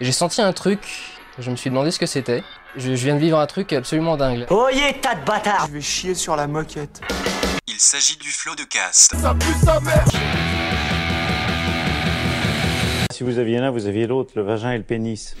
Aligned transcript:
J'ai 0.00 0.12
senti 0.12 0.40
un 0.40 0.54
truc, 0.54 0.80
je 1.38 1.50
me 1.50 1.56
suis 1.56 1.68
demandé 1.68 1.90
ce 1.90 1.98
que 1.98 2.06
c'était. 2.06 2.42
Je, 2.74 2.94
je 2.94 3.04
viens 3.04 3.16
de 3.16 3.20
vivre 3.20 3.38
un 3.38 3.46
truc 3.46 3.74
absolument 3.74 4.16
dingue. 4.16 4.46
Oyez, 4.48 4.94
tas 5.02 5.14
de 5.14 5.24
bâtards 5.26 5.66
Je 5.68 5.72
vais 5.74 5.80
chier 5.82 6.14
sur 6.14 6.36
la 6.36 6.46
moquette. 6.46 7.02
Il 7.66 7.78
s'agit 7.78 8.16
du 8.16 8.30
flot 8.30 8.54
de 8.54 8.62
cast. 8.62 9.14
Si 13.12 13.24
vous 13.24 13.38
aviez 13.38 13.58
l'un, 13.58 13.70
vous 13.70 13.86
aviez 13.86 14.06
l'autre, 14.06 14.32
le 14.36 14.42
vagin 14.42 14.72
et 14.72 14.78
le 14.78 14.84
pénis. 14.84 15.36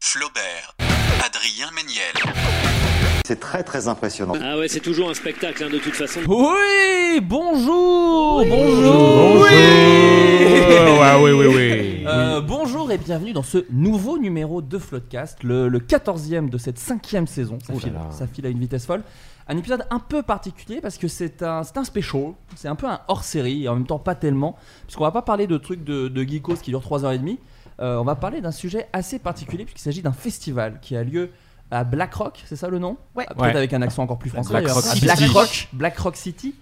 Flaubert. 0.00 0.76
Adrien 1.26 1.70
Méniel. 1.74 2.14
C'est 3.26 3.40
très 3.40 3.64
très 3.64 3.88
impressionnant. 3.88 4.34
Ah 4.40 4.56
ouais, 4.56 4.68
c'est 4.68 4.80
toujours 4.80 5.10
un 5.10 5.14
spectacle 5.14 5.64
hein, 5.64 5.70
de 5.70 5.78
toute 5.78 5.94
façon. 5.94 6.20
Oui, 6.26 7.20
bonjour, 7.20 8.44
bonjour, 8.46 9.42
oui, 9.42 10.07
ouais, 11.16 11.32
oui, 11.32 11.46
oui, 11.46 11.54
oui. 11.54 12.04
Euh, 12.06 12.40
bonjour 12.40 12.90
et 12.92 12.98
bienvenue 12.98 13.32
dans 13.32 13.42
ce 13.42 13.64
nouveau 13.70 14.18
numéro 14.18 14.60
de 14.62 14.78
Floodcast, 14.78 15.42
le, 15.42 15.68
le 15.68 15.78
14e 15.80 16.48
de 16.50 16.58
cette 16.58 16.78
cinquième 16.78 17.26
saison. 17.26 17.58
Ça, 17.66 17.72
Ouh 17.72 17.76
là 17.76 17.82
file, 17.82 17.92
là. 17.94 18.06
ça 18.10 18.26
file 18.26 18.46
à 18.46 18.48
une 18.50 18.58
vitesse 18.58 18.86
folle. 18.86 19.02
Un 19.48 19.56
épisode 19.56 19.84
un 19.90 19.98
peu 19.98 20.22
particulier 20.22 20.80
parce 20.82 20.98
que 20.98 21.08
c'est 21.08 21.42
un, 21.42 21.62
c'est 21.62 21.78
un 21.78 21.84
special, 21.84 22.32
c'est 22.54 22.68
un 22.68 22.74
peu 22.74 22.86
un 22.86 23.00
hors-série 23.08 23.64
et 23.64 23.68
en 23.68 23.74
même 23.76 23.86
temps 23.86 23.98
pas 23.98 24.14
tellement, 24.14 24.56
puisqu'on 24.86 25.04
va 25.04 25.10
pas 25.10 25.22
parler 25.22 25.46
de 25.46 25.56
trucs 25.56 25.84
de, 25.84 26.08
de 26.08 26.22
geekos 26.22 26.56
qui 26.56 26.70
durent 26.70 26.82
3h30. 26.82 27.38
Euh, 27.80 27.96
on 27.98 28.04
va 28.04 28.14
parler 28.14 28.40
d'un 28.40 28.50
sujet 28.52 28.88
assez 28.92 29.18
particulier 29.18 29.64
puisqu'il 29.64 29.82
s'agit 29.82 30.02
d'un 30.02 30.12
festival 30.12 30.78
qui 30.82 30.96
a 30.96 31.02
lieu 31.04 31.30
à 31.70 31.84
Black 31.84 32.14
Rock, 32.14 32.42
c'est 32.46 32.56
ça 32.56 32.68
le 32.68 32.78
nom? 32.78 32.96
Ouais. 33.14 33.24
Peut-être 33.26 33.40
Ouais. 33.42 33.56
avec 33.56 33.72
un 33.72 33.82
accent 33.82 34.02
encore 34.02 34.18
plus 34.18 34.30
français. 34.30 34.50
Black 34.50 34.64
d'ailleurs. 34.64 34.76
Rock 34.76 34.86
À 34.86 34.94
City. 34.94 35.04
Black 35.04 35.20
Rock, 35.32 35.68
Black 35.72 35.98
Rock 35.98 36.16
City. 36.16 36.54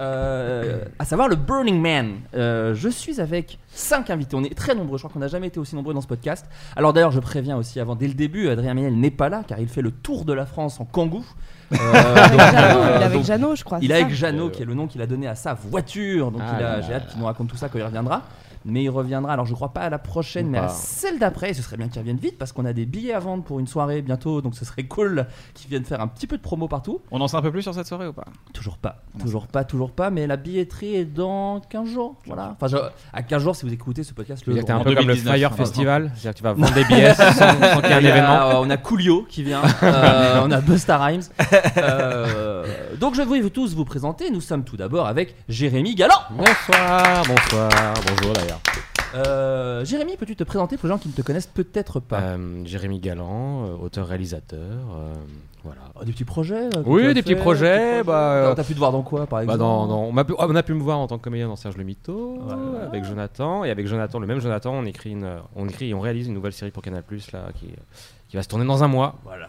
Euh, 0.00 0.84
à 0.98 1.04
savoir 1.04 1.28
le 1.28 1.36
Burning 1.36 1.80
Man. 1.80 2.14
Euh, 2.34 2.74
je 2.74 2.88
suis 2.88 3.20
avec 3.20 3.58
5 3.72 4.10
invités. 4.10 4.36
On 4.36 4.44
est 4.44 4.54
très 4.56 4.74
nombreux. 4.74 4.96
Je 4.98 5.02
crois 5.02 5.12
qu'on 5.12 5.18
n'a 5.20 5.28
jamais 5.28 5.48
été 5.48 5.60
aussi 5.60 5.74
nombreux 5.76 5.92
dans 5.94 6.00
ce 6.00 6.06
podcast. 6.06 6.46
Alors 6.76 6.92
d'ailleurs, 6.92 7.10
je 7.10 7.20
préviens 7.20 7.56
aussi 7.56 7.78
avant, 7.80 7.94
dès 7.94 8.08
le 8.08 8.14
début, 8.14 8.48
Adrien 8.48 8.74
Méniel 8.74 8.94
n'est 8.98 9.10
pas 9.10 9.28
là 9.28 9.42
car 9.46 9.58
il 9.60 9.68
fait 9.68 9.82
le 9.82 9.90
tour 9.90 10.24
de 10.24 10.32
la 10.32 10.46
France 10.46 10.80
en 10.80 10.84
kangou. 10.84 11.24
Euh, 11.72 11.76
Avec 12.16 12.32
donc, 12.32 12.44
Jeannot, 12.52 12.82
il 12.84 13.00
est 13.00 13.04
avec 13.04 13.12
donc, 13.18 13.24
Jeannot, 13.24 13.56
je 13.56 13.64
crois. 13.64 13.78
il 13.80 13.90
est 13.90 13.94
avec 13.94 14.10
Jeannot, 14.14 14.50
qui 14.50 14.62
est 14.62 14.66
le 14.66 14.74
nom 14.74 14.86
qu'il 14.86 15.00
a 15.00 15.06
donné 15.06 15.26
à 15.26 15.34
sa 15.34 15.54
voiture. 15.54 16.30
Donc 16.30 16.42
Ah 16.44 16.56
il 16.58 16.64
a- 16.64 16.76
là 16.76 16.80
j'ai 16.82 16.92
hâte 16.94 17.08
qu'il 17.08 17.18
nous 17.18 17.24
raconte 17.26 17.48
tout 17.48 17.56
ça 17.56 17.68
quand 17.68 17.78
il 17.78 17.84
reviendra. 17.84 18.22
Mais 18.64 18.84
il 18.84 18.88
reviendra, 18.90 19.32
alors 19.32 19.46
je 19.46 19.54
crois 19.54 19.72
pas 19.72 19.80
à 19.82 19.90
la 19.90 19.98
prochaine, 19.98 20.48
mais 20.48 20.58
à 20.58 20.68
celle 20.68 21.18
d'après. 21.18 21.50
Et 21.50 21.54
ce 21.54 21.62
serait 21.62 21.76
bien 21.76 21.88
qu'il 21.88 21.98
revienne 22.00 22.16
vite 22.18 22.38
parce 22.38 22.52
qu'on 22.52 22.64
a 22.64 22.72
des 22.72 22.86
billets 22.86 23.12
à 23.14 23.18
vendre 23.18 23.42
pour 23.44 23.58
une 23.60 23.66
soirée 23.66 24.02
bientôt. 24.02 24.40
Donc 24.42 24.54
ce 24.54 24.64
serait 24.64 24.84
cool 24.84 25.26
qu'il 25.54 25.68
vienne 25.70 25.84
faire 25.84 26.00
un 26.00 26.08
petit 26.08 26.26
peu 26.26 26.36
de 26.36 26.42
promo 26.42 26.68
partout. 26.68 27.00
On 27.10 27.20
en 27.20 27.28
sait 27.28 27.36
un 27.36 27.42
peu 27.42 27.50
plus 27.50 27.62
sur 27.62 27.74
cette 27.74 27.86
soirée 27.86 28.06
ou 28.06 28.12
pas? 28.12 28.24
Toujours 28.52 28.78
pas, 28.78 29.02
toujours 29.20 29.46
pas, 29.46 29.64
toujours 29.64 29.90
pas. 29.90 30.10
Mais 30.10 30.26
la 30.26 30.36
billetterie 30.36 30.94
est 30.96 31.04
dans 31.04 31.60
15 31.68 31.88
jours. 31.88 32.16
Voilà. 32.26 32.54
Enfin, 32.60 32.68
je- 32.68 32.76
à 33.12 33.22
15 33.22 33.42
jours 33.42 33.56
si 33.56 33.66
vous 33.66 33.72
écoutez 33.72 34.04
ce 34.04 34.12
podcast 34.14 34.44
le 34.46 34.56
jour. 34.56 34.70
un 34.70 34.76
En 34.76 34.84
peu 34.84 34.94
comme 34.94 35.08
le 35.08 35.14
2019, 35.14 35.34
Fire 35.34 35.54
Festival, 35.54 36.10
c'est-à-dire 36.14 36.32
que 36.32 36.36
tu 36.38 36.42
vas 36.44 36.52
vendre 36.54 36.72
des 36.74 36.84
billets 36.84 37.14
sans, 37.14 37.32
sans 37.32 37.80
qu'il 37.80 37.90
y 37.90 37.92
ait 37.92 37.94
un 37.94 37.96
a- 37.96 38.00
événement. 38.00 38.40
euh, 38.42 38.52
on 38.60 38.70
a 38.70 38.76
Coolio 38.76 39.26
qui 39.28 39.42
vient, 39.42 39.62
euh, 39.82 40.40
on 40.44 40.50
a 40.50 40.60
Busta 40.60 40.98
Rhymes. 40.98 41.22
Euh, 41.78 42.64
donc 43.00 43.14
je 43.14 43.22
vais 43.22 43.40
vous 43.40 43.50
tous 43.50 43.74
vous 43.74 43.84
présenter. 43.84 44.30
Nous 44.30 44.40
sommes 44.40 44.64
tout 44.64 44.76
d'abord 44.76 45.06
avec 45.06 45.34
Jérémy 45.48 45.94
Galland. 45.94 46.14
Bonsoir, 46.30 47.22
bonsoir, 47.26 47.70
bonjour 48.06 48.32
d'ailleurs. 48.34 48.51
Euh, 49.14 49.84
Jérémy, 49.84 50.16
peux-tu 50.16 50.36
te 50.36 50.44
présenter 50.44 50.76
pour 50.78 50.86
les 50.88 50.94
gens 50.94 50.98
qui 50.98 51.08
ne 51.08 51.12
te 51.12 51.20
connaissent 51.22 51.46
peut-être 51.46 52.00
pas 52.00 52.20
Euh, 52.20 52.62
Jérémy 52.64 52.98
Galland, 52.98 53.66
euh, 53.66 53.76
auteur-réalisateur, 53.84 54.58
voilà. 55.64 55.80
Oh, 55.94 56.04
Des 56.04 56.12
petits 56.12 56.24
projets 56.24 56.68
Oui, 56.86 57.12
des 57.14 57.22
petits 57.22 57.34
projets, 57.36 57.98
des 57.98 58.02
bah, 58.02 58.52
T'as- 58.56 58.64
pu 58.64 58.72
te 58.74 58.78
voir 58.78 58.90
dans 58.90 59.02
quoi 59.02 59.26
par 59.26 59.38
Bah, 59.38 59.42
exemple 59.44 59.58
dans- 59.58 59.86
dans- 59.86 60.02
on, 60.04 60.12
m'a 60.12 60.24
pu, 60.24 60.32
on 60.38 60.56
a 60.56 60.62
pu 60.62 60.72
me 60.74 60.80
voir 60.82 60.98
en 60.98 61.06
tant 61.06 61.18
que 61.18 61.22
comédien 61.24 61.46
dans 61.46 61.56
Serge 61.56 61.76
le 61.76 61.84
Voilà. 62.42 62.86
avec 62.86 63.04
Jonathan, 63.04 63.64
et 63.64 63.70
avec 63.70 63.86
Jonathan, 63.86 64.18
le 64.18 64.26
même 64.26 64.40
Jonathan, 64.40 64.72
on 64.72 64.84
écrit, 64.86 65.10
une, 65.10 65.28
on 65.54 65.68
écrit 65.68 65.90
et 65.90 65.94
on 65.94 66.00
réalise 66.00 66.26
une 66.28 66.34
nouvelle 66.34 66.52
série 66.54 66.70
pour 66.70 66.82
Canal 66.82 67.04
là, 67.32 67.48
qui, 67.54 67.66
qui 68.28 68.36
va 68.36 68.42
se 68.42 68.48
tourner 68.48 68.64
dans 68.64 68.82
un 68.82 68.88
mois, 68.88 69.16
Voilà. 69.24 69.46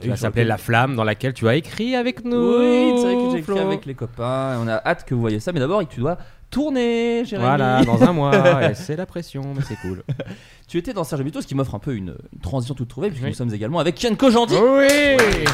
qui 0.00 0.08
va 0.08 0.16
s'appeler 0.16 0.44
La 0.44 0.58
Flamme, 0.58 0.96
dans 0.96 1.04
laquelle 1.04 1.32
tu 1.34 1.48
as 1.48 1.54
écrit 1.54 1.94
avec 1.94 2.24
nous. 2.24 2.58
Oui, 2.58 2.92
c'est 2.96 3.04
vrai 3.04 3.14
que 3.14 3.30
j'ai 3.30 3.38
écrit 3.38 3.58
avec 3.60 3.86
les 3.86 3.94
copains 3.94 4.54
et 4.54 4.56
on 4.62 4.66
a 4.68 4.82
hâte 4.84 5.04
que 5.04 5.14
vous 5.14 5.20
voyez 5.20 5.38
ça. 5.40 5.52
Mais 5.52 5.60
d'abord, 5.60 5.86
tu 5.88 6.00
dois 6.00 6.18
tourner, 6.54 7.24
Jérémy. 7.24 7.46
Voilà, 7.48 7.84
dans 7.84 8.02
un 8.02 8.12
mois, 8.12 8.62
et 8.70 8.74
c'est 8.74 8.96
la 8.96 9.06
pression, 9.06 9.52
mais 9.54 9.62
c'est 9.62 9.76
cool. 9.76 10.02
Tu 10.68 10.78
étais 10.78 10.92
dans 10.94 11.04
Serge 11.04 11.22
Mythos, 11.22 11.42
ce 11.42 11.46
qui 11.46 11.54
m'offre 11.54 11.74
un 11.74 11.78
peu 11.78 11.94
une, 11.94 12.16
une 12.32 12.40
transition 12.40 12.74
toute 12.74 12.88
trouvée, 12.88 13.08
puisque 13.08 13.22
Oui. 13.24 13.30
nous 13.30 13.34
sommes 13.36 13.52
également 13.52 13.78
avec 13.80 13.96
Kian 13.96 14.14
Kojandi. 14.14 14.54
Oui 14.56 15.44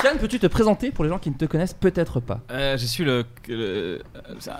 Kian, 0.00 0.16
peux-tu 0.18 0.38
te 0.38 0.46
présenter 0.46 0.90
pour 0.90 1.04
les 1.04 1.10
gens 1.10 1.18
qui 1.18 1.30
ne 1.30 1.34
te 1.36 1.44
connaissent 1.44 1.74
peut-être 1.74 2.20
pas? 2.20 2.40
Euh, 2.50 2.78
je 2.78 2.86
suis 2.86 3.04
le, 3.04 3.24
le- 3.48 4.00
euh, 4.16 4.52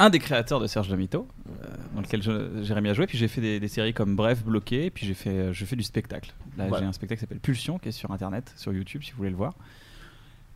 un- 0.00 0.10
des 0.10 0.18
créateurs 0.18 0.58
de 0.58 0.66
Serge 0.66 0.90
Lemito, 0.90 1.28
euh, 1.48 1.66
dans 1.94 2.00
lequel 2.00 2.22
je- 2.22 2.62
Jérémy 2.64 2.88
a 2.90 2.94
joué. 2.94 3.06
Puis 3.06 3.16
j'ai 3.16 3.28
fait 3.28 3.40
des, 3.40 3.60
des 3.60 3.68
séries 3.68 3.94
comme 3.94 4.16
Bref, 4.16 4.42
Bloqué. 4.42 4.90
Puis 4.90 5.06
j'ai 5.06 5.14
fait, 5.14 5.30
euh, 5.30 5.52
je 5.52 5.64
fais 5.64 5.76
du 5.76 5.84
spectacle. 5.84 6.34
Là, 6.56 6.64
Voilà. 6.68 6.82
j'ai 6.84 6.88
un 6.88 6.92
spectacle 6.92 7.18
qui 7.18 7.22
s'appelle 7.22 7.38
Pulsion, 7.40 7.78
qui 7.78 7.90
est 7.90 7.92
sur 7.92 8.10
internet, 8.10 8.52
sur 8.56 8.72
YouTube, 8.72 9.02
si 9.04 9.12
vous 9.12 9.18
voulez 9.18 9.30
le 9.30 9.36
voir. 9.36 9.54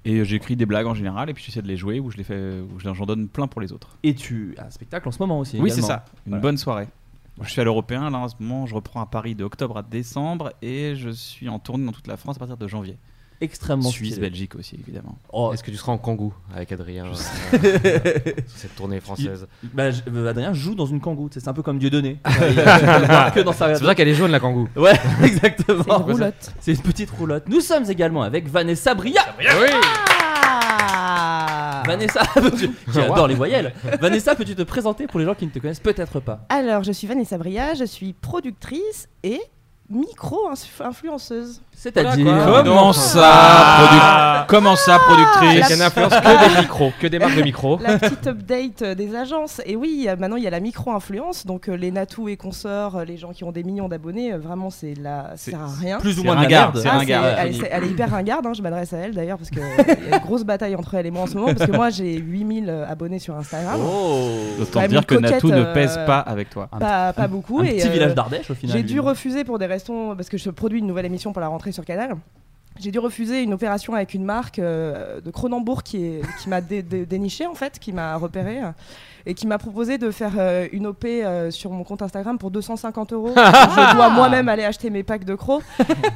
Et 0.04 0.18
euh, 0.18 0.24
j'écris 0.24 0.56
des 0.56 0.66
blagues 0.66 0.86
en 0.86 0.94
général, 0.94 1.30
et 1.30 1.34
puis 1.34 1.44
j'essaie 1.44 1.62
de 1.62 1.68
les 1.68 1.76
jouer, 1.76 2.00
où 2.00 2.10
je 2.10 2.16
les 2.16 2.24
fais, 2.24 2.58
je- 2.78 2.92
j'en 2.94 3.06
donne 3.06 3.28
plein 3.28 3.46
pour 3.46 3.60
les 3.60 3.72
autres. 3.72 3.96
Et 4.02 4.14
tu 4.14 4.54
as 4.58 4.66
un 4.66 4.70
spectacle 4.70 5.06
en 5.08 5.12
ce 5.12 5.18
moment 5.20 5.38
aussi. 5.38 5.58
Oui, 5.60 5.70
c'est 5.70 5.82
ça. 5.82 6.04
Une 6.26 6.30
Voilà. 6.32 6.42
bonne 6.42 6.56
soirée. 6.58 6.88
Je 7.40 7.48
suis 7.48 7.60
à 7.60 7.64
l'Européen, 7.64 8.10
là 8.10 8.18
en 8.18 8.28
ce 8.28 8.34
moment, 8.40 8.66
je 8.66 8.74
reprends 8.74 9.00
à 9.00 9.06
Paris 9.06 9.34
de 9.34 9.44
octobre 9.44 9.78
à 9.78 9.82
décembre, 9.82 10.52
et 10.60 10.94
je 10.96 11.08
suis 11.10 11.48
en 11.48 11.58
tournée 11.58 11.86
dans 11.86 11.92
toute 11.92 12.06
la 12.08 12.16
France 12.16 12.36
à 12.36 12.38
partir 12.40 12.56
de 12.56 12.66
janvier. 12.68 12.96
Extrêmement 13.42 13.90
Suisse, 13.90 14.12
stylé. 14.12 14.28
Belgique 14.28 14.54
aussi, 14.54 14.76
évidemment. 14.82 15.18
Oh, 15.32 15.50
Est-ce 15.52 15.62
que 15.62 15.70
tu 15.70 15.76
seras 15.76 15.92
en 15.92 15.98
kangou 15.98 16.32
avec 16.54 16.70
Adrien 16.72 17.06
euh, 17.06 17.14
sur 18.46 18.56
cette 18.56 18.74
tournée 18.76 19.00
française? 19.00 19.46
Bah, 19.74 19.90
je- 19.90 20.00
euh, 20.14 20.30
Adrien 20.30 20.52
joue 20.54 20.74
dans 20.74 20.86
une 20.86 21.00
sais, 21.34 21.40
c'est 21.40 21.48
un 21.48 21.52
peu 21.52 21.62
comme 21.62 21.78
Dieudonné. 21.78 22.18
C'est 23.34 23.42
pour 23.44 23.54
ça 23.54 23.94
qu'elle 23.94 24.08
est 24.08 24.14
jaune 24.14 24.30
la 24.30 24.40
kangou. 24.40 24.68
Ouais, 24.76 24.92
C'est 25.20 25.26
exactement. 25.26 25.84
une 25.98 26.12
roulotte. 26.12 26.52
C'est 26.60 26.72
une 26.72 26.80
petite 26.82 27.10
roulotte. 27.10 27.44
Nous 27.48 27.60
sommes 27.60 27.90
également 27.90 28.22
avec 28.22 28.48
Vanessa 28.48 28.94
Bria. 28.94 29.22
Oui 29.40 29.66
Ah 30.94 31.82
Vanessa, 31.86 32.22
qui 32.92 32.98
adore 33.00 33.26
les 33.26 33.34
voyelles. 33.34 33.72
Vanessa, 34.00 34.34
peux-tu 34.36 34.54
te 34.54 34.62
présenter 34.62 35.06
pour 35.06 35.18
les 35.18 35.26
gens 35.26 35.34
qui 35.34 35.46
ne 35.46 35.50
te 35.50 35.58
connaissent 35.58 35.80
peut-être 35.80 36.20
pas? 36.20 36.46
Alors, 36.48 36.84
je 36.84 36.92
suis 36.92 37.06
Vanessa 37.08 37.36
Bria, 37.38 37.74
je 37.74 37.84
suis 37.84 38.12
productrice 38.12 39.08
et 39.24 39.40
micro-influenceuse. 39.92 41.60
C'est-à-dire. 41.74 42.24
Comment 42.64 42.92
ça, 42.92 43.32
produ- 43.80 44.46
Comment 44.46 44.76
ça, 44.76 44.98
Ah, 45.00 45.04
productrice 45.06 45.66
Qui 45.66 45.76
n'influence 45.78 46.12
que 46.14 46.48
des 46.54 46.60
micros, 46.60 46.92
que 47.00 47.06
des 47.08 47.18
marques 47.18 47.34
de 47.36 47.42
micros. 47.42 47.78
La 47.82 47.98
petite 47.98 48.26
update 48.26 48.84
des 48.84 49.16
agences. 49.16 49.60
Et 49.66 49.74
oui, 49.74 50.06
maintenant 50.18 50.36
il 50.36 50.44
y 50.44 50.46
a 50.46 50.50
la 50.50 50.60
micro-influence. 50.60 51.44
Donc 51.46 51.68
euh, 51.68 51.74
les 51.76 51.90
Natou 51.90 52.28
et 52.28 52.36
consorts, 52.36 52.96
euh, 52.98 53.04
les 53.04 53.16
gens 53.16 53.32
qui 53.32 53.42
ont 53.44 53.50
des 53.52 53.64
millions 53.64 53.88
d'abonnés, 53.88 54.32
euh, 54.34 54.38
vraiment 54.38 54.70
c'est 54.70 54.94
la... 54.94 55.30
ça 55.30 55.36
C'est- 55.36 55.50
sert 55.52 55.60
à 55.60 55.66
rien. 55.80 55.98
Plus 55.98 56.18
ou 56.20 56.24
moins 56.24 56.34
de 56.36 56.40
la 56.40 56.42
ringard, 56.44 56.72
merde. 56.74 56.82
c'est 56.82 56.88
Ah, 56.88 56.98
ringard. 56.98 57.24
c'est- 57.24 57.40
elle, 57.40 57.54
est- 57.54 57.68
elle 57.72 57.84
est 57.84 57.88
hyper 57.88 58.10
ringarde, 58.10 58.46
hein, 58.46 58.52
je 58.54 58.62
m'adresse 58.62 58.92
à 58.92 58.98
elle 58.98 59.14
d'ailleurs 59.14 59.38
parce 59.38 59.50
qu'il 59.50 59.58
y 59.60 59.62
a 59.62 60.16
une 60.18 60.22
grosse 60.22 60.44
bataille 60.44 60.76
entre 60.76 60.94
elle 60.94 61.06
et 61.06 61.10
moi 61.10 61.22
en 61.22 61.26
ce 61.26 61.34
moment 61.34 61.52
parce 61.54 61.68
que 61.68 61.74
moi 61.76 61.90
j'ai 61.90 62.16
8000 62.16 62.68
euh, 62.70 62.86
abonnés 62.88 63.18
sur 63.18 63.36
Instagram. 63.36 63.80
Oh 63.84 64.28
Autant 64.60 64.86
dire 64.86 65.04
que 65.06 65.16
Natou 65.16 65.48
ne 65.50 65.64
pèse 65.74 65.98
pas 66.06 66.20
avec 66.20 66.48
toi. 66.50 66.68
Pas, 66.78 67.12
pas 67.12 67.26
beaucoup. 67.28 67.60
Un 67.60 67.64
et, 67.64 67.76
petit 67.76 67.88
euh, 67.88 67.90
village 67.90 68.14
d'Ardèche 68.14 68.50
au 68.50 68.54
final. 68.54 68.76
J'ai 68.76 68.82
dû 68.84 69.00
refuser 69.00 69.42
pour 69.44 69.58
des 69.58 69.66
raisons 69.66 69.81
parce 69.86 70.28
que 70.28 70.38
je 70.38 70.50
produis 70.50 70.78
une 70.78 70.86
nouvelle 70.86 71.06
émission 71.06 71.32
pour 71.32 71.40
la 71.40 71.48
rentrée 71.48 71.72
sur 71.72 71.84
Canal. 71.84 72.16
J'ai 72.80 72.90
dû 72.90 72.98
refuser 72.98 73.42
une 73.42 73.52
opération 73.52 73.94
avec 73.94 74.14
une 74.14 74.24
marque 74.24 74.58
euh, 74.58 75.20
de 75.20 75.30
Cronenbourg 75.30 75.82
qui, 75.82 76.20
m'a 76.46 76.60
dé- 76.62 76.82
dé- 76.82 77.04
déniché 77.04 77.46
en 77.46 77.54
fait, 77.54 77.78
qui 77.78 77.92
m'a 77.92 78.16
repéré 78.16 78.60
et 79.26 79.34
qui 79.34 79.46
m'a 79.46 79.58
proposé 79.58 79.98
de 79.98 80.10
faire 80.10 80.32
euh, 80.38 80.66
une 80.72 80.86
OP 80.86 81.04
euh, 81.04 81.50
sur 81.50 81.70
mon 81.70 81.84
compte 81.84 82.02
Instagram 82.02 82.38
pour 82.38 82.50
250 82.50 83.12
euros. 83.12 83.32
je 83.36 83.94
dois 83.94 84.10
moi-même 84.10 84.48
aller 84.48 84.64
acheter 84.64 84.90
mes 84.90 85.02
packs 85.02 85.24
de 85.24 85.34
crocs 85.34 85.62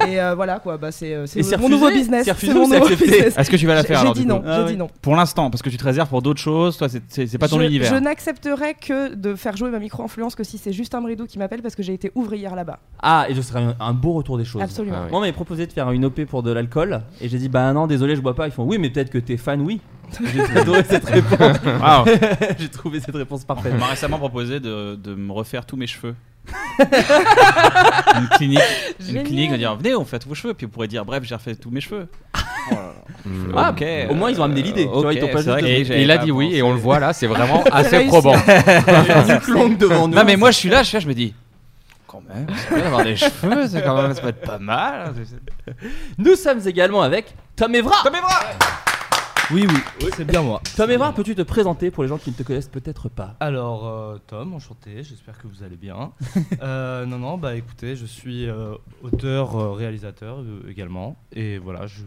et 0.09 0.21
euh, 0.21 0.35
voilà 0.35 0.59
quoi. 0.59 0.77
Bah, 0.77 0.93
c'est 0.93 1.15
euh, 1.15 1.27
mon 1.37 1.43
refusé 1.43 1.69
nouveau 1.69 1.91
business. 1.91 2.29
C'est 2.39 2.55
mon 2.55 2.69
nouveau 2.69 2.89
business. 2.89 3.37
Est-ce 3.37 3.51
que 3.51 3.57
tu 3.57 3.67
vas 3.67 3.75
la 3.75 3.83
faire 3.85 3.97
j'ai 3.99 4.03
alors, 4.03 4.15
dit 4.15 4.27
non. 4.27 4.43
Ah 4.47 4.57
J'ai 4.59 4.63
oui. 4.65 4.71
dit 4.73 4.77
non. 4.77 4.89
Pour 5.03 5.17
l'instant, 5.17 5.51
parce 5.51 5.63
que 5.63 5.71
tu 5.71 5.77
te 5.77 5.85
réserves 5.85 6.09
pour 6.09 6.23
d'autres 6.23 6.41
choses, 6.41 6.77
toi, 6.77 6.89
c'est- 6.89 7.39
pas 7.39 7.49
ton 7.49 7.59
je, 7.61 7.65
univers. 7.65 7.93
je 7.95 7.99
n'accepterai 8.01 8.75
que 8.75 9.15
de 9.15 9.35
faire 9.35 9.57
jouer 9.57 9.71
ma 9.71 9.79
micro-influence 9.79 10.35
que 10.35 10.45
si 10.45 10.59
c'est 10.59 10.73
Justin 10.73 11.01
Bridou 11.03 11.27
qui 11.27 11.39
m'appelle 11.39 11.63
parce 11.63 11.75
que 11.75 11.83
j'ai 11.83 11.93
été 11.95 12.11
ouvrière 12.15 12.55
là-bas. 12.57 12.79
Ah, 13.03 13.27
et 13.29 13.35
ce 13.35 13.43
serait 13.43 13.61
un, 13.63 13.75
un 13.79 13.93
beau 13.93 14.13
retour 14.13 14.39
des 14.39 14.45
choses. 14.45 14.63
Absolument. 14.63 14.97
Ah 14.99 15.03
oui. 15.05 15.11
Moi, 15.11 15.19
on 15.19 15.21
m'avait 15.21 15.33
proposé 15.33 15.67
de 15.67 15.73
faire 15.73 15.91
une 15.91 16.05
OP 16.07 16.25
pour 16.25 16.43
de 16.43 16.51
l'alcool 16.53 17.03
et 17.21 17.29
j'ai 17.29 17.39
dit 17.39 17.49
bah 17.49 17.73
non, 17.73 17.87
désolé, 17.87 18.17
je 18.17 18.21
bois 18.21 18.35
pas. 18.35 18.47
Ils 18.47 18.53
font 18.53 18.65
oui, 18.65 18.79
mais 18.79 18.91
peut-être 18.91 19.11
que 19.11 19.19
t'es 19.19 19.37
fan, 19.37 19.61
oui. 19.61 19.81
J'ai 20.33 20.59
adoré 20.59 20.85
cette 20.89 21.05
réponse. 21.05 21.57
J'ai 22.59 22.69
trouvé 22.69 23.01
cette 23.01 23.15
réponse 23.15 23.45
parfaite. 23.45 23.73
On 23.75 23.79
m'a 23.79 23.87
récemment 23.87 24.19
proposé 24.19 24.61
de, 24.61 24.95
de 24.97 25.15
me 25.15 25.33
refaire 25.33 25.67
tous 25.67 25.77
mes 25.77 25.87
cheveux. 25.87 26.15
une 26.79 28.29
clinique, 28.37 28.61
une 29.01 29.07
Génial. 29.07 29.25
clinique 29.25 29.51
va 29.51 29.57
dire 29.57 29.75
venez 29.75 29.97
on 29.97 30.05
fait 30.05 30.21
tous 30.21 30.29
vos 30.29 30.37
cheveux 30.37 30.55
puis 30.55 30.67
on 30.67 30.69
pourrait 30.69 30.87
dire 30.87 31.05
bref 31.05 31.25
j'ai 31.25 31.35
refait 31.35 31.57
tous 31.57 31.71
mes 31.71 31.81
cheveux. 31.81 32.07
Mm. 33.25 33.53
Ah, 33.57 33.71
ok. 33.71 33.85
Au 34.11 34.15
moins, 34.15 34.31
ils 34.31 34.41
ont 34.41 34.45
amené 34.45 34.63
l'idée. 34.63 34.85
Tu 34.85 34.89
vois, 34.89 35.13
ils 35.13 35.21
t'ont 35.21 35.27
Ok, 35.27 35.33
pas 35.33 35.43
c'est 35.43 35.51
vrai 35.51 35.61
juste 35.61 35.73
que 35.73 35.81
Et, 35.81 35.85
j'avais 35.85 36.01
et 36.01 36.03
il 36.05 36.11
a 36.11 36.19
dit 36.19 36.31
oui, 36.31 36.55
et 36.55 36.63
on 36.63 36.73
le 36.73 36.79
voit 36.79 37.01
là, 37.01 37.13
c'est 37.13 37.27
vraiment 37.27 37.65
assez 37.73 37.97
réussi, 37.97 38.09
probant. 38.11 38.37
Nuque 38.37 39.49
longue 39.49 39.77
devant 39.77 40.09
nous. 40.09 40.15
Non 40.15 40.25
mais 40.25 40.37
moi 40.37 40.51
je 40.51 40.59
suis 40.59 40.69
là, 40.69 40.83
je, 40.83 40.91
fais, 40.91 41.01
je 41.01 41.09
me 41.09 41.15
dis 41.15 41.35
quand 42.07 42.23
même, 42.29 42.47
c'est 42.57 42.75
bien 42.75 42.85
d'avoir 42.85 43.05
des 43.05 43.17
cheveux, 43.17 43.67
c'est 43.69 43.83
quand 43.83 44.01
même 44.01 44.15
ça 44.15 44.21
peut 44.23 44.29
être 44.29 44.41
pas 44.41 44.59
mal. 44.59 45.13
Nous 46.19 46.37
sommes 46.37 46.61
également 46.67 47.03
avec 47.03 47.35
Tom 47.57 47.75
Evra. 47.75 47.97
Tom 48.05 48.15
Evra 48.15 48.41
Oui, 49.53 49.65
oui, 50.03 50.11
c'est 50.17 50.25
bien 50.25 50.43
moi. 50.43 50.61
Tom 50.77 50.91
Evra, 50.91 51.13
peux-tu 51.13 51.37
te 51.37 51.43
présenter 51.43 51.93
pour 51.93 52.03
les 52.03 52.09
gens 52.09 52.19
qui 52.19 52.31
ne 52.31 52.35
te 52.35 52.43
connaissent 52.43 52.69
peut-être 52.69 53.09
pas 53.09 53.37
Alors, 53.39 53.87
euh, 53.87 54.19
Tom, 54.27 54.55
enchanté, 54.55 55.05
j'espère 55.05 55.39
que 55.39 55.47
vous 55.47 55.63
allez 55.63 55.77
bien. 55.77 56.13
Euh, 56.63 57.05
non, 57.07 57.19
non, 57.19 57.39
bah 57.39 57.55
écoutez, 57.55 57.97
je 57.97 58.07
suis 58.07 58.49
euh, 58.49 58.75
auteur, 59.03 59.77
réalisateur 59.77 60.43
également. 60.69 61.17
Et 61.33 61.59
voilà, 61.59 61.87
je. 61.87 62.03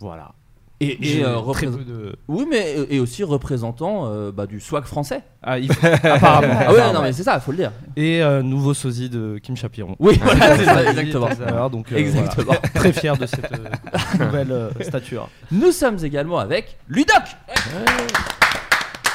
Voilà. 0.00 0.34
Et, 0.80 1.22
euh, 1.24 1.24
très 1.24 1.34
représent- 1.34 1.78
peu 1.78 1.84
de. 1.84 2.16
Oui, 2.28 2.44
mais 2.50 2.74
et 2.90 3.00
aussi 3.00 3.24
représentant 3.24 4.08
euh, 4.12 4.30
bah, 4.30 4.46
du 4.46 4.60
swag 4.60 4.84
français. 4.84 5.22
Ah, 5.42 5.58
il 5.58 5.72
faut- 5.72 5.86
apparemment. 5.86 6.54
Ah 6.66 6.72
ouais, 6.72 6.92
non, 6.92 7.00
mais 7.02 7.12
c'est 7.14 7.22
ça, 7.22 7.40
faut 7.40 7.50
le 7.52 7.56
dire. 7.56 7.72
Et 7.96 8.22
euh, 8.22 8.42
nouveau 8.42 8.74
sosie 8.74 9.08
de 9.08 9.38
Kim 9.42 9.56
Chapiron. 9.56 9.96
Oui, 9.98 10.18
voilà, 10.22 10.56
c'est 10.58 10.64
ça, 10.66 10.84
exactement. 10.84 11.68
donc, 11.70 11.92
euh, 11.92 11.96
Exactement. 11.96 12.44
voilà. 12.46 12.60
Très 12.74 12.92
fier 12.92 13.16
de 13.16 13.24
cette 13.24 13.50
euh, 13.52 14.24
nouvelle 14.24 14.52
euh, 14.52 14.70
stature. 14.82 15.30
Nous 15.50 15.72
sommes 15.72 15.96
également 16.04 16.38
avec 16.38 16.76
Ludoc. 16.88 17.22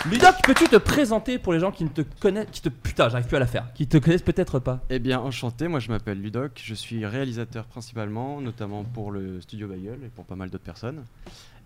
Ludoc, 0.10 0.34
peux-tu 0.44 0.66
te 0.68 0.78
présenter 0.78 1.38
pour 1.38 1.54
les 1.54 1.60
gens 1.60 1.69
qui 1.72 1.84
ne 1.84 1.90
te 1.90 2.02
connaissent, 2.19 2.48
qui 2.52 2.62
te 2.62 2.69
putain, 2.69 3.08
j'arrive 3.10 3.28
plus 3.28 3.36
à 3.38 3.40
la 3.40 3.46
faire, 3.46 3.66
qui 3.75 3.86
te 3.86 3.98
connaissent 4.00 4.24
peut-être 4.24 4.58
pas? 4.58 4.80
Eh 4.90 4.98
bien, 4.98 5.19
enchanté, 5.19 5.68
moi 5.68 5.80
je 5.80 5.90
m'appelle 5.90 6.19
Ludoc, 6.19 6.54
je 6.63 6.74
suis 6.74 7.06
réalisateur 7.06 7.66
principalement, 7.66 8.42
notamment 8.42 8.84
pour 8.84 9.12
le 9.12 9.40
studio 9.42 9.68
Bagel 9.68 10.00
et 10.04 10.10
pour 10.10 10.25
pas 10.25 10.34
mal 10.34 10.50
d'autres 10.50 10.63
personnes. 10.63 11.04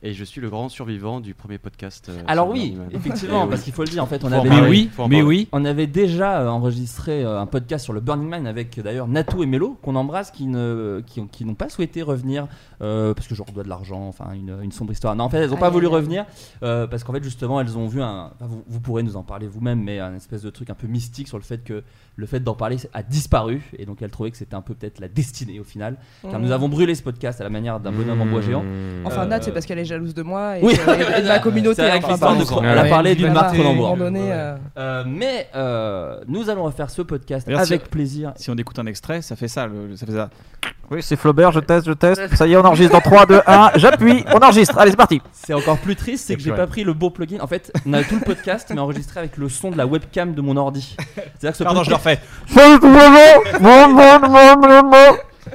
Et 0.04 0.14
je 0.14 0.24
suis 0.24 0.40
le 0.40 0.50
grand 0.50 0.70
survivant 0.70 1.20
du 1.20 1.34
premier 1.34 1.58
podcast. 1.58 2.10
euh, 2.10 2.22
Alors 2.28 2.50
oui, 2.50 2.78
effectivement, 2.92 3.46
Eh 3.46 3.50
parce 3.50 3.64
qu'il 3.64 3.74
faut 3.74 3.84
le 3.84 3.90
dire, 3.90 4.04
en 4.04 4.06
fait, 4.06 4.24
on 4.24 4.30
Faut 4.30 4.36
avait, 4.36 4.50
parler, 4.50 4.70
oui, 4.70 4.90
mais 5.10 5.22
oui. 5.24 5.48
on 5.52 5.66
avait 5.66 5.88
déjà 5.88 6.42
euh, 6.42 6.48
enregistré 6.48 7.24
euh, 7.24 7.40
un 7.42 7.48
podcast 7.48 7.84
sur 7.84 7.94
le 7.94 8.02
Burning 8.02 8.28
Man 8.30 8.46
avec 8.46 8.80
d'ailleurs 8.80 9.08
Natou 9.08 9.42
et 9.42 9.48
Mélo 9.48 9.80
qu'on 9.82 9.96
embrasse, 9.96 10.30
qui 10.30 10.46
ne, 10.46 11.02
qui, 11.08 11.22
ont- 11.22 11.28
qui 11.28 11.44
n'ont 11.44 11.56
pas 11.56 11.70
souhaité 11.70 12.04
revenir 12.04 12.48
euh, 12.82 13.14
parce 13.16 13.28
que 13.28 13.34
je 13.34 13.42
leur 13.42 13.52
dois 13.52 13.64
de 13.64 13.70
l'argent, 13.70 14.08
enfin 14.08 14.32
une, 14.34 14.56
une 14.62 14.72
sombre 14.72 14.92
histoire. 14.92 15.16
Non, 15.16 15.24
en 15.24 15.30
fait, 15.30 15.38
elles 15.38 15.50
n'ont 15.50 15.58
pas 15.58 15.68
Aïe, 15.68 15.74
voulu 15.74 15.88
revenir 15.88 16.26
euh, 16.62 16.86
parce 16.86 17.04
qu'en 17.04 17.14
fait, 17.14 17.24
justement, 17.24 17.60
elles 17.60 17.76
ont 17.78 17.88
vu 17.88 18.02
un. 18.04 18.32
enfin, 18.36 18.46
vous, 18.48 18.64
vous 18.68 18.80
pourrez 18.82 19.02
nous 19.02 19.16
en 19.16 19.24
parler 19.24 19.48
vous-même, 19.48 19.82
mais 19.82 20.00
un 20.00 20.14
espèce 20.14 20.44
de 20.44 20.50
truc 20.52 20.70
un 20.70 20.76
peu 20.76 20.86
mystique 20.88 21.28
sur 21.28 21.38
le 21.38 21.44
fait 21.44 21.64
que 21.64 21.84
le 22.18 22.26
fait 22.28 22.40
d'en 22.42 22.54
parler 22.54 22.78
a 22.94 23.02
disparu 23.02 23.62
et 23.78 23.86
donc 23.86 24.02
elles 24.02 24.12
trouvaient 24.12 24.32
que 24.32 24.38
c'était 24.38 24.56
un 24.56 24.62
peu 24.62 24.74
peut-être 24.76 25.00
la 25.00 25.08
destinée 25.08 25.60
au 25.60 25.64
final. 25.64 25.98
Car 26.22 26.40
nous 26.40 26.50
Mmh. 26.50 26.52
avons 26.52 26.70
brûlé 26.70 26.94
ce 26.96 27.02
podcast 27.04 27.42
à 27.42 27.44
la 27.44 27.50
manière 27.50 27.80
d'un 27.80 27.92
bonhomme 27.92 28.22
en 28.22 28.26
bois 28.28 28.42
géant. 28.42 28.64
Enfin, 29.04 29.24
Euh, 29.24 29.26
Nat, 29.26 29.42
c'est 29.42 29.52
parce 29.52 29.66
qu'elle 29.66 29.80
est 29.80 29.86
jalouse 29.96 30.14
de 30.14 30.24
moi 30.24 30.58
et, 30.58 30.62
Oui. 30.64 30.74
de, 30.76 31.18
et 31.20 31.22
de 31.22 31.28
ma 31.28 31.40
communauté. 31.40 31.82
Vrai 31.82 31.92
enfin, 32.04 32.34
l'histoire 32.36 32.62
de 32.62 32.68
elle 32.68 32.78
a 32.78 32.86
parlé 32.86 33.16
d'une 33.16 33.32
marque 33.32 33.54
Cronenbourg. 33.56 33.98
euh, 34.02 34.56
Euh, 34.78 35.04
mais 35.08 35.48
euh, 35.56 36.18
nous 36.28 36.50
allons 36.50 36.64
refaire 36.64 36.90
ce 36.90 37.02
podcast 37.02 37.48
avec 37.48 37.84
si- 37.84 37.90
plaisir. 37.90 38.34
Si 38.36 38.50
on 38.50 38.56
écoute 38.56 38.78
un 38.80 38.86
extrait, 38.86 39.22
ça 39.22 39.36
fait 39.36 39.48
ça, 39.48 39.68
le- 39.68 39.96
ça 39.96 40.06
fait 40.06 40.12
ça. 40.12 40.30
Oui, 40.92 41.02
c'est 41.02 41.16
Flaubert, 41.16 41.52
je 41.52 41.60
teste, 41.62 41.88
je 41.88 41.94
teste. 41.94 42.22
Ça 42.36 42.46
y 42.46 42.54
est, 42.54 42.58
on 42.58 42.64
enregistre 42.66 42.94
dans 42.94 43.02
3, 43.02 43.26
2, 43.26 43.42
1. 43.48 43.72
J'appuie, 43.76 44.24
on 44.34 44.38
enregistre. 44.38 44.78
Allez, 44.78 44.92
c'est 44.92 44.98
parti. 44.98 45.20
C'est 45.32 45.54
encore 45.54 45.78
plus 45.80 45.96
triste, 45.96 46.26
c'est 46.28 46.36
que 46.36 46.42
j'ai 46.44 46.52
pas 46.52 46.68
pris 46.68 46.84
le 46.84 46.94
beau 46.94 47.10
plugin. 47.10 47.40
En 47.42 47.48
fait, 47.48 47.72
on 47.88 47.94
a 47.94 48.04
tout 48.04 48.16
le 48.16 48.22
podcast, 48.22 48.70
mais 48.74 48.80
enregistré 48.80 49.20
avec 49.20 49.38
le 49.38 49.50
son 49.50 49.72
de 49.72 49.78
la 49.78 49.88
webcam 49.88 50.36
de 50.36 50.42
mon 50.42 50.58
ordi. 50.58 50.96
C'est-à-dire 51.16 51.52
que 51.52 51.58
ce 51.58 51.64
Pardon, 51.64 51.84
je 51.84 51.90
le 51.90 51.96
refais. 51.96 52.20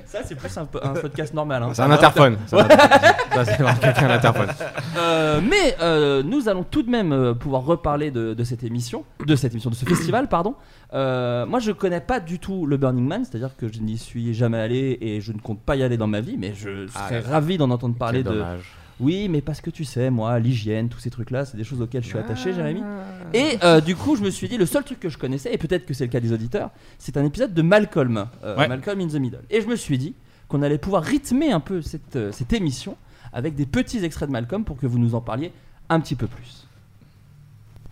Ça, 0.07 0.21
c'est 0.25 0.35
plus 0.35 0.57
un, 0.57 0.65
po- 0.65 0.79
un 0.83 0.95
podcast 0.95 1.35
normal. 1.35 1.63
hein. 1.63 1.71
C'est 1.73 1.83
un 1.83 1.91
interphone. 1.91 2.37
Ça, 2.47 2.67
c'est 3.45 3.57
quelqu'un 3.81 4.09
l'interphone. 4.09 4.49
Euh, 4.97 5.41
mais 5.43 5.77
euh, 5.81 6.23
nous 6.23 6.49
allons 6.49 6.65
tout 6.65 6.83
de 6.83 6.91
même 6.91 7.13
euh, 7.13 7.35
pouvoir 7.35 7.63
reparler 7.65 8.11
de, 8.11 8.35
de 8.35 8.45
cette 8.45 8.65
émission, 8.65 9.05
de 9.27 9.37
cette 9.37 9.53
émission, 9.53 9.71
de 9.71 9.75
ce 9.75 9.85
festival, 9.85 10.29
pardon. 10.29 10.55
Euh, 10.93 11.47
moi, 11.47 11.59
je 11.61 11.73
connais 11.73 12.01
pas 12.01 12.21
du 12.21 12.39
tout 12.39 12.67
le 12.67 12.77
Burning 12.77 13.07
Man, 13.07 13.25
c'est-à-dire 13.25 13.57
que 13.57 13.73
je 13.73 13.81
n'y 13.81 13.99
suis 13.99 14.35
jamais 14.35 14.59
allé 14.59 14.99
et 15.01 15.21
je 15.21 15.33
ne 15.33 15.39
compte 15.39 15.61
pas 15.61 15.77
y 15.77 15.83
aller 15.83 15.97
dans 15.97 16.07
ma 16.09 16.21
vie, 16.21 16.37
mais 16.39 16.53
je 16.55 16.87
Ah, 16.95 17.09
serais 17.09 17.23
ouais. 17.25 17.31
ravi 17.33 17.59
d'en 17.59 17.71
entendre 17.71 17.95
parler 17.97 18.23
de. 18.23 18.31
dommage. 18.31 18.73
Oui, 19.01 19.29
mais 19.29 19.41
parce 19.41 19.61
que 19.61 19.71
tu 19.71 19.85
sais, 19.85 20.11
moi, 20.11 20.39
l'hygiène, 20.39 20.89
tous 20.89 20.99
ces 20.99 21.11
trucs-là, 21.11 21.45
c'est 21.47 21.57
des 21.57 21.65
choses 21.65 21.81
auxquelles 21.81 22.03
je 22.03 22.09
suis 22.09 22.19
attaché, 22.19 22.53
Jérémy. 22.53 22.83
Et 23.33 23.59
euh, 23.63 23.81
du 23.81 23.97
coup, 23.97 24.15
je 24.17 24.23
me 24.23 24.31
suis 24.31 24.49
dit, 24.49 24.59
le 24.59 24.67
seul 24.67 24.85
truc 24.85 25.01
que 25.01 25.09
je 25.09 25.17
connaissais, 25.19 25.53
et 25.53 25.59
peut-être 25.59 25.87
que 25.87 25.95
c'est 25.95 26.05
le 26.05 26.11
cas 26.11 26.21
des 26.21 26.33
auditeurs, 26.33 26.71
c'est 26.99 27.17
un 27.17 27.25
épisode 27.25 27.55
de 27.55 27.63
Malcolm, 27.63 28.27
euh, 28.45 28.57
Ouais. 28.57 28.69
Malcolm 28.69 29.01
in 29.01 29.09
the 29.09 29.15
Middle. 29.15 29.41
Et 29.51 29.61
je 29.63 29.67
me 29.67 29.77
suis 29.77 29.97
dit 29.99 30.15
qu'on 30.49 30.63
allait 30.63 30.79
pouvoir 30.79 31.03
rythmer 31.03 31.51
un 31.53 31.61
peu 31.61 31.81
cette, 31.81 32.17
euh, 32.17 32.33
cette 32.33 32.53
émission 32.53 32.97
avec 33.33 33.55
des 33.55 33.67
petits 33.67 34.05
extraits 34.05 34.29
de 34.29 34.33
Malcolm 34.33 34.65
pour 34.65 34.77
que 34.77 34.87
vous 34.87 34.99
nous 34.99 35.15
en 35.15 35.21
parliez 35.21 35.53
un 35.89 36.01
petit 36.01 36.17
peu 36.17 36.27
plus. 36.27 36.67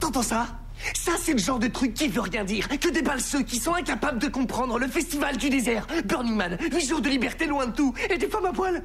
T'entends 0.01 0.23
ça? 0.23 0.47
Ça, 0.95 1.13
c'est 1.19 1.33
le 1.33 1.39
genre 1.39 1.59
de 1.59 1.67
truc 1.67 1.95
qui 1.95 2.07
veut 2.09 2.21
rien 2.21 2.45
dire. 2.45 2.69
Que 2.69 2.93
déballent 2.93 3.21
ceux 3.21 3.43
qui 3.43 3.57
sont 3.57 3.75
incapables 3.75 4.19
de 4.21 4.29
comprendre 4.29 4.79
le 4.79 4.87
festival 4.87 5.37
du 5.37 5.49
désert. 5.51 5.87
Burning 6.05 6.37
Man, 6.37 6.57
8 6.73 6.87
jours 6.89 7.01
de 7.01 7.09
liberté 7.09 7.47
loin 7.47 7.67
de 7.67 7.73
tout, 7.73 7.93
et 8.11 8.17
des 8.19 8.29
femmes 8.29 8.45
à 8.47 8.53
poil. 8.53 8.83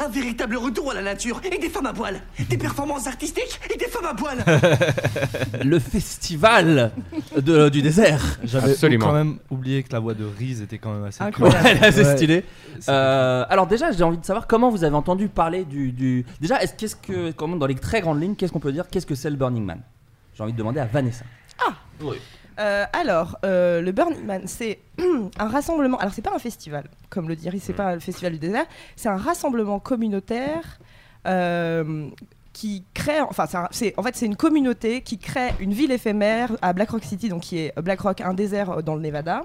Un 0.00 0.08
véritable 0.08 0.56
retour 0.56 0.90
à 0.90 0.94
la 0.94 1.02
nature, 1.02 1.40
et 1.44 1.56
des 1.56 1.68
femmes 1.68 1.86
à 1.86 1.92
poil. 1.92 2.20
Des 2.50 2.58
performances 2.58 3.06
artistiques, 3.06 3.60
et 3.72 3.78
des 3.78 3.86
femmes 3.86 4.06
à 4.06 4.14
poil. 4.14 4.38
le 5.64 5.78
festival 5.78 6.90
de- 7.36 7.68
du 7.68 7.80
désert. 7.80 8.20
J'avais 8.42 8.72
Absolument. 8.72 9.06
quand 9.06 9.12
même 9.12 9.38
oublié 9.50 9.82
que 9.84 9.92
la 9.92 10.00
voix 10.00 10.14
de 10.14 10.24
Reese 10.24 10.62
était 10.62 10.78
quand 10.78 10.92
même 10.92 11.04
assez 11.04 11.22
Incroyable. 11.22 11.60
cool. 11.62 11.70
Elle 11.70 11.76
est 11.78 11.86
assez 11.86 12.04
Ouais. 12.04 12.16
stylée. 12.16 12.44
C'est- 12.80 12.90
Euh, 12.90 13.44
alors 13.48 13.66
déjà, 13.68 13.92
j'ai 13.92 14.02
envie 14.02 14.18
de 14.18 14.24
savoir 14.26 14.46
comment 14.48 14.68
vous 14.68 14.82
avez 14.82 14.96
entendu 14.96 15.28
parler 15.28 15.64
du, 15.64 15.92
du- 15.92 16.26
déjà, 16.40 16.60
est-ce 16.60 16.74
qu'est-ce 16.74 16.96
que, 16.96 17.30
comment 17.30 17.56
dans 17.56 17.66
les 17.66 17.76
très 17.76 18.00
grandes 18.00 18.20
lignes, 18.20 18.34
qu'est-ce 18.34 18.52
qu'on 18.52 18.60
peut 18.60 18.72
dire, 18.72 18.88
qu'est-ce 18.90 19.06
que 19.06 19.14
c'est 19.14 19.30
le 19.30 19.36
Burning 19.36 19.64
Man? 19.64 19.80
J'ai 20.36 20.42
envie 20.42 20.52
de 20.52 20.58
demander 20.58 20.80
à 20.80 20.86
Vanessa. 20.86 21.24
Euh, 22.58 22.84
alors, 22.92 23.38
euh, 23.44 23.80
le 23.80 23.92
Burning 23.92 24.24
Man, 24.24 24.42
c'est 24.46 24.78
un 25.38 25.48
rassemblement. 25.48 25.98
Alors, 25.98 26.12
c'est 26.14 26.22
pas 26.22 26.34
un 26.34 26.38
festival, 26.38 26.84
comme 27.10 27.28
le 27.28 27.36
dit 27.36 27.48
Riz, 27.48 27.60
c'est 27.60 27.72
Mm. 27.72 27.76
pas 27.76 27.94
le 27.94 28.00
festival 28.00 28.32
du 28.32 28.38
désert. 28.38 28.66
C'est 28.96 29.08
un 29.08 29.16
rassemblement 29.16 29.78
communautaire 29.80 30.78
euh, 31.26 32.08
qui 32.52 32.84
crée. 32.94 33.20
Enfin, 33.20 33.46
c'est 33.72 33.94
en 33.98 34.02
fait, 34.02 34.14
c'est 34.14 34.26
une 34.26 34.36
communauté 34.36 35.00
qui 35.00 35.18
crée 35.18 35.50
une 35.58 35.72
ville 35.72 35.90
éphémère 35.90 36.52
à 36.62 36.72
Black 36.72 36.90
Rock 36.90 37.02
City, 37.04 37.28
donc 37.28 37.42
qui 37.42 37.58
est 37.58 37.72
Black 37.80 38.00
Rock, 38.00 38.20
un 38.20 38.34
désert 38.34 38.82
dans 38.82 38.94
le 38.94 39.00
Nevada, 39.00 39.42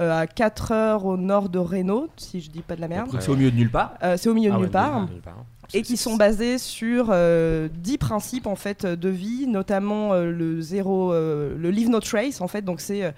euh, 0.00 0.20
à 0.20 0.26
4 0.28 0.70
heures 0.72 1.04
au 1.06 1.16
nord 1.16 1.48
de 1.48 1.58
Reno, 1.58 2.08
si 2.16 2.40
je 2.40 2.50
dis 2.50 2.60
pas 2.62 2.76
de 2.76 2.80
la 2.80 2.88
merde. 2.88 3.10
Donc 3.10 3.22
c'est 3.22 3.30
au 3.30 3.36
milieu 3.36 3.50
de 3.50 3.56
nulle 3.56 3.70
part? 3.70 3.94
Euh, 4.04 4.16
c'est 4.16 4.28
au 4.28 4.34
milieu 4.34 4.50
Ah 4.52 4.54
de 4.54 4.58
ouais, 4.60 4.66
nulle 4.66 4.72
part 4.72 5.00
nulle 5.08 5.20
part. 5.20 5.44
Et 5.74 5.82
qui 5.82 5.96
sont 5.96 6.16
basés 6.16 6.58
sur 6.58 7.08
euh, 7.10 7.68
10 7.72 7.98
principes 7.98 8.46
en 8.46 8.56
fait 8.56 8.84
de 8.84 9.08
vie, 9.08 9.46
notamment 9.46 10.12
euh, 10.12 10.30
le 10.30 10.60
zéro, 10.60 11.12
euh, 11.12 11.54
le 11.56 11.70
leave 11.70 11.88
no 11.88 12.00
trace 12.00 12.40
en 12.40 12.48
fait, 12.48 12.62
donc 12.62 12.80
c'est 12.80 13.04
euh, 13.04 13.10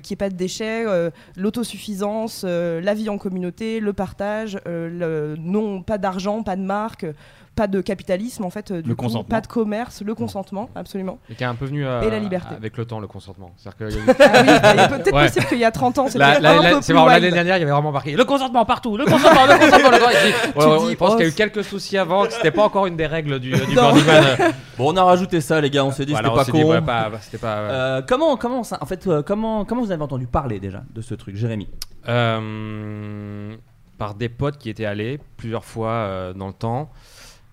qu'il 0.00 0.12
n'y 0.12 0.12
ait 0.12 0.16
pas 0.16 0.28
de 0.28 0.36
déchets, 0.36 0.84
euh, 0.86 1.10
l'autosuffisance, 1.36 2.42
euh, 2.44 2.80
la 2.80 2.94
vie 2.94 3.08
en 3.08 3.18
communauté, 3.18 3.80
le 3.80 3.92
partage, 3.92 4.58
euh, 4.66 5.34
le 5.34 5.40
non 5.40 5.82
pas 5.82 5.98
d'argent, 5.98 6.42
pas 6.42 6.56
de 6.56 6.62
marque, 6.62 7.06
pas 7.54 7.66
de 7.66 7.80
capitalisme 7.82 8.44
en 8.44 8.50
fait, 8.50 8.70
euh, 8.70 8.80
du 8.82 8.88
Le 8.88 8.94
coup, 8.94 9.04
consentement. 9.04 9.28
pas 9.28 9.40
de 9.42 9.46
commerce, 9.46 10.02
le 10.02 10.14
consentement 10.14 10.70
absolument. 10.74 11.18
Et 11.28 11.34
qui 11.34 11.42
est 11.42 11.46
un 11.46 11.54
peu 11.54 11.66
venu 11.66 11.84
euh, 11.86 12.00
Et 12.00 12.08
la 12.10 12.18
liberté. 12.18 12.54
avec 12.54 12.76
le 12.78 12.86
temps, 12.86 12.98
le 12.98 13.06
consentement. 13.06 13.52
C'est-à-dire 13.58 13.88
qu'il 13.88 13.96
y 13.98 14.00
a 14.00 14.04
eu- 14.04 14.16
Ah 14.20 14.42
oui, 14.42 14.72
il 14.74 14.80
est 14.80 14.88
peut-être 14.88 15.14
Ouais. 15.14 15.26
possible 15.26 15.46
qu'il 15.46 15.58
y 15.58 15.64
a 15.64 15.70
30 15.70 15.98
ans, 15.98 16.06
c'était 16.06 16.18
La- 16.18 16.40
la- 16.40 16.50
un 16.58 16.62
la- 16.62 16.70
peu 16.70 16.76
c'est 16.80 16.86
plus 16.86 16.94
marrant, 16.94 17.06
l'année 17.08 17.30
dernière, 17.30 17.56
il 17.58 17.60
y 17.60 17.62
avait 17.62 17.70
vraiment 17.72 17.92
marqué 17.92 18.12
le 18.16 18.24
consentement 18.24 18.64
partout, 18.64 18.96
le 18.96 19.04
consentement, 19.04 19.44
le 19.46 19.58
consentement. 19.58 19.90
le 19.90 19.98
consentement. 19.98 20.08
Ouais, 20.56 20.84
ouais, 20.84 20.90
je 20.92 20.96
pense 20.96 21.10
oh, 21.12 21.16
qu'il 21.16 21.20
y 21.20 21.24
a 21.24 21.28
eu 21.28 21.30
c'est- 21.30 21.36
quelques 21.36 21.64
soucis 21.64 21.98
avant, 21.98 22.24
que 22.24 22.32
c'était 22.32 22.50
pas 22.50 22.64
encore 22.64 22.86
une 22.86 22.96
des 22.96 23.06
règles 23.06 23.38
du, 23.38 23.50
du 23.52 23.74
Non. 23.74 23.82
Burning 23.92 24.06
Man. 24.06 24.24
Bon, 24.78 24.90
on 24.92 24.96
a 24.96 25.04
rajouté 25.04 25.40
ça, 25.42 25.60
les 25.60 25.68
gars. 25.68 25.84
On 25.84 25.90
s'est 25.90 26.06
dit 26.06 26.12
Voilà, 26.12 26.30
c'était 26.30 26.44
pas 26.46 26.50
con. 26.52 26.58
dit, 26.58 26.64
ouais, 26.64 26.80
pas- 26.80 27.10
c'était 27.20 27.36
pas. 27.38 27.56
Euh, 27.58 28.02
comment, 28.08 28.36
comment, 28.38 28.64
ça- 28.64 28.78
en 28.80 28.86
fait, 28.86 29.06
euh, 29.06 29.22
comment, 29.22 29.66
comment 29.66 29.82
vous 29.82 29.92
avez 29.92 30.02
entendu 30.02 30.26
parler 30.26 30.58
déjà 30.60 30.82
de 30.94 31.02
ce 31.02 31.14
truc, 31.14 31.36
Jérémy? 31.36 31.68
Euh, 32.08 33.54
par 33.98 34.14
des 34.14 34.28
potes 34.28 34.58
qui 34.58 34.70
étaient 34.70 34.84
allés 34.86 35.20
plusieurs 35.36 35.64
fois 35.64 35.90
euh, 35.90 36.32
dans 36.32 36.48
le 36.48 36.52
temps. 36.52 36.90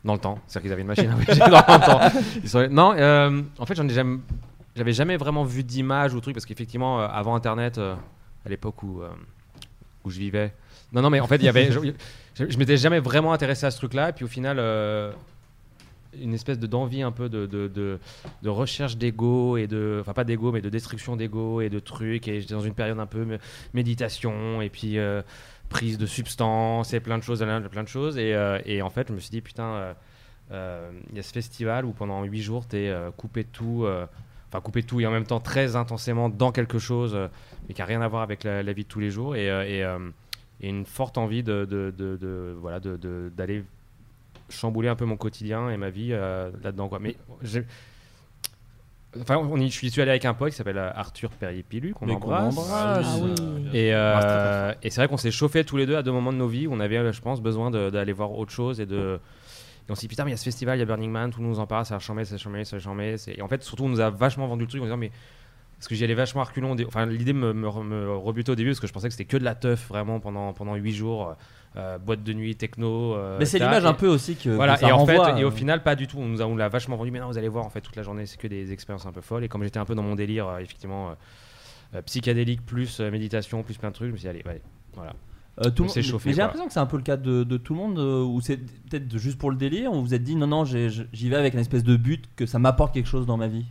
Dans 0.05 0.13
le 0.13 0.19
temps, 0.19 0.39
c'est-à-dire 0.47 0.61
qu'ils 0.63 0.71
avaient 0.73 0.81
une 0.81 0.87
machine 0.87 1.09
à 1.09 1.15
voyager 1.15 1.39
dans 1.39 1.47
le 1.49 2.63
temps. 2.65 2.69
Non, 2.73 2.93
euh, 2.95 3.41
en 3.57 3.65
fait, 3.65 3.75
j'en 3.75 3.85
ai 3.87 3.93
jamais, 3.93 4.17
j'avais 4.75 4.93
jamais 4.93 5.17
vraiment 5.17 5.43
vu 5.43 5.63
d'image 5.63 6.13
ou 6.13 6.21
truc 6.21 6.33
parce 6.35 6.45
qu'effectivement, 6.45 7.01
euh, 7.01 7.07
avant 7.07 7.35
Internet, 7.35 7.77
euh, 7.77 7.95
à 8.45 8.49
l'époque 8.49 8.81
où 8.83 9.01
où 10.05 10.09
je 10.09 10.19
vivais. 10.19 10.53
Non, 10.93 11.01
non, 11.01 11.09
mais 11.09 11.19
en 11.19 11.27
fait, 11.27 11.35
il 11.35 11.43
y 11.43 11.49
avait, 11.49 11.69
je, 11.71 11.79
je, 12.35 12.57
m'étais 12.57 12.77
jamais 12.77 12.99
vraiment 12.99 13.33
intéressé 13.33 13.65
à 13.65 13.71
ce 13.71 13.77
truc-là, 13.77 14.09
et 14.09 14.13
puis 14.13 14.23
au 14.23 14.29
final. 14.29 14.57
une 16.19 16.33
espèce 16.33 16.57
de 16.57 16.65
d'envie 16.65 17.03
un 17.03 17.11
peu 17.11 17.29
de, 17.29 17.45
de, 17.45 17.67
de, 17.67 17.99
de 18.41 18.49
recherche 18.49 18.97
d'ego 18.97 19.57
et 19.57 19.67
de 19.67 19.99
enfin 20.01 20.13
pas 20.13 20.23
d'ego 20.23 20.51
mais 20.51 20.59
de 20.61 20.69
destruction 20.69 21.15
d'ego 21.15 21.61
et 21.61 21.69
de 21.69 21.77
trucs 21.79 22.27
et 22.27 22.41
j'étais 22.41 22.55
dans 22.55 22.61
une 22.61 22.73
période 22.73 22.97
un 22.99 23.05
peu 23.05 23.23
mé- 23.25 23.39
méditation 23.75 24.59
et 24.59 24.69
puis 24.69 24.97
prise 25.69 25.97
de 25.97 26.05
substances 26.05 26.93
et 26.93 26.99
plein 26.99 27.17
de 27.17 27.23
choses 27.23 27.45
plein 27.71 27.83
de 27.83 27.87
choses 27.87 28.17
et, 28.17 28.33
euh, 28.33 28.59
et 28.65 28.81
en 28.81 28.89
fait 28.89 29.07
je 29.07 29.13
me 29.13 29.19
suis 29.19 29.29
dit 29.29 29.41
putain 29.41 29.63
euh, 29.63 29.93
euh, 30.51 30.91
il 31.11 31.15
y 31.15 31.19
a 31.19 31.23
ce 31.23 31.31
festival 31.31 31.85
où 31.85 31.91
pendant 31.91 32.23
8 32.23 32.41
jours, 32.41 32.67
tu 32.67 32.77
es 32.77 32.93
coupé 33.15 33.43
tout. 33.43 33.85
Enfin, 34.47 34.61
coupé 34.61 34.81
tout 34.81 34.99
et 34.99 35.05
en 35.05 35.11
même 35.11 35.27
temps 35.27 35.39
très 35.39 35.75
intensément 35.75 36.27
dans 36.27 36.51
quelque 36.51 36.79
chose, 36.79 37.15
mais 37.67 37.75
qui 37.75 37.83
a 37.83 37.85
rien 37.85 38.01
à 38.01 38.07
voir 38.07 38.23
avec 38.23 38.43
la, 38.43 38.73
vie 38.73 38.83
de 38.83 38.87
tous 38.87 38.99
les 38.99 39.11
jours. 39.11 39.35
Et, 39.35 39.83
une 40.59 40.85
forte 40.87 41.19
envie 41.19 41.43
de, 41.43 42.57
voilà, 42.59 42.79
d'aller 42.79 43.63
chambouler 44.49 44.89
un 44.89 44.95
peu 44.95 45.05
mon 45.05 45.17
quotidien 45.17 45.69
et 45.69 45.77
ma 45.77 45.91
vie 45.91 46.09
là-dedans. 46.09 46.89
Quoi. 46.89 46.99
Enfin, 49.19 49.37
on 49.37 49.59
y, 49.59 49.69
je 49.71 49.87
suis 49.87 50.01
allé 50.01 50.11
avec 50.11 50.25
un 50.25 50.35
pote 50.35 50.51
qui 50.51 50.55
s'appelle 50.55 50.77
euh, 50.77 50.91
Arthur 50.93 51.31
Perrier-Pilu, 51.31 51.93
qu'on 51.93 52.07
embrasse. 52.09 52.55
embrasse. 52.55 53.07
Ah 53.07 53.23
oui. 53.23 53.67
Et, 53.73 53.93
euh, 53.93 54.13
Ah, 54.15 54.21
c'est 54.21 54.27
très 54.27 54.87
et 54.87 54.89
c'est 54.91 55.01
vrai 55.01 55.07
qu'on 55.07 55.17
s'est 55.17 55.31
chauffé 55.31 55.63
tous 55.63 55.77
les 55.77 55.87
deux 55.87 55.95
à 55.95 56.03
deux 56.03 56.11
moments 56.11 56.31
de 56.31 56.37
nos 56.37 56.47
vies 56.47 56.67
où 56.67 56.73
on 56.73 56.79
avait, 56.79 56.97
euh, 56.97 57.11
je 57.11 57.21
pense, 57.21 57.41
besoin 57.41 57.71
d'aller 57.71 58.13
voir 58.13 58.31
autre 58.37 58.51
chose 58.51 58.79
et 58.79 58.85
de. 58.85 59.19
Et 59.87 59.91
on 59.91 59.95
s'est 59.95 60.01
dit, 60.01 60.07
putain, 60.09 60.25
mais 60.25 60.29
il 60.29 60.33
y 60.33 60.35
a 60.35 60.37
ce 60.37 60.43
festival, 60.43 60.77
il 60.77 60.81
y 60.81 60.83
a 60.83 60.85
Burning 60.85 61.09
Man, 61.09 61.31
tout 61.31 61.39
le 61.39 61.45
monde 61.47 61.55
nous 61.55 61.59
en 61.59 61.65
parle, 61.65 61.85
ça 61.85 61.95
va 61.95 61.99
chambé, 61.99 62.23
ça 62.23 62.35
va 62.35 62.37
chambé, 62.37 62.63
ça 62.65 62.75
va 62.75 62.81
chambé. 62.83 63.15
Et 63.35 63.41
en 63.41 63.47
fait, 63.47 63.63
surtout, 63.63 63.85
on 63.85 63.89
nous 63.89 63.99
a 63.99 64.11
vachement 64.11 64.45
vendu 64.47 64.65
le 64.65 64.69
truc 64.69 64.81
en 64.81 64.85
disant, 64.85 64.97
mais. 64.97 65.11
Parce 65.79 65.87
que 65.87 65.95
j'y 65.95 66.03
allais 66.03 66.13
vachement 66.13 66.43
reculons. 66.43 66.75
Enfin, 66.87 67.05
l'idée 67.05 67.33
me, 67.33 67.53
me, 67.53 67.69
me 67.83 68.15
rebutait 68.15 68.51
au 68.51 68.55
début 68.55 68.69
parce 68.71 68.81
que 68.81 68.87
je 68.87 68.91
pensais 68.93 69.07
que 69.07 69.13
c'était 69.13 69.25
que 69.25 69.37
de 69.37 69.43
la 69.45 69.55
teuf 69.55 69.87
vraiment 69.87 70.19
pendant, 70.19 70.51
pendant 70.53 70.75
8 70.75 70.91
jours. 70.93 71.35
euh, 71.77 71.97
boîte 71.99 72.23
de 72.23 72.33
nuit, 72.33 72.55
techno. 72.55 73.13
euh, 73.15 73.37
Mais 73.39 73.45
c'est 73.45 73.59
l'image 73.59 73.85
un 73.85 73.93
peu 73.93 74.07
aussi 74.07 74.35
que- 74.35 74.49
Voilà, 74.49 74.73
que 74.73 74.79
ça 74.81 74.89
et 74.89 74.91
en 74.91 75.05
fait, 75.05 75.15
et 75.37 75.43
au 75.45 75.49
euh. 75.49 75.51
final, 75.51 75.83
pas 75.83 75.95
du 75.95 76.07
tout. 76.07 76.17
On 76.17 76.25
nous 76.27 76.41
a, 76.41 76.45
on 76.45 76.55
l'a 76.55 76.67
vachement 76.67 76.95
vendu. 76.97 77.11
Mais 77.11 77.19
non, 77.19 77.27
vous 77.27 77.37
allez 77.37 77.47
voir, 77.47 77.63
en 77.65 77.69
fait, 77.69 77.79
toute 77.81 77.95
la 77.95 78.01
journée, 78.03 78.25
c'est 78.25 78.37
que 78.37 78.47
des 78.47 78.71
expériences 78.73 79.05
un 79.05 79.11
peu 79.11 79.21
folles. 79.21 79.43
Et 79.43 79.47
comme 79.47 79.63
j'étais 79.63 79.77
un 79.79 79.85
peu 79.85 79.93
dans 79.95 80.01
mon 80.03 80.15
délire, 80.15 80.47
euh, 80.47 80.57
effectivement, 80.57 81.09
euh, 81.11 81.13
euh, 81.95 82.01
psychédélique 82.01 82.65
plus 82.65 82.99
euh, 82.99 83.11
méditation, 83.11 83.61
plus 83.63 83.77
plein 83.77 83.89
de 83.89 83.93
trucs, 83.95 84.07
je 84.07 84.11
me 84.13 84.17
suis 84.17 84.25
dit, 84.25 84.29
allez, 84.29 84.43
allez, 84.49 84.61
voilà. 84.95 85.13
Euh, 85.63 85.69
tout 85.69 85.83
On 85.83 85.87
s'est 85.89 86.01
chauffé. 86.01 86.29
mais 86.29 86.35
j'ai 86.35 86.41
l'impression 86.41 86.67
que 86.67 86.73
c'est 86.73 86.79
un 86.79 86.85
peu 86.87 86.97
le 86.97 87.03
cas 87.03 87.17
de, 87.17 87.43
de 87.43 87.57
tout 87.57 87.73
le 87.73 87.79
monde, 87.79 87.99
euh, 87.99 88.23
ou 88.23 88.41
c'est 88.41 88.57
peut-être 88.57 89.15
juste 89.17 89.37
pour 89.37 89.51
le 89.51 89.57
délire, 89.57 89.91
ou 89.91 89.95
vous 89.95 90.01
vous 90.05 90.13
êtes 90.15 90.23
dit 90.23 90.35
non, 90.35 90.47
non, 90.47 90.65
j'y 90.65 91.29
vais 91.29 91.35
avec 91.35 91.53
une 91.53 91.59
espèce 91.59 91.83
de 91.83 91.95
but 91.97 92.25
que 92.35 92.45
ça 92.47 92.57
m'apporte 92.59 92.93
quelque 92.95 93.07
chose 93.09 93.25
dans 93.27 93.37
ma 93.37 93.47
vie. 93.47 93.65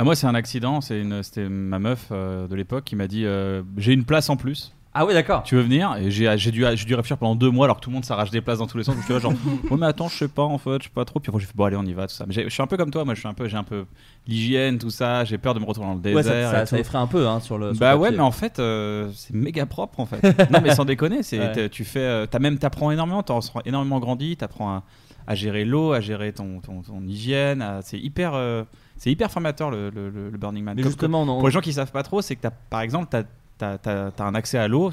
Ah, 0.00 0.04
moi, 0.04 0.14
c'est 0.14 0.26
un 0.28 0.34
accident. 0.36 0.80
C'est 0.80 1.00
une, 1.00 1.22
c'était 1.24 1.48
ma 1.48 1.78
meuf 1.80 2.06
euh, 2.12 2.46
de 2.46 2.54
l'époque 2.54 2.84
qui 2.84 2.94
m'a 2.94 3.08
dit 3.08 3.24
euh, 3.26 3.62
J'ai 3.76 3.92
une 3.92 4.04
place 4.04 4.30
en 4.30 4.36
plus. 4.36 4.72
Ah 4.94 5.04
oui, 5.04 5.12
d'accord. 5.12 5.42
Tu 5.42 5.54
veux 5.54 5.60
venir? 5.62 5.96
Et 6.00 6.10
j'ai, 6.10 6.32
j'ai 6.38 6.50
dû, 6.50 6.64
j'ai 6.74 6.84
dû 6.84 6.94
réfléchir 6.94 7.18
pendant 7.18 7.34
deux 7.36 7.50
mois 7.50 7.66
alors 7.66 7.76
que 7.76 7.82
tout 7.82 7.90
le 7.90 7.94
monde 7.94 8.04
s'arrache 8.04 8.30
des 8.30 8.40
places 8.40 8.58
dans 8.58 8.66
tous 8.66 8.78
les 8.78 8.84
sens. 8.84 8.94
Donc, 8.96 9.04
tu 9.06 9.12
vois, 9.12 9.20
genre, 9.20 9.32
ouais, 9.70 9.76
mais 9.76 9.86
attends, 9.86 10.08
je 10.08 10.16
sais 10.16 10.28
pas 10.28 10.42
en 10.44 10.56
fait, 10.58 10.78
je 10.82 10.84
sais 10.84 10.94
pas 10.94 11.04
trop. 11.04 11.20
Puis 11.20 11.30
après, 11.30 11.40
j'ai 11.40 11.46
fait 11.46 11.52
Bon, 11.56 11.64
allez, 11.64 11.76
on 11.76 11.84
y 11.84 11.92
va, 11.92 12.06
tout 12.06 12.14
ça. 12.14 12.24
Mais 12.26 12.32
j'ai- 12.32 12.44
je 12.44 12.48
suis 12.48 12.62
un 12.62 12.66
peu 12.66 12.76
comme 12.76 12.90
toi, 12.90 13.04
moi, 13.04 13.14
je 13.14 13.20
suis 13.20 13.28
un 13.28 13.34
peu, 13.34 13.46
j'ai 13.48 13.56
un 13.56 13.64
peu 13.64 13.84
l'hygiène, 14.26 14.78
tout 14.78 14.90
ça. 14.90 15.24
J'ai 15.24 15.36
peur 15.38 15.54
de 15.54 15.60
me 15.60 15.64
retrouver 15.66 15.88
dans 15.88 15.94
le 15.94 16.14
Ouais, 16.14 16.22
ça- 16.22 16.30
désert. 16.30 16.50
ça- 16.50 16.62
et 16.62 16.66
ça 16.66 16.76
tout. 16.76 16.80
effraie 16.80 16.98
un 16.98 17.06
peu, 17.06 17.26
hein, 17.28 17.40
sur 17.40 17.58
le- 17.58 17.74
sur 17.74 17.80
Bah 17.80 17.92
le 17.92 17.98
ouais, 17.98 18.02
papier. 18.08 18.16
mais 18.18 18.24
en 18.24 18.30
fait, 18.32 18.58
euh, 18.60 19.08
c'est 19.14 19.34
méga 19.34 19.66
propre 19.66 20.00
en 20.00 20.06
fait. 20.06 20.22
non, 20.50 20.60
mais 20.62 20.74
sans 20.74 20.84
déconner, 20.84 21.22
c'est, 21.22 21.38
Ouais. 21.38 21.52
t'es- 21.52 21.68
tu 21.68 21.84
fais, 21.84 22.00
euh, 22.00 22.26
t'as 22.26 22.38
même, 22.38 22.58
t'apprends 22.58 22.90
énormément, 22.90 23.22
t'en 23.22 23.36
ressens 23.36 23.60
énormément 23.66 24.00
grandi, 24.00 24.36
t'apprends 24.36 24.70
à, 24.70 24.82
à 25.26 25.34
gérer 25.34 25.64
l'eau, 25.64 25.92
à 25.92 26.00
gérer 26.00 26.32
ton, 26.32 26.60
ton, 26.60 26.80
ton 26.82 27.02
hygiène. 27.06 27.62
à- 27.62 27.82
c'est 27.82 27.98
hyper, 27.98 28.32
euh, 28.34 28.64
c'est 28.98 29.10
hyper 29.10 29.30
formateur 29.30 29.70
le, 29.70 29.88
le- 29.90 30.10
le- 30.10 30.28
le 30.30 30.38
Burning 30.38 30.62
Man. 30.64 30.74
Mais 30.76 30.82
Comme- 30.82 30.90
justement, 30.92 31.22
on- 31.22 31.38
pour 31.38 31.46
les 31.48 31.52
gens 31.52 31.60
qui 31.60 31.72
savent 31.72 31.92
pas 31.92 32.02
trop, 32.02 32.20
c'est 32.20 32.36
que 32.36 32.42
t'as, 32.42 32.50
par 32.50 32.80
exemple, 32.82 33.08
t'as- 33.10 33.78
t'as 33.78 34.24
un 34.24 34.34
accès 34.34 34.58
à 34.58 34.68
l'eau, 34.68 34.90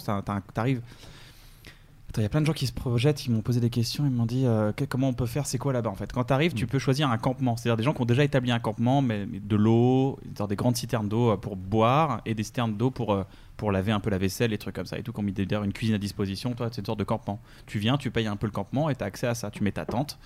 t'arrives. 0.54 0.82
Il 2.18 2.24
y 2.24 2.26
a 2.26 2.30
plein 2.30 2.40
de 2.40 2.46
gens 2.46 2.54
qui 2.54 2.66
se 2.66 2.72
projettent, 2.72 3.26
ils 3.26 3.32
m'ont 3.34 3.42
posé 3.42 3.60
des 3.60 3.70
questions, 3.70 4.06
ils 4.06 4.12
m'ont 4.12 4.26
dit 4.26 4.46
euh, 4.46 4.72
que- 4.72 4.86
comment 4.86 5.10
on 5.10 5.14
peut 5.14 5.26
faire, 5.26 5.46
c'est 5.46 5.58
quoi 5.58 5.74
là-bas 5.74 5.90
en 5.90 5.96
fait? 5.96 6.14
Quand 6.14 6.24
tu 6.24 6.32
arrives, 6.32 6.54
Mm. 6.54 6.56
tu 6.56 6.66
peux 6.66 6.80
choisir 6.80 7.10
un 7.12 7.18
campement, 7.18 7.58
c'est-à-dire 7.58 7.76
des 7.76 7.84
gens 7.84 7.92
qui 7.94 8.02
ont 8.02 8.06
déjà 8.06 8.24
établi 8.24 8.52
un 8.52 8.60
campement, 8.60 9.02
mais, 9.02 9.26
mais 9.26 9.42
de 9.42 9.56
l'eau, 9.58 10.18
dans 10.34 10.48
des 10.48 10.56
grandes 10.56 10.78
citernes 10.78 11.10
d'eau 11.10 11.32
euh, 11.32 11.36
pour 11.36 11.58
boire 11.58 12.22
et 12.26 12.34
des 12.34 12.44
citernes 12.44 12.78
d'eau 12.78 12.90
pour, 12.90 13.14
euh, 13.14 13.26
pour 13.58 13.74
laver 13.74 13.92
un 13.92 14.00
peu 14.00 14.10
la 14.10 14.18
vaisselle, 14.18 14.52
les 14.52 14.58
trucs 14.58 14.76
comme 14.76 14.86
ça 14.86 14.98
et 14.98 15.04
tout, 15.04 15.12
qui 15.12 15.20
ont 15.20 15.24
mis 15.24 15.34
d'ailleurs 15.34 15.66
une 15.66 15.74
cuisine 15.74 15.96
à 15.96 15.98
disposition. 15.98 16.54
Toi, 16.54 16.70
c'est 16.72 16.80
une 16.80 16.86
sorte 16.86 17.00
de 17.00 17.04
campement. 17.04 17.42
Tu 17.66 17.80
viens, 17.80 17.98
tu 17.98 18.10
payes 18.12 18.28
un 18.28 18.38
peu 18.38 18.48
le 18.48 18.54
campement 18.54 18.90
et 18.90 18.96
tu 18.96 19.04
as 19.04 19.08
accès 19.08 19.28
à 19.28 19.36
ça. 19.36 19.52
Tu 19.52 19.62
mets 19.62 19.74
ta 19.74 19.84
tente. 19.86 20.18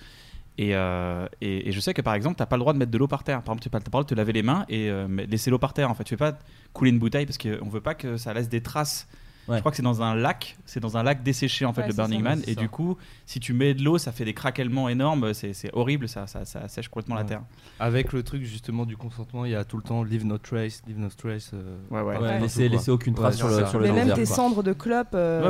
Et, 0.58 0.74
euh, 0.74 1.26
et, 1.40 1.68
et 1.68 1.72
je 1.72 1.80
sais 1.80 1.94
que 1.94 2.02
par 2.02 2.14
exemple, 2.14 2.36
tu 2.36 2.42
n'as 2.42 2.46
pas 2.46 2.56
le 2.56 2.60
droit 2.60 2.72
de 2.72 2.78
mettre 2.78 2.90
de 2.90 2.98
l'eau 2.98 3.08
par 3.08 3.24
terre. 3.24 3.42
Par 3.42 3.54
exemple, 3.54 3.62
tu 3.62 3.68
n'as 3.68 3.72
pas 3.72 3.78
le 3.78 3.90
droit 3.90 4.02
de 4.02 4.08
te 4.08 4.14
laver 4.14 4.32
les 4.32 4.42
mains 4.42 4.64
et 4.68 4.90
euh, 4.90 5.08
laisser 5.28 5.50
l'eau 5.50 5.58
par 5.58 5.72
terre. 5.72 5.90
En 5.90 5.94
fait, 5.94 6.04
tu 6.04 6.14
ne 6.14 6.18
fais 6.18 6.32
pas 6.32 6.38
couler 6.72 6.90
une 6.90 6.98
bouteille 6.98 7.26
parce 7.26 7.38
qu'on 7.38 7.64
ne 7.64 7.70
veut 7.70 7.80
pas 7.80 7.94
que 7.94 8.16
ça 8.16 8.34
laisse 8.34 8.48
des 8.48 8.62
traces. 8.62 9.08
Ouais. 9.48 9.56
Je 9.56 9.60
crois 9.60 9.70
que 9.72 9.76
c'est 9.76 9.82
dans 9.82 10.00
un 10.02 10.14
lac, 10.14 10.56
c'est 10.64 10.78
dans 10.80 10.96
un 10.96 11.02
lac 11.02 11.22
desséché 11.24 11.64
en 11.64 11.72
fait 11.72 11.80
Ouais, 11.82 11.88
le 11.88 11.94
Burning 11.94 12.18
ça, 12.22 12.28
Man. 12.28 12.42
Et 12.46 12.54
ça. 12.54 12.60
du 12.60 12.68
coup, 12.68 12.96
si 13.26 13.40
tu 13.40 13.52
mets 13.52 13.74
de 13.74 13.82
l'eau, 13.82 13.98
ça 13.98 14.12
fait 14.12 14.24
des 14.24 14.34
craquements 14.34 14.88
énormes. 14.88 15.32
C'est 15.34 15.70
horrible, 15.72 16.08
ça, 16.08 16.26
ça, 16.26 16.44
ça 16.44 16.68
sèche 16.68 16.88
complètement 16.88 17.16
la 17.16 17.24
terre. 17.24 17.42
Avec 17.80 18.12
le 18.12 18.22
truc 18.22 18.44
justement 18.44 18.86
du 18.86 18.96
consentement, 18.96 19.44
il 19.44 19.50
y 19.52 19.56
a 19.56 19.64
tout 19.64 19.76
le 19.76 19.82
temps 19.82 20.04
leave 20.04 20.24
no 20.24 20.38
trace, 20.38 20.82
leave 20.86 20.98
no 20.98 21.08
trace. 21.08 21.50
euh, 21.54 21.76
Ouais, 21.90 22.02
ouais. 22.02 22.38
laissez 22.68 22.90
aucune 22.90 23.14
trace 23.14 23.36
sur 23.36 23.48
le- 23.48 23.66
sur 23.66 23.78
le 23.80 23.86
Mais 23.88 23.92
même 23.92 24.08
tes 24.14 24.24
quoi. 24.24 24.36
cendres 24.36 24.62
de 24.62 24.72
clope, 24.72 25.08
euh, 25.14 25.48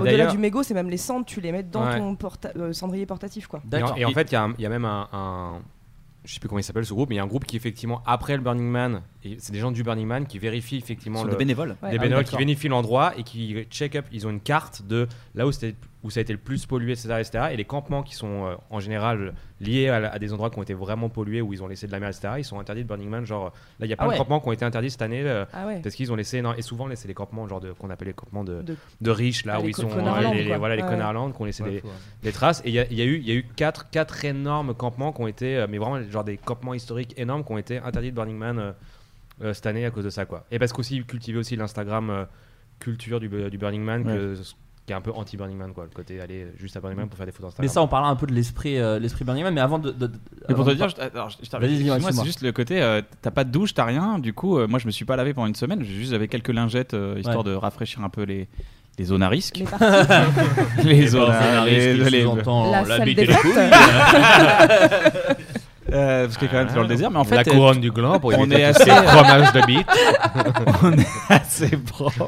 au-delà 0.00 0.26
du 0.26 0.38
mégot, 0.38 0.62
c'est 0.62 0.74
même 0.74 0.90
les 0.90 0.96
cendres, 0.96 1.26
tu 1.26 1.40
les 1.40 1.50
mets 1.52 1.62
dans 1.64 1.84
Ouais. 1.84 1.98
ton 1.98 2.14
porta- 2.14 2.52
euh, 2.56 2.72
cendrier 2.72 3.06
portatif. 3.06 3.46
quoi. 3.46 3.62
Et 3.72 3.82
en, 3.82 3.96
et 3.96 4.04
en 4.04 4.10
fait, 4.12 4.30
il 4.30 4.34
y 4.34 4.36
a 4.36 4.48
y, 4.58 4.68
même 4.68 4.84
un, 4.84 5.08
un- 5.12 5.58
Je 6.30 6.34
sais 6.34 6.38
plus 6.40 6.48
comment 6.48 6.60
il 6.60 6.62
s'appelle 6.62 6.86
ce 6.86 6.92
groupe, 6.94 7.08
mais 7.08 7.16
il 7.16 7.18
y 7.18 7.20
a 7.20 7.24
un 7.24 7.26
groupe 7.26 7.44
qui, 7.44 7.56
effectivement, 7.56 8.04
après 8.06 8.36
le 8.36 8.40
Burning 8.42 8.68
Man, 8.70 9.02
et 9.24 9.34
c'est 9.40 9.50
des 9.50 9.58
gens 9.58 9.72
du 9.72 9.82
Burning 9.82 10.06
Man 10.06 10.26
qui 10.28 10.38
vérifient 10.38 10.76
effectivement. 10.76 11.16
Ce 11.18 11.22
sont 11.22 11.26
le- 11.26 11.32
des 11.32 11.38
bénévoles. 11.38 11.70
Ouais. 11.82 11.90
Des 11.90 11.96
Ah, 11.96 12.02
bénévoles 12.02 12.22
qui 12.24 12.36
vérifient 12.36 12.68
l'endroit 12.68 13.12
et 13.18 13.24
qui 13.24 13.56
check 13.68 13.96
up. 13.96 14.06
Ils 14.12 14.28
ont 14.28 14.30
une 14.30 14.38
carte 14.40 14.82
de 14.86 15.08
là 15.34 15.44
où, 15.48 15.50
c'était- 15.50 15.74
où 16.04 16.10
ça 16.10 16.20
a 16.20 16.22
été 16.22 16.32
le 16.32 16.38
plus 16.38 16.66
pollué, 16.66 16.92
etc. 16.92 17.14
etc. 17.18 17.48
et 17.50 17.56
les 17.56 17.64
campements 17.64 18.04
qui 18.04 18.14
sont 18.14 18.46
euh, 18.46 18.54
en 18.70 18.78
général 18.78 19.34
liés 19.60 19.88
à, 19.88 20.00
la- 20.00 20.12
à 20.12 20.18
des 20.18 20.32
endroits 20.32 20.50
qui 20.50 20.58
ont 20.58 20.62
été 20.62 20.74
vraiment 20.74 21.08
pollués, 21.08 21.40
où 21.42 21.52
ils 21.52 21.62
ont 21.62 21.66
laissé 21.68 21.86
de 21.86 21.92
la 21.92 22.00
mer, 22.00 22.08
etc. 22.08 22.34
Ils 22.38 22.44
sont 22.44 22.58
interdits 22.58 22.82
de 22.82 22.88
Burning 22.88 23.08
Man. 23.10 23.26
Genre, 23.26 23.52
là, 23.78 23.86
il 23.86 23.88
y 23.88 23.92
a 23.92 23.96
Ah 23.98 24.04
plein 24.04 24.08
ouais. 24.08 24.14
de 24.14 24.18
campements 24.18 24.40
qui 24.40 24.48
ont 24.48 24.52
été 24.52 24.64
interdits 24.64 24.90
cette 24.90 25.02
année 25.02 25.22
euh, 25.24 25.44
Ah 25.52 25.66
ouais. 25.66 25.80
parce 25.82 25.94
qu'ils 25.94 26.10
ont 26.12 26.16
laissé. 26.16 26.40
non, 26.42 26.54
et 26.54 26.62
souvent, 26.62 26.88
c'est 26.94 27.08
les 27.08 27.14
campements 27.14 27.46
genre 27.46 27.60
de- 27.60 27.72
qu'on 27.72 27.90
appelle 27.90 28.08
les 28.08 28.14
campements 28.14 28.42
de, 28.44 28.62
De- 28.62 28.76
de 29.00 29.10
riches, 29.10 29.44
là 29.44 29.54
Ah, 29.58 29.60
où 29.62 29.68
ils 29.68 29.76
sont. 29.76 29.88
Les, 30.32 30.44
les- 30.44 30.56
voilà, 30.56 30.76
les 30.76 30.82
Ouais. 30.82 30.88
Conarland 30.88 31.32
qui 31.32 31.42
ont 31.42 31.44
laissé 31.44 31.62
Ouais, 31.62 31.82
des, 32.22 32.32
traces. 32.32 32.62
Et 32.64 32.68
il 32.68 32.74
y 32.74 32.78
a, 32.78 32.90
y 32.90 33.02
a 33.02 33.04
eu, 33.04 33.16
il 33.18 33.28
y 33.28 33.32
a 33.32 33.34
eu 33.34 33.44
quatre, 33.56 33.90
quatre 33.90 34.24
énormes 34.24 34.74
campements 34.74 35.12
qui 35.12 35.20
ont 35.20 35.26
été, 35.26 35.56
euh, 35.58 35.66
mais 35.68 35.78
vraiment 35.78 36.02
genre 36.10 36.24
des 36.24 36.36
campements 36.38 36.74
historiques 36.74 37.12
énormes 37.18 37.44
qui 37.44 37.52
ont 37.52 37.58
été 37.58 37.78
interdits 37.78 38.10
de 38.10 38.16
Burning 38.16 38.38
Man 38.38 38.58
euh, 38.58 38.72
euh, 39.42 39.52
cette 39.54 39.66
année 39.66 39.84
à 39.84 39.90
cause 39.90 40.04
de 40.04 40.10
ça, 40.10 40.24
quoi. 40.26 40.44
Et 40.50 40.58
parce 40.58 40.72
qu'aussi 40.72 41.04
cultiver 41.04 41.38
aussi 41.38 41.56
l'Instagram 41.56 42.08
euh, 42.10 42.24
culture 42.78 43.20
du, 43.20 43.28
du 43.28 43.58
Burning 43.58 43.82
Man, 43.82 44.04
que- 44.04 44.34
qui 44.86 44.92
est 44.92 44.96
un 44.96 45.00
peu 45.00 45.12
anti 45.14 45.36
Burning 45.36 45.56
Man, 45.56 45.72
quoi. 45.72 45.84
Le 45.84 45.90
côté 45.90 46.20
aller 46.20 46.46
juste 46.58 46.76
à 46.76 46.80
Burning 46.80 46.98
Man 46.98 47.08
pour 47.08 47.16
faire 47.16 47.26
des 47.26 47.32
photos 47.32 47.52
Mais 47.58 47.66
Instagram. 47.66 47.74
ça, 47.74 47.82
on 47.82 47.88
parlera 47.88 48.10
un 48.10 48.16
peu 48.16 48.26
de 48.26 48.34
l'esprit 48.34 48.78
euh, 48.78 48.98
l'esprit 48.98 49.24
Burning 49.24 49.44
Man, 49.44 49.54
mais 49.54 49.60
avant 49.60 49.78
de. 49.78 49.90
de- 49.92 50.06
de- 50.08 50.12
Mais 50.48 50.54
pour 50.54 50.64
te 50.64 50.70
de 50.70 50.74
dire, 50.74 50.88
je- 50.88 51.00
alors, 51.00 51.30
je- 51.30 51.36
dis-moi, 51.36 51.60
excuse-moi, 51.68 51.96
excuse-moi. 51.96 52.12
c'est 52.12 52.24
juste 52.26 52.42
le 52.42 52.52
côté, 52.52 52.82
euh, 52.82 53.00
t'as 53.22 53.30
pas 53.30 53.44
de 53.44 53.50
douche, 53.50 53.74
t'as 53.74 53.84
rien. 53.84 54.18
Du 54.18 54.32
coup, 54.32 54.58
euh, 54.58 54.66
moi, 54.66 54.78
je 54.78 54.86
me 54.86 54.90
suis 54.90 55.04
pas 55.04 55.16
lavé 55.16 55.32
pendant 55.34 55.46
une 55.46 55.54
semaine. 55.54 55.82
J'ai 55.84 55.94
juste 55.94 56.10
j'avais 56.10 56.28
quelques 56.28 56.48
lingettes 56.48 56.94
euh, 56.94 57.14
histoire 57.18 57.38
Ouais. 57.38 57.44
de 57.44 57.54
rafraîchir 57.54 58.02
un 58.02 58.08
peu 58.08 58.22
les, 58.22 58.48
les 58.98 59.04
zones 59.04 59.22
à 59.22 59.28
risque. 59.28 59.58
Les 59.58 59.66
les 60.84 60.94
Les 60.94 61.06
zones 61.08 61.30
à 61.30 61.62
risque, 61.62 61.78
les- 61.78 62.10
les- 62.10 62.22
sous-entend 62.22 62.70
La 62.72 62.82
la 62.82 62.96
salle 62.96 63.14
des 63.14 63.26
les 63.26 63.34
couilles. 63.34 63.52
Euh, 65.92 66.24
parce 66.26 66.36
qu'il 66.36 66.46
est 66.46 66.50
quand 66.50 66.64
même 66.64 66.74
dans 66.74 66.82
le 66.82 66.88
désert, 66.88 67.10
mais 67.10 67.18
en 67.18 67.24
fait, 67.24 67.36
la 67.36 67.40
euh, 67.40 67.44
couronne 67.44 67.80
du 67.80 67.90
gland 67.90 68.18
pour 68.18 68.32
on 68.36 68.50
est 68.50 68.64
assez 68.64 68.90
fromage 68.90 69.52
de 69.52 69.66
bite. 69.66 69.86
on 70.82 70.92
est 70.92 71.06
assez 71.28 71.76
propre. 71.76 72.26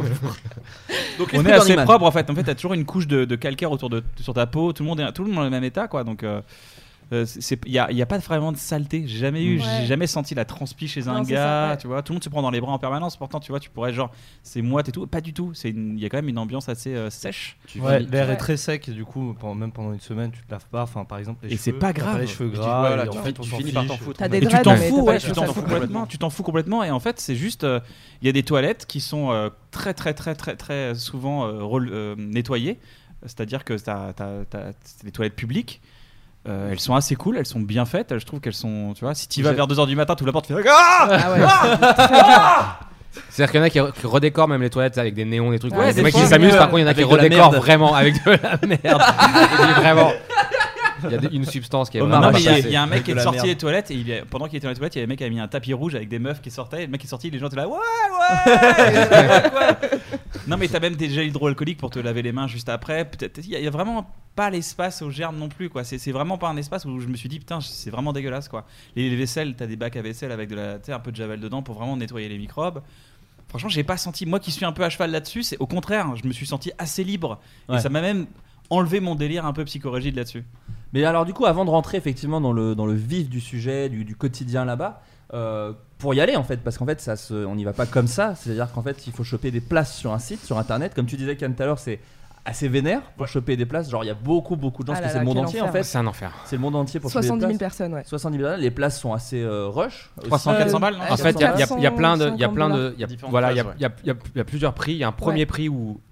Donc, 1.18 1.28
on 1.34 1.44
est 1.44 1.52
assez 1.52 1.76
propre 1.76 2.04
en 2.04 2.10
fait. 2.10 2.28
En 2.30 2.34
fait, 2.34 2.42
t'as 2.42 2.54
toujours 2.54 2.74
une 2.74 2.84
couche 2.84 3.06
de, 3.06 3.24
de 3.24 3.36
calcaire 3.36 3.70
autour 3.70 3.90
de 3.90 4.02
sur 4.20 4.34
ta 4.34 4.46
peau. 4.46 4.72
Tout 4.72 4.82
le 4.82 4.88
monde 4.88 5.00
est 5.00 5.12
tout 5.12 5.22
le 5.22 5.28
monde 5.28 5.34
est 5.34 5.38
dans 5.38 5.44
le 5.44 5.50
même 5.50 5.64
état, 5.64 5.88
quoi. 5.88 6.04
Donc 6.04 6.22
euh, 6.22 6.32
euh, 6.32 6.40
il 7.12 7.72
y 7.72 7.78
a, 7.78 7.90
il 7.90 7.96
y 7.96 8.02
a 8.02 8.06
pas 8.06 8.18
vraiment 8.18 8.52
de 8.52 8.56
saleté. 8.56 9.04
J'ai 9.06 9.18
jamais 9.18 9.44
eu, 9.44 9.58
Ouais. 9.58 9.64
j'ai 9.80 9.86
jamais 9.86 10.06
senti 10.06 10.34
la 10.34 10.44
transpi 10.44 10.88
chez 10.88 11.08
un 11.08 11.14
Non, 11.18 11.22
gars. 11.22 11.36
ça, 11.36 11.70
ouais. 11.70 11.76
Tu 11.76 11.86
vois, 11.86 12.02
tout 12.02 12.12
le 12.12 12.14
monde 12.16 12.24
se 12.24 12.28
prend 12.28 12.42
dans 12.42 12.50
les 12.50 12.60
bras 12.60 12.72
en 12.72 12.78
permanence. 12.78 13.16
Pourtant, 13.16 13.38
tu 13.40 13.52
vois, 13.52 13.60
tu 13.60 13.70
pourrais 13.70 13.92
genre 13.92 14.10
c'est 14.42 14.62
moite 14.62 14.88
et 14.88 14.92
tout. 14.92 15.06
Pas 15.06 15.20
du 15.20 15.32
tout. 15.32 15.52
Il 15.64 15.98
y 16.00 16.04
a 16.06 16.08
quand 16.08 16.16
même 16.18 16.28
une 16.28 16.38
ambiance 16.38 16.68
assez 16.68 16.94
euh, 16.94 17.10
sèche. 17.10 17.56
Ouais, 17.76 18.00
l'air 18.00 18.28
Ouais. 18.28 18.34
est 18.34 18.36
très 18.36 18.56
sec 18.56 18.88
et 18.88 18.92
du 18.92 19.04
coup, 19.04 19.34
pendant- 19.38 19.54
même 19.54 19.72
pendant 19.72 19.92
une 19.92 20.00
semaine, 20.00 20.30
tu 20.30 20.40
te 20.42 20.50
laves 20.50 20.66
pas. 20.70 20.82
Enfin, 20.82 21.04
par 21.04 21.18
exemple, 21.18 21.44
les 21.46 21.54
Et 21.54 21.56
c'est 21.56 21.70
cheveux, 21.70 21.78
pas 21.78 21.92
grave. 21.92 22.20
les 22.20 22.26
cheveux 22.26 22.48
gras. 22.48 22.80
voilà, 22.86 23.06
tu 23.06 23.18
en 23.18 23.22
fait, 23.22 23.44
finis 23.44 23.72
par 23.72 23.86
t'en 23.86 23.96
foutre. 23.96 24.22
Et 24.22 24.40
tu 24.40 24.46
t'en 24.62 24.76
fous, 24.76 25.10
les 25.10 25.18
tu 25.18 25.32
t'en 25.32 25.46
fous 25.46 25.62
complètement, 25.62 26.06
tu 26.06 26.18
t'en 26.18 26.30
fous 26.30 26.42
complètement, 26.42 26.82
et 26.84 26.90
en 26.90 27.00
fait 27.00 27.20
c'est 27.20 27.36
juste, 27.36 27.64
euh, 27.64 27.80
il 28.22 28.26
y 28.26 28.28
a 28.28 28.32
des 28.32 28.42
toilettes 28.42 28.86
qui 28.86 29.00
sont 29.00 29.30
euh, 29.30 29.50
très 29.70 29.92
très 29.94 30.14
très 30.14 30.34
très 30.34 30.56
très 30.56 30.94
souvent 30.94 31.46
euh, 31.46 31.60
euh, 31.90 32.14
nettoyées, 32.16 32.78
c'est-à-dire 33.22 33.64
que 33.64 33.74
t'as- 33.74 34.12
des 35.04 35.10
toilettes 35.12 35.36
publiques. 35.36 35.80
Euh, 36.48 36.70
elles 36.72 36.80
sont 36.80 36.94
assez 36.94 37.14
cool, 37.14 37.36
elles 37.38 37.46
sont 37.46 37.60
bien 37.60 37.84
faites. 37.84 38.18
Je 38.18 38.26
trouve 38.26 38.40
qu'elles 38.40 38.54
sont, 38.54 38.94
tu 38.94 39.04
vois, 39.04 39.14
si 39.14 39.28
tu 39.28 39.42
vas 39.42 39.52
vers 39.52 39.68
2h 39.68 39.86
du 39.86 39.96
matin, 39.96 40.14
tu 40.16 40.22
ouvres 40.22 40.28
la 40.28 40.32
porte, 40.32 40.46
tu 40.46 40.54
fais 40.54 40.68
ah 40.68 41.08
Ah 41.10 41.32
ouais. 41.32 41.40
Ah 41.44 42.78
C'est-à-dire 43.28 43.50
qu'il 43.52 43.60
y 43.60 43.62
en 43.62 43.66
a 43.66 43.90
qui, 43.92 44.00
qui 44.00 44.06
redécorent 44.06 44.48
même 44.48 44.62
les 44.62 44.70
toilettes 44.70 44.98
avec 44.98 45.14
des 45.14 45.24
néons, 45.24 45.50
des 45.50 45.58
trucs. 45.58 45.72
Ouais, 45.72 45.78
Ouais, 45.78 45.86
des 45.88 45.94
des 45.94 46.02
mecs 46.02 46.14
qui 46.14 46.26
s'amusent, 46.26 46.54
euh, 46.54 46.58
par 46.58 46.68
contre, 46.68 46.78
il 46.78 46.82
y 46.82 46.84
en 46.84 46.88
a 46.88 46.94
qui 46.94 47.04
redécorent 47.04 47.52
vraiment 47.52 47.94
avec 47.94 48.14
de 48.24 48.30
la 48.30 48.58
merde. 48.66 49.02
Vraiment. 49.76 50.12
Il 51.04 51.10
y 51.10 51.14
a 51.14 51.18
des- 51.18 51.34
une 51.36 51.44
substance 51.44 51.90
qui 51.90 51.98
est 51.98 52.00
vraiment. 52.00 52.20
non, 52.20 52.30
mais 52.32 52.40
il 52.40 52.44
y, 52.44 52.48
a- 52.48 52.54
c'est- 52.54 52.60
il 52.68 52.70
y 52.72 52.76
a 52.76 52.82
un 52.82 52.86
mec 52.86 53.04
qui 53.04 53.10
est 53.12 53.18
sorti 53.20 53.46
des 53.46 53.56
toilettes 53.56 53.90
et 53.90 53.94
il 53.94 54.12
a- 54.12 54.24
pendant 54.24 54.46
qu'il 54.46 54.56
était 54.56 54.66
dans 54.66 54.70
les 54.70 54.76
toilettes, 54.76 54.94
il 54.96 54.98
y 54.98 55.02
a 55.02 55.04
un 55.04 55.08
mec 55.08 55.18
qui 55.18 55.24
avait 55.24 55.34
mis 55.34 55.40
un 55.40 55.48
tapis 55.48 55.72
rouge 55.72 55.94
avec 55.94 56.08
des 56.08 56.18
meufs 56.18 56.40
qui 56.40 56.50
sortaient. 56.50 56.82
Et 56.82 56.86
le 56.86 56.92
mec 56.92 57.04
est 57.04 57.08
sorti, 57.08 57.30
les 57.30 57.38
gens 57.38 57.46
étaient 57.46 57.56
là, 57.56 57.68
ouais, 57.68 57.74
ouais, 57.74 59.08
quoi. 59.50 59.76
Non, 60.48 60.56
mais 60.56 60.66
t'as 60.68 60.80
même 60.80 60.96
des 60.96 61.08
gels 61.08 61.26
hydroalcooliques 61.28 61.78
pour 61.78 61.90
te 61.90 61.98
laver 61.98 62.22
les 62.22 62.32
mains 62.32 62.46
juste 62.48 62.68
après. 62.68 63.04
Peut-être, 63.04 63.38
il 63.38 63.48
y, 63.50 63.56
a- 63.56 63.60
y 63.60 63.66
a 63.66 63.70
vraiment 63.70 64.10
pas 64.34 64.50
l'espace 64.50 65.02
aux 65.02 65.10
germes 65.10 65.36
non 65.36 65.48
plus, 65.48 65.68
quoi. 65.68 65.84
C'est 65.84 66.10
vraiment 66.12 66.38
pas 66.38 66.48
un 66.48 66.56
espace 66.56 66.84
où 66.84 66.98
je 67.00 67.06
me 67.06 67.16
suis 67.16 67.28
dit, 67.28 67.38
putain, 67.38 67.60
c'est 67.60 67.90
vraiment 67.90 68.12
dégueulasse, 68.12 68.48
quoi. 68.48 68.64
Les, 68.96 69.08
les 69.10 69.16
vaisselles, 69.16 69.54
t'as 69.56 69.66
des 69.66 69.76
bacs 69.76 69.96
à 69.96 70.02
vaisselle 70.02 70.32
avec 70.32 70.48
de 70.48 70.56
la, 70.56 70.78
un 70.88 70.98
peu 71.00 71.10
de 71.12 71.16
javel 71.16 71.38
dedans 71.40 71.62
pour 71.62 71.74
vraiment 71.76 71.96
nettoyer 71.96 72.28
les 72.28 72.38
microbes. 72.38 72.82
Franchement, 73.48 73.68
j'ai 73.68 73.84
pas 73.84 73.98
senti, 73.98 74.24
moi 74.24 74.40
qui 74.40 74.50
suis 74.50 74.64
un 74.64 74.72
peu 74.72 74.82
à 74.82 74.88
cheval 74.90 75.10
là-dessus, 75.10 75.42
c'est 75.42 75.58
au 75.58 75.66
contraire, 75.66 76.16
je 76.16 76.26
me 76.26 76.32
suis 76.32 76.46
senti 76.46 76.72
assez 76.78 77.04
libre. 77.04 77.38
Ouais. 77.68 77.76
Et 77.76 77.80
ça 77.80 77.90
m'a 77.90 78.00
même 78.00 78.26
enlevé 78.72 79.00
mon 79.00 79.14
délire 79.14 79.46
un 79.46 79.52
peu 79.52 79.64
psychorigide 79.64 80.16
là-dessus. 80.16 80.44
Mais 80.92 81.04
alors 81.04 81.24
du 81.24 81.32
coup, 81.32 81.46
avant 81.46 81.64
de 81.64 81.70
rentrer 81.70 81.96
effectivement 81.98 82.40
dans 82.40 82.52
le, 82.52 82.74
dans 82.74 82.86
le 82.86 82.94
vif 82.94 83.28
du 83.28 83.40
sujet, 83.40 83.88
du, 83.88 84.04
du 84.04 84.16
quotidien 84.16 84.64
là-bas, 84.64 85.00
euh, 85.34 85.72
pour 85.98 86.12
y 86.14 86.20
aller 86.20 86.36
en 86.36 86.42
fait, 86.44 86.58
parce 86.58 86.76
qu'en 86.78 86.84
fait, 86.86 87.00
ça 87.00 87.16
se, 87.16 87.32
on 87.32 87.54
n'y 87.54 87.64
va 87.64 87.72
pas 87.72 87.86
comme 87.86 88.06
ça. 88.08 88.34
C'est-à-dire 88.34 88.70
qu'en 88.72 88.82
fait, 88.82 89.06
il 89.06 89.12
faut 89.12 89.24
choper 89.24 89.50
des 89.50 89.60
places 89.60 89.96
sur 89.96 90.12
un 90.12 90.18
site, 90.18 90.44
sur 90.44 90.58
Internet. 90.58 90.94
Comme 90.94 91.06
tu 91.06 91.16
disais, 91.16 91.36
Ken, 91.36 91.54
tout 91.54 91.62
à 91.62 91.66
l'heure, 91.66 91.78
c'est 91.78 92.00
assez 92.44 92.66
vénère 92.68 93.00
pour 93.16 93.28
choper 93.28 93.56
des 93.56 93.64
places. 93.64 93.88
Genre, 93.88 94.02
il 94.04 94.08
y 94.08 94.10
a 94.10 94.14
beaucoup, 94.14 94.56
beaucoup 94.56 94.82
de 94.82 94.88
gens, 94.88 94.94
Ah 94.96 95.00
parce 95.00 95.12
que 95.12 95.18
c'est 95.18 95.24
le 95.24 95.24
monde 95.24 95.38
entier 95.38 95.60
en 95.62 95.70
fait. 95.72 95.84
C'est 95.84 95.96
un 95.98 96.06
enfer. 96.06 96.32
C'est 96.44 96.56
le 96.56 96.62
monde 96.62 96.74
entier 96.76 96.98
pour 97.00 97.08
choper 97.10 97.22
des 97.22 97.28
70 97.28 97.40
000 97.46 97.58
places. 97.58 97.58
personnes, 97.76 97.94
ouais. 97.94 98.02
70 98.04 98.36
000 98.36 98.48
personnes. 98.48 98.62
Les 98.64 98.70
places 98.72 99.00
sont 99.00 99.12
assez 99.14 99.40
euh, 99.40 99.68
rush. 99.68 100.10
300, 100.24 100.54
400 100.56 100.80
balles, 100.80 100.94
non 100.96 101.00
En 101.08 101.16
fait, 101.16 101.30
il 101.30 101.40
y, 101.40 101.44
a- 101.44 101.54
il 101.54 101.60
y 101.60 101.62
a- 101.62 101.76
il 101.78 101.82
y 101.82 101.86
a 101.86 101.90
plein 101.92 102.16
de, 102.18 102.24
il 102.34 102.40
y 102.40 102.44
a 102.44 102.48
450 102.48 102.54
plein 102.54 102.68
de, 102.68 102.74
dollars. 102.74 102.92
il 102.96 103.00
y 103.00 103.04
a- 103.04 103.06
Différentes 103.06 103.30
voilà, 103.30 103.52
il 103.52 103.56
y 103.56 103.60
a, 103.60 103.64
y 103.64 103.68
a- 103.68 103.74
il 103.78 104.06
y 104.08 104.10
a- 104.10 104.14
il 104.34 104.38
y 104.38 104.40
a 104.40 104.44
plusieurs 104.44 104.74
prix. 104.74 104.92
Il 104.92 104.98
y 104.98 105.04
a 105.04 105.08
un 105.08 105.12
premier 105.12 105.40
Ouais. 105.40 105.46
prix 105.46 105.68
où 105.68 105.92
euh, 105.92 106.11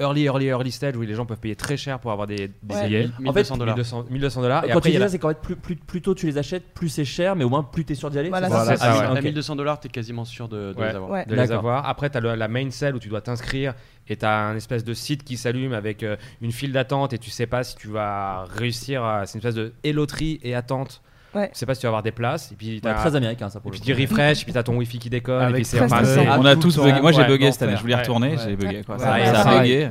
early, 0.00 0.24
early, 0.24 0.46
early 0.46 0.70
stage 0.72 0.96
où 0.96 1.02
les 1.02 1.14
gens 1.14 1.26
peuvent 1.26 1.38
payer 1.40 1.54
très 1.56 1.76
cher 1.76 1.98
pour 2.00 2.10
avoir 2.12 2.26
des, 2.26 2.48
des 2.62 2.74
Ouais. 2.74 2.86
billets. 2.86 3.00
Mille- 3.18 3.28
En 3.28 3.32
fait, 3.32 3.40
1200 3.40 3.56
dollars. 3.58 3.74
1200 3.76 4.04
1200 4.10 4.42
dollars. 4.42 4.64
Et 4.64 4.68
Quand 4.68 4.78
après, 4.78 4.90
tu 4.90 4.96
dis 4.96 5.02
ça, 5.02 5.08
c'est 5.08 5.18
qu'en 5.18 5.28
fait, 5.28 5.40
plus, 5.40 5.56
plus, 5.56 5.76
plus 5.76 6.02
tôt 6.02 6.14
tu 6.14 6.26
les 6.26 6.38
achètes, 6.38 6.72
plus 6.74 6.88
c'est 6.88 7.04
cher, 7.04 7.36
mais 7.36 7.44
au 7.44 7.48
moins 7.48 7.62
plus 7.62 7.84
t'es 7.84 7.94
sûr 7.94 8.10
d'y 8.10 8.18
aller. 8.18 8.28
Voilà, 8.30 8.48
c'est 8.48 8.54
ça 8.54 8.64
c'est 8.64 8.76
ça, 8.78 8.92
à, 8.92 8.98
ouais. 9.00 9.06
à 9.06 9.12
Ok. 9.20 9.22
1200 9.24 9.56
dollars, 9.56 9.78
t'es 9.80 9.88
quasiment 9.88 10.24
sûr 10.24 10.48
de, 10.48 10.72
de 10.72 10.78
Ouais. 10.80 10.88
les 10.90 10.94
avoir. 10.96 11.10
Ouais. 11.10 11.26
de 11.26 11.34
les 11.34 11.52
avoir. 11.52 11.88
Après, 11.88 12.10
tu 12.10 12.16
as 12.18 12.20
la 12.36 12.48
main 12.48 12.70
cell 12.70 12.94
où 12.94 12.98
tu 12.98 13.08
dois 13.08 13.20
t'inscrire 13.20 13.74
et 14.08 14.16
tu 14.16 14.24
as 14.24 14.36
un 14.46 14.56
espèce 14.56 14.84
de 14.84 14.94
site 14.94 15.22
qui 15.24 15.36
s'allume 15.36 15.72
avec 15.72 16.02
euh, 16.02 16.16
une 16.40 16.52
file 16.52 16.72
d'attente 16.72 17.12
et 17.12 17.18
tu 17.18 17.30
sais 17.30 17.46
pas 17.46 17.62
si 17.64 17.76
tu 17.76 17.88
vas 17.88 18.44
réussir. 18.44 19.04
à- 19.04 19.26
C'est 19.26 19.34
une 19.34 19.40
espèce 19.40 19.54
de 19.54 19.72
éloterie 19.84 20.40
et 20.42 20.54
attente. 20.54 21.02
Ouais. 21.34 21.48
Tu 21.52 21.58
sais 21.58 21.66
pas 21.66 21.74
si 21.74 21.80
tu 21.80 21.86
vas 21.86 21.90
avoir 21.90 22.02
des 22.02 22.10
places. 22.12 22.50
Et 22.52 22.56
puis, 22.56 22.74
Ouais, 22.74 22.80
t'as- 22.82 22.94
très 22.94 23.14
américain 23.14 23.48
ça 23.48 23.58
et 23.58 23.62
pour 23.62 23.70
le 23.70 23.76
puis 23.78 23.80
coup. 23.80 23.86
tu 23.98 24.02
refresh, 24.02 24.40
et 24.42 24.44
puis 24.44 24.52
tu 24.52 24.58
as 24.58 24.62
ton 24.62 24.76
wifi 24.76 24.98
qui 24.98 25.10
déconne. 25.10 25.40
Avec 25.42 25.50
et 25.50 25.54
puis 25.56 25.64
c'est 25.64 25.80
On 25.80 26.44
a 26.44 26.56
tous 26.56 26.76
bugué. 26.78 27.00
Moi 27.00 27.12
j'ai 27.12 27.20
Ouais, 27.22 27.26
bugué 27.28 27.52
cette 27.52 27.62
année, 27.62 27.76
je 27.76 27.80
voulais 27.82 27.94
retourner, 27.94 28.30
Ouais. 28.30 28.36
j'ai 28.44 28.56
bugué. 28.56 28.82
Ça, 28.98 29.12
a 29.14 29.60
bugué. 29.60 29.88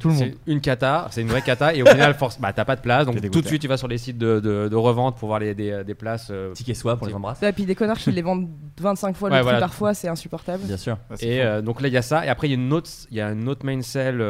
Tout 0.00 0.08
le 0.08 0.14
monde. 0.14 0.24
C'est 0.24 0.52
une 0.52 0.60
cata, 0.60 1.06
c'est 1.10 1.22
une 1.22 1.28
vraie 1.28 1.42
cata, 1.42 1.74
et 1.74 1.82
au 1.82 1.86
final, 1.86 2.14
force, 2.14 2.38
bah, 2.40 2.52
t'as 2.52 2.64
pas 2.64 2.76
de 2.76 2.80
place, 2.80 3.06
donc 3.06 3.20
tout 3.30 3.40
de 3.40 3.46
suite 3.46 3.62
tu 3.62 3.68
vas 3.68 3.76
sur 3.76 3.88
les 3.88 3.98
sites 3.98 4.18
de, 4.18 4.40
de- 4.40 4.68
de 4.68 4.76
revente 4.76 5.16
pour 5.16 5.28
voir 5.28 5.38
les, 5.40 5.54
des, 5.54 5.82
des 5.84 5.94
places. 5.94 6.28
euh, 6.30 6.52
Ticket 6.52 6.74
soit 6.74 6.96
pour 6.96 7.06
les 7.06 7.14
embrasses. 7.14 7.42
Et 7.42 7.52
puis 7.52 7.64
des 7.64 7.74
connards 7.74 7.98
qui 7.98 8.10
les 8.12 8.22
vendent 8.22 8.48
25 8.80 9.16
fois 9.16 9.30
le 9.30 9.44
prix 9.44 9.58
parfois, 9.60 9.94
c'est 9.94 10.08
insupportable. 10.08 10.64
Bien 10.64 10.76
sûr. 10.76 10.96
et 11.20 11.42
euh, 11.42 11.62
donc 11.62 11.80
là 11.80 11.88
il 11.88 11.94
y 11.94 11.96
a 11.96 12.02
ça, 12.02 12.24
et 12.26 12.28
après 12.28 12.48
il 12.48 12.50
y 12.50 12.54
a 12.54 12.56
une 12.56 12.72
autre, 12.72 12.90
il 13.10 13.16
y 13.16 13.20
a 13.20 13.28
une 13.30 13.48
autre 13.48 13.64
main 13.64 13.80
cell. 13.82 14.20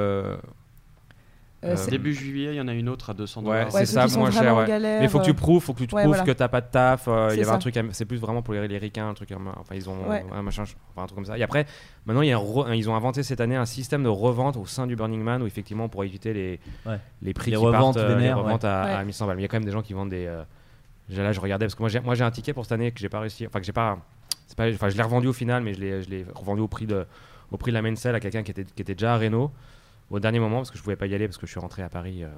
Euh, 1.64 1.69
Euh, 1.69 1.73
Euh, 1.73 1.76
c'est- 1.76 1.90
Début 1.92 2.12
juillet, 2.12 2.50
il 2.52 2.57
y 2.57 2.61
en 2.61 2.66
a 2.69 2.73
une 2.73 2.88
autre 2.88 3.11
à 3.11 3.14
200 3.14 3.40
Ouais, 3.42 3.47
dollars. 3.47 3.71
c'est 3.73 3.78
Ouais, 3.78 3.87
ça, 3.87 4.04
qui 4.04 4.11
sont 4.11 4.19
moins 4.21 4.31
cher. 4.33 4.57
ouais. 4.57 4.66
galère, 4.66 4.99
Mais 5.00 5.07
il 5.07 5.09
faut 5.11 5.21
que 5.21 5.25
tu 5.25 5.31
euh, 5.31 5.35
prouves, 5.35 5.62
faut 5.62 5.73
que 5.73 5.78
tu 5.78 5.87
te 5.87 5.95
ouais, 5.95 6.02
prouves 6.02 6.16
voilà. 6.16 6.33
que 6.33 6.37
t'as 6.37 6.49
pas 6.49 6.61
de 6.61 6.66
taf. 6.71 7.07
euh, 7.07 7.28
Il 7.28 7.31
C'est 7.31 7.37
y 7.37 7.40
avait 7.40 7.45
ça. 7.50 7.54
un 7.54 7.59
truc, 7.59 7.78
c'est 7.92 8.04
plus 8.04 8.16
vraiment 8.19 8.42
pour 8.42 8.54
les, 8.54 8.66
les 8.66 8.78
ricains, 8.78 9.09
un 9.09 9.14
truc 9.14 9.28
comme, 9.28 9.49
enfin 9.57 9.75
ils 9.76 9.88
ont 9.88 10.09
Ouais. 10.09 10.25
un 10.35 10.42
machin, 10.42 10.62
enfin 10.62 11.02
un 11.04 11.07
truc 11.07 11.14
comme 11.16 11.25
ça. 11.25 11.38
Et 11.38 11.42
après, 11.42 11.66
maintenant 12.07 12.23
il 12.23 12.28
y 12.28 12.33
a 12.33 12.37
un 12.37 12.40
re- 12.40 12.76
ils 12.76 12.90
ont 12.90 12.97
inventé 12.97 13.23
cette 13.23 13.40
année 13.40 13.54
un 13.57 13.66
système 13.66 14.02
de 14.02 14.09
revente 14.09 14.57
au 14.57 14.66
sein 14.66 14.87
du 14.88 14.97
Burning 14.97 15.23
Man 15.23 15.42
où 15.42 15.47
effectivement 15.47 15.88
pour 15.88 16.02
éviter 16.04 16.33
les 16.33 16.61
Ouais. 16.85 16.99
les 17.23 17.33
prix 17.33 17.50
Les 17.52 17.57
qui 17.57 17.62
reventes 17.64 17.95
partent, 17.95 18.09
euh, 18.09 18.19
les 18.19 18.33
reventes 18.33 18.64
ouais. 18.64 18.69
à, 18.69 18.83
à 18.83 18.99
Ouais. 18.99 19.04
1100 19.04 19.26
balles. 19.26 19.37
Mais 19.37 19.42
il 19.42 19.45
y 19.45 19.47
a 19.47 19.49
quand 19.49 19.57
même 19.59 19.64
des 19.64 19.71
gens 19.73 19.83
qui 19.83 19.92
vendent 19.92 20.11
des. 20.11 20.26
euh, 20.26 20.42
Là 21.11 21.33
je 21.33 21.40
regardais 21.40 21.66
parce 21.66 21.75
que 21.75 21.83
moi 21.83 21.88
j'ai 21.90 22.00
moi 22.00 22.14
j'ai 22.14 22.25
un 22.25 22.31
ticket 22.31 22.54
pour 22.54 22.64
cette 22.64 22.73
année 22.73 22.90
que 22.90 22.99
j'ai 22.99 23.09
pas 23.11 23.21
réussi, 23.21 23.47
enfin 23.47 23.59
que 23.61 23.66
j'ai 23.66 23.73
pas, 23.73 23.99
c'est 24.47 24.57
pas, 24.57 24.69
enfin 24.73 24.88
je 24.88 24.97
l'ai 24.97 25.02
revendu 25.02 25.26
au 25.28 25.33
final, 25.33 25.62
mais 25.62 25.75
je 25.75 25.81
l'ai 25.81 26.02
je 26.02 26.09
l'ai 26.09 26.25
revendu 26.35 26.62
au 26.62 26.69
prix 26.69 26.87
de 26.87 27.04
au 27.50 27.57
prix 27.59 27.71
de 27.71 27.75
la 27.75 27.83
main 27.83 27.95
sale 27.97 28.14
à 28.14 28.21
quelqu'un 28.21 28.42
qui 28.42 28.50
était 28.52 28.64
qui 28.64 28.81
était 28.83 28.95
déjà 28.95 29.14
à 29.14 29.19
Reno 29.19 29.50
au 30.11 30.21
dernier 30.21 30.40
moment 30.40 30.56
parce 30.59 30.71
que 30.71 30.78
je 30.78 30.82
pouvais 30.82 30.97
pas 30.97 31.06
y 31.06 31.14
aller 31.14 31.26
parce 31.26 31.38
que 31.38 31.47
je 31.47 31.50
suis 31.52 31.61
rentré 31.61 31.82
à 31.82 31.88
Paris 31.88 32.23
euh, 32.25 32.28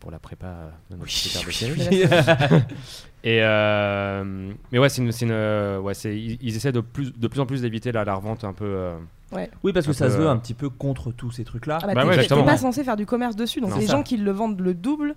pour 0.00 0.10
la 0.10 0.18
prépa 0.18 0.46
euh, 0.46 0.70
de 0.90 0.96
notre 0.96 1.10
super 1.10 1.42
de 1.46 1.50
série. 1.50 2.02
Et 3.24 3.38
euh, 3.42 4.52
mais 4.70 4.78
ouais, 4.78 4.88
c'est 4.90 5.00
une, 5.02 5.10
c'est 5.12 5.24
une, 5.24 5.30
euh, 5.32 5.78
ouais, 5.80 5.94
c'est 5.94 6.14
ils, 6.16 6.38
ils 6.42 6.56
essaient 6.56 6.72
de 6.72 6.80
plus 6.80 7.12
de 7.18 7.26
plus 7.28 7.40
en 7.40 7.46
plus 7.46 7.62
d'éviter 7.62 7.90
la, 7.90 8.04
la 8.04 8.14
revente 8.14 8.44
un 8.44 8.52
peu. 8.52 8.64
euh, 8.66 8.96
Ouais. 9.32 9.50
Oui, 9.64 9.72
parce 9.72 9.86
que 9.86 9.92
ça 9.92 10.04
peu, 10.06 10.12
se 10.12 10.16
veut 10.18 10.28
un 10.28 10.36
petit 10.36 10.54
peu 10.54 10.68
contre 10.68 11.10
tous 11.10 11.32
ces 11.32 11.42
trucs-là. 11.44 11.78
Ah 11.82 11.86
bah, 11.88 11.94
Bah 11.94 12.02
t'es- 12.02 12.08
ouais, 12.34 12.44
pas 12.44 12.56
censé 12.58 12.84
faire 12.84 12.96
du 12.96 13.06
commerce 13.06 13.34
dessus, 13.34 13.60
donc 13.60 13.70
Non, 13.70 13.78
les 13.78 13.86
gens 13.86 14.02
qui 14.04 14.16
le 14.18 14.30
vendent 14.30 14.60
le 14.60 14.74
double, 14.74 15.16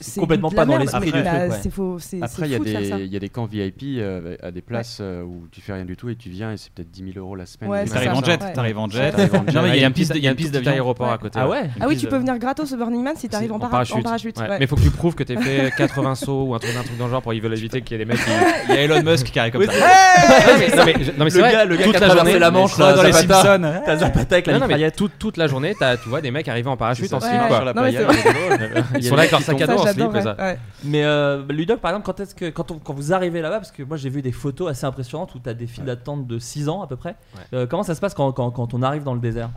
c'est 0.00 0.20
complètement 0.20 0.50
pas 0.50 0.64
dans 0.66 0.76
l'esprit 0.78 1.12
du 1.12 1.22
Bah, 1.22 1.48
truc, 1.48 1.72
Après, 2.22 2.46
il 2.46 2.52
y, 2.52 3.16
a 3.16 3.18
des- 3.18 3.28
camps 3.28 3.46
VIP 3.46 3.82
euh, 3.98 4.36
à 4.42 4.50
des 4.50 4.60
places 4.60 4.98
euh, 5.00 5.22
où 5.22 5.46
tu 5.50 5.60
fais 5.60 5.72
rien 5.72 5.84
du 5.84 5.96
tout 5.96 6.08
et 6.08 6.16
tu 6.16 6.28
viens 6.30 6.52
et 6.52 6.56
c'est 6.56 6.70
peut-être 6.72 6.90
10 6.90 7.12
000 7.14 7.24
euros 7.24 7.36
la 7.36 7.46
semaine. 7.46 7.70
Ouais, 7.70 7.84
T'arrives 7.86 8.12
en 8.12 8.22
jet, 8.22 8.42
Ouais. 8.42 8.52
t'arrives 8.52 8.78
en 8.78 8.88
jet. 8.90 9.12
Non 9.54 9.62
mais 9.62 9.76
il 9.76 9.80
y 9.80 9.84
a 9.84 9.86
une 9.88 9.92
piste, 9.92 10.10
petit- 10.12 10.20
il 10.20 10.24
y 10.24 10.28
a 10.28 10.30
une 10.30 10.36
piste 10.36 10.50
petit 10.52 10.58
d'avion. 10.58 10.72
aéroport 10.72 11.10
à 11.10 11.18
côté. 11.18 11.38
Ah 11.40 11.48
ouais 11.48 11.70
Ah 11.80 11.86
oui, 11.88 11.96
tu 11.96 12.06
peux 12.06 12.18
venir 12.18 12.38
gratos 12.38 12.72
au 12.72 12.76
Burning 12.76 13.02
Man 13.02 13.14
si 13.16 13.28
t'arrives 13.28 13.52
en, 13.52 13.56
en 13.56 13.58
para- 13.60 13.70
parachute. 13.70 14.04
Mais 14.40 14.58
il 14.60 14.66
faut 14.66 14.76
que 14.76 14.82
tu 14.82 14.90
prouves 14.90 15.14
que 15.14 15.22
t'aies 15.24 15.36
fait 15.36 15.72
80 15.78 16.14
sauts 16.16 16.44
ou 16.44 16.54
un 16.54 16.58
truc, 16.58 16.74
un 16.78 16.82
truc 16.82 16.98
dans 16.98 17.06
le 17.06 17.10
genre 17.10 17.22
pour 17.22 17.32
ils 17.34 17.40
veulent 17.40 17.52
éviter 17.56 17.80
qu'il 17.82 17.96
y 17.98 18.00
ait 18.00 18.04
des 18.04 18.10
mecs 18.10 18.22
qui. 18.24 18.30
Il 18.68 18.74
y 18.74 18.78
a 18.78 18.82
Elon 18.82 19.02
Musk 19.02 19.26
qui 19.30 19.38
arrive 19.38 19.52
comme 19.52 19.64
ça. 19.66 19.72
non 19.72 21.24
mais, 21.24 21.30
c'est 21.30 21.38
vrai, 21.40 21.66
le 21.66 21.76
gars 21.76 21.84
qui 21.84 21.90
a 21.90 21.92
la 21.92 21.98
traversé 21.98 22.16
journée, 22.18 22.38
la 22.38 22.50
Manche 22.50 22.76
dans 22.76 22.94
là, 22.94 23.02
les. 23.04 23.12
Simpsons. 23.12 23.80
T'as 23.84 23.96
Zapata 23.96 24.34
avec 24.34 24.46
la 24.46 24.52
Non, 24.54 24.58
non, 24.60 24.66
mais 24.66 24.74
mitraillette. 24.74 24.96
toute, 24.96 25.12
toute 25.18 25.36
la 25.36 25.46
journée, 25.46 25.74
tu 26.02 26.08
vois 26.08 26.20
des 26.20 26.30
mecs 26.30 26.48
arriver 26.48 26.68
en 26.68 26.76
parachute 26.76 27.12
en 27.12 27.20
slip. 27.20 27.32
Ils 28.98 29.04
sont 29.04 29.14
là 29.16 29.22
avec 29.22 29.30
leur 29.32 29.42
sac 29.42 29.60
à 29.60 29.66
Ça, 29.66 29.74
dos 29.74 29.83
j'adore, 29.86 30.16
et 30.16 30.22
ça. 30.22 30.36
ouais. 30.38 30.58
Mais 30.84 31.04
euh, 31.04 31.44
Ludoc, 31.48 31.80
par 31.80 31.90
exemple, 31.92 32.06
quand 32.06 32.20
est-ce 32.20 32.34
que 32.34 32.50
quand, 32.50 32.70
on- 32.70 32.78
quand 32.78 32.94
vous 32.94 33.12
arrivez 33.12 33.40
là-bas, 33.42 33.58
parce 33.58 33.72
que 33.72 33.82
moi 33.82 33.96
j'ai 33.96 34.08
vu 34.10 34.22
des 34.22 34.32
photos 34.32 34.70
assez 34.70 34.86
impressionnantes 34.86 35.34
où 35.34 35.38
tu 35.38 35.48
as 35.48 35.54
des 35.54 35.66
files 35.66 35.84
d'attente 35.84 36.26
de 36.26 36.38
6 36.38 36.68
ans 36.68 36.82
à 36.82 36.86
peu 36.86 36.96
près. 36.96 37.16
Euh, 37.52 37.66
comment 37.66 37.82
ça 37.82 37.94
se 37.94 38.00
passe 38.00 38.14
quand, 38.14 38.32
quand, 38.32 38.50
quand 38.50 38.74
on 38.74 38.82
arrive 38.82 39.02
dans 39.04 39.14
le 39.14 39.20
désert? 39.20 39.50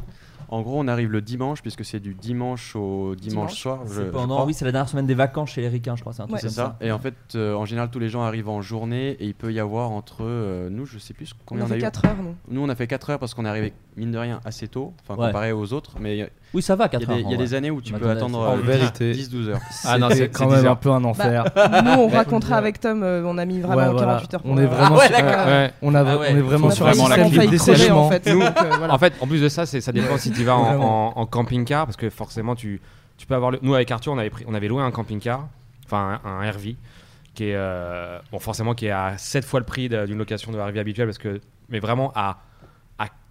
En 0.49 0.61
gros, 0.61 0.79
on 0.79 0.87
arrive 0.87 1.11
le 1.11 1.19
dimanche 1.21 1.61
puisque 1.61 1.83
c'est 1.83 1.99
du 1.99 2.13
dimanche 2.13 2.73
au 2.77 3.15
dimanche, 3.15 3.21
Dimanche. 3.51 3.53
soir. 3.59 3.79
je- 3.85 3.93
C'est 3.95 4.05
je 4.05 4.11
pendant, 4.11 4.35
crois. 4.35 4.45
oui, 4.45 4.53
c'est 4.53 4.63
la 4.63 4.71
dernière 4.71 4.87
semaine 4.87 5.05
des 5.05 5.13
vacances 5.13 5.49
chez 5.49 5.59
les 5.59 5.67
Ricains, 5.67 5.97
je 5.97 6.01
crois. 6.01 6.13
C'est 6.13 6.21
un 6.21 6.27
truc 6.27 6.41
Ouais. 6.41 6.47
ça. 6.49 6.77
Et 6.79 6.89
en 6.93 6.99
fait, 6.99 7.15
euh, 7.35 7.53
en 7.53 7.65
général, 7.65 7.89
tous 7.89 7.99
les 7.99 8.07
gens 8.07 8.21
arrivent 8.23 8.47
en 8.47 8.61
journée 8.61 9.09
et 9.19 9.25
il 9.25 9.33
peut 9.35 9.51
y 9.51 9.59
avoir 9.59 9.91
entre 9.91 10.19
euh, 10.21 10.69
nous, 10.69 10.85
je 10.85 10.99
sais 10.99 11.13
plus 11.13 11.33
On 11.33 11.43
combien 11.45 11.65
a 11.65 11.67
on 11.67 11.71
a 11.71 11.73
fait 11.73 11.79
eu. 11.79 11.81
4 11.81 12.05
heures, 12.05 12.15
nous. 12.23 12.33
Nous, 12.47 12.61
on 12.61 12.69
a 12.69 12.75
fait 12.75 12.87
4 12.87 13.09
heures 13.09 13.19
parce 13.19 13.33
qu'on 13.33 13.43
est 13.43 13.49
arrivé 13.49 13.73
mine 13.97 14.11
de 14.13 14.17
rien 14.17 14.39
assez 14.45 14.69
tôt, 14.69 14.93
enfin 15.01 15.19
Ouais. 15.19 15.27
comparé 15.27 15.51
aux 15.51 15.73
autres. 15.73 15.97
Mais 15.99 16.31
Oui, 16.53 16.61
ça 16.61 16.75
va, 16.75 16.85
il 16.91 16.95
y 16.99 16.99
4 16.99 17.03
a, 17.03 17.05
des, 17.05 17.11
heures. 17.11 17.27
il 17.27 17.31
y 17.31 17.33
a 17.33 17.37
des 17.37 17.53
années 17.53 17.71
où 17.71 17.81
tu 17.81 17.93
peux 17.93 18.09
attendre 18.09 18.41
assez. 18.43 18.57
euh, 18.57 18.61
En 18.61 18.65
vérité. 18.65 19.11
10-12 19.13 19.47
heures. 19.49 19.59
Ah 19.85 19.97
non, 19.97 20.09
c'est 20.11 20.29
quand 20.29 20.49
même 20.49 20.65
un 20.65 20.75
peu 20.75 20.89
un 20.91 21.03
enfer. 21.03 21.43
Nous, 21.83 21.91
on 21.91 22.07
racontera 22.07 22.55
avec 22.57 22.79
Tom, 22.79 23.03
euh, 23.03 23.21
on 23.25 23.37
a 23.37 23.45
mis 23.45 23.59
vraiment 23.59 23.75
Ouais, 23.77 23.89
voilà. 23.91 24.07
48 24.13 24.33
heures 24.35 24.41
pour 24.41 24.51
On 24.51 24.57
est 24.57 24.65
vraiment 24.65 24.97
Ah 24.99 25.47
ouais, 25.47 25.73
on 25.81 25.93
a, 25.93 25.99
Ah 26.01 26.17
ouais. 26.17 26.27
on 26.31 26.37
est 26.37 26.41
vraiment 26.41 26.67
On 26.67 26.69
a 26.69 26.73
sur 26.73 26.87
un 26.87 26.93
système 26.93 27.29
de 27.45 27.51
dessèchement. 27.51 28.05
en 28.07 28.09
fait. 28.09 28.25
Nous, 28.27 28.39
donc, 28.39 28.57
euh, 28.57 28.75
voilà. 28.77 28.93
En 28.93 28.97
fait, 28.97 29.13
en 29.19 29.27
plus 29.27 29.41
de 29.41 29.49
ça, 29.49 29.65
ça 29.65 29.91
dépend 29.91 30.17
si 30.17 30.31
tu 30.31 30.43
vas 30.43 30.55
en, 30.55 30.63
Vraiment. 30.63 31.17
en- 31.17 31.21
en 31.21 31.25
camping-car, 31.25 31.85
parce 31.85 31.97
que 31.97 32.09
forcément, 32.09 32.55
tu, 32.55 32.81
tu 33.17 33.27
peux 33.27 33.35
avoir. 33.35 33.51
Le... 33.51 33.59
Nous, 33.61 33.75
avec 33.75 33.91
Arthur, 33.91 34.13
on 34.13 34.17
avait, 34.17 34.29
pris, 34.29 34.45
on 34.47 34.53
avait 34.53 34.67
loué 34.69 34.81
un 34.81 34.91
camping-car, 34.91 35.47
enfin 35.85 36.19
un, 36.23 36.29
un 36.41 36.49
RV, 36.51 36.75
qui 37.35 37.43
est 37.49 37.55
euh, 37.55 38.19
bon, 38.31 38.39
forcément 38.39 38.73
qui 38.73 38.85
est 38.87 38.91
à 38.91 39.15
7 39.17 39.43
fois 39.45 39.59
le 39.59 39.65
prix 39.65 39.89
d'une 39.89 40.17
location 40.17 40.51
de 40.51 40.57
RV 40.59 40.79
habituelle, 40.79 41.07
parce 41.07 41.17
que, 41.17 41.41
mais 41.69 41.79
vraiment 41.79 42.11
à 42.15 42.37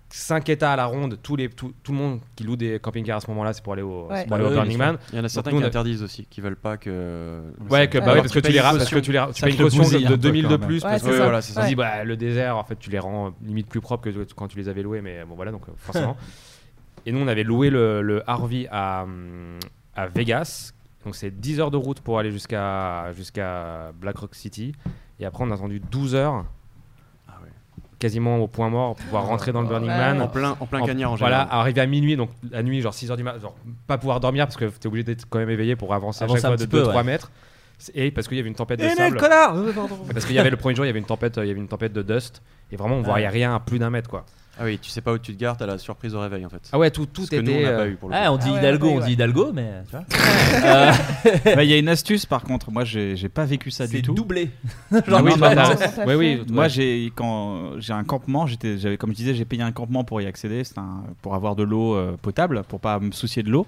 5 0.09 0.49
états 0.49 0.73
à 0.73 0.77
la 0.77 0.87
ronde, 0.87 1.19
tous 1.23 1.35
les, 1.37 1.49
tout, 1.49 1.73
tout 1.83 1.93
le 1.93 1.99
monde 1.99 2.21
qui 2.37 2.45
loue 2.45 2.57
des 2.57 2.79
camping-cars 2.79 3.17
à 3.17 3.21
ce 3.21 3.29
moment-là, 3.31 3.53
c'est 3.53 3.63
pour 3.63 3.73
aller 3.73 3.83
au, 3.83 4.07
Ouais. 4.07 4.21
c'est 4.21 4.27
pour 4.27 4.37
aller 4.37 4.45
au 4.45 4.49
oui, 4.49 4.55
Burning 4.55 4.79
Man. 4.79 4.99
Il 5.13 5.19
y 5.19 5.21
en 5.21 5.25
a 5.25 5.29
certains 5.29 5.51
qui 5.51 5.63
interdisent 5.63 6.03
aussi, 6.03 6.27
qui 6.27 6.41
veulent 6.41 6.57
pas 6.57 6.77
que. 6.77 7.43
Ouais, 7.69 7.89
que, 7.89 7.99
bah 7.99 8.15
Ouais. 8.15 8.21
parce 8.21 8.33
que 8.33 8.39
Tu 8.39 8.53
les 8.53 8.61
parce 8.61 8.89
que 8.89 8.99
tu 9.01 9.13
les 9.13 9.19
ra- 9.19 9.33
tu 9.33 9.43
payes 9.43 9.53
une 9.53 9.59
le 9.59 9.65
caution 9.65 9.83
de, 9.83 10.05
de 10.05 10.09
peu, 10.11 10.17
2000 10.17 10.49
de 10.49 10.57
plus 10.57 10.75
Ouais, 10.77 10.81
parce 10.91 11.03
c'est 11.03 11.11
que 11.11 11.17
ça. 11.17 11.23
voilà, 11.25 11.43
c'est 11.43 11.53
ça. 11.53 11.67
dit 11.67 11.75
bah 11.75 12.05
le 12.05 12.17
désert 12.17 12.57
en 12.57 12.65
fait 12.65 12.79
tu 12.79 12.89
les 12.91 12.99
rends 13.01 13.33
limite 13.43 13.69
plus 13.69 13.81
propres 13.81 14.09
que 14.11 14.25
quand 14.35 14.47
tu 14.49 14.57
les 14.59 14.69
avais 14.69 14.83
loués 14.83 15.01
mais 15.03 15.25
bon 15.25 15.35
voilà 15.35 15.51
donc 15.53 15.63
euh, 15.69 15.73
forcément 15.77 16.17
et 17.07 17.13
nous 17.13 17.19
on 17.21 17.27
avait 17.29 17.43
loué 17.45 17.71
le, 17.71 18.01
le 18.03 18.23
RV 18.27 18.69
à, 18.71 19.07
à 19.95 20.07
Vegas 20.07 20.73
donc 21.05 21.15
c'est 21.17 21.31
10 21.31 21.61
heures 21.61 21.71
de 21.71 21.77
route 21.77 22.01
pour 22.01 22.19
aller 22.19 22.31
jusqu'à 22.33 23.13
jusqu'à 23.13 23.93
Black 24.01 24.17
Rock 24.19 24.35
City 24.35 24.73
et 25.21 25.27
après 25.27 25.45
on 25.45 25.51
a 25.51 25.55
attendu 25.55 25.81
12 25.81 26.15
heures 26.15 26.45
Ah. 26.45 26.47
Quasiment 28.07 28.39
au 28.39 28.47
point 28.47 28.71
mort 28.71 28.95
pour 28.95 29.05
pouvoir 29.05 29.27
rentrer 29.27 29.51
dans 29.53 29.61
le 29.63 29.67
Burning 29.67 29.91
Ouais. 29.91 29.97
Man 29.97 30.23
En 30.23 30.29
plein, 30.29 30.57
en 30.61 30.67
plein 30.67 30.81
en- 30.81 30.87
cagnard 30.87 31.13
en 31.13 31.17
voilà, 31.17 31.41
général. 31.41 31.59
arriver 31.61 31.81
à 31.81 31.87
minuit, 31.87 32.17
donc 32.17 32.31
la 32.51 32.63
nuit, 32.63 32.81
genre 32.81 32.93
6h 32.95 33.17
du 33.17 33.23
matin, 33.25 33.41
genre 33.41 33.57
pas 33.89 33.99
pouvoir 33.99 34.21
dormir 34.21 34.47
parce 34.47 34.57
que 34.57 34.67
t'es 34.67 34.87
obligé 34.87 35.03
d'être 35.05 35.27
quand 35.29 35.39
même 35.41 35.51
éveillé 35.51 35.75
pour 35.75 35.93
avancer, 35.93 36.23
Avancer 36.23 36.39
à 36.39 36.43
chaque 36.43 36.45
un 36.53 36.57
fois 36.57 36.57
de 36.57 36.71
petit 36.71 36.71
peu, 36.71 36.83
2-3 36.85 36.97
ouais. 36.99 37.03
mètres. 37.03 37.31
Et 37.95 38.11
parce 38.11 38.27
qu'il 38.29 38.37
y 38.37 38.41
avait 38.41 38.49
une 38.49 38.55
tempête 38.55 38.81
de 38.81 38.89
sable. 38.89 39.19
connard 39.19 39.55
Parce 40.13 40.25
qu'il 40.25 40.35
y 40.35 40.39
avait 40.39 40.51
le 40.51 40.57
premier 40.57 40.75
jour, 40.75 40.85
il 40.85 40.89
y 40.89 40.91
avait 40.91 40.99
une 40.99 41.05
tempête, 41.05 41.37
il 41.43 41.47
y 41.47 41.51
avait 41.51 41.61
une 41.61 41.69
tempête 41.69 41.93
de 41.93 42.03
dust. 42.03 42.43
Et 42.73 42.77
vraiment, 42.77 42.97
on 42.97 43.03
voyait 43.03 43.27
Ouais. 43.27 43.33
rien 43.33 43.55
à 43.55 43.61
plus 43.61 43.79
d'un 43.79 43.91
mètre, 43.91 44.09
quoi. 44.11 44.25
Ah 44.59 44.65
oui, 44.65 44.79
tu 44.79 44.89
sais 44.89 45.03
pas 45.03 45.13
où 45.13 45.19
tu 45.19 45.35
te 45.35 45.39
gardes, 45.39 45.59
t'as 45.59 45.67
la 45.67 45.77
surprise 45.77 46.15
au 46.15 46.21
réveil 46.21 46.47
en 46.47 46.49
fait. 46.49 46.63
Ah 46.73 46.79
ouais, 46.79 46.91
tout, 46.91 47.05
tout 47.05 47.27
Ce 47.27 47.31
que 47.31 47.37
était. 47.37 47.45
nous, 47.53 47.59
on 47.59 47.63
n'a 47.63 47.69
euh, 47.69 47.77
pas 47.77 47.89
eu 47.89 47.97
pour 47.97 48.09
le 48.09 48.15
Ah, 48.15 48.33
on 48.33 48.39
dit 48.39 48.47
Ah 48.49 48.53
ouais, 48.55 48.59
Hidalgo, 48.61 48.87
ouais, 48.89 48.95
on 48.97 49.05
dit 49.05 49.13
Hidalgo, 49.13 49.53
mais 49.53 49.71
tu 49.85 49.91
vois. 49.91 50.05
Euh, 50.65 50.93
Bah, 51.55 51.63
Il 51.65 51.69
y 51.69 51.75
a 51.75 51.77
une 51.77 51.91
astuce 51.91 52.25
par 52.25 52.43
contre, 52.43 52.71
moi 52.71 52.83
j'ai 52.85 53.29
pas 53.29 53.45
vécu 53.45 53.71
ça 53.71 53.87
du 53.87 54.01
tout. 54.01 54.15
doublé. 54.15 54.49
Ah 54.93 55.01
Genre, 55.07 55.21
oui, 55.23 55.33
vois, 55.37 55.55
t'as- 55.55 55.75
Comment 55.77 55.93
t'as 55.95 56.07
oui, 56.07 56.15
oui, 56.15 56.43
Moi 56.51 56.69
j'ai 56.69 57.13
quand 57.15 57.73
j'ai 57.81 57.93
un 57.93 58.05
campement, 58.05 58.47
j'étais 58.47 58.79
j'avais 58.79 58.97
comme 58.97 59.11
je 59.11 59.17
disais, 59.17 59.35
j'ai 59.35 59.45
payé 59.45 59.63
un 59.63 59.73
campement 59.73 60.05
pour 60.05 60.23
y 60.23 60.27
accéder, 60.27 60.63
un 60.79 61.03
pour 61.21 61.35
avoir 61.35 61.55
de 61.55 61.63
l'eau 61.63 61.95
euh, 61.95 62.17
potable, 62.23 62.63
pour 62.67 62.81
pas 62.81 62.99
me 62.99 63.13
soucier 63.13 63.43
de 63.43 63.51
l'eau. 63.51 63.67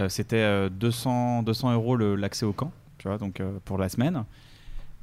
Euh, 0.00 0.08
C'était 0.08 0.38
euh, 0.38 0.68
200 0.70 1.44
200 1.44 1.72
euros 1.72 1.94
le- 1.94 2.16
l'accès 2.16 2.44
au 2.44 2.52
camp, 2.52 2.72
tu 3.04 3.08
vois, 3.08 3.18
donc 3.18 3.38
euh, 3.40 3.58
pour 3.66 3.76
la 3.76 3.90
semaine. 3.90 4.24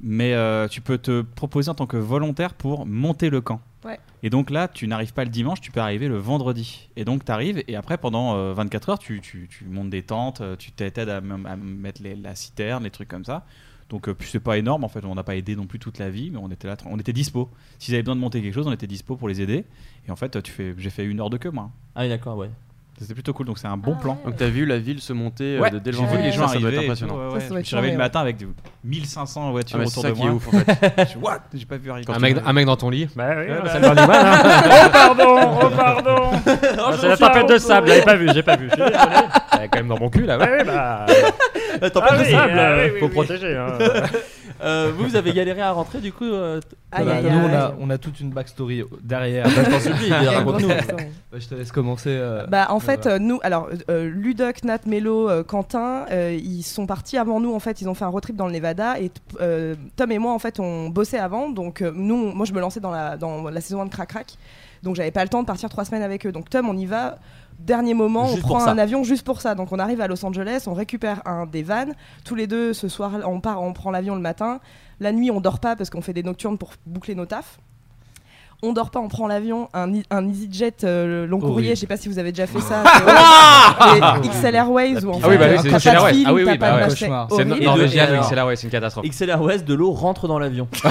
Mais 0.00 0.34
euh, 0.34 0.66
tu 0.66 0.80
peux 0.80 0.98
te 0.98 1.22
proposer 1.22 1.70
en 1.70 1.74
tant 1.76 1.86
que 1.86 1.96
volontaire 1.96 2.54
pour 2.54 2.84
monter 2.84 3.30
le 3.30 3.40
camp. 3.40 3.60
Ouais. 3.84 4.00
Et 4.24 4.30
donc 4.30 4.50
là, 4.50 4.66
tu 4.66 4.88
n'arrives 4.88 5.12
pas 5.12 5.22
le 5.22 5.30
dimanche, 5.30 5.60
tu 5.60 5.70
peux 5.70 5.78
arriver 5.78 6.08
le 6.08 6.16
vendredi. 6.18 6.88
Et 6.96 7.04
donc 7.04 7.24
tu 7.24 7.30
arrives 7.30 7.62
et 7.68 7.76
après 7.76 7.98
pendant 7.98 8.34
euh, 8.34 8.52
24 8.54 8.88
heures, 8.88 8.98
tu, 8.98 9.20
tu, 9.20 9.46
tu 9.48 9.64
montes 9.66 9.90
des 9.90 10.02
tentes, 10.02 10.40
euh, 10.40 10.56
tu 10.56 10.72
t'aides 10.72 10.98
à, 11.08 11.18
à 11.18 11.56
mettre 11.56 12.02
les- 12.02 12.16
la 12.16 12.34
citerne, 12.34 12.82
les 12.82 12.90
trucs 12.90 13.06
comme 13.08 13.24
ça. 13.24 13.46
Donc 13.90 14.08
euh, 14.08 14.14
puis 14.14 14.28
c'est 14.28 14.40
pas 14.40 14.58
énorme 14.58 14.82
en 14.82 14.88
fait, 14.88 15.04
on 15.04 15.14
n'a 15.14 15.22
pas 15.22 15.36
aidé 15.36 15.54
non 15.54 15.66
plus 15.66 15.78
toute 15.78 15.98
la 16.00 16.10
vie, 16.10 16.30
mais 16.32 16.38
on 16.42 16.50
était 16.50 16.66
là, 16.66 16.76
on 16.86 16.98
était 16.98 17.12
dispo. 17.12 17.48
S'ils 17.78 17.94
avaient 17.94 18.02
besoin 18.02 18.16
de 18.16 18.20
monter 18.20 18.42
quelque 18.42 18.54
chose, 18.54 18.66
on 18.66 18.72
était 18.72 18.88
dispo 18.88 19.14
pour 19.14 19.28
les 19.28 19.40
aider. 19.40 19.64
Et 20.08 20.10
en 20.10 20.16
fait, 20.16 20.42
tu 20.42 20.50
fais, 20.50 20.74
j'ai 20.78 20.90
fait 20.90 21.04
une 21.04 21.20
heure 21.20 21.30
de 21.30 21.36
queue 21.36 21.50
moi. 21.52 21.70
Ah 21.94 22.02
oui, 22.02 22.08
d'accord, 22.08 22.36
ouais. 22.38 22.50
C'était 23.02 23.14
plutôt 23.14 23.32
cool, 23.32 23.46
donc 23.46 23.58
c'est 23.58 23.66
un 23.66 23.76
bon 23.76 23.96
plan. 23.96 24.16
Donc 24.24 24.36
t'as 24.36 24.46
vu 24.46 24.64
la 24.64 24.78
ville 24.78 25.00
se 25.00 25.12
monter 25.12 25.56
euh, 25.56 25.60
Ouais, 25.60 25.70
dès 25.72 25.90
le 25.90 25.96
j'ai 25.96 26.02
vu 26.02 26.06
vendredi, 26.06 26.22
les 26.22 26.30
gens 26.30 26.46
ça, 26.46 26.54
ça 26.54 26.60
doit 26.60 26.70
être 26.70 26.78
impressionnant. 26.78 27.16
ouais, 27.16 27.34
ouais. 27.34 27.40
Ça, 27.40 27.46
ça 27.46 27.48
doit 27.48 27.60
Je 27.60 27.66
suis 27.66 27.74
réveillé 27.74 27.94
le 27.94 27.98
matin 27.98 28.20
avec 28.20 28.36
1500 28.84 29.50
voitures 29.50 29.76
ah, 29.76 29.82
mais 29.82 29.88
autour 29.88 30.02
ça 30.02 30.10
de 30.10 30.14
qui 30.14 30.22
est 30.22 30.24
moi. 30.24 30.34
ouf 30.34 30.48
en 30.48 30.50
fait. 30.52 30.92
Je 30.98 31.04
suis, 31.06 31.18
What? 31.18 31.40
J'ai 31.52 31.66
pas 31.66 31.76
vu 31.78 31.90
arriver. 31.90 32.12
Un 32.12 32.18
mec, 32.20 32.36
un 32.46 32.52
mec 32.52 32.66
dans 32.66 32.76
ton 32.76 32.90
lit 32.90 33.08
Bah 33.16 33.34
oui, 33.38 33.46
bah 33.48 33.60
bah 33.64 33.70
ça 33.70 33.80
me 33.80 33.88
du 33.88 34.06
mal. 34.06 34.26
Hein. 34.26 34.42
oh 34.86 34.88
pardon, 34.92 35.58
oh 35.62 35.70
pardon. 35.76 36.30
Ah, 36.78 36.92
c'est 37.00 37.08
la 37.08 37.16
tempête 37.16 37.48
de 37.48 37.58
sable, 37.58 37.88
j'avais 37.88 38.02
pas 38.02 38.14
vu, 38.14 38.28
j'ai 38.32 38.42
pas 38.44 38.56
vu. 38.56 38.68
Je 38.70 38.74
suis 38.74 38.82
désolé. 38.84 38.96
Bah, 38.96 39.68
quand 39.68 39.78
même 39.78 39.88
dans 39.88 39.98
mon 39.98 40.08
cul 40.08 40.22
là, 40.22 40.38
ouais. 40.38 40.48
Ouais, 40.48 40.64
bah, 40.64 41.06
ah, 41.06 41.06
ah 41.96 42.16
oui, 42.20 42.34
ah 42.34 42.76
oui, 42.84 43.00
Faut 43.00 43.08
protéger. 43.08 43.56
Hein. 43.56 43.78
Euh, 44.62 44.92
vous, 44.96 45.16
avez 45.16 45.32
galéré 45.32 45.60
à 45.60 45.72
rentrer 45.72 46.00
du 46.00 46.12
coup 46.12 46.24
euh, 46.24 46.60
ah, 46.92 47.02
bah, 47.02 47.20
Nous, 47.22 47.28
on 47.28 47.52
a, 47.52 47.74
on 47.80 47.90
a 47.90 47.98
toute 47.98 48.20
une 48.20 48.30
backstory 48.30 48.80
euh, 48.80 48.86
derrière. 49.02 49.44
Bah, 49.44 49.64
je 49.64 49.70
t'en 49.70 49.80
supplie, 49.80 50.12
raconte-nous. 50.12 50.68
Bah, 50.68 51.38
je 51.38 51.48
te 51.48 51.54
laisse 51.54 51.72
commencer. 51.72 52.20
en 52.68 52.80
fait, 52.80 53.06
nous, 53.06 53.40
alors, 53.42 53.68
Ludoc, 53.88 54.64
Nat, 54.64 54.80
Mello, 54.86 55.44
Quentin, 55.44 56.06
ils 56.10 56.62
sont 56.62 56.86
partis 56.86 57.16
avant 57.16 57.40
nous, 57.40 57.54
en 57.54 57.60
fait, 57.60 57.80
ils 57.80 57.88
ont 57.88 57.94
fait 57.94 58.04
un 58.04 58.08
road 58.08 58.22
trip 58.22 58.36
dans 58.36 58.46
le 58.46 58.52
Nevada. 58.52 59.00
Et 59.00 59.10
Tom 59.96 60.12
et 60.12 60.18
moi, 60.18 60.32
en 60.32 60.38
fait, 60.38 60.60
on 60.60 60.88
bossait 60.88 61.18
avant. 61.18 61.50
Donc, 61.50 61.80
nous, 61.80 62.32
moi, 62.32 62.46
je 62.46 62.52
me 62.52 62.60
lançais 62.60 62.80
dans 62.80 62.90
la, 62.90 63.16
dans 63.16 63.48
la 63.48 63.60
saison 63.60 63.82
1 63.82 63.86
de 63.86 63.90
Crac 63.90 64.08
Crac. 64.10 64.34
Donc, 64.82 64.96
j'avais 64.96 65.12
pas 65.12 65.22
le 65.22 65.28
temps 65.28 65.42
de 65.42 65.46
partir 65.46 65.68
trois 65.68 65.84
semaines 65.84 66.02
avec 66.02 66.26
eux. 66.26 66.32
Donc, 66.32 66.50
Tom, 66.50 66.68
on 66.68 66.76
y 66.76 66.86
va 66.86 67.18
dernier 67.64 67.94
moment, 67.94 68.26
on 68.32 68.36
prend 68.36 68.66
un 68.66 68.78
avion 68.78 69.04
juste 69.04 69.24
pour 69.24 69.40
ça. 69.40 69.54
Donc 69.54 69.72
on 69.72 69.78
arrive 69.78 70.00
à 70.00 70.08
Los 70.08 70.24
Angeles, 70.24 70.64
on 70.66 70.74
récupère 70.74 71.22
un 71.26 71.46
des 71.46 71.62
vannes. 71.62 71.94
Tous 72.24 72.34
les 72.34 72.46
deux, 72.46 72.72
ce 72.72 72.88
soir, 72.88 73.12
on 73.24 73.40
part, 73.40 73.62
on 73.62 73.72
prend 73.72 73.90
l'avion 73.90 74.14
le 74.14 74.20
matin. 74.20 74.60
La 75.00 75.12
nuit, 75.12 75.30
on 75.30 75.40
dort 75.40 75.60
pas 75.60 75.76
parce 75.76 75.90
qu'on 75.90 76.02
fait 76.02 76.12
des 76.12 76.22
nocturnes 76.22 76.58
pour 76.58 76.72
boucler 76.86 77.14
nos 77.14 77.26
tafs 77.26 77.58
on 78.64 78.72
dort 78.72 78.90
pas, 78.90 79.00
on 79.00 79.08
prend 79.08 79.26
l'avion, 79.26 79.68
un, 79.74 79.92
e- 79.92 80.02
un 80.10 80.28
EasyJet 80.28 80.84
euh, 80.84 81.26
long 81.26 81.40
courrier, 81.40 81.74
je 81.74 81.80
sais 81.80 81.86
pas 81.88 81.96
si 81.96 82.08
vous 82.08 82.18
avez 82.20 82.30
déjà 82.30 82.46
fait 82.46 82.60
ça. 82.60 82.84
c'est- 84.22 84.28
XL 84.28 84.54
Airways 84.54 85.04
ou 85.04 85.10
en 85.10 85.20
Ah 85.22 85.28
oui, 85.28 85.36
bah 85.36 85.46
c'est 85.60 85.68
pas 85.70 85.78
de 85.80 85.88
Airways. 85.88 86.12
C'est 87.30 87.44
de- 87.44 88.54
c'est 88.56 88.62
une 88.64 88.70
catastrophe. 88.70 89.06
XLR 89.08 89.42
West, 89.42 89.64
de 89.64 89.74
l'eau 89.74 89.90
rentre 89.90 90.28
dans 90.28 90.38
l'avion. 90.38 90.68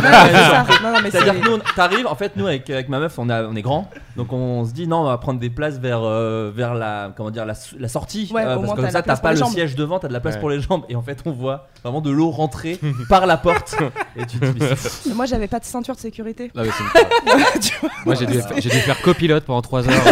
C'est-à-dire 1.11 1.39
que 1.41 1.49
nous, 1.49 1.57
t'arrives, 1.75 2.07
en 2.07 2.15
fait, 2.15 2.33
nous, 2.35 2.45
avec, 2.47 2.69
avec 2.69 2.89
ma 2.89 2.99
meuf, 2.99 3.17
on, 3.17 3.29
a, 3.29 3.43
on 3.43 3.55
est 3.55 3.61
grand, 3.61 3.89
donc 4.17 4.33
on 4.33 4.65
se 4.65 4.71
dit, 4.73 4.87
non, 4.87 5.01
on 5.01 5.05
va 5.05 5.17
prendre 5.17 5.39
des 5.39 5.49
places 5.49 5.77
vers, 5.79 6.01
euh, 6.03 6.51
vers 6.53 6.73
la, 6.73 7.11
comment 7.15 7.31
dire, 7.31 7.45
la, 7.45 7.53
sortie, 7.87 8.29
Ouais, 8.33 8.43
euh, 8.43 8.55
parce 8.57 8.71
que 8.71 8.75
comme 8.75 8.89
ça, 8.89 9.01
t'as 9.01 9.15
pas 9.17 9.31
le 9.31 9.37
siège 9.45 9.75
devant, 9.75 9.99
t'as 9.99 10.07
de 10.09 10.13
la 10.13 10.19
place 10.19 10.35
pour 10.37 10.49
les 10.49 10.59
jambes, 10.59 10.83
et 10.89 10.95
en 10.95 11.01
fait, 11.01 11.19
on 11.25 11.31
voit 11.31 11.67
vraiment 11.83 12.01
de 12.01 12.11
l'eau 12.11 12.31
rentrer 12.31 12.79
par 13.09 13.25
la 13.25 13.37
porte. 13.37 13.75
Moi, 15.15 15.25
j'avais 15.25 15.47
pas 15.47 15.59
de 15.59 15.65
ceinture 15.65 15.95
de 15.95 15.99
sécurité. 16.01 16.51
Moi, 18.05 18.15
j'ai 18.15 18.25
dû, 18.25 18.39
faire 18.69 19.01
copilote 19.01 19.45
pendant 19.45 19.61
3 19.61 19.87
heures. 19.87 20.03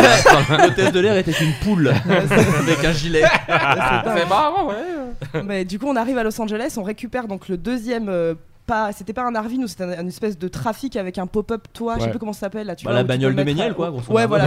L'hôtesse 0.68 0.92
de 0.92 1.00
l'air 1.00 1.18
était 1.18 1.32
une 1.32 1.54
poule 1.64 1.94
avec 2.08 2.84
un 2.84 2.92
gilet. 2.92 3.24
C'est 3.48 4.30
marrant, 4.30 4.70
ouais. 4.70 5.44
Mais 5.44 5.66
du 5.66 5.80
coup, 5.80 5.88
on 5.88 5.96
arrive 5.96 6.18
à 6.18 6.24
Los 6.24 6.40
Angeles, 6.42 6.76
on 6.78 6.84
récupère 6.84 7.28
donc 7.28 7.50
le 7.50 7.58
deuxième. 7.58 8.10
Euh, 8.10 8.36
pas, 8.66 8.92
c'était 8.92 9.14
pas 9.14 9.24
un 9.24 9.34
Arvin 9.34 9.64
ou 9.64 9.68
c'était 9.68 9.84
un, 9.84 10.02
une 10.02 10.10
espèce 10.10 10.38
de 10.38 10.48
trafic 10.48 10.96
avec 10.96 11.18
un 11.18 11.26
pop-up 11.26 11.68
toit, 11.74 11.96
je 11.98 12.04
sais 12.04 12.10
plus 12.12 12.20
comment 12.20 12.34
ça 12.34 12.42
s'appelle 12.42 12.68
là. 12.68 12.76
Bah, 12.84 12.94
la 12.94 13.04
bagnole 13.04 13.36
de 13.36 13.44
Méniel, 13.44 13.74
quoi, 13.74 13.90
grosso 13.90 14.14
Ouais, 14.14 14.28
voilà. 14.28 14.46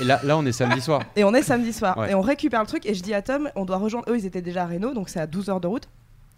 Et, 0.00 0.04
là, 0.04 0.20
là, 0.22 0.38
on 0.38 0.46
est 0.46 0.52
samedi 0.52 0.80
soir. 0.80 1.02
Et 1.16 1.24
on 1.24 1.34
est 1.34 1.42
samedi 1.42 1.72
soir. 1.72 2.08
Et 2.08 2.14
on 2.14 2.20
récupère 2.20 2.60
le 2.60 2.66
truc. 2.66 2.86
Et 2.86 2.94
je 2.94 3.02
dis 3.02 3.12
à 3.12 3.22
Tom, 3.22 3.50
on 3.56 3.64
doit 3.64 3.78
rejoindre. 3.78 4.06
Eux, 4.08 4.16
ils 4.16 4.26
étaient 4.26 4.42
déjà 4.42 4.62
à 4.62 4.66
Reno, 4.66 4.94
donc 4.94 5.08
c'est 5.08 5.20
à 5.20 5.26
12 5.26 5.50
heures 5.50 5.60
de 5.60 5.66
route 5.66 5.88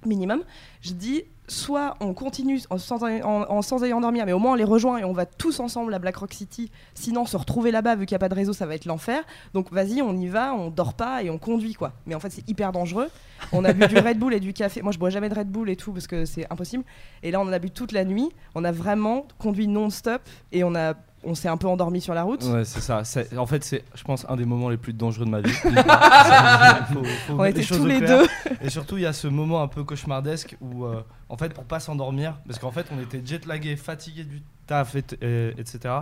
minimum. 0.05 0.43
Je 0.83 0.93
dis 0.93 1.25
soit 1.49 1.97
on 2.01 2.13
continue 2.13 2.61
en 2.71 2.79
sans, 2.79 3.05
en, 3.05 3.45
en 3.49 4.01
dormir, 4.01 4.27
mais 4.27 4.33
au 4.33 4.39
moins 4.39 4.53
on 4.53 4.57
les 4.57 4.65
rejoint 4.65 4.99
et 4.99 5.05
on 5.05 5.13
va 5.13 5.27
tous 5.27 5.61
ensemble 5.61 5.95
à 5.95 5.99
Black 5.99 6.17
Rock 6.17 6.33
City. 6.35 6.71
Sinon, 6.95 7.25
se 7.25 7.37
retrouver 7.37 7.71
là-bas, 7.71 7.95
vu 7.95 8.07
qu'il 8.07 8.15
n'y 8.15 8.17
a 8.17 8.21
pas 8.21 8.29
de 8.29 8.35
réseau, 8.35 8.53
ça 8.53 8.67
va 8.67 8.75
être 8.75 8.85
l'enfer. 8.85 9.23
Donc 9.55 9.73
vas-y, 9.73 10.03
on 10.03 10.17
y 10.17 10.27
va, 10.27 10.55
on 10.55 10.71
dort 10.71 10.95
pas 10.95 11.23
et 11.23 11.31
on 11.31 11.39
conduit, 11.39 11.75
quoi. 11.75 11.93
Mais 12.07 12.15
en 12.15 12.21
fait, 12.21 12.31
c'est 12.31 12.49
hyper 12.49 12.73
dangereux. 12.73 13.09
On 13.53 13.65
a 13.65 13.73
bu 13.73 13.87
du 13.87 13.97
Red 13.97 14.19
Bull 14.19 14.35
et 14.35 14.41
du 14.41 14.53
café. 14.53 14.83
Moi, 14.83 14.93
je 14.93 14.99
bois 14.99 15.11
jamais 15.11 15.29
de 15.29 15.35
Red 15.35 15.49
Bull 15.49 15.71
et 15.71 15.77
tout, 15.77 15.93
parce 15.93 16.07
que 16.07 16.25
c'est 16.25 16.51
impossible. 16.51 16.85
Et 17.23 17.31
là, 17.31 17.41
on 17.41 17.45
en 17.45 17.53
a 17.53 17.59
bu 17.59 17.71
toute 17.71 17.93
la 17.93 18.05
nuit. 18.05 18.31
On 18.55 18.65
a 18.65 18.73
vraiment 18.73 19.27
conduit 19.39 19.69
non-stop 19.69 20.23
et 20.53 20.65
on 20.65 20.75
a 20.75 20.95
on 21.27 21.35
s'est 21.35 21.49
un 21.49 21.57
peu 21.57 21.67
endormi 21.67 22.01
sur 22.01 22.15
la 22.15 22.23
route. 22.23 22.43
Ouais, 22.45 22.65
c'est 22.65 22.81
ça. 22.81 23.03
En 23.37 23.47
fait, 23.47 23.65
c'est, 23.65 23.85
je 23.95 24.05
pense, 24.05 24.25
un 24.29 24.37
des 24.37 24.45
moments 24.45 24.71
les 24.71 24.77
plus 24.77 24.93
dangereux 24.93 25.27
de 25.27 25.31
ma 25.31 25.41
vie. 25.41 25.53
on 27.31 27.45
était 27.45 27.63
tous 27.63 27.85
les 27.85 28.01
deux. 28.01 28.27
Et 28.63 28.71
surtout, 28.71 28.97
il 28.97 29.03
y 29.03 29.07
a 29.07 29.13
ce 29.13 29.29
moment 29.29 29.63
un 29.63 29.69
peu 29.69 29.85
cauchemardesque 29.85 30.57
où, 30.61 30.85
euh, 30.85 31.03
en 31.29 31.37
fait, 31.37 31.53
pour 31.53 31.65
pas 31.65 31.81
s'endormir, 31.81 32.39
parce 32.47 32.59
qu'en 32.59 32.71
fait, 32.71 32.87
on 32.97 33.01
était 33.01 33.21
jetlagué, 33.25 33.77
fatigué 33.77 34.25
du 34.25 34.43
taf, 34.67 34.95
etc. 34.95 35.95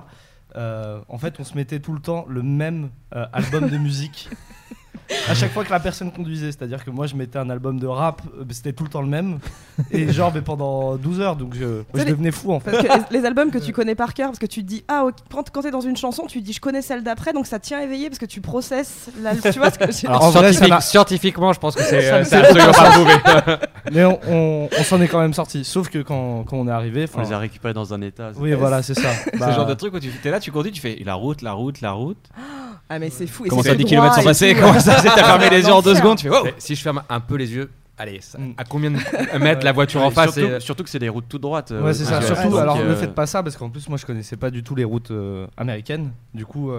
Euh, 0.57 1.01
en 1.09 1.19
fait, 1.19 1.41
on 1.41 1.45
se 1.45 1.55
mettait 1.55 1.81
tout 1.81 1.93
le 1.93 2.01
temps 2.01 2.27
le 2.29 2.43
même 2.43 2.91
euh, 3.15 3.27
album 3.33 3.69
de 3.69 3.77
musique 3.77 4.29
à 5.29 5.35
chaque 5.35 5.53
fois 5.53 5.65
que 5.65 5.71
la 5.71 5.81
personne 5.81 6.11
conduisait, 6.11 6.53
c'est-à-dire 6.53 6.85
que 6.85 6.91
moi 6.91 7.07
je 7.07 7.15
mettais 7.15 7.39
un 7.39 7.51
album 7.51 7.79
de 7.79 7.87
rap, 7.87 8.23
euh, 8.39 8.45
c'était 8.51 8.73
tout 8.73 8.85
le 8.85 8.91
temps 8.91 9.03
le 9.03 9.09
même, 9.09 9.39
et 9.91 10.11
genre 10.13 10.33
mais 10.35 10.41
pendant 10.41 10.97
12 10.97 11.21
heures, 11.21 11.37
donc 11.37 11.55
je, 11.55 11.83
devenais 12.05 12.31
fou 12.31 12.53
en 12.53 12.61
fait. 12.61 12.73
Les, 13.11 13.25
albums 13.25 13.51
que 13.51 13.59
tu 13.59 13.71
euh. 13.71 13.75
connais 13.75 13.95
par 13.95 14.15
cœur, 14.15 14.29
parce 14.29 14.39
que 14.39 14.47
tu 14.47 14.63
te 14.63 14.67
dis, 14.67 14.85
ah, 14.89 15.05
okay, 15.05 15.23
quand 15.53 15.63
t'es 15.63 15.71
dans 15.71 15.81
une 15.81 15.97
chanson, 15.97 16.27
tu 16.27 16.41
te 16.41 16.45
dis 16.45 16.53
je 16.53 16.61
connais 16.61 16.83
celle 16.83 17.03
d'après, 17.03 17.33
donc 17.33 17.47
ça 17.47 17.59
tient 17.59 17.81
éveillé 17.81 18.09
parce 18.09 18.19
que 18.19 18.27
tu 18.27 18.41
processes 18.41 19.11
l'album. 19.23 19.53
tu 19.53 19.59
vois 19.59 19.71
ce 19.71 19.79
que 19.79 20.07
Alors, 20.07 20.25
en 20.25 20.31
vrai, 20.31 20.53
Scientifiquement, 20.81 21.53
je 21.53 21.61
pense 21.61 21.75
que 21.75 21.83
c'est 21.83 22.13
euh, 22.13 22.21
absolument 22.21 22.73
pas 22.73 23.61
mais 23.93 24.05
on, 24.05 24.69
s'en 24.85 25.01
est 25.01 25.09
quand 25.09 25.21
même 25.21 25.35
sorti, 25.35 25.65
sauf 25.65 25.89
que 25.89 25.99
quand, 25.99 26.45
quand 26.45 26.57
on 26.57 26.69
est 26.69 26.73
arrivé. 26.73 27.07
On 27.15 27.21
les 27.21 27.33
a 27.33 27.39
récupérés 27.39 27.75
dans 27.75 27.93
un 27.95 28.01
état. 28.01 28.33
Oui, 28.37 28.53
voilà, 28.53 28.83
c'est 28.83 28.95
ça. 28.95 29.09
Bah... 29.09 29.39
C'est 29.39 29.47
le 29.47 29.53
genre 29.53 29.67
de 29.67 29.75
truc 29.75 29.95
où 29.95 30.01
tu 30.01 30.11
es 30.25 30.31
là, 30.31 30.41
tu 30.41 30.53
conduis, 30.53 30.73
tu 30.73 30.81
fais 30.81 30.99
la 31.05 31.15
route, 31.15 31.43
la 31.43 31.53
route, 31.53 31.81
la 31.81 31.93
route. 31.93 32.19
Ah, 32.37 32.64
ah 32.89 32.99
mais 32.99 33.11
c'est 33.11 33.27
fou. 33.27 33.45
Comment 33.49 33.63
ça 33.63 33.75
10 33.75 33.85
km 33.85 34.15
sont 34.15 34.23
passés 34.23 34.55
Comment 34.55 34.73
hein. 34.73 34.81
ça 34.81 35.01
T'as 35.03 35.25
fermé 35.25 35.51
les 35.51 35.63
yeux 35.63 35.73
en 35.73 35.83
deux 35.83 35.95
secondes. 35.95 36.19
Tu 36.19 36.29
fais. 36.29 36.35
Oh. 36.35 36.47
Si 36.59 36.75
je 36.75 36.83
ferme 36.83 37.03
un 37.09 37.21
peu 37.21 37.37
les 37.37 37.53
yeux, 37.53 37.71
allez, 37.99 38.21
ça, 38.21 38.39
mm. 38.39 38.55
à 38.57 38.65
combien 38.65 38.91
de 38.91 38.99
mettre 39.39 39.65
la 39.65 39.73
voiture 39.73 40.03
en 40.03 40.11
face 40.11 40.33
surtout, 40.33 40.49
et... 40.49 40.53
Euh, 40.53 40.61
surtout, 40.61 40.85
que 40.85 40.91
c'est 40.91 40.99
des 40.99 41.09
routes 41.09 41.27
toutes 41.29 41.43
droites. 41.43 41.73
Euh, 41.73 41.83
ouais, 41.83 41.95
c'est 41.95 42.05
ça. 42.05 42.21
Surtout, 42.23 42.57
alors 42.57 42.77
ne 42.77 42.83
euh, 42.83 42.97
faites 42.97 43.15
pas 43.15 43.27
ça 43.27 43.43
parce 43.43 43.57
qu'en 43.57 43.71
plus, 43.71 43.89
moi, 43.89 43.99
je 43.99 44.07
connaissais 44.07 44.37
pas 44.37 44.51
du 44.51 44.63
tout 44.63 44.75
les 44.75 44.85
routes 44.85 45.13
américaines. 45.57 46.13
Du 46.33 46.47
coup, 46.47 46.71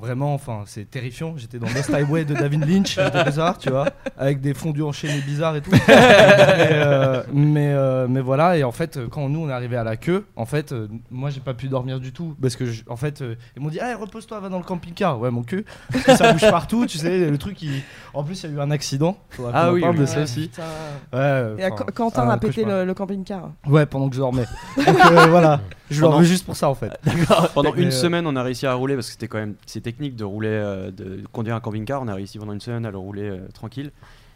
vraiment, 0.00 0.34
enfin, 0.34 0.62
c'est 0.66 0.90
terrifiant. 0.90 1.34
J'étais 1.36 1.58
dans 1.58 1.68
Lost 1.68 1.92
Highway 1.92 2.24
de 2.24 2.34
David 2.34 2.68
Lynch, 2.68 2.98
bizarre, 3.24 3.58
tu 3.58 3.70
vois, 3.70 3.86
avec 4.16 4.40
des 4.40 4.54
fondus 4.54 4.82
enchaînés 4.82 5.20
bizarres 5.20 5.56
et 5.56 5.60
tout. 5.60 5.70
mais, 7.32 7.74
mais, 8.08 8.20
voilà, 8.20 8.56
et 8.56 8.64
en 8.64 8.72
fait, 8.72 8.98
quand 9.10 9.28
nous, 9.28 9.40
on 9.40 9.48
est 9.48 9.52
arrivé 9.52 9.76
à 9.76 9.84
la 9.84 9.96
queue, 9.96 10.26
en 10.36 10.46
fait, 10.46 10.74
moi, 11.10 11.30
j'ai 11.30 11.40
pas 11.40 11.54
pu 11.54 11.68
dormir 11.68 12.00
du 12.00 12.12
tout 12.12 12.36
parce 12.40 12.56
que, 12.56 12.64
en 12.88 12.96
fait, 12.96 13.22
ils 13.56 13.62
m'ont 13.62 13.68
dit, 13.68 13.80
allez, 13.80 13.94
repose-toi, 13.94 14.40
va 14.40 14.48
dans 14.48 14.58
le 14.58 14.64
camping-car. 14.64 15.18
Ouais, 15.20 15.30
mon 15.30 15.42
cul, 15.42 15.64
ça 16.06 16.32
bouge 16.32 16.50
partout, 16.50 16.86
tu 16.86 16.98
sais, 16.98 17.30
le 17.30 17.38
truc, 17.38 17.62
il... 17.62 17.82
en 18.14 18.24
plus, 18.24 18.42
il 18.42 18.50
y 18.50 18.52
a 18.52 18.56
eu 18.56 18.60
un 18.60 18.70
accident. 18.70 19.18
Ah 19.52 19.72
oui, 19.72 19.82
oui. 19.84 20.49
Hein. 20.58 21.56
Quentin 21.94 22.28
ah, 22.28 22.32
a 22.32 22.38
pété 22.38 22.64
le, 22.64 22.92
camping-car. 22.94 23.52
Ouais, 23.66 23.86
pendant 23.86 24.08
que 24.08 24.14
je 24.14 24.20
dormais. 24.20 24.46
Donc 24.76 24.88
euh, 24.88 25.26
voilà, 25.28 25.60
je 25.90 26.00
leur 26.00 26.10
Pendant- 26.10 26.20
veux 26.20 26.26
juste 26.26 26.44
pour 26.44 26.56
ça 26.56 26.68
en 26.68 26.74
fait. 26.74 26.92
Pendant 27.54 27.74
une 27.74 27.88
euh, 27.88 27.90
semaine, 27.90 28.26
on 28.26 28.36
a 28.36 28.42
réussi 28.42 28.66
à 28.66 28.74
rouler 28.74 28.94
parce 28.94 29.06
que 29.06 29.12
c'était 29.12 29.28
quand 29.28 29.38
même 29.38 29.54
c'est 29.66 29.80
technique 29.80 30.16
de 30.16 30.24
rouler, 30.24 30.48
euh, 30.48 30.90
de 30.90 31.22
conduire 31.32 31.54
un 31.54 31.60
camping-car. 31.60 32.02
On 32.02 32.08
a 32.08 32.14
réussi 32.14 32.38
pendant 32.38 32.52
une 32.52 32.60
semaine 32.60 32.86
à 32.86 32.90
le 32.90 32.98
rouler 32.98 33.38
tranquille. 33.54 33.92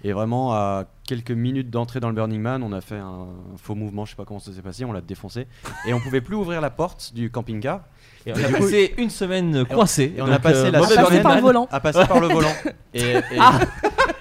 Et 0.06 0.12
vraiment, 0.12 0.52
à 0.52 0.84
quelques 1.06 1.30
minutes 1.30 1.70
d'entrée 1.70 1.98
dans 1.98 2.08
le 2.08 2.14
Burning 2.14 2.40
Man, 2.40 2.62
on 2.62 2.72
a 2.72 2.82
fait 2.82 2.98
un 2.98 3.26
faux 3.56 3.74
mouvement, 3.74 4.04
je 4.04 4.10
sais 4.10 4.16
pas 4.16 4.26
comment 4.26 4.38
ça 4.38 4.52
s'est 4.52 4.60
passé, 4.60 4.84
on 4.84 4.92
l'a 4.92 5.00
défoncé. 5.00 5.46
Et 5.86 5.94
on 5.94 6.00
pouvait 6.00 6.20
plus 6.20 6.36
ouvrir 6.36 6.60
la 6.60 6.68
porte 6.68 7.12
du 7.14 7.30
camping-car. 7.30 7.80
Et 8.26 8.32
on 8.32 8.36
a 8.36 8.58
passé 8.58 8.94
euh, 8.96 9.02
une 9.02 9.10
semaine 9.10 9.64
coincée. 9.66 10.14
Et 10.16 10.22
on 10.22 10.30
a 10.30 10.38
passé 10.38 10.70
la 10.70 10.82
semaine 10.82 11.22
par 11.22 11.36
le 11.36 11.42
volant. 11.42 11.68
À 11.70 11.80
passer 11.80 12.06
par 12.06 12.20
le 12.20 12.28
volant. 12.28 12.52
Ah 13.38 13.58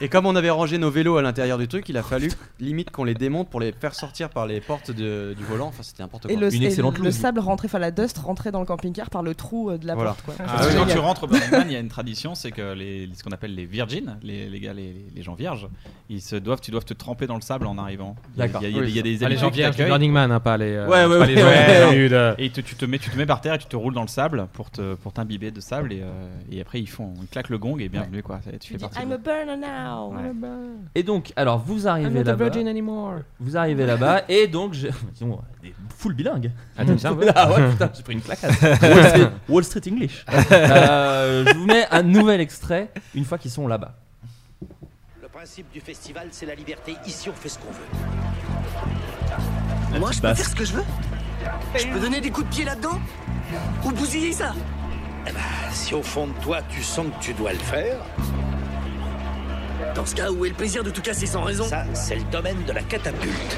et, 0.01 0.09
comme 0.09 0.25
on 0.25 0.35
avait 0.35 0.49
rangé 0.49 0.79
nos 0.79 0.89
vélos 0.89 1.17
à 1.17 1.21
l'intérieur 1.21 1.59
du 1.59 1.67
truc, 1.67 1.87
il 1.89 1.97
a 1.97 2.03
fallu 2.03 2.31
limite 2.59 2.89
qu'on 2.89 3.03
les 3.03 3.13
démonte 3.13 3.49
pour 3.49 3.59
les 3.59 3.71
faire 3.71 3.93
sortir 3.93 4.29
par 4.29 4.47
les 4.47 4.61
portes 4.61 4.89
de, 4.89 5.35
du 5.37 5.43
volant. 5.43 5.67
Enfin, 5.67 5.83
c'était 5.83 6.01
n'importe 6.01 6.23
quoi. 6.23 6.31
Et 6.31 6.35
le, 6.35 6.53
et 6.53 7.11
sable 7.11 7.39
rentrait, 7.39 7.67
enfin 7.67 7.79
la 7.79 7.91
dust 7.91 8.17
rentrait 8.17 8.51
dans 8.51 8.59
le 8.59 8.65
camping-car 8.65 9.09
par 9.09 9.21
le 9.21 9.35
trou 9.35 9.69
euh, 9.69 9.77
de 9.77 9.85
la 9.85 9.93
Voilà. 9.93 10.11
porte. 10.11 10.23
Quoi. 10.25 10.33
Ah, 10.39 10.55
ah 10.57 10.65
oui. 10.67 10.73
Quand 10.75 10.85
tu 10.87 10.97
rentres 10.97 11.23
au 11.23 11.27
Bergman, 11.33 11.67
il 11.67 11.73
y 11.73 11.75
a 11.75 11.79
une 11.79 11.87
tradition, 11.87 12.33
c'est 12.33 12.51
que 12.51 12.73
les, 12.73 13.09
ce 13.15 13.23
qu'on 13.23 13.31
appelle 13.31 13.53
les 13.53 13.65
virgins, 13.65 14.17
les, 14.23 14.49
les 14.49 14.59
gars, 14.59 14.73
les, 14.73 15.05
les, 15.15 15.21
gens 15.21 15.35
vierges, 15.35 15.67
ils 16.09 16.21
se 16.21 16.35
doivent, 16.35 16.61
tu 16.61 16.71
dois 16.71 16.81
te 16.81 16.93
tremper 16.93 17.27
dans 17.27 17.35
le 17.35 17.41
sable 17.41 17.67
en 17.67 17.77
arrivant. 17.77 18.15
D'accord. 18.35 18.63
Il 18.63 18.89
y 18.89 18.99
a, 18.99 19.01
des 19.03 19.23
ah, 19.23 19.29
les 19.29 19.37
gens 19.37 19.51
vierges, 19.51 19.77
Burning 19.77 20.11
Man, 20.11 20.31
hein, 20.31 20.35
euh, 20.35 20.39
pas 20.39 20.57
les. 20.57 20.79
Ouais, 20.79 21.05
ouais, 21.05 22.09
ouais. 22.09 22.35
Et 22.39 22.49
tu 22.49 22.63
te 22.63 22.85
mets, 22.85 22.97
tu 22.97 23.09
te 23.09 23.17
mets 23.17 23.25
par 23.25 23.41
terre 23.41 23.53
et 23.53 23.59
tu 23.59 23.67
te 23.67 23.75
roules 23.75 23.92
dans 23.93 24.01
le 24.01 24.08
sable 24.08 24.47
pour 24.53 24.69
te 24.69 24.95
pour 24.95 25.13
t'imbiber 25.13 25.51
de 25.51 25.62
sable 25.62 25.93
et, 25.93 26.01
euh, 26.01 26.62
après 26.62 26.82
ils 26.82 26.89
font 26.89 27.13
claquent 27.32 27.49
le 27.49 27.58
gong 27.58 27.77
et 27.79 27.89
bienvenue 27.89 28.21
quoi. 28.21 28.41
Ça, 28.43 28.51
tu 28.58 28.73
fais 28.73 28.79
partie. 28.79 29.01
I'm 29.01 29.12
a 29.12 29.17
burner 29.17 29.58
now. 29.58 30.13
Et 30.95 31.03
donc 31.03 31.32
alors 31.36 31.60
vous 31.60 31.88
arrivez 31.88 32.23
là-bas. 32.23 32.49
Vous 33.39 33.58
arrivez 33.58 33.86
là-bas 33.86 34.23
et 34.27 34.47
donc 34.47 34.73
je... 34.73 34.88
des 35.62 35.73
full 35.97 36.13
bilingue. 36.13 36.51
Ah, 36.77 36.84
ah 37.36 37.51
ouais 37.51 37.69
putain 37.71 37.89
j'ai 37.93 38.03
pris 38.03 38.13
une 38.13 38.21
claquade. 38.21 38.51
Wall, 38.62 39.06
Street, 39.06 39.29
Wall 39.49 39.63
Street 39.63 39.82
English. 39.91 40.25
Euh, 40.51 41.45
je 41.47 41.56
vous 41.56 41.65
mets 41.65 41.86
un 41.91 42.03
nouvel 42.03 42.41
extrait 42.41 42.91
une 43.15 43.25
fois 43.25 43.38
qu'ils 43.38 43.51
sont 43.51 43.67
là-bas. 43.67 43.95
Le 45.21 45.27
principe 45.29 45.71
du 45.71 45.79
festival 45.79 46.27
c'est 46.32 46.45
la 46.45 46.56
liberté. 46.56 46.95
Ici 47.06 47.29
on 47.29 47.34
fait 47.34 47.49
ce 47.49 47.60
qu'on 47.60 47.71
veut. 47.71 47.88
Moi 49.99 50.12
je 50.12 50.21
peux 50.21 50.34
faire 50.34 50.49
ce 50.49 50.56
que 50.56 50.65
je 50.65 50.73
veux. 50.73 50.84
Je 51.75 51.88
peux 51.88 51.99
donner 51.99 52.21
des 52.21 52.32
coups 52.32 52.47
de 52.47 52.53
pied 52.53 52.65
là-dedans 52.65 52.99
Ou 53.84 53.91
bousiller 53.91 54.32
ça 54.32 54.53
Eh 55.27 55.32
ben, 55.32 55.39
si 55.71 55.93
au 55.93 56.03
fond 56.03 56.27
de 56.27 56.34
toi 56.41 56.62
tu 56.69 56.84
sens 56.84 57.08
que 57.08 57.23
tu 57.23 57.34
dois 57.34 57.53
le 57.53 57.60
faire. 57.60 57.97
Dans 59.95 60.06
ce 60.06 60.15
cas, 60.15 60.32
où 60.32 60.45
est 60.45 60.49
le 60.49 60.56
plaisir 60.56 60.84
de 60.84 60.89
tout 60.89 61.01
casser 61.01 61.27
sans 61.27 61.43
raison 61.43 61.65
Ça, 61.65 61.86
c'est 61.93 62.15
le 62.15 62.23
domaine 62.23 62.63
de 62.65 62.71
la 62.71 62.82
catapulte. 62.82 63.58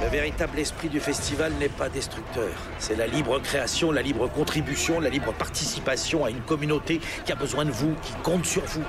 Le 0.00 0.08
véritable 0.08 0.58
esprit 0.58 0.88
du 0.88 1.00
festival 1.00 1.52
n'est 1.60 1.68
pas 1.68 1.88
destructeur. 1.88 2.50
C'est 2.78 2.96
la 2.96 3.06
libre 3.06 3.40
création, 3.40 3.90
la 3.90 4.00
libre 4.00 4.28
contribution, 4.28 5.00
la 5.00 5.10
libre 5.10 5.32
participation 5.32 6.24
à 6.24 6.30
une 6.30 6.40
communauté 6.40 7.00
qui 7.24 7.32
a 7.32 7.34
besoin 7.34 7.64
de 7.64 7.70
vous, 7.70 7.94
qui 8.02 8.12
compte 8.22 8.46
sur 8.46 8.64
vous. 8.64 8.84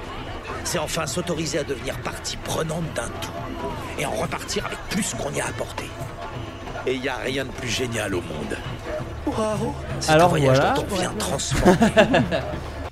C'est 0.64 0.80
enfin 0.80 1.06
s'autoriser 1.08 1.60
à 1.60 1.64
devenir 1.64 1.98
partie 2.02 2.38
prenante 2.38 2.84
d'un 2.96 3.08
tout 3.22 3.32
et 4.00 4.06
en 4.06 4.12
repartir 4.12 4.66
avec 4.66 4.78
plus 4.90 5.14
qu'on 5.16 5.32
y 5.32 5.42
a 5.42 5.48
apporté. 5.48 5.86
Et 6.88 6.94
il 6.96 7.02
n'y 7.02 7.10
a 7.10 7.18
rien 7.18 7.46
de 7.46 7.50
plus 7.52 7.68
génial 7.68 8.14
au 8.16 8.22
monde. 8.22 8.58
Waouh 9.28 9.74
C'est 10.00 10.12
un 10.12 10.14
Alors 10.14 10.30
voyage 10.30 10.58
voilà. 10.58 10.74
dont 10.74 10.86
on 10.92 10.96
vient 10.96 11.14
transformer. 11.18 11.76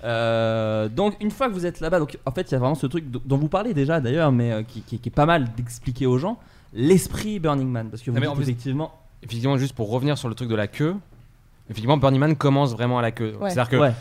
Euh, 0.04 0.88
donc 0.90 1.16
une 1.20 1.32
fois 1.32 1.48
que 1.50 1.54
vous 1.54 1.66
êtes 1.66 1.80
là-bas, 1.80 2.00
donc 2.00 2.18
en 2.26 2.32
fait 2.32 2.42
il 2.50 2.52
y 2.52 2.56
a 2.56 2.60
vraiment 2.60 2.76
ce 2.76 2.86
truc 2.86 3.06
dont 3.10 3.38
vous 3.38 3.48
parlez 3.50 3.74
déjà 3.74 4.00
d'ailleurs, 4.00 4.32
mais 4.32 4.52
euh, 4.52 4.64
qui, 4.64 4.82
qui- 4.82 5.00
qui 5.00 5.10
est 5.10 5.12
pas 5.12 5.26
mal 5.26 5.48
d'expliquer 5.58 6.06
aux 6.06 6.18
gens 6.20 6.38
l'esprit 6.74 7.40
Burning 7.40 7.68
Man, 7.68 7.90
parce 7.90 8.04
que 8.04 8.12
vous 8.12 8.16
Non, 8.16 8.22
mais 8.22 8.28
dites 8.28 8.32
en 8.34 8.36
plus- 8.36 8.44
effectivement. 8.44 8.92
Effectivement, 9.24 9.58
juste 9.58 9.74
pour 9.74 9.90
revenir 9.90 10.18
sur 10.18 10.30
le 10.30 10.36
truc 10.36 10.48
de 10.50 10.56
la 10.56 10.68
queue, 10.68 10.96
effectivement, 11.70 11.98
Burning 11.98 12.20
Man 12.20 12.36
commence 12.36 12.72
vraiment 12.74 13.00
à 13.00 13.02
la 13.02 13.12
queue. 13.12 13.36
Ouais. 13.42 13.50
C'est-à-dire 13.50 13.70
que 13.70 13.76
Ouais. 13.78 13.94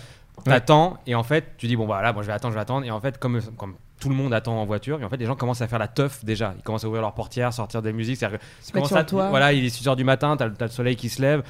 T'attends 0.51 0.99
et 1.07 1.15
en 1.15 1.23
fait, 1.23 1.55
tu 1.59 1.67
dis 1.67 1.77
bon 1.77 1.87
bah 1.87 2.03
là, 2.03 2.13
moi 2.13 2.23
je 2.23 2.27
vais 2.27 2.33
attendre, 2.33 2.53
je 2.53 2.57
vais 2.57 2.63
attendre 2.63 2.87
et 2.87 2.91
en 2.91 3.01
fait, 3.01 3.19
comme, 3.19 3.41
comme 3.57 3.75
tout 4.01 4.09
le 4.09 4.15
monde 4.15 4.33
attend 4.35 4.61
en 4.61 4.65
voiture, 4.65 5.01
et 5.01 5.05
en 5.05 5.09
fait, 5.09 5.17
les 5.17 5.27
gens 5.27 5.37
commencent 5.37 5.63
à 5.63 5.69
faire 5.69 5.79
la 5.79 5.89
teuf 5.89 6.25
déjà. 6.25 6.55
Ils 6.57 6.63
commencent 6.63 6.85
à 6.85 6.89
ouvrir 6.89 7.03
leurs 7.03 7.15
portières, 7.15 7.53
sortir 7.53 7.81
des 7.83 7.93
musiques. 7.93 8.19
Sur 8.19 8.29
à- 8.29 9.01
le 9.01 9.07
toit. 9.07 9.29
Voilà, 9.31 9.53
il 9.53 9.65
est 9.65 9.71
6 9.71 9.87
h 9.87 9.97
du 9.97 10.05
matin, 10.05 10.37
t'as 10.37 10.47
le- 10.47 10.55
t'as 10.55 10.67
le 10.67 10.71
soleil 10.71 10.97
qui 10.97 11.09
se 11.09 11.23
lève. 11.23 11.43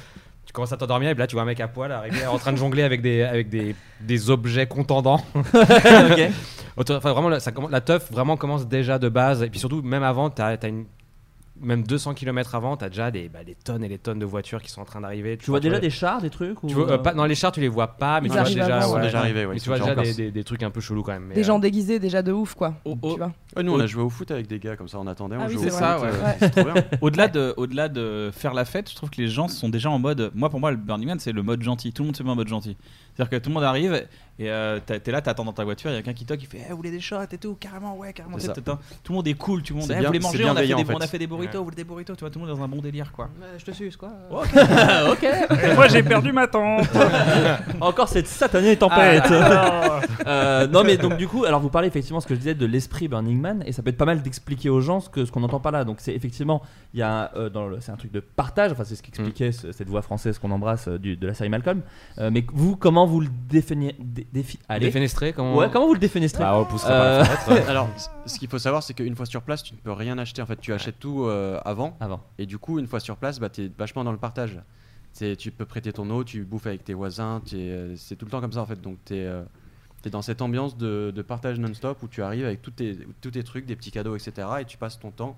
Tu 0.45 0.53
commences 0.53 0.73
à 0.73 0.77
t'endormir 0.77 1.11
et 1.11 1.15
puis 1.15 1.21
là 1.21 1.27
tu 1.27 1.35
vois 1.35 1.43
un 1.43 1.47
mec 1.47 1.59
à 1.59 1.67
poil 1.67 1.91
arriver 1.91 2.25
en 2.25 2.39
train 2.39 2.53
de 2.53 2.57
jongler 2.57 2.85
avec 2.85 3.03
des, 3.03 3.23
avec 3.23 3.49
des, 3.49 3.75
des 4.01 4.31
objets 4.31 4.67
contendants. 4.69 5.21
Enfin, 6.79 7.13
vraiment, 7.13 7.29
la, 7.31 7.41
ça 7.41 7.53
la 7.71 7.81
teuf 7.81 8.13
vraiment 8.13 8.37
commence 8.37 8.67
déjà 8.67 8.99
de 8.99 9.09
base. 9.09 9.43
Et 9.43 9.49
puis 9.49 9.59
surtout, 9.59 9.81
même 9.83 10.03
avant, 10.03 10.31
t'as 10.31 10.57
as 10.63 10.67
une. 10.67 10.85
Même 11.61 11.85
200 11.85 12.15
km 12.15 12.55
avant, 12.55 12.77
t'as 12.77 12.89
déjà 12.89 13.11
des, 13.11 13.29
bah, 13.29 13.43
des 13.45 13.55
tonnes 13.55 13.83
et 13.83 13.89
des 13.89 13.99
tonnes 13.99 14.19
de 14.19 14.27
voitures 14.27 14.61
qui 14.61 14.71
sont 14.71 14.83
en 14.83 14.85
train 14.85 15.01
d'arriver. 15.01 15.39
Tu 15.39 15.51
vois 15.51 15.61
déjà 15.61 15.79
des 15.79 15.91
chars, 15.91 16.21
des 16.21 16.31
trucs 16.31 16.63
ou 16.63 16.67
tu 16.67 16.75
vois, 16.75 16.91
euh, 16.91 16.95
euh, 16.95 16.99
pas, 16.99 17.15
Dans 17.15 17.25
les 17.25 17.35
chars, 17.35 17.53
tu 17.53 17.61
les 17.61 17.69
vois 17.69 17.89
pas, 17.89 18.21
mais 18.21 18.29
Ils 18.29 18.33
tu 18.33 18.37
vois 18.39 18.45
déjà, 18.45 18.77
avant, 18.79 18.89
ouais, 18.91 18.97
ouais. 18.97 19.03
déjà 19.03 19.19
arrivés, 19.21 19.47
ouais, 19.47 19.53
mais 19.53 19.57
ils 19.59 19.63
tu 19.63 19.69
vois 19.69 19.79
déjà 19.79 19.95
des, 19.95 20.03
place. 20.03 20.17
des- 20.17 20.31
des 20.31 20.45
trucs 20.45 20.63
un 20.63 20.71
peu 20.71 20.81
chelous 20.81 21.03
quand 21.03 21.13
même. 21.13 21.27
mais, 21.29 21.35
Des 21.35 21.41
euh, 21.41 21.45
gens 21.45 21.59
déguisés 21.59 21.99
déjà 21.99 22.23
de 22.23 22.33
ouf 22.33 22.55
quoi. 22.55 22.75
Oh, 22.85 22.93
tu 22.93 22.99
oh. 23.03 23.17
vois. 23.17 23.33
Ouais, 23.57 23.63
nous 23.63 23.73
on 23.73 23.81
a 23.81 23.87
joué 23.87 24.03
au 24.03 24.11
foot 24.11 24.31
avec 24.31 24.47
des 24.49 24.59
gars 24.59 24.77
comme 24.77 24.89
ça, 24.89 24.99
on 24.99 25.07
attendait, 25.07 25.37
on 25.37 25.41
Ah 25.41 25.47
oui, 25.49 25.57
c'est 25.59 25.73
au 25.73 25.83
euh, 25.83 26.73
bien. 26.73 26.85
Au-delà 27.01 27.29
de, 27.29 27.55
au-delà 27.57 27.89
de 27.89 28.31
faire 28.33 28.53
la 28.53 28.65
fête, 28.65 28.91
je 28.91 28.97
trouve 28.97 29.11
que 29.11 29.21
les 29.21 29.29
gens 29.29 29.49
sont 29.49 29.69
déjà 29.69 29.91
en 29.91 29.99
mode. 29.99 30.31
Moi, 30.35 30.51
pour 30.51 30.61
moi, 30.61 30.71
le 30.71 30.77
Burning 30.77 31.09
Man, 31.09 31.19
c'est 31.19 31.33
le 31.33 31.43
mode 31.43 31.63
gentil. 31.63 31.93
Tout 31.93 32.03
le 32.03 32.09
monde 32.09 32.17
se 32.17 32.23
met 32.23 32.31
en 32.31 32.37
mode 32.37 32.49
gentil. 32.49 32.77
C'est-à-dire 33.17 33.31
que 33.31 33.43
tout 33.43 33.49
le 33.51 33.55
monde 33.55 33.65
arrive 33.65 34.07
et 34.39 34.51
euh, 34.51 34.79
t'es 34.85 35.11
là, 35.11 35.23
t'attends 35.23 35.47
dans 35.47 35.55
ta 35.55 35.65
voiture, 35.65 35.89
il 35.91 35.95
y 35.95 35.97
a 35.97 36.03
quelqu'un 36.03 36.19
qui 36.19 36.27
toque, 36.27 36.43
il 36.43 36.47
fait 36.47 36.61
Eh, 36.67 36.71
Vous 36.71 36.77
voulez 36.77 36.91
des 36.91 37.01
shots 37.01 37.17
et 37.33 37.39
tout 37.39 37.55
Carrément, 37.59 37.97
ouais, 37.97 38.13
carrément. 38.13 38.37
Tout 38.37 39.13
le 39.13 39.15
monde 39.15 39.27
est 39.29 39.33
cool, 39.33 39.63
tout 39.63 39.73
le 39.73 39.79
monde 39.81 39.89
C'est 39.89 39.95
Eh, 39.95 40.01
bien- 40.01 40.09
vous 40.11 40.13
voulez 40.13 40.19
manger, 40.21 40.45
on 40.45 40.51
a, 40.51 40.61
fait 40.61 40.67
des, 40.67 40.75
en 40.75 40.79
fait. 40.85 40.95
on 40.95 40.99
a 40.99 41.07
fait 41.07 41.19
des 41.19 41.27
burritos, 41.27 41.53
Ouais. 41.53 41.59
vous 41.59 41.65
voulez 41.65 41.77
des 41.77 41.85
burritos, 41.85 42.15
tu 42.15 42.21
vois, 42.21 42.29
tout 42.31 42.39
le 42.39 42.45
monde 42.45 42.55
est 42.55 42.59
dans 42.59 42.65
un 42.65 42.69
bon 42.69 42.83
délire 42.83 43.13
quoi. 43.13 43.31
je 43.57 43.65
te 43.65 43.71
suce 43.71 43.97
quoi. 43.97 44.11
Ok. 44.31 44.49
ok. 45.51 45.75
moi, 45.75 45.89
j'ai 45.89 46.03
perdu 46.03 46.33
ma 46.33 46.47
tante 46.47 46.87
Encore 47.81 48.09
cette 48.09 48.27
satanée 48.27 48.77
tempête. 48.77 49.25
Ah, 49.31 50.01
Euh, 50.27 50.67
non 50.67 50.83
mais 50.83 50.97
donc 50.97 51.17
du 51.17 51.29
coup, 51.29 51.45
alors 51.45 51.61
vous 51.61 51.71
parlez 51.71 51.87
effectivement 51.87 52.19
ce 52.21 52.27
que 52.27 52.35
je 52.35 52.41
disais 52.41 52.55
de 52.55 52.67
l'esprit 52.67 53.07
Burning 53.07 53.41
Man 53.41 53.63
et 53.65 53.71
ça 53.71 53.83
peut 53.83 53.91
être 53.91 53.97
pas 53.97 54.07
mal 54.07 54.23
d'expliquer 54.23 54.69
aux 54.71 54.81
gens 54.81 54.99
ce 54.99 55.09
que 55.09 55.25
ce 55.25 55.31
qu'on 55.31 55.39
n'entend 55.41 55.61
pas 55.61 55.71
là. 55.71 55.85
Donc 55.85 55.99
c'est 56.01 56.13
effectivement 56.15 56.63
il 56.95 57.01
y 57.01 57.03
a 57.05 57.31
euh, 57.37 57.49
c'est 57.81 57.93
un 57.93 57.97
truc 57.97 58.11
de 58.11 58.19
partage. 58.19 58.73
Enfin 58.73 58.83
c'est 58.85 58.97
ce 58.97 59.03
qu'expliquait 59.05 59.53
ce- 59.53 59.71
cette 59.71 59.89
voix 59.89 60.03
française 60.03 60.39
qu'on 60.41 60.51
embrasse 60.51 60.89
euh, 60.89 60.99
du- 60.99 61.17
de 61.17 61.29
la 61.29 61.35
série 61.35 61.49
Malcolm. 61.49 61.81
Euh, 62.19 62.31
mais 62.33 62.45
vous 62.53 62.75
comment 62.77 63.06
vous 63.07 63.21
le 63.21 63.29
définissez 63.49 63.97
dé- 63.99 64.27
défi- 64.33 64.59
allez. 64.69 64.87
Défenestré, 64.87 65.33
comment 65.33 65.57
Ouais 65.57 65.69
comment 65.73 65.87
vous 65.87 65.95
le 65.95 65.99
défenestrez 66.01 66.43
Bah, 66.43 66.59
on 66.59 66.65
poussera 66.65 66.93
Euh, 66.93 67.19
la 67.21 67.25
fenêtre. 67.25 67.69
Alors, 67.71 67.89
ce 68.27 68.39
qu'il 68.39 68.49
faut 68.49 68.59
savoir, 68.59 68.83
c'est 68.83 68.95
qu'une 68.95 69.17
fois 69.17 69.27
sur 69.27 69.43
place, 69.43 69.63
tu 69.63 69.75
ne 69.75 69.79
peux 69.79 69.93
rien 69.93 70.19
acheter. 70.19 70.43
En 70.43 70.47
fait, 70.47 70.61
tu 70.61 70.73
achètes 70.73 70.99
tout 70.99 71.25
euh, 71.25 71.61
avant. 71.65 71.97
Avant. 72.01 72.23
Et 72.39 72.47
du 72.47 72.59
coup, 72.59 72.79
une 72.79 72.87
fois 72.87 73.01
sur 73.01 73.17
place, 73.17 73.39
bah, 73.41 73.49
tu 73.49 73.65
es 73.65 73.71
vachement 73.79 74.05
dans 74.05 74.13
le 74.13 74.19
partage. 74.19 74.59
C'est- 75.13 75.37
Tu 75.37 75.51
peux 75.51 75.65
prêter 75.65 75.93
ton 75.93 76.09
eau, 76.11 76.25
tu 76.25 76.45
bouffes 76.45 76.67
avec 76.67 76.85
tes 76.85 76.95
voisins. 76.95 77.41
euh, 77.55 77.95
C'est 77.97 78.17
tout 78.17 78.25
le 78.27 78.31
temps 78.31 78.41
comme 78.41 78.53
ça, 78.53 78.61
en 78.61 78.67
fait. 78.67 78.81
Donc, 78.81 78.99
tu 79.07 79.15
es, 79.17 79.31
dans 80.11 80.23
cette 80.23 80.41
ambiance 80.41 80.77
de, 80.77 81.13
de 81.15 81.23
partage 81.23 81.59
non-stop 81.59 82.01
où 82.03 82.07
tu 82.09 82.23
arrives 82.23 82.45
avec 82.45 82.63
tous 82.63 82.71
tes, 82.71 82.97
tous 83.21 83.33
tes 83.33 83.43
trucs, 83.43 83.67
des 83.67 83.75
petits 83.75 83.91
cadeaux, 83.91 84.15
etc. 84.15 84.47
Et 84.61 84.65
tu 84.65 84.77
passes 84.79 85.01
ton 85.01 85.11
temps 85.11 85.37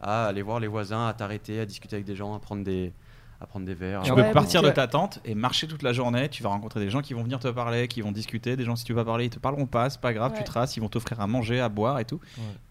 à 0.00 0.26
aller 0.26 0.42
voir 0.42 0.58
les 0.58 0.66
voisins, 0.66 1.06
à 1.06 1.12
t'arrêter, 1.12 1.60
à 1.60 1.66
discuter 1.66 1.94
avec 1.96 2.06
des 2.06 2.16
gens, 2.16 2.34
à 2.34 2.40
prendre 2.40 2.64
des, 2.64 2.92
à 3.40 3.46
prendre 3.46 3.64
des 3.66 3.74
verres. 3.74 4.02
Tu 4.02 4.10
à- 4.10 4.14
peux 4.16 4.20
Ouais, 4.22 4.32
partir 4.32 4.62
de 4.62 4.70
ta 4.70 4.88
tente 4.88 5.20
et 5.24 5.34
marcher 5.36 5.68
toute 5.68 5.82
la 5.84 5.92
journée. 5.92 6.28
Tu 6.28 6.42
vas 6.42 6.48
rencontrer 6.48 6.80
des 6.80 6.90
gens 6.90 7.00
qui 7.02 7.14
vont 7.14 7.22
venir 7.22 7.38
te 7.38 7.46
parler, 7.46 7.86
qui 7.86 8.00
vont 8.00 8.10
discuter. 8.10 8.56
Des 8.56 8.64
gens, 8.64 8.74
si 8.74 8.84
tu 8.84 8.92
vas 8.92 9.04
parler, 9.04 9.26
ils 9.26 9.30
te 9.30 9.38
parleront 9.38 9.66
pas. 9.66 9.88
C'est 9.90 10.00
pas 10.00 10.12
grave, 10.12 10.32
Ouais. 10.32 10.38
tu 10.38 10.44
traces. 10.44 10.76
Ils 10.76 10.80
vont 10.80 10.88
t'offrir 10.88 11.20
à 11.20 11.26
manger, 11.28 11.60
à 11.60 11.68
boire 11.68 12.00
et 12.00 12.04
tout. 12.04 12.20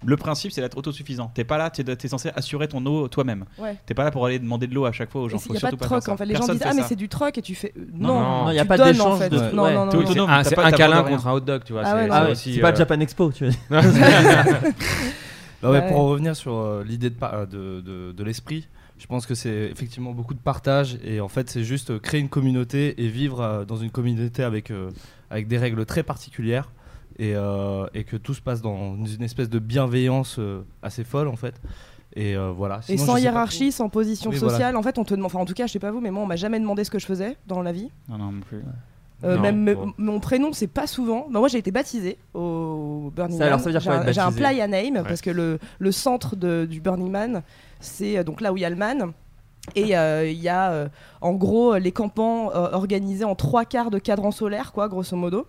Le 0.05 0.17
principe, 0.17 0.51
c'est 0.51 0.59
d'être 0.59 0.77
autosuffisant. 0.77 1.31
T'es 1.33 1.45
pas 1.45 1.57
là, 1.57 1.69
t'es 1.69 1.83
es 1.89 2.07
censé 2.09 2.31
assurer 2.35 2.67
ton 2.67 2.85
eau 2.85 3.07
toi-même. 3.07 3.45
Ouais. 3.57 3.77
T'es 3.85 3.93
pas 3.93 4.03
là 4.03 4.11
pour 4.11 4.25
aller 4.25 4.39
demander 4.39 4.67
de 4.67 4.75
l'eau 4.75 4.83
à 4.85 4.91
chaque 4.91 5.09
fois 5.09 5.21
aux 5.21 5.29
gens. 5.29 5.37
Il 5.45 5.51
n'y 5.53 5.57
a 5.57 5.61
pas 5.61 5.71
de 5.71 5.77
troc 5.77 6.09
en 6.09 6.17
fait. 6.17 6.25
Les 6.25 6.35
gens 6.35 6.47
disent 6.47 6.61
Ah, 6.65 6.73
mais 6.75 6.83
c'est 6.83 6.95
du 6.97 7.07
troc 7.07 7.37
et 7.37 7.41
tu 7.41 7.55
fais. 7.55 7.71
euh, 7.77 7.85
Non, 7.93 8.07
Non, 8.09 8.19
non, 8.19 8.43
Non, 8.45 8.51
il 8.51 8.55
y 8.55 8.59
a 8.59 8.65
pas 8.65 8.77
d'échange 8.77 9.19
Non, 9.53 9.71
non, 9.71 9.85
non, 9.85 10.15
non. 10.15 10.25
Ah, 10.27 10.43
c'est 10.43 10.55
pas- 10.55 10.65
un 10.65 10.71
câlin 10.71 11.03
contre 11.03 11.27
un 11.27 11.31
hot 11.33 11.39
dog, 11.39 11.63
tu 11.63 11.71
vois. 11.73 11.83
Ah 11.85 11.95
ouais, 11.95 12.01
c'est- 12.01 12.07
non, 12.09 12.13
Ah 12.15 12.35
c'est 12.35 12.59
pas 12.59 12.71
euh, 12.71 12.75
Japan 12.75 12.99
Expo, 12.99 13.31
tu. 13.31 13.45
Bah 13.69 13.79
ouais, 15.63 15.69
Ouais. 15.69 15.87
Pour 15.87 15.99
en 15.99 16.07
revenir 16.09 16.35
sur 16.35 16.53
euh, 16.55 16.83
l'idée 16.85 17.09
de, 17.09 17.81
de- 17.81 18.11
de 18.11 18.23
l'esprit, 18.23 18.67
je 18.99 19.05
pense 19.07 19.25
que 19.25 19.35
c'est 19.35 19.69
effectivement 19.71 20.11
beaucoup 20.11 20.33
de 20.33 20.39
partage 20.39 20.97
et 21.03 21.19
en 21.21 21.27
fait 21.27 21.49
c'est 21.49 21.63
juste 21.63 21.91
euh, 21.91 21.99
créer 21.99 22.19
une 22.19 22.29
communauté 22.29 23.01
et 23.03 23.07
vivre 23.07 23.41
euh, 23.41 23.65
dans 23.65 23.75
une 23.77 23.91
communauté 23.91 24.43
avec, 24.43 24.71
euh, 24.71 24.89
avec 25.29 25.47
des 25.47 25.57
règles 25.57 25.85
très 25.85 26.03
particulières 26.03 26.71
et, 27.19 27.33
euh, 27.35 27.85
et 27.93 28.03
que 28.03 28.15
tout 28.17 28.33
se 28.33 28.41
passe 28.41 28.61
dans 28.61 28.95
une 29.05 29.23
espèce 29.23 29.49
de 29.49 29.59
bienveillance 29.59 30.37
euh, 30.39 30.61
assez 30.81 31.03
folle 31.03 31.27
en 31.27 31.35
fait. 31.35 31.55
Et 32.15 32.35
euh, 32.35 32.51
voilà. 32.51 32.79
Et 32.89 32.97
sans 32.97 33.17
hiérarchie, 33.17 33.71
sans 33.71 33.89
position 33.89 34.31
Oui, 34.31 34.37
voilà. 34.37 34.53
sociale, 34.53 34.75
en 34.75 34.81
fait, 34.81 34.97
on 34.97 35.03
te 35.03 35.13
demande. 35.13 35.27
Enfin, 35.27 35.37
en 35.39 35.45
tout 35.45 35.53
cas, 35.53 35.67
je 35.67 35.73
sais 35.73 35.77
pas 35.77 35.91
vous, 35.91 36.01
mais 36.01 36.09
moi, 36.09 36.23
on 36.23 36.25
m'a 36.25 36.35
jamais 36.37 36.59
demandé 36.59 36.83
ce 36.83 36.89
que 36.89 36.97
je 36.97 37.05
faisais 37.05 37.37
dans 37.45 37.61
la 37.61 37.71
vie. 37.71 37.91
Non, 38.09 38.17
non, 38.17 38.31
non 38.31 38.39
plus. 38.41 38.61
Euh, 39.23 39.35
Non, 39.35 39.41
même 39.41 39.73
bon. 39.75 39.93
mon 39.99 40.19
prénom, 40.19 40.51
c'est 40.51 40.67
pas 40.67 40.87
souvent. 40.87 41.27
Bah, 41.29 41.39
moi, 41.39 41.47
j'ai 41.47 41.59
été 41.59 41.69
baptisé 41.69 42.17
au 42.33 43.11
Burning 43.15 43.37
Ça, 43.37 43.43
Man. 43.43 43.47
alors, 43.49 43.59
ça 43.59 43.65
veut 43.65 43.71
dire 43.71 43.81
J'ai 43.81 43.89
quoi, 44.13 44.23
un- 44.23 44.27
un 44.27 44.31
playa 44.31 44.67
name 44.67 45.03
parce 45.03 45.21
que 45.21 45.29
le, 45.29 45.59
le 45.77 45.91
centre 45.91 46.35
de- 46.35 46.65
du 46.67 46.81
Burning 46.81 47.11
Man, 47.11 47.43
c'est 47.79 48.17
euh, 48.17 48.23
donc 48.23 48.41
là 48.41 48.51
où 48.53 48.57
il 48.57 48.61
y 48.61 48.65
a 48.65 48.69
le 48.69 48.75
man. 48.75 49.11
Et 49.75 49.97
euh, 49.97 50.25
il 50.29 50.39
y 50.39 50.47
a 50.49 50.71
euh, 50.71 50.87
en 51.19 51.33
gros 51.33 51.75
les 51.77 51.91
campements 51.91 52.51
euh, 52.55 52.71
organisés 52.71 53.25
en 53.25 53.35
trois 53.35 53.65
quarts 53.65 53.91
de 53.91 53.99
cadran 53.99 54.31
solaire, 54.31 54.71
quoi, 54.71 54.87
grosso 54.87 55.15
modo. 55.17 55.45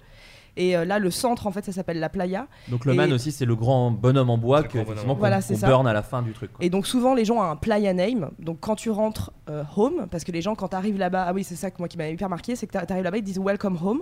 Et 0.56 0.76
euh, 0.76 0.84
là, 0.84 0.98
le 0.98 1.08
centre, 1.12 1.46
en 1.46 1.52
fait, 1.52 1.64
ça 1.64 1.70
s'appelle 1.70 2.00
la 2.00 2.08
playa. 2.08 2.48
Donc 2.68 2.84
le 2.84 2.92
Et- 2.92 2.96
man 2.96 3.12
aussi, 3.12 3.30
c'est 3.30 3.44
le 3.44 3.54
grand 3.54 3.92
bonhomme 3.92 4.28
en 4.28 4.38
bois 4.38 4.64
que 4.64 4.78
effectivement. 4.78 5.14
Voilà, 5.14 5.40
ça. 5.40 5.68
burn 5.68 5.86
à 5.86 5.92
la 5.92 6.02
fin 6.02 6.20
du 6.20 6.32
truc. 6.32 6.52
quoi. 6.52 6.64
Et 6.64 6.68
donc 6.68 6.88
souvent 6.88 7.14
les 7.14 7.24
gens 7.24 7.36
ont 7.36 7.42
un 7.42 7.54
playa 7.54 7.92
name. 7.94 8.30
Donc 8.40 8.58
quand 8.58 8.74
tu 8.74 8.90
rentres 8.90 9.30
euh, 9.48 9.62
home, 9.76 10.08
parce 10.10 10.24
que 10.24 10.32
les 10.32 10.42
gens 10.42 10.56
quand 10.56 10.68
tu 10.70 10.76
arrives 10.76 10.98
là-bas, 10.98 11.26
ah 11.28 11.32
oui 11.32 11.44
c'est 11.44 11.54
ça 11.54 11.70
que 11.70 11.76
moi 11.78 11.86
qui 11.86 11.96
m'a 11.96 12.08
hyper 12.08 12.28
marqué, 12.28 12.56
c'est 12.56 12.66
que 12.66 12.72
tu 12.76 12.92
arrives 12.92 13.04
là-bas 13.04 13.18
ils 13.18 13.22
disent 13.22 13.38
welcome 13.38 13.78
home. 13.80 14.00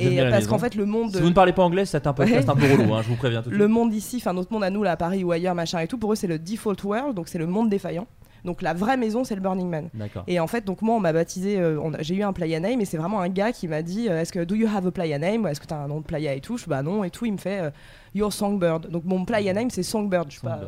Et 0.00 0.16
parce 0.18 0.30
maison. 0.32 0.50
qu'en 0.50 0.58
fait 0.58 0.74
le 0.74 0.84
monde, 0.86 1.14
Si 1.14 1.20
vous 1.20 1.28
ne 1.28 1.34
parlez 1.34 1.52
pas 1.52 1.62
anglais, 1.62 1.84
c'est 1.84 2.06
un 2.06 2.12
podcast 2.12 2.48
Ouais. 2.48 2.54
un 2.54 2.56
peu 2.56 2.72
relou, 2.72 2.94
hein, 2.94 3.02
je 3.02 3.08
vous 3.08 3.16
préviens 3.16 3.42
tout 3.42 3.50
de 3.50 3.56
le 3.56 3.68
monde 3.68 3.92
ici, 3.94 4.16
enfin 4.18 4.32
notre 4.32 4.52
monde 4.52 4.64
à 4.64 4.70
nous 4.70 4.82
là 4.82 4.92
à 4.92 4.96
Paris 4.96 5.24
ou 5.24 5.32
ailleurs 5.32 5.54
machin 5.54 5.80
et 5.80 5.86
tout, 5.88 5.98
pour 5.98 6.12
eux 6.12 6.16
c'est 6.16 6.26
le 6.26 6.38
default 6.38 6.76
world, 6.84 7.14
donc 7.14 7.28
c'est 7.28 7.38
le 7.38 7.46
monde 7.46 7.68
défaillant. 7.68 8.06
Donc 8.44 8.62
la 8.62 8.72
vraie 8.72 8.96
maison 8.96 9.24
c'est 9.24 9.34
le 9.34 9.40
Burning 9.40 9.68
Man. 9.68 9.88
D'accord. 9.94 10.22
Et 10.28 10.38
en 10.38 10.46
fait 10.46 10.64
donc 10.64 10.80
moi 10.82 10.94
on 10.94 11.00
m'a 11.00 11.12
baptisé, 11.12 11.58
euh, 11.58 11.80
on 11.82 11.92
a- 11.94 12.02
j'ai 12.02 12.14
eu 12.14 12.22
un 12.22 12.32
playa 12.32 12.60
name 12.60 12.80
et 12.80 12.84
c'est 12.84 12.96
vraiment 12.96 13.20
un 13.20 13.28
gars 13.28 13.50
qui 13.50 13.66
m'a 13.66 13.82
dit 13.82 14.08
euh, 14.08 14.20
est-ce 14.20 14.32
que 14.32 14.44
do 14.44 14.54
you 14.54 14.68
have 14.72 14.86
a 14.86 14.90
playa 14.92 15.18
name? 15.18 15.46
Est-ce 15.48 15.60
que 15.60 15.66
tu 15.66 15.74
as 15.74 15.78
un 15.78 15.88
nom 15.88 15.98
de 15.98 16.04
playa 16.04 16.34
et 16.34 16.40
tout? 16.40 16.56
Je 16.56 16.66
bah 16.66 16.82
non 16.82 17.02
et 17.02 17.10
tout, 17.10 17.26
il 17.26 17.32
me 17.32 17.38
fait 17.38 17.60
euh, 17.60 17.70
your 18.14 18.32
songbird. 18.32 18.88
Donc 18.90 19.02
mon 19.04 19.24
playa 19.24 19.52
name 19.52 19.70
c'est 19.70 19.82
songbird, 19.82 20.30
je 20.30 20.36
sais 20.36 20.42
pas. 20.46 20.60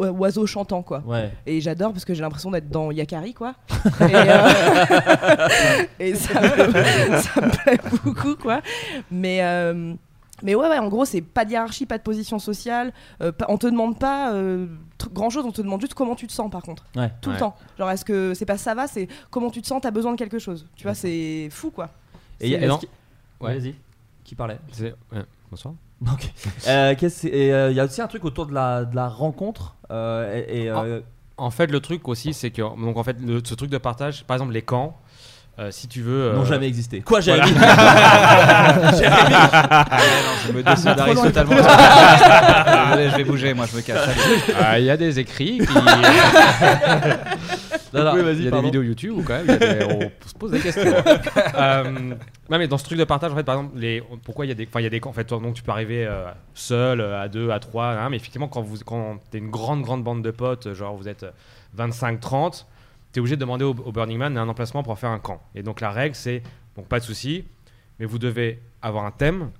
Euh, 0.00 0.10
oiseau 0.10 0.46
chantant 0.46 0.82
quoi. 0.82 1.02
Ouais. 1.06 1.30
Et 1.46 1.60
j'adore 1.60 1.92
parce 1.92 2.04
que 2.04 2.12
j'ai 2.14 2.20
l'impression 2.20 2.50
d'être 2.50 2.68
dans 2.68 2.90
Yakari 2.90 3.32
quoi. 3.34 3.54
et, 4.00 4.14
euh, 4.14 4.48
et 5.98 6.14
ça, 6.14 6.40
me, 6.40 6.48
ça 7.20 7.40
me 7.40 7.50
plaît 7.62 7.78
beaucoup 8.04 8.36
quoi. 8.36 8.60
Mais 9.10 9.42
euh, 9.42 9.94
mais 10.42 10.54
ouais, 10.56 10.68
ouais, 10.68 10.78
en 10.78 10.88
gros, 10.88 11.04
c'est 11.04 11.20
pas 11.22 11.44
de 11.44 11.52
hiérarchie, 11.52 11.86
pas 11.86 11.98
de 11.98 12.02
position 12.02 12.38
sociale. 12.38 12.92
euh, 13.22 13.30
pas- 13.32 13.46
on 13.48 13.58
te 13.58 13.66
demande 13.66 13.98
pas 13.98 14.32
grand 15.12 15.30
chose, 15.30 15.44
on 15.46 15.52
te 15.52 15.62
demande 15.62 15.80
juste 15.80 15.94
comment 15.94 16.14
tu 16.14 16.26
te 16.26 16.32
sens 16.32 16.50
par 16.50 16.62
contre. 16.62 16.84
Ouais. 16.96 17.10
Tout 17.20 17.30
Ouais. 17.30 17.36
le 17.36 17.40
temps. 17.40 17.56
Genre, 17.78 17.90
est-ce 17.90 18.04
que 18.04 18.34
c'est 18.34 18.46
pas 18.46 18.58
ça 18.58 18.74
va, 18.74 18.86
c'est 18.86 19.08
comment 19.30 19.50
tu 19.50 19.62
te 19.62 19.66
sens, 19.66 19.80
t'as 19.80 19.90
besoin 19.90 20.12
de 20.12 20.16
quelque 20.18 20.38
chose. 20.38 20.66
Tu 20.76 20.82
vois, 20.84 20.94
c'est 20.94 21.48
fou 21.50 21.70
quoi. 21.70 21.88
Et 22.40 22.48
y 22.50 22.56
a- 22.56 22.66
non. 22.66 22.78
qu'il- 22.78 22.88
Ouais. 23.40 23.58
Vas-y. 23.58 23.74
Qui 24.24 24.34
parlait? 24.34 24.58
Bonsoir. 25.50 25.74
Ok. 26.10 26.30
Euh, 26.68 26.94
euh, 27.26 27.68
Il 27.70 27.76
y 27.76 27.80
a 27.80 27.84
aussi 27.84 28.00
un 28.02 28.06
truc 28.08 28.24
autour 28.24 28.46
de 28.46 28.54
la, 28.54 28.84
de 28.84 28.96
la 28.96 29.08
rencontre. 29.08 29.76
euh, 29.90 30.42
et, 30.48 30.64
et, 30.64 30.70
euh, 30.70 31.00
En 31.36 31.50
fait, 31.50 31.66
le 31.70 31.80
truc 31.80 32.08
aussi, 32.08 32.32
c'est 32.34 32.50
que 32.50 32.62
donc 32.62 32.96
en 32.96 33.02
fait, 33.04 33.16
le- 33.24 33.40
ce 33.44 33.54
truc 33.54 33.70
de 33.70 33.78
partage, 33.78 34.24
par 34.24 34.34
exemple 34.36 34.52
les 34.52 34.62
camps, 34.62 34.96
euh, 35.58 35.70
si 35.70 35.86
tu 35.86 36.00
veux, 36.00 36.30
euh, 36.30 36.34
N'ont 36.34 36.44
jamais 36.46 36.66
existé. 36.66 37.02
Quoi, 37.02 37.20
voilà. 37.20 37.44
Jérémy 37.44 37.58
Jérémy 38.98 39.32
non, 39.32 40.34
je 40.46 40.52
me 40.52 40.62
désolidarise 40.62 41.14
Trop 41.14 41.22
loin. 41.24 41.24
totalement. 41.30 41.56
Je 43.12 43.16
vais 43.16 43.24
bouger, 43.24 43.52
moi 43.54 43.66
je 43.70 43.76
me 43.76 43.82
casse. 43.82 44.08
Ah, 44.60 44.78
il 44.78 44.84
y 44.86 44.90
a 44.90 44.96
des 44.96 45.18
écrits 45.18 45.58
qui. 45.58 45.66
Non, 47.92 48.04
non, 48.04 48.12
Oui, 48.14 48.22
vas-y, 48.22 48.36
il 48.36 48.44
y 48.44 48.48
a 48.48 48.50
pardon. 48.50 48.62
des 48.62 48.78
vidéos 48.78 48.82
YouTube 48.82 49.14
où 49.18 49.22
quand 49.22 49.42
même 49.44 49.46
des- 49.58 49.84
on 49.84 50.00
se 50.28 50.34
pose 50.34 50.50
des 50.52 50.60
questions. 50.60 50.82
Euh, 51.54 51.90
non 52.48 52.58
mais 52.58 52.66
dans 52.68 52.78
ce 52.78 52.84
truc 52.84 52.98
de 52.98 53.04
partage 53.04 53.32
en 53.32 53.36
fait 53.36 53.44
par 53.44 53.56
exemple 53.56 53.78
les 53.78 54.02
pourquoi 54.24 54.46
il 54.46 54.48
y 54.48 54.52
a 54.52 54.54
des 54.54 54.66
enfin 54.66 54.80
il 54.80 54.84
y 54.84 54.86
a 54.86 54.90
des 54.90 55.00
camps 55.00 55.10
en 55.10 55.12
fait 55.12 55.28
donc 55.28 55.54
tu 55.54 55.62
peux 55.62 55.70
arriver 55.70 56.06
euh, 56.06 56.30
seul 56.54 57.00
euh, 57.00 57.20
à 57.20 57.28
deux 57.28 57.50
à 57.50 57.58
trois 57.60 57.88
hein, 57.88 58.08
mais 58.10 58.16
effectivement 58.16 58.48
quand 58.48 58.62
vous 58.62 58.78
quand 58.84 59.18
t'es 59.30 59.38
une 59.38 59.50
grande 59.50 59.82
grande 59.82 60.02
bande 60.02 60.22
de 60.22 60.30
potes 60.30 60.72
genre 60.74 60.96
vous 60.96 61.08
êtes 61.08 61.26
25 61.74 62.20
30 62.20 62.66
t'es 63.12 63.20
obligé 63.20 63.36
de 63.36 63.40
demander 63.40 63.64
au, 63.64 63.70
au 63.70 63.92
Burning 63.92 64.18
Man 64.18 64.36
un 64.38 64.48
emplacement 64.48 64.82
pour 64.82 64.98
faire 64.98 65.10
un 65.10 65.18
camp 65.18 65.42
et 65.54 65.62
donc 65.62 65.80
la 65.80 65.90
règle 65.90 66.14
c'est 66.14 66.42
donc 66.76 66.86
pas 66.86 66.98
de 66.98 67.04
souci 67.04 67.44
mais 67.98 68.06
vous 68.06 68.18
devez 68.18 68.60
avoir 68.80 69.04
un 69.04 69.10
thème 69.12 69.50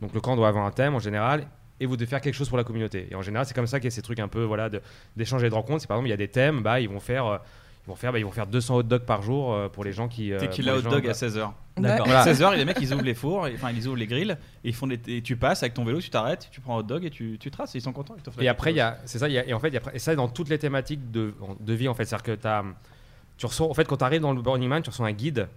donc 0.00 0.14
le 0.14 0.20
camp 0.20 0.36
doit 0.36 0.48
avoir 0.48 0.64
un 0.64 0.70
thème 0.72 0.94
en 0.94 1.00
général 1.00 1.46
et 1.80 1.86
vous 1.86 1.96
devez 1.96 2.06
faire 2.08 2.20
quelque 2.20 2.34
chose 2.34 2.48
pour 2.48 2.58
la 2.58 2.64
communauté. 2.64 3.08
Et 3.10 3.14
en 3.14 3.22
général, 3.22 3.46
c'est 3.46 3.54
comme 3.54 3.66
ça 3.66 3.78
qu'il 3.80 3.86
y 3.86 3.92
a 3.92 3.94
ces 3.94 4.02
trucs 4.02 4.20
un 4.20 4.28
peu 4.28 4.42
voilà 4.44 4.68
de- 4.68 4.80
et 5.18 5.24
de 5.24 5.54
rencontres. 5.54 5.80
C'est 5.82 5.86
par 5.86 5.96
exemple, 5.96 6.08
il 6.08 6.10
y 6.10 6.14
a 6.14 6.16
des 6.16 6.28
thèmes, 6.28 6.62
bah 6.62 6.80
ils 6.80 6.88
vont 6.88 7.00
faire 7.00 7.26
euh, 7.26 7.38
ils 7.86 7.88
vont 7.88 7.96
faire 7.96 8.12
bah, 8.12 8.18
ils 8.18 8.24
vont 8.24 8.30
faire 8.32 8.46
200 8.46 8.76
hot 8.76 8.82
dogs 8.82 9.04
par 9.04 9.22
jour 9.22 9.52
euh, 9.54 9.68
pour 9.68 9.84
les 9.84 9.92
gens 9.92 10.08
qui 10.08 10.32
euh, 10.32 10.38
Dès 10.38 10.48
qu'il 10.48 10.64
pour 10.64 10.72
a 10.72 10.76
les 10.76 10.80
hot 10.80 10.84
gens, 10.84 10.90
dog 10.90 11.04
bah, 11.04 11.10
à 11.10 11.12
16h. 11.14 11.50
D'accord. 11.78 12.06
Voilà. 12.06 12.24
16h, 12.24 12.56
les 12.56 12.64
mecs 12.64 12.78
ils 12.80 12.92
ouvrent 12.92 13.04
les 13.04 13.14
fours, 13.14 13.48
enfin 13.54 13.70
ils 13.70 13.86
ouvrent 13.86 13.96
les 13.96 14.06
grilles, 14.08 14.36
et, 14.64 14.68
ils 14.68 14.74
font 14.74 14.86
des, 14.88 14.98
et 15.06 15.22
tu 15.22 15.36
passes 15.36 15.62
avec 15.62 15.74
ton 15.74 15.84
vélo, 15.84 16.00
tu 16.00 16.10
t'arrêtes, 16.10 16.48
tu 16.50 16.60
prends 16.60 16.76
un 16.76 16.80
hot 16.80 16.82
dog 16.82 17.04
et 17.04 17.10
tu, 17.10 17.36
tu 17.40 17.50
traces, 17.50 17.74
et 17.74 17.78
ils 17.78 17.82
sont 17.82 17.92
contents. 17.92 18.16
ils 18.38 18.44
Et 18.44 18.48
après, 18.48 18.70
il 18.70 18.74
chose. 18.74 18.78
y 18.78 18.80
a, 18.80 18.98
c'est 19.04 19.18
ça, 19.20 19.28
il 19.28 19.34
y 19.34 19.38
a- 19.38 19.46
et 19.46 19.52
en 19.54 19.60
fait, 19.60 19.70
y 19.70 19.76
a- 19.76 19.82
et 19.94 19.98
ça 20.00 20.14
dans 20.16 20.28
toutes 20.28 20.48
les 20.48 20.58
thématiques 20.58 21.10
de, 21.12 21.32
de 21.60 21.72
vie 21.72 21.88
en 21.88 21.94
fait, 21.94 22.04
c'est-à-dire 22.04 22.24
que 22.24 22.32
t'as- 22.34 22.64
tu 23.36 23.46
reçois, 23.46 23.68
en 23.68 23.74
fait, 23.74 23.86
quand 23.86 23.98
tu 23.98 24.04
arrives 24.04 24.20
dans 24.22 24.32
le 24.32 24.42
Burning 24.42 24.68
Man, 24.68 24.82
tu 24.82 24.90
reçois 24.90 25.06
un 25.06 25.12
guide 25.12 25.48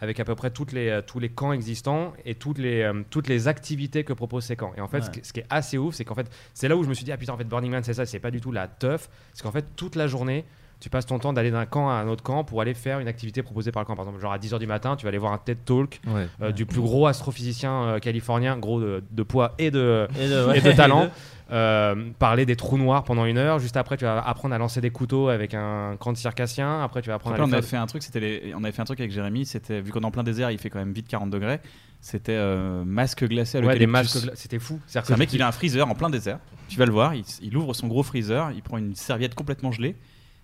avec 0.00 0.20
à 0.20 0.24
peu 0.24 0.34
près 0.34 0.50
toutes 0.50 0.72
les, 0.72 0.88
euh, 0.90 1.00
tous 1.00 1.18
les 1.18 1.28
camps 1.30 1.52
existants 1.52 2.12
et 2.24 2.34
toutes 2.34 2.58
les, 2.58 2.82
euh, 2.82 3.02
toutes 3.10 3.28
les 3.28 3.48
activités 3.48 4.04
que 4.04 4.12
proposent 4.12 4.44
ces 4.44 4.56
camps. 4.56 4.72
Et 4.76 4.80
en 4.80 4.88
fait, 4.88 5.00
ce, 5.02 5.10
qui, 5.10 5.20
ce 5.22 5.32
qui 5.32 5.40
est 5.40 5.46
assez 5.50 5.78
ouf, 5.78 5.94
c'est 5.94 6.04
qu'en 6.04 6.14
fait, 6.14 6.30
c'est 6.54 6.68
là 6.68 6.76
où 6.76 6.82
je 6.84 6.88
me 6.88 6.94
suis 6.94 7.04
dit, 7.04 7.12
ah 7.12 7.16
putain, 7.16 7.32
en 7.32 7.36
fait, 7.38 7.44
Burning 7.48 7.70
Man, 7.70 7.82
c'est 7.84 7.94
ça, 7.94 8.04
c'est 8.06 8.18
pas 8.20 8.30
du 8.30 8.40
tout 8.40 8.52
la 8.52 8.68
teuf. 8.68 9.08
C'est 9.32 9.42
qu'en 9.42 9.52
fait, 9.52 9.64
toute 9.76 9.96
la 9.96 10.06
journée, 10.06 10.44
tu 10.78 10.90
passes 10.90 11.06
ton 11.06 11.18
temps 11.18 11.32
d'aller 11.32 11.50
d'un 11.50 11.64
camp 11.64 11.88
à 11.88 11.94
un 11.94 12.06
autre 12.08 12.22
camp 12.22 12.44
pour 12.44 12.60
aller 12.60 12.74
faire 12.74 13.00
une 13.00 13.08
activité 13.08 13.42
proposée 13.42 13.72
par 13.72 13.82
le 13.82 13.86
camp. 13.86 13.96
Par 13.96 14.04
exemple, 14.04 14.20
genre 14.20 14.32
à 14.34 14.38
10h 14.38 14.58
du 14.58 14.66
matin, 14.66 14.94
tu 14.96 15.04
vas 15.04 15.08
aller 15.08 15.16
voir 15.16 15.32
un 15.32 15.38
TED 15.38 15.64
Talk 15.64 16.00
Ouais. 16.06 16.26
euh, 16.42 16.52
du 16.52 16.66
plus 16.66 16.82
gros 16.82 17.06
astrophysicien 17.06 17.72
euh, 17.84 17.98
californien, 17.98 18.58
gros 18.58 18.78
de, 18.78 19.02
de 19.10 19.22
poids 19.22 19.54
et 19.58 19.70
de, 19.70 20.06
Et 20.20 20.28
de- 20.28 20.46
ouais, 20.48 20.58
et 20.58 20.60
de 20.60 20.72
talent. 20.72 21.08
Euh, 21.52 22.10
parler 22.18 22.44
des 22.44 22.56
trous 22.56 22.76
noirs 22.76 23.04
pendant 23.04 23.24
une 23.24 23.38
heure. 23.38 23.60
Juste 23.60 23.76
après, 23.76 23.96
tu 23.96 24.04
vas 24.04 24.20
apprendre 24.20 24.52
à 24.54 24.58
lancer 24.58 24.80
des 24.80 24.90
couteaux 24.90 25.28
avec 25.28 25.54
un 25.54 25.96
camp 25.98 26.12
de 26.12 26.16
circassien. 26.16 26.82
Après, 26.82 27.02
tu 27.02 27.08
vas 27.08 27.14
apprendre 27.14 27.34
Après, 27.36 27.44
à 27.44 27.48
on 27.48 27.52
avait 27.52 27.62
fait 27.66 27.76
un 27.76 27.86
truc, 27.86 28.02
c'était 28.02 28.18
les- 28.18 28.52
on 28.56 28.64
avait 28.64 28.72
fait 28.72 28.82
un 28.82 28.84
truc 28.84 28.98
avec 28.98 29.12
Jérémy, 29.12 29.46
c'était 29.46 29.80
vu 29.80 29.92
qu'on 29.92 30.00
est 30.00 30.06
en 30.06 30.10
plein 30.10 30.24
désert, 30.24 30.50
il 30.50 30.58
fait 30.58 30.70
quand 30.70 30.80
même 30.80 30.92
vite 30.92 31.06
40 31.06 31.30
degrés. 31.30 31.60
C'était 32.00 32.32
euh, 32.32 32.84
masque 32.84 33.24
glacé 33.28 33.58
à 33.58 33.60
Ouais, 33.60 33.78
des 33.78 33.86
masques 33.86 34.16
gla- 34.16 34.32
c'était 34.34 34.58
fou. 34.58 34.80
C'est 34.86 35.08
un 35.10 35.16
mec, 35.16 35.32
il 35.32 35.40
a 35.42 35.46
un 35.48 35.52
freezer 35.52 35.88
en 35.88 35.94
plein 35.94 36.10
désert. 36.10 36.40
Tu 36.68 36.78
vas 36.78 36.86
le 36.86 36.92
voir, 36.92 37.14
il, 37.14 37.24
il 37.42 37.56
ouvre 37.56 37.74
son 37.74 37.86
gros 37.86 38.02
freezer, 38.02 38.50
il 38.52 38.62
prend 38.62 38.78
une 38.78 38.96
serviette 38.96 39.36
complètement 39.36 39.70
gelée. 39.70 39.94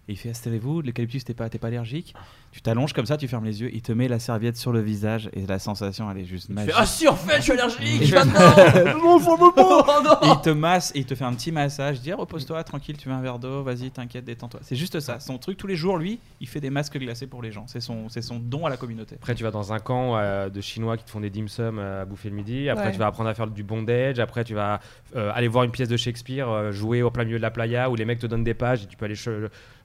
Et 0.09 0.13
il 0.13 0.17
fait 0.17 0.31
installez-vous, 0.31 0.83
l'eucalyptus 0.83 1.25
t'es 1.25 1.35
pas, 1.35 1.49
t'es 1.49 1.59
pas 1.59 1.69
allergique? 1.69 2.15
Tu 2.53 2.61
t'allonges 2.61 2.93
comme 2.93 3.07
ça, 3.07 3.17
tu 3.17 3.27
fermes 3.29 3.47
les 3.47 3.63
yeux, 3.63 3.71
il 3.73 3.81
te 3.81 3.93
met 3.93 4.09
la 4.09 4.19
serviette 4.19 4.59
sur 4.59 4.73
le 4.73 4.81
visage 4.81 5.31
et 5.33 5.47
la 5.47 5.59
sensation 5.59 6.11
elle 6.11 6.19
est 6.19 6.25
juste 6.27 6.49
Tu 6.49 6.53
magique. 6.53 6.71
fais, 6.73 6.77
Ah 6.79 6.85
si, 6.87 7.09
en 7.09 7.17
fait, 7.17 7.37
je 7.39 7.43
suis 7.43 7.53
allergique 7.53 8.13
maintenant 8.15 8.53
il 10.23 10.41
te 10.43 10.51
masse 10.51 10.93
et 10.95 10.99
il 11.01 11.07
te 11.07 11.15
fait 11.15 11.25
un 11.25 11.33
petit 11.33 11.51
massage. 11.51 12.01
Dis 12.01 12.13
repose-toi, 12.13 12.63
tranquille, 12.65 12.97
tu 12.99 13.09
veux 13.09 13.15
un 13.15 13.23
verre 13.23 13.39
d'eau, 13.39 13.63
vas-y, 13.63 13.91
t'inquiète, 13.91 14.25
détends-toi. 14.27 14.61
C'est 14.63 14.77
juste 14.77 15.01
ça. 15.01 15.19
Son 15.19 15.39
truc 15.39 15.57
tous 15.57 15.67
les 15.67 15.77
jours, 15.77 15.97
lui, 15.97 16.21
il 16.41 16.49
fait 16.49 16.61
des 16.61 16.69
masques 16.71 16.99
glacés 16.99 17.27
pour 17.27 17.43
les 17.43 17.53
gens. 17.53 17.65
C'est 17.69 17.81
son, 17.81 18.09
c'est 18.11 18.23
son 18.23 18.39
don 18.39 18.67
à 18.67 18.71
la 18.71 18.77
communauté. 18.77 19.17
Après, 19.19 19.35
tu 19.35 19.45
vas 19.45 19.51
dans 19.51 19.73
un 19.73 19.79
camp 19.79 20.17
euh, 20.19 20.51
de 20.51 20.61
Chinois 20.61 20.97
qui 20.99 21.05
te 21.05 21.11
font 21.11 21.21
des 21.21 21.31
dim 21.31 21.49
sum 21.49 21.79
euh, 21.79 22.03
à 22.03 22.05
bouffer 22.05 22.29
le 22.29 22.37
midi. 22.37 22.69
Après, 22.69 22.83
Ouais. 22.87 22.93
tu 22.93 22.99
vas 22.99 23.07
apprendre 23.07 23.31
à 23.31 23.35
faire 23.35 23.47
du 23.47 23.63
bondage. 23.63 24.19
Après, 24.19 24.45
tu 24.45 24.55
vas 24.55 24.81
euh, 25.17 25.31
aller 25.35 25.49
voir 25.49 25.65
une 25.65 25.71
pièce 25.71 25.89
de 25.89 25.97
Shakespeare 25.97 26.49
euh, 26.51 26.73
jouer 26.73 27.01
au 27.03 27.11
plein 27.11 27.25
milieu 27.25 27.39
de 27.39 27.43
la 27.43 27.51
playa 27.51 27.89
où 27.89 27.95
les 27.97 28.05
mecs 28.05 28.19
te 28.19 28.27
donnent 28.27 28.45
des 28.45 28.55
pages 28.55 28.83
et 28.83 28.87
tu 28.87 28.97
peux 28.97 29.05
aller, 29.05 29.15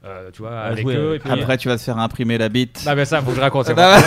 euh, 0.04 0.32
tu 0.32 0.42
vois, 0.42 0.60
avec 0.60 0.82
jouer 0.84 0.96
eux. 0.96 1.10
avec 1.12 1.22
et 1.26 1.30
puis- 1.30 1.40
Après, 1.40 1.58
tu 1.58 1.68
vas 1.68 1.78
te 1.78 1.82
faire 1.84 1.98
imprimer 2.00 2.38
la 2.38 2.50
bite. 2.66 2.84
Ah, 2.86 2.96
ben 2.96 3.06
ça, 3.06 3.22
faut 3.22 3.30
que 3.32 3.36
je 3.36 3.42
raconte. 3.42 3.66
c'est 3.68 3.74
Ah, 3.78 4.00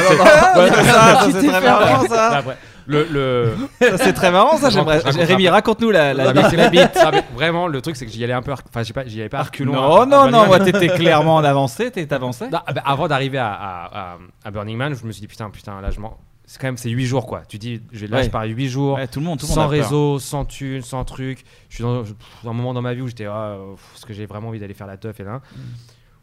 bah, 0.56 0.70
très 0.70 1.60
marrant, 1.60 2.06
ça. 2.08 2.36
Après, 2.38 2.56
le, 2.86 3.06
le... 3.10 3.54
Ça, 3.80 3.98
c'est 3.98 4.12
très 4.12 4.30
marrant, 4.32 4.56
ça, 4.56 4.68
j'aimerais- 4.70 4.98
Rémi, 4.98 5.48
raconte-nous 5.48 5.90
la- 5.90 6.12
la 6.14 6.30
Ah, 6.30 6.32
mais 6.50 6.56
la 6.56 6.68
bite. 6.70 6.90
Ah, 6.96 7.10
mais 7.12 7.22
vraiment, 7.34 7.68
le 7.68 7.80
truc, 7.80 7.94
c'est 7.96 8.04
que 8.06 8.10
j'y 8.10 8.24
allais 8.24 8.32
un 8.32 8.42
peu, 8.42 8.52
enfin, 8.52 8.82
j'y 8.82 8.92
pas- 8.92 9.06
j'y 9.06 9.20
allais 9.20 9.28
pas 9.28 9.38
à 9.40 9.42
reculons. 9.44 9.72
Non, 9.74 9.96
à- 9.98 10.02
à 10.02 10.06
non, 10.06 10.10
Burning 10.10 10.32
non, 10.32 10.38
Man. 10.40 10.46
moi, 10.48 10.60
t'étais 10.60 10.88
clairement 10.88 11.36
en 11.36 11.44
avancée, 11.44 11.90
t'es 11.90 12.12
avancé. 12.12 12.44
Non, 12.46 12.58
bah, 12.74 12.82
avant 12.84 13.06
d'arriver 13.06 13.38
à, 13.38 13.52
à, 13.52 13.84
à- 14.14 14.18
à 14.44 14.50
Burning 14.50 14.76
Man, 14.76 14.94
je 15.00 15.06
me 15.06 15.12
suis 15.12 15.20
dit 15.20 15.28
putain, 15.28 15.50
putain, 15.50 15.80
là 15.80 15.90
je 15.90 16.00
m'en. 16.00 16.16
C'est 16.46 16.60
quand 16.60 16.66
même 16.66 16.76
c'est 16.78 16.90
8 16.90 17.06
jours 17.06 17.26
quoi. 17.28 17.42
Tu 17.48 17.58
dis, 17.58 17.80
je, 17.92 18.06
là 18.06 18.16
Ouais. 18.16 18.24
je 18.24 18.28
pars 18.30 18.42
8 18.42 18.68
jours, 18.68 18.96
Ouais, 18.96 19.06
tout 19.06 19.20
le 19.20 19.26
monde- 19.26 19.38
tout 19.38 19.46
le 19.46 19.50
monde 19.50 19.54
sans 19.54 19.60
peur. 19.62 19.70
réseau, 19.70 20.18
sans 20.18 20.44
thune, 20.44 20.82
sans 20.82 21.04
truc. 21.04 21.44
Je 21.68 21.76
suis 21.76 21.84
dans, 21.84 22.02
je- 22.02 22.12
dans 22.42 22.50
un 22.50 22.54
moment 22.54 22.74
dans 22.74 22.82
ma 22.82 22.92
vie 22.92 23.02
où 23.02 23.06
j'étais, 23.06 23.26
ah, 23.26 23.54
parce 23.92 24.04
que 24.04 24.12
j'ai 24.12 24.26
vraiment 24.26 24.48
envie 24.48 24.58
d'aller 24.58 24.74
faire 24.74 24.88
la 24.88 24.96
teuf 24.96 25.20
et 25.20 25.22
là. 25.22 25.40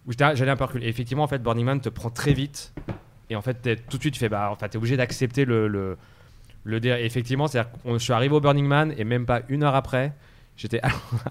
Où 0.08 0.12
j'allais 0.18 0.50
un 0.50 0.56
peu 0.56 0.64
reculer. 0.64 0.86
Et 0.86 0.90
effectivement, 0.90 1.24
en 1.24 1.28
fait, 1.28 1.44
Burning 1.44 1.66
Man 1.66 1.82
te 1.82 1.90
prend 1.90 2.10
très 2.10 2.34
vite. 2.34 2.74
Et 3.30 3.36
en 3.36 3.42
fait, 3.42 3.58
tout 3.90 3.98
de 3.98 4.02
suite, 4.02 4.14
tu 4.14 4.20
fais, 4.20 4.30
bah, 4.30 4.50
enfin, 4.52 4.68
t'es 4.70 4.78
obligé 4.78 4.96
d'accepter 4.98 5.44
le. 5.46 5.68
le, 5.68 5.98
le 6.64 6.80
dé- 6.80 6.98
effectivement, 7.02 7.48
c'est-à-dire 7.48 7.72
je 7.86 7.98
suis 7.98 8.14
arrivé 8.14 8.34
au 8.36 8.40
Burning 8.42 8.66
Man 8.66 8.94
et 8.98 9.04
même 9.04 9.26
pas 9.26 9.42
une 9.50 9.64
heure 9.64 9.76
après, 9.76 10.12
j'étais 10.58 10.82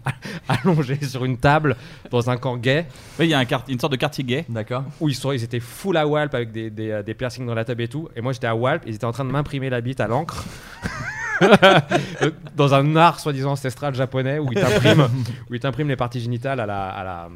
allongé 0.48 1.02
sur 1.04 1.24
une 1.24 1.36
table 1.38 1.76
dans 2.10 2.30
un 2.30 2.36
camp 2.38 2.56
gay. 2.56 2.86
Oui, 3.18 3.26
il 3.26 3.30
y 3.30 3.34
a 3.34 3.38
un 3.38 3.44
quart- 3.44 3.64
une 3.68 3.78
sorte 3.80 3.92
de 3.92 3.96
quartier 3.98 4.24
gay. 4.24 4.44
D'accord. 4.48 4.84
Où 5.00 5.08
ils, 5.08 5.14
sont, 5.14 5.32
ils 5.32 5.42
étaient 5.42 5.60
full 5.60 5.96
à 5.96 6.06
Walp 6.06 6.34
avec 6.34 6.52
des, 6.52 6.70
des, 6.70 6.90
euh, 6.90 7.02
des 7.02 7.12
piercings 7.14 7.44
dans 7.46 7.54
la 7.54 7.64
table 7.64 7.82
et 7.82 7.88
tout. 7.88 8.08
Et 8.16 8.20
moi 8.22 8.32
j'étais 8.32 8.46
à 8.46 8.54
Walp, 8.54 8.82
ils 8.86 8.94
étaient 8.94 9.04
en 9.04 9.12
train 9.12 9.24
de 9.24 9.30
m'imprimer 9.30 9.68
la 9.68 9.80
bite 9.80 10.00
à 10.00 10.06
l'encre. 10.06 10.44
dans 12.56 12.74
un 12.74 12.96
art 12.96 13.20
soi-disant 13.20 13.52
ancestral 13.52 13.94
japonais 13.94 14.38
où 14.38 14.48
ils 14.52 14.58
t'impriment 14.60 15.08
où 15.50 15.54
ils 15.54 15.60
t'impriment 15.60 15.88
les 15.88 15.96
parties 15.96 16.20
génitales 16.20 16.60
à 16.60 16.66
la, 16.66 16.88
à 16.88 17.04
la 17.04 17.28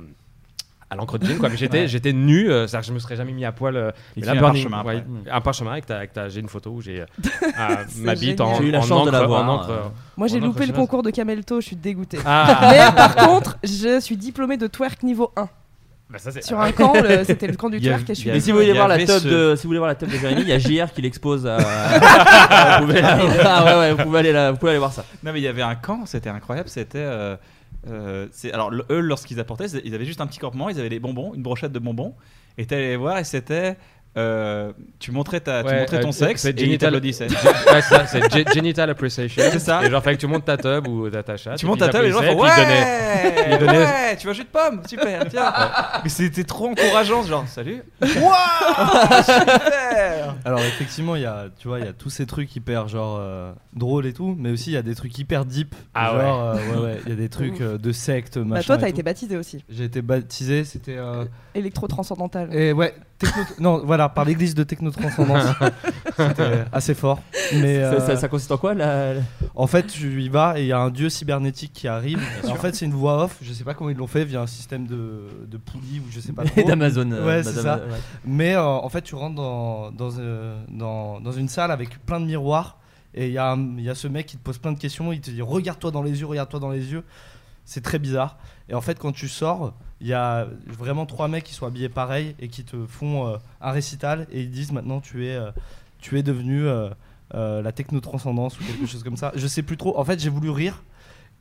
à 0.91 0.97
l'encre 0.97 1.19
de 1.19 1.27
jean 1.27 1.39
quoi 1.39 1.49
mais 1.49 1.57
j'étais 1.57 1.83
Ouais. 1.83 1.89
j'étais 1.89 2.13
nu 2.13 2.51
euh, 2.51 2.67
c'est-à-dire 2.67 2.81
que 2.81 2.87
je 2.89 2.93
me 2.95 2.99
serais 2.99 3.15
jamais 3.17 3.33
mis 3.33 3.45
à 3.45 3.53
poil 3.53 3.77
euh, 3.77 3.91
Il 4.17 4.21
mais 4.25 4.33
fait 4.33 4.37
un 4.37 4.41
Burning- 4.41 4.69
parchemin 4.69 4.85
ouais, 4.85 5.05
un 5.31 5.41
parchemin 5.41 5.71
avec 5.73 5.87
ta, 5.87 5.97
avec 5.99 6.13
ta- 6.13 6.29
j'ai 6.29 6.41
une 6.41 6.49
photo 6.49 6.71
où 6.71 6.81
j'ai 6.81 7.01
euh, 7.03 7.05
euh, 7.43 7.77
ma 7.99 8.15
bite 8.17 8.41
en, 8.41 8.47
génial. 8.57 8.63
J'ai 8.63 8.69
eu 8.69 8.71
la 8.73 8.79
en 8.79 8.83
chance 8.83 9.05
de 9.05 9.11
encre, 9.11 9.21
la 9.21 9.27
voir, 9.27 9.49
en 9.49 9.55
encre, 9.55 9.71
euh. 9.71 9.75
euh, 9.75 9.89
Moi 10.17 10.27
j'ai 10.27 10.39
en 10.39 10.47
loupé 10.47 10.67
le 10.67 10.73
concours 10.73 11.03
de 11.05 11.11
Camelto, 11.11 11.61
je 11.61 11.67
suis 11.69 11.77
dégoûté. 11.77 12.19
Ah. 12.27 12.69
Mais 12.73 12.97
par 12.97 13.15
contre, 13.15 13.57
je 13.63 14.01
suis 14.01 14.17
diplômée 14.17 14.57
de 14.57 14.67
twerk 14.67 15.03
niveau 15.05 15.31
1. 15.37 15.49
Bah, 16.11 16.19
ça, 16.19 16.33
Sur 16.43 16.59
un 16.59 16.73
camp, 16.73 16.93
c'était 17.25 17.47
le 17.47 17.55
camp 17.55 17.71
du 17.71 17.77
Il 17.77 17.85
y 17.85 17.89
a- 17.89 17.93
twerk 17.93 18.11
et 18.11 18.15
je 18.17 18.21
suis 18.21 18.41
si 18.41 18.51
vous 18.51 18.59
voulez 18.59 18.73
voir 18.73 18.89
la 18.89 18.99
ce- 18.99 19.29
de, 19.29 19.55
si 19.55 19.63
vous 19.63 19.69
voulez 19.69 19.79
voir 19.79 19.89
la 19.91 19.95
tub 19.95 20.09
de 20.11 20.17
Jérémy, 20.19 20.41
il 20.43 20.49
y 20.49 20.53
a 20.53 20.59
JR 20.59 20.93
qui 20.93 21.03
l'expose 21.03 21.47
à. 21.47 21.59
vous, 22.81 22.87
pouvez 22.87 23.01
aller, 23.01 23.29
ah 23.45 23.93
vous 23.97 24.03
pouvez 24.03 24.19
aller 24.19 24.33
là- 24.33 24.51
vous 24.51 24.57
pouvez 24.59 24.71
aller 24.71 24.79
voir 24.81 24.93
ça. 24.93 25.05
Non, 25.23 25.33
mais 25.33 25.39
il 25.39 25.45
y 25.45 25.49
avait 25.49 25.63
un 25.63 25.77
camp, 25.77 26.01
c'était 26.07 26.31
incroyable. 26.31 26.69
C'était. 26.69 26.99
Euh, 27.89 28.29
alors, 28.53 28.71
eux, 28.91 29.01
lorsqu'ils 29.01 29.41
apportaient, 29.41 29.67
ils 29.85 29.95
avaient 29.95 30.05
juste 30.05 30.21
un 30.21 30.27
petit 30.27 30.39
campement, 30.39 30.69
ils 30.69 30.79
avaient 30.79 30.89
des 30.89 31.01
bonbons, 31.01 31.35
une 31.35 31.43
brochette 31.43 31.73
de 31.73 31.79
bonbons. 31.79 32.15
Et 32.59 32.67
t'allais 32.67 32.89
les 32.89 32.97
voir, 32.97 33.19
et 33.19 33.25
c'était. 33.25 33.77
Euh, 34.17 34.73
tu 34.99 35.13
montrais, 35.13 35.41
ta, 35.41 35.63
tu 35.63 35.69
Ouais, 35.69 35.81
montrais 35.81 36.01
ton 36.01 36.09
euh, 36.09 36.13
sexe, 36.13 36.43
c'est 36.43 36.51
et 36.51 36.53
ils 36.63 36.67
genital- 36.67 36.91
t'applaudissaient. 36.93 37.29
Ouais, 37.73 37.81
c'est 37.81 37.95
ça, 37.95 38.07
c'est 38.07 38.21
ge- 38.33 38.53
genital 38.55 38.91
appreciation. 38.91 39.43
C'est 39.53 39.59
ça. 39.61 39.85
Et 39.85 39.91
genre, 39.91 40.03
fallait 40.03 40.17
que 40.17 40.21
tu 40.21 40.27
montes 40.27 40.45
ta 40.45 40.57
tub 40.57 40.89
ou 40.89 41.09
ta, 41.09 41.23
ta 41.23 41.37
chatte. 41.37 41.59
Tu 41.59 41.67
montes 41.67 41.79
ta 41.79 41.89
table 41.89 42.05
et 42.05 42.09
les 42.09 42.13
gens 42.13 42.19
font 42.23 42.25
t'applaudissaient, 42.43 42.61
ouais, 42.61 43.47
ils 43.47 43.49
donnaient- 43.49 43.55
ils 43.55 43.59
donnaient- 43.67 43.85
ouais, 43.87 44.17
tu 44.17 44.29
un 44.29 44.33
jus 44.33 44.43
de 44.43 44.49
pomme, 44.49 44.83
super, 44.87 45.27
tiens. 45.31 45.53
Mais 46.03 46.09
c'était 46.11 46.45
trop 46.45 46.69
encourageant, 46.71 47.23
genre 47.23 47.47
salut. 47.47 47.83
Waouh, 48.03 49.23
super. 49.23 50.35
Alors 50.45 50.61
effectivement, 50.61 51.17
il 51.17 51.23
y 51.23 51.27
a, 51.27 51.47
tu 51.59 51.69
vois, 51.69 51.79
il 51.79 51.85
y 51.85 51.89
a 51.89 51.93
tous 51.93 52.11
ces 52.11 52.27
trucs 52.27 52.55
hyper 52.57 52.89
genre 52.89 53.19
euh, 53.21 53.53
drôles 53.75 54.07
et 54.07 54.13
tout, 54.13 54.35
mais 54.39 54.51
aussi 54.51 54.71
il 54.71 54.75
y 54.75 54.77
a 54.77 54.83
des 54.83 54.95
trucs 54.95 55.17
hyper 55.19 55.45
deep. 55.45 55.75
Ah 55.95 56.11
genre, 56.21 56.41
euh, 56.43 56.55
ouais, 56.55 56.83
ouais, 56.83 57.01
il 57.05 57.11
y 57.11 57.13
a 57.13 57.17
des 57.17 57.29
trucs 57.29 57.61
euh, 57.61 57.79
de 57.79 57.93
secte, 57.93 58.37
machin. 58.37 58.55
Bah 58.61 58.63
toi 58.65 58.79
t'as 58.79 58.89
été 58.89 59.03
baptisé 59.03 59.37
aussi. 59.37 59.65
J'ai 59.69 59.85
été 59.85 60.03
baptisé, 60.03 60.65
c'était. 60.65 60.97
euh, 60.97 61.25
Électro-transcendantal. 61.55 62.55
Et 62.55 62.73
ouais, 62.73 62.95
techno- 63.19 63.43
non, 63.59 63.83
voilà, 63.85 64.00
par 64.09 64.25
l'église 64.25 64.55
de 64.55 64.63
Technotranscendance. 64.65 65.45
C'était 66.17 66.65
assez 66.73 66.95
fort. 66.95 67.21
Mais 67.55 67.81
Ça, 67.81 67.93
euh, 67.93 68.01
ça- 68.01 68.17
ça 68.17 68.29
consiste 68.29 68.51
en 68.53 68.57
quoi 68.59 68.75
la- 68.75 69.15
En 69.55 69.67
fait, 69.67 69.87
tu 69.87 70.23
y 70.23 70.29
vas 70.29 70.59
et 70.59 70.63
il 70.63 70.67
y 70.69 70.73
a 70.73 70.79
un 70.79 70.91
dieu 70.91 71.09
cybernétique 71.09 71.73
qui 71.73 71.89
arrive. 71.89 72.21
en 72.49 72.55
fait, 72.55 72.75
c'est 72.75 72.87
une 72.87 72.93
voix 72.95 73.25
off. 73.25 73.37
Je 73.43 73.53
sais 73.53 73.65
pas 73.65 73.75
comment 73.75 73.91
ils 73.91 73.97
l'ont 73.97 74.07
fait 74.07 74.25
via 74.25 74.41
un 74.41 74.47
système 74.47 74.87
de, 74.87 75.25
de 75.47 75.57
poulies 75.57 76.01
ou 76.01 76.11
je 76.11 76.21
sais 76.21 76.33
pas 76.33 76.45
Et 76.45 76.49
trop. 76.61 76.69
d'Amazon, 76.69 77.11
euh, 77.13 77.27
Ouais, 77.27 77.43
c'est 77.43 77.53
ça. 77.61 77.77
ouais. 77.77 77.83
Mais 78.25 78.55
euh, 78.55 78.63
en 78.65 78.89
fait, 78.89 79.03
tu 79.03 79.15
rentres 79.15 79.37
dans, 79.37 79.91
dans, 79.91 80.11
dans, 80.69 81.21
dans 81.21 81.33
une 81.33 81.49
salle 81.49 81.71
avec 81.71 82.05
plein 82.07 82.21
de 82.21 82.27
miroirs 82.27 82.79
et 83.15 83.27
il 83.27 83.33
y, 83.33 83.39
a 83.39 83.51
un- 83.53 83.77
il 83.79 83.83
y 83.85 83.91
a 83.91 83.95
ce 83.95 84.07
mec 84.09 84.27
qui 84.27 84.37
te 84.37 84.43
pose 84.43 84.59
plein 84.59 84.73
de 84.73 84.79
questions. 84.79 85.13
Il 85.13 85.21
te 85.21 85.31
dit 85.31 85.43
Regarde-toi 85.43 85.91
dans 85.91 86.03
les 86.03 86.21
yeux, 86.21 86.27
regarde-toi 86.27 86.61
dans 86.61 86.71
les 86.71 86.93
yeux. 86.93 87.05
C'est 87.65 87.83
très 87.83 87.99
bizarre. 87.99 88.37
Et 88.69 88.75
en 88.75 88.81
fait, 88.81 88.99
quand 88.99 89.13
tu 89.13 89.29
sors, 89.29 89.75
il 90.01 90.07
y 90.07 90.15
a 90.15 90.47
vraiment 90.67 91.07
trois 91.07 91.29
mecs 91.29 91.45
qui 91.45 91.55
sont 91.55 91.67
habillés 91.67 91.89
pareil 91.89 92.35
et 92.39 92.49
qui 92.49 92.65
te 92.65 92.87
font 92.87 93.27
euh, 93.29 93.37
un 93.61 93.71
récital 93.71 94.27
et 94.33 94.41
ils 94.43 94.51
disent 94.51 94.73
Maintenant, 94.73 95.01
tu 95.01 95.27
es, 95.27 95.35
euh, 95.37 95.51
tu 96.01 96.19
es 96.19 96.23
devenu 96.23 96.67
euh, 96.67 96.89
euh, 97.35 97.61
la 97.63 97.73
technotranscendance 97.73 98.59
ou 98.59 98.65
quelque 98.65 98.87
chose 98.87 99.03
comme 99.03 99.17
ça. 99.17 99.33
Je 99.35 99.47
sais 99.47 99.63
plus 99.63 99.77
trop. 99.77 99.99
En 99.99 100.05
fait, 100.05 100.19
j'ai 100.21 100.31
voulu 100.31 100.51
rire. 100.51 100.83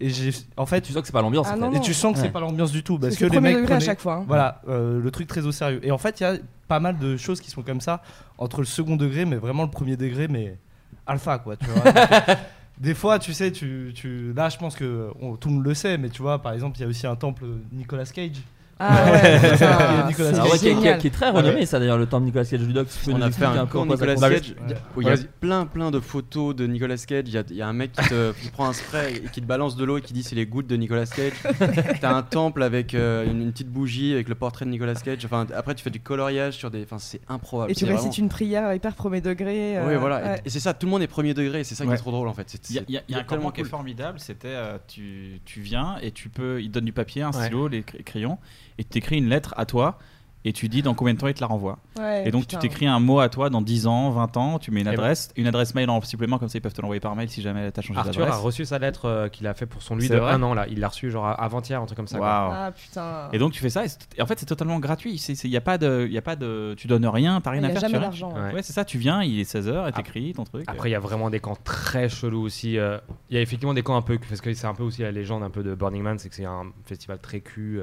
Et 0.01 0.09
j'ai, 0.09 0.31
en 0.55 0.65
fait, 0.65 0.79
tu 0.79 0.93
sens 0.93 1.01
que 1.01 1.07
c'est 1.07 1.11
pas 1.13 1.21
l'ambiance. 1.21 1.47
Ah 1.49 1.55
en 1.55 1.57
non, 1.57 1.71
fait. 1.71 1.77
et 1.77 1.81
tu 1.81 1.93
sens 1.93 2.13
que 2.13 2.19
Ouais. 2.19 2.25
c'est 2.27 2.31
pas 2.31 2.39
l'ambiance 2.39 2.71
du 2.71 2.83
tout 2.83 2.97
parce 2.97 3.17
que 3.17 3.25
les 3.25 3.39
mecs 3.41 3.55
degré 3.55 3.73
à 3.73 3.75
prenaient- 3.77 3.85
chaque 3.85 3.99
fois, 3.99 4.15
hein. 4.15 4.25
Voilà, 4.27 4.61
euh, 4.69 4.97
le 5.01 5.11
truc 5.11 5.27
très 5.27 5.45
au 5.45 5.51
sérieux. 5.51 5.81
Et 5.85 5.91
en 5.91 5.97
fait, 5.97 6.19
il 6.21 6.23
y 6.23 6.25
a 6.25 6.35
pas 6.69 6.79
mal 6.79 6.97
de 6.99 7.17
choses 7.17 7.41
qui 7.41 7.49
sont 7.51 7.63
comme 7.63 7.81
ça 7.81 8.01
entre 8.37 8.59
le 8.61 8.65
second 8.65 8.95
degré, 8.95 9.25
mais 9.25 9.35
vraiment 9.35 9.63
le 9.63 9.69
premier 9.69 9.97
degré, 9.97 10.29
mais 10.29 10.57
alpha 11.05 11.37
quoi. 11.39 11.57
Tu 11.57 11.65
vois. 11.65 11.83
Des 12.79 12.93
fois, 12.93 13.19
tu 13.19 13.33
sais, 13.33 13.51
tu, 13.51 13.91
tu... 13.93 14.31
là, 14.33 14.47
je 14.49 14.57
pense 14.57 14.75
que 14.75 15.11
on- 15.21 15.35
tout 15.35 15.49
le 15.49 15.55
monde 15.55 15.65
le 15.65 15.73
sait, 15.73 15.97
mais 15.97 16.09
tu 16.09 16.21
vois, 16.21 16.41
par 16.41 16.53
exemple, 16.53 16.77
il 16.77 16.81
y 16.81 16.85
a 16.85 16.87
aussi 16.87 17.05
un 17.07 17.15
temple 17.17 17.43
Nicolas 17.73 18.05
Cage 18.05 18.41
Ah 18.81 19.11
ouais, 19.11 19.39
putain, 19.51 20.07
Nicolas 20.07 20.29
c'est 20.29 20.35
Cage. 20.35 20.39
Ah 20.39 20.43
ouais, 20.43 20.49
qui, 20.49 20.55
est- 20.55 20.59
qui 20.59 20.67
est- 20.67 20.75
génial. 20.75 20.97
qui 20.99 21.07
est 21.07 21.11
très 21.11 21.29
renommé 21.29 21.65
ça 21.65 21.79
d'ailleurs 21.79 21.97
le 21.97 22.05
temps 22.05 22.19
de 22.21 22.25
Nicolas 22.25 22.45
Cage 22.45 22.61
du 22.61 22.71
Doc. 22.73 22.87
Tu 22.87 23.05
peux 23.05 23.11
On 23.13 23.17
nous 23.17 23.23
a 23.23 23.25
fait 23.25 23.43
expliquer 23.43 23.59
un 23.59 23.65
peu 23.65 23.77
en 23.77 23.81
cours 23.85 23.87
quoi 23.87 23.97
ça 23.97 24.05
Nicolas 24.13 24.29
consiste 24.29 24.55
Cage 24.55 24.77
où 24.95 25.01
il 25.01 25.07
y 25.07 25.09
a 25.11 25.15
Vas-y. 25.15 25.27
plein 25.41 25.65
plein 25.65 25.91
de 25.91 25.99
photos 25.99 26.55
de 26.55 26.65
Nicolas 26.67 26.95
Cage. 26.97 27.23
Il 27.27 27.33
y 27.33 27.37
a, 27.37 27.43
il 27.49 27.55
y 27.57 27.61
a 27.61 27.67
un 27.67 27.73
mec 27.73 27.91
qui 27.91 28.07
te, 28.07 28.31
qui 28.41 28.49
prend 28.49 28.67
un 28.69 28.73
spray 28.73 29.17
et 29.17 29.29
qui 29.31 29.41
te 29.41 29.45
balance 29.45 29.75
de 29.75 29.83
l'eau 29.83 29.97
et 29.97 30.01
qui 30.01 30.13
dit 30.13 30.23
c'est 30.23 30.35
les 30.35 30.45
gouttes 30.45 30.67
de 30.67 30.75
Nicolas 30.77 31.05
Cage. 31.05 31.33
T'as 32.01 32.13
un 32.15 32.21
temple 32.23 32.63
avec 32.63 32.93
euh, 32.95 33.25
une, 33.29 33.41
une 33.41 33.51
petite 33.51 33.69
bougie 33.69 34.13
avec 34.13 34.29
le 34.29 34.35
portrait 34.35 34.65
de 34.65 34.69
Nicolas 34.71 34.95
Cage. 34.95 35.25
Enfin 35.25 35.45
après 35.55 35.75
tu 35.75 35.83
fais 35.83 35.89
du 35.89 35.99
coloriage 35.99 36.53
sur 36.53 36.71
des. 36.71 36.83
Enfin 36.83 36.99
c'est 36.99 37.21
improbable. 37.27 37.71
Et 37.71 37.75
tu 37.75 37.85
C'est 37.85 37.91
récites 37.91 38.17
une 38.17 38.29
prière 38.29 38.73
hyper 38.73 38.95
premier 38.95 39.19
degré. 39.21 39.77
euh, 39.77 39.87
Oui 39.89 39.95
voilà. 39.97 40.21
Et- 40.21 40.29
ouais. 40.29 40.41
Et 40.45 40.49
c'est 40.49 40.59
ça. 40.61 40.73
Tout 40.73 40.85
le 40.85 40.91
monde 40.91 41.01
est 41.01 41.07
premier 41.07 41.33
degré. 41.33 41.59
et 41.59 41.63
C'est 41.65 41.75
ça 41.75 41.83
qui 41.83 41.89
Ouais. 41.89 41.95
est 41.95 41.99
trop 41.99 42.11
drôle 42.11 42.27
en 42.29 42.33
fait. 42.33 42.49
C'est- 42.49 42.69
Il 42.69 42.75
y 42.75 42.79
a, 42.79 42.81
c'est- 42.81 42.85
il 42.89 42.93
y 42.95 42.97
a- 42.97 43.01
il 43.09 43.11
y 43.11 43.15
a 43.15 43.19
un 43.19 43.23
tellement 43.23 43.35
campement 43.45 43.51
qui 43.51 43.59
est 43.61 43.63
cool. 43.63 43.69
formidable, 43.71 44.19
c'était 44.19 44.47
euh, 44.49 44.77
tu, 44.87 45.41
tu 45.45 45.59
viens 45.61 45.97
et 46.01 46.11
tu 46.11 46.29
peux, 46.29 46.61
il 46.61 46.69
te 46.69 46.73
donne 46.75 46.85
du 46.85 46.93
papier, 46.93 47.23
un 47.23 47.31
stylo, 47.31 47.67
les 47.67 47.81
cr- 47.81 48.03
crayons, 48.03 48.37
et 48.79 48.83
tu 48.83 48.89
t'écris 48.89 49.17
une 49.19 49.29
lettre 49.29 49.53
à 49.57 49.65
toi 49.65 49.99
et 50.45 50.53
tu 50.53 50.69
dis 50.69 50.81
dans 50.81 50.93
combien 50.93 51.13
de 51.13 51.19
temps 51.19 51.27
il 51.27 51.33
te 51.33 51.41
la 51.41 51.47
renvoie. 51.47 51.79
Ouais, 51.99 52.25
et 52.25 52.31
donc 52.31 52.43
putain. 52.43 52.59
tu 52.59 52.69
t'écris 52.69 52.87
un 52.87 53.01
mot 53.01 53.19
à 53.19 53.27
toi 53.27 53.49
dans 53.49 53.61
10 53.61 53.87
ans, 53.87 54.09
20 54.11 54.37
ans, 54.37 54.57
tu 54.57 54.71
mets 54.71 54.79
une 54.79 54.87
Et 54.87 54.91
ben- 54.91 54.93
adresse, 54.99 55.31
une 55.35 55.47
adresse 55.47 55.75
mail 55.75 55.89
en 55.89 55.99
supplément, 55.99 56.39
comme 56.39 56.47
ça 56.47 56.57
ils 56.57 56.61
peuvent 56.61 56.71
te 56.71 56.79
l'envoyer 56.81 57.01
par 57.01 57.13
mail 57.13 57.29
si 57.29 57.41
jamais 57.41 57.69
t'as 57.73 57.81
changé 57.81 57.99
Arthur 57.99 58.21
a 58.21 58.25
d'adresse. 58.27 58.41
reçu 58.41 58.63
sa 58.63 58.79
lettre 58.79 59.03
euh, 59.03 59.27
qu'il 59.27 59.45
a 59.47 59.53
fait 59.53 59.65
pour 59.65 59.81
son 59.81 59.97
lui 59.97 60.07
de 60.07 60.17
un 60.17 60.41
an 60.41 60.53
là. 60.53 60.65
Il 60.69 60.79
l'a 60.79 60.87
reçu 60.87 61.11
genre 61.11 61.25
avant-hier, 61.37 61.81
un 61.81 61.85
truc 61.85 61.97
comme 61.97 62.07
ça. 62.07 62.19
Ah 62.21 62.71
putain. 62.73 63.27
Et 63.33 63.37
donc 63.37 63.51
tu 63.51 63.59
fais 63.59 63.69
ça, 63.69 63.83
et, 63.83 64.21
en 64.21 64.25
fait 64.25 64.39
c'est 64.39 64.45
totalement 64.45 64.79
gratuit. 64.79 65.15
Il 65.43 65.49
y 65.49 65.57
a 65.57 65.61
pas 65.61 65.77
de, 65.77 66.05
il 66.07 66.13
y 66.13 66.17
a 66.17 66.21
pas 66.21 66.37
de, 66.37 66.73
tu 66.77 66.87
donnes 66.87 67.05
rien, 67.05 67.41
t'as 67.41 67.49
rien 67.51 67.61
y 67.61 67.65
à 67.65 67.67
a 67.67 67.71
faire. 67.71 67.81
jamais 67.81 67.99
d'argent, 67.99 68.29
rien. 68.29 68.45
ouais. 68.47 68.53
Ouais, 68.53 68.63
c'est 68.63 68.71
ça. 68.71 68.85
Tu 68.85 68.97
viens, 68.97 69.21
il 69.21 69.41
est 69.41 69.53
16h 69.53 69.89
et 69.89 69.91
t'écris 69.91 70.31
ton 70.33 70.45
truc. 70.45 70.63
Après, 70.67 70.87
il 70.87 70.93
y 70.93 70.95
a 70.95 70.99
vraiment 71.01 71.29
des 71.29 71.41
camps 71.41 71.57
très 71.65 72.07
chelous 72.07 72.43
aussi. 72.43 72.77
euh, 72.77 72.97
Il 73.29 73.35
y 73.35 73.37
a 73.37 73.41
effectivement 73.41 73.73
des 73.73 73.83
camps 73.83 73.97
un 73.97 74.01
peu. 74.01 74.17
Parce 74.17 74.39
que 74.39 74.53
c'est 74.53 74.67
un 74.67 74.73
peu 74.73 74.83
aussi 74.83 75.01
la 75.01 75.11
légende 75.11 75.43
un 75.43 75.49
peu 75.49 75.63
de 75.63 75.75
Burning 75.75 76.01
Man, 76.01 76.17
c'est 76.17 76.29
que 76.29 76.35
c'est 76.35 76.45
un 76.45 76.67
festival 76.85 77.19
très 77.19 77.41
cul. 77.41 77.81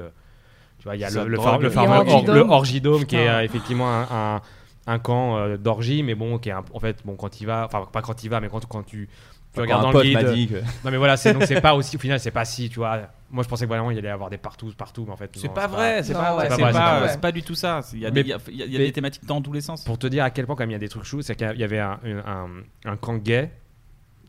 Tu 0.79 0.83
vois, 0.85 0.95
il 0.95 0.99
y 1.01 1.05
a 1.05 1.09
le, 1.09 1.27
le, 1.27 1.37
phare- 1.37 1.59
le 1.59 1.69
fameux 1.69 2.09
or- 2.09 2.21
le 2.27 2.33
Dome. 2.33 2.49
Orgy 2.49 2.81
Dome 2.81 3.05
qui 3.05 3.15
est 3.15 3.19
Putain. 3.21 3.33
euh, 3.33 3.41
effectivement 3.41 3.89
un, 3.91 4.07
un, 4.35 4.41
un 4.87 4.99
camp 4.99 5.37
euh, 5.37 5.57
d'orgie, 5.57 6.03
mais 6.03 6.15
bon, 6.15 6.37
qui 6.37 6.49
est 6.49 6.53
un- 6.53 6.63
en 6.73 6.79
fait, 6.79 6.97
bon, 7.05 7.15
quand 7.15 7.41
il 7.41 7.45
va, 7.45 7.65
enfin, 7.65 7.87
pas 7.91 8.01
quand 8.01 8.23
il 8.23 8.29
va, 8.29 8.39
mais 8.39 8.49
quand, 8.49 8.65
quand 8.67 8.83
tu. 8.83 9.09
Regardes 9.55 9.85
un 9.85 9.91
dans 9.91 9.99
le 9.99 10.33
guide. 10.33 10.49
que- 10.51 10.59
Non 10.85 10.91
mais 10.91 10.97
voilà, 10.97 11.17
c'est 11.17 11.33
donc 11.33 11.43
c'est 11.45 11.61
pas 11.61 11.73
aussi 11.73 11.95
au 11.95 11.99
final 11.99 12.19
c'est 12.19 12.29
pas 12.29 12.45
si 12.45 12.69
tu 12.69 12.75
vois. 12.75 12.99
Moi 13.31 13.43
je 13.43 13.49
pensais 13.49 13.65
que 13.65 13.69
vraiment 13.69 13.89
il 13.89 13.97
allait 13.97 14.07
y 14.07 14.11
avoir 14.11 14.29
des 14.29 14.37
partout 14.37 14.71
partout 14.77 15.03
mais 15.07 15.13
en 15.13 15.17
fait 15.17 15.31
C'est 15.35 15.51
pas 15.51 15.65
vrai, 15.65 16.03
c'est 16.03 16.13
pas, 16.13 16.35
ouais, 16.35 16.45
c'est 16.49 16.55
c'est 16.57 16.61
pas, 16.61 16.71
pas 16.71 16.99
vrai, 16.99 17.09
c'est 17.09 17.21
pas 17.21 17.31
du 17.31 17.41
tout 17.41 17.55
ça. 17.55 17.79
Il 17.93 17.99
y 17.99 18.05
a, 18.05 18.11
Mais- 18.11 18.21
des, 18.23 18.29
il 18.29 18.29
y 18.29 18.33
a- 18.33 18.37
il 18.49 18.55
y 18.57 18.61
a- 18.61 18.65
il 18.65 18.71
y 18.73 18.75
a 18.75 18.79
mais- 18.79 18.85
des 18.85 18.91
thématiques 18.91 19.25
dans 19.25 19.41
tous 19.41 19.51
les 19.53 19.61
sens. 19.61 19.83
Pour 19.83 19.97
te 19.97 20.05
dire 20.05 20.23
à 20.23 20.29
quel 20.29 20.45
point 20.45 20.53
quand 20.55 20.61
même 20.61 20.69
il 20.69 20.73
y 20.73 20.75
a 20.75 20.79
des 20.79 20.89
trucs 20.89 21.05
choux, 21.05 21.23
c'est 21.23 21.33
qu'il 21.35 21.57
y 21.57 21.63
avait 21.63 21.79
un, 21.79 21.97
un, 22.27 22.47
un 22.85 22.97
camp 22.97 23.15
gay 23.15 23.49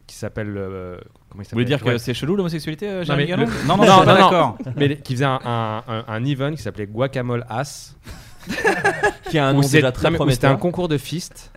qui 0.07 0.17
s'appelle 0.17 0.55
euh, 0.57 0.97
Vous 1.35 1.45
voulez 1.53 1.65
dire 1.65 1.83
que 1.83 1.99
c'est 1.99 2.15
chelou 2.15 2.35
l'homosexualité, 2.37 2.89
euh, 2.89 3.05
Non, 3.07 3.17
mais 3.17 3.27
non, 3.27 3.77
non, 3.79 4.05
pas 4.05 4.15
d'accord. 4.15 4.59
Mais 4.77 4.97
qui 4.97 5.15
faisait 5.15 5.25
un, 5.25 5.39
un, 5.45 5.83
un, 5.89 6.05
un 6.09 6.25
event 6.25 6.53
qui 6.53 6.63
s'appelait 6.63 6.87
Guacamole 6.87 7.45
Ass. 7.49 7.97
Qui 9.31 9.39
a 9.39 9.47
un 9.49 9.53
nom 9.53 9.61
déjà 9.61 9.93
très 9.93 10.11
non, 10.11 10.19
mais 10.19 10.25
où 10.25 10.31
C'était 10.31 10.47
un 10.47 10.51
prometteur. 10.57 10.59
concours 10.59 10.89
de 10.89 10.97
fist 10.97 11.53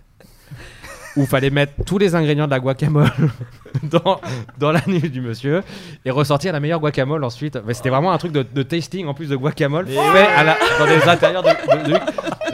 où 1.16 1.22
il 1.22 1.26
fallait 1.26 1.50
mettre 1.50 1.72
tous 1.84 1.98
les 1.98 2.14
ingrédients 2.14 2.46
de 2.46 2.50
la 2.50 2.60
guacamole 2.60 3.10
dans, 3.82 4.20
dans 4.58 4.72
la 4.72 4.80
nuit 4.86 5.10
du 5.10 5.20
monsieur 5.20 5.62
et 6.04 6.10
ressortir 6.10 6.52
la 6.52 6.60
meilleure 6.60 6.80
guacamole 6.80 7.22
ensuite. 7.24 7.58
Mais 7.66 7.74
c'était 7.74 7.90
vraiment 7.90 8.12
un 8.12 8.18
truc 8.18 8.32
de, 8.32 8.42
de 8.42 8.62
tasting 8.62 9.06
en 9.06 9.14
plus 9.14 9.28
de 9.28 9.36
guacamole 9.36 9.86
fait 9.88 9.98
à 9.98 10.44
la- 10.44 10.56
dans 10.78 10.86
des 10.86 11.02
intérieurs 11.08 11.42
de. 11.42 11.48
de, 11.48 11.92
de- 11.92 12.00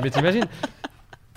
mais 0.02 0.10
t'imagines 0.10 0.44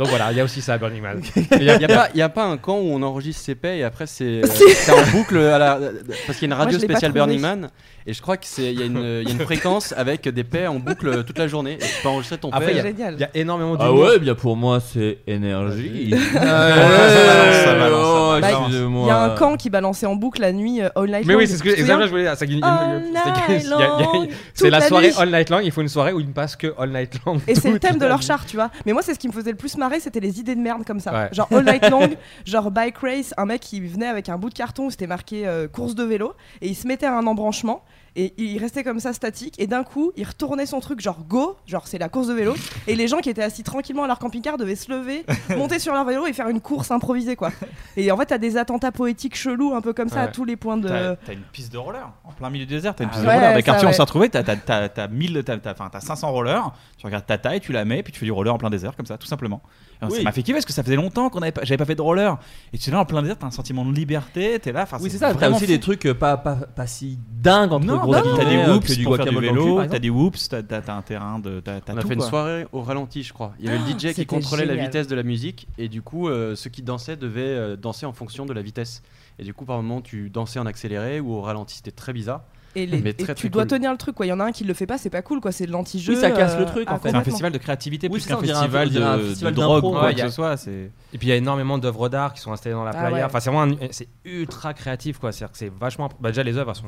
Donc 0.01 0.09
voilà, 0.09 0.31
il 0.31 0.37
y 0.37 0.41
a 0.41 0.43
aussi 0.43 0.63
ça 0.63 0.73
à 0.73 0.77
Burning 0.79 1.03
Man. 1.03 1.21
Il 1.51 1.59
n'y 1.59 1.69
a, 1.69 1.77
y 1.79 1.85
a 1.85 1.87
pas- 1.87 2.09
y 2.15 2.23
a 2.23 2.29
pas 2.29 2.45
un 2.45 2.57
camp 2.57 2.79
où 2.79 2.91
on 2.91 3.03
enregistre 3.03 3.43
ses 3.43 3.53
paix 3.53 3.77
et 3.77 3.83
après 3.83 4.07
c'est 4.07 4.41
euh, 4.41 4.47
c'est 4.73 4.91
en 4.91 5.05
boucle 5.11 5.37
à 5.37 5.59
la, 5.59 5.79
parce 6.25 6.39
qu'il 6.39 6.49
y 6.49 6.51
a 6.51 6.55
une 6.55 6.59
radio 6.59 6.79
je 6.79 6.81
l'ai 6.81 6.87
pas 6.87 6.93
spéciale 6.93 7.11
trouvé. 7.11 7.19
Burning 7.35 7.39
Man 7.39 7.69
et 8.07 8.13
je 8.13 8.21
crois 8.21 8.37
que 8.37 8.45
c'est 8.45 8.73
il 8.73 8.79
y, 8.79 8.83
a 8.83 8.85
une- 8.85 9.23
y 9.25 9.29
a 9.29 9.31
une 9.31 9.39
fréquence 9.39 9.93
avec 9.95 10.27
des 10.27 10.43
paix 10.43 10.67
en 10.67 10.75
boucle 10.79 11.23
toute 11.23 11.37
la 11.37 11.47
journée 11.47 11.73
et 11.73 11.77
tu 11.77 12.01
peux 12.01 12.09
enregistrer 12.09 12.37
ton 12.37 12.49
Après, 12.51 12.71
il 12.73 12.77
y 12.77 12.81
paix. 12.81 12.87
a- 12.87 12.91
Génial. 12.91 13.13
il 13.15 13.21
y 13.21 13.23
a 13.23 13.29
énormément 13.35 13.75
Ah 13.79 13.85
d'humour. 13.87 13.99
ouais, 14.05 14.19
bien 14.19 14.35
pour 14.35 14.55
moi 14.57 14.79
c'est 14.79 15.19
énergie. 15.27 16.13
ça 16.33 16.39
balance, 16.39 17.63
ça 17.63 17.75
balance, 17.75 18.41
ça 18.41 18.49
excusez-moi. 18.59 19.03
Il 19.05 19.07
y 19.07 19.11
a 19.11 19.23
un 19.23 19.35
camp 19.35 19.55
qui 19.57 19.69
balançait 19.69 20.05
en 20.05 20.15
boucle 20.15 20.41
la 20.41 20.51
nuit 20.51 20.81
euh, 20.81 20.89
All 20.95 21.07
Night 21.09 21.25
Mais 21.25 21.33
Long. 21.33 21.39
oui, 21.39 21.47
c'est 21.47 21.57
ce 21.57 21.63
que 21.63 21.69
Tu 21.69 21.75
te 21.75 21.81
exactement 21.81 22.05
souviens 22.05 22.05
je 22.07 22.11
voulais 22.11 22.23
dire. 22.23 22.35
C'est 22.37 22.47
qu'il- 22.47 22.57
il- 22.57 22.63
All 22.63 23.03
il- 23.05 23.13
c'est 23.23 23.33
qu'il- 23.45 23.55
night 23.55 23.63
il 23.65 23.69
y 23.69 23.73
a- 23.73 23.77
il 23.77 23.81
y 23.81 23.83
a- 23.83 23.87
long, 24.13 24.27
C'est 24.53 24.63
toute 24.65 24.71
la 24.71 24.79
la 24.79 24.87
soirée 24.87 25.07
nuit. 25.07 25.15
All 25.17 25.29
Night 25.31 25.49
Long. 25.49 25.59
Il 25.59 25.71
faut 25.71 25.81
une 25.81 25.87
soirée 25.89 26.13
où 26.13 26.19
il 26.19 26.27
ne 26.27 26.33
passe 26.33 26.55
que 26.55 26.73
All 26.77 26.89
Night 26.91 27.13
Long. 27.25 27.41
Et 27.47 27.55
c'est 27.55 27.67
le 27.69 27.73
toute 27.75 27.81
thème 27.83 27.97
de 27.97 28.01
la 28.03 28.09
leur 28.09 28.17
nuit. 28.19 28.25
char, 28.25 28.45
tu 28.45 28.55
vois. 28.55 28.69
Mais 28.85 28.93
moi, 28.93 29.01
c'est 29.01 29.13
ce 29.13 29.19
qui 29.19 29.27
me 29.27 29.33
faisait 29.33 29.51
le 29.51 29.57
plus 29.57 29.77
marrer, 29.77 29.99
c'était 29.99 30.19
les 30.19 30.39
idées 30.39 30.55
de 30.55 30.61
merde 30.61 30.83
comme 30.85 30.99
ça. 30.99 31.11
Ouais. 31.13 31.29
Genre 31.31 31.47
All 31.51 31.63
Night 31.65 31.89
Long, 31.89 32.09
genre 32.45 32.71
Bike 32.71 32.97
Race, 32.97 33.33
un 33.37 33.45
mec 33.45 33.61
qui 33.61 33.79
venait 33.81 34.07
avec 34.07 34.29
un 34.29 34.37
bout 34.37 34.49
de 34.49 34.53
carton 34.55 34.85
où 34.85 34.91
c'était 34.91 35.07
marqué 35.07 35.47
euh, 35.47 35.67
course 35.67 35.95
de 35.95 36.03
vélo, 36.03 36.33
et 36.61 36.67
il 36.67 36.75
se 36.75 36.87
mettait 36.87 37.05
à 37.05 37.15
un 37.17 37.27
embranchement, 37.27 37.83
et 38.15 38.33
il 38.37 38.57
restait 38.59 38.83
comme 38.83 38.99
ça 38.99 39.13
statique, 39.13 39.55
et 39.59 39.67
d'un 39.67 39.83
coup, 39.83 40.11
il 40.17 40.25
retournait 40.27 40.65
son 40.65 40.79
truc, 40.81 40.99
genre 40.99 41.19
go, 41.27 41.55
genre 41.65 41.87
c'est 41.87 41.97
la 41.97 42.09
course 42.09 42.27
de 42.27 42.33
vélo, 42.33 42.53
et 42.87 42.95
les 42.95 43.07
gens 43.07 43.19
qui 43.19 43.29
étaient 43.29 43.43
assis 43.43 43.63
tranquillement 43.63 44.03
à 44.03 44.07
leur 44.07 44.19
camping-car 44.19 44.57
devaient 44.57 44.75
se 44.75 44.91
lever, 44.91 45.25
monter 45.57 45.79
sur 45.79 45.93
leur 45.93 46.03
vélo 46.05 46.25
et 46.27 46.33
faire 46.33 46.49
une 46.49 46.59
course 46.61 46.91
improvisée, 46.91 47.35
quoi. 47.35 47.51
Et 47.95 48.11
en 48.11 48.17
fait, 48.17 48.25
t'as 48.27 48.37
des 48.37 48.57
attentats 48.57 48.91
poétiques 48.91 49.35
chelous, 49.37 49.73
un 49.73 49.81
peu 49.81 49.93
comme 49.93 50.09
ça, 50.09 50.21
à 50.23 50.27
tous 50.27 50.45
les 50.45 50.55
points 50.55 50.77
de. 50.77 50.87
T'as 50.89 51.33
une 51.33 51.41
piste 51.53 51.71
de 51.71 51.77
roller 51.77 52.09
en 52.23 52.31
plein 52.31 52.49
milieu 52.49 52.65
du 52.65 52.73
désert. 52.73 52.95
T'as 52.95 53.03
une 53.05 53.09
Ah 53.11 53.13
piste 53.13 53.25
ouais. 53.25 53.29
de 53.29 53.33
roller. 53.35 53.47
Ouais, 53.47 53.53
Avec 53.53 53.65
ça, 53.65 53.73
Arthur, 53.73 53.89
on 53.89 53.93
s'est 53.93 54.01
retrouvé. 54.01 54.29
T'as 54.29 54.43
t'as- 54.43 54.55
t'as- 54.55 54.89
t'as 54.89 55.07
1000, 55.07 55.43
t'as- 55.45 55.57
t'as- 55.57 55.71
enfin, 55.71 55.89
t'as 55.91 55.99
500 56.01 56.31
rollers. 56.31 56.71
Tu 56.97 57.05
regardes 57.05 57.25
ta 57.25 57.37
taille, 57.37 57.59
tu 57.61 57.71
la 57.71 57.85
mets, 57.85 58.03
puis 58.03 58.11
tu 58.13 58.19
fais 58.19 58.25
du 58.25 58.31
roller 58.31 58.53
en 58.53 58.57
plein 58.57 58.69
désert, 58.69 58.95
comme 58.95 59.05
ça, 59.05 59.17
tout 59.17 59.27
simplement. 59.27 59.61
Et 60.01 60.05
Ça 60.05 60.11
Oui. 60.11 60.23
m'a 60.23 60.31
fait 60.31 60.41
kiffer 60.41 60.53
parce 60.53 60.65
que 60.65 60.73
ça 60.73 60.83
faisait 60.83 60.95
longtemps 60.95 61.29
qu'on 61.29 61.41
avait 61.41 61.51
pas, 61.51 61.61
j'avais 61.63 61.77
pas 61.77 61.85
fait 61.85 61.95
de 61.95 62.01
roller. 62.01 62.37
Et 62.73 62.77
tu 62.77 62.89
es 62.89 62.93
là 62.93 62.99
en 62.99 63.05
plein 63.05 63.21
désert, 63.21 63.37
t'as 63.37 63.47
un 63.47 63.51
sentiment 63.51 63.85
de 63.85 63.93
liberté. 63.93 64.59
T'es 64.59 64.71
là. 64.71 64.83
enfin, 64.83 64.97
Oui, 64.99 65.09
c'est 65.11 65.17
ça. 65.17 65.33
T'as 65.33 65.49
aussi 65.49 65.59
fou. 65.61 65.65
des 65.67 65.79
trucs 65.79 66.05
euh, 66.07 66.13
pas, 66.15 66.37
pas, 66.37 66.55
pas 66.55 66.87
si 66.87 67.19
dingues 67.31 67.71
entre 67.73 67.85
gros 68.01 68.13
t'as 68.13 68.21
guillemets, 68.21 68.37
t'as 68.37 68.49
des 68.49 68.55
euh, 68.57 68.73
whoops 68.75 69.03
pour 69.03 69.15
faire 69.15 69.25
du 69.25 69.37
vélo, 69.39 69.81
t'as 69.89 69.99
des 69.99 70.09
whoops, 70.09 70.49
t'as- 70.49 70.63
t'as 70.63 70.81
t'as 70.81 70.95
un 70.95 71.01
terrain 71.01 71.39
de. 71.39 71.59
t'as- 71.59 71.81
t'as 71.81 71.93
On 71.93 71.97
a 71.97 72.01
fait 72.01 72.13
une 72.13 72.21
soirée 72.21 72.65
au 72.71 72.81
ralenti, 72.81 73.23
je 73.23 73.33
crois. 73.33 73.53
Il 73.59 73.65
y 73.65 73.69
avait 73.69 73.77
le 73.79 73.85
DJ 73.99 74.13
qui 74.13 74.25
contrôlait 74.25 74.65
la 74.65 74.75
vitesse 74.75 75.07
de 75.07 75.15
la 75.15 75.23
musique 75.23 75.67
et 75.77 75.87
du 75.87 76.01
coup, 76.01 76.27
euh, 76.27 76.55
ceux 76.55 76.69
qui 76.69 76.81
dansaient 76.81 77.15
devaient 77.17 77.41
euh, 77.41 77.75
danser 77.75 78.05
en 78.05 78.13
fonction 78.13 78.45
de 78.45 78.53
la 78.53 78.61
vitesse. 78.61 79.01
Et 79.39 79.43
du 79.43 79.53
coup, 79.53 79.65
par 79.65 79.77
moment, 79.77 80.01
tu 80.01 80.29
dansais 80.29 80.59
en 80.59 80.65
accéléré 80.65 81.19
ou 81.19 81.33
au 81.33 81.41
ralenti. 81.41 81.75
C'était 81.77 81.91
très 81.91 82.13
bizarre. 82.13 82.41
Et, 82.73 82.85
les- 82.85 83.01
Mais 83.01 83.09
et 83.09 83.13
très, 83.15 83.35
tu 83.35 83.49
dois 83.49 83.63
cool. 83.63 83.69
tenir 83.71 83.91
le 83.91 83.97
truc, 83.97 84.15
quoi. 84.15 84.25
Il 84.25 84.29
y 84.29 84.31
en 84.31 84.39
a 84.39 84.45
un 84.45 84.51
qui 84.53 84.63
le 84.63 84.73
fait 84.73 84.85
pas, 84.85 84.97
c'est 84.97 85.09
pas 85.09 85.21
cool, 85.21 85.41
quoi. 85.41 85.51
C'est 85.51 85.65
de 85.65 85.71
l'anti-jeu. 85.73 86.13
Oui, 86.13 86.19
ça 86.19 86.31
casse 86.31 86.55
le 86.55 86.61
euh, 86.63 86.65
truc, 86.65 86.85
ah, 86.87 86.93
en 86.93 86.99
fait. 86.99 87.09
C'est 87.09 87.15
un 87.17 87.23
festival 87.23 87.51
de 87.51 87.57
créativité 87.57 88.07
Oui, 88.07 88.13
plus 88.13 88.21
c'est 88.21 88.29
qu'un 88.29 88.37
un- 88.37 88.41
festival 88.41 88.87
un 89.03 89.17
de, 89.17 89.23
festival 89.23 89.53
de 89.53 89.59
drogue 89.61 89.83
ouais, 89.83 89.91
quoi 89.91 90.13
que 90.13 90.21
a- 90.21 90.29
ce 90.29 90.33
soit. 90.35 90.55
c'est- 90.55 90.89
Et 91.13 91.17
puis 91.17 91.27
il 91.27 91.29
y 91.29 91.33
a 91.33 91.35
énormément 91.35 91.77
d'œuvres 91.77 92.07
d'art 92.07 92.33
qui 92.33 92.39
sont 92.39 92.53
installées 92.53 92.75
dans 92.75 92.85
la 92.85 92.91
Ah 92.91 93.07
playa. 93.07 93.11
ouais. 93.15 93.23
Enfin, 93.25 93.41
c'est 93.41 93.49
vraiment 93.51 93.73
un- 93.73 93.87
c'est 93.91 94.07
ultra 94.23 94.73
créatif 94.73 95.17
quoi. 95.19 95.31
C'est 95.33 95.69
vachement. 95.81 96.07
Bah, 96.21 96.29
déjà 96.29 96.43
les 96.43 96.55
œuvres 96.55 96.73
sont 96.73 96.85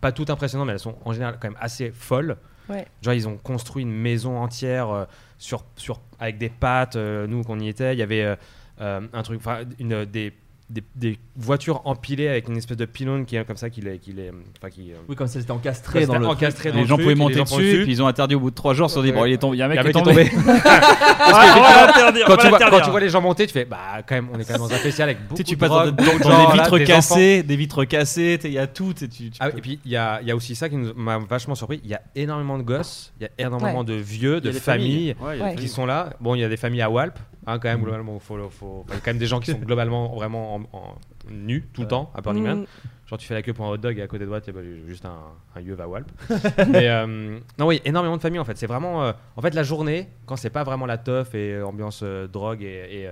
pas 0.00 0.12
toutes 0.12 0.30
impressionnantes, 0.30 0.66
mais 0.66 0.72
elles 0.74 0.78
sont 0.78 0.96
en 1.04 1.12
général 1.12 1.38
quand 1.40 1.48
même 1.48 1.58
assez 1.60 1.90
folles. 1.90 2.36
Ouais. 2.68 2.86
Genre 3.02 3.14
ils 3.14 3.28
ont 3.28 3.36
construit 3.36 3.82
une 3.84 3.92
maison 3.92 4.38
entière 4.38 4.90
euh, 4.90 5.04
sur 5.38 5.64
sur 5.76 6.00
avec 6.18 6.38
des 6.38 6.48
pattes. 6.48 6.96
euh, 6.96 7.26
nous 7.26 7.42
qu'on 7.44 7.60
y 7.60 7.68
était, 7.68 7.94
il 7.94 7.98
y 7.98 8.02
avait 8.02 8.22
euh, 8.24 8.36
euh, 8.80 9.00
un 9.12 9.22
truc, 9.22 9.38
enfin 9.38 9.60
une 9.78 10.04
des, 10.04 10.32
des 10.68 10.82
des 10.96 11.18
voitures 11.36 11.80
empilées 11.84 12.26
avec 12.28 12.48
une 12.48 12.56
espèce 12.56 12.76
de 12.76 12.86
pylône 12.86 13.24
qui 13.24 13.36
est 13.36 13.44
comme 13.44 13.56
ça 13.56 13.70
qui 13.70 13.80
les 13.82 13.98
qui 13.98 14.12
les 14.12 14.30
enfin 14.58 14.68
qui 14.68 14.92
euh, 14.92 14.96
Oui, 15.08 15.14
comme 15.14 15.28
ça 15.28 15.38
c'était 15.38 15.52
encastré 15.52 16.06
dans 16.06 16.18
le. 16.18 16.26
encastré 16.26 16.70
dans 16.70 16.76
Les 16.76 16.82
le 16.82 16.88
gens 16.88 16.94
truc, 16.96 17.04
pouvaient 17.04 17.14
monter 17.14 17.40
dessus, 17.40 17.80
puis 17.84 17.92
ils 17.92 18.02
ont 18.02 18.08
interdit 18.08 18.34
au 18.34 18.40
bout 18.40 18.50
de 18.50 18.54
3 18.56 18.74
jours. 18.74 18.86
Ils 18.86 18.90
se 18.90 18.94
sont 18.96 19.02
dit, 19.02 19.12
bon, 19.12 19.24
il 19.26 19.32
est 19.34 19.36
tombé- 19.38 19.56
il 19.56 19.60
y 19.60 19.62
a 19.62 19.66
un 19.66 19.68
mec 19.68 19.80
qui 19.80 19.88
est 19.88 19.92
tombé. 19.92 20.28
Quand, 20.30 21.42
tu 21.52 21.58
vois, 21.58 21.86
l'interdire. 21.86 22.26
quand 22.70 22.80
tu 22.84 22.90
vois 22.90 23.00
les 23.00 23.08
gens 23.08 23.20
monter, 23.20 23.46
tu 23.46 23.52
fais 23.52 23.64
bah 23.64 23.78
quand 24.06 24.14
même 24.14 24.28
on 24.32 24.38
est 24.38 24.44
quand 24.44 24.52
même 24.54 24.62
dans 24.62 24.72
un 24.72 24.78
festival 24.78 25.10
avec 25.10 25.22
beaucoup 25.22 25.34
Tu 25.34 25.38
sais, 25.42 25.44
tu 25.44 25.54
de 25.56 25.60
passes 25.60 25.68
dans, 25.68 25.76
drogue, 25.86 25.96
dans- 25.96 26.04
beaucoup 26.04 26.18
de 26.18 26.22
dans 26.24 26.30
gens, 26.30 26.50
des 26.52 26.58
vitres 26.58 26.78
cassées, 26.78 27.42
des 27.42 27.56
vitres 27.56 27.84
cassées, 27.84 28.38
il 28.44 28.52
y 28.52 28.58
a 28.58 28.66
tout. 28.66 28.92
tu 28.92 29.00
sais, 29.00 29.08
tu- 29.08 29.30
tu 29.30 29.36
Ah, 29.40 29.50
peux- 29.50 29.58
et 29.58 29.60
puis 29.60 29.78
il 29.84 29.90
y 29.92 29.96
a, 29.96 30.20
il 30.22 30.28
y 30.28 30.30
a 30.30 30.36
aussi 30.36 30.54
ça 30.54 30.68
qui 30.68 30.76
m'a 30.76 31.18
vachement 31.18 31.54
surpris. 31.54 31.80
Il 31.84 31.90
y 31.90 31.94
a 31.94 32.02
énormément 32.14 32.58
de 32.58 32.62
gosses, 32.62 33.12
il 33.20 33.24
y 33.24 33.26
a 33.26 33.46
énormément 33.46 33.84
de 33.84 33.94
vieux, 33.94 34.40
de 34.40 34.50
familles. 34.52 35.14
qui 35.56 35.68
sont 35.68 35.86
là. 35.86 36.10
Bon, 36.20 36.34
il 36.34 36.40
y 36.40 36.44
a 36.44 36.48
des 36.48 36.56
familles 36.56 36.82
à 36.82 36.90
Walp, 36.90 37.18
hein, 37.46 37.58
quand 37.58 37.68
même. 37.68 37.82
Globalement, 37.82 38.18
faut, 38.18 38.36
faut, 38.50 38.84
il 38.88 38.94
y 38.94 38.96
a 38.96 39.00
quand 39.00 39.10
même 39.10 39.18
des 39.18 39.26
gens 39.26 39.40
qui 39.40 39.50
sont 39.50 39.58
globalement 39.64 40.14
vraiment 40.14 40.56
en, 40.56 40.60
en- 40.72 40.94
nus 41.30 41.64
tout 41.72 41.82
le 41.82 41.88
temps 41.88 42.10
à 42.14 42.20
Burning 42.20 42.44
Man. 42.44 42.60
Mm. 42.60 42.66
Genre 43.08 43.18
tu 43.18 43.26
fais 43.26 43.34
la 43.34 43.42
queue 43.42 43.52
pour 43.52 43.66
un 43.66 43.70
hot 43.70 43.76
dog 43.76 43.98
et 43.98 44.02
à 44.02 44.08
côté 44.08 44.24
de 44.24 44.28
toi, 44.28 44.40
il 44.44 44.46
y 44.46 44.50
a 44.50 44.52
bah, 44.52 44.68
juste 44.86 45.04
un, 45.04 45.18
un 45.54 45.60
yeux 45.60 45.76
à 45.80 45.86
Walp. 45.86 46.10
Mais 46.68 46.88
euh, 46.88 47.38
non, 47.58 47.66
oui, 47.66 47.80
énormément 47.84 48.16
de 48.16 48.22
familles 48.22 48.40
en 48.40 48.44
fait. 48.44 48.56
C'est 48.56 48.66
vraiment, 48.66 49.04
euh, 49.04 49.12
en 49.36 49.42
fait, 49.42 49.54
la 49.54 49.62
journée 49.62 50.08
quand 50.26 50.36
c'est 50.36 50.50
pas 50.50 50.64
vraiment 50.64 50.86
la 50.86 50.98
teuf 50.98 51.34
et 51.34 51.54
euh, 51.54 51.66
ambiance 51.66 52.02
drogue 52.02 52.62
et, 52.62 53.04
et, 53.04 53.10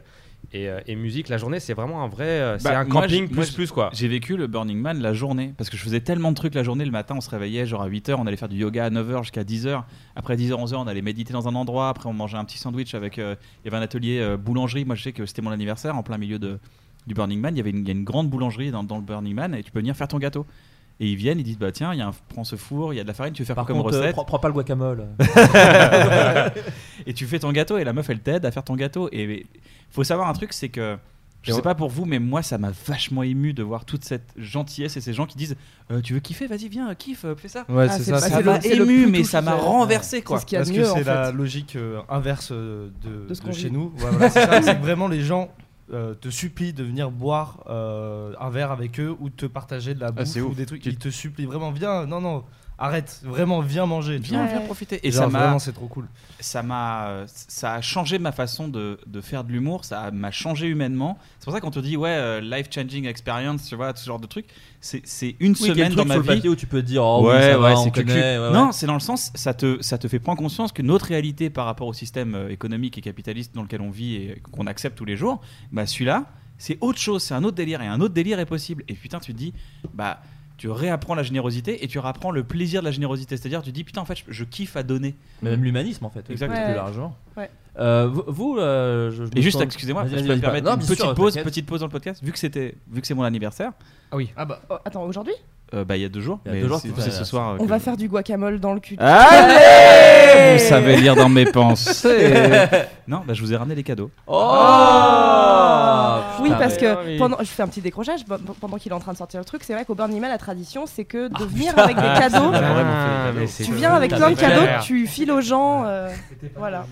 et, 0.55 0.69
euh, 0.69 0.81
et 0.87 0.95
musique, 0.97 1.29
la 1.29 1.37
journée 1.37 1.59
c'est 1.61 1.75
vraiment 1.75 2.03
un 2.03 2.09
vrai, 2.09 2.25
euh, 2.25 2.59
c'est 2.59 2.65
Bah, 2.71 2.79
un 2.79 2.85
camping 2.87 3.09
j'ai- 3.23 3.27
plus 3.27 3.35
moi, 3.37 3.45
plus 3.55 3.71
quoi. 3.73 3.91
J'ai 3.93 4.09
vécu 4.09 4.37
le 4.37 4.47
Burning 4.47 4.79
Man 4.79 5.01
la 5.01 5.13
journée 5.13 5.53
parce 5.59 5.69
que 5.69 5.77
je 5.77 5.83
faisais 5.83 6.01
tellement 6.01 6.31
de 6.31 6.37
trucs 6.37 6.55
la 6.55 6.63
journée. 6.63 6.85
Le 6.85 6.91
matin, 6.93 7.15
on 7.17 7.21
se 7.21 7.29
réveillait 7.29 7.67
genre 7.67 7.83
à 7.83 7.89
8h, 7.89 8.15
on 8.19 8.27
allait 8.27 8.37
faire 8.37 8.49
du 8.49 8.57
yoga 8.57 8.85
à 8.87 8.91
9h 8.91 9.23
jusqu'à 9.25 9.43
10h. 9.45 9.83
Après 10.17 10.37
10h, 10.37 10.53
11h, 10.53 10.77
on 10.77 10.87
allait 10.87 11.03
méditer 11.03 11.33
dans 11.33 11.49
un 11.49 11.55
endroit. 11.55 11.89
Après, 11.89 12.09
on 12.09 12.13
mangeait 12.15 12.39
un 12.39 12.45
petit 12.45 12.59
sandwich 12.59 12.95
avec. 12.95 13.19
euh, 13.19 13.35
il 13.63 13.67
y 13.67 13.69
avait 13.69 13.79
un 13.83 13.85
atelier 13.85 14.21
euh, 14.21 14.37
boulangerie. 14.37 14.85
Moi, 14.85 14.95
je 14.95 15.03
sais 15.03 15.13
que 15.13 15.27
c'était 15.27 15.43
mon 15.43 15.51
anniversaire 15.51 15.97
en 15.97 16.03
plein 16.03 16.19
milieu 16.19 16.39
de, 16.39 16.59
du 17.07 17.15
Burning 17.15 17.41
Man. 17.41 17.55
Il 17.55 17.59
y 17.59 17.61
avait 17.61 17.71
une, 17.71 17.79
il 17.79 17.87
y 17.89 17.91
a 17.91 17.95
une 17.95 18.05
grande 18.05 18.31
boulangerie 18.31 18.71
dans, 18.71 18.85
dans 18.85 18.97
le 18.97 19.03
Burning 19.03 19.35
Man 19.35 19.55
et 19.55 19.63
tu 19.65 19.73
peux 19.73 19.81
venir 19.81 19.97
faire 19.97 20.09
ton 20.09 20.19
gâteau. 20.19 20.47
Et 21.01 21.09
ils 21.11 21.17
viennent, 21.17 21.41
ils 21.41 21.45
disent 21.45 21.59
bah 21.59 21.73
tiens, 21.73 21.93
il 21.93 21.99
y 21.99 22.03
a 22.03 22.07
un, 22.07 22.13
prends 22.29 22.45
ce 22.45 22.55
four, 22.55 22.95
il 22.95 22.99
y 22.99 23.01
a 23.01 23.03
de 23.03 23.09
la 23.09 23.15
farine, 23.15 23.33
tu 23.33 23.43
veux 23.43 23.47
faire 23.47 23.57
Par 23.57 23.67
quoi 23.67 23.75
comme 23.75 23.83
contre, 23.83 23.97
euh, 23.97 23.99
recette? 24.01 24.13
prends, 24.15 24.25
prends 24.25 24.39
pas 24.39 24.47
le 24.47 24.55
guacamole. 24.55 25.09
et 27.07 27.13
tu 27.15 27.27
fais 27.27 27.41
ton 27.41 27.51
gâteau 27.53 27.79
et 27.79 27.85
la 27.85 27.93
meuf 27.93 28.09
elle 28.11 28.21
t'aide 28.21 28.47
à 28.47 28.51
faire 28.53 28.63
ton 28.63 28.77
gâteau 28.77 29.09
et 29.13 29.45
faut 29.95 30.05
savoir 30.05 30.29
un 30.29 30.33
truc 30.33 30.53
c'est 30.53 30.69
que 30.69 30.97
Je 31.43 31.53
sais 31.53 31.63
pas 31.63 31.75
pour 31.75 31.91
vous, 31.91 32.05
mais 32.07 32.19
moi, 32.19 32.43
ça 32.43 32.57
m'a 32.59 32.71
vachement 32.87 33.23
ému 33.23 33.53
de 33.53 33.63
voir 33.63 33.85
toute 33.85 34.05
cette 34.05 34.33
gentillesse 34.37 34.97
et 34.97 35.01
ces 35.01 35.13
gens 35.13 35.27
qui 35.27 35.37
disent 35.37 35.57
euh, 35.91 36.01
Tu 36.01 36.15
veux 36.15 36.21
kiffer? 36.21 36.47
Vas-y, 36.47 36.69
viens, 36.69 36.95
kiffe, 36.95 37.25
euh, 37.27 37.35
fais 37.37 37.49
ça. 37.49 37.65
Ouais, 37.69 37.89
c'est 37.91 38.03
ça. 38.05 38.19
Ça 38.19 38.41
m'a 38.43 38.59
ému, 38.61 39.07
mais 39.07 39.25
ça 39.25 39.43
m'a 39.43 39.55
renversé, 39.55 40.23
quoi. 40.23 40.41
ce 40.41 40.47
qu'il 40.47 40.57
y 40.57 40.59
a 40.59 40.65
Parce 40.65 40.71
que 40.71 40.85
c'est 40.85 41.05
la 41.05 41.27
fait. 41.27 41.33
logique 41.33 41.77
euh, 41.77 42.01
inverse 42.09 42.51
de, 42.51 42.91
De 43.29 43.35
ce 43.35 43.43
de 43.43 43.53
chez 43.53 43.71
nous. 43.71 43.93
Ouais, 43.99 44.11
voilà, 44.11 44.31
c'est 44.31 44.77
que 44.77 44.81
vraiment 44.81 45.07
les 45.09 45.21
gens 45.21 45.51
euh, 45.93 46.15
te 46.15 46.31
supplient 46.31 46.73
de 46.73 46.83
venir 46.83 47.11
boire 47.11 47.63
euh, 47.69 48.33
un 48.41 48.49
verre 48.49 48.71
avec 48.73 48.99
eux 48.99 49.15
ou 49.21 49.29
de 49.29 49.35
te 49.35 49.45
partager 49.45 49.93
de 49.95 50.01
la 50.01 50.13
bouffe 50.13 50.25
c'est 50.25 50.41
ou 50.41 50.49
ouf. 50.49 50.57
des 50.57 50.65
trucs. 50.65 50.87
Ils 50.87 50.97
te 50.97 51.11
supplient 51.11 51.45
vraiment, 51.45 51.73
viens, 51.73 52.07
non, 52.07 52.23
non, 52.23 52.43
arrête, 52.79 53.21
vraiment, 53.25 53.61
viens 53.61 53.87
manger. 53.87 54.19
Viens, 54.19 54.47
viens 54.47 54.61
profiter. 54.61 55.01
Et 55.07 55.11
Genre, 55.11 55.25
ça 55.25 55.29
m'a. 55.29 55.39
vraiment, 55.41 55.59
c'est 55.59 55.73
trop 55.73 55.87
cool. 55.87 56.07
ça 56.41 56.63
m'a 56.63 57.07
euh, 57.09 57.25
ça 57.29 57.75
a 57.75 57.81
changé 57.81 58.19
ma 58.19 58.33
façon 58.33 58.69
de, 58.69 58.99
de 59.07 59.21
faire 59.21 59.45
de 59.45 59.53
l'humour 59.53 59.85
ça 59.85 60.11
m'a 60.11 60.31
changé 60.31 60.67
humainement 60.67 61.17
c'est 61.39 61.45
pour 61.45 61.53
ça 61.55 61.61
quand 61.61 61.69
on 61.69 61.71
te 61.71 61.79
dit 61.79 61.97
ouais 61.97 62.41
life 62.43 62.67
changing 62.71 63.07
experience 63.07 63.65
tu 63.67 63.77
vois 63.77 63.95
ce 63.95 64.05
genre 64.05 64.19
de 64.19 64.27
truc 64.27 64.47
c'est 64.81 65.01
c'est 65.05 65.37
une 65.41 65.53
Oui, 65.53 65.69
semaine 65.69 65.95
dans 65.95 66.05
ma 66.05 66.17
le 66.17 66.23
vie 66.23 66.49
où 66.49 66.57
tu 66.57 66.67
peux 66.67 66.83
te 66.83 66.87
dire, 66.87 67.03
oh 67.05 67.21
oui, 67.23 67.29
ouais 67.29 67.55
va, 67.57 67.71
ouais 67.71 67.77
c'est 67.77 67.91
que 67.91 68.01
ouais, 68.03 68.53
non 68.53 68.67
ouais. 68.67 68.73
c'est 68.73 68.87
dans 68.87 68.95
le 68.95 69.01
sens 69.01 69.31
ça 69.35 69.55
te 69.55 69.81
ça 69.81 69.97
te 69.97 70.09
fait 70.09 70.19
prendre 70.19 70.39
conscience 70.39 70.73
que 70.73 70.83
notre 70.83 71.07
réalité 71.07 71.49
par 71.51 71.65
rapport 71.67 71.87
au 71.87 71.93
système 71.95 72.35
euh, 72.35 72.51
économique 72.51 72.99
et 72.99 73.01
capitaliste 73.01 73.55
dans 73.55 73.63
lequel 73.63 73.81
on 73.81 73.91
vit 73.91 74.17
et 74.17 74.43
qu'on 74.53 74.67
accepte 74.67 74.99
tous 74.99 75.05
les 75.07 75.17
jours 75.17 75.41
bah 75.73 75.87
celui-là 75.87 76.25
c'est 76.59 76.79
autre 76.81 76.99
chose 76.99 77.23
c'est 77.23 77.35
un 77.35 77.45
autre 77.45 77.57
délire 77.57 77.81
et 77.81 77.87
un 77.87 78.01
autre 78.01 78.15
délire 78.15 78.39
est 78.41 78.47
possible 78.47 78.85
et 78.89 78.95
putain 78.95 79.19
tu 79.21 79.33
te 79.33 79.39
dis 79.39 79.55
bah 79.95 80.21
tu 80.57 80.69
réapprends 80.71 81.15
la 81.15 81.23
générosité 81.23 81.85
et 81.85 81.89
tu 81.89 81.99
réapprends 81.99 82.31
le 82.31 82.45
plaisir 82.45 82.81
de 82.81 82.85
la 82.85 82.91
générosité 82.93 83.37
c'est-à-dire 83.37 83.63
tu 83.63 83.73
dis 83.73 83.83
putain 83.85 84.01
en 84.01 84.05
fait 84.05 84.17
je, 84.17 84.25
je 84.29 84.45
kiffe 84.45 84.77
à 84.77 84.83
donner 84.83 85.17
Mais 85.43 85.51
même 85.51 85.65
l'humanisme 85.65 86.05
en 86.05 86.11
fait, 86.11 86.29
Exactement. 86.31 86.61
plus 86.63 86.71
Ouais. 86.71 86.77
largement. 86.77 87.17
Ouais. 87.37 87.51
Euh, 87.77 88.07
vous, 88.07 88.23
vous, 88.29 88.57
euh, 88.59 89.11
je, 89.11 89.25
Et 89.37 89.43
juste, 89.43 89.61
excusez-moi, 89.61 90.07
je 90.07 90.15
peux 90.15 90.23
me 90.23 90.41
permettre 90.41 90.67
non, 90.67 90.75
une 90.75 90.79
petite 90.87 91.01
sûr, 91.01 91.13
pause, 91.15 91.35
petite 91.37 91.67
pause 91.67 91.81
dans 91.81 91.87
le 91.87 91.91
podcast. 91.93 92.23
Vu 92.23 92.31
que 92.31 92.39
c'était, 92.39 92.77
vu 92.89 93.01
que 93.01 93.07
c'est 93.07 93.15
mon 93.15 93.25
anniversaire, 93.25 93.73
Ah 94.13 94.17
oui. 94.17 94.31
Ah 94.37 94.45
bah, 94.45 94.63
Oh, 94.71 94.77
attends, 94.85 95.03
aujourd'hui? 95.03 95.35
Euh, 95.75 95.85
bah 95.85 95.97
il 95.97 96.03
y 96.03 96.05
a 96.05 96.09
deux 96.09 96.21
jours, 96.21 96.39
Il 96.45 96.49
y 96.49 96.51
a 96.51 96.55
mais 96.55 96.61
deux 96.63 96.69
jours, 96.69 96.79
c'est, 96.81 96.89
c'était 96.89 97.01
c'est 97.03 97.09
à- 97.09 97.13
ce 97.13 97.25
soir. 97.25 97.51
euh, 97.53 97.57
On 97.59 97.65
que- 97.65 97.69
va 97.69 97.79
faire 97.79 97.97
du 97.97 98.09
guacamole 98.09 98.61
dans 98.61 98.73
le 98.75 98.81
cul. 98.81 98.97
Allez 98.99 100.59
Vous 100.59 100.65
savez 100.65 100.97
lire 100.97 101.17
dans 101.17 101.29
mes 101.29 101.47
pensées. 101.47 102.33
non, 103.09 103.23
bah 103.27 103.35
je 103.35 103.41
vous 103.43 103.53
ai 103.53 103.57
ramené 103.57 103.75
les 103.75 103.83
cadeaux. 103.83 104.11
Oh 104.27 104.35
Oui, 106.41 106.49
Putain, 106.51 106.59
parce 106.59 106.75
mais- 106.75 106.81
que 106.81 107.07
oui. 107.07 107.19
pendant, 107.19 107.37
je 107.41 107.45
fais 107.45 107.63
un 107.63 107.69
petit 107.69 107.81
décrochage 107.81 108.25
pe- 108.25 108.35
pendant 108.61 108.77
qu'il 108.77 108.93
est 108.93 108.95
en 108.95 108.99
train 109.01 109.13
de 109.13 109.17
sortir 109.19 109.41
le 109.41 109.45
truc. 109.45 109.63
C'est 109.65 109.73
vrai 109.75 109.85
qu'au 109.85 109.95
Burning 109.95 110.21
Man, 110.21 110.31
la 110.31 110.39
tradition, 110.39 110.85
c'est 110.87 111.05
que 111.05 111.31
Ah, 111.35 111.39
de 111.39 111.45
venir 111.45 111.73
avec 111.79 111.97
des 111.97 112.03
cadeaux. 112.03 112.51
Ah, 112.53 112.59
vraiment 112.61 112.75
fait 112.75 113.09
les 113.09 113.33
mais 113.33 113.35
cadeaux. 113.41 113.47
c'est 113.49 113.65
Tu 113.65 113.73
viens 113.75 113.95
avec 113.95 114.11
plein 114.15 114.31
de 114.31 114.35
cadeaux, 114.37 114.67
tu 114.83 115.07
files 115.07 115.31
aux 115.31 115.41
gens. 115.41 115.85
euh, 115.87 116.09
voilà. 116.57 116.85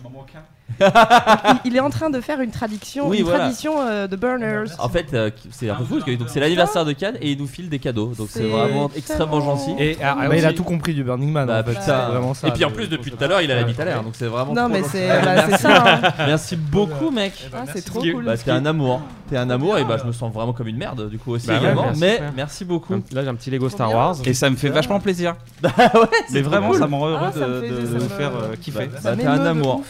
Il, 0.80 1.72
il 1.72 1.76
est 1.76 1.80
en 1.80 1.90
train 1.90 2.10
de 2.10 2.20
faire 2.20 2.40
une 2.40 2.50
tradition, 2.50 3.08
Oui, 3.08 3.18
une 3.18 3.24
voilà. 3.24 3.40
tradition 3.40 3.74
euh, 3.80 4.06
de 4.06 4.16
burners. 4.16 4.64
En 4.78 4.88
fait, 4.88 5.06
euh, 5.14 5.30
c'est 5.50 5.68
un 5.70 5.74
peu 5.76 5.84
fou 5.84 5.94
parce 5.94 6.04
que 6.04 6.14
donc 6.16 6.28
c'est 6.30 6.40
l'anniversaire 6.40 6.84
de 6.84 6.92
Cannes 6.92 7.16
et 7.20 7.32
il 7.32 7.38
nous 7.38 7.46
file 7.46 7.68
des 7.68 7.78
cadeaux. 7.78 8.12
Donc 8.16 8.28
c'est 8.30 8.44
vraiment 8.48 8.90
extrêmement 8.96 9.40
gentil. 9.40 9.74
Et 9.78 9.96
ah, 10.02 10.16
Bah, 10.28 10.36
il 10.36 10.44
a 10.46 10.52
tout 10.52 10.64
compris 10.64 10.94
du 10.94 11.04
Burning 11.04 11.30
Man. 11.32 11.46
Bah, 11.46 11.60
en 11.60 11.64
fait, 11.64 11.70
putain. 11.70 11.82
c'est 11.84 12.12
vraiment 12.12 12.34
ça. 12.34 12.48
et 12.48 12.50
puis 12.52 12.64
en 12.64 12.70
plus, 12.70 12.88
depuis 12.88 13.10
tout 13.10 13.22
à 13.22 13.26
l'heure, 13.26 13.40
il 13.40 13.50
a 13.50 13.54
la 13.56 13.64
bite 13.64 13.78
à 13.80 13.84
l'air. 13.84 14.02
Donc 14.02 14.14
c'est 14.16 14.26
vraiment. 14.26 14.52
Non, 14.54 14.68
mais 14.68 14.82
c'est 14.82 15.08
bah, 15.24 15.48
c'est 15.50 15.58
ça. 15.58 15.84
hein. 15.86 16.00
Merci 16.26 16.56
beaucoup, 16.56 17.10
mec. 17.10 17.32
Ah, 17.52 17.64
c'est 17.72 17.84
trop 17.84 18.00
cool. 18.00 18.24
Bah, 18.24 18.36
t'es 18.36 18.50
un 18.50 18.66
amour. 18.66 19.00
T'es 19.30 19.36
un 19.36 19.48
amour 19.50 19.78
et 19.78 19.84
bah, 19.84 19.96
je 20.00 20.06
me 20.06 20.12
sens 20.12 20.32
vraiment 20.32 20.52
comme 20.52 20.68
une 20.68 20.76
merde 20.76 21.08
du 21.08 21.18
coup 21.18 21.32
aussi 21.32 21.46
Bah 21.46 21.56
également. 21.58 21.84
merci, 21.86 22.00
mais 22.00 22.20
merci 22.36 22.64
beaucoup. 22.64 22.94
Là, 23.12 23.22
j'ai 23.22 23.28
un 23.28 23.34
petit 23.34 23.50
Lego 23.50 23.68
Star. 23.68 23.92
Wars. 23.94 24.16
Et 24.24 24.34
ça 24.34 24.48
me 24.50 24.56
fait 24.56 24.68
vachement 24.68 25.00
plaisir. 25.00 25.34
Mais 26.32 26.40
vraiment, 26.42 26.72
ça 26.72 26.86
me 26.86 26.94
rend 26.94 27.08
heureux 27.08 27.30
Ah, 27.34 27.38
de, 27.38 27.98
faire 28.16 28.32
euh, 28.34 28.56
kiffer. 28.60 28.88
T'es 29.02 29.26
un 29.26 29.44
amour. 29.46 29.82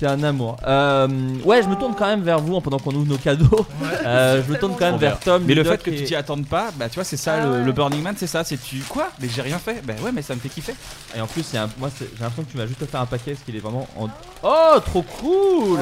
T'es 0.00 0.06
un 0.06 0.22
amour. 0.24 0.56
Euh, 0.66 1.06
ouais, 1.44 1.62
je 1.62 1.68
me 1.68 1.76
tourne 1.76 1.94
quand 1.96 2.06
même 2.06 2.22
vers 2.22 2.40
vous 2.40 2.56
hein, 2.56 2.60
pendant 2.62 2.78
qu'on 2.78 2.92
ouvre 2.94 3.06
nos 3.08 3.18
cadeaux. 3.18 3.66
Euh, 4.06 4.42
je 4.46 4.52
me 4.52 4.58
tourne 4.58 4.74
quand 4.78 4.84
même 4.84 4.98
vers 4.98 5.18
Tom. 5.18 5.44
Mais 5.46 5.54
le 5.54 5.62
Ludoc 5.62 5.78
fait 5.82 5.90
que 5.90 5.94
et- 5.94 5.98
tu 6.00 6.04
t'y 6.04 6.14
attendes 6.14 6.46
pas, 6.46 6.66
bah 6.76 6.90
tu 6.90 6.96
vois, 6.96 7.04
c'est 7.04 7.16
ça 7.16 7.36
Ah 7.40 7.44
le, 7.46 7.50
ouais. 7.52 7.64
le 7.64 7.72
Burning 7.72 8.02
Man, 8.02 8.14
c'est 8.18 8.26
ça. 8.26 8.44
C'est 8.44 8.58
tu 8.62 8.80
quoi? 8.80 9.08
Mais 9.18 9.28
j'ai 9.34 9.40
rien 9.40 9.58
fait. 9.58 9.82
Bah 9.86 9.94
ouais, 10.02 10.10
mais 10.12 10.20
ça 10.20 10.34
me 10.34 10.40
fait 10.40 10.50
kiffer. 10.50 10.74
Et 11.16 11.20
en 11.22 11.26
plus, 11.26 11.42
il 11.52 11.56
y 11.56 11.58
a 11.58 11.62
un- 11.64 11.70
moi, 11.78 11.88
c'est- 11.96 12.04
j'ai 12.14 12.20
l'impression 12.22 12.42
que 12.44 12.50
tu 12.50 12.58
m'as 12.58 12.66
juste 12.66 12.82
offert 12.82 13.00
un 13.00 13.06
paquet 13.06 13.32
parce 13.32 13.44
qu'il 13.44 13.56
est 13.56 13.60
vraiment 13.60 13.88
en. 13.98 14.08
Oh, 14.42 14.78
trop 14.84 15.00
cool 15.02 15.78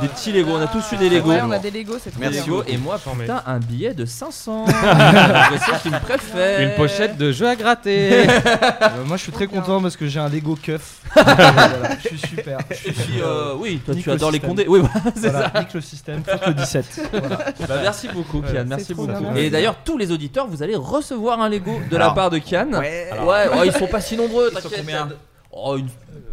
Des 0.00 0.06
petits 0.08 0.30
Lego, 0.30 0.52
on 0.52 0.60
a 0.60 0.68
tous 0.68 0.92
eu 0.92 0.96
des 0.96 1.08
Lego. 1.08 1.30
Ouais, 1.30 1.40
on 1.42 1.50
a 1.50 1.58
des 1.58 1.72
Lego, 1.72 1.94
c'est 2.02 2.10
trop 2.12 2.20
Des 2.22 2.28
bien. 2.28 2.40
Lego, 2.44 2.62
et 2.68 2.76
moi, 2.76 3.00
J'en 3.04 3.16
mets. 3.16 3.24
putain, 3.24 3.42
un 3.46 3.58
billet 3.58 3.94
de 3.94 4.04
500. 4.04 4.66
je 4.68 5.58
sais 5.58 5.78
qu'il 5.82 5.90
me 5.90 5.98
préfère. 5.98 6.60
Une 6.60 6.76
pochette 6.76 7.16
de 7.18 7.32
jeux 7.32 7.48
à 7.48 7.56
gratter. 7.56 8.26
Euh, 8.82 9.04
moi, 9.06 9.16
je 9.16 9.22
suis 9.22 9.32
très 9.32 9.46
content 9.46 9.80
parce 9.82 9.96
que 9.96 10.06
j'ai 10.06 10.18
un 10.20 10.28
Lego 10.28 10.56
keuf. 10.60 11.00
Voilà, 11.14 11.70
je 12.02 12.08
suis 12.08 12.18
super. 12.18 12.58
Je 12.70 12.92
suis, 12.92 13.20
euh, 13.22 13.29
oui, 13.58 13.80
toi 13.84 13.94
Nique 13.94 14.04
tu 14.04 14.10
le 14.10 14.14
adores 14.16 14.30
les 14.30 14.40
condés. 14.40 14.66
Oui, 14.68 14.80
voilà, 14.80 15.10
c'est 15.14 15.28
Voilà, 15.30 15.50
ça. 15.52 15.60
nique 15.60 15.74
le 15.74 15.80
système, 15.80 16.22
fuck 16.24 16.46
le 16.46 16.54
17. 16.54 17.10
Voilà. 17.12 17.36
Bah, 17.68 17.74
merci 17.82 18.08
beaucoup, 18.08 18.40
Kian. 18.42 18.64
Merci 18.66 18.94
beaucoup. 18.94 19.08
bien, 19.12 19.34
Et 19.36 19.50
d'ailleurs, 19.50 19.76
tous 19.84 19.96
les 19.98 20.10
auditeurs, 20.12 20.46
vous 20.46 20.62
allez 20.62 20.76
recevoir 20.76 21.40
un 21.40 21.48
Lego 21.48 21.80
de 21.90 21.96
la 21.96 22.04
Alors. 22.04 22.14
part 22.14 22.30
de 22.30 22.38
Kian. 22.38 22.72
Ouais. 22.72 23.08
Ouais, 23.24 23.48
oh, 23.52 23.62
ils 23.64 23.72
sont 23.72 23.86
pas 23.86 24.00
si 24.00 24.16
nombreux, 24.16 24.50
sont 24.50 24.60
t'inquiète. 24.60 24.80
combien 24.80 25.08
Oh, 25.52 25.76
une, 25.76 25.88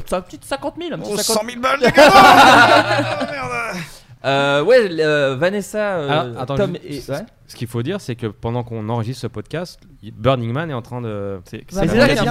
ça, 0.05 0.21
petite 0.21 0.45
50 0.45 0.75
000, 0.79 0.93
un 0.93 0.99
petit 0.99 1.11
Oh, 1.13 1.17
50 1.17 1.45
000 1.49 1.59
balles, 1.61 1.79
les 1.81 1.91
gars 1.91 3.73
Euh, 4.25 4.63
ouais, 4.63 4.89
euh, 4.99 5.35
Vanessa, 5.39 5.77
euh, 5.77 6.09
Alors, 6.09 6.41
attends, 6.41 6.55
Tom 6.55 6.75
et. 6.83 7.01
Ouais. 7.09 7.25
Ce 7.49 7.55
qu'il 7.55 7.67
faut 7.67 7.81
dire, 7.81 8.01
c'est 8.01 8.15
que 8.15 8.27
pendant 8.27 8.63
qu'on 8.63 8.89
enregistre 8.89 9.21
ce 9.21 9.27
podcast, 9.27 9.79
Burning 10.17 10.51
Man 10.51 10.69
est 10.69 10.73
en 10.73 10.81
train 10.81 10.99
de. 11.01 11.39
C'est 11.45 11.63
un 11.77 11.85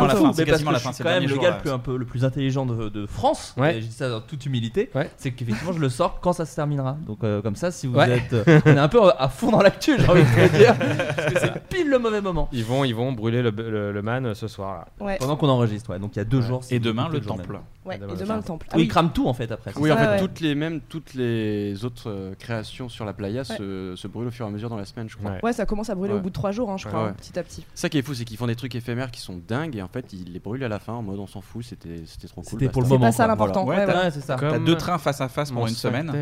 peu 0.08 0.16
fou, 0.16 0.30
C'est 0.34 0.44
quasiment 0.44 0.70
la 0.72 0.78
fin, 0.78 0.92
c'est 0.92 1.02
quand 1.04 1.08
même 1.10 1.26
le 1.26 1.36
gars 1.38 1.52
le 1.56 1.62
plus, 1.62 1.70
un 1.70 1.78
peu, 1.78 1.96
le 1.96 2.04
plus 2.04 2.24
intelligent 2.24 2.66
de, 2.66 2.88
de 2.90 3.06
France. 3.06 3.54
Ouais. 3.56 3.78
Et 3.78 3.80
je 3.80 3.86
dis 3.86 3.92
ça 3.92 4.10
dans 4.10 4.20
toute 4.20 4.44
humilité. 4.44 4.90
Ouais. 4.94 5.10
C'est 5.16 5.30
qu'effectivement, 5.32 5.72
je 5.72 5.78
le 5.78 5.88
sors 5.88 6.20
quand 6.20 6.32
ça 6.34 6.44
se 6.44 6.54
terminera. 6.54 6.98
Donc, 7.06 7.24
euh, 7.24 7.40
comme 7.40 7.56
ça, 7.56 7.70
si 7.70 7.86
vous 7.86 7.96
Ouais. 7.96 8.18
êtes. 8.18 8.32
euh, 8.34 8.60
on 8.66 8.70
est 8.72 8.78
un 8.78 8.88
peu 8.88 9.00
à 9.18 9.28
fond 9.30 9.50
dans 9.50 9.62
l'actu, 9.62 9.94
j'ai 9.98 10.06
envie 10.06 10.22
de 10.22 10.48
te 10.48 10.56
dire. 10.56 10.76
Parce 11.16 11.32
que 11.32 11.40
c'est 11.40 11.62
pile 11.68 11.88
le 11.88 11.98
mauvais 11.98 12.20
moment. 12.20 12.48
Ils 12.52 12.64
vont, 12.64 12.84
ils 12.84 12.94
vont 12.94 13.12
brûler 13.12 13.40
le, 13.42 13.50
le, 13.50 13.92
le 13.92 14.02
man 14.02 14.34
ce 14.34 14.48
soir. 14.48 14.84
Là. 15.00 15.06
Ouais. 15.06 15.16
Pendant 15.18 15.36
qu'on 15.36 15.48
enregistre, 15.48 15.90
ouais. 15.90 15.98
Donc, 15.98 16.14
il 16.16 16.18
y 16.18 16.22
a 16.22 16.24
deux 16.26 16.42
jours. 16.42 16.60
Et 16.70 16.78
demain, 16.78 17.08
le 17.08 17.20
temple. 17.20 17.52
même. 17.52 17.62
Ouais, 17.86 17.96
et 17.96 17.98
demain 17.98 18.36
le 18.36 18.42
temple. 18.42 18.66
temple. 18.66 18.66
Oui, 18.74 18.82
ils 18.82 18.88
crament 18.88 19.12
tout 19.12 19.28
en 19.28 19.32
fait 19.34 19.50
après. 19.50 19.72
Oui, 19.76 19.90
en 19.92 19.96
fait, 19.96 20.18
toutes 20.18 20.40
les 20.40 20.54
mêmes, 20.54 20.80
toutes 20.80 21.14
les 21.14 21.84
autres 21.84 22.10
euh, 22.10 22.34
créations 22.38 22.88
sur 22.88 23.04
la 23.04 23.12
playa 23.14 23.44
se 23.44 24.06
brûlent 24.08 24.28
au 24.28 24.30
fur 24.30 24.44
et 24.44 24.48
à 24.48 24.52
mesure 24.52 24.68
dans 24.68 24.76
la 24.76 24.84
semaine, 24.84 25.05
je 25.08 25.16
crois. 25.16 25.32
Ouais. 25.32 25.40
Ouais, 25.42 25.52
ça 25.52 25.66
commence 25.66 25.90
à 25.90 25.94
brûler 25.94 26.12
Ouais. 26.14 26.18
au 26.18 26.22
bout 26.22 26.28
de 26.30 26.34
3 26.34 26.52
jours, 26.52 26.70
hein, 26.70 26.76
je 26.76 26.86
crois, 26.86 27.04
Ouais, 27.04 27.08
hein, 27.10 27.14
petit 27.16 27.38
à 27.38 27.42
petit. 27.42 27.64
Ça 27.74 27.88
qui 27.88 27.98
est 27.98 28.02
fou, 28.02 28.14
c'est 28.14 28.24
qu'ils 28.24 28.36
font 28.36 28.46
des 28.46 28.56
trucs 28.56 28.74
éphémères 28.74 29.10
qui 29.10 29.20
sont 29.20 29.40
dingues 29.46 29.76
et 29.76 29.82
en 29.82 29.88
fait 29.88 30.12
ils 30.12 30.32
les 30.32 30.38
brûlent 30.40 30.64
à 30.64 30.68
la 30.68 30.78
fin 30.78 30.92
en 30.94 31.02
mode 31.02 31.18
on 31.18 31.26
s'en 31.26 31.40
fout, 31.40 31.64
c'était 31.64 32.02
c'était 32.06 32.28
trop 32.28 32.42
cool. 32.42 32.50
C'était 32.60 32.68
pour 32.68 32.82
le 32.82 32.88
moment. 32.88 33.00
C'est 33.12 33.18
pas 33.18 33.24
ça 33.24 33.26
l'important. 33.26 33.64
Voilà. 33.64 33.82
Ouais, 33.82 33.86
Ouais, 33.88 33.94
ouais. 33.98 34.04
Ouais, 34.04 34.10
c'est 34.10 34.20
ça. 34.20 34.36
Comme 34.36 34.50
T'as 34.50 34.58
deux 34.58 34.76
trains 34.76 34.98
face 34.98 35.20
à 35.20 35.28
face 35.28 35.50
pour 35.50 35.66
une 35.66 35.74
semaine. 35.74 36.12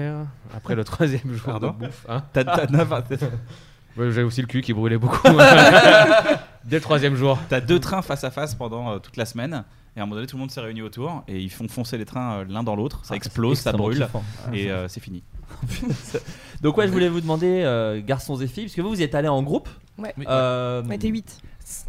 Après 0.57 0.74
le 0.74 0.85
troisième 0.85 1.32
jour 1.32 1.47
Pardon 1.47 1.68
de 1.78 1.87
bouffe. 1.87 2.07
hein. 2.09 2.22
T'as 2.32 2.45
t'as 2.45 2.66
neuf- 2.66 2.91
Ouais, 3.97 4.11
J'ai 4.11 4.22
aussi 4.24 4.41
le 4.41 4.49
cul 4.49 4.61
qui 4.61 4.72
brûlait 4.72 4.99
beaucoup. 4.99 5.28
Dès 6.64 6.76
le 6.76 6.80
troisième 6.80 7.14
jour. 7.14 7.39
T'as 7.49 7.61
deux 7.61 7.78
trains 7.78 8.03
face 8.03 8.24
à 8.24 8.30
face 8.30 8.55
pendant 8.55 8.91
euh, 8.93 8.99
toute 8.99 9.16
la 9.16 9.24
semaine. 9.26 9.64
Et 9.97 10.01
à 10.01 10.03
un 10.03 10.07
moment 10.07 10.16
donné, 10.16 10.26
tout 10.26 10.37
le 10.37 10.41
monde 10.41 10.51
s'est 10.51 10.61
réuni 10.61 10.82
autour 10.82 11.22
et 11.28 11.39
ils 11.39 11.51
font 11.51 11.68
foncer 11.68 11.97
les 11.99 12.05
trains 12.05 12.39
euh, 12.41 12.45
l'un 12.49 12.64
dans 12.64 12.74
l'autre. 12.74 13.01
Ça 13.05 13.11
Ah, 13.12 13.16
explose, 13.16 13.59
c'est 13.59 13.64
ça 13.64 13.72
brûle 13.72 14.01
kiffant. 14.01 14.24
et 14.53 14.70
euh, 14.70 14.89
c'est 14.89 14.99
fini. 15.01 15.22
Donc, 16.62 16.77
ouais, 16.79 16.87
je 16.87 16.93
voulais 16.93 17.09
vous 17.09 17.21
demander, 17.21 17.62
euh, 17.65 18.01
garçons 18.05 18.37
et 18.41 18.47
filles, 18.47 18.65
parce 18.65 18.75
que 18.75 18.81
vous, 18.83 18.89
vous 18.91 19.01
y 19.01 19.03
êtes 19.05 19.15
allés 19.15 19.29
en 19.29 19.43
groupe. 19.43 19.69
Ouais. 19.99 20.15
Euh, 20.29 20.83
On 20.87 20.91
était 20.91 21.09
8. 21.09 21.41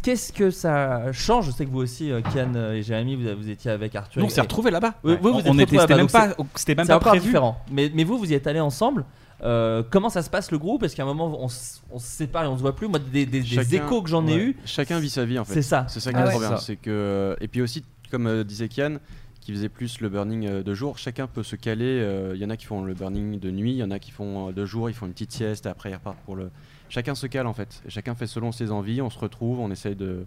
Qu'est-ce 0.02 0.32
que 0.32 0.50
ça 0.50 1.12
change? 1.12 1.46
Je 1.46 1.50
sais 1.50 1.66
que 1.66 1.70
vous 1.70 1.80
aussi, 1.82 2.10
euh, 2.10 2.20
Kian 2.22 2.52
euh, 2.54 2.72
et 2.74 2.82
Jérémy, 2.82 3.16
vous, 3.16 3.36
vous 3.42 3.50
étiez 3.50 3.70
avec 3.70 3.94
Arthur. 3.94 4.20
Donc 4.22 4.30
on 4.30 4.34
s'est 4.34 4.40
retrouvés 4.40 4.70
là-bas. 4.70 4.94
Oui, 5.04 5.12
Ouais. 5.12 5.18
vous, 5.20 5.32
vous 5.32 5.34
on 5.36 5.38
êtes 5.40 5.46
on 5.48 5.54
était, 5.58 5.62
retrouvés 5.78 5.80
c'était 5.80 5.94
là-bas, 5.96 6.18
même 6.28 6.28
donc 6.36 6.46
pas, 6.48 6.58
c'était 6.58 6.74
même 6.74 6.86
C'est 6.86 6.92
pas 6.92 6.96
encore 6.96 7.12
prévu. 7.12 7.26
différent. 7.26 7.58
Mais, 7.70 7.90
mais 7.94 8.04
vous, 8.04 8.16
vous 8.18 8.30
y 8.30 8.34
êtes 8.34 8.46
allés 8.46 8.60
ensemble. 8.60 9.04
Euh, 9.44 9.82
comment 9.90 10.08
ça 10.08 10.22
se 10.22 10.30
passe 10.30 10.50
le 10.50 10.56
groupe? 10.58 10.82
Est-ce 10.82 10.96
qu'à 10.96 11.02
un 11.02 11.06
moment 11.06 11.42
on, 11.42 11.46
s- 11.48 11.82
on 11.92 11.98
se 11.98 12.06
sépare 12.06 12.44
et 12.44 12.46
on 12.46 12.56
se 12.56 12.62
voit 12.62 12.74
plus 12.74 12.88
Moi, 12.88 12.98
des, 12.98 13.26
des- 13.26 13.40
des 13.40 13.44
Chacun- 13.46 13.84
échos 13.84 14.00
que 14.00 14.08
j'en 14.08 14.26
ai 14.26 14.32
ouais. 14.34 14.40
eu, 14.40 14.56
Chacun 14.64 14.98
vit 14.98 15.10
sa 15.10 15.26
vie 15.26 15.38
en 15.38 15.44
fait. 15.44 15.52
c'est 15.52 15.62
ça. 15.62 15.84
C'est 15.90 16.00
ça 16.00 16.10
qui 16.10 16.16
Ah 16.18 16.22
est 16.22 16.24
ouais. 16.28 16.30
trop 16.30 16.40
bien. 16.40 16.56
C'est 16.56 16.76
que 16.76 17.36
et 17.42 17.46
puis 17.48 17.60
aussi 17.60 17.84
comme 18.10 18.26
euh, 18.28 18.44
disait 18.44 18.68
Kian, 18.68 18.96
qui 19.46 19.52
faisait 19.52 19.68
plus 19.68 20.00
le 20.00 20.08
burning 20.08 20.46
euh, 20.46 20.62
de 20.64 20.74
jour, 20.74 20.98
chacun 20.98 21.26
peut 21.28 21.42
se 21.44 21.54
caler. 21.56 21.84
euh, 22.02 22.32
Il 22.34 22.42
y 22.42 22.44
en 22.44 22.50
a 22.50 22.56
qui 22.56 22.66
font 22.66 22.82
le 22.82 22.94
burning 22.94 23.38
de 23.38 23.50
nuit, 23.52 23.70
il 23.72 23.76
y 23.78 23.82
en 23.84 23.90
a 23.92 23.98
qui 24.00 24.10
font 24.10 24.48
euh, 24.48 24.52
de 24.52 24.64
jour, 24.66 24.90
ils 24.90 24.94
font 24.94 25.06
une 25.06 25.12
petite 25.12 25.30
sieste 25.32 25.66
et 25.66 25.68
après 25.68 25.90
ils 25.90 25.94
repartent 25.94 26.18
pour 26.24 26.34
le. 26.36 26.50
Chacun 26.88 27.14
se 27.14 27.26
cale 27.28 27.46
en 27.46 27.54
fait. 27.54 27.80
Chacun 27.88 28.14
fait 28.14 28.26
selon 28.26 28.50
ses 28.52 28.70
envies. 28.72 29.00
On 29.02 29.10
se 29.10 29.18
retrouve, 29.18 29.60
on 29.60 29.70
essaye 29.70 29.94
de. 29.96 30.26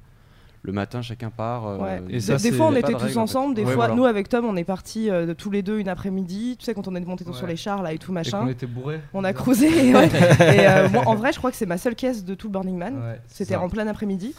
Le 0.61 0.74
matin, 0.74 1.01
chacun 1.01 1.30
part. 1.30 1.67
euh, 1.67 1.78
Ouais. 1.78 2.01
Et 2.09 2.13
Des- 2.13 2.20
ça, 2.20 2.36
des 2.36 2.51
fois, 2.51 2.67
on 2.67 2.72
était 2.76 2.91
tous 2.91 2.97
règle, 2.97 3.03
en 3.05 3.07
fait. 3.07 3.17
ensemble. 3.17 3.55
Des 3.55 3.61
Ouais, 3.61 3.67
fois, 3.67 3.76
voilà. 3.88 3.95
nous, 3.95 4.03
avec 4.05 4.28
Tom, 4.28 4.43
on 4.43 4.57
est 4.57 4.65
partis 4.65 5.09
euh, 5.09 5.34
tous 5.34 5.51
les 5.51 5.61
deux 5.61 5.80
une 5.80 5.88
après-midi. 5.88 6.57
Tu 6.59 6.65
sais, 6.65 6.74
quand 6.74 6.86
on 6.89 6.95
est 6.95 6.99
monté 6.99 7.24
sur 7.32 7.47
les 7.47 7.55
chars 7.55 7.82
là 7.82 7.93
et 7.93 7.97
tout 7.97 8.11
Et 8.11 8.15
machin. 8.15 8.39
qu'on 8.41 8.47
était 8.49 8.65
bourrés. 8.67 8.99
On 9.13 9.24
a 9.24 9.32
cruisé. 9.32 9.67
et 9.67 9.93
ouais. 9.95 10.07
Et, 10.07 10.67
euh, 10.67 10.89
moi, 10.89 11.03
en 11.07 11.15
vrai, 11.15 11.32
je 11.32 11.38
crois 11.38 11.49
que 11.51 11.55
c'est 11.57 11.65
ma 11.65 11.78
seule 11.78 11.95
caisse 11.95 12.26
de 12.26 12.36
tout 12.36 12.49
Burning 12.49 12.78
Man. 12.78 13.01
C'était 13.28 13.55
en 13.55 13.70
plein 13.70 13.88
après-midi. 13.88 14.36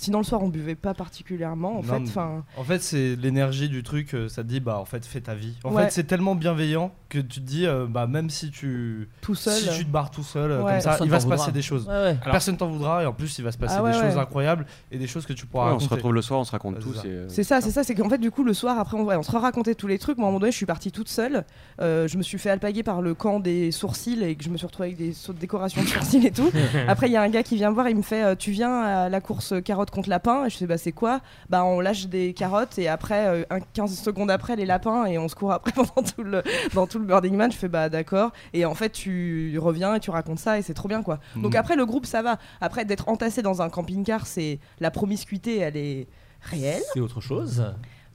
Sinon, 0.00 0.18
le 0.18 0.24
soir, 0.24 0.42
on 0.42 0.48
buvait 0.48 0.74
pas 0.76 0.94
particulièrement. 0.94 1.78
En 1.80 1.82
Non, 1.82 2.06
fait, 2.06 2.20
En 2.56 2.64
fait, 2.64 2.82
c'est 2.82 3.16
l'énergie 3.16 3.68
du 3.68 3.82
truc, 3.82 4.14
euh, 4.14 4.28
ça 4.28 4.42
te 4.42 4.48
dit, 4.48 4.60
bah 4.60 4.78
en 4.78 4.84
fait, 4.84 5.04
fais 5.04 5.20
ta 5.20 5.34
vie. 5.34 5.54
En 5.64 5.72
Ouais. 5.74 5.84
fait, 5.84 5.90
c'est 5.90 6.04
tellement 6.04 6.34
bienveillant 6.34 6.92
que 7.08 7.18
tu 7.18 7.40
te 7.40 7.46
dis, 7.46 7.66
euh, 7.66 7.86
bah, 7.88 8.06
même 8.06 8.30
si 8.30 8.50
tu. 8.50 9.08
Tout 9.22 9.34
seul. 9.34 9.54
Si 9.54 9.68
tu 9.78 9.84
te 9.84 9.90
barres 9.90 10.10
tout 10.10 10.22
seul, 10.22 10.50
euh, 10.50 10.62
Ouais. 10.62 10.72
comme 10.72 10.80
ça, 10.80 10.90
Personne 10.90 11.06
il 11.06 11.10
va 11.10 11.20
se 11.20 11.26
passer 11.26 11.36
voudra. 11.44 11.52
des 11.52 11.62
choses. 11.62 11.86
Ouais, 11.86 11.92
ouais. 11.94 12.16
Alors- 12.20 12.30
Personne 12.32 12.56
t'en 12.56 12.68
voudra 12.68 13.02
et 13.02 13.06
en 13.06 13.12
plus, 13.12 13.38
il 13.38 13.44
va 13.44 13.50
se 13.52 13.58
passer 13.58 13.74
Ah 13.78 13.82
ouais, 13.82 13.92
des 13.92 13.98
choses 13.98 14.16
incroyables 14.18 14.66
et 14.92 14.98
des 14.98 15.06
choses 15.06 15.26
que 15.26 15.32
tu 15.32 15.46
pourras 15.46 15.64
Ouais, 15.64 15.70
on 15.70 15.72
raconter. 15.74 15.88
se 15.88 15.94
retrouve 15.94 16.14
le 16.14 16.22
soir, 16.22 16.40
on 16.40 16.44
se 16.44 16.52
raconte 16.52 16.76
Ouais, 16.76 16.80
tous. 16.82 16.94
c'est 16.94 17.00
ça. 17.02 17.06
euh, 17.08 17.26
C'est 17.28 17.42
ça, 17.44 17.60
c'est 17.60 17.70
ça, 17.70 17.82
c'est 17.84 17.94
qu'en 17.94 18.08
fait 18.08 18.18
du 18.18 18.30
coup 18.30 18.44
le 18.44 18.54
soir 18.54 18.78
après 18.78 18.96
on, 18.96 19.04
ouais, 19.04 19.16
on 19.16 19.22
se 19.22 19.32
racontait 19.32 19.74
tous 19.74 19.86
les 19.88 19.98
trucs. 19.98 20.18
Moi 20.18 20.26
à 20.26 20.28
un 20.28 20.30
moment 20.32 20.40
donné 20.40 20.52
je 20.52 20.56
suis 20.56 20.66
partie 20.66 20.92
toute 20.92 21.08
seule. 21.08 21.44
Euh, 21.80 22.06
je 22.08 22.16
me 22.18 22.22
suis 22.22 22.38
fait 22.38 22.50
alpaguer 22.50 22.82
par 22.82 23.02
le 23.02 23.14
camp 23.14 23.40
des 23.40 23.70
sourcils 23.72 24.22
et 24.22 24.34
que 24.36 24.44
je 24.44 24.50
me 24.50 24.56
suis 24.56 24.66
retrouvée 24.66 24.88
avec 24.88 24.98
des 24.98 25.12
sauts 25.12 25.32
de 25.32 25.38
décoration 25.38 25.82
de 25.82 25.86
sourcils 25.88 26.26
et 26.26 26.30
tout. 26.30 26.50
Après 26.88 27.08
il 27.08 27.12
y 27.12 27.16
a 27.16 27.22
un 27.22 27.28
gars 27.28 27.42
qui 27.42 27.56
vient 27.56 27.70
me 27.70 27.74
voir, 27.74 27.88
il 27.88 27.96
me 27.96 28.02
fait 28.02 28.36
tu 28.36 28.50
viens 28.50 28.80
à 28.80 29.08
la 29.08 29.20
course 29.20 29.54
carotte 29.64 29.87
contre 29.90 30.08
lapin 30.08 30.44
et 30.46 30.50
je 30.50 30.56
fais 30.56 30.66
bah 30.66 30.78
c'est 30.78 30.92
quoi? 30.92 31.20
Bah 31.50 31.64
on 31.64 31.80
lâche 31.80 32.06
des 32.06 32.34
carottes 32.34 32.78
et 32.78 32.88
après 32.88 33.26
euh, 33.26 33.42
un 33.50 33.60
15 33.60 33.98
secondes 33.98 34.30
après 34.30 34.56
les 34.56 34.66
lapins 34.66 35.06
et 35.06 35.18
on 35.18 35.28
se 35.28 35.34
court 35.34 35.52
après 35.52 35.72
pendant 35.74 36.06
tout 36.08 36.22
le 36.22 36.42
dans 36.74 36.86
tout 36.86 36.98
le 36.98 37.04
Burning 37.04 37.34
Man. 37.36 37.52
Je 37.52 37.56
fais 37.56 37.68
bah 37.68 37.88
d'accord 37.88 38.32
et 38.52 38.64
en 38.64 38.74
fait 38.74 38.90
tu 38.90 39.58
reviens 39.58 39.94
et 39.94 40.00
tu 40.00 40.10
racontes 40.10 40.38
ça 40.38 40.58
et 40.58 40.62
c'est 40.62 40.74
trop 40.74 40.88
bien 40.88 41.02
quoi. 41.02 41.18
Donc 41.36 41.52
Mhm. 41.54 41.58
après 41.60 41.76
le 41.76 41.86
groupe 41.86 42.06
ça 42.06 42.22
va. 42.22 42.38
Après 42.60 42.84
d'être 42.84 43.08
entassé 43.08 43.42
dans 43.42 43.62
un 43.62 43.68
camping-car 43.68 44.26
c'est 44.26 44.58
la 44.80 44.90
promiscuité 44.90 45.58
elle 45.58 45.76
est 45.76 46.06
réelle. 46.40 46.82
C'est 46.94 47.00
autre 47.00 47.20
chose. 47.20 47.64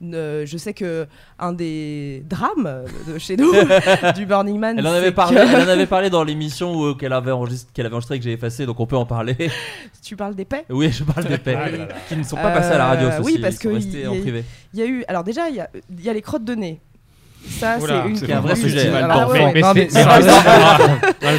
Euh, 0.02 0.44
je 0.44 0.56
sais 0.58 0.74
que 0.74 1.06
un 1.38 1.52
des 1.52 2.22
drames 2.28 2.84
de 3.08 3.18
chez 3.18 3.36
nous 3.36 3.52
du 4.16 4.26
Burning 4.26 4.58
Man. 4.58 4.78
Elle 4.78 4.86
en 4.86 4.92
avait 4.92 5.10
que- 5.10 5.14
parlé, 5.16 5.38
elle 5.38 5.62
en 5.62 5.68
avait 5.68 5.86
parlé 5.86 6.10
dans 6.10 6.24
l'émission 6.24 6.74
où- 6.74 6.94
qu'elle 6.94 7.12
avait 7.12 7.30
enregistré, 7.30 7.70
qu'elle 7.72 7.86
avait 7.86 7.94
enregistré 7.94 8.18
que 8.18 8.24
j'ai 8.24 8.32
effacé, 8.32 8.66
donc 8.66 8.80
on 8.80 8.86
peut 8.86 8.96
en 8.96 9.06
parler. 9.06 9.36
Tu 10.02 10.16
parles 10.16 10.34
des 10.34 10.44
paix? 10.44 10.64
Oui, 10.68 10.90
je 10.92 11.02
parle 11.04 11.24
des 11.26 11.38
paix, 11.38 11.56
Ah 11.58 11.70
là 11.70 11.76
là. 11.78 11.88
qui 12.08 12.16
ne 12.16 12.22
sont 12.24 12.36
pas 12.36 12.50
passés 12.50 12.72
à 12.72 12.78
la 12.78 12.86
radio. 12.86 13.08
Euh, 13.08 13.18
ceci, 13.18 13.24
oui, 13.36 13.38
parce 13.40 13.56
que 13.58 13.68
il 13.68 14.00
y 14.00 14.06
en 14.06 14.12
a- 14.12 14.16
y 14.74 14.86
eu. 14.86 15.04
Alors 15.08 15.24
déjà, 15.24 15.48
il 15.48 15.56
y 15.56 15.60
a, 15.60 15.70
il 15.90 16.04
y 16.04 16.10
a 16.10 16.12
les 16.12 16.20
crottes 16.22 16.44
de 16.44 16.54
nez. 16.54 16.80
Ça, 17.46 17.78
c'est 17.80 18.08
une 18.08 18.18
qui 18.20 18.32
un 18.32 18.38
a 18.38 18.40
vrai 18.40 18.56
sujet. 18.56 18.90
En 18.90 18.94
même 18.94 19.08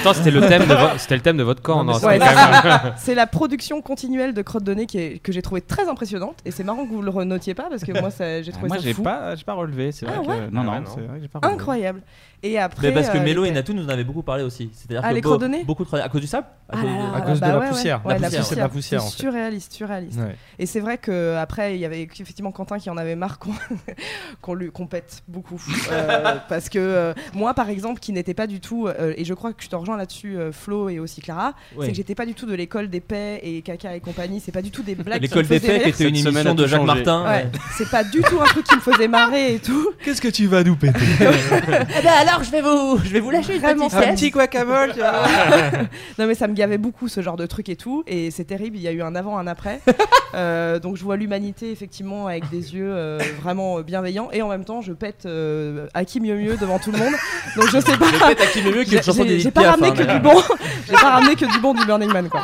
temps- 0.01 0.14
c'était 0.14 0.32
le 0.32 0.41
thème 0.47 0.66
de 0.66 0.76
c'était 0.97 1.16
le 1.16 1.22
thème 1.22 1.38
de 1.38 1.43
votre 1.43 1.62
camp, 1.62 1.86
C'est 2.97 3.16
la 3.16 3.28
production 3.28 3.82
continuelle 3.82 4.34
de 4.34 4.41
crottes 4.41 4.64
de 4.64 4.74
nez 4.74 4.88
que 4.88 5.32
j'ai 5.32 5.41
trouvé 5.41 5.62
très 5.62 5.88
impressionnante. 5.88 6.38
Et 6.45 6.51
c'est 6.51 6.64
marrant 6.64 6.86
que 6.86 6.91
vous 6.91 7.01
le 7.01 7.10
renotiez 7.10 7.53
pas 7.53 7.66
parce 7.70 7.84
que 7.84 7.91
moi, 7.99 8.10
j'ai 8.18 8.43
Ah, 8.47 8.51
trouvé 8.51 8.68
moi, 8.68 8.78
ça 8.78 8.84
j'ai 8.84 8.93
fou. 8.93 9.03
pas, 9.03 9.36
j'ai 9.36 9.43
pas 9.43 9.53
relevé. 9.53 9.91
C'est 9.91 10.06
Ah 10.08 10.22
vrai 10.22 10.38
que 10.38 10.53
non, 10.56 10.64
non, 10.64 10.72
Ah 10.76 10.82
j'ai. 11.22 11.30
Incroyable. 11.47 12.01
Et 12.43 12.59
après. 12.59 12.89
Mais 12.89 12.93
parce 12.93 13.09
que 13.09 13.17
euh, 13.17 13.21
Mélo 13.23 13.43
les 13.43 13.49
et. 13.49 13.53
Natou 13.53 13.73
nous 13.73 13.86
en 13.86 13.89
avaient 13.89 14.03
beaucoup 14.03 14.21
parlé 14.23 14.43
aussi. 14.43 14.69
C'est-à-dire 14.73 15.01
Ah, 15.03 15.09
que 15.09 15.15
les 15.15 15.21
beau- 15.21 15.38
beaucoup 15.65 15.83
de 15.86 15.95
à 15.97 16.09
cause 16.09 16.21
du 16.21 16.27
sable 16.27 16.47
Ah 16.69 16.75
là 16.77 16.83
là, 16.83 17.11
À 17.15 17.21
cause 17.21 17.36
de 17.36 17.39
bah 17.45 17.59
la 17.59 17.67
poussière. 17.69 18.01
Ouais, 18.05 18.13
La 18.13 18.19
la 18.19 18.27
poussière, 18.27 18.45
c'est 18.45 18.55
de 18.55 18.59
la 18.59 18.69
poussière, 18.69 19.01
C'est 19.01 19.07
en 19.07 19.09
fait. 19.11 19.17
surréaliste, 19.21 19.73
surréaliste. 19.73 20.19
Ouais. 20.19 20.36
Et 20.59 20.65
c'est 20.65 20.79
vrai 20.79 20.97
que 20.97 21.36
après 21.38 21.75
il 21.75 21.79
y 21.79 21.86
avait 21.86 22.01
effectivement 22.03 22.51
Quentin 22.51 22.77
qui 22.77 22.89
en 22.89 22.97
avait 22.97 23.15
marre 23.15 23.39
qu'on 23.39 23.51
qu'on 24.41 24.53
lui 24.53 24.71
qu'on 24.71 24.88
pète 24.88 25.21
beaucoup. 25.27 25.61
Euh, 25.91 26.36
parce 26.49 26.67
que 26.69 26.79
euh, 26.79 27.13
moi 27.33 27.53
par 27.53 27.69
exemple 27.69 27.99
qui 27.99 28.11
n'était 28.11 28.33
pas 28.33 28.47
du 28.47 28.59
tout 28.59 28.88
euh, 28.88 29.13
et 29.17 29.23
je 29.23 29.33
crois 29.33 29.53
que 29.53 29.63
je 29.63 29.69
te 29.69 29.75
rejoins 29.75 29.97
là-dessus 29.97 30.38
euh, 30.38 30.51
Flo 30.51 30.89
et 30.89 30.99
aussi 30.99 31.21
Clara, 31.21 31.53
Ouais. 31.75 31.86
c'est 31.86 31.91
que 31.91 31.97
j'étais 31.97 32.15
pas 32.15 32.25
du 32.25 32.33
tout 32.33 32.45
de 32.45 32.53
l'école 32.55 32.89
des 32.89 33.01
paix 33.01 33.39
et 33.43 33.61
caca 33.61 33.95
et 33.95 33.99
compagnie. 33.99 34.39
C'est 34.39 34.51
pas 34.51 34.61
du 34.61 34.71
tout 34.71 34.81
des 34.83 34.95
blagues. 34.95 35.17
qui 35.21 35.27
L'école 35.27 35.45
des 35.47 35.59
faisaient 35.59 35.67
paix, 35.73 35.79
qui 35.79 35.86
rire. 35.86 35.95
était 35.95 36.09
une 36.09 36.15
Cette 36.15 36.23
semaine 36.25 36.47
émission 36.47 36.51
a 36.51 36.53
de 36.55 36.63
tout 36.63 36.69
Jacques 36.69 36.79
changé. 36.81 36.93
Martin. 37.05 37.23
Ouais, 37.23 37.29
ouais. 37.43 37.51
c'est 37.77 37.89
pas 37.89 38.03
du 38.03 38.21
tout 38.21 38.41
un 38.41 38.45
truc 38.45 38.65
qui 38.65 38.75
me 38.75 38.81
faisait 38.81 39.07
marrer 39.07 39.55
et 39.55 39.59
tout. 39.59 39.91
Qu'est-ce 40.03 40.21
que 40.21 40.27
tu 40.27 40.47
vas 40.47 40.63
nous 40.63 40.75
péter? 40.75 40.99
Eh 41.19 42.01
ben 42.03 42.11
alors 42.28 42.43
je 42.43 42.51
vais 42.51 42.61
vous, 42.61 42.97
je 43.03 43.09
vais 43.09 43.19
vous 43.19 43.32
lâcher 43.32 43.57
vraiment 43.59 43.86
Un 43.93 44.13
petit 44.15 44.30
guacamole, 44.32 44.93
tu 44.93 44.99
vois. 44.99 45.11
non 46.19 46.28
mais 46.28 46.36
ça 46.36 46.47
me 46.47 46.53
gavait 46.53 46.78
beaucoup 46.78 47.07
ce 47.07 47.21
genre 47.21 47.38
de 47.38 47.45
truc 47.45 47.69
et 47.69 47.76
tout 47.76 48.03
et 48.07 48.32
c'est 48.32 48.45
terrible. 48.45 48.78
Il 48.78 48.82
y 48.84 48.88
a 48.88 48.91
eu 48.91 49.01
un 49.01 49.15
avant, 49.15 49.38
un 49.38 49.47
après. 49.47 49.82
Euh, 50.34 50.80
donc 50.80 50.97
je 50.97 51.03
vois 51.05 51.15
l'humanité 51.15 51.71
effectivement 51.71 52.28
avec 52.28 52.49
des 52.49 52.76
yeux 52.76 52.91
euh, 52.93 53.19
vraiment 53.41 53.80
bienveillants 53.80 54.28
et 54.34 54.41
en 54.41 54.49
même 54.49 54.65
temps 54.65 54.82
je 54.82 54.91
pète 54.91 55.26
euh, 55.26 55.88
à 55.93 56.03
qui 56.03 56.19
mieux 56.19 56.36
mieux 56.36 56.57
devant 56.57 56.78
tout 56.78 56.91
le 56.91 56.97
monde. 56.97 57.13
Donc 57.55 57.69
je 57.69 57.80
sais 57.80 57.95
pas. 57.95 58.07
Je 58.11 58.19
pète 58.19 58.41
à 58.41 58.45
qui 58.47 58.61
mieux 58.61 58.71
mieux, 58.76 58.84
qui 58.84 58.95
est 58.95 58.97
une 58.97 58.97
J'ai- 58.97 59.01
chanson 59.03 59.23
j'ai- 59.26 59.51
pas 59.51 59.71
ramené 59.71 59.88
hein, 59.88 59.93
que 59.93 60.03
du 60.13 60.19
bon. 60.19 60.36
J'ai 60.88 60.93
pas 60.95 61.11
ramené 61.11 61.36
que 61.38 61.45
du 61.49 61.57
bon 61.61 61.73
du 61.73 61.86
Burning 61.86 62.11
Man 62.11 62.28
quoi. 62.28 62.41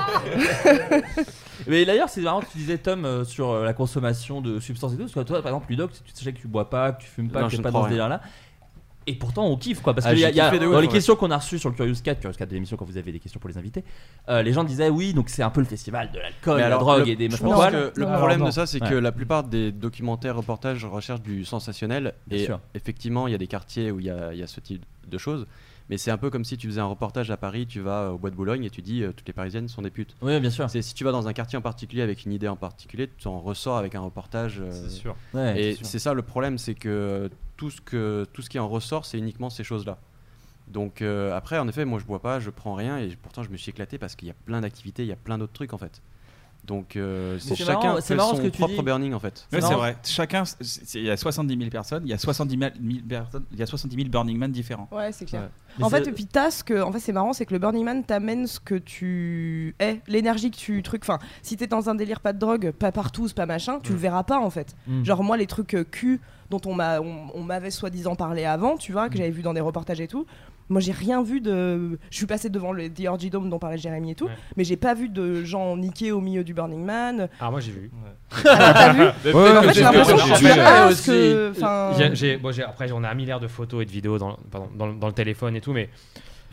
Mais 1.67 1.85
d'ailleurs, 1.85 2.09
c'est 2.09 2.21
marrant 2.21 2.39
que 2.41 2.47
tu 2.51 2.57
disais, 2.57 2.77
Tom, 2.77 3.05
euh, 3.05 3.23
sur 3.23 3.49
euh, 3.51 3.65
la 3.65 3.73
consommation 3.73 4.41
de 4.41 4.59
substances 4.59 4.93
et 4.93 4.95
tout. 4.95 5.03
Parce 5.03 5.13
que 5.13 5.19
toi, 5.21 5.41
par 5.41 5.51
exemple, 5.51 5.67
Ludoc, 5.69 5.91
tu 5.91 6.23
sais 6.23 6.31
que 6.33 6.39
tu 6.39 6.47
bois 6.47 6.69
pas, 6.69 6.93
que 6.93 7.01
tu 7.03 7.07
fumes 7.09 7.29
pas, 7.29 7.41
Non, 7.41 7.49
que 7.49 7.57
ne 7.57 7.61
pas 7.61 7.71
dans 7.71 7.79
ce 7.81 7.83
rien. 7.83 7.89
délire-là. 7.89 8.21
Et 9.07 9.15
pourtant, 9.15 9.47
on 9.47 9.57
kiffe 9.57 9.81
quoi. 9.81 9.93
Parce 9.95 10.05
Ah, 10.05 10.13
que 10.13 10.19
y 10.19 10.25
a- 10.25 10.29
y 10.29 10.39
a- 10.39 10.49
dans 10.51 10.57
ouf, 10.57 10.61
les 10.81 10.87
ouais. 10.87 10.87
questions 10.87 11.15
qu'on 11.15 11.31
a 11.31 11.37
reçues 11.37 11.57
sur 11.57 11.69
le 11.69 11.75
Curious 11.75 11.95
Cat, 12.03 12.15
Curious 12.15 12.37
Cat 12.37 12.45
de 12.45 12.53
l'émission 12.53 12.77
quand 12.77 12.85
vous 12.85 12.97
avez 12.97 13.11
des 13.11 13.19
questions 13.19 13.39
pour 13.39 13.49
les 13.49 13.57
invités, 13.57 13.83
euh, 14.29 14.43
les 14.43 14.53
gens 14.53 14.63
disaient 14.63 14.89
oui, 14.89 15.13
donc 15.13 15.29
c'est 15.29 15.41
un 15.43 15.49
peu 15.49 15.59
le 15.59 15.65
festival 15.65 16.11
de 16.11 16.19
l'alcool, 16.19 16.57
de 16.57 16.61
la 16.69 16.77
drogue 16.77 17.05
le- 17.05 17.09
et 17.09 17.15
des 17.15 17.27
que 17.27 17.33
le 17.35 18.05
Non, 18.05 18.17
problème 18.17 18.39
non. 18.41 18.45
de 18.45 18.51
ça, 18.51 18.65
c'est 18.67 18.81
Ouais. 18.81 18.89
que 18.89 18.95
la 18.95 19.11
plupart 19.11 19.43
des 19.43 19.71
documentaires, 19.71 20.35
reportages 20.35 20.85
recherchent 20.85 21.21
du 21.23 21.45
sensationnel. 21.45 22.13
Bien 22.27 22.37
et 22.37 22.45
sûr. 22.45 22.59
effectivement, 22.75 23.27
il 23.27 23.31
y 23.31 23.35
a 23.35 23.39
des 23.39 23.47
quartiers 23.47 23.89
où 23.91 23.99
il 23.99 24.05
y 24.05 24.09
a, 24.11 24.33
il 24.33 24.39
y 24.39 24.43
a 24.43 24.47
ce 24.47 24.59
type 24.59 24.85
de 25.07 25.17
choses. 25.17 25.47
Mais 25.89 25.97
c'est 25.97 26.11
un 26.11 26.17
peu 26.17 26.29
comme 26.29 26.45
si 26.45 26.55
tu 26.55 26.67
faisais 26.67 26.79
un 26.79 26.85
reportage 26.85 27.31
à 27.31 27.37
Paris, 27.37 27.65
tu 27.67 27.81
vas 27.81 28.11
au 28.13 28.17
bois 28.17 28.29
de 28.29 28.35
Boulogne 28.35 28.63
et 28.63 28.69
tu 28.69 28.81
dis 28.81 29.03
euh, 29.03 29.11
toutes 29.11 29.27
les 29.27 29.33
Parisiennes 29.33 29.67
sont 29.67 29.81
des 29.81 29.89
putes. 29.89 30.15
Oui, 30.21 30.39
bien 30.39 30.49
sûr. 30.49 30.69
C'est 30.69 30.81
si 30.81 30.93
tu 30.93 31.03
vas 31.03 31.11
dans 31.11 31.27
un 31.27 31.33
quartier 31.33 31.57
en 31.57 31.61
particulier 31.61 32.01
avec 32.01 32.23
une 32.23 32.31
idée 32.31 32.47
en 32.47 32.55
particulier, 32.55 33.09
tu 33.17 33.27
en 33.27 33.41
ressors 33.41 33.75
avec 33.77 33.95
un 33.95 33.99
reportage. 33.99 34.59
euh, 34.61 34.71
C'est 34.71 34.89
sûr. 34.89 35.15
Ouais, 35.33 35.59
et 35.61 35.77
c'est 35.81 35.99
ça 35.99 36.13
le 36.13 36.21
problème, 36.21 36.57
c'est 36.57 36.75
que 36.75 37.29
tout 37.61 37.69
ce 37.69 37.79
que 37.79 38.25
tout 38.33 38.41
ce 38.41 38.49
qui 38.49 38.57
en 38.57 38.67
ressort, 38.67 39.05
c'est 39.05 39.19
uniquement 39.19 39.51
ces 39.51 39.63
choses-là. 39.63 39.99
Donc 40.67 41.03
euh, 41.03 41.37
après, 41.37 41.59
en 41.59 41.67
effet, 41.67 41.85
moi 41.85 41.99
je 41.99 42.05
bois 42.05 42.19
pas, 42.19 42.39
je 42.39 42.49
prends 42.49 42.73
rien 42.73 42.97
et 42.97 43.15
pourtant 43.21 43.43
je 43.43 43.51
me 43.51 43.57
suis 43.57 43.69
éclaté 43.69 43.99
parce 43.99 44.15
qu'il 44.15 44.27
y 44.27 44.31
a 44.31 44.35
plein 44.47 44.61
d'activités, 44.61 45.03
il 45.03 45.09
y 45.09 45.11
a 45.11 45.15
plein 45.15 45.37
d'autres 45.37 45.53
trucs 45.53 45.71
en 45.71 45.77
fait. 45.77 46.01
Donc 46.65 46.95
euh, 46.95 47.37
c'est 47.37 47.55
chacun 47.55 48.01
fait 48.01 48.17
son 48.17 48.35
ce 48.35 48.41
que 48.41 48.47
tu 48.47 48.57
propre 48.57 48.73
dis. 48.73 48.81
burning 48.81 49.13
en 49.13 49.19
fait. 49.19 49.47
Ouais, 49.53 49.61
c'est 49.61 49.75
vrai. 49.75 49.95
Chacun, 50.03 50.43
il 50.95 51.03
y 51.03 51.11
a 51.11 51.17
70 51.17 51.55
000 51.55 51.69
personnes, 51.69 52.01
il 52.03 52.09
y 52.09 52.13
a 52.13 52.17
70 52.17 52.57
000 52.57 52.71
personnes, 53.07 53.45
il 53.51 53.59
y 53.59 53.61
a 53.61 53.67
70 53.67 53.95
000 53.95 54.09
Burning 54.09 54.37
Man 54.39 54.51
différents. 54.51 54.87
Ouais, 54.91 55.11
c'est 55.11 55.25
clair. 55.25 55.43
Ouais. 55.77 55.83
En 55.83 55.89
fait, 55.89 56.03
c'est- 56.03 56.09
et 56.09 56.13
puis 56.13 56.25
t'as 56.25 56.49
ce 56.49 56.63
que, 56.63 56.81
en 56.81 56.91
fait, 56.91 56.99
c'est 56.99 57.13
marrant, 57.13 57.33
c'est 57.33 57.45
que 57.45 57.53
le 57.53 57.59
Burning 57.59 57.85
Man 57.85 58.03
t'amène 58.03 58.45
ce 58.47 58.59
que 58.59 58.75
tu 58.75 59.75
es, 59.79 60.01
l'énergie 60.07 60.49
que 60.51 60.57
tu 60.57 60.81
truc. 60.81 61.03
Enfin, 61.03 61.19
si 61.43 61.57
t'es 61.57 61.67
dans 61.67 61.89
un 61.89 61.95
délire 61.95 62.19
pas 62.21 62.33
de 62.33 62.39
drogue, 62.39 62.71
pas 62.71 62.91
partout, 62.91 63.27
pas 63.35 63.45
machin, 63.45 63.79
tu 63.81 63.91
le 63.91 63.99
verras 63.99 64.23
pas 64.23 64.39
en 64.39 64.49
fait. 64.49 64.75
Mm. 64.87 65.03
Genre 65.03 65.23
moi, 65.23 65.37
les 65.37 65.47
trucs 65.47 65.75
euh, 65.75 65.83
cul 65.83 66.21
dont 66.51 66.61
on 66.67 66.75
m'a, 66.75 66.99
on, 67.01 67.31
on 67.33 67.41
m'avait 67.41 67.71
soi-disant 67.71 68.15
parlé 68.15 68.45
avant, 68.45 68.77
tu 68.77 68.91
vois, 68.91 69.09
que 69.09 69.17
j'avais 69.17 69.31
vu 69.31 69.41
dans 69.41 69.53
des 69.53 69.61
reportages 69.61 69.99
et 70.01 70.07
tout. 70.07 70.27
Moi, 70.69 70.79
j'ai 70.79 70.91
rien 70.93 71.21
vu 71.21 71.41
de. 71.41 71.99
Je 72.09 72.15
suis 72.15 72.25
passé 72.27 72.49
devant 72.49 72.71
le 72.71 72.87
The 72.89 73.05
Orgy 73.07 73.29
Dome 73.29 73.49
dont 73.49 73.59
parlait 73.59 73.77
Jérémy 73.77 74.11
et 74.11 74.15
tout, 74.15 74.25
Ouais. 74.27 74.31
mais 74.55 74.63
j'ai 74.63 74.77
pas 74.77 74.93
vu 74.93 75.09
de 75.09 75.43
gens 75.43 75.75
niqués 75.75 76.11
au 76.13 76.21
milieu 76.21 76.43
du 76.45 76.53
Burning 76.53 76.85
Man. 76.85 77.27
Ah, 77.41 77.51
moi 77.51 77.59
j'ai 77.59 77.71
vu. 77.71 77.91
Ah, 78.45 78.73
t'as 78.73 78.93
vu 78.93 79.01
Ouais, 79.25 79.33
En 79.33 79.35
ouais, 79.61 79.63
fait, 79.67 79.73
j'ai 79.73 79.81
l'impression 79.81 80.15
que 80.15 80.23
après, 82.63 82.91
on 82.93 83.03
a 83.03 83.09
un 83.09 83.13
milliard 83.15 83.39
de 83.41 83.47
photos 83.47 83.81
et 83.81 83.85
de 83.85 83.91
vidéos 83.91 84.17
dans, 84.17 84.37
pardon, 84.49 84.69
dans, 84.77 84.87
le- 84.87 84.93
dans 84.95 85.07
le 85.07 85.13
téléphone 85.13 85.55
et 85.57 85.61
tout, 85.61 85.73
mais 85.73 85.89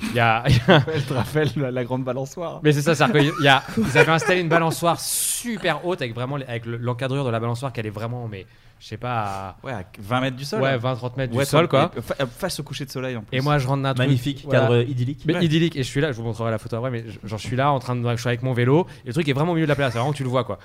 il 0.02 0.14
y 0.14 0.20
a. 0.20 0.44
il 0.48 0.54
y 0.56 0.60
a- 0.70 0.84
Je 0.96 1.04
te 1.04 1.12
rappelle 1.14 1.48
la, 1.56 1.70
la 1.70 1.84
grande 1.84 2.04
balançoire. 2.04 2.60
mais 2.62 2.72
c'est 2.72 2.82
ça, 2.82 2.94
c'est-à-dire 2.94 3.32
qu'il 3.34 3.44
y 3.44 3.48
a, 3.48 3.62
ils 3.78 3.98
avaient 3.98 4.12
installé 4.12 4.40
une 4.40 4.48
balançoire 4.48 5.00
super 5.00 5.84
haute 5.84 6.00
avec 6.02 6.14
vraiment 6.14 6.36
les- 6.36 6.46
avec 6.46 6.66
le- 6.66 6.76
l'encadrure 6.76 7.24
de 7.24 7.30
la 7.30 7.40
balançoire 7.40 7.72
qui 7.72 7.80
allait 7.80 7.90
vraiment, 7.90 8.28
mais 8.28 8.46
je 8.80 8.86
sais 8.86 8.96
pas, 8.96 9.22
à 9.22 9.56
Ouais, 9.66 9.72
à 9.72 9.82
20 9.98 10.20
mètres 10.20 10.36
du 10.36 10.44
sol. 10.44 10.62
ouais, 10.62 10.76
20-30 10.78 11.16
mètres 11.16 11.34
Ouais, 11.34 11.42
du 11.44 11.50
sol 11.50 11.66
quoi. 11.66 11.90
et 11.96 12.00
fa- 12.00 12.14
Face 12.26 12.60
au 12.60 12.62
coucher 12.62 12.84
de 12.84 12.90
soleil 12.90 13.16
en 13.16 13.22
plus. 13.22 13.36
Et 13.36 13.40
moi 13.40 13.58
je 13.58 13.66
rentre 13.66 13.82
d'un 13.82 13.92
truc. 13.94 14.06
Magnifique, 14.06 14.42
voilà. 14.44 14.60
cadre 14.60 14.82
idyllique. 14.88 15.22
Mais 15.26 15.34
Ouais. 15.34 15.44
idyllique 15.44 15.74
et 15.76 15.82
je 15.82 15.88
suis 15.88 16.00
là, 16.00 16.12
je 16.12 16.16
vous 16.16 16.22
montrerai 16.22 16.50
la 16.52 16.58
photo 16.58 16.76
après, 16.76 16.90
mais 16.90 17.04
je- 17.08 17.26
genre 17.28 17.38
je 17.38 17.46
suis 17.46 17.56
là 17.56 17.72
en 17.72 17.80
train 17.80 17.96
de, 17.96 18.08
je 18.08 18.16
suis 18.20 18.28
avec 18.28 18.42
mon 18.42 18.52
vélo 18.52 18.86
et 19.04 19.08
le 19.08 19.12
truc 19.12 19.28
est 19.28 19.32
vraiment 19.32 19.50
au 19.52 19.54
milieu 19.56 19.66
de 19.66 19.70
la 19.70 19.74
place, 19.76 19.92
c'est 19.92 19.98
vraiment 19.98 20.12
que 20.12 20.16
tu 20.16 20.22
le 20.22 20.28
vois 20.28 20.44
quoi. 20.44 20.58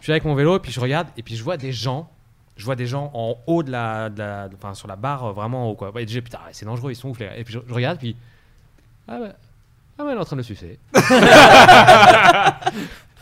Je 0.00 0.04
suis 0.06 0.10
là 0.10 0.14
avec 0.14 0.24
mon 0.24 0.34
vélo 0.34 0.56
et 0.56 0.58
puis 0.60 0.72
je 0.72 0.80
regarde 0.80 1.06
et 1.16 1.22
puis 1.22 1.36
je 1.36 1.44
vois 1.44 1.56
des 1.56 1.70
gens, 1.70 2.10
je 2.56 2.64
vois 2.64 2.74
des 2.74 2.86
gens 2.86 3.12
en 3.14 3.36
haut 3.46 3.62
de 3.62 3.70
la, 3.70 4.10
de 4.10 4.18
la- 4.18 4.48
enfin 4.54 4.74
sur 4.74 4.88
la 4.88 4.96
barre 4.96 5.26
euh, 5.26 5.32
vraiment 5.32 5.66
en 5.68 5.70
haut 5.70 5.76
quoi. 5.76 5.92
Et 5.96 6.00
je 6.00 6.06
dis 6.06 6.20
putain 6.20 6.40
c'est 6.50 6.66
dangereux, 6.66 6.90
ils 6.90 6.96
sont 6.96 7.10
ouf 7.10 7.20
les 7.20 7.26
gars. 7.26 7.36
Et 7.36 7.44
puis 7.44 7.54
je, 7.54 7.60
je 7.64 7.72
regarde 7.74 7.98
puis 7.98 8.16
ah 9.08 9.18
ouais, 9.20 9.32
ah 9.98 10.04
ouais 10.04 10.10
elle 10.12 10.16
est 10.18 10.20
en 10.20 10.24
train 10.24 10.36
de 10.36 10.40
le 10.40 10.44
sucer. 10.44 10.78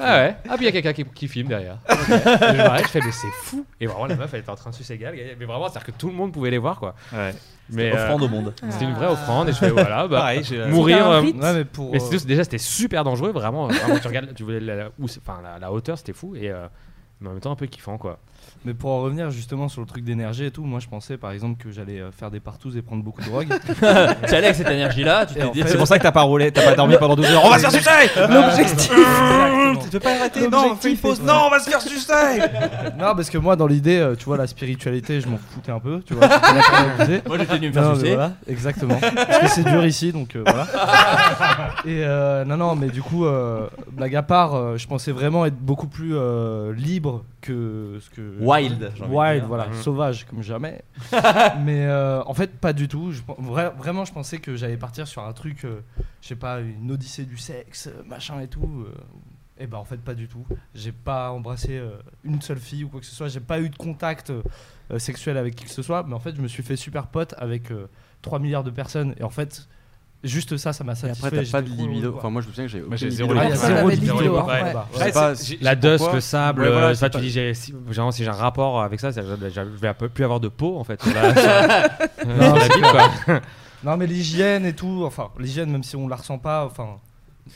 Ah 0.03 0.17
ouais. 0.17 0.37
Ah 0.49 0.57
puis 0.57 0.63
il 0.63 0.65
y 0.65 0.69
a 0.69 0.73
quelqu'un 0.73 0.95
qui, 0.95 1.05
qui 1.05 1.29
filme 1.29 1.49
derrière. 1.49 1.77
Ok. 1.91 1.99
Et 2.09 2.13
je 2.41 2.57
m'arrête, 2.57 2.87
je 2.87 2.91
fais 2.91 3.01
mais 3.05 3.13
c'est 3.13 3.27
fou. 3.43 3.67
Et 3.83 3.87
vraiment 3.87 4.07
la 4.07 4.17
meuf 4.17 4.33
elle 4.33 4.41
était 4.41 4.49
en 4.51 4.55
train 4.57 4.71
de 4.71 4.75
sucer 4.75 4.97
gars. 4.97 5.13
Mais 5.13 5.45
vraiment 5.45 5.69
c'est 5.69 5.77
à 5.77 5.81
dire 5.81 5.85
que 5.85 5.91
tout 5.91 6.07
le 6.09 6.15
monde 6.15 6.33
pouvait 6.33 6.51
les 6.51 6.57
voir 6.57 6.79
quoi. 6.79 6.95
Ouais. 7.13 7.35
Mais 7.69 7.91
euh, 7.95 8.05
Offrande 8.05 8.23
au 8.23 8.29
monde. 8.29 8.55
C'était 8.71 8.87
une 8.87 8.95
vraie 8.95 9.09
offrande 9.09 9.51
et 9.51 9.53
je 9.53 9.59
fais 9.59 9.69
voilà 9.69 10.09
bah, 10.09 10.21
Pareil, 10.21 10.43
j'ai- 10.43 10.65
mourir. 10.69 11.07
Euh. 11.07 11.21
Ouais, 11.23 11.33
mais 11.53 11.65
pour. 11.67 11.91
mais 11.93 11.99
euh, 12.01 12.05
c'était- 12.11 12.25
déjà 12.27 12.45
c'était 12.45 12.57
super 12.57 13.05
dangereux 13.05 13.31
vraiment, 13.33 13.67
vraiment 13.69 13.99
tu 13.99 14.09
regardes 14.09 14.33
tu 14.35 14.43
voulais 14.43 14.61
la, 14.61 14.75
la- 14.77 14.89
où 14.99 15.07
c'est- 15.07 15.21
enfin 15.21 15.41
la, 15.43 15.59
la 15.59 15.71
hauteur 15.71 15.99
c'était 15.99 16.15
fou 16.15 16.35
et 16.35 16.49
euh, 16.51 16.67
mais 17.21 17.29
en 17.29 17.33
même 17.33 17.41
temps 17.41 17.53
un 17.53 17.57
peu 17.57 17.67
kiffant 17.67 17.99
quoi. 17.99 18.19
Mais 18.65 18.75
pour 18.75 18.91
en 18.91 19.01
revenir 19.03 19.31
justement 19.31 19.69
sur 19.69 19.81
le 19.81 19.87
truc 19.87 20.05
d'énergie 20.05 20.45
et 20.45 20.51
tout, 20.51 20.65
moi 20.65 20.81
je 20.81 20.89
pensais 20.89 21.17
par 21.17 21.31
exemple 21.33 21.63
que 21.63 21.71
j'allais 21.71 21.99
euh, 22.01 22.11
faire 22.13 22.31
des 22.31 22.41
partous 22.41 22.77
et 22.77 22.83
prendre 22.83 23.03
beaucoup 23.03 23.23
de 23.23 23.27
drogue. 23.27 23.49
tu 23.79 23.85
allais 24.35 24.49
avec 24.49 24.57
cette 24.57 24.67
tu 25.29 25.35
t'es 25.35 25.49
dit. 25.51 25.63
fait- 25.63 25.69
C'est 25.69 25.79
pour 25.79 25.87
ça 25.87 25.97
que 25.99 26.03
t'as 26.03 26.13
pas 26.13 26.23
roulé, 26.23 26.53
t'as 26.53 26.63
pas 26.65 26.75
dormi 26.75 26.97
pendant 26.99 27.17
12 27.17 27.27
heures. 27.31 27.43
On 27.45 27.51
va 27.51 27.59
se 27.59 27.63
faire 27.69 27.73
sucer 27.73 28.21
L'objectif. 28.29 28.91
Exactement. 28.91 29.71
exactement. 29.71 29.83
tu 29.83 29.89
peux 29.91 30.01
pas 30.01 30.11
arrêter? 30.19 30.49
Non, 30.49 30.77
fais 30.77 30.91
une 30.91 30.97
pause. 30.99 31.23
Non, 31.23 31.43
on 31.47 31.51
va 31.51 31.59
se 31.61 31.71
faire 31.71 31.81
sucer. 31.81 32.13
non, 32.99 33.15
parce 33.15 33.31
que 33.31 33.39
moi, 33.39 33.57
dans 33.57 33.67
l'idée, 33.67 33.99
euh, 33.99 34.15
tu 34.17 34.25
vois, 34.27 34.37
la 34.37 34.47
spiritualité, 34.47 35.21
je 35.21 35.29
m'en 35.29 35.39
foutais 35.39 35.73
un 35.73 35.81
peu. 35.81 36.01
Tu 36.05 36.15
vois. 36.15 36.29
Moi, 36.29 37.39
j'étais 37.39 37.55
venu 37.57 37.69
me 37.69 37.73
faire 37.73 37.95
sucer. 37.95 38.09
Voilà, 38.15 38.33
exactement. 38.49 38.97
parce 39.01 39.39
que 39.39 39.49
c'est 39.49 39.65
dur 39.65 39.85
ici, 39.87 40.13
donc 40.13 40.37
euh, 40.37 40.43
voilà. 40.47 40.67
Et 41.87 42.03
euh, 42.05 42.45
non, 42.45 42.57
non, 42.57 42.75
mais 42.77 42.89
du 42.89 43.03
coup, 43.03 43.25
euh, 43.25 43.67
blague 43.93 44.17
à 44.17 44.23
part, 44.23 44.55
euh, 44.55 44.77
je 44.77 44.87
pensais 44.87 45.13
vraiment 45.13 45.47
être 45.47 45.57
beaucoup 45.59 45.87
plus 45.87 46.13
euh, 46.15 46.73
libre 46.75 47.25
que 47.41 47.99
ce 48.01 48.11
que. 48.11 48.21
Wild, 49.09 49.45
voilà, 49.45 49.67
Mhm. 49.69 49.75
sauvage 49.75 50.27
comme 50.27 50.43
jamais. 50.43 50.83
mais 51.65 51.87
euh, 51.87 52.23
en 52.25 52.35
fait, 52.35 52.59
pas 52.59 52.73
du 52.73 52.89
tout. 52.89 53.13
Je, 53.13 53.23
vra- 53.23 53.75
vraiment, 53.77 54.05
je 54.05 54.13
pensais 54.13 54.39
que 54.39 54.57
j'allais 54.57 54.77
partir 54.77 55.07
sur 55.09 55.23
un 55.25 55.33
truc, 55.33 55.65
euh, 55.65 55.81
je 56.23 56.29
sais 56.29 56.37
pas, 56.37 56.61
une 56.61 56.91
odyssée 56.91 57.25
du 57.25 57.37
sexe, 57.39 57.87
euh, 57.89 58.03
machin 58.07 58.41
et 58.41 58.49
tout. 58.49 58.87
et 59.59 59.67
ben 59.67 59.79
en 59.79 59.85
fait, 59.85 59.99
pas 59.99 60.15
du 60.15 60.27
tout. 60.29 60.47
J'ai 60.75 60.93
pas 60.93 61.31
embrassé 61.33 61.77
euh, 61.79 61.91
une 62.25 62.41
seule 62.41 62.59
fille 62.59 62.85
ou 62.85 62.89
quoi 62.89 63.01
que 63.01 63.07
ce 63.07 63.15
soit. 63.15 63.29
J'ai 63.29 63.41
pas 63.41 63.61
eu 63.61 63.69
de 63.69 63.77
contact 63.77 64.31
euh, 64.31 64.99
sexuel 64.99 65.37
avec 65.37 65.55
qui 65.55 65.65
que 65.65 65.71
ce 65.71 65.83
soit. 65.83 66.03
Mais 66.03 66.15
en 66.15 66.21
fait, 66.21 66.35
je 66.35 66.41
me 66.41 66.49
suis 66.49 66.63
fait 66.63 66.77
super 66.77 67.07
pote 67.09 67.35
avec 67.39 67.71
euh, 67.71 67.89
3 68.23 68.39
milliards 68.39 68.65
de 68.65 68.71
personnes. 68.71 69.15
Et 69.19 69.23
en 69.23 69.31
fait, 69.31 69.69
juste 70.23 70.57
ça, 70.57 70.73
ça 70.73 70.85
m'a 70.85 70.93
Et 70.93 70.97
satisfait. 70.97 71.27
après, 71.27 71.45
t'as 71.45 71.51
pas 71.51 71.63
de 71.63 71.69
libido. 71.69 72.15
Enfin, 72.17 72.31
moi, 72.31 72.43
je 72.43 72.47
me 72.49 72.53
souviens 72.53 72.67
que 72.67 72.73
j'ai 72.73 72.81
Moi, 72.81 72.97
j'ai 72.97 73.11
zéro 73.11 73.33
libido. 73.33 73.55
la 75.61 75.75
dust, 75.75 76.13
le 76.13 76.21
sable, 76.21 76.63
Ouais, 76.63 76.71
voilà, 76.71 76.89
euh, 76.89 76.95
ça, 76.95 77.09
pas- 77.11 77.19
tu 77.19 77.25
dis, 77.25 77.31
j'ai- 77.31 77.55
si, 77.55 77.75
genre, 77.91 78.13
si 78.13 78.25
j'ai 78.25 78.31
un 78.31 78.35
rapport 78.35 78.83
avec 78.83 79.01
ça, 79.01 79.13
c'est- 79.13 79.23
je 79.23 79.61
vais- 79.61 79.95
plus 80.09 80.25
avoir 80.25 80.41
de 80.41 80.49
peau 80.49 80.79
en 80.79 80.85
fait. 80.85 81.01
Non, 83.83 83.97
mais 83.97 84.07
l'hygiène 84.07 84.67
et 84.67 84.75
tout, 84.75 85.05
enfin, 85.07 85.29
l'hygiène, 85.39 85.71
même 85.71 85.83
si 85.83 85.97
on 85.97 86.07
la 86.07 86.17
ressent 86.17 86.37
pas, 86.39 86.67
enfin, 86.67 86.99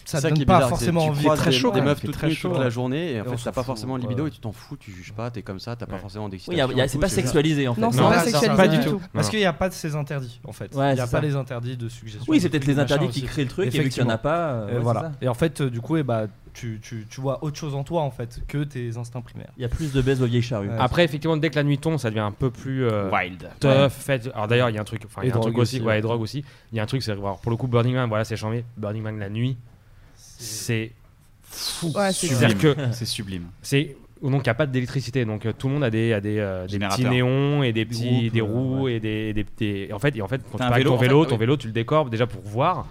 ça 0.05 0.19
C'est 0.19 0.21
ça 0.23 0.29
donne 0.29 0.37
qui 0.37 0.43
est 0.43 0.47
pas 0.47 0.55
bizarre, 0.57 0.69
forcément 0.71 1.07
envie. 1.07 1.25
très 1.37 1.51
des, 1.51 1.57
chaud, 1.57 1.71
des 1.73 1.81
ouais, 1.81 1.87
meufs 1.87 2.01
toutes 2.01 2.13
très 2.13 2.29
nues 2.29 2.37
toute 2.37 2.59
la 2.59 2.71
journée 2.71 3.13
et 3.13 3.21
en 3.21 3.25
Et 3.25 3.37
fait 3.37 3.45
t'as 3.45 3.53
pas 3.53 3.63
forcément 3.63 3.97
libido 3.97 4.27
et 4.27 4.31
tu 4.31 4.39
t'en 4.41 4.53
fous, 4.53 4.77
tu 4.77 4.93
sais 5.05 5.13
pas, 5.13 5.31
t'es 5.31 5.43
comme 5.43 5.59
ça, 5.61 5.77
t'as 5.77 5.87
pas 5.87 5.99
forcément 5.99 6.25
Oui, 6.27 6.31
d'excitation. 6.33 6.77
et 6.79 6.89
c'est 6.89 6.99
pas 6.99 7.09
sexualisé 7.09 7.69
en 7.69 7.75
fait. 7.75 7.81
Non, 7.81 7.91
c'est 7.93 8.01
Non, 8.01 8.09
pas 8.11 8.21
sexualisé 8.21 8.57
pas 8.57 8.69
du 8.69 8.81
tout. 8.81 9.01
Parce 9.13 9.29
qu'il 9.29 9.39
n'y 9.39 9.45
a 9.45 9.53
pas 9.53 9.69
de 9.69 9.75
ces 9.75 9.95
interdits 9.97 10.41
en 10.45 10.53
fait. 10.53 10.71
Il 10.75 10.79
n'y 10.95 11.01
a 11.01 11.07
pas 11.07 11.21
les 11.21 11.35
interdits 11.37 11.77
de 11.77 11.89
suggestion. 11.89 12.25
Oui, 12.29 12.41
c'est 12.41 12.49
peut-être 12.49 12.67
les 12.67 12.79
interdits 12.79 13.09
qui 13.09 13.23
créent 13.23 13.43
le 13.45 13.49
truc, 13.49 13.75
et 13.75 13.81
vu 13.81 13.89
qu'il 13.89 14.03
y 14.03 14.07
en 14.07 14.11
a 14.11 14.19
pas, 14.19 14.51
euh, 14.53 14.77
Et 14.79 14.83
voilà. 14.83 15.13
Et 15.21 15.29
en 15.29 15.35
fait, 15.35 15.61
euh, 15.61 15.71
du 15.71 15.81
coup, 15.81 15.97
eh 15.97 16.03
bah, 16.03 16.27
tu, 16.53 16.79
tu, 16.83 17.07
tu 17.11 17.21
vois 17.21 17.43
autre 17.43 17.57
chose 17.59 17.75
en 17.75 17.83
toi 17.83 18.03
en 18.03 18.11
fait 18.13 18.41
que 18.47 18.63
tes 18.63 18.97
instincts 18.97 19.23
primaires. 19.23 19.51
Il 19.57 19.63
y 19.63 19.65
a 19.65 19.69
plus 19.69 19.93
de 19.93 20.01
baisse 20.01 20.21
aux 20.21 20.27
vieilles 20.27 20.41
charrues. 20.43 20.69
Ouais. 20.69 20.77
Après, 20.79 21.03
effectivement, 21.05 21.37
dès 21.37 21.51
que 21.51 21.57
la 21.57 21.65
nuit 21.65 21.79
tombe, 21.79 21.99
ça 21.99 22.11
devient 22.11 22.21
un 22.21 22.31
peu 22.31 22.51
plus 22.51 22.85
euh, 22.85 23.11
Wild. 23.11 23.49
tough. 23.59 23.69
Ouais. 23.71 23.89
Fait. 23.91 24.31
Alors 24.35 24.47
d'ailleurs, 24.47 24.71
il 24.71 24.75
y 24.77 24.79
a 24.79 24.81
un 24.81 24.85
truc, 24.85 25.03
enfin, 25.05 25.23
il 25.25 25.29
y 25.29 25.33
a 25.33 25.35
Et 25.35 25.37
un 25.37 25.41
truc 25.41 25.59
aussi, 25.59 25.77
aussi, 25.77 25.85
ouais, 25.85 25.99
et 25.99 26.03
drogue 26.03 26.21
aussi. 26.21 26.45
Il 26.73 26.77
y 26.77 26.81
a 26.81 26.83
un 26.85 26.87
truc, 26.87 27.03
c'est 27.03 27.15
pour 27.17 27.51
le 27.51 27.57
coup, 27.57 27.67
Burning 27.67 27.95
Man, 27.95 28.09
voilà, 28.09 28.25
c'est 28.25 28.37
chambé. 28.37 28.65
Burning 28.77 29.03
Man 29.03 29.19
la 29.19 29.29
nuit, 29.31 29.57
c'est 30.39 30.93
fou. 31.43 31.93
Ouais, 31.95 32.13
c'est 32.13 32.27
C'est-à-dire 32.29 32.59
que 32.59 32.75
C'est 32.93 33.05
sublime. 33.07 33.47
c'est 33.63 33.97
donc 34.23 34.41
il 34.41 34.49
n'y 34.49 34.51
a 34.51 34.55
pas 34.55 34.65
d'électricité, 34.67 35.25
donc 35.27 35.45
euh, 35.45 35.53
tout 35.53 35.69
le 35.69 35.75
monde 35.75 35.85
a 35.85 35.91
des, 35.91 36.15
a 36.15 36.21
des, 36.21 36.39
euh, 36.39 36.67
des 36.67 36.79
petits 36.79 37.05
néons 37.05 37.63
et 37.63 37.73
des 37.75 37.85
petits 37.85 38.21
groupes, 38.23 38.33
des 38.33 38.41
roues 38.41 38.83
ouais. 38.85 38.95
et 38.95 39.01
des, 39.01 39.33
des, 39.35 39.45
des- 39.59 39.93
en 39.93 39.99
fait 39.99 40.17
et 40.17 40.23
en 40.23 40.29
fait 40.29 40.41
quand 40.51 40.57
tu 40.57 40.73
vélo, 40.75 40.91
ton 40.91 40.95
en 40.95 40.99
fait, 40.99 41.05
vélo, 41.07 41.27
ton 41.27 41.37
vélo 41.37 41.57
tu 41.59 41.67
le 41.67 41.73
décores 41.75 42.09
déjà 42.09 42.27
pour 42.27 42.41
voir. 42.43 42.87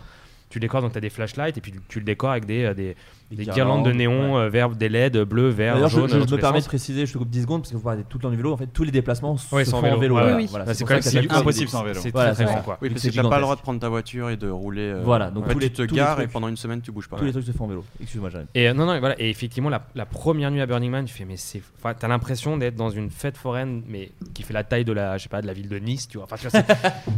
Tu 0.50 0.60
le 0.60 0.62
décores 0.62 0.84
donc 0.84 0.92
tu 0.92 1.00
as 1.00 1.02
des 1.02 1.10
flashlights 1.10 1.58
et 1.58 1.62
puis 1.62 1.72
tu, 1.72 1.80
tu 1.90 2.00
le 2.00 2.06
décores 2.06 2.30
avec 2.32 2.46
des, 2.46 2.66
euh, 2.66 2.74
des, 2.76 2.96
des 3.32 3.46
guirlandes 3.46 3.86
de 3.86 3.92
néon 3.92 4.38
euh, 4.38 4.50
vert, 4.50 4.70
des 4.70 4.90
LED 4.90 5.18
bleu, 5.24 5.50
vert, 5.50 5.74
D'ailleurs, 5.76 5.90
je, 5.90 5.96
jaune. 5.96 6.10
je 6.10 6.18
dans 6.26 6.36
me 6.36 6.42
permets 6.42 6.60
de 6.62 6.66
préciser, 6.66 7.06
je 7.06 7.14
te 7.14 7.18
coupe 7.18 7.30
10 7.30 7.42
secondes 7.44 7.62
parce 7.62 7.72
que 7.72 7.78
vous 7.78 7.84
parlez 7.84 8.04
tout 8.08 8.18
le 8.18 8.22
temps 8.24 8.30
du 8.30 8.38
vélo. 8.38 8.54
En 8.54 8.58
fait, 8.58 8.68
tous 8.68 8.84
les 8.84 8.92
déplacements 8.92 9.36
Ouais, 9.52 9.66
se 9.66 9.72
font 9.72 9.78
en 9.78 9.82
vélo. 9.82 10.00
vélo. 10.00 10.16
Ouais, 10.16 10.22
voilà. 10.22 10.36
ouais. 10.38 10.46
Voilà, 10.50 10.66
Bah, 10.66 10.74
c'est 10.74 10.84
quand 10.86 10.94
même 10.94 11.28
impossible 11.32 11.70
sans 11.70 11.84
vélo. 11.84 12.00
C'est 12.02 12.12
Voilà, 12.12 12.34
très 12.34 12.46
c'est 12.46 12.52
très 12.52 12.62
quoi. 12.64 12.78
Oui, 12.82 12.90
parce 12.90 13.02
C'est 13.02 13.10
que 13.10 13.16
t'as 13.16 13.28
pas 13.30 13.38
le 13.38 13.42
droit 13.44 13.56
de 13.56 13.62
prendre 13.62 13.80
ta 13.80 13.90
voiture 13.90 14.30
et 14.30 14.38
de 14.38 14.50
rouler. 14.50 14.82
euh, 14.82 15.02
Voilà, 15.04 15.32
donc 15.32 15.48
tous 15.50 15.60
les- 15.60 15.70
tu 15.72 15.88
te 15.88 15.94
gares 15.94 16.22
et 16.22 16.28
pendant 16.28 16.48
une 16.48 16.58
semaine 16.58 16.82
tu 16.82 16.92
bouges 16.92 17.08
pas. 17.10 17.18
Tous 17.18 17.26
les 17.26 17.32
trucs 17.32 17.46
se 17.46 17.52
font 17.52 17.66
en 17.66 17.68
vélo. 17.68 17.84
Excuse-moi, 18.02 18.30
j'arrête. 18.30 18.48
Et 18.54 18.70
euh, 18.70 18.74
non, 18.74 18.86
non, 18.86 19.00
voilà. 19.00 19.16
Et 19.20 19.30
effectivement, 19.30 19.70
la, 19.70 20.06
première 20.06 20.52
nuit 20.52 20.62
à 20.62 20.66
Burning 20.66 20.92
Man, 20.92 21.06
tu 21.06 21.14
fais, 21.14 21.26
mais 21.26 21.38
c'est. 21.38 21.62
Enfin, 21.80 21.94
t'as 21.98 22.08
l'impression 22.08 22.58
d'être 22.58 22.76
dans 22.76 22.90
une 22.92 23.10
fête 23.10 23.38
foraine, 23.38 23.82
mais 23.88 24.12
qui 24.34 24.44
fait 24.44 24.54
la 24.54 24.64
taille 24.64 24.86
de 24.86 24.94
la, 24.94 25.18
je 25.18 25.24
sais 25.24 25.30
pas, 25.30 25.42
de 25.42 25.48
la 25.48 25.54
ville 25.54 25.70
de 25.70 25.80
Nice, 25.80 26.08
tu 26.08 26.18
vois. 26.20 26.28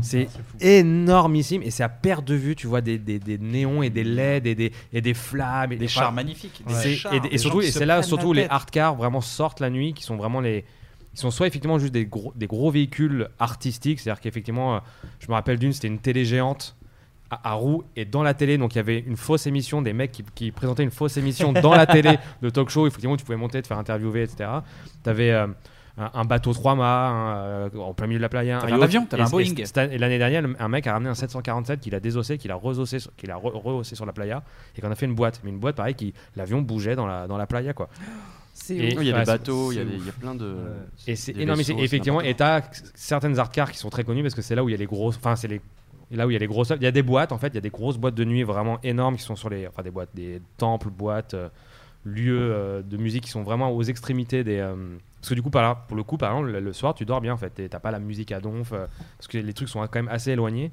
C'est- 0.01 0.27
énormissime 0.61 1.61
et 1.63 1.71
c'est 1.71 1.83
à 1.83 1.89
perte 1.89 2.25
de 2.25 2.35
vue. 2.35 2.55
Tu 2.55 2.67
vois 2.67 2.81
des, 2.81 2.97
des, 2.97 3.19
des 3.19 3.37
néons 3.37 3.83
et 3.83 3.89
des 3.89 4.03
LED 4.03 4.47
et 4.47 4.55
des, 4.55 4.71
et 4.93 5.01
des 5.01 5.13
flammes. 5.13 5.71
Et 5.71 5.75
Des 5.77 5.87
chars 5.99 6.11
magnifiques. 6.11 6.61
et 6.61 6.69
Des 6.69 6.73
c'est- 6.75 6.95
chars, 6.95 7.13
et, 7.13 7.19
des 7.19 7.27
et 7.29 7.31
gens 7.31 7.37
surtout, 7.37 7.61
et 7.61 7.71
c'est 7.71 7.85
là 7.85 8.03
surtout 8.03 8.33
les 8.33 8.45
hard 8.45 8.69
cars 8.71 8.95
vraiment 8.95 9.21
sortent 9.21 9.59
la 9.59 9.69
nuit, 9.69 9.93
qui 9.93 10.03
sont 10.03 10.15
vraiment 10.17 10.41
les. 10.41 10.65
Ils 11.13 11.19
sont 11.19 11.31
soit 11.31 11.47
effectivement 11.47 11.79
juste 11.79 11.93
des 11.93 12.05
gros, 12.05 12.33
des 12.35 12.47
gros 12.47 12.69
véhicules 12.71 13.29
artistiques, 13.39 13.99
c'est-à-dire 14.01 14.19
qu'effectivement, 14.21 14.75
euh, 14.75 14.79
je 15.19 15.27
me 15.29 15.33
rappelle 15.33 15.57
d'une, 15.57 15.71
c'était 15.71 15.87
une 15.87 15.99
télé 15.99 16.25
géante 16.25 16.75
à, 17.31 17.51
à 17.51 17.53
roues 17.53 17.83
et 17.95 18.03
dans 18.03 18.21
la 18.21 18.33
télé, 18.33 18.57
donc 18.57 18.75
il 18.75 18.77
y 18.77 18.79
avait 18.79 18.99
une 18.99 19.15
fausse 19.15 19.47
émission, 19.47 19.81
des 19.81 19.93
mecs 19.93 20.11
qui, 20.11 20.23
qui 20.35 20.51
présentaient 20.51 20.83
une 20.83 20.91
fausse 20.91 21.15
émission 21.15 21.53
dans 21.53 21.73
la 21.73 21.85
télé 21.85 22.17
de 22.41 22.49
talk 22.49 22.69
show, 22.69 22.85
effectivement 22.85 23.15
tu 23.15 23.23
pouvais 23.23 23.37
monter, 23.37 23.61
te 23.61 23.67
faire 23.67 23.77
interviewer, 23.79 24.23
etc. 24.23 24.49
Tu 25.05 25.09
avais 25.09 25.31
un, 25.97 26.11
un 26.13 26.25
bateau 26.25 26.51
3 26.53 26.75
mâts 26.75 27.07
un, 27.07 27.35
euh, 27.37 27.69
en 27.79 27.93
plein 27.93 28.07
milieu 28.07 28.19
de 28.19 28.23
la 28.23 28.29
playa, 28.29 28.59
un 28.59 28.81
avion, 28.81 29.05
t'avais 29.05 29.23
un 29.23 29.29
Boeing. 29.29 29.53
et 29.55 29.97
l'année 29.97 30.17
dernière, 30.17 30.43
un 30.59 30.67
mec 30.67 30.85
a 30.87 30.93
ramené 30.93 31.09
un 31.09 31.15
747 31.15 31.79
qu'il 31.79 31.95
a 31.95 31.99
désossé, 31.99 32.37
qu'il 32.37 32.51
a 32.51 32.59
sur- 32.85 33.15
qu'il 33.15 33.31
a 33.31 33.35
re- 33.35 33.57
rehaussé 33.61 33.95
sur 33.95 34.05
la 34.05 34.11
playa 34.13 34.43
et 34.77 34.81
qu'on 34.81 34.91
a 34.91 34.95
fait 34.95 35.05
une 35.05 35.15
boîte. 35.15 35.39
Mais 35.43 35.51
une 35.51 35.59
boîte 35.59 35.75
pareil, 35.77 35.95
qui 35.95 36.13
l'avion 36.35 36.61
bougeait 36.61 36.95
dans 36.95 37.07
la, 37.07 37.27
dans 37.27 37.37
la 37.37 37.47
playa 37.47 37.73
quoi. 37.73 37.89
Oui, 38.69 38.77
il 38.77 38.93
y 39.03 39.11
a 39.11 39.13
ouais, 39.13 39.19
des 39.19 39.25
bateaux, 39.25 39.71
il 39.73 39.75
y, 39.75 39.79
a 39.79 39.83
c'est 39.83 39.89
des- 39.89 39.95
ouf. 39.97 40.01
il 40.01 40.05
y 40.05 40.09
a 40.09 40.13
plein 40.13 40.33
de. 40.33 40.55
Et 41.07 41.15
c'est 41.17 41.33
effectivement. 41.77 42.21
Et 42.21 42.33
t'as 42.35 42.61
certaines 42.93 43.37
art 43.37 43.49
cars 43.51 43.69
qui 43.69 43.77
sont 43.77 43.89
très 43.89 44.05
connues 44.05 44.21
parce 44.21 44.33
que 44.33 44.41
c'est 44.41 44.55
là 44.55 44.63
où 44.63 44.69
il 44.69 44.71
y 44.71 44.75
a 44.75 44.77
les 44.77 44.85
grosses. 44.85 45.17
Enfin, 45.17 45.35
c'est 45.35 45.49
les. 45.49 45.59
là 46.11 46.25
où 46.25 46.29
il 46.29 46.33
y 46.33 46.35
a 46.37 46.39
les 46.39 46.47
grosses. 46.47 46.71
Il 46.77 46.81
y 46.81 46.87
a 46.87 46.91
des 46.91 47.03
boîtes 47.03 47.33
en 47.33 47.37
fait, 47.37 47.47
il 47.49 47.55
y 47.55 47.57
a 47.57 47.61
des 47.61 47.69
grosses 47.69 47.97
boîtes 47.97 48.15
de 48.15 48.23
nuit 48.23 48.43
vraiment 48.43 48.79
énormes 48.81 49.17
qui 49.17 49.23
sont 49.23 49.35
sur 49.35 49.49
les. 49.49 49.67
Enfin, 49.67 49.83
des 49.83 49.91
boîtes, 49.91 50.09
des 50.15 50.41
temples, 50.57 50.89
boîtes, 50.89 51.33
euh, 51.33 51.49
lieux 52.05 52.51
euh, 52.53 52.81
de 52.81 52.97
musique 52.97 53.23
qui 53.25 53.29
sont 53.31 53.43
vraiment 53.43 53.71
aux 53.71 53.83
extrémités 53.83 54.43
des. 54.43 54.59
euh, 54.59 54.75
parce 55.19 55.29
que 55.31 55.33
du 55.35 55.41
coup, 55.41 55.49
par 55.49 55.63
là, 55.63 55.75
pour 55.87 55.97
le 55.97 56.03
coup, 56.03 56.17
par 56.17 56.31
exemple, 56.31 56.51
le, 56.51 56.73
soir, 56.73 56.93
tu 56.93 57.03
dors 57.03 57.19
bien 57.19 57.33
en 57.33 57.37
fait. 57.37 57.59
Et 57.59 57.67
T'as 57.67 57.79
pas 57.79 57.89
la 57.91 57.97
musique 57.99 58.31
à 58.31 58.39
donf 58.39 58.71
euh, 58.73 58.85
parce 59.17 59.27
que 59.27 59.39
les 59.39 59.53
trucs 59.53 59.69
sont 59.69 59.79
quand 59.81 59.95
même 59.95 60.07
assez 60.09 60.31
éloignés. 60.31 60.71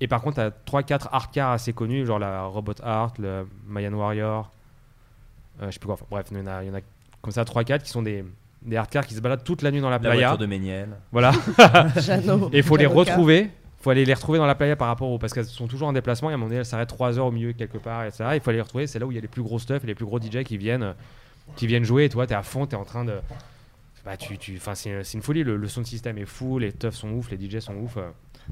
Et 0.00 0.06
par 0.08 0.22
contre, 0.22 0.36
t'as 0.36 0.50
3-4 0.50 1.08
art 1.12 1.30
cars 1.30 1.50
assez 1.50 1.72
connus, 1.72 2.06
genre 2.06 2.18
la 2.18 2.44
Robot 2.44 2.72
Art, 2.82 3.12
le 3.18 3.46
Mayan 3.66 3.92
Warrior, 3.92 4.50
euh, 5.60 5.66
je 5.66 5.72
sais 5.72 5.78
plus 5.80 5.86
quoi. 5.86 5.94
Enfin, 5.94 6.06
bref, 6.10 6.26
il 6.30 6.38
y 6.38 6.40
en 6.40 6.46
a, 6.46 6.62
il 6.64 6.68
y 6.68 6.70
en 6.70 6.74
a 6.76 6.80
comme 7.20 7.32
ça 7.32 7.42
3-4 7.42 7.82
qui 7.82 7.90
sont 7.90 8.02
des, 8.02 8.24
des 8.62 8.76
art 8.76 8.88
cars 8.88 9.04
qui 9.06 9.14
se 9.14 9.20
baladent 9.20 9.42
toute 9.44 9.60
la 9.62 9.70
nuit 9.72 9.80
dans 9.80 9.90
la 9.90 9.96
La 9.96 9.98
playa. 10.00 10.28
voiture 10.28 10.38
de 10.38 10.46
Méniel. 10.46 10.88
Voilà. 11.12 11.32
Jeannot. 11.96 12.48
Et 12.52 12.58
il 12.58 12.62
faut 12.62 12.76
les 12.76 12.86
retrouver. 12.86 13.50
Il 13.80 13.82
faut 13.84 13.90
aller 13.90 14.04
les 14.04 14.14
retrouver 14.14 14.38
dans 14.38 14.46
la 14.46 14.54
playa 14.56 14.74
par 14.76 14.88
rapport 14.88 15.08
au. 15.10 15.18
Parce 15.18 15.32
qu'elles 15.32 15.44
sont 15.44 15.68
toujours 15.68 15.88
en 15.88 15.92
déplacement. 15.92 16.30
Et 16.30 16.32
à 16.32 16.34
un 16.34 16.36
moment 16.36 16.48
donné, 16.48 16.58
elles 16.60 16.66
s'arrêtent 16.66 16.88
3 16.88 17.18
heures 17.18 17.26
au 17.26 17.30
milieu 17.30 17.52
quelque 17.52 17.78
part, 17.78 18.04
etc. 18.04 18.24
Il 18.34 18.40
faut 18.40 18.50
aller 18.50 18.58
les 18.58 18.62
retrouver. 18.62 18.86
C'est 18.86 18.98
là 18.98 19.06
où 19.06 19.12
il 19.12 19.14
y 19.14 19.18
a 19.18 19.20
les 19.20 19.28
plus 19.28 19.42
gros 19.42 19.58
stuff 19.58 19.84
et 19.84 19.86
les 19.86 19.94
plus 19.94 20.04
gros 20.04 20.18
DJ 20.20 20.42
qui 20.44 20.56
viennent, 20.58 20.94
qui 21.56 21.66
viennent 21.66 21.84
jouer. 21.84 22.04
Et 22.04 22.08
toi, 22.08 22.26
t'es 22.26 22.34
à 22.34 22.42
fond, 22.42 22.66
t'es 22.66 22.76
en 22.76 22.84
train 22.84 23.04
de. 23.04 23.14
Bah, 24.04 24.16
tu, 24.16 24.36
tu, 24.38 24.56
enfin, 24.56 24.74
c'est 24.74 25.04
c'est 25.04 25.14
une 25.18 25.22
folie. 25.22 25.44
Le, 25.44 25.56
le 25.56 25.68
sound 25.68 25.86
system 25.86 26.18
est 26.18 26.24
fou, 26.24 26.58
les 26.58 26.72
teufs 26.72 26.94
sont 26.96 27.10
ouf, 27.10 27.30
les 27.30 27.36
DJ 27.38 27.60
sont 27.60 27.74
ouf. 27.76 27.98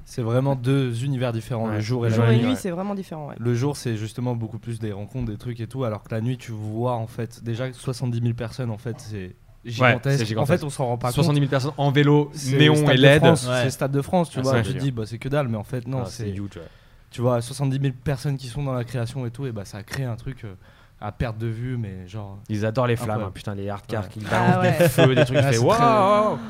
C'est 0.05 0.21
vraiment 0.23 0.55
deux 0.55 1.05
univers 1.05 1.33
différents, 1.33 1.69
Ouais. 1.69 1.77
le 1.77 1.81
jour 1.81 2.07
et 2.07 2.11
Le 2.11 2.17
la 2.17 2.23
Jour 2.23 2.27
et 2.31 2.37
nuit. 2.37 2.43
nuit, 2.43 2.51
ouais. 2.51 2.57
c'est 2.57 2.71
vraiment 2.71 2.95
différent. 2.95 3.29
ouais. 3.29 3.35
Le 3.39 3.55
jour, 3.55 3.77
c'est 3.79 3.97
justement 3.97 4.37
beaucoup 4.37 4.59
plus 4.59 4.79
des 4.79 4.93
rencontres, 4.93 5.31
des 5.33 5.39
trucs 5.39 5.59
et 5.61 5.67
tout, 5.67 5.85
alors 5.85 6.03
que 6.03 6.15
la 6.15 6.21
nuit, 6.21 6.37
tu 6.37 6.53
vois 6.53 6.93
en 6.93 7.07
fait 7.07 7.43
déjà 7.43 7.73
70 7.73 8.21
000 8.21 8.35
personnes, 8.35 8.71
en 8.71 8.77
fait, 8.77 8.97
c'est 9.01 9.35
gigantesque. 9.67 10.37
En 10.37 10.47
fait, 10.47 10.63
on 10.65 10.71
s'en 10.71 10.87
rend 10.87 10.99
pas 10.99 11.11
70 11.13 11.27
compte. 11.29 11.39
000 11.39 11.51
personnes 11.51 11.73
en 11.77 11.91
vélo, 11.91 12.31
néon 12.53 12.75
Stade 12.77 12.95
et 12.95 12.97
LED. 12.97 13.19
France, 13.25 13.47
Ouais. 13.49 13.61
C'est 13.65 13.71
Stade 13.71 13.93
de 13.93 14.03
France, 14.03 14.31
tu 14.31 14.39
Ah, 14.39 14.43
vois. 14.43 14.63
Tu 14.63 14.73
te 14.75 14.79
dis, 14.79 14.91
bah, 14.91 15.03
c'est 15.07 15.19
que 15.19 15.29
dalle, 15.29 15.49
mais 15.49 15.57
en 15.57 15.65
fait, 15.65 15.87
non, 15.87 16.03
Ah, 16.03 16.07
c'est 16.07 16.25
c'est. 16.25 16.31
huge. 16.31 16.57
ouais. 16.57 16.63
Tu 17.11 17.21
vois, 17.21 17.41
70 17.41 17.81
000 17.81 17.95
personnes 18.05 18.37
qui 18.37 18.47
sont 18.49 18.63
dans 18.63 18.75
la 18.75 18.85
création 18.85 19.25
et 19.27 19.31
tout, 19.31 19.47
et 19.47 19.53
bah 19.53 19.65
ça 19.65 19.83
crée 19.83 20.05
un 20.05 20.17
truc 20.17 20.45
euh, 20.45 20.55
à 21.01 21.13
perte 21.13 21.39
de 21.39 21.47
vue, 21.47 21.77
mais 21.79 22.07
genre. 22.07 22.39
Ils 22.49 22.67
adorent 22.67 22.89
les 22.89 22.97
flammes, 22.97 23.23
hein, 23.23 23.31
putain, 23.33 23.55
les 23.55 23.69
hard 23.71 23.87
cars 23.87 24.03
Ouais. 24.05 24.09
qui 24.11 24.21
Ah 24.27 24.31
balancent 24.31 24.63
ouais. 24.65 24.79
des 24.79 24.89
feux, 24.89 25.15
des 25.15 25.25
trucs. 25.25 25.39
Ah, 25.39 25.51
très-! 25.51 25.59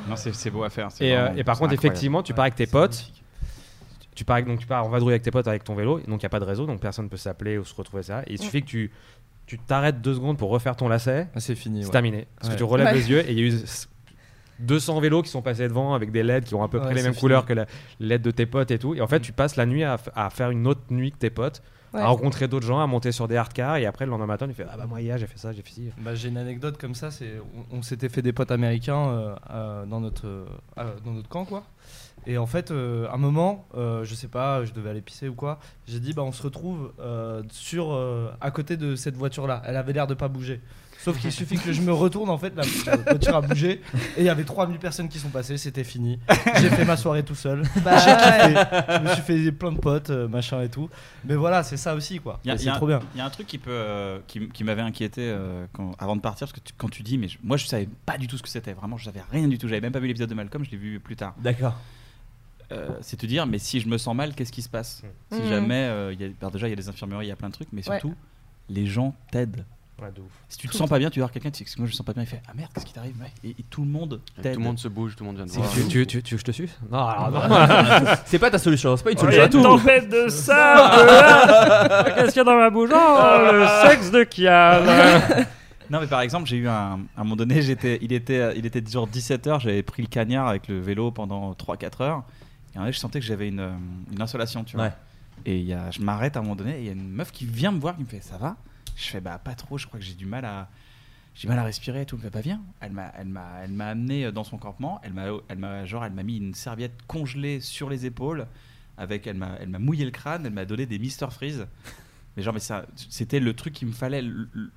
Non, 0.08 0.16
c'est 0.16 0.50
beau 0.50 0.64
à 0.64 0.70
faire. 0.70 0.88
euh, 1.02 1.28
et 1.36 1.44
par 1.44 1.58
contre, 1.58 1.72
effectivement, 1.74 2.22
tu 2.22 2.32
pars 2.34 2.44
avec 2.44 2.54
tes 2.56 2.66
potes. 2.66 3.12
Tu 4.14 4.24
pars, 4.24 4.42
donc 4.42 4.58
tu 4.60 4.66
pars 4.66 4.82
en 4.84 4.88
vadrouille 4.88 5.12
avec 5.12 5.22
tes 5.22 5.30
potes 5.30 5.46
avec 5.46 5.62
ton 5.62 5.74
vélo, 5.74 5.98
et 5.98 6.02
donc 6.04 6.22
il 6.22 6.24
n'y 6.24 6.26
a 6.26 6.30
pas 6.30 6.40
de 6.40 6.44
réseau, 6.46 6.64
donc 6.64 6.80
personne 6.80 7.04
ne 7.04 7.10
peut 7.10 7.18
s'appeler 7.18 7.58
ou 7.58 7.64
se 7.66 7.74
retrouver 7.74 8.02
ça. 8.02 8.22
Et 8.22 8.32
il 8.32 8.38
suffit 8.40 8.62
que 8.62 8.66
tu 8.66 8.90
tu 9.46 9.58
t'arrêtes 9.58 10.00
deux 10.00 10.14
secondes 10.14 10.36
pour 10.38 10.50
refaire 10.50 10.76
ton 10.76 10.88
lacet, 10.88 11.28
Ah, 11.34 11.40
c'est 11.40 11.54
fini. 11.54 11.80
c'est 11.82 11.86
ouais. 11.86 11.92
terminé. 11.92 12.26
Parce 12.36 12.48
Ouais. 12.48 12.54
que 12.54 12.58
tu 12.58 12.64
relèves 12.64 12.86
Ouais. 12.88 12.94
les 12.94 13.10
yeux 13.10 13.20
et 13.28 13.32
il 13.32 13.38
y 13.38 13.42
a 13.42 13.44
eu 13.44 13.48
s- 13.54 13.88
200 14.58 15.00
vélos 15.00 15.22
qui 15.22 15.28
sont 15.30 15.42
passés 15.42 15.68
devant 15.68 15.94
avec 15.94 16.10
des 16.10 16.22
LED 16.22 16.44
qui 16.44 16.54
ont 16.54 16.62
à 16.62 16.68
peu 16.68 16.78
près 16.78 16.88
Ouais, 16.88 16.94
les 16.94 17.02
mêmes 17.02 17.12
fini. 17.12 17.20
couleurs 17.20 17.44
que 17.44 17.52
la 17.52 17.66
LED 18.00 18.22
de 18.22 18.30
tes 18.30 18.46
potes 18.46 18.70
et 18.70 18.78
tout. 18.78 18.94
Et 18.94 19.00
en 19.00 19.06
fait, 19.06 19.20
tu 19.20 19.32
passes 19.32 19.56
la 19.56 19.66
nuit 19.66 19.84
à, 19.84 19.98
faire 20.30 20.50
une 20.50 20.66
autre 20.66 20.80
nuit 20.90 21.12
que 21.12 21.18
tes 21.18 21.30
potes, 21.30 21.62
Ouais. 21.92 22.00
à 22.00 22.06
rencontrer 22.08 22.48
d'autres 22.48 22.66
gens, 22.66 22.80
à 22.80 22.86
monter 22.86 23.12
sur 23.12 23.28
des 23.28 23.36
hard 23.36 23.52
cars, 23.52 23.76
et 23.76 23.86
après 23.86 24.04
le 24.06 24.10
lendemain 24.10 24.26
matin, 24.26 24.48
tu 24.48 24.54
fais 24.54 24.64
Ah 24.70 24.76
bah 24.76 24.86
moi 24.86 25.00
hier 25.00 25.16
j'ai 25.18 25.26
fait 25.26 25.38
ça, 25.38 25.52
j'ai 25.52 25.62
fait 25.62 25.70
ci. 25.72 25.90
Bah, 25.98 26.14
j'ai 26.14 26.28
une 26.28 26.36
anecdote 26.38 26.78
comme 26.78 26.94
ça, 26.94 27.10
c'est 27.10 27.34
on, 27.72 27.76
on 27.78 27.82
s'était 27.82 28.08
fait 28.08 28.22
des 28.22 28.32
potes 28.32 28.50
américains 28.50 29.08
euh, 29.08 29.34
euh, 29.50 29.86
dans 29.86 30.00
notre 30.00 30.26
euh, 30.26 30.44
dans 31.04 31.12
notre 31.12 31.28
camp 31.28 31.44
quoi. 31.44 31.62
Et 32.26 32.38
en 32.38 32.46
fait, 32.46 32.70
euh, 32.70 33.06
un 33.12 33.16
moment, 33.18 33.66
euh, 33.76 34.04
je 34.04 34.14
sais 34.14 34.28
pas, 34.28 34.64
je 34.64 34.72
devais 34.72 34.90
aller 34.90 35.00
pisser 35.00 35.28
ou 35.28 35.34
quoi. 35.34 35.58
J'ai 35.86 36.00
dit 36.00 36.12
bah 36.12 36.22
on 36.22 36.32
se 36.32 36.42
retrouve 36.42 36.92
euh, 37.00 37.42
sur 37.50 37.92
euh, 37.92 38.30
à 38.40 38.50
côté 38.50 38.76
de 38.76 38.96
cette 38.96 39.16
voiture 39.16 39.46
là. 39.46 39.62
Elle 39.66 39.76
avait 39.76 39.92
l'air 39.92 40.06
de 40.06 40.14
pas 40.14 40.28
bouger. 40.28 40.60
Sauf 40.98 41.20
qu'il 41.20 41.30
suffit 41.30 41.56
que 41.56 41.72
je 41.72 41.82
me 41.82 41.92
retourne, 41.92 42.28
en 42.30 42.38
fait, 42.38 42.52
la 42.56 42.96
voiture 42.96 43.36
a 43.36 43.40
bougé 43.40 43.80
et 44.16 44.20
il 44.22 44.24
y 44.24 44.28
avait 44.28 44.42
3000 44.42 44.76
personnes 44.80 45.08
qui 45.08 45.20
sont 45.20 45.28
passées, 45.28 45.56
c'était 45.56 45.84
fini. 45.84 46.18
J'ai 46.56 46.68
fait 46.68 46.84
ma 46.84 46.96
soirée 46.96 47.22
tout 47.22 47.36
seul. 47.36 47.62
Bah, 47.84 47.96
J'ai 47.98 48.10
kiffé. 48.16 48.54
ouais. 48.56 48.84
Je 48.88 49.08
me 49.08 49.14
suis 49.14 49.22
fait 49.22 49.52
plein 49.52 49.70
de 49.70 49.78
potes, 49.78 50.10
euh, 50.10 50.26
machin 50.26 50.62
et 50.62 50.68
tout. 50.68 50.90
Mais 51.24 51.36
voilà, 51.36 51.62
c'est 51.62 51.76
ça 51.76 51.94
aussi, 51.94 52.18
quoi. 52.18 52.40
Il 52.44 52.48
y 52.48 52.50
a- 52.50 52.54
Et 52.54 52.56
il 52.56 52.60
y 52.62 52.64
C'est 52.64 52.70
a- 52.70 52.74
trop 52.76 52.88
bien. 52.88 52.98
Il 53.14 53.18
y 53.18 53.20
a 53.20 53.24
un 53.24 53.30
truc 53.30 53.46
qui 53.46 53.58
peut, 53.58 53.70
euh, 53.70 54.18
qui, 54.26 54.64
m'avait 54.64 54.82
inquiété 54.82 55.20
euh, 55.30 55.66
quand- 55.72 55.92
avant 56.00 56.16
de 56.16 56.22
partir, 56.22 56.48
parce 56.48 56.58
que 56.58 56.64
tu- 56.66 56.74
quand 56.76 56.88
tu 56.88 57.04
dis, 57.04 57.18
mais 57.18 57.28
je- 57.28 57.38
moi 57.44 57.56
je 57.56 57.66
savais 57.66 57.88
pas 58.04 58.18
du 58.18 58.26
tout 58.26 58.36
ce 58.36 58.42
que 58.42 58.48
c'était. 58.48 58.72
Vraiment, 58.72 58.96
je 58.96 59.04
savais 59.04 59.22
rien 59.30 59.46
du 59.46 59.58
tout. 59.58 59.68
J'avais 59.68 59.82
même 59.82 59.92
pas 59.92 60.00
vu 60.00 60.08
l'épisode 60.08 60.30
de 60.30 60.34
Malcolm, 60.34 60.64
je 60.64 60.72
l'ai 60.72 60.76
vu 60.76 60.98
plus 60.98 61.14
tard. 61.14 61.34
D'accord. 61.38 61.76
Euh, 62.72 62.88
c'est 63.00 63.16
te 63.16 63.26
dire, 63.26 63.46
mais 63.46 63.58
si 63.58 63.78
je 63.80 63.88
me 63.88 63.96
sens 63.98 64.14
mal, 64.16 64.34
qu'est-ce 64.34 64.52
qui 64.52 64.62
se 64.62 64.68
passe 64.68 65.02
Si 65.30 65.40
Mhm. 65.42 65.48
jamais, 65.48 65.84
euh, 65.84 66.12
il 66.12 66.20
y 66.20 66.24
a, 66.24 66.28
alors 66.40 66.50
déjà 66.50 66.66
il 66.66 66.70
y 66.70 66.72
a 66.72 66.76
des 66.76 66.88
infirmeries, 66.88 67.26
il 67.26 67.28
y 67.28 67.32
a 67.32 67.36
plein 67.36 67.48
de 67.48 67.54
trucs, 67.54 67.68
mais 67.72 67.78
Ouais. 67.88 67.98
surtout, 68.00 68.14
les 68.68 68.86
gens 68.86 69.14
t'aident. 69.30 69.64
Ouais. 70.02 70.08
Si 70.48 70.58
tu 70.58 70.66
te 70.66 70.72
Tout 70.72 70.78
sens 70.78 70.90
pas 70.90 70.98
bien, 70.98 71.08
tu 71.08 71.20
vas 71.20 71.24
voir 71.26 71.32
quelqu'un, 71.32 71.50
tu 71.50 71.64
dis, 71.64 71.74
moi 71.78 71.86
je 71.86 71.92
me 71.92 71.96
sens 71.96 72.04
pas 72.04 72.12
bien, 72.12 72.22
il 72.24 72.26
fait 72.26 72.42
Ah 72.48 72.52
merde, 72.54 72.70
qu'est-ce 72.74 72.84
qui 72.84 72.92
t'arrive 72.92 73.14
et, 73.44 73.50
et 73.50 73.64
tout 73.70 73.80
le 73.82 73.88
monde 73.88 74.20
Tout 74.34 74.42
t'aide. 74.42 74.56
le 74.56 74.60
monde 74.60 74.78
se 74.78 74.88
bouge, 74.88 75.16
tout 75.16 75.24
le 75.24 75.28
monde 75.28 75.36
vient 75.36 75.46
de 75.46 75.50
voir. 75.52 75.70
Tu, 75.72 75.86
tu, 75.88 76.06
tu, 76.06 76.22
tu 76.22 76.34
veux 76.34 76.36
que 76.36 76.40
je 76.40 76.44
te 76.44 76.50
suce 76.50 76.76
Non, 76.90 76.98
alors 77.06 77.30
non. 77.30 78.06
C'est 78.26 78.38
pas 78.38 78.50
ta 78.50 78.58
solution, 78.58 78.94
c'est 78.96 79.04
pas 79.04 79.12
une 79.12 79.16
Oh, 79.16 79.20
solution 79.22 79.42
à 79.44 79.48
tout. 79.48 79.56
une 79.58 79.62
tempête 79.62 80.08
de 80.10 80.28
sable 80.28 81.06
là. 81.06 82.04
Qu'est-ce 82.14 82.26
qu'il 82.28 82.36
y 82.36 82.40
a 82.40 82.44
dans 82.44 82.56
ma 82.58 82.68
bouche 82.68 82.90
Oh, 82.92 83.38
le 83.52 83.66
sexe 83.88 84.10
de 84.10 84.24
Kian 84.24 85.46
Non 85.88 86.00
mais 86.00 86.06
par 86.08 86.20
exemple 86.20 86.46
j'ai 86.46 86.56
eu 86.58 86.68
un, 86.68 86.72
à 86.72 87.20
un 87.20 87.22
moment 87.22 87.36
donné 87.36 87.62
j'étais 87.62 87.98
il 88.02 88.12
était 88.12 88.52
il 88.58 88.66
était 88.66 88.82
genre 88.90 89.08
17h 89.08 89.60
j'avais 89.60 89.82
pris 89.84 90.02
le 90.02 90.08
cagnard 90.08 90.48
avec 90.48 90.66
le 90.68 90.78
vélo 90.80 91.10
pendant 91.12 91.52
3-4 91.52 92.02
heures 92.02 92.22
et 92.76 92.78
en 92.78 92.84
fait 92.84 92.92
je 92.92 92.98
sentais 92.98 93.18
que 93.18 93.26
j'avais 93.26 93.48
une, 93.48 93.58
euh, 93.60 93.72
une 94.12 94.22
insolation 94.22 94.62
tu 94.62 94.76
vois 94.76 94.86
Ouais. 94.86 94.92
et 95.46 95.58
y 95.60 95.72
a, 95.72 95.90
je 95.90 96.00
m'arrête 96.00 96.36
à 96.36 96.40
un 96.40 96.42
moment 96.42 96.54
donné 96.56 96.76
et 96.76 96.80
il 96.80 96.86
y 96.86 96.88
a 96.90 96.92
une 96.92 97.08
meuf 97.10 97.32
qui 97.32 97.44
vient 97.46 97.72
me 97.72 97.80
voir 97.80 97.96
qui 97.96 98.02
me 98.02 98.08
fait 98.08 98.20
ça 98.22 98.36
va? 98.38 98.56
Je 98.94 99.06
fais 99.08 99.20
bah 99.20 99.38
pas 99.42 99.54
trop 99.54 99.76
je 99.78 99.86
crois 99.86 99.98
que 99.98 100.06
j'ai 100.06 100.14
du 100.14 100.26
mal 100.26 100.44
à 100.44 100.68
j'ai 101.34 101.48
mal 101.48 101.58
à 101.58 101.64
respirer 101.64 102.02
et 102.02 102.06
tout 102.06 102.16
elle 102.16 102.20
me 102.20 102.22
fait 102.24 102.30
pas 102.30 102.40
viens 102.40 102.60
elle 102.80 102.92
m'a 102.92 103.12
elle 103.18 103.26
m'a 103.28 103.48
elle 103.64 103.72
m'a 103.72 103.88
amené 103.88 104.30
dans 104.32 104.44
son 104.44 104.56
campement 104.58 105.00
elle 105.02 105.12
m'a 105.14 105.24
elle 105.48 105.58
m'a 105.58 105.84
genre 105.84 106.04
elle 106.04 106.12
m'a 106.12 106.22
mis 106.22 106.36
une 106.36 106.54
serviette 106.54 106.94
congelée 107.06 107.60
sur 107.60 107.90
les 107.90 108.06
épaules 108.06 108.46
avec 108.98 109.26
elle 109.26 109.36
m'a 109.36 109.56
elle 109.60 109.68
m'a 109.68 109.78
mouillé 109.78 110.04
le 110.04 110.10
crâne 110.12 110.46
elle 110.46 110.52
m'a 110.54 110.64
donné 110.64 110.86
des 110.86 110.98
Mister 110.98 111.26
Freeze 111.30 111.66
mais 112.36 112.42
genre 112.42 112.54
mais 112.54 112.60
ça 112.60 112.86
c'était 113.10 113.40
le 113.40 113.52
truc 113.54 113.74
qu'il 113.74 113.88
me 113.88 113.92
fallait 113.92 114.22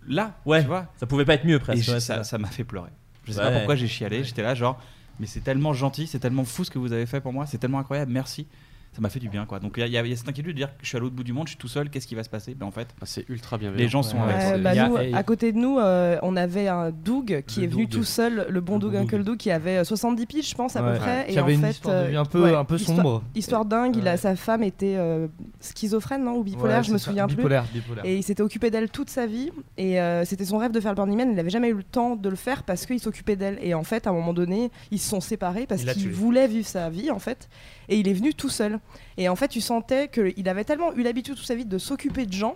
là 0.08 0.38
Ouais. 0.46 0.62
tu 0.62 0.68
vois 0.68 0.88
Ça 0.98 1.06
pouvait 1.08 1.26
pas 1.26 1.34
être 1.36 1.46
mieux 1.46 1.56
et 1.56 1.60
presque. 1.60 1.88
ouais, 1.90 2.00
c'est 2.00 2.00
ça 2.00 2.18
ça. 2.18 2.24
ça 2.24 2.38
m'a 2.38 2.48
fait 2.50 2.64
pleurer. 2.64 2.90
Je 3.26 3.34
sais 3.34 3.40
Ouais. 3.40 3.46
pas 3.52 3.58
pourquoi 3.58 3.76
j'ai 3.76 3.88
chialé. 3.88 4.24
J'étais 4.24 4.42
là, 4.42 4.56
genre, 4.56 4.82
mais 5.20 5.28
c'est 5.28 5.42
tellement 5.42 5.74
gentil, 5.74 6.08
c'est 6.08 6.20
tellement 6.20 6.46
fou 6.46 6.64
ce 6.64 6.72
que 6.72 6.80
vous 6.80 6.94
avez 6.94 7.06
fait 7.06 7.22
pour 7.22 7.34
moi, 7.34 7.46
c'est 7.46 7.58
tellement 7.58 7.80
incroyable, 7.80 8.12
merci. 8.12 8.48
Ça 8.92 9.02
m'a 9.02 9.10
fait 9.10 9.20
du 9.20 9.30
bien, 9.30 9.46
quoi. 9.46 9.60
Donc 9.60 9.76
il 9.78 9.88
y, 9.88 9.98
a- 9.98 10.06
y 10.06 10.18
cette 10.18 10.28
inquiétude 10.28 10.54
de 10.54 10.58
dire 10.58 10.70
que 10.70 10.82
je 10.82 10.88
suis 10.88 10.98
à 10.98 11.00
l'autre 11.00 11.16
bout 11.16 11.24
du 11.24 11.32
monde, 11.32 11.46
je 11.48 11.52
suis 11.52 11.58
tout 11.60 11.68
seul, 11.68 11.90
qu'est-ce 11.92 12.08
qui 12.08 12.16
va 12.16 12.24
se 12.24 12.30
passer? 12.30 12.56
Ben 12.56 12.66
en 12.66 12.72
fait, 12.72 12.88
Ah, 13.02 13.06
c'est 13.06 13.24
ultra 13.30 13.58
bienveillant. 13.60 13.84
les 13.84 13.88
gens 13.88 14.02
sont 14.02 14.18
Ouais, 14.18 14.34
avec. 14.34 14.42
C'est- 14.42 14.58
bah 14.58 14.72
a- 14.72 14.88
nous, 14.90 14.98
à 15.16 15.24
côté 15.24 15.52
de 15.52 15.58
nous, 15.58 15.78
euh, 15.78 16.18
on 16.24 16.36
avait 16.36 16.68
un 16.68 16.90
Doug 16.92 17.44
qui 17.46 17.60
Le 17.60 17.66
est 17.66 17.68
venu 17.70 17.84
Doug. 17.86 17.92
tout 18.00 18.04
seul, 18.04 18.48
le 18.50 18.62
bon 18.62 18.74
Le 18.76 18.80
Doug 18.80 18.92
bon 18.94 18.98
Uncle 19.00 19.18
Doug. 19.18 19.26
Doug, 19.26 19.38
qui 19.38 19.52
avait 19.52 19.78
euh, 19.78 19.84
70 19.84 20.26
piges, 20.26 20.50
je 20.50 20.56
pense, 20.56 20.76
à 20.76 20.84
Ouais. 20.84 20.94
peu 20.94 20.98
près. 21.00 21.26
Qui 21.30 21.36
et 21.36 21.38
avait 21.38 21.52
en 21.54 21.56
une 21.56 21.62
fait, 21.62 21.70
histoire 21.70 22.04
de 22.04 22.10
vie 22.10 22.16
euh, 22.16 22.22
un 22.22 22.26
peu- 22.26 22.42
ouais, 22.44 22.56
un 22.56 22.66
peu 22.66 22.78
sombre. 22.80 23.24
Histoire 23.36 23.64
dingue, 23.66 23.96
il 23.96 24.08
a, 24.08 24.18
sa 24.18 24.36
femme 24.36 24.64
était 24.64 24.96
euh, 24.98 25.28
schizophrène, 25.62 26.24
non 26.24 26.38
Ou 26.38 26.44
bipolaire, 26.44 26.78
Ouais, 26.80 26.84
je 26.84 26.92
me 26.94 26.98
ça, 26.98 27.06
souviens 27.06 27.28
plus. 27.28 27.36
bipolaire, 27.38 27.66
bipolaire. 27.74 28.06
Et 28.06 28.18
il 28.18 28.24
s'était 28.24 28.42
occupé 28.44 28.72
d'elle 28.72 28.90
toute 28.90 29.10
sa 29.10 29.28
vie. 29.28 29.52
Et 29.78 30.00
euh, 30.02 30.26
c'était 30.26 30.46
son 30.46 30.58
rêve 30.58 30.72
de 30.72 30.80
faire 30.80 30.92
le 30.92 30.96
Burning 30.96 31.18
Man. 31.18 31.30
Il 31.30 31.36
n'avait 31.36 31.50
jamais 31.50 31.70
eu 31.70 31.74
le 31.76 31.84
temps 31.84 32.16
de 32.16 32.28
le 32.30 32.36
faire 32.36 32.64
parce 32.64 32.86
qu'il 32.86 33.00
s'occupait 33.00 33.36
d'elle. 33.36 33.60
Et 33.62 33.74
en 33.74 33.84
fait, 33.84 34.08
à 34.08 34.10
un 34.10 34.14
moment 34.14 34.34
donné, 34.34 34.72
ils 34.92 35.00
se 35.00 35.10
sont 35.10 35.22
séparés 35.22 35.66
parce 35.68 35.84
qu'il 35.84 36.10
voulait 36.10 36.48
vivre 36.48 36.68
sa 36.68 36.90
vie, 36.90 37.12
en 37.12 37.20
fait. 37.20 37.50
Et 37.88 37.98
il 38.00 38.08
est 38.08 38.14
venu 38.14 38.34
tout 38.34 38.50
seul. 38.50 38.79
Et 39.18 39.30
en 39.30 39.36
fait, 39.36 39.48
tu 39.48 39.62
sentais 39.62 40.08
qu'il 40.10 40.48
avait 40.50 40.64
tellement 40.64 40.94
eu 40.94 41.04
l'habitude 41.04 41.36
toute 41.36 41.46
sa 41.46 41.56
vie 41.56 41.66
de 41.66 41.78
s'occuper 41.78 42.26
de 42.26 42.34
gens 42.34 42.56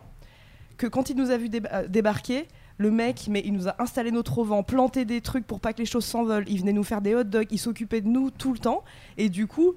que 0.78 0.88
quand 0.88 1.10
il 1.10 1.16
nous 1.16 1.32
a 1.32 1.38
vu 1.38 1.50
euh, 1.72 1.88
débarquer, 1.88 2.48
le 2.78 2.92
mec, 2.92 3.28
mais 3.30 3.42
il 3.46 3.54
nous 3.54 3.68
a 3.68 3.76
installé 3.82 4.12
notre 4.12 4.40
auvent, 4.40 4.64
planté 4.64 5.06
des 5.06 5.22
trucs 5.22 5.46
pour 5.46 5.60
pas 5.60 5.74
que 5.74 5.80
les 5.80 5.86
choses 5.86 6.06
s'envolent. 6.06 6.46
Il 6.48 6.60
venait 6.60 6.74
nous 6.74 6.84
faire 6.84 7.02
des 7.02 7.16
hot 7.16 7.24
dogs, 7.24 7.48
il 7.52 7.60
s'occupait 7.60 8.02
de 8.02 8.08
nous 8.08 8.32
tout 8.32 8.52
le 8.52 8.60
temps. 8.60 8.84
Et 9.18 9.30
du 9.30 9.48
coup, 9.48 9.76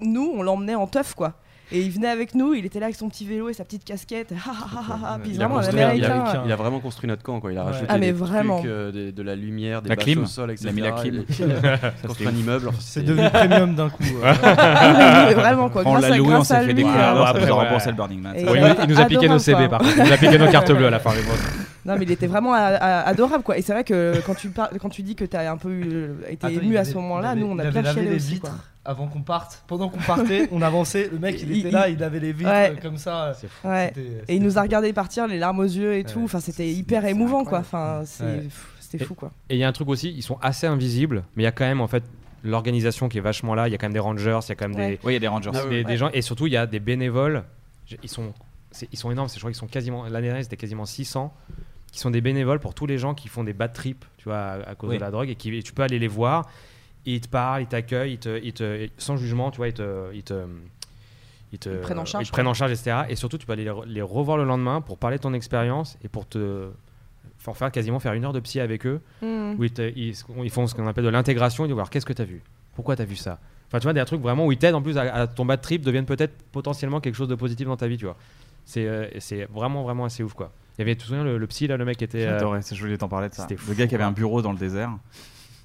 nous, 0.00 0.32
on 0.34 0.42
l'emmenait 0.42 0.74
en 0.74 0.86
teuf, 0.86 1.14
quoi. 1.14 1.40
Et 1.70 1.82
il 1.82 1.90
venait 1.90 2.08
avec 2.08 2.34
nous, 2.34 2.54
il 2.54 2.64
était 2.64 2.80
là 2.80 2.86
avec 2.86 2.96
son 2.96 3.08
petit 3.10 3.26
vélo 3.26 3.48
et 3.50 3.52
sa 3.52 3.62
petite 3.64 3.84
casquette. 3.84 4.28
Puis 5.22 5.32
Il 5.34 5.42
a, 5.42 5.46
vraiment, 5.46 5.56
construit- 5.60 5.78
il, 5.78 5.82
américain. 5.84 6.24
a, 6.24 6.42
il 6.46 6.52
a 6.52 6.56
vraiment 6.56 6.80
construit 6.80 7.08
notre 7.08 7.22
camp 7.22 7.40
quoi. 7.40 7.52
Il 7.52 7.58
a 7.58 7.60
Ouais. 7.64 7.66
rajouté 7.72 7.86
Ah, 7.90 7.98
mais 7.98 8.06
des 8.06 8.12
vraiment. 8.12 8.58
trucs, 8.58 8.70
euh, 8.70 8.90
des- 8.92 9.12
de 9.12 9.22
la 9.22 9.36
lumière, 9.36 9.82
des 9.82 9.90
La 9.90 9.96
clim. 9.96 10.22
au 10.22 10.26
sol, 10.26 10.50
etc. 10.50 10.64
Il 10.64 10.68
a 10.70 10.72
mis 10.72 10.80
la 10.80 10.92
clim. 10.92 11.24
Il 11.38 11.44
a 11.52 11.78
construit 12.06 12.26
un 12.28 12.32
immeuble. 12.34 12.70
C'est 12.80 13.02
devenu 13.04 13.28
premium 13.32 13.74
d'un 13.74 13.90
coup. 13.90 14.02
euh. 14.24 14.32
Ah, 14.42 15.30
vraiment, 15.34 15.68
quoi. 15.68 15.82
on 15.84 15.96
l'a 15.98 16.16
loué, 16.16 16.34
on 16.34 16.42
s'est 16.44 16.60
fait 16.64 16.84
euh, 16.84 16.86
a 16.88 17.52
remboursé 17.52 17.90
le 17.90 17.96
Burning 17.96 18.20
Man. 18.22 18.34
Il, 18.38 18.44
nous, 18.46 18.50
a 18.98 19.04
piqué 19.04 19.26
Adorable, 19.26 19.28
nos 19.28 19.38
CB 19.38 19.68
par 19.68 19.80
contre. 19.80 19.92
Il 19.98 20.04
nous 20.04 20.12
a 20.12 20.16
piqué 20.16 20.38
nos 20.38 20.50
cartes 20.50 20.72
bleues 20.72 20.86
à 20.86 20.90
la 20.90 20.98
fin. 21.00 21.10
les. 21.14 21.20
Non, 21.84 21.94
mais 21.98 22.04
il 22.04 22.10
était 22.12 22.26
vraiment 22.26 22.52
a- 22.52 22.58
a- 22.58 23.08
adorable, 23.08 23.42
quoi. 23.42 23.56
Et 23.56 23.62
c'est 23.62 23.72
vrai 23.72 23.84
que 23.84 24.20
quand 24.26 24.34
tu, 24.34 24.50
quand 24.80 24.88
tu 24.90 25.02
dis 25.02 25.14
que 25.14 25.24
t'as 25.24 25.50
un 25.50 25.56
peu 25.56 25.70
eu- 25.70 26.10
été 26.28 26.52
ému 26.54 26.76
à 26.76 26.84
ce 26.84 26.94
moment-là, 26.94 27.34
nous, 27.34 27.46
on 27.46 27.58
a 27.58 27.64
bien 27.70 27.82
chialé 27.82 28.10
les 28.10 28.16
aussi, 28.16 28.32
vitres 28.34 28.42
quoi. 28.50 28.58
Avant 28.88 29.06
qu'on 29.06 29.20
parte. 29.22 29.62
Pendant 29.66 29.88
qu'on 29.88 29.98
partait, 30.00 30.48
on 30.52 30.62
avançait. 30.62 31.08
Le 31.12 31.18
mec, 31.18 31.40
il 31.42 31.50
Il- 31.50 31.58
était 31.58 31.68
il- 31.68 31.72
là, 31.72 31.88
il 31.88 32.02
avait 32.02 32.20
les 32.20 32.32
vitres 32.32 32.50
Ouais. 32.50 32.74
comme 32.80 32.96
ça. 32.96 33.32
Ouais. 33.64 33.92
C'était- 33.94 34.22
Et 34.28 34.36
il 34.36 34.42
nous 34.42 34.58
a 34.58 34.62
regardé 34.62 34.92
partir, 34.92 35.26
les 35.28 35.38
larmes 35.38 35.60
aux 35.60 35.64
yeux 35.64 35.94
et 35.96 36.04
tout. 36.04 36.22
Enfin, 36.24 36.40
c'était 36.40 36.68
hyper 36.68 37.04
émouvant, 37.04 37.44
quoi. 37.44 37.58
Enfin, 37.60 38.02
c'était 38.04 39.04
fou, 39.04 39.14
quoi. 39.14 39.30
Et 39.50 39.54
il 39.56 39.58
y 39.58 39.64
a 39.64 39.68
un 39.68 39.72
truc 39.72 39.88
aussi, 39.88 40.10
ils 40.16 40.22
sont 40.22 40.38
assez 40.40 40.66
invisibles, 40.66 41.24
mais 41.36 41.42
il 41.42 41.44
y 41.44 41.48
a 41.48 41.52
quand 41.52 41.66
même 41.66 41.80
en 41.82 41.86
fait 41.88 42.02
l'organisation 42.44 43.08
qui 43.08 43.18
est 43.18 43.22
vachement 43.22 43.54
là. 43.54 43.68
Il 43.68 43.72
y 43.72 43.74
a 43.74 43.78
quand 43.78 43.86
même 43.86 43.92
des 43.92 43.98
rangers, 43.98 44.38
il 44.44 44.48
y 44.48 44.52
a 44.52 44.54
quand 44.54 44.68
même 44.68 44.78
Ouais. 44.78 44.90
des, 44.92 44.98
Oui, 45.04 45.12
il 45.12 45.14
y 45.14 45.16
a 45.16 45.20
des 45.20 45.28
rangers. 45.28 45.50
Ah 45.54 45.66
ouais. 45.66 45.84
des, 45.84 45.96
gens, 45.96 46.08
et 46.12 46.22
surtout 46.22 46.46
il 46.46 46.52
y 46.52 46.56
a 46.56 46.66
des 46.66 46.80
bénévoles. 46.80 47.44
Ils 48.02 48.08
sont, 48.08 48.32
ils 48.92 48.98
sont 48.98 49.10
énormes. 49.10 49.28
Je 49.28 49.38
crois 49.38 49.50
qu'ils 49.50 49.58
sont 49.58 49.66
quasiment 49.66 50.04
l'année 50.04 50.26
dernière 50.28 50.42
c'était 50.42 50.56
quasiment 50.56 50.84
600 50.86 51.34
qui 51.90 51.98
sont 52.00 52.10
des 52.10 52.20
bénévoles 52.20 52.60
pour 52.60 52.74
tous 52.74 52.86
les 52.86 52.98
gens 52.98 53.14
qui 53.14 53.28
font 53.28 53.44
des 53.44 53.54
bad 53.54 53.72
trips, 53.72 54.04
tu 54.18 54.24
vois, 54.24 54.36
à, 54.38 54.70
à 54.70 54.74
cause 54.74 54.90
Oui. 54.90 54.96
de 54.96 55.00
la 55.00 55.10
drogue 55.10 55.30
et 55.30 55.34
qui 55.36 55.56
et 55.56 55.62
tu 55.62 55.72
peux 55.72 55.82
aller 55.82 55.98
les 55.98 56.06
voir. 56.08 56.46
Ils 57.10 57.20
te 57.20 57.28
parlent, 57.28 57.62
ils 57.62 57.66
t'accueillent, 57.66 58.12
ils 58.14 58.18
te, 58.18 58.40
ils 58.42 58.52
te- 58.52 58.88
sans 58.98 59.16
jugement, 59.16 59.50
tu 59.50 59.56
vois, 59.58 59.68
ils 59.68 59.72
te, 59.74 60.12
ils 60.14 60.22
te, 60.22 60.44
ils 61.52 61.58
te, 61.58 61.68
Ils 61.70 61.76
te 61.76 61.82
prennent 61.82 61.98
en 61.98 62.04
charge, 62.04 62.24
ils 62.24 62.26
te 62.28 62.32
prennent 62.32 62.46
en 62.46 62.54
charge, 62.54 62.72
etc. 62.72 63.04
Et 63.08 63.16
surtout, 63.16 63.38
tu 63.38 63.46
peux 63.46 63.52
aller 63.52 63.64
les, 63.64 63.70
re- 63.70 63.86
les 63.86 64.02
revoir 64.02 64.36
le 64.36 64.44
lendemain 64.44 64.80
pour 64.80 64.98
parler 64.98 65.16
de 65.16 65.22
ton 65.22 65.32
expérience 65.32 65.96
et 66.02 66.08
pour 66.08 66.26
te 66.28 66.70
faire 67.38 67.56
faire 67.56 67.70
quasiment 67.72 67.98
faire 68.00 68.12
une 68.14 68.24
heure 68.24 68.32
de 68.32 68.40
psy 68.40 68.60
avec 68.60 68.84
eux 68.86 69.00
Mm. 69.22 69.54
où 69.58 69.64
ils, 69.64 69.72
te- 69.72 69.92
ils- 69.96 70.14
ils 70.44 70.50
font 70.50 70.66
ce 70.66 70.74
qu'on 70.74 70.86
appelle 70.86 71.04
de 71.04 71.08
l'intégration. 71.08 71.64
Ils 71.64 71.68
disent 71.68 71.76
alors 71.76 71.88
qu'est-ce 71.90 72.04
que 72.06 72.12
tu 72.12 72.22
as 72.22 72.26
vu? 72.26 72.42
Pourquoi 72.74 72.96
tu 72.96 73.02
as 73.02 73.06
vu 73.06 73.16
ça? 73.16 73.38
Enfin, 73.68 73.78
tu 73.78 73.84
vois, 73.84 73.92
des 73.92 74.04
trucs 74.04 74.20
vraiment 74.20 74.46
où 74.46 74.52
ils 74.52 74.58
t'aident 74.58 74.74
en 74.74 74.82
plus 74.82 74.96
à, 74.98 75.02
à 75.14 75.26
ton 75.26 75.44
bad 75.44 75.60
trip 75.60 75.82
deviennent 75.82 76.06
peut-être 76.06 76.34
potentiellement 76.52 77.00
quelque 77.00 77.14
chose 77.16 77.28
de 77.28 77.34
positif 77.34 77.66
dans 77.66 77.76
ta 77.76 77.86
vie, 77.88 77.96
tu 77.98 78.04
vois. 78.06 78.16
C'est 78.64 78.86
euh, 78.86 79.06
vraiment, 79.50 79.82
vraiment 79.82 80.04
assez 80.04 80.22
ouf, 80.22 80.34
quoi. 80.34 80.52
Il 80.76 80.80
y 80.80 80.82
avait, 80.82 80.94
tu 80.94 81.02
te 81.02 81.06
souviens, 81.06 81.24
le, 81.24 81.38
le 81.38 81.46
psy, 81.46 81.66
là, 81.66 81.76
le 81.76 81.84
mec 81.84 81.96
qui 81.96 82.04
était. 82.04 82.26
euh, 82.26 82.38
J'adorais, 82.38 82.62
c'est- 82.62 82.74
je 82.74 82.80
voulais 82.82 82.96
t'en 82.98 83.08
parler 83.08 83.28
de 83.30 83.34
ça. 83.34 83.46
Le 83.50 83.56
fou, 83.56 83.74
gars 83.74 83.86
qui 83.86 83.94
avait 83.94 84.04
un 84.04 84.12
bureau 84.12 84.42
dans 84.42 84.52
le 84.52 84.58
désert. 84.58 84.90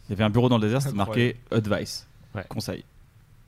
Il 0.08 0.12
y 0.12 0.14
avait 0.14 0.24
un 0.24 0.30
bureau 0.30 0.50
dans 0.50 0.58
le 0.58 0.64
désert, 0.64 0.82
c'était 0.82 0.96
marqué 0.96 1.38
advice, 1.52 2.08
Ouais. 2.36 2.44
conseil. 2.50 2.84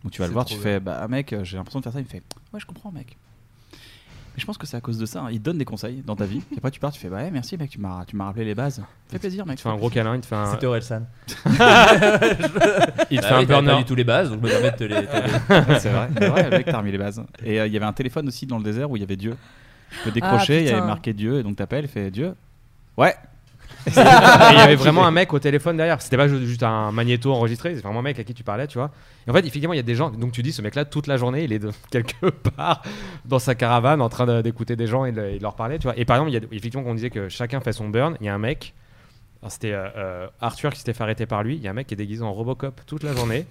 Donc 0.03 0.11
tu 0.11 0.21
vas 0.21 0.27
le 0.27 0.33
voir, 0.33 0.45
tu 0.45 0.53
bien. 0.55 0.63
fais 0.63 0.79
bah 0.79 1.07
mec, 1.07 1.33
euh, 1.33 1.43
j'ai 1.43 1.57
l'impression 1.57 1.79
de 1.79 1.83
faire 1.83 1.93
ça. 1.93 1.99
Il 1.99 2.03
me 2.03 2.07
fait 2.09 2.21
ouais, 2.53 2.59
je 2.59 2.65
comprends, 2.65 2.91
mec. 2.91 3.17
Mais 3.71 4.41
je 4.41 4.45
pense 4.45 4.57
que 4.57 4.67
c'est 4.67 4.75
à 4.77 4.81
cause 4.81 4.97
de 4.97 5.05
ça. 5.05 5.21
hein. 5.23 5.27
Il 5.31 5.39
te 5.39 5.43
donne 5.45 5.57
des 5.57 5.65
conseils 5.65 6.03
dans 6.05 6.15
ta 6.15 6.25
vie. 6.25 6.41
Et 6.53 6.57
après 6.57 6.69
tu 6.71 6.79
pars, 6.79 6.91
tu 6.91 6.99
fais 6.99 7.09
bah 7.09 7.17
ouais, 7.17 7.31
merci 7.31 7.57
mec, 7.57 7.69
tu 7.71 7.79
m'as 7.79 8.05
tu 8.05 8.15
m'as 8.15 8.25
rappelé 8.25 8.45
les 8.45 8.53
bases. 8.55 8.83
Fait 9.09 9.17
plaisir, 9.19 9.45
mec. 9.45 9.55
il 9.55 9.57
te 9.57 9.61
fait 9.63 9.69
un 9.69 9.77
gros 9.77 9.89
câlin, 9.89 10.15
il 10.15 10.21
te 10.21 10.25
fait 10.27 10.35
un, 10.35 10.51
C'était 10.51 10.65
Orelsan. 10.67 11.01
il 11.45 11.51
te 13.19 13.21
Bah 13.21 13.27
fait 13.27 13.33
un 13.33 13.43
burner. 13.43 13.83
tous 13.85 13.95
les 13.95 14.03
bases, 14.03 14.29
donc 14.29 14.39
je 14.41 14.45
me 14.45 14.49
permets 14.51 14.71
de 14.71 14.77
te 14.77 14.83
les. 14.83 14.95
c'est 15.79 15.89
vrai, 15.89 16.09
c'est 16.17 16.27
vrai, 16.27 16.43
le 16.43 16.57
mec 16.57 16.65
t'a 16.65 16.77
remis 16.79 16.91
les 16.91 16.97
bases. 16.97 17.23
Et 17.43 17.59
euh, 17.59 17.67
il 17.67 17.73
y 17.73 17.77
avait 17.77 17.85
un 17.85 17.93
téléphone 17.93 18.27
aussi 18.27 18.45
dans 18.45 18.57
le 18.57 18.63
désert 18.63 18.89
où 18.89 18.95
il 18.97 18.99
y 18.99 19.03
avait 19.03 19.15
Dieu. 19.17 19.35
Tu 19.91 19.97
peux 20.03 20.11
décrocher, 20.11 20.61
il 20.61 20.67
y 20.67 20.69
avait 20.71 20.85
marqué 20.85 21.13
Dieu, 21.13 21.39
et 21.39 21.43
donc 21.43 21.55
t'appelles, 21.55 21.85
il 21.85 21.89
fait 21.89 22.11
Dieu? 22.11 22.35
Ouais. 22.97 23.15
Et 23.88 23.91
il 24.53 24.57
y 24.57 24.61
avait 24.61 24.75
vraiment 24.86 25.05
un 25.05 25.11
mec 25.11 25.33
au 25.33 25.39
téléphone 25.39 25.77
derrière. 25.77 26.01
C'était 26.01 26.17
pas 26.17 26.27
ju- 26.27 26.45
juste 26.45 26.63
un 26.63 26.91
magnéto 26.91 27.31
enregistré, 27.33 27.75
c'est 27.75 27.81
vraiment 27.81 27.99
un 27.99 28.03
mec 28.03 28.19
à 28.19 28.23
qui 28.23 28.33
tu 28.33 28.43
parlais, 28.43 28.67
tu 28.67 28.77
vois. 28.77 28.91
Et 29.27 29.31
en 29.31 29.33
fait, 29.33 29.39
effectivement, 29.39 29.73
il 29.73 29.77
y 29.77 29.79
a 29.79 29.83
des 29.83 29.95
gens. 29.95 30.09
Donc 30.09 30.31
tu 30.31 30.41
dis, 30.43 30.51
ce 30.53 30.61
mec-là, 30.61 30.86
toute 30.86 31.07
la 31.07 31.17
journée, 31.17 31.43
il 31.43 31.53
est 31.53 31.59
de, 31.59 31.71
quelque 31.91 32.29
part 32.29 32.81
dans 33.25 33.39
sa 33.39 33.55
caravane 33.55 34.01
en 34.01 34.09
train 34.09 34.25
de- 34.25 34.41
d'écouter 34.41 34.75
des 34.75 34.88
gens 34.88 35.05
et 35.05 35.11
de, 35.11 35.21
et 35.25 35.38
de 35.38 35.43
leur 35.43 35.55
parler, 35.55 35.77
tu 35.79 35.83
vois. 35.83 35.97
Et 35.97 36.05
par 36.05 36.17
exemple, 36.17 36.31
il 36.31 36.33
y 36.33 36.38
a 36.38 36.41
effectivement, 36.51 36.83
qu'on 36.83 36.95
disait 36.95 37.09
que 37.09 37.29
chacun 37.29 37.59
fait 37.61 37.73
son 37.73 37.89
burn. 37.89 38.17
Il 38.21 38.25
y 38.25 38.29
a 38.29 38.33
un 38.33 38.39
mec, 38.39 38.73
alors 39.41 39.51
c'était 39.51 39.73
euh, 39.73 39.88
euh, 39.97 40.27
Arthur 40.41 40.71
qui 40.71 40.79
s'était 40.79 40.93
fait 40.93 41.03
arrêter 41.03 41.25
par 41.25 41.43
lui. 41.43 41.55
Il 41.55 41.61
y 41.61 41.67
a 41.67 41.71
un 41.71 41.73
mec 41.75 41.88
qui 41.88 41.93
est 41.93 41.97
déguisé 41.97 42.23
en 42.23 42.33
Robocop 42.33 42.81
toute 42.86 43.03
la 43.03 43.13
journée. 43.15 43.45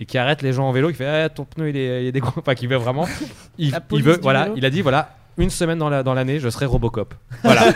Et 0.00 0.06
qui 0.06 0.16
arrête 0.16 0.42
les 0.42 0.52
gens 0.52 0.68
en 0.68 0.70
vélo, 0.70 0.90
qui 0.90 0.94
fait 0.94 1.08
ah, 1.24 1.28
ton 1.28 1.44
pneu 1.44 1.70
il 1.70 1.76
est, 1.76 2.04
il 2.04 2.06
est 2.06 2.12
déco- 2.20 2.32
Enfin, 2.38 2.54
qui 2.54 2.68
veut 2.68 2.76
vraiment. 2.76 3.04
Il, 3.58 3.72
veut, 4.00 4.16
voilà, 4.22 4.44
vélo. 4.44 4.54
il 4.56 4.64
a 4.64 4.70
dit 4.70 4.80
voilà, 4.80 5.16
une 5.38 5.50
semaine 5.50 5.78
dans 5.78 5.88
la- 5.88 6.02
dans 6.02 6.14
l'année, 6.14 6.38
je 6.40 6.48
serai 6.50 6.66
Robocop. 6.66 7.14
Voilà. 7.42 7.68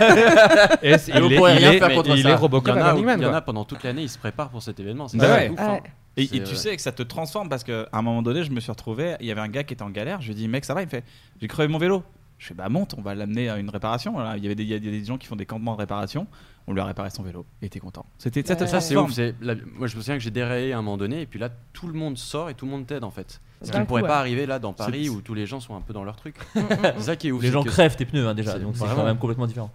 et 0.82 0.90
il 1.08 1.32
est, 1.32 1.36
pourrez 1.36 1.52
il 1.54 1.58
rien 1.58 1.72
est- 1.72 1.78
faire 1.78 1.88
mais 1.88 1.94
contre 1.94 2.10
il 2.10 2.22
ça. 2.22 2.28
est 2.28 2.32
Il 2.32 2.34
y 2.34 2.38
Robocop 2.38 2.74
en 2.74 2.78
à 2.78 2.84
a, 2.90 2.94
il 2.96 3.00
y 3.00 3.10
en 3.24 3.28
quoi. 3.30 3.36
a 3.36 3.40
pendant 3.40 3.64
toute 3.64 3.82
l'année, 3.82 4.02
ils 4.02 4.08
se 4.08 4.18
préparent 4.18 4.50
pour 4.50 4.62
cet 4.62 4.78
événement. 4.80 5.08
C'est 5.08 5.16
Bah 5.18 5.26
ça 5.28 5.34
ouais. 5.34 5.40
qui 5.40 5.46
est 5.46 5.50
ouf, 5.52 5.60
hein. 5.60 5.72
Ouais. 5.72 5.82
Et, 6.18 6.26
C'est, 6.26 6.44
tu 6.44 6.52
euh, 6.52 6.56
sais 6.56 6.76
que 6.76 6.82
ça 6.82 6.92
te 6.92 7.02
transforme 7.02 7.48
parce 7.48 7.64
qu'à 7.64 7.88
un 7.92 8.02
moment 8.02 8.20
donné, 8.22 8.44
je 8.44 8.50
me 8.50 8.60
suis 8.60 8.70
retrouvé, 8.70 9.16
il 9.20 9.26
y 9.26 9.30
avait 9.30 9.40
un 9.40 9.48
gars 9.48 9.64
qui 9.64 9.72
était 9.72 9.82
en 9.82 9.88
galère, 9.90 10.20
je 10.20 10.26
lui 10.26 10.32
ai 10.32 10.36
dit, 10.36 10.48
mec, 10.48 10.64
ça 10.64 10.74
va? 10.74 10.82
Il 10.82 10.86
me 10.86 10.90
fait, 10.90 11.04
j'ai 11.40 11.48
crevé 11.48 11.68
mon 11.72 11.78
vélo. 11.78 12.02
Je 12.38 12.48
fais, 12.48 12.54
bah 12.54 12.68
monte, 12.68 12.94
on 12.98 13.02
va 13.02 13.14
l'amener 13.14 13.48
à 13.48 13.56
une 13.56 13.70
réparation. 13.70 14.12
Voilà, 14.14 14.36
Il 14.36 14.42
y 14.42 14.46
avait 14.46 14.56
des, 14.56 14.64
il 14.64 14.68
y 14.70 14.74
a 14.74 14.78
des 14.78 15.04
gens 15.04 15.16
qui 15.16 15.28
font 15.28 15.36
des 15.36 15.46
campements 15.46 15.74
de 15.74 15.78
réparation, 15.78 16.26
on 16.66 16.72
lui 16.72 16.80
a 16.80 16.84
réparé 16.84 17.08
son 17.10 17.22
vélo, 17.22 17.46
il 17.62 17.66
était 17.66 17.78
content. 17.78 18.04
C'était 18.18 18.42
ça, 18.44 18.56
te. 18.56 18.66
Ça, 18.66 18.80
c'est 18.80 18.94
transforme. 18.94 19.10
ouf. 19.10 19.14
c'est 19.14 19.34
la- 19.40 19.54
Moi, 19.54 19.86
je 19.86 19.96
me 19.96 20.00
souviens 20.02 20.16
que 20.16 20.22
j'ai 20.24 20.32
dérayé 20.32 20.72
à 20.72 20.78
un 20.78 20.82
moment 20.82 20.96
donné, 20.96 21.20
et 21.22 21.26
puis 21.26 21.38
là, 21.38 21.50
tout 21.72 21.86
le 21.86 21.92
monde 21.92 22.18
sort 22.18 22.50
et 22.50 22.54
tout 22.54 22.64
le 22.66 22.72
monde 22.72 22.84
t'aide 22.86 23.04
en 23.04 23.10
fait. 23.12 23.40
Ce 23.62 23.70
qui 23.72 23.78
ne 23.78 23.84
pourrait 23.84 24.02
pas 24.02 24.18
arriver 24.18 24.46
là 24.46 24.58
dans 24.58 24.72
Paris 24.72 25.08
où 25.08 25.20
tous 25.20 25.34
les 25.34 25.46
gens 25.46 25.60
sont 25.60 25.76
un 25.76 25.80
peu 25.80 25.92
dans 25.92 26.04
leur 26.04 26.16
truc. 26.16 26.36
Mm, 26.54 26.60
mm, 26.60 26.66
c'est 26.98 27.02
ça 27.02 27.16
qui 27.16 27.28
est 27.28 27.32
ouf. 27.32 27.42
Les 27.42 27.50
gens 27.50 27.62
que- 27.62 27.68
crèvent 27.68 27.96
tes 27.96 28.04
pneus 28.04 28.26
hein, 28.26 28.34
déjà, 28.34 28.58
donc 28.58 28.74
c'est 28.74 28.80
vraiment. 28.84 29.00
quand 29.00 29.06
même 29.06 29.18
complètement 29.18 29.46
différent. 29.46 29.70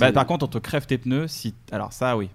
Bah, 0.00 0.12
par 0.12 0.26
contre, 0.26 0.46
on 0.46 0.48
te 0.48 0.58
crève 0.58 0.86
tes 0.86 0.98
pneus 0.98 1.28
si. 1.28 1.54
Alors, 1.70 1.92
ça, 1.92 2.16
oui. 2.16 2.28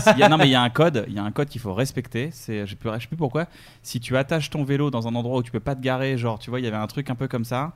S'il 0.00 0.18
y 0.18 0.22
a- 0.22 0.28
non, 0.28 0.36
mais 0.36 0.48
il 0.48 0.50
y 0.50 0.54
a 0.54 0.62
un 0.62 0.68
code, 0.70 1.04
il 1.08 1.14
y 1.14 1.18
a 1.18 1.22
un 1.22 1.30
code 1.30 1.48
qu'il 1.48 1.60
faut 1.60 1.72
respecter. 1.72 2.30
C'est, 2.32 2.66
je 2.66 2.74
ne 2.74 2.98
sais 2.98 3.06
plus 3.06 3.16
pourquoi. 3.16 3.46
Si 3.82 4.00
tu 4.00 4.16
attaches 4.16 4.50
ton 4.50 4.64
vélo 4.64 4.90
dans 4.90 5.08
un 5.08 5.14
endroit 5.14 5.38
où 5.38 5.42
tu 5.42 5.50
peux 5.50 5.60
pas 5.60 5.74
te 5.74 5.80
garer, 5.80 6.18
genre, 6.18 6.38
tu 6.38 6.50
vois, 6.50 6.60
il 6.60 6.64
y 6.64 6.68
avait 6.68 6.76
un 6.76 6.86
truc 6.86 7.08
un 7.08 7.14
peu 7.14 7.28
comme 7.28 7.44
ça. 7.44 7.72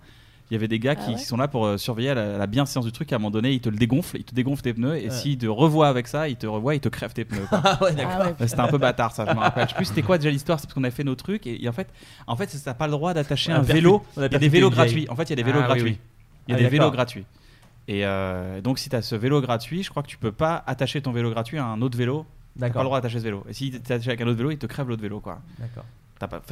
Il 0.52 0.56
y 0.56 0.58
avait 0.58 0.68
des 0.68 0.78
gars 0.78 0.94
qui, 0.94 1.04
Ah 1.06 1.10
ouais 1.12 1.14
qui 1.16 1.24
sont 1.24 1.38
là 1.38 1.48
pour 1.48 1.64
euh, 1.64 1.78
surveiller 1.78 2.12
la, 2.12 2.36
la 2.36 2.46
bienséance 2.46 2.84
du 2.84 2.92
truc. 2.92 3.10
À 3.10 3.16
un 3.16 3.18
moment 3.18 3.30
donné, 3.30 3.52
ils 3.52 3.60
te 3.60 3.70
le 3.70 3.76
dégonflent, 3.78 4.18
ils 4.18 4.24
te 4.24 4.34
dégonflent 4.34 4.62
tes 4.62 4.74
pneus. 4.74 4.98
Et 4.98 5.04
Ouais. 5.04 5.10
s'ils 5.10 5.38
te 5.38 5.46
revoient 5.46 5.88
avec 5.88 6.06
ça, 6.06 6.28
ils 6.28 6.36
te 6.36 6.46
revoient, 6.46 6.74
ils 6.74 6.80
te 6.80 6.90
crèvent 6.90 7.14
tes 7.14 7.24
pneus. 7.24 7.46
quoi. 7.48 7.60
Ah 7.64 7.78
ouais, 7.82 7.94
d'accord. 7.94 8.34
Ah 8.38 8.46
C'était 8.46 8.60
un 8.60 8.68
peu 8.68 8.76
bâtard, 8.76 9.12
ça. 9.12 9.24
Je 9.26 9.32
me 9.34 9.38
rappelle. 9.40 9.64
Je 9.64 9.70
sais 9.70 9.76
plus 9.76 9.86
c'était 9.86 10.02
quoi 10.02 10.18
déjà 10.18 10.28
l'histoire. 10.28 10.60
C'est 10.60 10.66
parce 10.66 10.74
qu'on 10.74 10.84
avait 10.84 10.90
fait 10.94 11.04
nos 11.04 11.14
trucs 11.14 11.46
et, 11.46 11.64
et 11.64 11.68
en 11.70 11.72
fait, 11.72 11.88
en 12.26 12.36
fait, 12.36 12.54
t'as 12.62 12.74
pas 12.74 12.84
le 12.86 12.92
droit 12.92 13.14
d'attacher 13.14 13.50
un 13.50 13.62
vélo. 13.62 14.02
Il 14.18 14.22
y 14.22 14.24
a 14.26 14.38
des 14.38 14.50
vélos 14.50 14.68
gratuits. 14.68 15.06
En 15.08 15.16
fait, 15.16 15.22
il 15.24 15.30
y 15.30 15.32
a 15.32 15.36
des 15.36 15.42
vélos 15.42 15.62
gratuits. 15.62 15.98
Il 16.48 16.52
y 16.52 16.54
a 16.54 16.58
des 16.58 16.68
vélos 16.68 16.90
gratuits. 16.90 17.24
Et 17.88 18.04
euh, 18.04 18.60
donc, 18.60 18.78
si 18.78 18.90
tu 18.90 18.94
as 18.96 19.00
ce 19.00 19.14
vélo 19.16 19.40
gratuit, 19.40 19.82
je 19.82 19.88
crois 19.88 20.02
que 20.02 20.08
tu 20.08 20.18
peux 20.18 20.32
pas 20.32 20.62
attacher 20.66 21.00
ton 21.00 21.12
vélo 21.12 21.30
gratuit 21.30 21.56
à 21.58 21.64
un 21.64 21.80
autre 21.80 21.96
vélo. 21.96 22.26
D'accord. 22.56 22.74
pas 22.74 22.80
le 22.80 22.84
droit 22.84 22.98
d'attacher 23.00 23.20
ce 23.20 23.24
vélo. 23.24 23.42
Et 23.48 23.54
si 23.54 23.70
tu 23.70 23.76
attaché 23.78 24.08
avec 24.10 24.20
un 24.20 24.26
autre 24.26 24.36
vélo, 24.36 24.50
il 24.50 24.58
te 24.58 24.66
crève 24.66 24.86
l'autre 24.86 25.00
vélo, 25.00 25.20
quoi. 25.20 25.40
D'accord. 25.58 25.84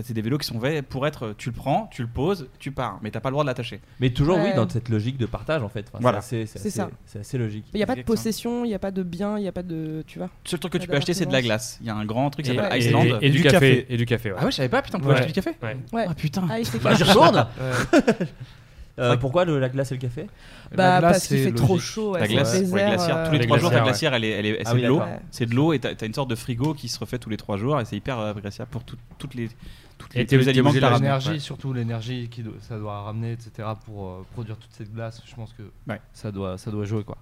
C'est 0.03 0.13
des 0.13 0.23
vélos 0.23 0.39
qui 0.39 0.47
sont 0.47 0.59
faits 0.61 0.87
pour 0.87 1.07
être. 1.07 1.35
Tu 1.39 1.51
le 1.51 1.55
prends, 1.55 1.89
tu 1.93 2.03
le 2.03 2.09
poses, 2.09 2.49
tu 2.59 2.71
pars, 2.73 2.99
mais 3.03 3.11
t'as 3.11 3.21
pas 3.21 3.29
le 3.31 3.33
droit 3.35 3.45
de 3.45 3.49
l'attacher. 3.49 3.81
Mais 4.01 4.11
toujours, 4.11 4.39
oui, 4.39 4.53
dans 4.55 4.69
cette 4.69 4.89
logique 4.89 5.17
de 5.19 5.27
partage, 5.27 5.63
en 5.63 5.69
fait. 5.69 5.87
Enfin, 5.89 5.99
Voilà. 6.01 6.21
C'est 6.21 6.43
assez, 6.43 6.47
C'est 6.53 6.59
assez- 6.61 6.71
ça. 6.71 6.91
c'est 7.07 7.19
assez 7.21 7.39
logique. 7.39 7.65
Il 7.73 7.77
n'y 7.77 7.83
a 7.83 7.87
pas 7.87 7.97
de 7.97 8.03
possession, 8.03 8.65
il 8.65 8.69
n'y 8.69 8.75
a 8.75 8.79
pas 8.79 8.91
de 8.91 9.03
bien, 9.03 9.39
il 9.39 9.43
n'y 9.43 9.49
a 9.49 9.53
pas 9.53 9.63
de. 9.63 10.03
Tu 10.07 10.19
vois 10.19 10.29
Le 10.45 10.49
seul 10.51 10.59
truc 10.61 10.73
que 10.73 10.79
tu 10.79 10.87
peux 10.89 10.97
acheter, 10.97 11.15
c'est 11.15 11.27
de 11.27 11.33
la 11.33 11.43
glace. 11.43 11.79
Il 11.81 11.87
y 11.87 11.91
a 11.91 11.95
un 11.95 12.05
grand 12.05 12.31
truc 12.31 12.47
qui 12.47 12.55
s'appelle 12.55 12.79
Iceland. 12.81 13.05
et- 13.05 13.27
et 13.27 13.31
du, 13.31 13.39
du 13.39 13.43
café. 13.43 13.53
café. 13.53 13.87
Et 13.89 13.97
du 13.97 14.07
café, 14.07 14.31
ouais. 14.33 14.37
Ah 14.41 14.45
ouais, 14.45 14.51
je 14.51 14.57
savais 14.57 14.69
pas, 14.69 14.83
putain, 14.83 14.99
on 15.03 15.07
Ouais. 15.07 15.15
acheter 15.15 15.27
du 15.29 15.33
café 15.33 15.51
Ouais. 15.63 15.77
Ouais. 15.93 16.07
Ah 16.09 16.15
putain. 16.15 16.47
Ah, 16.51 16.57
Bah, 16.83 16.95
j'y 16.95 17.03
retourne. 17.05 17.47
Euh, 18.99 19.17
pourquoi 19.17 19.45
le- 19.45 19.59
la 19.59 19.69
glace 19.69 19.93
et 19.93 19.95
le 19.95 20.01
café? 20.01 20.27
Bah, 20.75 20.99
glace, 20.99 21.13
parce 21.13 21.27
qu'il 21.29 21.39
c'est 21.39 21.45
fait 21.45 21.53
trop 21.53 21.79
chaud. 21.79 22.13
ouais, 22.13 22.21
La 22.21 22.29
glace, 22.29 22.53
ouais, 22.55 22.61
désert, 22.61 22.89
glaciaire. 22.91 23.17
euh, 23.17 23.27
Tous 23.27 23.33
les 23.33 23.39
Les 23.39 23.47
trois 23.47 23.59
jours, 23.59 23.71
ta 23.71 23.81
glacière, 23.81 24.13
elle 24.15 24.25
est, 24.25 24.31
elle 24.31 24.47
est, 24.47 24.59
Ah 24.61 24.71
c'est 24.71 24.75
oui, 24.75 24.83
de 24.83 24.89
l'eau. 24.89 25.03
C'est 25.31 25.47
de 25.47 25.55
l'eau 25.55 25.73
et 25.73 25.79
t'as 25.79 25.91
as 25.99 26.05
une 26.07 26.13
sorte 26.15 26.29
de 26.31 26.35
frigo 26.35 26.75
qui 26.75 26.89
se 26.89 26.99
refait 26.99 27.19
tous 27.19 27.31
les 27.31 27.37
trois 27.39 27.57
jours 27.57 27.81
et 27.81 27.85
c'est 27.85 27.97
hyper 27.97 28.19
euh, 28.19 28.35
glaciaire 28.35 28.67
pour 28.67 28.85
tout- 28.85 28.97
toutes 29.19 29.35
les, 29.35 29.49
toutes 29.97 30.15
les, 30.15 30.23
Et 30.23 30.27
tous 30.27 30.37
les 30.37 30.45
t'es 30.45 30.51
aliments 30.51 30.73
que 30.73 30.81
ramenés. 30.81 31.01
L'énergie, 31.01 31.31
ouais. 31.31 31.39
surtout 31.39 31.73
l'énergie 31.73 32.29
que 32.29 32.43
ça 32.61 32.77
doit 32.79 33.01
ramener, 33.03 33.33
etc. 33.33 33.69
pour 33.87 34.07
euh, 34.09 34.27
produire 34.33 34.57
toute 34.57 34.73
cette 34.73 34.93
glace, 34.93 35.23
je 35.25 35.35
pense 35.35 35.53
que 35.55 35.63
Ouais. 35.91 36.01
ça, 36.13 36.31
doit, 36.31 36.59
ça 36.59 36.71
doit 36.71 36.85
jouer 36.85 37.05
quoi. 37.05 37.17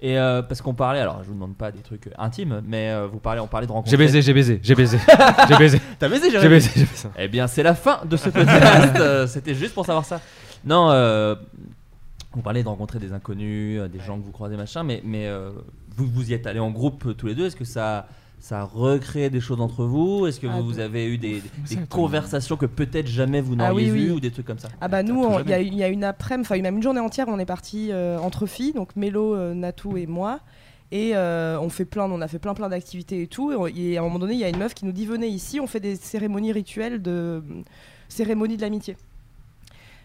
Et 0.00 0.18
euh, 0.18 0.42
parce 0.42 0.60
qu'on 0.60 0.74
parlait, 0.74 1.00
alors 1.00 1.20
je 1.22 1.28
vous 1.28 1.34
demande 1.34 1.56
pas 1.56 1.70
des 1.70 1.78
trucs 1.80 2.10
intimes, 2.18 2.60
mais 2.66 2.90
euh, 2.90 3.06
vous 3.06 3.20
parlez, 3.20 3.40
on 3.40 3.46
parlait 3.46 3.66
de 3.66 3.72
rencontrer. 3.72 3.92
J'ai 3.92 3.96
baisé, 3.96 4.20
j'ai 4.20 4.34
baisé, 4.34 4.60
j'ai 4.62 4.74
baisé, 4.74 4.98
j'ai 5.48 5.56
baisé. 5.56 5.80
T'as 5.98 6.08
baisé, 6.08 6.30
J'ai 6.30 6.48
baisé, 6.48 6.70
j'ai 6.74 6.84
baisé. 6.84 7.08
Eh 7.16 7.28
bien, 7.28 7.46
c'est 7.46 7.62
la 7.62 7.74
fin 7.74 8.00
de 8.04 8.16
ce 8.18 8.28
podcast. 8.28 8.96
Euh, 8.98 9.26
C'était 9.26 9.54
juste 9.54 9.72
pour 9.72 9.86
savoir 9.86 10.04
ça. 10.04 10.20
Non, 10.66 10.90
euh, 10.90 11.34
vous 12.32 12.42
parlez 12.42 12.62
de 12.62 12.68
rencontrer 12.68 12.98
des 12.98 13.12
inconnus, 13.12 13.80
euh, 13.80 13.88
des 13.88 14.00
gens 14.00 14.18
que 14.18 14.24
vous 14.24 14.32
croisez, 14.32 14.56
machin, 14.56 14.82
mais, 14.82 15.02
mais 15.04 15.26
euh, 15.26 15.50
vous, 15.96 16.06
vous 16.06 16.30
y 16.30 16.34
êtes 16.34 16.46
allés 16.46 16.60
en 16.60 16.70
groupe 16.70 17.16
tous 17.16 17.26
les 17.26 17.34
deux. 17.34 17.46
Est-ce 17.46 17.56
que 17.56 17.64
ça, 17.64 18.06
ça 18.40 18.60
a 18.60 18.64
recréé 18.64 19.30
des 19.30 19.40
choses 19.40 19.60
entre 19.60 19.84
vous? 19.84 20.26
Est-ce 20.26 20.40
que 20.40 20.46
Ah, 20.46 20.56
vous, 20.58 20.64
vous 20.64 20.78
avez 20.80 21.06
eu 21.06 21.18
des, 21.18 21.42
conversations 21.90 22.56
que 22.56 22.66
peut-être 22.66 23.06
jamais 23.08 23.40
vous 23.40 23.54
Ah 23.58 23.68
n'auriez 23.68 23.90
oui, 23.90 23.98
eues 23.98 24.04
oui. 24.06 24.16
ou 24.16 24.20
des 24.20 24.30
trucs 24.30 24.46
comme 24.46 24.58
ça? 24.58 24.68
Ah 24.80 24.88
bah 24.88 25.02
nous, 25.02 25.26
il 25.44 25.50
y, 25.50 25.52
a 25.52 25.60
y 25.88 25.92
une 25.92 26.04
après-midi, 26.04 26.48
enfin 26.50 26.60
même 26.62 26.76
une 26.76 26.82
journée 26.82 27.00
entière, 27.00 27.26
on 27.28 27.38
est 27.38 27.46
parti 27.46 27.90
entre 27.92 28.46
filles, 28.46 28.72
donc 28.72 28.96
Mélo, 28.96 29.34
euh, 29.34 29.54
Natou 29.54 29.96
et 29.96 30.06
moi. 30.06 30.40
Et 30.92 31.12
euh, 31.16 31.58
on 31.60 31.70
fait 31.70 31.86
plein, 31.86 32.04
on 32.10 32.20
a 32.20 32.28
fait 32.28 32.38
plein 32.38 32.54
plein 32.54 32.68
d'activités 32.68 33.22
et 33.22 33.26
tout. 33.26 33.50
Et, 33.52 33.56
on- 33.56 33.66
et 33.66 33.96
à 33.96 34.00
un 34.00 34.04
moment 34.04 34.18
donné, 34.18 34.34
il 34.34 34.40
y 34.40 34.44
a 34.44 34.48
une 34.48 34.58
meuf 34.58 34.74
qui 34.74 34.84
nous 34.86 34.92
dit 34.92 35.06
venez 35.06 35.26
ici, 35.26 35.58
on 35.60 35.66
fait 35.66 35.80
des 35.80 35.96
cérémonies 35.96 36.52
rituelles 36.52 37.02
de 37.02 37.42
cérémonie 38.08 38.56
de 38.56 38.62
l'amitié. 38.62 38.96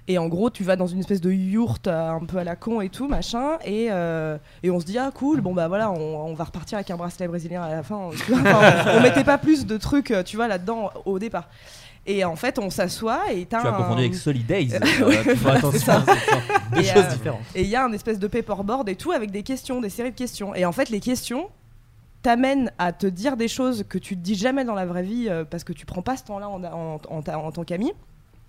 Et 0.10 0.18
en 0.18 0.28
gros, 0.28 0.50
tu 0.50 0.64
vas 0.64 0.76
dans 0.76 0.88
une 0.88 1.00
espèce 1.00 1.22
de 1.22 1.32
yourte 1.32 1.88
euh, 1.88 2.10
un 2.10 2.26
peu 2.26 2.38
à 2.40 2.44
la 2.44 2.56
con 2.56 2.82
et 2.82 2.90
tout, 2.90 3.08
machin. 3.08 3.60
Et, 3.64 3.88
euh, 3.92 4.38
et 4.64 4.72
on 4.72 4.80
se 4.80 4.86
dit, 4.86 4.98
ah 4.98 5.12
cool, 5.14 5.40
bon 5.40 5.54
bah 5.54 5.68
voilà, 5.68 5.92
on, 5.92 6.26
on 6.26 6.34
va 6.34 6.46
repartir 6.46 6.78
avec 6.80 6.90
un 6.90 6.98
bracelet 6.98 7.28
brésilien 7.28 7.62
à 7.62 7.70
la 7.70 7.84
fin. 7.84 8.10
tu 8.26 8.32
vois. 8.32 8.40
Enfin, 8.42 8.92
on 8.98 9.02
mettait 9.02 9.24
pas 9.24 9.38
plus 9.38 9.66
de 9.68 9.78
trucs, 9.78 10.10
euh, 10.12 10.24
tu 10.24 10.36
vois, 10.36 10.48
là-dedans 10.48 10.90
au 11.06 11.20
départ. 11.20 11.48
Et 12.08 12.26
en 12.26 12.36
fait, 12.36 12.58
on 12.58 12.72
s'assoit 12.72 13.32
et 13.32 13.46
t'as 13.46 13.62
Tu 13.62 13.68
as 13.68 13.70
un- 13.70 13.74
confondu 13.78 14.00
avec 14.02 14.16
Solidays. 14.16 14.70
Euh, 14.74 14.80
euh, 15.04 15.24
tu 15.24 15.36
fais 15.36 15.50
attention, 15.52 15.94
deux 16.74 16.80
Et, 16.82 16.84
choses 16.86 17.04
euh, 17.06 17.12
différentes. 17.14 17.42
Et 17.54 17.62
il 17.62 17.70
y 17.70 17.76
a 17.76 17.86
un 17.86 17.92
espèce 17.92 18.18
de 18.18 18.26
paperboard 18.28 18.90
et 18.90 18.96
tout 18.96 19.12
avec 19.12 19.30
des 19.30 19.44
questions, 19.44 19.80
des 19.80 19.90
séries 19.90 20.10
de 20.12 20.16
questions. 20.18 20.56
Et 20.56 20.66
en 20.66 20.72
fait, 20.72 20.90
les 20.90 21.02
questions 21.02 21.50
t'amènent 22.24 22.72
à 22.80 22.94
te 22.94 23.06
dire 23.06 23.38
des 23.38 23.48
choses 23.48 23.86
que 23.88 24.00
tu 24.00 24.16
te 24.16 24.22
dis 24.22 24.34
jamais 24.36 24.66
dans 24.66 24.74
la 24.74 24.88
vraie 24.88 25.04
vie 25.04 25.28
euh, 25.30 25.44
parce 25.48 25.64
que 25.64 25.72
tu 25.74 25.86
prends 25.86 26.02
pas 26.02 26.18
ce 26.18 26.24
temps-là 26.24 26.50
en, 26.50 26.64
en- 26.64 27.00
en 27.10 27.24
en 27.32 27.52
tant 27.52 27.64
qu'ami. 27.64 27.92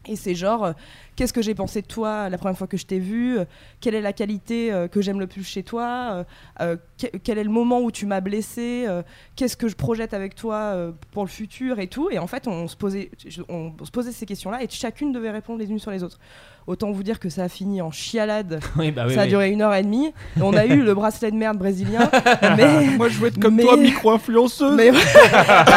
Et 0.07 0.17
c'est 0.17 0.35
genre, 0.35 0.65
euh, 0.65 0.73
qu'est-ce 1.21 1.35
que 1.35 1.43
j'ai 1.43 1.55
pensé 1.55 1.83
de 1.83 1.87
toi 1.87 2.31
la 2.31 2.39
première 2.39 2.57
fois 2.57 2.67
que 2.67 2.79
je 2.79 2.87
t'ai 2.87 2.99
vu 2.99 3.37
Quelle 3.83 3.95
est 3.95 4.01
la 4.01 4.15
qualité 4.15 4.73
euh, 4.73 4.89
que 4.89 5.03
j'aime 5.03 5.21
le 5.21 5.27
plus 5.27 5.45
chez 5.45 5.63
toi? 5.63 5.85
Euh, 6.13 6.25
euh, 6.63 6.77
que- 6.99 7.15
Quel 7.19 7.37
est 7.37 7.45
le 7.45 7.51
moment 7.51 7.81
où 7.83 7.91
tu 7.91 8.07
m'as 8.07 8.23
blessé? 8.23 8.87
Euh, 8.89 9.03
Qu'est-ce 9.37 9.59
que 9.59 9.69
je 9.69 9.77
projette 9.77 10.15
avec 10.15 10.35
toi 10.35 10.55
euh, 10.57 10.93
pour 11.13 11.23
le 11.25 11.29
futur 11.29 11.79
et 11.79 11.89
tout? 11.89 12.09
Et 12.11 12.19
en 12.19 12.27
fait, 12.27 12.49
on 12.49 12.69
se 12.69 12.77
posait, 12.77 13.11
on 13.51 13.73
se 13.85 13.91
posait 13.91 14.13
ces 14.13 14.25
questions-là 14.25 14.63
et 14.63 14.67
chacune 14.71 15.13
devait 15.13 15.31
répondre 15.31 15.59
les 15.59 15.69
unes 15.71 15.79
sur 15.79 15.91
les 15.91 16.03
autres. 16.03 16.19
Autant 16.67 16.91
vous 16.93 17.03
dire 17.03 17.19
que 17.19 17.29
ça 17.31 17.45
a 17.45 17.49
fini 17.49 17.83
en 17.83 17.91
chialade. 17.91 18.61
Oui, 18.77 18.91
bah 18.93 19.05
oui, 19.09 19.15
ça 19.15 19.23
a 19.23 19.25
oui. 19.25 19.31
duré 19.31 19.51
une 19.51 19.61
heure 19.61 19.75
et 19.75 19.83
demie. 19.83 20.07
Et 20.39 20.43
on 20.43 20.53
a 20.55 20.65
eu 20.67 20.83
le 20.83 20.95
bracelet 20.95 21.31
de 21.31 21.37
merde 21.37 21.59
brésilien. 21.59 22.09
mais 22.57 22.87
Moi 22.97 23.09
je 23.11 23.19
veux 23.19 23.29
être 23.29 23.41
comme 23.41 23.57
mais- 23.57 23.63
toi, 23.65 23.77
micro-influenceuse. 23.77 24.75
mais 24.77 24.91
Bah, 24.91 24.99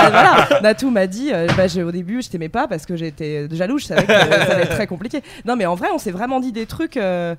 voilà, 0.09 0.59
Natou 0.61 0.89
m'a 0.89 1.07
dit, 1.07 1.31
euh, 1.33 1.47
bah, 1.57 1.63
au 1.83 1.91
début, 1.91 2.21
je 2.21 2.29
t'aimais 2.29 2.49
pas 2.49 2.67
parce 2.67 2.85
que 2.85 2.95
j'étais 2.95 3.47
jaloux, 3.51 3.77
je 3.79 3.85
savais 3.85 4.05
que 4.05 4.11
ça 4.13 4.21
allait 4.21 4.63
être 4.63 4.75
très 4.75 4.87
compliqué. 4.87 5.21
Non, 5.45 5.55
mais 5.55 5.65
en 5.65 5.75
vrai, 5.75 5.89
on 5.93 5.97
s'est 5.97 6.11
vraiment 6.11 6.39
dit 6.39 6.51
des 6.51 6.65
trucs 6.65 6.97
euh, 6.97 7.35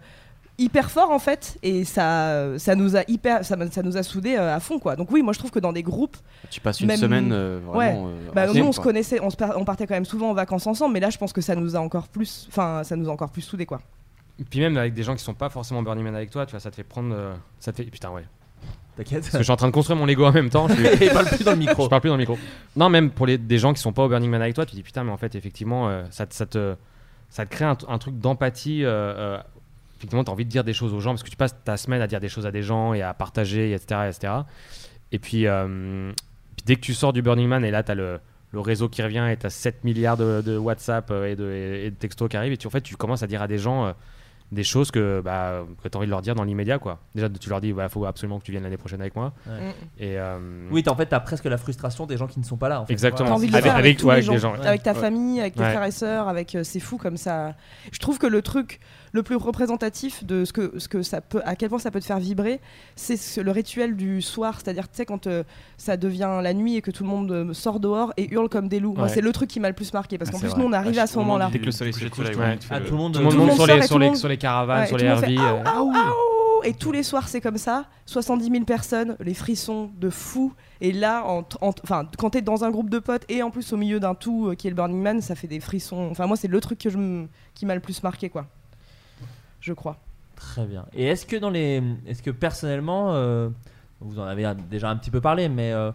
hyper 0.59 0.90
forts 0.90 1.11
en 1.11 1.18
fait, 1.18 1.59
et 1.62 1.84
ça, 1.84 2.59
ça 2.59 2.74
nous 2.76 2.97
a 2.97 3.03
hyper, 3.09 3.45
ça, 3.45 3.57
nous 3.82 3.97
a 3.97 4.03
soudés 4.03 4.36
euh, 4.36 4.55
à 4.55 4.61
fond 4.61 4.78
quoi. 4.78 4.95
Donc 4.97 5.11
oui, 5.11 5.20
moi 5.22 5.32
je 5.32 5.38
trouve 5.40 5.51
que 5.51 5.59
dans 5.59 5.72
des 5.72 5.82
groupes, 5.82 6.16
Tu 6.51 6.61
passes 6.61 6.80
une 6.80 6.86
même- 6.86 6.97
semaine 6.97 7.30
euh, 7.32 7.59
ouais, 7.72 7.90
vraiment. 7.90 8.09
euh, 8.09 8.30
bah, 8.34 8.42
ensemble, 8.45 8.59
nous 8.61 8.66
on 8.66 8.72
se 8.72 8.80
connaissait, 8.80 9.20
on, 9.20 9.30
se 9.30 9.36
par- 9.36 9.59
on 9.59 9.64
partait 9.64 9.86
quand 9.88 9.95
même 9.95 10.05
souvent 10.05 10.30
en 10.30 10.34
vacances 10.34 10.66
ensemble, 10.68 10.92
mais 10.95 11.01
là 11.01 11.11
je 11.11 11.18
pense 11.18 11.32
que 11.32 11.40
ça 11.40 11.57
nous 11.57 11.74
a 11.74 11.80
encore 11.80 12.07
plus, 12.09 12.47
enfin 12.49 12.82
ça 12.84 12.95
nous 12.95 13.09
a 13.09 13.12
encore 13.12 13.30
plus 13.30 13.42
soudés 13.42 13.66
quoi. 13.66 13.80
Et 14.38 14.45
puis 14.45 14.61
même 14.61 14.76
avec 14.76 14.95
des 14.95 15.03
gens 15.03 15.14
qui 15.16 15.22
sont 15.24 15.34
pas 15.34 15.49
forcément 15.49 15.82
Burning 15.82 16.05
Man 16.05 16.14
avec 16.14 16.30
toi, 16.30 16.45
tu 16.47 16.53
vois, 16.53 16.61
ça 16.61 16.70
te 16.70 16.76
fait 16.76 16.82
prendre. 16.84 17.12
euh, 17.14 17.34
ça 17.61 17.70
te 17.72 17.76
fait. 17.76 17.84
Putain, 17.84 18.11
ouais. 18.11 18.24
T'inquiète. 18.97 19.20
Parce 19.22 19.30
que 19.32 19.38
je 19.38 19.42
suis 19.45 19.53
en 19.53 19.57
train 19.57 19.66
de 19.68 19.72
construire 19.72 19.97
mon 19.99 20.07
Lego 20.07 20.24
en 20.24 20.32
même 20.32 20.51
temps. 20.51 20.68
Je, 20.68 20.74
suis- 20.74 21.09
parle 21.12 21.26
plus 21.26 21.45
dans 21.45 21.53
le 21.53 21.59
micro. 21.59 21.84
je 21.84 21.88
parle 21.88 22.01
plus 22.01 22.09
dans 22.11 22.14
le 22.16 22.20
micro. 22.20 22.38
Non, 22.76 22.88
même 22.88 23.11
pour 23.11 23.26
les, 23.26 23.38
des 23.38 23.59
gens 23.59 23.72
qui 23.74 23.80
sont 23.80 23.92
pas 23.92 24.05
au 24.05 24.09
Burning 24.09 24.30
Man 24.30 24.40
avec 24.42 24.55
toi, 24.55 24.66
tu 24.66 24.74
dis 24.76 24.82
putain, 24.84 25.03
mais 25.05 25.11
en 25.12 25.16
fait, 25.16 25.34
effectivement, 25.34 25.88
euh, 25.88 26.05
ça, 26.11 26.26
te, 26.26 26.74
ça 27.35 27.45
te 27.47 27.51
crée 27.51 27.64
un, 27.64 27.74
truc 27.74 28.20
d'empathie. 28.20 28.85
euh, 28.85 28.89
euh, 28.91 29.39
effectivement, 29.97 30.22
tu 30.22 30.30
as 30.30 30.32
envie 30.32 30.45
de 30.45 30.51
dire 30.51 30.62
des 30.62 30.72
choses 30.72 30.95
aux 30.95 31.01
gens 31.01 31.11
parce 31.11 31.24
que 31.24 31.30
tu 31.30 31.37
passes 31.37 31.57
ta 31.64 31.76
semaine 31.76 32.01
à 32.01 32.07
dire 32.07 32.20
des 32.20 32.28
choses 32.28 32.47
à 32.47 32.53
des 32.53 32.62
gens 32.62 32.95
et 32.95 33.03
à 33.03 33.12
partager, 33.12 33.72
etc. 33.72 34.03
etc. 34.09 34.32
Et 35.11 35.18
puis, 35.18 35.49
euh, 35.49 36.12
puis 36.57 36.64
dès 36.64 36.76
que 36.76 36.80
tu 36.80 36.95
sors 36.95 37.12
du 37.12 37.22
Burning 37.22 37.49
Man 37.49 37.64
et 37.64 37.72
là, 37.72 37.82
tu 37.82 37.91
as 37.91 37.97
le, 37.97 38.20
réseau 38.53 38.89
qui 38.89 39.03
revient 39.03 39.26
et 39.32 39.37
tu 39.37 39.47
as 39.47 39.51
7 39.51 39.82
milliards 39.82 40.16
de, 40.16 40.57
WhatsApp 40.57 41.11
et 41.11 41.35
de, 41.35 41.93
textos 41.99 42.28
qui 42.28 42.37
arrivent 42.37 42.53
et 42.53 42.66
en 42.66 42.70
fait, 42.70 42.82
tu 42.82 42.95
commences 42.95 43.24
à 43.24 43.26
dire 43.26 43.43
à 43.43 43.49
des 43.49 43.59
gens. 43.59 43.93
Des 44.53 44.62
choses 44.62 44.90
que, 44.90 45.20
bah, 45.24 45.64
que 45.82 45.88
tu 45.88 45.97
as 45.97 45.99
envie 45.99 46.07
de 46.07 46.11
leur 46.11 46.22
dire 46.22 46.34
dans 46.34 46.45
l'immédiat. 46.45 46.78
quoi. 46.78 47.01
Déjà, 47.14 47.28
tu 47.28 47.49
leur 47.49 47.61
dis 47.61 47.68
il 47.70 47.88
faut 47.88 48.05
absolument 48.05 48.38
que 48.38 48.45
tu 48.45 48.53
viennes 48.53 48.62
l'année 48.62 48.76
prochaine 48.76 49.01
avec 49.01 49.16
moi. 49.16 49.32
Ouais. 49.47 49.74
Et, 49.99 50.18
euh, 50.18 50.38
Oui, 50.70 50.84
en 50.86 50.95
fait, 50.95 51.07
t'as 51.07 51.20
presque 51.20 51.45
la 51.47 51.57
frustration 51.57 52.07
des 52.07 52.16
gens 52.16 52.26
qui 52.26 52.38
ne 52.38 52.45
sont 52.45 52.57
pas 52.57 52.68
là. 52.68 52.80
En 52.80 52.86
fait. 52.86 52.92
Exactement. 52.92 53.30
Envie 53.32 53.49
de 53.49 53.57
Avec- 53.57 53.99
toi, 53.99 54.12
avec 54.12 54.24
gens, 54.24 54.55
avec 54.55 54.82
ta 54.82 54.92
Ouais. 54.92 54.99
famille, 55.01 55.40
avec 55.40 55.55
tes 55.55 55.61
Ouais. 55.62 55.70
frères 55.70 55.84
et 55.84 55.90
sœurs, 55.90 56.28
avec 56.28 56.55
euh, 56.55 56.62
c'est 56.62 56.80
fou 56.80 56.99
comme 56.99 57.16
ça. 57.16 57.55
Je 57.90 57.99
trouve 57.99 58.18
que 58.18 58.26
le 58.26 58.42
truc 58.42 58.80
le 59.15 59.23
plus 59.23 59.37
représentatif 59.37 60.25
de 60.25 60.45
ce 60.45 60.53
que 60.53 60.79
ce 60.79 60.89
que 60.89 61.03
ça 61.03 61.21
peut, 61.23 61.41
à 61.45 61.55
quel 61.57 61.71
point 61.71 61.79
ça 61.79 61.91
peut 61.91 62.01
te 62.01 62.05
faire 62.05 62.19
vibrer, 62.19 62.61
c'est 62.97 63.17
ce- 63.17 63.41
le 63.41 63.51
rituel 63.53 63.97
du 63.97 64.21
soir, 64.21 64.57
c'est-à-dire 64.62 64.89
tu 64.91 64.97
sais 64.97 65.07
quand 65.07 65.27
euh, 65.27 65.45
ça 65.79 65.97
devient 65.97 66.41
la 66.43 66.53
nuit 66.53 66.77
et 66.77 66.83
que 66.83 66.91
tout 66.91 67.05
le 67.05 67.09
monde 67.09 67.31
euh, 67.31 67.55
sort 67.55 67.81
dehors 67.81 68.12
et 68.17 68.29
hurle 68.33 68.49
comme 68.49 68.69
des 68.69 68.81
loups. 68.81 68.95
Moi, 68.95 69.09
c'est 69.09 69.21
le 69.23 69.33
truc 69.33 69.49
qui 69.49 69.61
m'a 69.61 69.69
le 69.69 69.75
plus 69.75 69.93
marqué 69.95 70.19
parce 70.19 70.29
Ah, 70.31 70.33
qu'en 70.33 70.39
plus 70.41 70.49
vrai. 70.49 70.61
nous 70.61 70.67
on 70.69 70.73
arrive 70.73 70.99
à 70.99 71.07
ce 71.07 71.17
moment-là. 71.21 71.49
Dès 71.53 71.61
que 71.61 71.65
le 71.67 71.71
soleil 71.73 71.93
se 71.95 72.01
couche, 72.09 72.11
tout 72.11 72.21
le 72.21 72.39
Ouais. 72.39 72.59
monde 72.91 73.17
Ah, 73.19 73.31
sur 73.55 73.57
sort 73.57 73.67
les, 73.69 73.79
et 73.79 73.83
sur 73.87 73.99
les, 73.99 74.15
sur 74.17 74.29
les 74.29 74.37
caravanes, 74.37 74.87
sur 74.89 74.99
et 74.99 75.03
les 75.05 75.11
RV. 75.12 75.37
Ah, 75.39 75.43
euh, 75.55 75.79
Aouh, 75.79 75.93
aouh 75.93 76.62
Et 76.65 76.73
tous 76.73 76.91
les 76.93 77.03
soirs, 77.03 77.29
c'est 77.29 77.41
comme 77.41 77.59
ça. 77.59 77.85
70 78.07 78.51
000 78.51 78.65
personnes, 78.65 79.17
les 79.21 79.35
frissons 79.35 79.91
de 80.01 80.11
fou. 80.11 80.53
Et 80.81 80.93
là, 80.93 81.23
en, 81.27 81.45
en- 81.61 81.75
enfin, 81.85 82.09
quand 82.19 82.31
t'es 82.31 82.43
dans 82.43 82.65
un 82.65 82.71
groupe 82.71 82.91
de 82.91 82.99
potes 82.99 83.25
et 83.29 83.43
en 83.43 83.51
plus 83.51 83.73
au 83.73 83.77
milieu 83.77 84.01
d'un 84.01 84.15
tout 84.15 84.49
euh, 84.49 84.55
qui 84.55 84.67
est 84.67 84.71
le 84.71 84.77
Burning 84.77 85.01
Man, 85.01 85.21
ça 85.21 85.35
fait 85.35 85.47
des 85.47 85.61
frissons. 85.61 86.09
Enfin, 86.11 86.27
moi, 86.27 86.37
c'est 86.37 86.49
le 86.49 86.61
truc 86.61 86.79
que 86.81 86.91
je 86.91 87.25
qui 87.55 87.67
m'a 87.67 87.75
le 87.75 87.81
plus 87.81 88.03
marqué, 88.03 88.29
quoi. 88.31 88.47
Je 89.65 89.73
crois. 89.73 89.97
Très 90.37 90.67
bien. 90.67 90.85
Et 90.93 91.05
est-ce 91.07 91.25
que 91.25 91.37
dans 91.37 91.49
les, 91.51 91.83
est-ce 92.07 92.23
que 92.23 92.31
personnellement, 92.31 93.15
euh, 93.15 93.49
vous 94.01 94.19
en 94.19 94.25
avez 94.25 94.47
déjà 94.71 94.91
un 94.91 94.97
petit 94.97 95.11
peu 95.11 95.21
parlé, 95.23 95.49
mais 95.49 95.73
euh, 95.73 95.91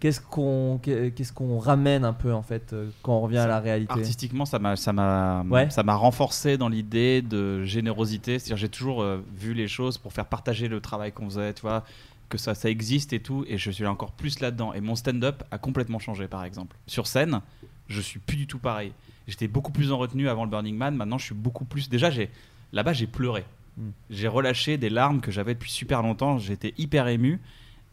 qu'est-ce 0.00 0.20
qu'on, 0.20 0.80
qu'est- 0.82 1.12
qu'est-ce 1.14 1.32
qu'on 1.32 1.58
ramène 1.58 2.04
un 2.04 2.12
peu 2.14 2.32
en 2.34 2.42
fait 2.42 2.72
euh, 2.72 2.88
quand 3.02 3.12
on 3.16 3.20
revient 3.20 3.38
à 3.38 3.46
la 3.46 3.60
réalité? 3.60 3.92
Artistiquement, 3.92 4.44
ça 4.44 4.58
m'a, 4.58 4.74
ça 4.74 4.92
m'a, 4.92 5.44
Ouais. 5.48 5.70
ça 5.70 5.84
m'a 5.84 5.94
renforcé 5.94 6.58
dans 6.58 6.68
l'idée 6.68 7.22
de 7.22 7.62
générosité. 7.64 8.40
C'est-à-dire, 8.40 8.56
j'ai 8.56 8.68
toujours 8.68 9.02
euh, 9.02 9.22
vu 9.36 9.54
les 9.54 9.68
choses 9.68 9.98
pour 9.98 10.12
faire 10.12 10.26
partager 10.26 10.66
le 10.66 10.80
travail 10.80 11.12
qu'on 11.12 11.26
faisait, 11.26 11.52
tu 11.54 11.60
vois, 11.62 11.84
que 12.28 12.38
ça, 12.38 12.54
ça 12.56 12.70
existe 12.70 13.12
et 13.12 13.20
tout. 13.20 13.44
Et 13.46 13.56
je 13.58 13.70
suis 13.70 13.86
encore 13.86 14.10
plus 14.12 14.40
là-dedans. 14.40 14.72
Et 14.72 14.80
mon 14.80 14.96
stand-up 14.96 15.44
a 15.52 15.58
complètement 15.58 16.00
changé, 16.00 16.26
par 16.26 16.42
exemple. 16.44 16.74
Sur 16.88 17.06
scène, 17.06 17.40
je 17.86 18.00
suis 18.00 18.18
plus 18.18 18.36
du 18.36 18.46
tout 18.48 18.58
pareil. 18.58 18.92
J'étais 19.28 19.46
beaucoup 19.46 19.70
plus 19.70 19.92
en 19.92 19.98
retenue 19.98 20.28
avant 20.28 20.44
le 20.44 20.50
Burning 20.50 20.76
Man. 20.76 20.96
Maintenant, 20.96 21.18
je 21.18 21.26
suis 21.26 21.34
beaucoup 21.34 21.64
plus. 21.64 21.88
Déjà, 21.88 22.10
j'ai 22.10 22.28
là-bas, 22.72 22.92
j'ai 22.92 23.06
pleuré. 23.06 23.44
Mm. 23.78 23.88
j'ai 24.10 24.28
relâché 24.28 24.76
des 24.76 24.90
larmes 24.90 25.20
que 25.22 25.30
j'avais 25.30 25.54
depuis 25.54 25.70
super 25.70 26.02
longtemps. 26.02 26.38
J'étais 26.38 26.74
hyper 26.78 27.08
ému. 27.08 27.40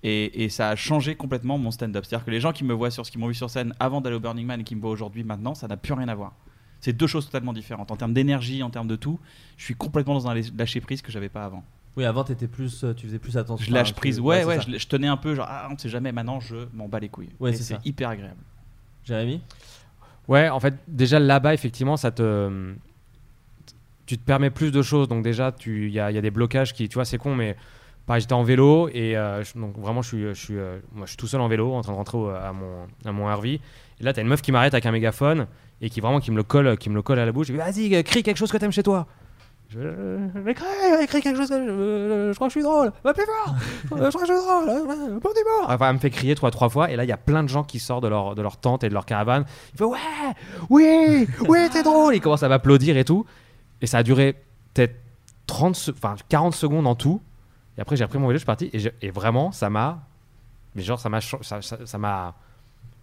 Et, 0.01 0.43
et 0.43 0.49
ça 0.49 0.69
a 0.69 0.75
changé 0.75 1.15
complètement 1.15 1.57
mon 1.57 1.71
stand-up. 1.71 2.05
C'est-à-dire 2.05 2.25
que 2.25 2.31
les 2.31 2.39
gens 2.39 2.53
qui 2.53 2.63
me 2.63 2.73
voient 2.73 2.91
sur 2.91 3.05
ce 3.05 3.11
qu'ils 3.11 3.19
m'ont 3.19 3.27
vu 3.27 3.33
sur 3.33 3.49
scène 3.49 3.73
avant 3.79 3.99
d'aller 3.99 4.15
au 4.15 4.19
Burning 4.21 4.45
Man 4.45 4.61
et 4.61 4.63
qui 4.63 4.75
me 4.75 4.81
voient 4.81 4.91
aujourd'hui, 4.91 5.23
maintenant, 5.23 5.55
ça 5.55 5.67
n'a 5.67 5.75
plus 5.75 5.93
rien 5.93 6.07
à 6.07 6.15
voir. 6.15 6.33
C'est 6.79 6.93
deux 6.93 7.07
choses 7.07 7.25
totalement 7.25 7.51
différentes. 7.51 7.91
En 7.91 7.97
termes 7.97 8.13
d'énergie, 8.13 8.63
en 8.63 8.69
termes 8.69 8.87
de 8.87 8.95
tout, 8.95 9.19
je 9.57 9.65
suis 9.65 9.75
complètement 9.75 10.13
dans 10.13 10.29
un 10.29 10.41
lâcher 10.57 10.79
prise 10.79 11.01
que 11.01 11.11
j'avais 11.11 11.27
pas 11.27 11.43
avant. 11.43 11.63
Oui, 11.97 12.05
avant, 12.05 12.23
t'étais 12.23 12.47
plus, 12.47 12.83
euh, 12.83 12.93
tu 12.93 13.07
faisais 13.07 13.19
plus 13.19 13.37
attention. 13.37 13.65
Je 13.65 13.73
lâche 13.73 13.93
prise, 13.93 14.21
ouais, 14.21 14.45
ouais, 14.45 14.61
je, 14.61 14.77
je 14.77 14.87
tenais 14.87 15.07
un 15.07 15.17
peu, 15.17 15.35
genre, 15.35 15.47
ah, 15.49 15.67
on 15.69 15.77
sait 15.77 15.89
jamais, 15.89 16.13
maintenant 16.13 16.39
je 16.39 16.55
m'en 16.73 16.87
bats 16.87 16.99
les 16.99 17.09
couilles. 17.09 17.29
Ouais, 17.39 17.51
c'est 17.51 17.85
hyper 17.85 18.09
agréable. 18.09 18.39
Jérémy? 19.03 19.41
Ouais, 20.29 20.47
en 20.47 20.59
fait, 20.59 20.75
déjà 20.87 21.19
là-bas, 21.19 21.53
effectivement, 21.53 21.97
ça 21.97 22.11
te. 22.11 22.73
Tu 24.09 24.17
te 24.17 24.25
permets 24.25 24.49
plus 24.49 24.71
de 24.71 24.81
choses. 24.81 25.07
Donc, 25.07 25.21
déjà, 25.21 25.53
il 25.67 25.91
y 25.91 25.99
a, 25.99 26.11
des 26.11 26.31
blocages 26.31 26.73
qui. 26.73 26.89
Tu 26.89 26.95
vois, 26.95 27.05
c'est 27.05 27.19
con, 27.19 27.35
mais. 27.35 27.55
Pareil, 28.07 28.21
j'étais 28.21 28.33
en 28.33 28.41
vélo 28.41 28.89
et 28.89 29.15
euh, 29.15 29.43
donc 29.53 29.77
vraiment, 29.77 30.01
je 30.01 30.07
suis, 30.07 30.23
je, 30.29 30.33
suis, 30.33 30.57
euh, 30.57 30.79
moi, 30.93 31.05
je 31.05 31.11
suis 31.11 31.17
tout 31.17 31.27
seul 31.27 31.41
en 31.41 31.47
vélo 31.47 31.71
en 31.75 31.81
train 31.81 31.91
de 31.91 31.97
rentrer 31.97 32.17
à, 32.17 32.51
mon, 32.53 32.87
à 33.05 33.11
mon 33.11 33.31
RV. 33.31 33.45
Et 33.49 33.61
là, 33.99 34.13
t'as 34.13 34.23
une 34.23 34.27
meuf 34.27 34.41
qui 34.41 34.51
m'arrête 34.51 34.73
avec 34.73 34.87
un 34.87 34.91
mégaphone 34.91 35.45
et 35.79 35.91
qui 35.91 36.01
vraiment 36.01 36.19
qui 36.19 36.31
me 36.31 36.37
le 36.37 36.41
colle, 36.41 36.75
qui 36.79 36.89
me 36.89 36.95
le 36.95 37.03
colle 37.03 37.19
à 37.19 37.25
la 37.27 37.31
bouche. 37.31 37.51
Vas-y, 37.51 37.93
euh, 37.93 38.01
crie 38.01 38.23
quelque 38.23 38.37
chose 38.37 38.51
que 38.51 38.57
t'aimes 38.57 38.71
chez 38.71 38.81
toi. 38.81 39.05
Je, 39.69 39.77
vais 40.39 40.55
crier, 40.55 41.05
crie 41.05 41.21
quelque 41.21 41.37
chose 41.37 41.49
que 41.49 41.63
je, 41.63 42.29
je 42.31 42.35
crois 42.35 42.47
que 42.47 42.53
je 42.53 42.59
suis 42.59 42.63
drôle. 42.63 42.91
Va 43.03 43.13
plus 43.13 43.25
fort. 43.25 43.55
Je 43.83 44.09
crois 44.09 44.09
que 44.09 44.27
je 44.27 44.33
suis 44.33 44.43
drôle. 44.43 45.19
Bon 45.19 45.29
mort. 45.59 45.69
Enfin, 45.69 45.89
elle 45.89 45.93
me 45.93 45.99
fait 45.99 46.09
crier 46.09 46.33
trois, 46.33 46.49
trois 46.49 46.69
fois. 46.69 46.89
Et 46.89 46.95
là, 46.95 47.03
il 47.03 47.09
y 47.09 47.13
a 47.13 47.17
plein 47.17 47.43
de 47.43 47.49
gens 47.49 47.63
qui 47.63 47.77
sortent 47.77 48.03
de 48.03 48.07
leur, 48.07 48.33
de 48.33 48.41
leur 48.41 48.57
tente 48.57 48.83
et 48.83 48.89
de 48.89 48.93
leur 48.95 49.05
caravane. 49.05 49.45
Il 49.73 49.77
fait 49.77 49.83
Ouais, 49.83 49.99
oui, 50.71 51.27
oui, 51.47 51.59
t'es 51.71 51.83
drôle. 51.83 52.15
Ils 52.15 52.21
commencent 52.21 52.41
à 52.41 52.49
m'applaudir 52.49 52.97
et 52.97 53.05
tout. 53.05 53.27
Et 53.81 53.87
ça 53.87 53.99
a 53.99 54.03
duré 54.03 54.35
peut-être 54.73 54.95
30, 55.47 55.75
se- 55.75 55.91
enfin 55.91 56.15
40 56.29 56.53
secondes 56.53 56.87
en 56.87 56.95
tout. 56.95 57.21
Et 57.77 57.81
après, 57.81 57.95
j'ai 57.95 58.03
repris 58.03 58.19
mon 58.19 58.27
vélo, 58.27 58.35
je 58.37 58.41
suis 58.41 58.45
parti. 58.45 58.69
Et, 58.73 58.79
je- 58.79 58.89
et 59.01 59.09
vraiment, 59.11 59.51
ça 59.51 59.69
m'a. 59.69 59.99
Mais 60.75 60.81
genre, 60.83 60.99
ça 60.99 61.09
m'a. 61.09 61.21
Ça, 61.21 61.37
ça, 61.41 61.61
ça 61.85 61.97
m'a. 61.97 62.35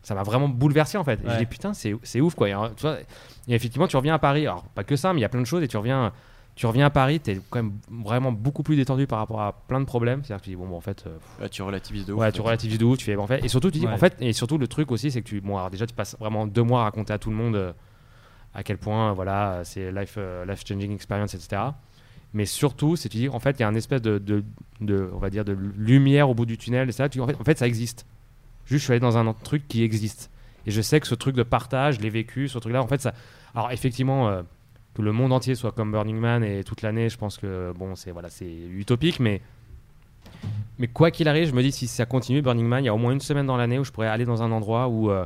Ça 0.02 0.14
m'a 0.14 0.22
vraiment 0.22 0.48
bouleversé 0.48 0.96
en 0.98 1.02
fait. 1.04 1.20
Et 1.24 1.26
Ouais. 1.26 1.32
je 1.34 1.38
dis 1.38 1.46
putain, 1.46 1.74
c'est 1.74 1.92
c'est 2.04 2.20
ouf 2.20 2.36
quoi. 2.36 2.48
Et, 2.48 2.54
euh, 2.54 2.68
tu 2.76 2.82
vois, 2.82 2.96
et 3.00 3.54
effectivement, 3.54 3.88
tu 3.88 3.96
reviens 3.96 4.14
à 4.14 4.18
Paris. 4.20 4.46
Alors, 4.46 4.62
pas 4.62 4.84
que 4.84 4.94
ça, 4.94 5.12
mais 5.12 5.18
il 5.18 5.22
y 5.22 5.24
a 5.24 5.28
plein 5.28 5.40
de 5.40 5.46
choses. 5.46 5.64
Et 5.64 5.68
tu 5.68 5.76
reviens, 5.76 6.12
tu 6.54 6.64
reviens 6.66 6.86
à 6.86 6.90
Paris, 6.90 7.18
t'es 7.18 7.40
quand 7.50 7.60
même 7.60 7.72
vraiment 8.04 8.30
beaucoup 8.30 8.62
plus 8.62 8.76
détendu 8.76 9.08
par 9.08 9.18
rapport 9.18 9.40
à 9.42 9.52
plein 9.66 9.80
de 9.80 9.84
problèmes. 9.84 10.22
C'est-à-dire 10.22 10.40
que 10.40 10.44
tu 10.44 10.50
dis, 10.50 10.56
bon, 10.56 10.72
en 10.76 10.80
fait. 10.80 11.04
euh, 11.08 11.16
Ouais, 11.42 11.48
tu 11.48 11.60
relativises 11.62 12.06
de 12.06 12.12
ouf. 12.12 12.20
Ouais, 12.20 12.30
tu 12.30 12.40
relativises 12.40 12.78
de 12.78 12.84
ouf. 12.84 12.98
Tu 12.98 13.04
fais, 13.04 13.16
en 13.16 13.26
fait, 13.26 13.44
et 13.44 13.48
surtout, 13.48 13.72
tu 13.72 13.80
dis, 13.80 13.86
Ouais. 13.86 13.92
en 13.92 13.98
fait, 13.98 14.14
et 14.20 14.32
surtout, 14.32 14.58
le 14.58 14.68
truc 14.68 14.92
aussi, 14.92 15.10
c'est 15.10 15.22
que 15.22 15.28
tu. 15.28 15.40
Bon, 15.40 15.56
alors 15.56 15.70
déjà, 15.70 15.86
tu 15.86 15.94
passes 15.94 16.16
vraiment 16.20 16.46
deux 16.46 16.62
mois 16.62 16.82
à 16.82 16.84
raconter 16.84 17.12
à 17.12 17.18
tout 17.18 17.30
le 17.30 17.36
monde 17.36 17.56
euh, 17.56 17.72
à 18.56 18.62
quel 18.62 18.78
point, 18.78 19.12
voilà, 19.12 19.60
c'est 19.64 19.92
life, 19.92 20.14
euh, 20.16 20.46
life 20.46 20.64
changing 20.66 20.90
experience, 20.94 21.34
etc. 21.34 21.60
Mais 22.32 22.46
surtout, 22.46 22.96
c'est 22.96 23.10
tu 23.10 23.18
dis, 23.18 23.28
en 23.28 23.38
fait, 23.38 23.58
il 23.58 23.60
y 23.60 23.64
a 23.64 23.68
un 23.68 23.74
espèce 23.74 24.00
de, 24.00 24.18
de, 24.80 25.10
on 25.12 25.18
va 25.18 25.28
dire, 25.28 25.44
de 25.44 25.52
lumière 25.52 26.30
au 26.30 26.34
bout 26.34 26.46
du 26.46 26.56
tunnel. 26.56 26.88
Et 26.88 26.92
ça, 26.92 27.06
en 27.18 27.44
fait, 27.44 27.58
ça 27.58 27.66
existe. 27.66 28.06
Juste, 28.64 28.80
je 28.80 28.84
suis 28.84 28.92
allé 28.92 29.00
dans 29.00 29.18
un 29.18 29.30
truc 29.34 29.68
qui 29.68 29.82
existe. 29.82 30.30
Et 30.66 30.70
je 30.70 30.80
sais 30.80 30.98
que 31.00 31.06
ce 31.06 31.14
truc 31.14 31.36
de 31.36 31.42
partage, 31.42 31.96
je 31.96 32.00
l'ai 32.00 32.08
vécu, 32.08 32.48
ce 32.48 32.58
truc-là, 32.58 32.82
en 32.82 32.86
fait, 32.86 33.02
ça. 33.02 33.12
Alors, 33.54 33.70
effectivement, 33.72 34.28
euh, 34.28 34.42
que 34.94 35.02
le 35.02 35.12
monde 35.12 35.34
entier 35.34 35.54
soit 35.54 35.72
comme 35.72 35.92
Burning 35.92 36.18
Man 36.18 36.42
et 36.42 36.64
toute 36.64 36.80
l'année, 36.80 37.10
je 37.10 37.18
pense 37.18 37.36
que, 37.36 37.74
bon, 37.76 37.94
c'est 37.94 38.10
voilà, 38.10 38.30
c'est 38.30 38.50
utopique, 38.50 39.20
mais. 39.20 39.42
Mais 40.78 40.88
quoi 40.88 41.10
qu'il 41.10 41.28
arrive, 41.28 41.48
je 41.48 41.54
me 41.54 41.62
dis 41.62 41.72
si 41.72 41.86
ça 41.86 42.06
continue 42.06 42.40
Burning 42.40 42.66
Man, 42.66 42.84
il 42.84 42.86
y 42.86 42.90
a 42.90 42.94
au 42.94 42.98
moins 42.98 43.12
une 43.12 43.20
semaine 43.20 43.46
dans 43.46 43.56
l'année 43.56 43.78
où 43.78 43.84
je 43.84 43.92
pourrais 43.92 44.08
aller 44.08 44.24
dans 44.24 44.42
un 44.42 44.52
endroit 44.52 44.88
où 44.88 45.10
euh, 45.10 45.24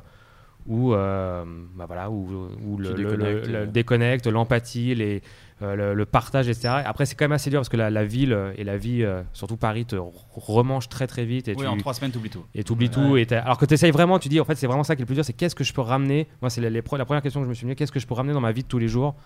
où 0.67 0.95
euh, 0.95 1.45
bah 1.75 1.87
voilà 1.87 2.11
où, 2.11 2.49
où 2.67 2.77
le, 2.77 2.95
le 2.95 3.25
euh. 3.25 3.67
déconnecte, 3.67 4.27
l'empathie, 4.27 4.95
les 4.95 5.23
euh, 5.63 5.95
le, 5.95 6.07
partage, 6.07 6.49
etc. 6.49 6.69
Après, 6.87 7.05
c'est 7.05 7.15
quand 7.15 7.25
même 7.27 7.33
assez 7.33 7.51
dur 7.51 7.59
parce 7.61 7.69
que 7.69 7.77
la, 7.77 7.91
la 7.91 8.05
ville 8.05 8.35
et 8.57 8.65
la 8.65 8.79
vie, 8.79 9.03
euh, 9.03 9.23
surtout 9.35 9.59
Paris, 9.59 9.85
te 9.85 9.97
remange 10.33 10.89
très 10.89 11.07
très 11.07 11.27
vite. 11.27 11.49
Et 11.49 11.55
Oui, 11.55 11.65
tu, 11.65 11.67
en 11.67 11.77
trois 11.77 11.93
semaines, 11.93 12.13
t'oublies 12.13 12.31
tout. 12.31 12.47
Et 12.55 12.65
t'oublies 12.65 12.89
Ouais. 12.89 12.93
tout. 12.95 13.17
Et 13.19 13.27
alors 13.35 13.59
que 13.59 13.67
tu 13.67 13.75
essayes 13.75 13.91
vraiment, 13.91 14.19
tu 14.19 14.31
dis 14.31 14.41
en 14.41 14.47
fait, 14.47 14.55
c'est 14.55 14.67
vraiment 14.67 14.85
ça 14.85 14.97
qui 14.97 15.03
est 15.03 15.05
le 15.05 15.07
plus 15.07 15.17
dur 15.17 15.25
c'est 15.25 15.35
qu'est-ce 15.35 15.55
que 15.55 15.65
je 15.65 15.75
peux 15.75 15.83
ramener? 15.83 16.29
Moi, 16.41 16.49
c'est 16.49 16.63
la 16.63 16.83
première 16.83 17.23
question 17.23 17.41
que 17.41 17.45
je 17.45 17.51
me 17.51 17.55
suis 17.55 17.67
mis 17.67 17.77
qu'est-ce 17.77 17.93
que 17.93 18.01
je 18.01 18.07
peux 18.07 18.15
ramener 18.15 18.33
dans 18.33 18.41
ma 18.41 18.53
vie 18.53 18.63
de 18.63 18.69
tous 18.69 18.79
les 18.79 18.89
jours? 18.89 19.17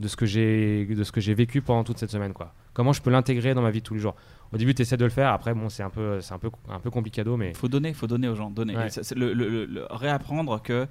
De 0.00 0.08
ce 0.08 0.16
que 0.16 0.26
j'ai 0.26 0.84
de 0.86 1.04
ce 1.04 1.12
que 1.12 1.20
j'ai 1.20 1.34
vécu 1.34 1.62
pendant 1.62 1.82
toute 1.84 1.98
cette 1.98 2.10
semaine 2.10 2.32
quoi 2.34 2.52
comment 2.74 2.92
je 2.92 3.00
peux 3.00 3.10
l'intégrer 3.10 3.54
dans 3.54 3.62
ma 3.62 3.70
vie 3.70 3.80
de 3.80 3.84
tous 3.86 3.94
les 3.94 4.00
jours? 4.00 4.14
Au 4.52 4.56
début 4.58 4.74
tu 4.74 4.82
essaies 4.82 4.96
de 4.98 5.04
le 5.04 5.10
faire 5.10 5.30
après 5.32 5.54
bon 5.54 5.68
c'est 5.70 5.82
un 5.82 5.90
peu 5.90 6.20
c'est 6.20 6.34
un 6.34 6.38
peu 6.38 6.50
un 6.68 6.78
peu 6.80 6.90
complicado 6.90 7.36
mais 7.36 7.54
faut 7.54 7.68
donner, 7.68 7.94
faut 7.94 8.06
donner 8.06 8.28
aux 8.28 8.34
gens, 8.34 8.50
donner. 8.50 8.76
Ouais. 8.76 8.90
C'est 8.90 9.14
le, 9.16 9.32
le- 9.32 9.48
le- 9.48 9.64
le- 9.64 9.86
réapprendre 9.90 10.60
que 10.62 10.86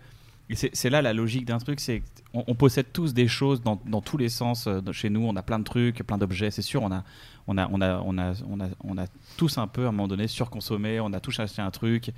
c'est 0.54 0.90
là 0.92 1.02
la 1.02 1.12
logique 1.14 1.46
d'un 1.46 1.58
truc, 1.58 1.80
c'est 1.80 2.04
qu'on 2.32 2.44
on 2.46 2.54
possède 2.54 2.86
tous 2.94 3.16
des 3.16 3.28
choses 3.28 3.64
dans, 3.64 3.82
dans 3.88 4.02
tous 4.02 4.18
les 4.18 4.30
sens. 4.30 4.68
euh, 4.68 4.80
chez 4.92 5.10
nous, 5.10 5.22
on 5.26 5.36
a 5.36 5.42
plein 5.42 5.58
de 5.58 5.64
trucs, 5.64 6.04
plein 6.04 6.20
d'objets. 6.20 6.52
C'est 6.52 6.62
sûr, 6.62 6.84
on 6.84 6.92
a, 6.92 7.04
on 7.48 7.58
a, 7.58 7.68
on 7.72 7.82
a, 7.82 8.00
on 8.06 8.18
a, 8.20 8.34
on 8.48 8.60
a, 8.62 8.68
on 8.84 8.98
a 9.00 9.06
tous 9.38 9.58
un 9.58 9.66
peu 9.66 9.86
à 9.86 9.88
un 9.88 9.92
moment 9.92 10.08
donné 10.08 10.28
surconsommé. 10.28 11.00
On 11.00 11.14
a 11.14 11.20
tous 11.20 11.40
acheté 11.40 11.64
un 11.64 11.72
truc. 11.72 12.12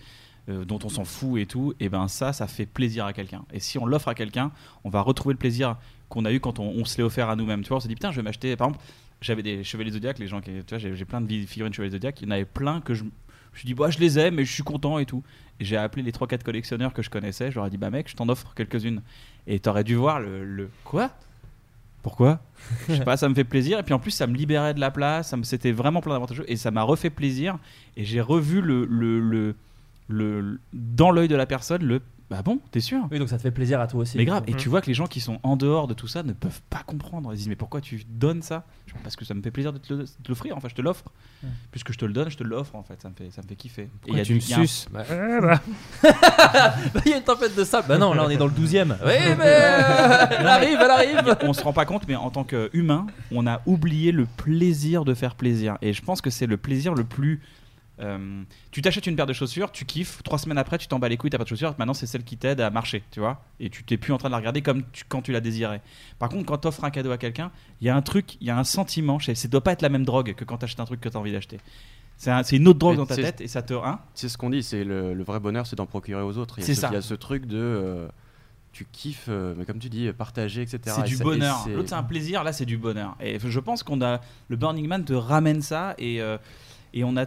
euh, 0.49 0.65
dont 0.65 0.79
on 0.83 0.89
s'en 0.89 1.03
fout 1.05 1.39
et 1.41 1.45
tout, 1.45 1.73
et 1.79 1.87
ben 1.89 2.07
ça, 2.09 2.31
ça 2.33 2.47
fait 2.47 2.65
plaisir 2.65 3.05
à 3.05 3.11
quelqu'un. 3.13 3.43
Et 3.53 3.59
si 3.61 3.77
on 3.79 3.85
l'offre 3.85 4.07
à 4.09 4.15
quelqu'un, 4.15 4.51
on 4.85 4.89
va 4.89 4.99
retrouver 5.01 5.33
le 5.33 5.37
plaisir 5.39 5.75
qu'on 6.09 6.25
a 6.25 6.31
eu 6.31 6.39
quand 6.39 6.59
on, 6.59 6.85
se 6.85 6.97
l'est 6.97 7.03
offert 7.03 7.29
à 7.29 7.35
nous-mêmes. 7.35 7.61
Tu 7.63 7.69
vois, 7.69 7.77
on 7.77 7.79
s'est 7.79 7.87
dit 7.87 7.95
putain, 7.95 8.11
je 8.11 8.17
vais 8.17 8.23
m'acheter. 8.23 8.55
Par 8.55 8.67
exemple, 8.69 8.83
j'avais 9.21 9.43
des 9.43 9.63
chevaliers 9.63 9.91
Zodiac, 9.91 10.19
les 10.19 10.27
gens 10.27 10.41
qui, 10.41 10.51
j'ai 10.77 11.05
plein 11.05 11.21
de 11.21 11.27
figurines 11.45 11.73
chevaliers 11.73 11.91
Zodiac. 11.91 12.21
Il 12.21 12.25
y 12.25 12.27
en 12.27 12.31
avait 12.31 12.45
plein 12.45 12.81
que 12.81 12.93
je, 12.93 13.03
je 13.53 13.59
suis 13.59 13.65
dit, 13.65 13.73
bah, 13.73 13.89
je 13.89 13.99
les 13.99 14.19
aime, 14.19 14.35
mais 14.35 14.45
je 14.45 14.53
suis 14.53 14.63
content 14.63 14.99
et 14.99 15.05
tout. 15.05 15.23
J'ai 15.59 15.75
appelé 15.77 16.03
les 16.03 16.11
3-4 16.11 16.43
collectionneurs 16.43 16.93
que 16.93 17.01
je 17.01 17.09
connaissais. 17.09 17.49
Je 17.49 17.55
leur 17.55 17.65
ai 17.65 17.69
dit, 17.69 17.77
bah 17.77 17.89
mec, 17.89 18.07
je 18.09 18.15
t'en 18.15 18.29
offre 18.29 18.53
quelques-unes. 18.55 19.01
Et 19.47 19.59
t'aurais 19.59 19.83
dû 19.83 19.95
voir 19.95 20.19
le, 20.19 20.45
le- 20.45 20.69
quoi? 20.83 21.11
Pourquoi? 22.03 22.39
Je 22.87 22.95
sais 22.95 23.03
pas, 23.03 23.17
ça 23.17 23.27
me 23.27 23.33
fait 23.33 23.43
plaisir. 23.43 23.79
Et 23.79 23.83
puis 23.83 23.93
en 23.93 23.99
plus, 23.99 24.11
ça 24.11 24.27
me 24.27 24.35
libérait 24.35 24.73
de 24.73 24.79
la 24.79 24.91
place. 24.91 25.29
Ça 25.29 25.37
me, 25.37 25.43
c'était 25.43 25.71
vraiment 25.71 25.99
plein 26.01 26.13
d'avantageux. 26.13 26.45
Et 26.47 26.55
ça 26.55 26.69
m'a 26.71 26.83
refait 26.83 27.09
plaisir. 27.09 27.57
Et 27.97 28.05
j'ai 28.05 28.21
revu 28.21 28.61
le, 28.61 28.85
le, 28.85 29.19
le, 29.19 29.55
le- 30.07 30.59
dans 30.73 31.11
l'œil 31.11 31.27
de 31.27 31.35
la 31.35 31.45
personne 31.47 31.83
le. 31.83 32.01
Bah 32.29 32.41
bon, 32.43 32.59
t'es 32.71 32.81
sûr? 32.81 33.07
Oui, 33.09 33.19
donc 33.19 33.29
ça 33.29 33.37
te 33.37 33.41
fait 33.41 33.51
plaisir 33.51 33.79
à 33.79 33.87
toi 33.87 34.01
aussi. 34.01 34.17
mais 34.17 34.25
grave, 34.25 34.43
et 34.47 34.51
Mhm. 34.51 34.57
tu 34.57 34.67
vois 34.67 34.81
que 34.81 34.87
les 34.87 34.93
gens 34.93 35.07
qui 35.07 35.21
sont 35.21 35.39
en 35.43 35.55
dehors 35.55 35.87
de 35.87 35.93
tout 35.93 36.07
ça 36.09 36.23
ne 36.23 36.33
peuvent 36.33 36.61
pas 36.69 36.83
comprendre. 36.85 37.31
Ils 37.33 37.37
disent 37.37 37.47
mais 37.47 37.55
pourquoi 37.55 37.79
tu 37.79 38.03
donnes 38.09 38.41
ça? 38.41 38.65
Parce 39.01 39.15
que 39.15 39.23
ça 39.23 39.33
me 39.33 39.41
fait 39.41 39.51
plaisir 39.51 39.71
de 39.71 39.77
te 39.77 39.93
le- 39.93 40.03
de 40.03 40.05
te 40.05 40.27
l'offrir. 40.27 40.57
Enfin, 40.57 40.67
je 40.67 40.75
te 40.75 40.81
l'offre. 40.81 41.05
Puisque 41.71 41.93
je 41.93 41.97
te 41.97 42.03
le 42.05 42.11
donne, 42.11 42.29
je 42.29 42.35
te 42.35 42.43
l'offre 42.43 42.75
en 42.75 42.83
fait. 42.83 43.01
Ça 43.01 43.07
me 43.09 43.13
fait, 43.13 43.29
ça 43.31 43.41
me 43.41 43.47
fait 43.47 43.55
kiffer. 43.55 43.83
Et 43.83 43.89
Pourquoi 44.01 44.15
il 44.15 44.17
y 44.17 44.21
a 44.21 44.25
tu 44.25 44.33
du- 44.33 44.39
me 44.39 44.43
il 44.43 44.49
y 44.49 44.53
a 44.53 44.57
un- 44.57 44.61
suces? 44.61 44.87
Bah, 44.91 45.03
Bah, 45.41 45.61
Il 47.05 47.11
y 47.11 47.13
a 47.13 47.17
une 47.17 47.23
tempête 47.23 47.55
de 47.55 47.63
sable. 47.63 47.87
Bah 47.87 47.97
non, 47.97 48.13
là 48.13 48.23
on 48.25 48.29
est 48.29 48.37
dans 48.37 48.47
le 48.47 48.51
12ème. 48.53 48.97
Oui, 49.05 49.13
mais 49.37 49.45
elle 50.39 50.47
arrive, 50.47 50.79
elle 50.81 50.91
arrive. 50.91 51.37
on 51.43 51.53
se 51.53 51.61
rend 51.63 51.73
pas 51.73 51.85
compte, 51.85 52.07
mais 52.07 52.15
en 52.15 52.29
tant 52.29 52.43
qu'humain, 52.43 53.07
on 53.31 53.47
a 53.47 53.61
oublié 53.65 54.11
le 54.11 54.25
plaisir 54.25 55.05
de 55.05 55.13
faire 55.13 55.35
plaisir. 55.35 55.77
Et 55.81 55.93
je 55.93 56.01
pense 56.01 56.21
que 56.21 56.29
c'est 56.29 56.47
le 56.47 56.57
plaisir 56.57 56.93
le 56.93 57.03
plus. 57.05 57.41
Euh, 57.99 58.43
tu 58.71 58.81
t'achètes 58.81 59.07
une 59.07 59.15
paire 59.15 59.25
de 59.25 59.33
chaussures, 59.33 59.71
tu 59.71 59.85
kiffes, 59.85 60.21
trois 60.23 60.37
semaines 60.37 60.57
après 60.57 60.77
tu 60.77 60.87
t'en 60.87 60.99
bats 60.99 61.09
les 61.09 61.17
couilles, 61.17 61.29
t'as 61.29 61.37
pas 61.37 61.43
de 61.43 61.49
chaussures, 61.49 61.73
maintenant 61.79 61.93
c'est 61.93 62.05
celle 62.07 62.23
qui 62.23 62.37
t'aide 62.37 62.61
à 62.61 62.69
marcher, 62.69 63.03
tu 63.11 63.19
vois, 63.19 63.43
et 63.59 63.69
tu 63.69 63.83
t'es 63.83 63.97
plus 63.97 64.13
en 64.13 64.17
train 64.17 64.29
de 64.29 64.33
la 64.33 64.37
regarder 64.37 64.61
comme 64.61 64.83
tu- 64.91 65.03
quand 65.07 65.21
tu 65.21 65.31
la 65.31 65.39
désirais. 65.41 65.81
Par 66.19 66.29
contre, 66.29 66.45
quand 66.45 66.57
t'offres 66.59 66.83
un 66.83 66.89
cadeau 66.91 67.11
à 67.11 67.17
quelqu'un, 67.17 67.51
il 67.81 67.87
y 67.87 67.89
a 67.89 67.95
un 67.95 68.01
truc, 68.01 68.35
il 68.41 68.47
y 68.47 68.49
a 68.51 68.57
un 68.57 68.63
sentiment, 68.63 69.19
chez- 69.19 69.35
ça 69.35 69.47
doit 69.47 69.63
pas 69.63 69.71
être 69.71 69.81
la 69.81 69.89
même 69.89 70.05
drogue 70.05 70.33
que 70.35 70.43
quand 70.45 70.57
t'achètes 70.57 70.79
un 70.79 70.85
truc 70.85 71.01
que 71.01 71.09
t'as 71.09 71.19
envie 71.19 71.31
d'acheter. 71.31 71.59
C'est 72.19 72.31
un- 72.31 72.41
c'est 72.43 72.55
une 72.57 72.67
autre 72.67 72.79
drogue 72.79 72.93
Mais 72.93 72.97
dans 72.97 73.05
ta 73.05 73.15
tête 73.15 73.41
et 73.41 73.47
ça 73.47 73.61
te. 73.61 73.73
Hein 73.75 73.99
C'est 74.15 74.27
ce 74.29 74.37
qu'on 74.39 74.49
dit, 74.49 74.63
c'est 74.63 74.83
le, 74.83 75.13
le 75.13 75.23
vrai 75.23 75.39
bonheur, 75.39 75.67
c'est 75.67 75.75
d'en 75.75 75.85
procurer 75.85 76.21
aux 76.23 76.37
autres. 76.39 76.55
C'est 76.59 76.73
ce- 76.73 76.81
ça. 76.81 76.87
Il 76.91 76.95
y 76.95 76.97
a 76.97 77.01
ce 77.03 77.13
truc 77.13 77.45
de. 77.45 77.57
euh, 77.57 78.07
tu 78.73 78.85
kiffes, 78.91 79.25
euh, 79.29 79.53
mais 79.57 79.65
comme 79.65 79.79
tu 79.79 79.89
dis, 79.89 80.11
partager, 80.13 80.61
etc. 80.63 80.79
C'est 80.85 81.01
Et 81.01 81.03
du 81.03 81.17
bonheur. 81.17 81.61
c'est- 81.63 81.73
L'autre, 81.73 81.89
c'est 81.89 81.95
un 81.95 82.03
plaisir. 82.03 82.43
Là, 82.43 82.53
c'est 82.53 82.65
du 82.65 82.77
bonheur. 82.77 83.15
Et 83.19 83.37
je 83.39 83.59
pense 83.59 83.81
qu'on 83.83 84.01
a. 84.01 84.19
Le 84.49 84.55
Burning 84.55 84.87
Man 84.87 85.03
te 85.05 85.13
ramène 85.13 85.61
ça 85.61 85.93
et, 85.99 86.21
euh, 86.21 86.37
et 86.93 87.03
on 87.03 87.15
a. 87.17 87.25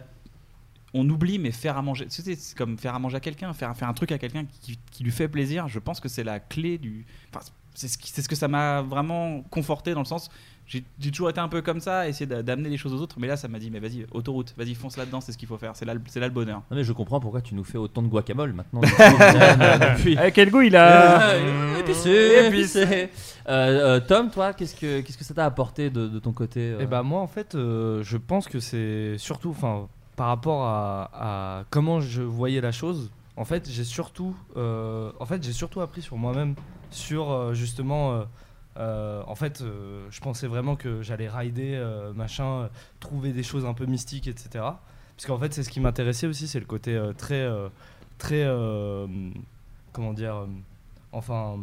On 0.95 1.09
oublie, 1.09 1.39
mais 1.39 1.53
faire 1.53 1.77
à 1.79 1.83
manger. 1.83 2.07
C'est 2.09 2.37
comme 2.57 2.77
faire 2.79 2.95
à 2.95 2.99
manger 2.99 3.17
à 3.17 3.21
quelqu'un, 3.21 3.53
faire, 3.53 3.77
faire 3.77 3.89
un 3.89 3.93
truc 3.95 4.11
à 4.13 4.19
quelqu'un 4.19 4.45
qui, 4.61 4.79
qui 4.91 5.05
lui 5.05 5.13
fait 5.13 5.29
plaisir. 5.29 5.69
Je 5.69 5.79
pense 5.79 6.01
que 6.01 6.09
c'est 6.09 6.25
la 6.25 6.41
clé 6.41 6.79
du. 6.79 7.07
Enfin, 7.33 7.45
c'est 7.75 7.87
ce, 7.89 8.23
ce 8.23 8.29
que 8.29 8.35
ça 8.37 8.49
m'a 8.49 8.83
vraiment 8.83 9.43
conforté 9.51 9.95
dans 9.95 10.01
le 10.01 10.05
sens. 10.07 10.31
J'ai 10.67 10.85
toujours 11.11 11.31
été 11.31 11.41
un 11.41 11.49
peu 11.49 11.63
comme 11.63 11.81
ça, 11.81 12.09
essayer 12.09 12.27
d'a- 12.27 12.45
d'amener 12.45 12.69
les 12.69 12.77
choses 12.77 12.93
aux 12.93 13.01
autres. 13.03 13.17
Mais 13.19 13.27
là, 13.27 13.37
ça 13.37 13.49
m'a 13.49 13.59
dit, 13.59 13.73
mais 13.73 13.81
vas-y, 13.81 14.07
autoroute, 14.13 14.55
vas-y, 14.57 14.75
fonce 14.77 14.97
là-dedans, 14.97 15.21
c'est 15.21 15.33
ce 15.33 15.39
qu'il 15.39 15.49
faut 15.49 15.59
faire. 15.59 15.75
C'est 15.75 15.85
là, 15.85 15.95
là 15.95 16.27
le 16.29 16.33
bonheur. 16.33 16.63
Non 16.71 16.77
mais 16.77 16.85
je 16.85 16.93
comprends 16.93 17.19
pourquoi 17.19 17.41
tu 17.41 17.57
nous 17.57 17.65
fais 17.65 17.77
autant 17.79 18.03
de 18.03 18.07
guacamole 18.09 18.53
maintenant. 18.53 18.81
depuis. 18.85 20.17
Eh, 20.25 20.31
quel 20.31 20.51
goût 20.51 20.61
il 20.63 20.77
a 20.77 21.31
Euh, 21.33 21.81
Épicé, 21.81 22.47
épicé. 22.47 23.11
Euh, 23.49 23.97
euh, 23.97 24.01
Tom, 24.01 24.31
toi, 24.31 24.53
qu'est-ce 24.53 24.77
que 24.77 25.01
qu'est-ce 25.01 25.19
que 25.19 25.25
ça 25.25 25.35
t'a 25.35 25.45
apporté 25.45 25.91
de, 25.91 26.07
de 26.07 26.19
ton 26.21 26.33
côté 26.33 26.61
euh 26.61 26.81
Et 26.81 26.87
bah 26.87 27.03
moi 27.03 27.21
en 27.21 27.27
fait 27.27 27.55
euh, 27.55 28.03
je 28.05 28.17
pense 28.17 28.47
que 28.47 28.61
c'est 28.61 29.17
surtout 29.19 29.51
enfin 29.51 29.89
par 30.21 30.29
rapport 30.29 30.67
à, 30.67 31.65
comment 31.71 32.03
je 32.03 32.21
voyais 32.21 32.61
la 32.61 32.73
chose 32.73 33.11
en 33.39 33.47
fait 33.47 33.71
j'ai 33.71 33.85
surtout 33.85 34.37
euh, 34.59 35.13
j'ai 35.41 35.55
surtout 35.55 35.81
appris 35.81 36.03
sur 36.03 36.19
moi-même 36.19 36.57
sur 36.91 37.31
euh, 37.31 37.55
justement 37.55 38.27
euh, 38.77 39.23
en 39.27 39.35
fait 39.35 39.65
je 40.11 40.21
pensais 40.21 40.47
vraiment 40.47 40.77
que 40.77 41.01
j'allais 41.01 41.31
rider 41.31 41.83
machin 42.15 42.69
trouver 43.01 43.33
des 43.33 43.43
choses 43.43 43.65
un 43.65 43.73
peu 43.73 43.87
mystiques 43.87 44.29
etc 44.29 44.51
parce 45.17 45.27
qu'en 45.27 45.39
fait 45.39 45.55
c'est 45.55 45.63
ce 45.63 45.71
qui 45.71 45.81
m'intéressait 45.81 46.27
aussi 46.27 46.49
c'est 46.49 46.61
le 46.61 46.67
côté 46.67 47.01
très 47.17 47.49
très 48.19 48.45
comment 49.95 50.13
dire 50.13 50.47
enfin 51.13 51.59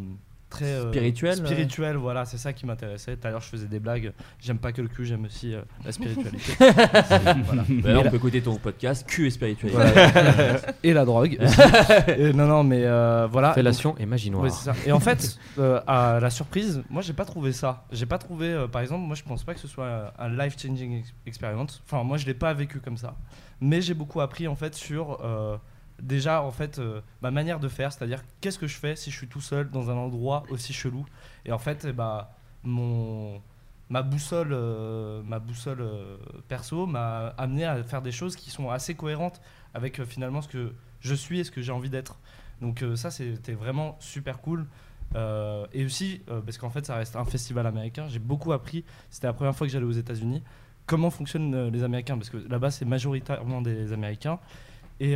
très 0.50 0.66
euh, 0.66 0.90
Spirituel, 0.92 1.36
spirituel 1.36 1.96
voilà 1.98 2.24
c'est 2.26 2.38
ça 2.38 2.54
qui 2.54 2.66
m'intéressait 2.66 3.18
tout 3.18 3.28
à 3.28 3.32
l'heure 3.32 3.42
je 3.42 3.50
faisais 3.50 3.68
des 3.68 3.80
blagues 3.82 4.14
j'aime 4.40 4.60
pas 4.60 4.72
que 4.72 4.82
le 4.82 4.88
cul 4.88 5.06
j'aime 5.06 5.26
aussi 5.26 5.54
euh, 5.54 5.62
la 5.84 5.92
spiritualité 5.92 6.54
Voilà. 6.60 7.64
Bah, 7.70 7.90
on 8.00 8.04
la- 8.04 8.10
peut 8.10 8.16
écouter 8.16 8.42
ton 8.42 8.56
podcast 8.56 9.06
Q 9.08 9.28
et 9.28 9.30
spiritualité. 9.30 9.78
Voilà. 9.78 10.58
et 10.84 10.94
la 10.94 11.06
drogue. 11.06 11.38
Et 12.18 12.34
non 12.34 12.48
non 12.48 12.64
mais 12.64 12.84
euh, 12.86 13.28
voilà 13.32 13.54
Fellation 13.54 13.92
Donc- 13.92 14.00
et 14.02 14.06
magie 14.06 14.32
noire. 14.32 14.46
Ouais, 14.46 14.74
et 14.86 14.92
en 14.92 15.00
fait 15.00 15.38
euh, 15.60 15.82
à 15.88 16.20
la 16.22 16.30
surprise 16.30 16.82
moi 16.90 17.02
j'ai 17.02 17.14
pas 17.14 17.26
trouvé 17.26 17.52
ça 17.52 17.86
j'ai 17.92 18.06
pas 18.06 18.18
trouvé 18.18 18.48
euh, 18.48 18.68
par 18.68 18.82
exemple 18.82 19.02
moi 19.06 19.16
je 19.16 19.24
pense 19.24 19.44
pas 19.44 19.54
que 19.54 19.60
ce 19.60 19.68
soit 19.68 20.14
un 20.18 20.30
life 20.30 20.56
changing 20.62 21.04
experience 21.26 21.82
enfin 21.86 22.04
moi 22.04 22.18
je 22.18 22.26
l'ai 22.26 22.34
pas 22.34 22.54
vécu 22.54 22.80
comme 22.80 22.98
ça 22.98 23.16
mais 23.60 23.82
j'ai 23.82 23.94
beaucoup 23.94 24.22
appris 24.22 24.48
en 24.48 24.56
fait 24.56 24.76
sur 24.76 25.20
euh, 25.24 25.58
déjà 26.02 26.44
en 26.44 26.52
fait 26.52 26.80
euh, 26.80 27.02
ma 27.22 27.32
manière 27.32 27.60
de 27.60 27.68
faire 27.68 27.92
c'est 27.92 28.04
à 28.04 28.08
dire 28.08 28.24
qu'est-ce 28.42 28.60
que 28.60 28.68
je 28.68 28.78
fais 28.78 28.96
si 28.96 29.12
je 29.12 29.18
suis 29.18 29.28
tout 29.28 29.42
seul 29.42 29.70
dans 29.70 29.90
un 29.90 29.96
endroit 29.96 30.44
aussi 30.50 30.74
chelou? 30.74 31.06
Et 31.46 31.52
en 31.52 31.58
fait 31.58 31.86
eh 31.90 31.94
bah 31.94 32.36
mon 32.64 33.42
ma 33.90 34.04
boussole 34.04 34.52
euh, 34.52 35.22
ma 35.24 35.40
boussole 35.40 35.82
euh, 35.82 36.18
perso 36.48 36.86
m'a 36.86 37.28
amené 37.38 37.66
à 37.66 37.84
faire 37.84 38.02
des 38.02 38.12
choses 38.12 38.36
qui 38.36 38.50
sont 38.50 38.70
assez 38.70 38.96
cohérentes 38.96 39.42
avec 39.74 40.04
finalement 40.04 40.42
ce 40.42 40.48
que 40.48 40.74
je 41.00 41.16
suis 41.16 41.40
et 41.40 41.44
ce 41.44 41.52
que 41.52 41.62
j'ai 41.62 41.72
envie 41.72 41.90
d'être. 41.90 42.20
Donc 42.62 42.84
ça 42.96 43.12
c'était 43.12 43.54
vraiment 43.54 43.98
super 44.00 44.40
cool. 44.42 44.66
Et 45.74 45.86
aussi 45.86 46.22
parce 46.28 46.58
qu'en 46.58 46.70
fait 46.70 46.86
ça 46.86 46.96
reste 46.96 47.16
un 47.16 47.24
festival 47.24 47.66
américain 47.66 48.08
j'ai 48.10 48.20
beaucoup 48.20 48.52
appris 48.52 48.84
c'était 49.10 49.28
la 49.28 49.34
première 49.34 49.56
fois 49.56 49.66
que 49.66 49.72
j'allais 49.72 49.86
aux 49.86 49.92
États-Unis 49.92 50.44
comment 50.86 51.10
fonctionnent 51.12 51.70
les 51.70 51.84
Américains? 51.84 52.18
Parce 52.18 52.30
que 52.30 52.38
là-bas 52.38 52.72
c'est 52.72 52.86
majoritairement 52.86 53.62
des 53.62 53.94
Américains. 53.94 54.40
Et 55.00 55.16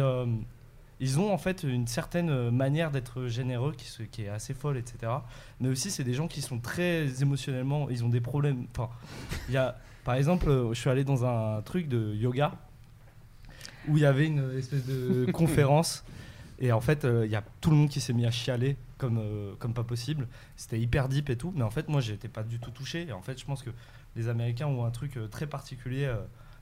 ils 1.02 1.20
ont 1.20 1.34
en 1.34 1.38
fait 1.38 1.64
une 1.64 1.88
certaine 1.88 2.30
euh, 2.30 2.52
manière 2.52 2.92
d'être 2.92 3.28
généreux 3.28 3.74
qui, 3.74 3.86
se- 3.86 4.04
qui 4.04 4.22
est 4.24 4.30
assez 4.30 4.54
folle, 4.54 4.78
etc. 4.78 5.12
Mais 5.60 5.68
aussi, 5.68 5.92
c'est 5.92 6.04
des 6.06 6.14
gens 6.14 6.28
qui 6.30 6.42
sont 6.42 6.60
très 6.60 7.22
émotionnellement, 7.22 7.90
ils 7.90 8.06
ont 8.06 8.10
des 8.10 8.22
problèmes. 8.22 8.66
Enfin, 8.72 8.90
il 9.50 9.54
y 9.54 9.58
a, 9.58 9.78
par 10.06 10.16
exemple, 10.16 10.48
euh, 10.50 10.74
je 10.74 10.80
suis 10.80 10.90
allé 10.90 11.04
dans 11.04 11.26
un 11.26 11.62
truc 11.64 11.90
de 11.90 12.14
yoga 12.16 12.54
où 13.88 13.98
il 13.98 14.04
y 14.04 14.06
avait 14.06 14.28
une 14.28 14.58
espèce 14.58 14.86
de 14.86 15.26
conférence. 15.34 16.04
Et 16.60 16.72
en 16.72 16.82
fait, 16.82 17.04
euh, 17.06 17.26
il 17.26 17.32
y 17.32 17.36
a 17.36 17.44
tout 17.60 17.72
le 17.72 17.76
monde 17.76 17.90
qui 17.90 18.00
s'est 18.00 18.14
mis 18.14 18.26
à 18.28 18.32
chialer 18.32 18.78
comme, 19.00 19.18
euh, 19.18 19.54
comme 19.58 19.74
pas 19.74 19.84
possible. 19.84 20.28
C'était 20.56 20.80
hyper 20.80 21.10
deep 21.10 21.32
et 21.32 21.36
tout. 21.36 21.52
Mais 21.56 21.64
en 21.64 21.72
fait, 21.72 21.90
moi, 21.90 22.02
j'étais 22.02 22.28
pas 22.28 22.44
du 22.44 22.60
tout 22.60 22.70
touché. 22.70 23.08
Et 23.08 23.12
en 23.12 23.24
fait, 23.24 23.40
je 23.40 23.46
pense 23.46 23.64
que 23.64 23.72
les 24.16 24.28
Américains 24.30 24.68
ont 24.68 24.86
un 24.86 24.92
truc 24.92 25.18
euh, 25.18 25.28
très 25.28 25.48
particulier 25.48 26.14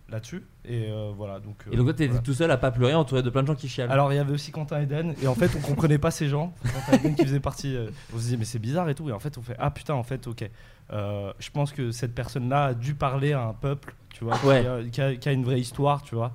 là-dessus. 0.10 0.44
Et 0.65 0.90
euh, 0.91 1.11
voilà. 1.15 1.40
Donc, 1.40 1.64
Et 1.72 1.76
donc 1.76 1.86
toi, 1.86 1.94
t'étais 1.94 2.07
voilà. 2.07 2.22
tout 2.22 2.34
seul 2.34 2.52
à 2.52 2.57
pas 2.57 2.72
pleurer, 2.72 2.94
entouré 2.95 3.23
de 3.23 3.30
plein 3.30 3.41
de 3.44 3.48
gens 3.48 3.56
qui 3.56 3.68
chialent. 3.68 3.91
Alors 3.91 4.11
il 4.11 4.15
y 4.15 4.19
avait 4.19 4.34
aussi 4.34 4.52
Quentin 4.52 4.81
Eden 4.81 5.14
et 5.22 5.27
en 5.27 5.36
fait 5.36 5.52
on 5.57 5.61
comprenait 5.61 5.98
pas 5.98 6.11
ces 6.11 6.27
gens. 6.30 6.53
Quentin 6.64 6.98
Eden 6.98 7.15
qui 7.15 7.23
faisait 7.23 7.40
partie. 7.40 7.76
euh, 7.76 7.90
on 8.14 8.18
se 8.18 8.23
disait 8.23 8.38
mais 8.38 8.45
c'est 8.45 8.60
bizarre 8.60 8.90
et 8.90 8.95
tout 8.95 9.10
et 9.10 9.14
en 9.14 9.19
fait 9.19 9.38
on 9.38 9.41
fait 9.41 9.56
ah 9.60 9.72
putain 9.72 9.94
en 9.94 10.03
fait 10.03 10.27
ok. 10.27 10.49
Euh, 10.91 11.31
je 11.40 11.49
pense 11.52 11.72
que 11.72 11.91
cette 11.91 12.15
personne-là 12.15 12.65
a 12.65 12.73
dû 12.73 12.95
parler 12.95 13.34
à 13.34 13.44
un 13.44 13.53
peuple, 13.53 13.94
tu 14.10 14.23
vois, 14.23 14.36
qui 14.40 14.49
a- 14.49 14.84
qui, 14.91 15.02
a, 15.02 15.15
qui 15.15 15.30
a 15.30 15.31
une 15.31 15.44
vraie 15.45 15.60
histoire, 15.60 16.02
tu 16.02 16.15
vois. 16.15 16.31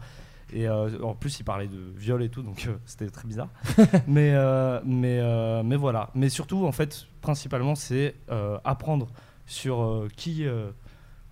Et 0.52 0.68
euh, 0.68 0.88
en 1.02 1.14
plus 1.14 1.40
il 1.40 1.44
parlait 1.44 1.66
de 1.66 1.80
viol 1.96 2.22
et 2.22 2.28
tout 2.28 2.42
donc 2.42 2.66
euh, 2.68 2.76
c'était 2.86 3.08
très 3.10 3.26
bizarre. 3.26 3.48
mais 4.06 4.32
euh, 4.34 4.80
mais 4.84 5.18
euh, 5.20 5.62
mais 5.64 5.74
voilà. 5.76 6.10
Mais 6.14 6.28
surtout 6.28 6.64
en 6.66 6.72
fait 6.72 7.06
principalement 7.22 7.74
c'est 7.74 8.14
euh, 8.30 8.58
apprendre 8.64 9.08
sur 9.46 9.82
euh, 9.82 10.08
qui. 10.16 10.44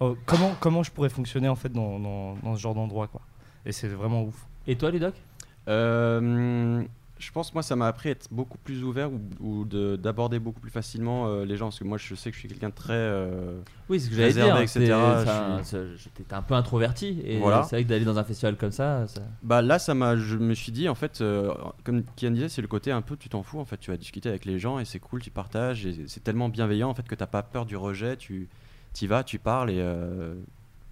Euh, 0.03 0.11
euh, 0.11 0.15
comment, 0.27 0.53
comment 0.61 0.83
je 0.83 0.91
pourrais 0.91 1.09
fonctionner 1.11 1.49
en 1.49 1.57
fait 1.57 1.73
dans, 1.73 1.99
dans, 1.99 2.35
dans 2.43 2.57
ce 2.57 2.61
genre 2.61 2.75
d'endroit 2.75 3.07
quoi? 3.09 3.21
Et 3.67 3.73
c'est 3.73 3.89
vraiment 3.89 4.23
ouf. 4.25 4.47
Et 4.67 4.77
toi 4.77 4.91
Ludoc? 4.91 5.15
Euh, 5.69 6.83
je 7.19 7.31
pense 7.31 7.55
moi 7.55 7.63
ça 7.63 7.77
m'a 7.77 7.87
appris 7.87 8.09
à 8.09 8.13
être 8.13 8.27
beaucoup 8.33 8.59
plus 8.59 8.83
ouvert 8.83 9.11
ou, 9.13 9.21
ou 9.41 9.65
de- 9.65 9.95
d'aborder 9.95 10.41
beaucoup 10.41 10.59
plus 10.59 10.73
facilement 10.73 11.29
euh, 11.29 11.45
les 11.45 11.57
gens 11.57 11.67
parce 11.67 11.79
que 11.79 11.85
moi 11.85 11.97
je 11.97 12.17
sais 12.17 12.31
que 12.31 12.35
je 12.35 12.41
suis 12.41 12.49
quelqu'un 12.49 12.71
de 12.71 12.75
très 12.75 12.95
euh, 12.95 13.61
Oui, 13.89 14.01
ce 14.01 14.09
que 14.09 14.15
j'allais 14.17 14.27
réservé, 14.27 14.67
dire. 14.67 14.83
etc. 15.23 15.63
suis- 15.65 16.11
T'étais 16.11 16.35
un 16.35 16.43
peu 16.43 16.55
introverti 16.55 17.23
et 17.25 17.39
Voilà. 17.39 17.63
c'est 17.63 17.77
vrai 17.77 17.85
que 17.85 17.89
d'aller 17.89 18.05
dans 18.05 18.19
un 18.19 18.25
festival 18.25 18.57
comme 18.57 18.73
ça, 18.73 19.07
ça- 19.07 19.23
Bah 19.45 19.63
là, 19.63 19.79
ça 19.79 19.95
m'a, 19.95 20.17
je 20.17 20.37
me 20.37 20.53
suis 20.55 20.73
dit 20.73 20.89
en 20.89 20.97
fait, 20.97 21.21
euh, 21.21 21.55
comme 21.85 22.03
Kian 22.17 22.33
disait, 22.33 22.49
c'est 22.49 22.63
le 22.63 22.67
côté 22.69 22.91
un 22.91 23.03
peu 23.03 23.17
tu 23.17 23.29
t'en 23.29 23.45
fous 23.45 23.61
en 23.61 23.65
fait, 23.65 23.77
tu 23.79 23.93
vas 23.93 23.97
discuter 23.97 24.29
avec 24.29 24.45
les 24.45 24.59
gens 24.59 24.81
et 24.81 24.85
c'est 24.85 24.99
cool, 24.99 25.23
tu 25.23 25.31
partages 25.31 25.87
et 25.87 26.05
c'est 26.09 26.25
tellement 26.25 26.49
bienveillant 26.49 26.89
en 26.91 26.95
fait 26.95 27.07
que 27.07 27.15
t'as 27.15 27.27
pas 27.29 27.45
peur 27.45 27.67
du 27.67 27.77
rejet, 27.77 28.17
tu 28.17 28.49
y 29.01 29.07
vas, 29.07 29.25
tu 29.25 29.39
parles 29.39 29.71
et, 29.71 29.79
euh, 29.81 30.35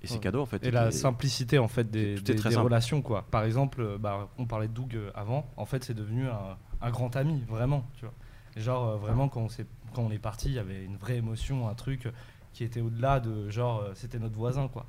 et 0.02 0.06
c'est 0.06 0.14
Ouais. 0.14 0.20
cadeau 0.20 0.40
en 0.40 0.46
fait. 0.46 0.64
Et 0.64 0.70
la 0.70 0.90
simplicité 0.90 1.58
en 1.58 1.68
fait 1.68 1.90
des, 1.90 2.14
tout 2.16 2.22
est 2.30 2.34
des- 2.34 2.36
très 2.36 2.48
des 2.48 2.54
simple. 2.54 2.64
relations 2.66 3.02
quoi. 3.02 3.26
Par 3.30 3.44
exemple, 3.44 3.80
euh, 3.82 3.98
bah, 3.98 4.28
on 4.38 4.46
parlait 4.46 4.68
de 4.68 4.72
Doug 4.72 4.94
euh, 4.96 5.10
avant. 5.14 5.46
En 5.56 5.66
fait, 5.66 5.84
c'est 5.84 5.94
devenu 5.94 6.26
un, 6.28 6.56
un 6.80 6.90
grand 6.90 7.14
ami 7.16 7.44
vraiment. 7.48 7.84
Tu 7.98 8.04
vois. 8.06 8.14
Genre 8.56 8.88
euh, 8.88 8.96
vraiment 8.96 9.28
quand 9.28 9.40
on 9.42 9.48
s'est 9.48 9.66
quand 9.94 10.02
on 10.02 10.10
est 10.10 10.18
parti, 10.18 10.48
il 10.48 10.54
y 10.54 10.58
avait 10.58 10.84
une 10.84 10.96
vraie 10.96 11.16
émotion, 11.16 11.68
un 11.68 11.74
truc 11.74 12.08
qui 12.52 12.64
était 12.64 12.80
au-delà 12.80 13.20
de 13.20 13.48
genre 13.50 13.80
euh, 13.82 13.90
c'était 13.94 14.18
notre 14.18 14.36
voisin 14.36 14.68
quoi. 14.68 14.86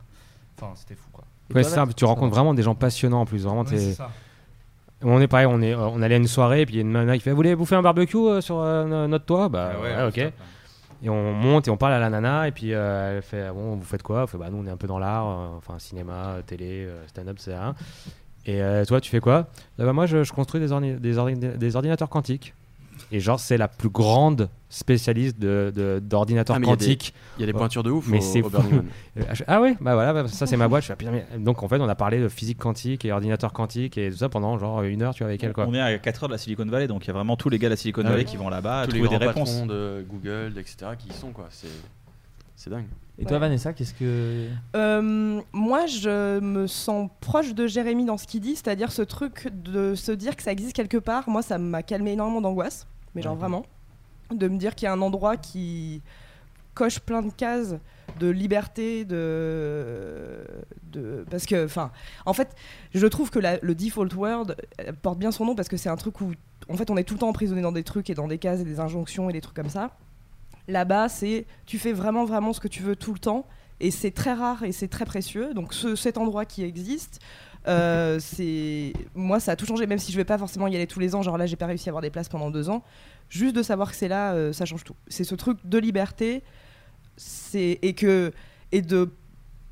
Enfin, 0.58 0.74
c'était 0.76 0.96
fou 0.96 1.10
quoi. 1.12 1.24
Et 1.50 1.54
Ouais, 1.56 1.64
toi, 1.64 1.86
c'est 1.88 1.94
tu 1.96 2.06
rencontres 2.06 2.34
vraiment 2.34 2.54
des 2.54 2.64
gens 2.64 2.76
passionnants 2.76 3.22
en 3.22 3.26
plus. 3.26 3.44
Vraiment, 3.44 3.62
Ouais, 3.64 3.70
t'es- 3.72 3.78
c'est 3.80 3.94
ça. 3.94 4.10
On 5.04 5.20
est 5.20 5.28
pareil, 5.28 5.48
on, 5.48 5.60
est, 5.64 5.74
on 5.74 6.00
allait 6.04 6.14
à 6.14 6.18
une 6.20 6.28
soirée, 6.28 6.62
et 6.62 6.66
puis 6.68 6.76
il 6.76 6.78
y 6.78 6.80
a 6.80 6.84
une 6.84 6.92
nana 6.92 7.16
qui 7.18 7.24
fait 7.24 7.32
Vous 7.32 7.36
voulez 7.36 7.56
bouffer 7.56 7.76
un 7.76 7.82
barbecue 7.82 8.18
euh, 8.18 8.40
sur 8.40 8.60
euh, 8.60 8.86
no- 8.86 9.08
notre 9.08 9.26
toit? 9.26 9.50
Bah 9.50 9.72
Ah 9.74 9.82
ouais, 9.82 9.96
ouais, 9.96 10.08
ok. 10.28 10.34
Et 11.04 11.10
on 11.10 11.34
monte 11.34 11.68
et 11.68 11.72
on 11.72 11.78
parle 11.78 11.94
à 11.94 12.00
la 12.00 12.10
nana, 12.10 12.48
et 12.48 12.52
puis 12.52 12.74
euh, 12.74 13.18
elle 13.18 13.22
fait 13.24 13.50
Bon, 13.52 13.76
vous 13.76 13.84
faites 13.84 14.04
quoi? 14.04 14.24
On 14.24 14.28
fait 14.28 14.38
Bah 14.38 14.50
nous, 14.52 14.58
on 14.58 14.68
est 14.68 14.72
un 14.72 14.78
peu 14.78 14.88
dans 14.88 15.00
l'art, 15.00 15.28
euh, 15.28 15.48
enfin 15.58 15.80
cinéma, 15.80 16.14
euh, 16.38 16.42
télé, 16.44 16.88
stand-up, 17.08 17.38
rien. 17.48 17.76
Et 18.46 18.62
toi, 18.88 19.00
tu 19.02 19.10
fais 19.10 19.20
quoi? 19.20 19.48
Ah 19.80 19.86
bah, 19.86 19.94
Moi, 19.94 20.06
je, 20.08 20.24
je 20.24 20.32
construis 20.34 20.60
des, 20.62 20.72
ordi- 20.72 21.00
des, 21.00 21.18
ordi- 21.18 21.58
des 21.58 21.76
ordinateurs 21.76 22.10
quantiques. 22.10 22.54
Et 23.12 23.20
genre, 23.20 23.40
c'est 23.40 23.58
la 23.58 23.68
plus 23.68 23.90
grande 23.90 24.50
spécialiste 24.70 25.38
de- 25.38 25.72
de- 25.76 26.00
d'ordinateurs 26.02 26.56
Ah, 26.56 26.60
mais 26.60 26.66
il 26.68 26.70
y 26.70 26.74
a 26.74 26.76
des- 26.78 26.86
quantiques. 26.86 27.14
il 27.38 27.42
y 27.42 27.44
a 27.44 27.46
des 27.46 27.52
pointures 27.54 27.84
de 27.84 27.92
ouf 27.92 28.08
Mais 28.08 28.20
au- 28.20 28.22
c'est. 28.22 28.42
Euh, 29.18 29.24
Ah 29.48 29.60
ouais, 29.60 29.76
bah 29.82 29.96
voilà, 29.96 30.14
bah, 30.14 30.28
ça 30.30 30.48
c'est 30.48 30.56
ma 30.56 30.70
boîte. 30.70 30.86
Je 30.86 30.94
ah, 30.94 31.38
Donc 31.38 31.62
en 31.64 31.68
fait, 31.68 31.80
on 31.82 31.90
a 31.90 31.96
parlé 31.96 32.22
de 32.22 32.30
physique 32.30 32.58
quantique 32.58 33.04
et 33.04 33.12
ordinateur 33.12 33.52
quantique 33.52 33.98
et 33.98 34.10
tout 34.10 34.18
ça 34.18 34.30
pendant 34.30 34.58
genre 34.58 34.82
une 34.84 35.02
heure, 35.02 35.14
tu 35.14 35.24
vois, 35.24 35.28
avec 35.30 35.44
elle 35.44 35.52
quoi. 35.52 35.66
On 35.68 35.74
est 35.74 35.82
à 35.82 35.98
4 35.98 36.24
heures 36.24 36.30
de 36.30 36.34
la 36.34 36.38
Silicon 36.38 36.66
Valley, 36.66 36.88
donc 36.88 37.04
il 37.04 37.08
y 37.08 37.12
a 37.12 37.14
vraiment 37.14 37.36
tous 37.36 37.50
les 37.50 37.60
gars 37.60 37.68
de 37.68 37.74
la 37.74 37.78
Silicon 37.78 38.04
Ah 38.06 38.10
Valley 38.12 38.24
qui 38.24 38.38
vont 38.38 38.48
là-bas 38.50 38.86
Tous 38.86 38.94
les 38.94 39.00
trouver 39.02 39.18
des 39.20 39.26
réponses. 39.26 39.52
patrons 39.52 39.66
de 39.66 40.06
Google, 40.10 40.54
etc. 40.58 40.78
qui 40.98 41.10
y 41.10 41.14
sont 41.14 41.32
quoi. 41.34 41.48
C'est, 41.50 41.68
c'est 42.56 42.70
dingue. 42.70 42.86
Et 43.20 43.26
toi, 43.26 43.38
Vanessa, 43.38 43.74
qu'est-ce 43.74 43.94
que. 43.94 44.48
Euh, 44.76 45.42
moi, 45.52 45.86
je 45.86 46.40
me 46.40 46.66
sens 46.66 47.10
proche 47.20 47.54
de 47.54 47.68
Jérémy 47.68 48.06
dans 48.06 48.18
ce 48.18 48.26
qu'il 48.26 48.40
dit, 48.40 48.56
c'est-à-dire 48.56 48.92
ce 48.92 49.02
truc 49.04 49.50
de 49.54 49.94
se 49.96 50.12
dire 50.14 50.36
que 50.38 50.42
ça 50.42 50.52
existe 50.52 50.74
quelque 50.74 50.98
part. 50.98 51.30
Moi, 51.30 51.42
ça 51.44 51.58
m'a 51.60 51.84
calmé 51.84 52.14
énormément 52.14 52.42
d'angoisse, 52.42 52.88
mais 53.16 53.22
genre 53.22 53.36
vraiment. 53.36 53.66
De 54.34 54.48
me 54.48 54.58
dire 54.58 54.76
qu'il 54.76 54.86
y 54.86 54.90
a 54.90 54.94
un 54.94 55.02
endroit 55.02 55.38
qui 55.38 56.02
coche 56.74 57.00
plein 57.00 57.22
de 57.22 57.32
cases 57.32 57.76
de 58.20 58.28
liberté, 58.30 59.04
de. 59.06 60.46
de 60.92 61.26
parce 61.30 61.46
que, 61.46 61.66
enfin, 61.66 61.92
en 62.26 62.34
fait, 62.34 62.56
je 62.94 63.08
trouve 63.08 63.30
que 63.30 63.40
la- 63.40 63.58
le 63.62 63.76
default 63.76 64.14
word 64.16 64.48
euh, 64.82 64.92
porte 65.02 65.20
bien 65.20 65.32
son 65.32 65.46
nom 65.46 65.56
parce 65.56 65.68
que 65.70 65.78
c'est 65.78 65.90
un 65.90 65.96
truc 65.98 66.22
où, 66.22 66.32
en 66.70 66.76
fait, 66.78 66.90
on 66.90 66.98
est 66.98 67.04
tout 67.04 67.16
le 67.16 67.20
temps 67.20 67.30
emprisonné 67.30 67.62
dans 67.62 67.72
des 67.72 67.84
trucs 67.84 68.10
et 68.10 68.14
dans 68.14 68.28
des 68.28 68.38
cases 68.38 68.60
et 68.62 68.64
des 68.66 68.80
injonctions 68.80 69.30
et 69.30 69.34
des 69.34 69.42
trucs 69.42 69.56
comme 69.56 69.70
ça. 69.70 69.92
Là-bas, 70.68 71.10
c'est 71.10 71.46
tu 71.66 71.80
fais 71.80 71.92
vraiment 71.94 72.26
vraiment 72.26 72.54
ce 72.54 72.60
que 72.60 72.68
tu 72.68 72.84
veux 72.84 72.96
tout 72.96 73.14
le 73.14 73.20
temps 73.20 73.46
et 73.80 73.92
c'est 73.92 74.12
très 74.12 74.34
rare 74.34 74.64
et 74.64 74.72
c'est 74.72 74.88
très 74.88 75.06
précieux. 75.06 75.54
Donc 75.54 75.74
ce- 75.74 75.96
cet 75.96 76.18
endroit 76.18 76.46
qui 76.46 76.64
existe, 76.64 77.20
euh, 77.68 78.18
c'est 78.20 78.94
moi 79.16 79.40
ça 79.40 79.52
a 79.52 79.56
tout 79.56 79.66
changé. 79.66 79.86
Même 79.88 80.00
si 80.00 80.12
je 80.12 80.18
vais 80.18 80.26
pas 80.26 80.38
forcément 80.38 80.68
y 80.68 80.76
aller 80.76 80.88
tous 80.88 81.00
les 81.00 81.14
ans, 81.16 81.22
genre 81.22 81.38
là 81.38 81.46
j'ai 81.46 81.56
pas 81.56 81.66
réussi 81.68 81.90
à 81.90 81.92
avoir 81.92 82.02
des 82.02 82.10
places 82.10 82.30
pendant 82.30 82.50
deux 82.52 82.70
ans. 82.70 82.84
Juste 83.30 83.56
de 83.56 83.64
savoir 83.64 83.90
que 83.92 83.96
c'est 83.96 84.08
là, 84.08 84.34
euh, 84.34 84.52
ça 84.54 84.66
change 84.66 84.84
tout. 84.84 84.96
C'est 85.08 85.24
ce 85.24 85.36
truc 85.36 85.58
de 85.64 85.78
liberté, 85.78 86.44
c'est 87.18 87.80
et 87.82 87.94
que 87.94 88.32
et 88.72 88.82
de 88.82 89.10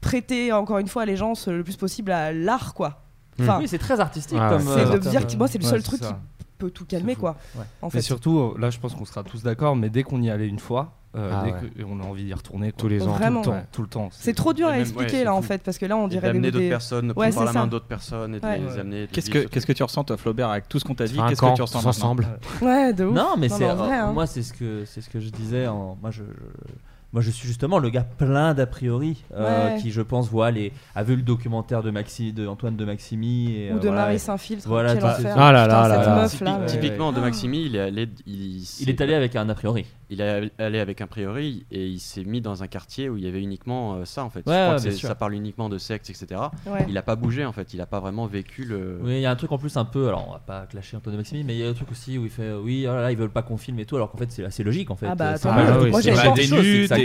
prêter 0.01 0.51
encore 0.53 0.77
une 0.77 0.87
fois 0.87 1.01
allégeance 1.03 1.47
le 1.47 1.63
plus 1.63 1.75
possible 1.75 2.11
à 2.11 2.31
l'art 2.31 2.73
quoi. 2.73 3.03
Oui, 3.39 3.67
c'est 3.69 3.77
très 3.77 3.99
artistique 4.01 4.37
Ah, 4.39 4.49
comme, 4.49 4.61
c'est 4.63 4.81
euh, 4.81 4.97
de 4.97 5.05
me 5.05 5.09
dire 5.11 5.25
que 5.25 5.35
moi 5.37 5.47
c'est 5.47 5.57
le 5.59 5.63
Ouais, 5.63 5.69
seul 5.69 5.81
truc 5.83 6.01
ça. 6.03 6.19
qui 6.39 6.45
peut 6.57 6.71
tout 6.71 6.85
calmer 6.85 7.15
quoi. 7.15 7.37
En 7.81 7.87
mais 7.87 7.91
fait. 7.91 8.01
surtout, 8.01 8.37
euh, 8.37 8.55
là, 8.59 8.69
je 8.69 8.77
pense 8.79 8.93
qu'on 8.95 9.05
sera 9.05 9.23
tous 9.23 9.43
d'accord, 9.43 9.77
mais 9.77 9.89
dès 9.89 10.03
qu'on 10.03 10.21
y 10.21 10.29
allait 10.29 10.47
une 10.49 10.59
fois, 10.59 10.98
euh, 11.15 11.31
Ah 11.33 11.41
dès 11.43 11.51
ouais. 11.53 11.59
que- 11.77 11.83
on 11.83 11.99
a 11.99 12.03
envie 12.03 12.23
d'y 12.25 12.33
retourner 12.33 12.71
quoi. 12.71 12.77
Tous 12.81 12.87
les 12.87 13.01
ans. 13.07 13.13
Vraiment. 13.13 13.41
tout 13.41 13.49
le 13.49 13.55
temps, 13.55 13.57
Ouais. 13.59 13.65
tout 13.71 13.81
le 13.81 13.87
temps. 13.87 14.09
C'est 14.11 14.33
trop 14.35 14.53
dur 14.53 14.67
à 14.67 14.71
même- 14.73 14.81
expliquer 14.81 15.17
ouais, 15.19 15.23
là 15.23 15.33
en 15.33 15.41
fait 15.41 15.61
parce 15.63 15.77
que 15.79 15.85
là 15.87 15.97
on 15.97 16.07
dirait 16.07 16.27
d'amener 16.27 16.51
d'autres 16.51 16.63
des- 16.63 16.69
personnes, 16.69 17.13
prendre 17.13 17.33
par 17.35 17.45
la 17.45 17.53
main 17.53 17.67
d'autres 17.67 17.87
personnes 17.87 18.35
et 18.35 18.39
de 18.39 18.45
Ouais. 18.45 18.59
les 18.59 18.77
amener. 18.79 19.07
Qu'est-ce 19.11 19.29
que, 19.29 19.39
qu'est-ce 19.47 19.65
que 19.65 19.73
tu 19.73 19.81
ressens, 19.83 20.03
toi, 20.03 20.17
Flaubert, 20.17 20.49
avec 20.49 20.69
tout 20.69 20.77
ce 20.79 20.85
qu'on 20.85 20.93
t'a 20.95 21.05
dit? 21.07 21.17
Qu'est-ce 21.29 21.41
que 21.41 21.55
tu 21.55 21.61
ressens 21.61 21.85
ensemble. 21.85 22.27
Ouais, 22.61 22.93
de 22.93 23.05
ouf. 23.05 23.15
Non, 23.15 23.35
mais 23.37 23.47
Non, 23.47 23.55
c'est 23.57 23.65
vrai, 23.73 23.95
hein. 23.97 24.11
moi 24.13 24.27
c'est 24.27 24.43
ce 24.43 24.53
que 24.53 24.83
c'est 24.85 25.01
ce 25.01 25.09
que 25.09 25.19
je 25.19 25.29
disais. 25.29 25.65
En, 25.67 25.97
moi, 26.01 26.11
je, 26.11 26.21
je- 26.23 26.73
Moi, 27.11 27.21
je 27.23 27.31
suis 27.31 27.47
justement 27.47 27.79
le 27.79 27.89
gars 27.89 28.03
plein 28.03 28.53
d'a 28.53 28.67
priori 28.67 29.23
euh, 29.33 29.73
Ouais. 29.75 29.81
qui, 29.81 29.89
je 29.91 30.01
pense, 30.01 30.29
voit 30.29 30.51
les, 30.51 30.71
a 30.93 31.01
vu 31.03 31.15
le 31.15 31.23
documentaire 31.23 31.81
de 31.81 31.89
Maxi, 31.89 32.33
de 32.33 32.45
Antoine 32.45 32.75
de 32.75 32.85
Maximi 32.85 33.51
et, 33.55 33.71
Ou 33.71 33.77
euh, 33.77 33.79
de 33.79 33.87
voilà. 33.87 34.01
Marie 34.03 34.19
Saint-Filtre, 34.19 34.67
Voilà, 34.67 34.93
quel 34.93 34.99
tout- 35.01 35.07
enfer. 35.07 35.35
Ah 35.37 35.51
là 35.51 35.63
Putain, 35.65 35.87
là 35.87 35.89
cette 35.89 36.05
là 36.07 36.15
là. 36.15 36.21
meuf 36.21 36.41
là. 36.41 36.51
Typi- 36.51 36.59
ouais. 36.59 36.65
Typiquement, 36.81 37.11
de 37.11 37.17
Ah. 37.17 37.21
Maximi, 37.21 37.65
il 37.65 37.75
est 37.75 37.79
allé. 37.79 38.09
Il, 38.27 38.61
Il 38.81 38.89
est 38.89 39.01
allé 39.01 39.15
avec 39.15 39.35
un 39.35 39.49
a 39.49 39.55
priori. 39.55 39.85
Il 40.11 40.21
est 40.21 40.51
allé 40.59 40.79
avec 40.79 41.01
un 41.01 41.07
priori 41.07 41.65
et 41.71 41.85
il 41.85 41.99
s'est 41.99 42.23
mis 42.23 42.41
dans 42.41 42.63
un 42.63 42.67
quartier 42.67 43.09
où 43.09 43.17
il 43.17 43.23
y 43.23 43.27
avait 43.27 43.41
uniquement 43.41 43.93
euh, 43.95 44.05
ça 44.05 44.23
en 44.23 44.29
fait. 44.31 44.39
Ouais, 44.39 44.43
Je 44.45 44.51
crois 44.51 44.69
ouais, 44.69 44.75
que 44.77 44.81
bien 44.81 44.91
c'est- 44.91 44.97
sûr. 44.97 45.07
ça 45.09 45.13
parle 45.15 45.33
uniquement 45.35 45.69
de 45.69 45.77
sexe, 45.77 46.09
etc. 46.09 46.41
Ouais. 46.67 46.85
Il 46.89 46.97
a 46.97 47.03
pas 47.03 47.15
bougé 47.15 47.45
en 47.45 47.51
fait. 47.51 47.73
Il 47.73 47.81
a 47.81 47.85
pas 47.85 47.99
vraiment 47.99 48.25
vécu 48.27 48.65
le. 48.65 48.99
Oui, 49.03 49.13
il 49.15 49.21
y 49.21 49.25
a 49.25 49.31
un 49.31 49.35
truc 49.35 49.51
en 49.51 49.57
plus 49.59 49.77
un 49.77 49.85
peu. 49.85 50.07
Alors, 50.07 50.25
on 50.27 50.31
va 50.33 50.39
pas 50.39 50.65
clasher 50.67 50.97
Antoine 50.97 51.13
de 51.13 51.17
Maximi, 51.19 51.43
mais 51.43 51.55
il 51.55 51.59
y 51.59 51.65
a 51.65 51.69
un 51.69 51.73
truc 51.73 51.91
aussi 51.91 52.17
où 52.17 52.23
il 52.25 52.31
fait 52.31 52.53
oui, 52.53 52.85
oh 52.87 52.93
là 52.93 53.01
là, 53.01 53.11
ils 53.11 53.17
veulent 53.17 53.29
pas 53.29 53.41
qu'on 53.43 53.57
filme 53.57 53.79
et 53.79 53.85
tout, 53.85 53.95
alors 53.95 54.11
qu'en 54.11 54.17
fait, 54.17 54.31
c'est 54.31 54.43
assez 54.45 54.63
logique 54.63 54.89
en 54.91 54.95
fait. 54.95 55.07
Ah 55.07 55.15
bah, 55.15 55.35
moi, 55.43 56.01
j'ai 56.01 56.11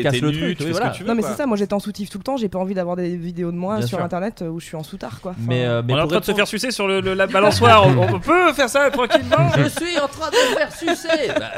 casse 0.03 0.21
le 0.21 0.33
truc. 0.33 0.33
tu 0.33 0.41
fais 0.41 0.49
oui, 0.49 0.57
ce 0.59 0.65
que 0.65 0.71
voilà. 0.73 0.91
tu 0.91 1.03
veux. 1.03 1.09
Non 1.09 1.15
mais 1.15 1.23
c'est 1.23 1.35
ça, 1.35 1.47
moi 1.47 1.57
j'étais 1.57 1.75
en 1.75 1.79
soutif 1.81 2.11
tout 2.11 2.19
le 2.19 2.25
temps, 2.25 2.37
j'ai 2.37 2.49
pas 2.49 2.59
envie 2.59 2.75
d'avoir 2.75 2.97
des 2.97 3.17
vidéos 3.17 3.51
de 3.53 3.57
moi 3.57 3.79
Bien 3.79 3.87
sur 3.87 3.99
sûr. 3.99 4.05
internet 4.05 4.43
euh, 4.43 4.49
où 4.49 4.61
je 4.61 4.67
suis 4.67 4.77
en 4.77 4.83
soutard 4.83 5.21
quoi. 5.21 5.33
Enfin, 5.33 5.41
Mais, 5.47 5.65
euh, 5.65 5.83
mais 5.87 5.95
On 5.95 5.99
est 5.99 6.03
en 6.03 6.07
train 6.09 6.21
de 6.21 6.25
se 6.25 6.33
faire 6.35 6.49
sucer 6.49 6.71
sur 6.71 6.87
le, 6.89 7.01
le- 7.01 7.15
la 7.15 7.27
balançoire. 7.27 7.87
on, 7.87 8.15
on 8.15 8.21
peut 8.21 8.53
faire 8.53 8.69
ça 8.69 8.91
tranquillement. 8.91 9.49
Je 9.57 9.69
suis 9.69 9.99
en 9.99 10.09
train 10.09 10.31
de 10.31 10.51
me 10.53 10.57
faire 10.57 10.73
sucer 10.75 11.29
bah, 11.39 11.51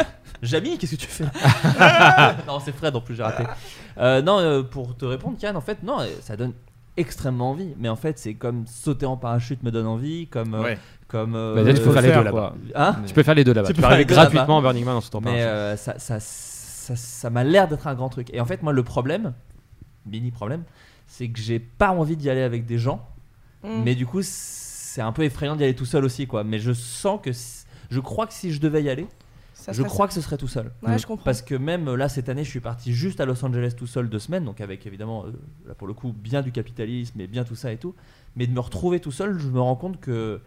Jamy, 0.42 0.76
qu'est-ce 0.78 0.96
que 0.96 1.00
tu 1.00 1.06
fais? 1.08 1.24
Non, 2.46 2.60
c'est 2.64 2.74
Fred 2.76 2.94
en 2.94 3.00
plus, 3.00 3.14
j'ai 3.16 3.22
raté. 3.22 3.44
Euh, 3.98 4.20
non, 4.22 4.38
euh, 4.38 4.62
pour 4.62 4.96
te 4.96 5.04
répondre, 5.04 5.36
Kian, 5.40 5.54
en 5.54 5.60
fait, 5.60 5.82
non, 5.82 6.00
euh, 6.00 6.06
ça 6.20 6.36
donne 6.36 6.52
extrêmement 6.96 7.50
envie. 7.52 7.74
Mais 7.78 7.88
en 7.88 7.96
fait, 7.96 8.18
c'est 8.18 8.34
comme 8.34 8.64
sauter 8.66 9.06
en 9.06 9.16
parachute 9.16 9.62
me 9.62 9.70
donne 9.70 9.86
envie, 9.86 10.26
comme. 10.28 10.54
euh, 10.54 10.62
Ouais. 10.62 10.78
comme 11.08 11.34
euh, 11.34 11.54
Bah, 11.54 11.64
déjà, 11.64 11.78
tu 11.78 11.84
peux 11.84 11.92
faire 11.92 12.02
les 12.02 12.08
faire, 12.08 12.18
deux 12.18 12.24
là-bas. 12.24 12.54
Hein? 12.74 12.96
Tu 13.06 13.14
peux 13.14 13.22
faire 13.22 13.34
les 13.34 13.44
deux 13.44 13.54
là-bas. 13.54 13.68
Tu 13.68 13.72
Tu 13.74 13.76
peux 13.76 13.82
peux 13.82 13.88
faire 13.88 13.92
arriver 13.92 14.04
deux 14.04 14.14
gratuitement 14.14 14.56
en 14.58 14.62
Burning 14.62 14.84
Man 14.84 14.96
en 14.96 15.00
sautant 15.00 15.20
Mais 15.20 15.26
parachute. 15.30 15.46
euh, 15.48 15.76
ça, 15.76 15.94
ça, 15.98 16.20
ça, 16.86 16.96
ça 16.96 17.30
m'a 17.30 17.44
l'air 17.44 17.68
d'être 17.68 17.86
un 17.86 17.94
grand 17.94 18.08
truc. 18.08 18.32
Et 18.32 18.40
en 18.40 18.44
fait, 18.44 18.62
moi, 18.62 18.72
le 18.72 18.82
problème, 18.82 19.34
mini 20.06 20.30
problème, 20.30 20.62
c'est 21.06 21.28
que 21.28 21.38
j'ai 21.40 21.58
pas 21.58 21.90
envie 21.90 22.16
d'y 22.16 22.30
aller 22.30 22.42
avec 22.42 22.66
des 22.66 22.78
gens. 22.78 23.06
Mm. 23.64 23.82
Mais 23.84 23.94
du 23.94 24.06
coup, 24.06 24.20
c'est 24.22 25.00
un 25.02 25.12
peu 25.12 25.22
effrayant 25.24 25.56
d'y 25.56 25.64
aller 25.64 25.74
tout 25.74 25.84
seul 25.86 26.04
aussi, 26.04 26.26
quoi. 26.26 26.44
Mais 26.44 26.58
je 26.58 26.72
sens 26.72 27.20
que. 27.22 27.32
si- 27.32 27.64
Je 27.90 28.00
crois 28.00 28.26
que 28.26 28.32
si 28.34 28.52
je 28.52 28.60
devais 28.60 28.82
y 28.82 28.90
aller, 28.90 29.06
ça 29.54 29.72
je 29.72 29.82
crois 29.82 30.06
ça. 30.06 30.08
que 30.08 30.14
ce 30.14 30.20
serait 30.20 30.36
tout 30.36 30.48
seul. 30.48 30.70
Ouais, 30.82 30.98
je 30.98 31.06
comprends. 31.06 31.24
Parce 31.24 31.42
que 31.42 31.54
même 31.54 31.92
là, 31.94 32.08
cette 32.08 32.28
année, 32.28 32.44
je 32.44 32.50
suis 32.50 32.60
parti 32.60 32.92
juste 32.92 33.20
à 33.20 33.24
Los 33.26 33.44
Angeles 33.44 33.74
tout 33.76 33.86
seul 33.86 34.08
deux 34.08 34.18
semaines, 34.18 34.44
donc 34.44 34.60
avec 34.60 34.86
évidemment, 34.86 35.24
euh, 35.26 35.32
là 35.68 35.74
pour 35.74 35.86
le 35.86 35.94
coup, 35.94 36.12
bien 36.12 36.42
du 36.42 36.50
capitalisme 36.52 37.20
et 37.20 37.26
bien 37.26 37.44
tout 37.44 37.54
ça 37.56 37.72
et 37.72 37.76
tout. 37.76 37.94
Mais 38.36 38.46
de 38.46 38.52
me 38.52 38.60
retrouver 38.60 39.00
tout 39.00 39.12
seul, 39.12 39.38
je 39.38 39.48
me 39.48 39.60
rends 39.60 39.76
compte 39.76 40.00
que. 40.00 40.40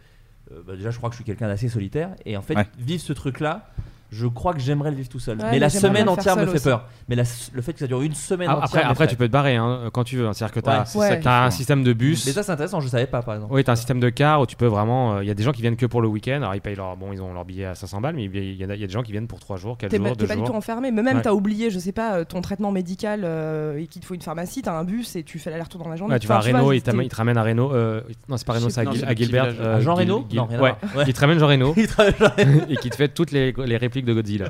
euh, 0.52 0.62
bah, 0.66 0.76
déjà, 0.76 0.90
je 0.92 0.98
crois 0.98 1.10
que 1.10 1.14
je 1.16 1.18
suis 1.18 1.26
quelqu'un 1.26 1.48
d'assez 1.48 1.70
solitaire. 1.70 2.16
Et 2.26 2.36
en 2.38 2.42
fait, 2.42 2.56
Ouais. 2.56 2.68
vivre 2.78 3.02
ce 3.02 3.14
truc-là, 3.14 3.72
je 4.12 4.28
crois 4.28 4.54
que 4.54 4.60
j'aimerais 4.60 4.90
le 4.92 4.98
vivre 4.98 5.10
tout 5.10 5.20
seul. 5.20 5.38
Ouais, 5.38 5.44
mais 5.46 5.52
mais 5.52 5.60
la 5.60 5.70
semaine 5.70 6.10
entière 6.10 6.36
me 6.36 6.46
fait 6.46 6.56
aussi. 6.56 6.64
peur. 6.64 6.86
Mais 7.08 7.16
la- 7.16 7.24
le 7.54 7.62
fait 7.62 7.74
que 7.74 7.80
ça 7.80 7.88
dure 7.88 8.02
une 8.02 8.14
semaine 8.16 8.48
Ah, 8.52 8.64
entière. 8.64 8.90
après, 8.90 9.08
tu 9.08 9.16
peux 9.16 9.28
te 9.28 9.32
barrer 9.32 9.56
hein, 9.56 9.90
quand 9.94 10.04
tu 10.04 10.18
veux. 10.18 10.28
hein. 10.28 10.34
C'est-à-dire 10.34 10.54
que 10.54 10.60
tu 10.60 10.70
as, 10.70 10.86
Ouais, 10.98 11.22
un 11.28 11.52
système 11.52 11.84
de 11.84 11.94
bus. 11.94 12.26
Mais 12.26 12.32
ça, 12.34 12.44
c'est 12.44 12.52
intéressant, 12.52 12.80
je 12.82 12.88
savais 12.88 13.06
pas 13.08 13.22
par 13.22 13.36
exemple. 13.36 13.54
Oui, 13.54 13.64
t'as 13.64 13.74
un 13.74 13.76
système 13.76 14.00
de 14.00 14.10
car 14.10 14.42
où 14.42 14.46
tu 14.46 14.56
peux 14.56 14.66
vraiment. 14.68 15.20
Il 15.22 15.28
y 15.28 15.32
a 15.32 15.34
des 15.34 15.44
gens 15.44 15.52
qui 15.52 15.62
viennent 15.62 15.76
que 15.76 15.86
pour 15.86 16.02
le 16.02 16.08
week-end. 16.08 16.38
Alors 16.38 16.56
ils 16.56 16.62
payent 16.62 16.76
leur. 16.76 16.96
Bon, 16.98 17.12
ils 17.14 17.22
ont 17.22 17.34
leur 17.34 17.46
billet 17.46 17.66
à 17.66 17.76
500 17.76 18.02
balles, 18.02 18.16
mais 18.16 18.26
il 18.26 18.36
y, 18.36 18.64
a- 18.64 18.74
il 18.76 18.80
y 18.80 18.84
a 18.84 18.88
des 18.88 18.94
gens 18.94 19.04
qui 19.04 19.12
viennent 19.12 19.28
pour 19.28 19.40
3 19.40 19.58
jours, 19.58 19.78
4 19.78 19.90
T'es 19.92 19.98
jours, 19.98 20.06
pas, 20.08 20.12
2 20.16 20.26
t'es 20.26 20.28
pas 20.28 20.36
du 20.40 20.44
tout 20.44 20.54
enfermé, 20.54 20.92
mais 20.92 21.02
même 21.04 21.18
Ouais. 21.18 21.22
t'as 21.22 21.32
oublié, 21.34 21.70
je 21.70 21.80
sais 21.80 21.92
pas, 21.92 22.14
euh, 22.16 22.24
ton 22.26 22.42
traitement 22.42 22.72
médical 22.72 23.22
euh, 23.24 23.78
et 23.78 23.88
qu'il 23.88 24.02
te 24.02 24.06
faut 24.08 24.16
une 24.16 24.22
pharmacie, 24.22 24.62
t'as 24.62 24.74
un 24.74 24.84
bus 24.84 25.16
et 25.16 25.24
tu 25.24 25.40
fais 25.40 25.50
l'aller-retour 25.50 25.84
dans 25.84 25.90
la 25.90 25.96
journée. 25.96 26.14
Ouais, 26.14 26.20
tu 26.20 26.28
vas 26.28 26.36
à 26.38 26.40
Reno, 26.40 26.64
vois, 26.64 26.76
il, 26.76 26.82
t'amène- 26.82 27.02
t'es- 27.02 27.06
il 27.06 27.10
te 27.10 27.16
ramène 27.16 27.38
à 27.38 27.44
Reno. 27.44 27.72
euh, 27.74 28.02
non, 28.28 28.38
c'est 28.38 28.46
pas 28.48 28.54
Reno, 28.54 28.70
Je 28.70 28.74
c'est 28.74 28.82
à, 29.06 29.14
Gilbert. 29.16 29.54
euh, 29.60 29.80
Jean 29.82 29.94
Reno 29.96 30.20
Non, 30.20 30.26
rien 30.30 30.44
à 30.44 30.48
ouais. 30.52 30.58
voir. 30.58 30.78
Ouais. 30.98 31.04
Il 31.08 31.14
te 31.14 31.20
ramène 31.20 31.40
Jean 31.40 31.48
Reno 31.48 31.74
et 32.70 32.76
qui 32.78 32.90
te 32.90 32.96
fait 32.96 33.10
toutes 33.10 33.32
les, 33.32 33.54
les 33.66 33.78
de 34.06 34.14
Godzilla. 34.14 34.46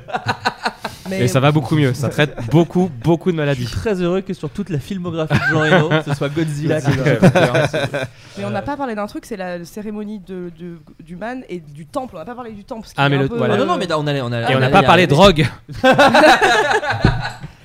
Mais- 1.08 1.20
Et 1.24 1.28
ça 1.28 1.40
va 1.40 1.50
beaucoup 1.52 1.74
mieux. 1.76 1.92
Ça 1.94 2.08
traite 2.08 2.36
beaucoup, 2.50 2.90
beaucoup 3.02 3.30
de 3.32 3.36
Je 3.36 3.40
maladies. 3.40 3.66
suis 3.66 3.76
très 3.76 4.00
heureux 4.00 4.20
que 4.20 4.32
sur 4.32 4.48
toute 4.50 4.70
la 4.70 4.78
filmographie 4.78 5.34
de 5.34 5.52
Jean 5.52 5.60
Reno, 5.60 5.90
ce 6.06 6.14
soit 6.14 6.28
Godzilla 6.28 6.80
qui. 6.80 6.90
Mais 8.38 8.44
on 8.44 8.50
n'a 8.50 8.62
pas 8.62 8.76
parlé 8.76 8.94
d'un 8.94 9.06
truc, 9.06 9.26
c'est 9.26 9.36
la 9.36 9.64
cérémonie 9.64 10.20
de, 10.20 10.50
de- 10.58 10.78
du 11.02 11.16
man 11.16 11.42
et 11.48 11.58
du 11.60 11.86
temple. 11.86 12.14
On 12.16 12.18
n'a 12.18 12.24
pas 12.24 12.34
parlé 12.36 12.52
du 12.52 12.64
temple. 12.64 12.86
ce 12.86 12.94
qui 12.94 13.00
Ah, 13.00 13.06
est 13.06 13.08
mais 13.10 13.16
un 13.16 13.22
le- 13.22 13.28
peu, 13.28 13.36
voilà. 13.38 13.54
Ah 13.54 13.58
non, 13.58 13.66
non, 13.66 13.76
mais 13.76 13.86
on 13.92 14.06
allait. 14.06 14.20
On 14.22 14.30
allait 14.32 14.52
Et 14.52 14.56
on 14.56 14.60
n'a 14.60 14.66
allait 14.66 14.72
pas 14.72 14.82
y 14.82 14.86
parlé 14.86 15.02
arriver. 15.02 15.06
drogue. 15.08 15.46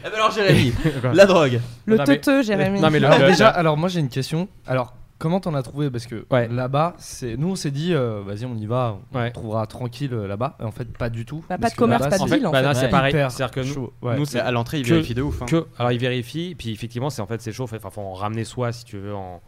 Eh 0.07 0.09
ben 0.09 0.15
alors, 0.15 0.31
Jérémy, 0.31 0.73
la 1.13 1.25
drogue. 1.25 1.59
Le 1.85 1.97
Non, 1.97 2.03
mais- 2.07 2.17
teuteux, 2.17 2.43
Jérémy. 2.43 2.79
Non, 2.79 2.89
mais 2.91 2.99
le- 2.99 3.07
Alors 3.07 3.19
le- 3.19 3.27
déjà, 3.27 3.49
alors 3.49 3.75
moi 3.77 3.89
j'ai 3.89 3.99
une 3.99 4.09
question. 4.09 4.47
Alors 4.67 4.93
comment 5.25 5.39
t'en 5.39 5.55
as 5.55 5.63
trouvé? 5.63 5.89
Parce 5.89 6.05
que 6.05 6.23
Ouais. 6.29 6.47
là-bas, 6.47 6.93
c'est 6.99 7.35
nous 7.35 7.49
on 7.49 7.55
s'est 7.55 7.71
dit, 7.71 7.95
euh, 7.95 8.21
vas-y 8.23 8.45
on 8.45 8.55
y 8.55 8.67
va, 8.67 8.99
on 9.11 9.17
Ouais. 9.17 9.31
trouvera 9.31 9.65
tranquille 9.65 10.13
euh, 10.13 10.27
là-bas. 10.27 10.55
Et 10.59 10.63
en 10.63 10.69
fait 10.71 10.95
pas 10.95 11.09
du 11.09 11.25
tout. 11.25 11.43
Bah, 11.49 11.57
pas 11.57 11.71
de 11.71 11.75
commerce, 11.75 12.03
pas 12.03 12.09
de 12.11 12.13
c'est- 12.15 12.21
En 12.21 12.27
fait, 12.27 12.35
ville, 12.37 12.45
en 12.47 12.51
bah, 12.51 12.61
fait. 12.61 12.73
c'est 12.75 12.85
Ouais. 12.85 12.89
pareil. 12.91 13.13
Hyper 13.13 13.31
C'est-à-dire 13.31 13.51
que 13.63 13.73
nous, 14.05 14.25
à 14.39 14.51
l'entrée, 14.51 14.79
il 14.79 14.83
que- 14.85 14.89
vérifie 14.93 15.15
de 15.15 15.23
ouf. 15.23 15.41
hein. 15.41 15.45
que 15.47 15.65
alors 15.79 15.91
ils 15.91 15.97
vérifient 15.99 16.53
puis 16.53 16.69
effectivement 16.71 17.09
c'est 17.09 17.21
en 17.23 17.25
fait 17.27 17.41
c'est 17.41 17.51
chaud 17.51 17.63
enfin 17.63 17.77
faut 17.89 18.01
en 18.01 18.13
ramener 18.13 18.43
soi 18.43 18.71
si 18.71 18.85
tu 18.85 18.97
veux 18.99 19.15
en 19.15 19.41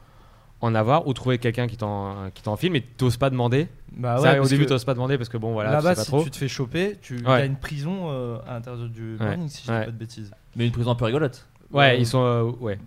en 0.62 0.74
avoir 0.74 1.08
ou 1.08 1.14
trouver 1.14 1.38
quelqu'un 1.38 1.68
qui 1.68 1.78
t'en 1.78 2.32
qui 2.34 2.42
t'en 2.42 2.56
filme 2.56 2.76
et 2.76 2.82
t'oses 2.82 3.18
pas 3.18 3.30
demander 3.30 3.68
Bah 3.92 4.20
ouais, 4.20 4.40
au 4.40 4.46
début 4.48 4.66
t'oses 4.66 4.86
pas 4.86 4.96
demander 4.96 5.16
parce 5.18 5.30
que 5.30 5.38
bon 5.38 5.54
voilà 5.54 5.70
tu 5.70 5.76
là-bas 5.76 5.94
sais 5.96 6.02
si 6.02 6.08
trop 6.08 6.24
tu 6.24 6.32
te 6.32 6.38
fais 6.38 6.48
choper, 6.48 6.98
tu 7.00 7.18
il 7.18 7.22
y 7.22 7.26
Ouais. 7.28 7.34
a 7.34 7.46
une 7.46 7.58
prison 7.58 8.10
euh, 8.10 8.40
à 8.48 8.54
l'intérieur 8.54 8.90
du 8.90 9.18
si 9.50 9.68
je 9.68 9.72
dis 9.72 9.86
pas 9.86 9.86
de 9.86 9.92
bêtises. 9.92 10.32
Mais 10.56 10.66
une 10.66 10.72
prison 10.72 10.90
un 10.92 10.96
peu 10.96 11.06
rigolote. 11.06 11.48
Ouais 11.72 11.92
Euh, 11.92 11.96
ils 11.96 12.06
sont 12.08 12.24
euh, 12.24 12.44
ouais 12.60 12.78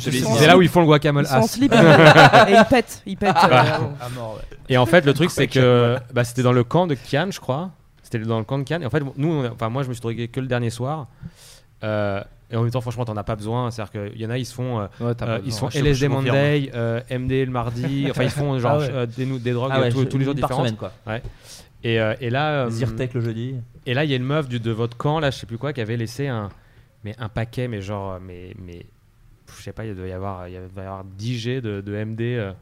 c'est 0.00 0.46
là 0.46 0.58
où 0.58 0.62
ils 0.62 0.68
font 0.68 0.80
le 0.80 0.86
guacamole 0.86 1.24
Ils 1.24 1.28
sont 1.28 1.34
en 1.36 1.42
as. 1.44 1.46
slip 1.48 1.72
et 2.48 2.52
ils 2.52 2.64
pètent. 2.68 3.02
Ils 3.06 3.16
pètent. 3.16 3.30
euh, 3.36 3.50
À 4.00 4.08
mort, 4.14 4.36
ouais. 4.36 4.58
et 4.68 4.76
en 4.76 4.84
fait 4.86 5.04
le 5.06 5.14
truc 5.14 5.30
c'est 5.30 5.46
que 5.48 5.96
bah, 6.12 6.24
c'était 6.24 6.42
dans 6.42 6.52
le 6.52 6.64
camp 6.64 6.86
de 6.86 6.94
Cannes 6.94 7.32
je 7.32 7.40
crois 7.40 7.70
c'était 8.02 8.18
dans 8.18 8.38
le 8.38 8.44
camp 8.44 8.58
de 8.58 8.64
Cannes 8.64 8.82
et 8.82 8.86
en 8.86 8.90
fait 8.90 9.02
nous 9.16 9.44
enfin 9.46 9.68
moi 9.70 9.82
je 9.82 9.88
me 9.88 9.94
suis 9.94 10.00
drogué 10.02 10.28
que 10.28 10.40
le 10.40 10.46
dernier 10.46 10.70
soir 10.70 11.06
Euh, 11.82 12.20
et 12.50 12.56
en 12.56 12.62
même 12.62 12.70
temps 12.70 12.82
franchement 12.82 13.06
t'en 13.06 13.16
as 13.16 13.22
pas 13.24 13.36
besoin 13.36 13.70
c'est 13.70 13.80
à 13.80 13.86
dire 13.86 14.10
qu'il 14.10 14.20
y 14.20 14.26
en 14.26 14.30
a 14.30 14.36
ils 14.36 14.44
se 14.44 14.52
font 14.52 14.80
euh, 14.80 14.86
Ouais, 15.00 15.12
Euh, 15.22 15.38
ils 15.46 15.52
je- 15.52 15.78
LSD. 15.78 16.08
Monday, 16.08 16.70
euh, 16.74 17.00
MD 17.10 17.46
le 17.46 17.50
mardi, 17.50 18.06
enfin 18.10 18.24
ils 18.24 18.28
font 18.30 18.58
genre 18.58 18.72
Ah 18.72 18.78
ouais. 18.78 18.88
euh, 18.90 19.06
des, 19.06 19.52
drogues 19.52 19.70
Ah 19.72 19.80
ouais, 19.80 19.90
tous, 19.90 20.00
je- 20.00 20.04
tous 20.04 20.18
les 20.18 20.24
jours 20.26 20.34
différents. 20.34 20.58
semaine 20.64 20.76
quoi. 20.76 20.92
Et, 21.82 21.98
euh, 21.98 22.12
et 22.20 22.28
là, 22.28 22.66
euh, 22.66 22.70
Zyrtec 22.70 23.14
le 23.14 23.22
jeudi. 23.22 23.54
et 23.86 23.94
là 23.94 24.04
il 24.04 24.10
y 24.10 24.12
a 24.12 24.16
une 24.16 24.24
meuf 24.24 24.46
du, 24.48 24.60
de 24.60 24.70
votre 24.72 24.98
camp 24.98 25.20
là, 25.20 25.30
je 25.30 25.38
sais 25.38 25.46
plus 25.46 25.56
quoi, 25.56 25.72
qui 25.72 25.80
avait 25.80 25.96
laissé 25.96 26.28
un, 26.28 26.50
mais 27.04 27.14
un 27.18 27.28
paquet, 27.28 27.68
mais 27.68 27.80
genre, 27.80 28.12
euh, 28.14 28.18
mais, 28.20 28.54
mais 28.58 28.84
je 29.56 29.62
sais 29.62 29.72
pas, 29.72 29.84
il 29.84 29.94
doit 29.94 30.06
y 30.06 30.12
avoir, 30.12 30.48
il 30.48 30.54
doit 30.74 30.82
y 30.82 30.86
avoir 30.86 31.04
10 31.04 31.38
G 31.38 31.60
de, 31.60 31.80
de 31.80 32.04
MD. 32.04 32.20
euh, 32.20 32.52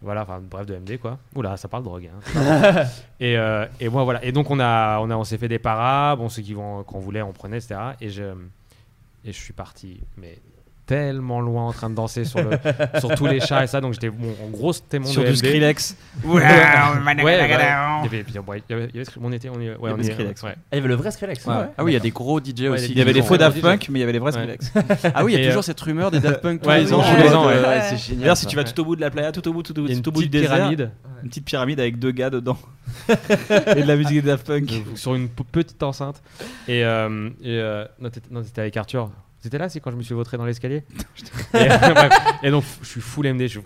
voilà, 0.00 0.22
enfin 0.22 0.40
bref 0.40 0.64
de 0.64 0.76
MD 0.76 0.96
quoi. 0.98 1.18
Oula, 1.34 1.56
ça 1.56 1.66
parle 1.68 1.82
drogue. 1.82 2.08
hein. 2.36 2.84
et, 3.20 3.36
euh, 3.36 3.66
et 3.80 3.88
moi 3.88 4.04
voilà. 4.04 4.24
Et 4.24 4.30
donc 4.30 4.48
on 4.50 4.60
a, 4.60 5.00
on 5.00 5.10
a, 5.10 5.16
on 5.16 5.24
s'est 5.24 5.38
fait 5.38 5.48
des 5.48 5.58
paras. 5.58 6.14
Bon, 6.16 6.28
ceux 6.28 6.42
qui 6.42 6.54
vont, 6.54 6.84
qu'on 6.84 7.00
voulait, 7.00 7.20
on 7.22 7.32
prenait, 7.32 7.56
etc. 7.58 7.80
Et 8.00 8.08
je, 8.08 8.22
et 9.24 9.32
je 9.32 9.38
suis 9.42 9.52
parti, 9.52 10.00
mais 10.16 10.38
tellement 10.88 11.40
loin 11.40 11.66
en 11.68 11.72
train 11.72 11.90
de 11.90 11.94
danser 11.94 12.24
sur, 12.24 12.40
le, 12.42 12.50
sur 12.98 13.14
tous 13.14 13.26
les 13.26 13.38
chats 13.40 13.62
et 13.62 13.66
ça. 13.68 13.80
Donc 13.80 13.92
j'étais, 13.92 14.08
bon, 14.10 14.34
en 14.44 14.48
gros, 14.48 14.72
c'était 14.72 14.98
mon 14.98 15.04
Sur 15.06 15.22
de 15.22 15.26
du 15.28 15.32
MD. 15.34 15.38
Skrillex. 15.38 15.96
ouais, 16.24 16.42
on 19.20 19.32
était, 19.32 19.48
on 19.48 19.60
y- 19.60 19.68
ouais, 19.68 19.76
Il 19.82 19.88
y 19.88 19.90
on 19.90 19.94
avait 19.94 20.02
y- 20.02 20.06
Skrillex. 20.06 20.42
ouais. 20.42 20.54
Ah, 20.56 20.62
il 20.72 20.76
y 20.76 20.78
avait 20.78 20.88
le 20.88 20.94
vrai 20.94 21.10
Skrillex. 21.10 21.44
Ouais. 21.46 21.54
Ah 21.76 21.84
oui, 21.84 21.92
il 21.92 21.94
y 21.94 21.96
a 21.96 22.00
des 22.00 22.10
gros 22.10 22.40
DJ 22.40 22.60
Ouais, 22.62 22.68
aussi. 22.70 22.92
Il 22.92 22.98
y 22.98 23.00
avait 23.02 23.12
des 23.12 23.22
faux 23.22 23.36
Daft. 23.36 23.60
Punk, 23.60 23.88
mais 23.90 23.98
il 23.98 24.00
y 24.00 24.02
avait 24.02 24.12
les 24.12 24.18
vrais. 24.18 24.32
Skrillex. 24.32 24.72
Ah 25.14 25.24
oui, 25.24 25.32
il 25.34 25.38
y 25.38 25.42
a 25.42 25.44
euh, 25.44 25.48
toujours 25.50 25.64
cette 25.64 25.80
rumeur 25.80 26.10
des 26.10 26.20
Daft 26.20 26.40
Punk 26.40 26.64
Ouais, 26.64 26.84
ouais. 26.84 26.92
Ouais, 26.92 27.80
C'est 27.90 27.96
génial. 27.96 28.20
D'ailleurs, 28.20 28.36
si 28.36 28.46
tu 28.46 28.56
vas 28.56 28.64
tout 28.64 28.80
au 28.80 28.84
bout 28.84 28.96
de 28.96 29.00
la 29.00 29.10
playa, 29.10 29.32
tout 29.32 29.46
au 29.48 29.52
bout, 29.52 29.62
tout 29.62 29.78
au 29.78 29.82
bout, 29.82 29.88
tout 30.00 30.08
au 30.08 30.12
bout 30.12 30.22
du 30.22 30.28
petite 30.28 30.42
désert, 30.42 30.56
pyramide 30.56 30.90
une 31.22 31.28
petite 31.30 31.44
pyramide 31.44 31.80
avec 31.80 31.98
deux 31.98 32.12
gars 32.12 32.30
dedans 32.30 32.56
et 33.08 33.82
de 33.82 33.88
la 33.88 33.96
musique 33.96 34.22
des 34.22 34.28
Daft 34.28 34.46
Punk. 34.46 34.70
euh, 34.72 34.96
sur 34.96 35.14
une 35.14 35.28
petite 35.28 35.82
enceinte. 35.82 36.22
Et, 36.68 36.84
euh, 36.84 37.28
et 37.42 37.58
euh, 37.58 37.84
non, 38.00 38.08
t'étais 38.42 38.60
avec 38.60 38.76
Arthur. 38.76 39.10
C'était 39.40 39.58
là, 39.58 39.68
c'est 39.68 39.80
quand 39.80 39.90
je 39.90 39.96
me 39.96 40.02
suis 40.02 40.14
vautré 40.14 40.36
dans 40.36 40.44
l'escalier. 40.44 40.84
et. 41.54 41.68
Et 42.46 42.50
donc, 42.50 42.64
je 42.82 42.86
suis 42.86 43.00
full 43.00 43.32
MD. 43.32 43.42
Je 43.42 43.46
suis, 43.46 43.60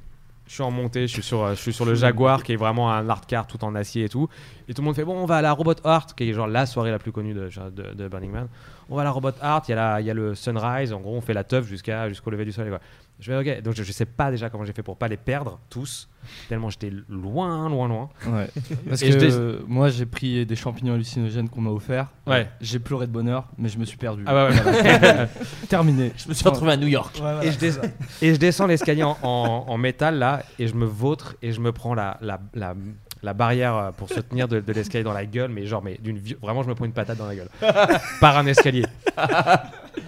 je 0.46 0.52
suis 0.56 0.62
en 0.62 0.70
montée, 0.70 1.06
je 1.06 1.12
suis 1.12 1.22
sur, 1.22 1.48
je 1.48 1.54
suis 1.54 1.72
sur 1.72 1.86
le 1.86 1.94
Jaguar 1.94 2.42
qui 2.42 2.52
est 2.52 2.56
vraiment 2.56 2.92
un 2.92 3.08
art 3.08 3.26
car 3.26 3.46
tout 3.46 3.64
en 3.64 3.74
acier 3.74 4.04
et 4.04 4.08
tout. 4.08 4.28
Et 4.68 4.74
tout 4.74 4.82
le 4.82 4.86
monde 4.86 4.94
fait 4.94 5.04
bon, 5.04 5.14
on 5.16 5.24
va 5.24 5.36
à 5.36 5.42
la 5.42 5.52
Robot 5.52 5.74
Art, 5.82 6.14
qui 6.14 6.28
est 6.28 6.32
genre 6.34 6.46
la 6.46 6.66
soirée 6.66 6.90
la 6.90 6.98
plus 6.98 7.10
connue 7.10 7.32
de, 7.32 7.48
de, 7.70 7.94
de 7.94 8.08
Burning 8.08 8.30
Man. 8.30 8.48
On 8.90 8.96
va 8.96 9.00
à 9.02 9.04
la 9.04 9.10
Robot 9.10 9.30
Art, 9.40 9.62
il 9.68 9.74
y, 9.74 9.78
a 9.78 10.00
y 10.02 10.12
le 10.12 10.34
sunrise. 10.34 10.92
En 10.92 11.00
gros, 11.00 11.16
on 11.16 11.22
fait 11.22 11.32
la 11.32 11.44
teuf 11.44 11.66
jusqu'au 11.66 12.30
lever 12.30 12.44
du 12.44 12.52
soleil. 12.52 12.70
Quoi. 12.70 12.80
Je 13.20 13.32
vais 13.32 13.56
ok. 13.58 13.62
Donc, 13.62 13.74
je, 13.74 13.82
je 13.84 13.92
sais 13.92 14.04
pas 14.06 14.30
déjà 14.32 14.50
comment 14.50 14.64
j'ai 14.64 14.72
fait 14.72 14.82
pour 14.82 14.96
pas 14.96 15.06
les 15.06 15.16
perdre 15.16 15.60
tous, 15.70 16.08
tellement 16.48 16.70
j'étais 16.70 16.90
loin, 17.08 17.68
loin, 17.68 17.86
loin. 17.86 18.08
Ouais. 18.26 18.48
Parce 18.88 19.00
que 19.00 19.06
euh, 19.32 19.60
moi 19.68 19.90
j'ai 19.90 20.06
pris 20.06 20.44
des 20.44 20.56
champignons 20.56 20.94
hallucinogènes 20.94 21.48
qu'on 21.48 21.60
m'a 21.60 21.70
offert. 21.70 22.08
Ouais. 22.26 22.48
J'ai 22.60 22.80
pleuré 22.80 23.06
de 23.06 23.12
bonheur, 23.12 23.46
mais 23.58 23.68
je 23.68 23.78
me 23.78 23.84
suis 23.84 23.96
perdu. 23.96 24.24
Ah 24.26 24.46
ouais. 24.46 24.50
Voilà. 24.50 25.28
Terminé. 25.68 26.12
Je 26.16 26.28
me 26.28 26.34
suis 26.34 26.44
retrouvé 26.48 26.72
à 26.72 26.76
New 26.76 26.88
York. 26.88 27.14
Ouais, 27.16 27.20
voilà. 27.20 27.44
et, 27.44 27.52
je 27.52 27.58
des- 27.58 27.74
et 28.22 28.34
je 28.34 28.38
descends 28.40 28.66
l'escalier 28.66 29.04
en, 29.04 29.16
en- 29.22 29.64
en 29.68 29.78
métal 29.78 30.18
là 30.18 30.42
et 30.58 30.66
je 30.66 30.74
me 30.74 30.84
vautre 30.84 31.36
et 31.42 31.52
je 31.52 31.60
me 31.60 31.70
prends 31.70 31.94
la, 31.94 32.18
la, 32.22 32.40
la, 32.54 32.74
la 33.22 33.34
barrière 33.34 33.76
euh, 33.76 33.90
pour 33.92 34.08
se 34.08 34.18
tenir 34.18 34.48
de, 34.48 34.58
de 34.58 34.72
l'escalier 34.72 35.04
dans 35.04 35.12
la 35.12 35.26
gueule 35.26 35.50
mais 35.50 35.64
genre 35.66 35.82
mais 35.82 35.96
d'une 36.02 36.20
vraiment 36.42 36.64
je 36.64 36.68
me 36.68 36.74
prends 36.74 36.86
une 36.86 36.92
patate 36.92 37.18
dans 37.18 37.26
la 37.26 37.36
gueule 37.36 37.48
par 38.20 38.36
un 38.36 38.46
escalier 38.46 38.84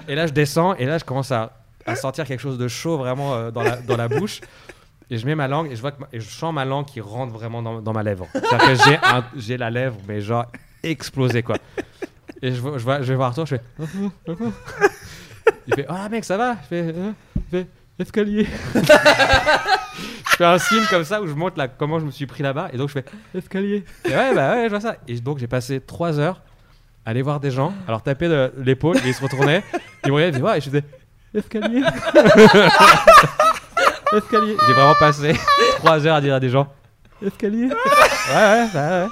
et 0.08 0.14
là 0.16 0.26
je 0.26 0.32
descends 0.32 0.74
et 0.74 0.84
là 0.86 0.98
je 0.98 1.04
commence 1.04 1.30
à, 1.30 1.52
à 1.86 1.96
sentir 1.96 2.24
quelque 2.26 2.40
chose 2.40 2.58
de 2.58 2.68
chaud 2.68 2.96
vraiment 2.98 3.34
euh, 3.34 3.50
dans, 3.50 3.62
la, 3.62 3.76
dans 3.76 3.96
la 3.96 4.08
bouche 4.08 4.40
et 5.10 5.18
je 5.18 5.26
mets 5.26 5.34
ma 5.34 5.48
langue 5.48 5.70
et 5.70 5.76
je 5.76 5.80
vois 5.80 5.92
que 5.92 6.00
ma- 6.00 6.08
et 6.12 6.20
je 6.20 6.28
sens 6.28 6.52
ma 6.54 6.64
langue 6.64 6.86
qui 6.86 7.00
rentre 7.00 7.32
vraiment 7.32 7.60
dans, 7.62 7.80
dans 7.82 7.92
ma 7.92 8.02
lèvre 8.02 8.26
c'est 8.32 8.54
à 8.54 8.58
dire 8.58 8.66
que 8.68 8.74
j'ai 8.84 8.96
un- 9.02 9.24
j'ai 9.36 9.56
la 9.56 9.70
lèvre 9.70 9.96
mais 10.08 10.20
genre 10.20 10.46
explosée 10.82 11.42
quoi 11.42 11.56
et 12.42 12.52
je, 12.52 12.60
vois- 12.60 12.78
je, 12.78 12.84
vois, 12.84 13.02
je 13.02 13.06
vais 13.08 13.14
voir 13.16 13.28
Arthur 13.28 13.46
je 13.46 13.56
fais 13.56 13.62
Il 15.66 15.74
fait 15.74 15.86
Ah, 15.88 16.08
mec, 16.08 16.24
ça 16.24 16.36
va? 16.36 16.56
Je 16.62 16.66
fais, 16.68 16.82
Euh, 16.94 17.12
il 17.36 17.42
fait 17.50 17.66
Escalier. 17.98 18.46
je 18.74 20.36
fais 20.36 20.44
un 20.44 20.58
signe 20.58 20.84
comme 20.90 21.04
ça 21.04 21.22
où 21.22 21.26
je 21.26 21.32
montre 21.32 21.56
là, 21.58 21.68
comment 21.68 21.98
je 22.00 22.04
me 22.06 22.10
suis 22.10 22.26
pris 22.26 22.42
là-bas. 22.42 22.68
Et 22.72 22.76
donc, 22.76 22.88
je 22.88 22.94
fais 22.94 23.04
Escalier. 23.34 23.84
Et 24.04 24.08
ouais, 24.10 24.34
bah 24.34 24.54
ouais, 24.56 24.64
je 24.64 24.70
vois 24.70 24.80
ça. 24.80 24.96
Et 25.08 25.14
donc, 25.20 25.38
j'ai 25.38 25.46
passé 25.46 25.80
3 25.80 26.18
heures 26.18 26.42
à 27.06 27.10
aller 27.10 27.22
voir 27.22 27.40
des 27.40 27.50
gens, 27.50 27.72
à 27.86 27.90
leur 27.92 28.02
taper 28.02 28.28
de 28.28 28.52
l'épaule, 28.58 28.96
et 28.98 29.08
ils 29.08 29.14
se 29.14 29.22
retournaient. 29.22 29.62
Ils 30.04 30.10
me 30.10 30.14
regardaient, 30.14 30.28
ils 30.30 30.32
disaient, 30.40 30.44
ouais, 30.44 30.58
et 30.58 30.60
je 30.60 30.66
faisais 30.70 30.84
Escalier. 31.34 31.82
Escalier. 34.16 34.56
J'ai 34.66 34.72
vraiment 34.72 34.94
passé 34.98 35.34
3 35.78 36.06
heures 36.06 36.14
à 36.16 36.20
dire 36.20 36.34
à 36.34 36.40
des 36.40 36.48
gens 36.48 36.68
Escalier. 37.24 37.66
Ouais, 37.66 38.34
ouais, 38.34 38.66
bah 38.72 39.04
ouais. 39.04 39.08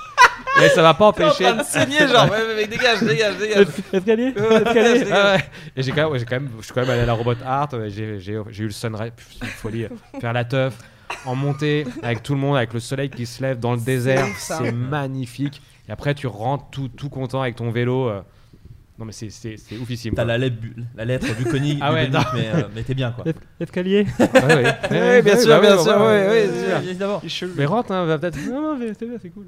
Et 0.64 0.68
ça 0.68 0.82
m'a 0.82 0.92
pas 0.94 1.06
empêché. 1.06 1.30
T'es 1.38 1.46
en 1.46 1.54
train 1.54 1.62
de 1.62 1.66
saigner, 1.66 2.06
genre, 2.08 2.30
ouais, 2.30 2.38
mais 2.48 2.54
mec, 2.56 2.68
dégage, 2.76 3.00
dégage, 3.02 3.36
dégage. 3.38 3.66
Escalier. 3.92 4.34
Ouais, 4.36 4.56
Escalier. 4.62 5.04
Ah 5.10 5.34
ouais. 5.36 5.44
Et 5.76 5.82
j'ai 5.82 5.92
quand 5.92 6.02
même, 6.02 6.10
ouais, 6.12 6.18
j'ai 6.18 6.24
quand 6.26 6.36
même, 6.36 6.50
je 6.58 6.64
suis 6.64 6.74
quand 6.74 6.82
même 6.82 6.90
allé 6.90 7.00
à 7.00 7.06
la 7.06 7.12
Robot 7.14 7.34
Art. 7.44 7.68
ouais, 7.72 7.88
J'ai, 7.90 8.20
j'ai, 8.20 8.38
j'ai 8.50 8.62
eu 8.64 8.66
le 8.66 8.72
sunrise, 8.72 9.12
pff, 9.16 9.26
c'est 9.38 9.46
une 9.46 9.50
folie. 9.52 9.86
Faire 10.20 10.32
la 10.32 10.44
teuf 10.44 10.74
en 11.24 11.34
montée 11.34 11.86
avec 12.02 12.22
tout 12.22 12.34
le 12.34 12.40
monde, 12.40 12.56
avec 12.56 12.72
le 12.74 12.80
soleil 12.80 13.08
qui 13.08 13.24
se 13.26 13.42
lève 13.42 13.58
dans 13.58 13.72
le 13.72 13.80
désert. 13.80 14.26
ouf, 14.26 14.38
ça. 14.38 14.58
C'est 14.62 14.72
magnifique. 14.72 15.62
Et 15.88 15.92
après, 15.92 16.14
tu 16.14 16.26
rentres 16.26 16.66
tout, 16.70 16.88
tout 16.88 17.08
content 17.08 17.40
avec 17.40 17.56
ton 17.56 17.70
vélo. 17.70 18.08
euh. 18.08 18.20
Non, 18.98 19.06
mais 19.06 19.12
c'est, 19.12 19.30
c'est, 19.30 19.56
c'est 19.56 19.78
oufissime. 19.78 20.14
T'as 20.14 20.24
la 20.24 20.36
lettre, 20.38 20.56
la 20.94 21.04
lettre 21.04 21.34
buconique, 21.36 21.78
Ah 21.82 21.92
ouais, 21.92 22.06
buconique, 22.06 22.26
non. 22.26 22.38
mais, 22.38 22.48
euh, 22.62 22.68
mais 22.74 22.82
t'es 22.82 22.94
bien 22.94 23.10
quoi. 23.10 23.24
Escalier. 23.58 24.06
Ouais, 24.18 24.54
ouais. 24.54 24.64
Ouais, 24.90 25.22
bien 25.22 25.34
Ouais, 25.34 25.40
sûr, 25.40 25.60
bien 25.60 25.78
sûr, 25.78 25.84
c'est 25.84 26.66
sûr. 26.68 26.76
évidemment. 26.88 27.22
Mais 27.56 27.64
rentre, 27.64 27.92
hein, 27.92 28.04
va 28.04 28.18
peut-être. 28.18 28.38
Non, 28.48 28.60
non, 28.60 28.78
mais 28.78 28.92
c'est 28.98 29.06
bien, 29.06 29.16
c'est 29.20 29.30
cool. 29.30 29.46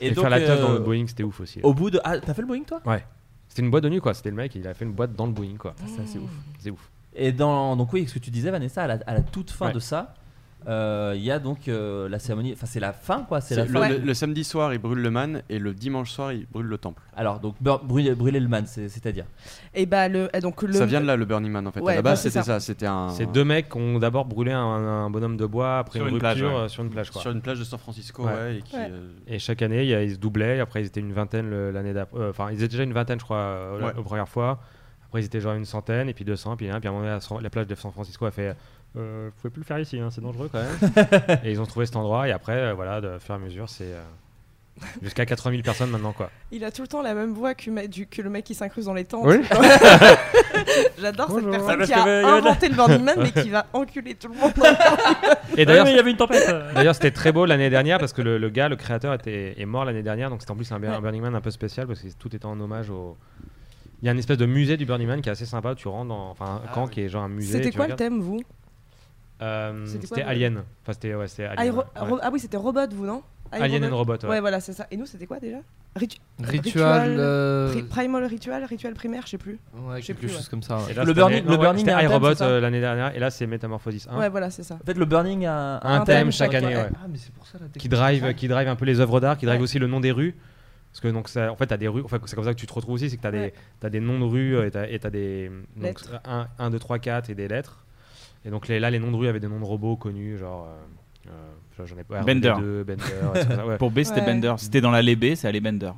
Et 0.00 0.06
Et, 0.08 0.10
donc, 0.12 0.22
faire 0.22 0.30
la 0.30 0.40
teuf 0.40 0.60
dans 0.60 0.70
euh, 0.70 0.74
le 0.74 0.78
Boeing, 0.84 1.06
c'était 1.08 1.24
ouf 1.24 1.40
aussi. 1.40 1.60
Au 1.62 1.74
bout 1.74 1.90
de. 1.90 2.00
Ah, 2.04 2.18
t'as 2.20 2.32
fait 2.32 2.42
le 2.42 2.46
Boeing 2.48 2.62
toi? 2.62 2.80
Ouais. 2.86 3.04
C'était 3.48 3.62
une 3.62 3.70
boîte 3.70 3.84
de 3.84 3.88
nuit, 3.88 4.00
quoi. 4.00 4.14
C'était 4.14 4.30
le 4.30 4.36
mec, 4.36 4.54
il 4.54 4.66
a 4.68 4.74
fait 4.74 4.84
une 4.84 4.92
boîte 4.92 5.14
dans 5.16 5.26
le 5.26 5.32
Boeing, 5.32 5.56
quoi. 5.58 5.74
Ça, 5.86 6.02
c'est 6.06 6.18
ouf. 6.18 6.30
C'est 6.60 6.70
ouf. 6.70 6.90
Et 7.16 7.32
dans 7.32 7.74
donc 7.74 7.92
oui, 7.92 8.06
ce 8.06 8.14
que 8.14 8.18
tu 8.20 8.30
disais 8.30 8.50
Vanessa, 8.50 8.84
à 8.84 8.86
la, 8.86 8.98
à 9.06 9.14
la 9.14 9.22
toute 9.22 9.50
fin 9.50 9.66
Ouais. 9.68 9.72
de 9.72 9.80
ça, 9.80 10.14
euh, 10.66 11.14
il 11.16 11.22
y 11.22 11.30
a 11.30 11.38
donc 11.38 11.68
euh, 11.68 12.08
la 12.08 12.18
cérémonie. 12.18 12.52
Enfin, 12.52 12.66
c'est 12.66 12.80
la 12.80 12.92
fin 12.92 13.22
quoi. 13.22 13.40
C'est 13.40 13.54
la 13.54 13.64
le, 13.64 13.70
fin. 13.72 13.88
le- 13.88 13.98
le 13.98 14.14
samedi 14.14 14.42
soir, 14.44 14.74
il 14.74 14.78
brûle 14.78 14.98
le 14.98 15.10
man 15.10 15.42
et 15.48 15.58
le 15.58 15.72
dimanche 15.72 16.10
soir, 16.10 16.32
il 16.32 16.46
brûle 16.46 16.66
le 16.66 16.78
temple. 16.78 17.00
Alors 17.16 17.38
donc 17.40 17.54
brûler, 17.62 18.14
brûler 18.14 18.40
le 18.40 18.48
man, 18.48 18.64
c'est- 18.66 18.88
c'est-à-dire. 18.88 19.24
Et 19.74 19.86
bah 19.86 20.08
le 20.08 20.28
et 20.36 20.40
donc 20.40 20.60
le 20.62 20.72
Ça 20.72 20.84
vient 20.84 21.00
de 21.00 21.06
là, 21.06 21.16
le 21.16 21.24
Burning 21.24 21.50
Man 21.52 21.66
en 21.66 21.72
fait. 21.72 21.80
Ouais, 21.80 21.92
à 21.92 21.96
la 21.96 22.02
bah, 22.02 22.10
base, 22.10 22.22
c'est 22.22 22.30
c'était 22.30 22.44
ça. 22.44 22.54
ça. 22.54 22.60
C'était 22.60 22.86
un. 22.86 23.10
C'est 23.10 23.30
deux 23.30 23.44
mecs 23.44 23.68
qui 23.70 23.76
ont 23.78 23.98
d'abord 23.98 24.24
brûlé 24.24 24.52
un, 24.52 24.60
un 24.60 25.10
bonhomme 25.10 25.36
de 25.36 25.46
bois 25.46 25.78
après 25.78 26.00
Sur 26.00 26.08
une, 26.08 26.14
une 26.14 26.18
plage, 26.20 26.42
rupture 26.42 26.56
ouais. 26.58 26.64
euh, 26.64 26.68
sur 26.68 26.82
une 26.82 26.90
plage. 26.90 27.10
Quoi. 27.10 27.22
Sur 27.22 27.30
une 27.30 27.40
plage 27.40 27.58
de 27.60 27.64
San 27.64 27.78
Francisco, 27.78 28.24
ouais, 28.26 28.56
et 28.56 28.62
qui, 28.62 28.74
Ouais. 28.76 28.88
euh, 28.90 29.08
Et 29.26 29.38
chaque 29.38 29.62
année, 29.62 29.82
il 29.84 29.88
y 29.88 29.94
a- 29.94 30.02
ils 30.02 30.14
se 30.14 30.18
doublaient. 30.18 30.60
Après, 30.60 30.82
ils 30.82 30.86
étaient 30.86 31.00
une 31.00 31.12
vingtaine 31.12 31.70
l'année 31.70 31.92
d'après. 31.94 32.18
euh, 32.18 32.30
Enfin, 32.30 32.48
ils 32.50 32.56
étaient 32.56 32.68
déjà 32.68 32.82
une 32.82 32.92
vingtaine, 32.92 33.20
je 33.20 33.24
crois, 33.24 33.36
euh, 33.38 33.78
la- 33.80 33.86
Ouais. 33.86 33.92
la 33.96 34.02
première 34.02 34.28
fois. 34.28 34.58
Après, 35.06 35.22
ils 35.22 35.24
étaient 35.24 35.40
genre 35.40 35.54
une 35.54 35.64
centaine, 35.64 36.10
et 36.10 36.12
puis 36.14 36.26
200, 36.26 36.56
puis, 36.56 36.68
hein, 36.68 36.80
puis 36.80 36.88
à 36.88 36.90
un 36.90 36.94
moment 36.94 37.06
donné, 37.06 37.42
la 37.42 37.48
plage 37.50 37.66
de 37.66 37.74
San 37.74 37.90
Francisco 37.92 38.26
a 38.26 38.30
fait. 38.30 38.54
Euh, 38.96 39.28
vous 39.30 39.40
pouvez 39.40 39.50
plus 39.52 39.60
le 39.60 39.66
faire 39.66 39.78
ici, 39.78 39.98
hein, 40.00 40.08
c'est 40.10 40.20
dangereux 40.22 40.48
quand 40.50 40.58
même. 40.62 41.38
et 41.44 41.50
ils 41.52 41.60
ont 41.60 41.66
trouvé 41.66 41.86
cet 41.86 41.96
endroit, 41.96 42.26
et 42.28 42.32
après, 42.32 42.56
euh, 42.56 42.74
voilà, 42.74 43.00
de 43.00 43.18
fur 43.18 43.34
et 43.34 43.36
à 43.36 43.40
mesure, 43.40 43.68
c'est 43.68 43.84
euh, 43.84 44.00
jusqu'à 45.02 45.26
80 45.26 45.50
000 45.52 45.62
personnes 45.62 45.90
maintenant, 45.90 46.12
quoi. 46.12 46.30
Il 46.50 46.64
a 46.64 46.70
tout 46.72 46.82
le 46.82 46.88
temps 46.88 47.02
la 47.02 47.14
même 47.14 47.32
voix 47.32 47.54
que, 47.54 47.86
du- 47.86 48.06
que 48.06 48.22
le 48.22 48.30
mec 48.30 48.44
qui 48.44 48.54
s'incruste 48.54 48.86
dans 48.86 48.94
les 48.94 49.04
tentes. 49.04 49.26
Oui. 49.26 49.40
J'adore 50.98 51.30
cette 51.30 51.44
Ah, 51.46 51.50
personne 51.50 51.76
parce 51.78 51.86
qui 51.88 51.92
a 51.94 52.34
inventé 52.34 52.68
le 52.68 52.74
Burning 52.74 53.02
Man 53.04 53.16
mais 53.18 53.30
qui 53.42 53.50
va 53.50 53.66
enculer 53.72 54.14
tout 54.14 54.28
le 54.28 54.34
monde. 54.34 54.52
Et 55.56 55.64
d'ailleurs, 55.64 55.88
il 55.88 55.94
y 55.94 55.98
avait 55.98 56.10
une 56.10 56.16
tempête. 56.16 56.48
D'ailleurs, 56.74 56.94
c'était 56.94 57.10
très 57.10 57.30
beau 57.32 57.44
l'année 57.46 57.70
dernière 57.70 57.98
parce 57.98 58.12
que 58.12 58.22
le, 58.22 58.38
le 58.38 58.48
gars, 58.50 58.68
le 58.68 58.76
créateur, 58.76 59.14
était, 59.14 59.54
est 59.60 59.66
mort 59.66 59.84
l'année 59.84 60.02
dernière. 60.02 60.30
Donc, 60.30 60.40
c'était 60.40 60.52
en 60.52 60.56
plus 60.56 60.70
un, 60.72 60.80
Ouais. 60.80 60.88
un 60.88 61.00
Burning 61.00 61.22
Man 61.22 61.34
un 61.34 61.40
peu 61.40 61.50
spécial 61.50 61.86
parce 61.86 62.00
que 62.00 62.08
tout 62.18 62.34
était 62.34 62.46
en 62.46 62.58
hommage 62.60 62.90
au. 62.90 63.16
Il 64.02 64.06
y 64.06 64.08
a 64.08 64.12
une 64.12 64.18
espèce 64.18 64.38
de 64.38 64.46
musée 64.46 64.76
du 64.76 64.86
Burning 64.86 65.08
Man 65.08 65.20
qui 65.20 65.28
est 65.28 65.32
assez 65.32 65.46
sympa. 65.46 65.74
Tu 65.74 65.88
rentres 65.88 66.08
dans. 66.08 66.30
Enfin, 66.30 66.62
un 66.64 66.72
camp 66.72 66.86
qui 66.86 67.00
est 67.02 67.08
genre 67.08 67.24
un 67.24 67.28
musée. 67.28 67.58
C'était 67.58 67.72
quoi 67.76 67.86
le 67.88 67.96
thème, 67.96 68.20
vous? 68.20 68.40
C'était 69.40 70.06
quoi, 70.06 70.16
C'était 70.16 70.22
Alien. 70.28 70.62
Enfin, 70.82 70.92
c'était 70.92 71.14
ouais, 71.14 71.26
Ah, 71.40 71.60
Alien. 71.60 71.74
Ro- 71.74 71.80
ouais. 71.80 72.08
Ro- 72.10 72.18
ah 72.22 72.30
oui, 72.32 72.40
c'était 72.40 72.56
Robot, 72.56 72.88
vous, 72.92 73.06
non? 73.06 73.22
Alien 73.50 73.84
and 73.86 73.96
Robot, 73.96 74.16
ouais. 74.26 74.40
voilà, 74.40 74.60
c'est 74.60 74.74
ça. 74.74 74.86
Et 74.90 74.96
nous, 74.96 75.06
c'était 75.06 75.26
quoi 75.26 75.38
déjà? 75.40 75.58
Ritu- 75.96 76.18
Ritual, 76.38 77.16
euh, 77.18 77.72
pri- 77.72 77.82
Primal 77.88 78.24
Ritual, 78.24 78.62
Ritual 78.64 78.92
primaire, 78.92 79.22
je 79.24 79.30
sais 79.30 79.38
plus. 79.38 79.58
Ouais, 79.74 79.96
Je 80.00 80.06
sais 80.06 80.06
quelque 80.08 80.18
plus, 80.20 80.28
chose 80.28 80.42
ouais. 80.42 80.46
comme 80.50 80.62
ça. 80.62 80.76
ouais. 80.76 80.90
Et 80.90 80.94
là, 80.94 81.04
Le 81.04 81.12
Burning- 81.14 81.44
le 81.44 81.50
non, 81.52 81.56
Burning 81.58 81.88
a 81.88 82.42
euh, 82.42 82.60
l'année 82.60 82.80
dernière. 82.80 83.16
Et 83.16 83.18
là, 83.18 83.30
c'est 83.30 83.46
Metamorphosis 83.46 84.06
1. 84.10 84.18
Ouais, 84.18 84.28
voilà, 84.28 84.50
c'est 84.50 84.62
ça. 84.62 84.74
En 84.74 84.84
fait, 84.84 84.94
le 84.98 85.04
Burning 85.06 85.46
a 85.46 85.80
un, 85.82 86.04
thème 86.04 86.30
chaque 86.30 86.54
année, 86.54 86.76
ouais. 86.76 86.90
Ah, 86.94 87.06
mais 87.08 87.16
c'est 87.16 87.32
pour 87.32 87.46
ça 87.46 87.58
la 87.58 87.66
qui 87.68 87.88
drive, 87.88 88.34
qui 88.34 88.48
drive 88.48 88.68
un 88.68 88.76
peu 88.76 88.84
les 88.84 89.00
œuvres 89.00 89.18
d'art, 89.20 89.38
qui 89.38 89.46
drive 89.46 89.58
Ouais. 89.60 89.64
aussi 89.64 89.78
le 89.78 89.86
nom 89.86 90.00
des 90.00 90.12
rues. 90.12 90.34
Parce 90.92 91.00
que 91.00 91.08
donc 91.08 91.28
ça, 91.28 91.50
en 91.52 91.56
fait, 91.56 91.66
t'as 91.66 91.76
des 91.76 91.88
rues. 91.88 92.02
Enfin, 92.04 92.18
c'est 92.26 92.34
comme 92.34 92.44
ça 92.44 92.54
que 92.54 92.58
tu 92.58 92.66
te 92.66 92.72
retrouves 92.72 92.94
aussi, 92.94 93.08
c'est 93.10 93.16
que 93.16 93.22
t'as 93.22 93.30
des, 93.30 93.52
as 93.82 93.90
des 93.90 94.00
noms 94.00 94.18
de 94.18 94.24
rues 94.24 94.56
euh, 94.56 94.66
et 94.88 94.98
t'as, 94.98 95.10
des 95.10 95.48
donc, 95.76 95.84
Lettres. 95.84 96.20
1, 96.58 96.70
2, 96.70 96.78
3, 96.78 96.98
4 96.98 97.30
et 97.30 97.34
des 97.34 97.48
lettres. 97.48 97.84
Et 98.48 98.50
donc 98.50 98.66
les, 98.66 98.80
là, 98.80 98.90
les 98.90 98.98
noms 98.98 99.10
de 99.12 99.16
rues 99.16 99.28
avaient 99.28 99.40
des 99.40 99.46
noms 99.46 99.60
de 99.60 99.64
robots 99.64 99.96
connus, 99.96 100.38
genre. 100.38 100.66
euh, 100.66 101.30
euh, 101.30 101.84
j'en 101.86 101.98
ai 101.98 102.02
pas. 102.02 102.22
Bender. 102.22 102.48
R2D2, 102.48 102.82
Bender. 102.82 103.02
et 103.34 103.44
tout 103.44 103.52
ça, 103.54 103.66
ouais. 103.66 103.76
Pour 103.78 103.90
B, 103.90 104.00
c'était 104.02 104.20
Ouais. 104.20 104.26
Bender. 104.26 104.54
C'était 104.56 104.80
dans 104.80 104.90
la 104.90 105.02
B, 105.02 105.34
c'est 105.36 105.46
allé 105.46 105.60
Bender. 105.60 105.90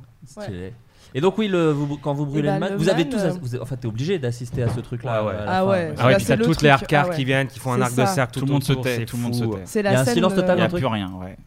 Et 1.13 1.19
donc 1.21 1.37
oui, 1.37 1.47
le, 1.47 1.71
vous- 1.71 1.97
quand 1.97 2.13
vous 2.13 2.25
brûlez 2.25 2.47
bah, 2.59 2.69
le 2.69 2.75
vous 2.75 2.89
avez 2.89 3.07
tous, 3.09 3.19
euh, 3.19 3.31
vous, 3.41 3.55
en 3.57 3.65
fait, 3.65 3.77
t'es 3.77 3.87
obligé 3.87 4.19
d'assister 4.19 4.63
à 4.63 4.69
ce 4.69 4.79
truc-là. 4.81 5.23
Ouais, 5.23 5.29
ouais. 5.29 5.35
euh, 5.35 5.41
à 5.41 5.45
la 5.45 5.57
Ah 5.57 5.65
ouais. 5.65 5.71
ouais. 5.71 5.93
Ah 5.97 6.07
ouais, 6.07 6.15
puis 6.17 6.25
t'as 6.25 6.35
le 6.35 6.43
toutes 6.45 6.53
truc, 6.55 6.63
les 6.63 6.69
arcares 6.69 7.05
ah 7.05 7.09
ouais. 7.09 7.15
qui 7.15 7.25
viennent, 7.25 7.47
qui 7.47 7.59
font 7.59 7.71
un 7.73 7.81
arc 7.81 7.95
de 7.95 8.05
cercle 8.05 8.33
Tout 8.33 8.39
tout, 8.41 8.45
le 8.45 8.51
monde 8.53 8.63
se 8.63 8.73
tait, 8.73 9.05
tout 9.05 9.17
le 9.17 9.23
monde 9.23 9.35
se 9.35 9.43
tait. 9.45 9.61
C'est 9.65 9.79
Il 9.81 9.85
y 9.85 9.87
a 9.87 9.91
la 9.93 9.99
un 10.01 10.05
scène. 10.05 10.13
silence 10.15 10.35
total 10.35 10.57
Il 10.57 10.61
n'y 10.61 10.65
a 10.65 10.69
plus 10.69 10.85
rien, 10.85 11.11
ouais. 11.13 11.37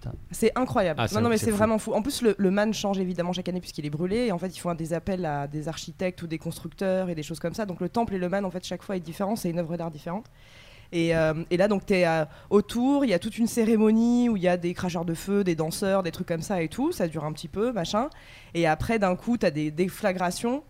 Putain. 0.00 0.12
C'est 0.30 0.52
incroyable. 0.56 1.00
Ah, 1.02 1.06
non, 1.14 1.20
non, 1.22 1.28
mais 1.28 1.38
c'est 1.38 1.50
vraiment 1.50 1.78
fou. 1.78 1.92
En 1.92 2.02
plus, 2.02 2.22
le, 2.22 2.34
le 2.38 2.50
man 2.50 2.72
change 2.72 2.98
évidemment 2.98 3.32
chaque 3.32 3.48
année 3.48 3.60
puisqu'il 3.60 3.84
est 3.86 3.90
brûlé. 3.90 4.26
Et 4.26 4.32
en 4.32 4.38
fait, 4.38 4.48
ils 4.56 4.60
font 4.60 4.74
des 4.74 4.92
appels 4.92 5.24
à 5.24 5.46
des 5.48 5.68
architectes 5.68 6.22
ou 6.22 6.26
des 6.26 6.38
constructeurs 6.38 7.08
et 7.10 7.14
des 7.14 7.22
choses 7.22 7.40
comme 7.40 7.54
ça. 7.54 7.66
Donc, 7.66 7.80
le 7.80 7.88
temple 7.88 8.14
et 8.14 8.18
le 8.18 8.28
man, 8.28 8.44
en 8.44 8.50
fait, 8.50 8.64
chaque 8.64 8.82
fois 8.82 8.96
est 8.96 9.00
différent. 9.00 9.34
C'est 9.36 9.50
une 9.50 9.58
œuvre 9.58 9.76
d'art 9.76 9.90
différente. 9.90 10.26
Et, 10.92 11.14
euh, 11.14 11.34
et 11.50 11.56
là, 11.58 11.68
donc, 11.68 11.84
tu 11.84 11.94
es 11.94 12.06
autour. 12.48 13.04
Il 13.04 13.08
y 13.10 13.14
a 13.14 13.18
toute 13.18 13.36
une 13.38 13.46
cérémonie 13.46 14.28
où 14.28 14.36
il 14.36 14.42
y 14.42 14.48
a 14.48 14.56
des 14.56 14.72
cracheurs 14.72 15.04
de 15.04 15.14
feu, 15.14 15.44
des 15.44 15.54
danseurs, 15.54 16.02
des 16.02 16.12
trucs 16.12 16.28
comme 16.28 16.42
ça 16.42 16.62
et 16.62 16.68
tout. 16.68 16.92
Ça 16.92 17.08
dure 17.08 17.24
un 17.24 17.32
petit 17.32 17.48
peu, 17.48 17.72
machin. 17.72 18.08
Et 18.54 18.66
après, 18.66 18.98
d'un 18.98 19.16
coup, 19.16 19.36
tu 19.36 19.44
as 19.46 19.50
des 19.50 19.70
déflagrations 19.70 20.62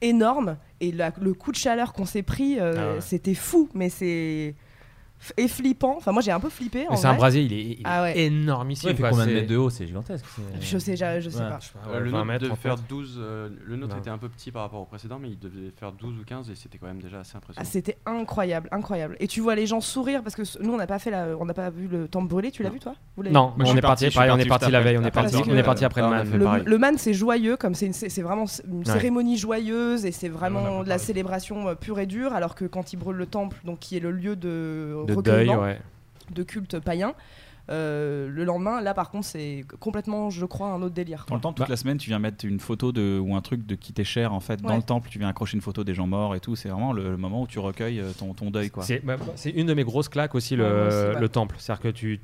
énormes. 0.00 0.56
Et 0.80 0.92
la- 0.92 1.12
le 1.20 1.34
coup 1.34 1.50
de 1.50 1.56
chaleur 1.56 1.92
qu'on 1.92 2.06
s'est 2.06 2.22
pris, 2.22 2.58
euh, 2.60 2.74
Ah 2.78 2.94
ouais. 2.94 3.00
c'était 3.00 3.34
fou. 3.34 3.68
Mais 3.74 3.88
c'est. 3.88 4.54
Et 5.36 5.48
flippant. 5.48 5.94
Enfin, 5.96 6.12
moi, 6.12 6.22
j'ai 6.22 6.30
un 6.30 6.40
peu 6.40 6.48
flippé. 6.48 6.86
en 6.86 6.92
Mais 6.92 6.96
c'est 6.96 7.06
un 7.06 7.10
vrai. 7.10 7.18
brasier, 7.18 7.42
il 7.42 7.52
est, 7.52 7.60
il 7.62 7.72
est 7.72 7.82
Ah 7.84 8.02
ouais. 8.02 8.18
énormissime. 8.20 8.86
Ouais, 8.88 8.92
il 8.92 8.96
fait 8.96 9.02
quoi, 9.02 9.10
combien 9.10 9.26
de 9.26 9.32
mètres 9.32 9.48
de 9.48 9.56
haut? 9.56 9.68
C'est 9.70 9.86
gigantesque. 9.86 10.24
c'est- 10.36 10.60
Je 10.60 10.78
sais, 10.78 10.96
je, 10.96 11.20
je 11.20 11.30
sais 11.30 11.38
Ouais. 11.42 11.48
pas. 11.48 11.58
Je 11.60 11.66
sais 11.66 11.72
pas, 11.72 11.90
Euh, 11.90 11.92
ouais, 11.94 12.00
le 12.00 12.10
20 12.10 12.18
nôtre 12.18 12.26
mètres, 12.26 12.40
devait 12.42 12.48
30 12.50 12.58
faire 12.60 12.72
mètres. 12.76 12.84
12. 12.88 13.16
euh, 13.18 13.48
le 13.66 13.76
nôtre 13.76 13.94
Non. 13.94 14.00
était 14.00 14.10
un 14.10 14.18
peu 14.18 14.28
petit 14.28 14.52
par 14.52 14.62
rapport 14.62 14.80
au 14.80 14.84
précédent, 14.84 15.18
mais 15.20 15.28
il 15.30 15.38
devait 15.38 15.70
faire 15.78 15.92
12 15.92 16.14
ou 16.20 16.24
15 16.24 16.50
et 16.50 16.54
c'était 16.54 16.78
quand 16.78 16.86
même 16.86 17.02
déjà 17.02 17.20
assez 17.20 17.32
Ah, 17.34 17.38
impressionnant. 17.38 17.68
c'était 17.70 17.96
incroyable, 18.06 18.68
incroyable. 18.72 19.16
Et 19.20 19.26
tu 19.26 19.40
vois 19.40 19.54
les 19.54 19.66
gens 19.66 19.80
sourire 19.80 20.22
parce 20.22 20.34
que 20.36 20.42
nous 20.62 20.72
on 20.72 20.76
n'a 20.76 20.86
pas 20.86 20.98
fait 20.98 21.10
la, 21.10 21.36
on 21.38 21.44
n'a 21.44 21.54
pas 21.54 21.70
vu 21.70 21.88
le 21.88 22.06
temple 22.08 22.28
brûlé. 22.28 22.50
Tu 22.50 22.62
l'as 22.62 22.70
vu 22.70 22.78
toi? 22.78 22.94
Vous 23.16 23.22
l'avez 23.22 23.34
Non, 23.34 23.48
Moi, 23.48 23.54
mais 23.58 23.64
je 23.64 23.70
on 23.70 23.72
suis 23.72 23.78
est 23.78 23.82
parti, 23.82 23.90
parti, 23.90 24.04
je 24.06 24.10
suis 24.10 24.16
pareil, 24.18 24.30
on 24.30 24.38
est 24.38 24.46
parti 24.48 24.70
la 24.70 24.80
veille, 24.80 24.98
on 24.98 25.02
est 25.02 25.06
Après, 25.08 25.22
parti, 25.22 25.36
parce 25.36 25.48
on 25.48 25.56
est 25.56 25.62
parti 25.62 25.84
après 25.84 26.00
le 26.00 26.06
Ah, 26.06 26.10
on 26.10 26.12
a 26.12 26.24
man. 26.24 26.32
le, 26.38 26.44
pareil. 26.44 26.62
le 26.64 26.78
man 26.78 26.94
c'est 26.96 27.14
joyeux 27.14 27.56
comme 27.56 27.74
c'est 27.74 27.86
une- 27.86 27.92
c'est 27.92 28.08
c'est 28.08 28.22
vraiment 28.22 28.44
une 28.66 28.78
Ouais. 28.78 28.84
cérémonie 28.84 29.36
joyeuse 29.36 30.04
et 30.04 30.12
c'est 30.12 30.28
vraiment 30.28 30.84
de 30.84 30.88
la 30.88 30.98
célébration 30.98 31.68
euh, 31.68 31.74
pure 31.74 31.98
et 31.98 32.06
dure. 32.06 32.32
Alors 32.32 32.54
que 32.54 32.64
quand 32.66 32.92
ils 32.92 32.96
brûlent 32.96 33.16
le 33.16 33.26
temple, 33.26 33.56
donc 33.64 33.80
qui 33.80 33.96
est 33.96 34.00
le 34.00 34.10
lieu 34.12 34.36
de, 34.36 35.04
De 35.16 35.22
deuil, 35.22 35.48
ouais. 35.50 35.78
de 36.34 36.42
culte 36.42 36.78
païen, 36.80 37.14
euh, 37.70 38.28
le 38.30 38.44
lendemain, 38.44 38.80
là 38.80 38.94
par 38.94 39.10
contre 39.10 39.26
c'est 39.26 39.64
complètement, 39.78 40.30
je 40.30 40.46
crois, 40.46 40.68
un 40.68 40.80
autre 40.80 40.94
délire. 40.94 41.26
Dans 41.28 41.34
le 41.34 41.40
temple, 41.40 41.56
toute 41.58 41.66
Bah. 41.66 41.70
la 41.72 41.76
semaine, 41.76 41.98
tu 41.98 42.08
viens 42.08 42.18
mettre 42.18 42.44
une 42.46 42.60
photo 42.60 42.92
de, 42.92 43.18
ou 43.18 43.34
un 43.36 43.42
truc 43.42 43.66
de 43.66 43.74
qui 43.74 43.92
t'est 43.92 44.04
cher 44.04 44.32
en 44.32 44.40
fait 44.40 44.62
dans 44.62 44.76
le 44.76 44.82
temple. 44.82 45.08
Tu 45.10 45.18
viens 45.18 45.28
accrocher 45.28 45.56
une 45.56 45.60
photo 45.62 45.84
des 45.84 45.92
gens 45.94 46.06
morts 46.06 46.34
et 46.34 46.40
tout. 46.40 46.56
C'est 46.56 46.70
vraiment 46.70 46.92
le, 46.94 47.10
le 47.10 47.16
moment 47.18 47.42
où 47.42 47.46
tu 47.46 47.58
recueilles 47.58 48.00
euh, 48.00 48.12
ton, 48.18 48.32
ton 48.32 48.50
deuil. 48.50 48.70
quoi. 48.70 48.84
C'est 48.84 49.04
bah, 49.04 49.16
c'est 49.34 49.50
une 49.50 49.66
de 49.66 49.74
mes 49.74 49.84
grosses 49.84 50.08
claques 50.08 50.34
aussi, 50.34 50.56
le, 50.56 50.64
Ouais, 50.64 51.10
aussi, 51.12 51.20
le 51.20 51.28
temple. 51.28 51.56
C'est-à-dire 51.58 51.82
que 51.82 51.88
tu, 51.88 52.20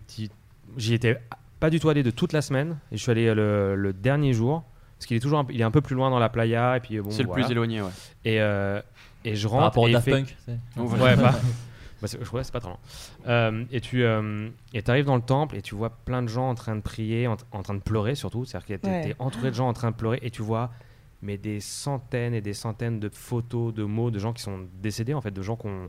j'y 0.78 0.94
étais 0.94 1.20
pas 1.60 1.68
du 1.70 1.78
tout 1.78 1.88
allé 1.90 2.02
de 2.02 2.10
toute 2.10 2.32
la 2.32 2.40
semaine 2.42 2.78
et 2.90 2.96
je 2.96 3.02
suis 3.02 3.10
allé 3.10 3.34
le, 3.34 3.74
le 3.76 3.92
dernier 3.92 4.32
jour 4.32 4.62
parce 4.98 5.06
qu'il 5.06 5.16
est 5.16 5.20
toujours 5.20 5.38
un, 5.40 5.44
peu- 5.44 5.52
il 5.52 5.60
est 5.60 5.64
un 5.64 5.70
peu 5.70 5.80
plus 5.82 5.94
loin 5.94 6.08
dans 6.08 6.18
la 6.18 6.30
playa 6.30 6.76
et 6.78 6.80
puis 6.80 6.98
bon. 7.00 7.10
C'est 7.10 7.22
le 7.22 7.28
plus 7.28 7.50
éloigné, 7.50 7.82
ouais. 7.82 7.90
Et, 8.24 8.40
euh, 8.40 8.80
et 9.26 9.34
je 9.36 9.42
Par 9.46 9.52
rentre. 9.52 9.64
rapport 9.64 9.82
au 9.84 9.88
et 9.88 9.92
Daft 9.92 10.04
fait- 10.06 10.10
Punk. 10.12 10.36
c'est- 10.46 10.80
Ouais, 10.80 11.16
bah, 11.16 11.34
bah, 12.12 12.18
je 12.20 12.26
crois 12.26 12.40
que 12.40 12.46
c'est 12.46 12.52
pas 12.52 12.60
trop 12.60 12.70
loin. 12.70 12.78
Euh, 13.26 13.64
et 13.70 13.80
tu 13.80 14.04
euh, 14.04 14.48
et 14.72 14.82
arrives 14.88 15.04
dans 15.06 15.16
le 15.16 15.22
temple 15.22 15.56
et 15.56 15.62
tu 15.62 15.74
vois 15.74 15.90
plein 15.90 16.22
de 16.22 16.28
gens 16.28 16.48
en 16.50 16.54
train 16.54 16.76
de 16.76 16.80
prier, 16.82 17.26
en, 17.26 17.36
en 17.52 17.62
train 17.62 17.74
de 17.74 17.80
pleurer 17.80 18.14
surtout. 18.14 18.44
C'est-à-dire 18.44 18.80
que 18.80 18.86
Ouais. 18.86 19.14
entouré 19.18 19.50
de 19.50 19.54
gens 19.56 19.68
en 19.68 19.72
train 19.72 19.90
de 19.90 19.96
pleurer 19.96 20.18
et 20.22 20.30
tu 20.30 20.42
vois 20.42 20.70
mais 21.22 21.38
des 21.38 21.58
centaines 21.60 22.34
et 22.34 22.42
des 22.42 22.52
centaines 22.52 23.00
de 23.00 23.08
photos, 23.08 23.72
de 23.72 23.82
mots, 23.84 24.10
de 24.10 24.18
gens 24.18 24.34
qui 24.34 24.42
sont 24.42 24.66
décédés 24.82 25.14
en 25.14 25.22
fait, 25.22 25.30
de 25.30 25.40
gens 25.42 25.56
qu'on. 25.56 25.88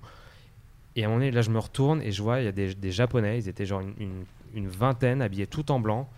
Et 0.96 1.04
à 1.04 1.08
un 1.08 1.10
moment 1.10 1.20
donné, 1.20 1.32
là, 1.32 1.42
je 1.42 1.50
me 1.50 1.60
retourne 1.60 2.02
et 2.02 2.14
je 2.14 2.24
vois, 2.24 2.40
il 2.40 2.46
y 2.46 2.48
a 2.48 2.54
des, 2.54 2.74
des 2.74 2.92
Japonais, 2.92 3.38
ils 3.40 3.50
étaient 3.50 3.66
genre 3.66 3.82
une, 3.82 3.94
une- 4.00 4.26
une 4.54 4.68
vingtaine, 4.70 5.22
habillés 5.22 5.46
tout 5.48 5.70
en 5.74 5.82
blanc, 5.82 6.10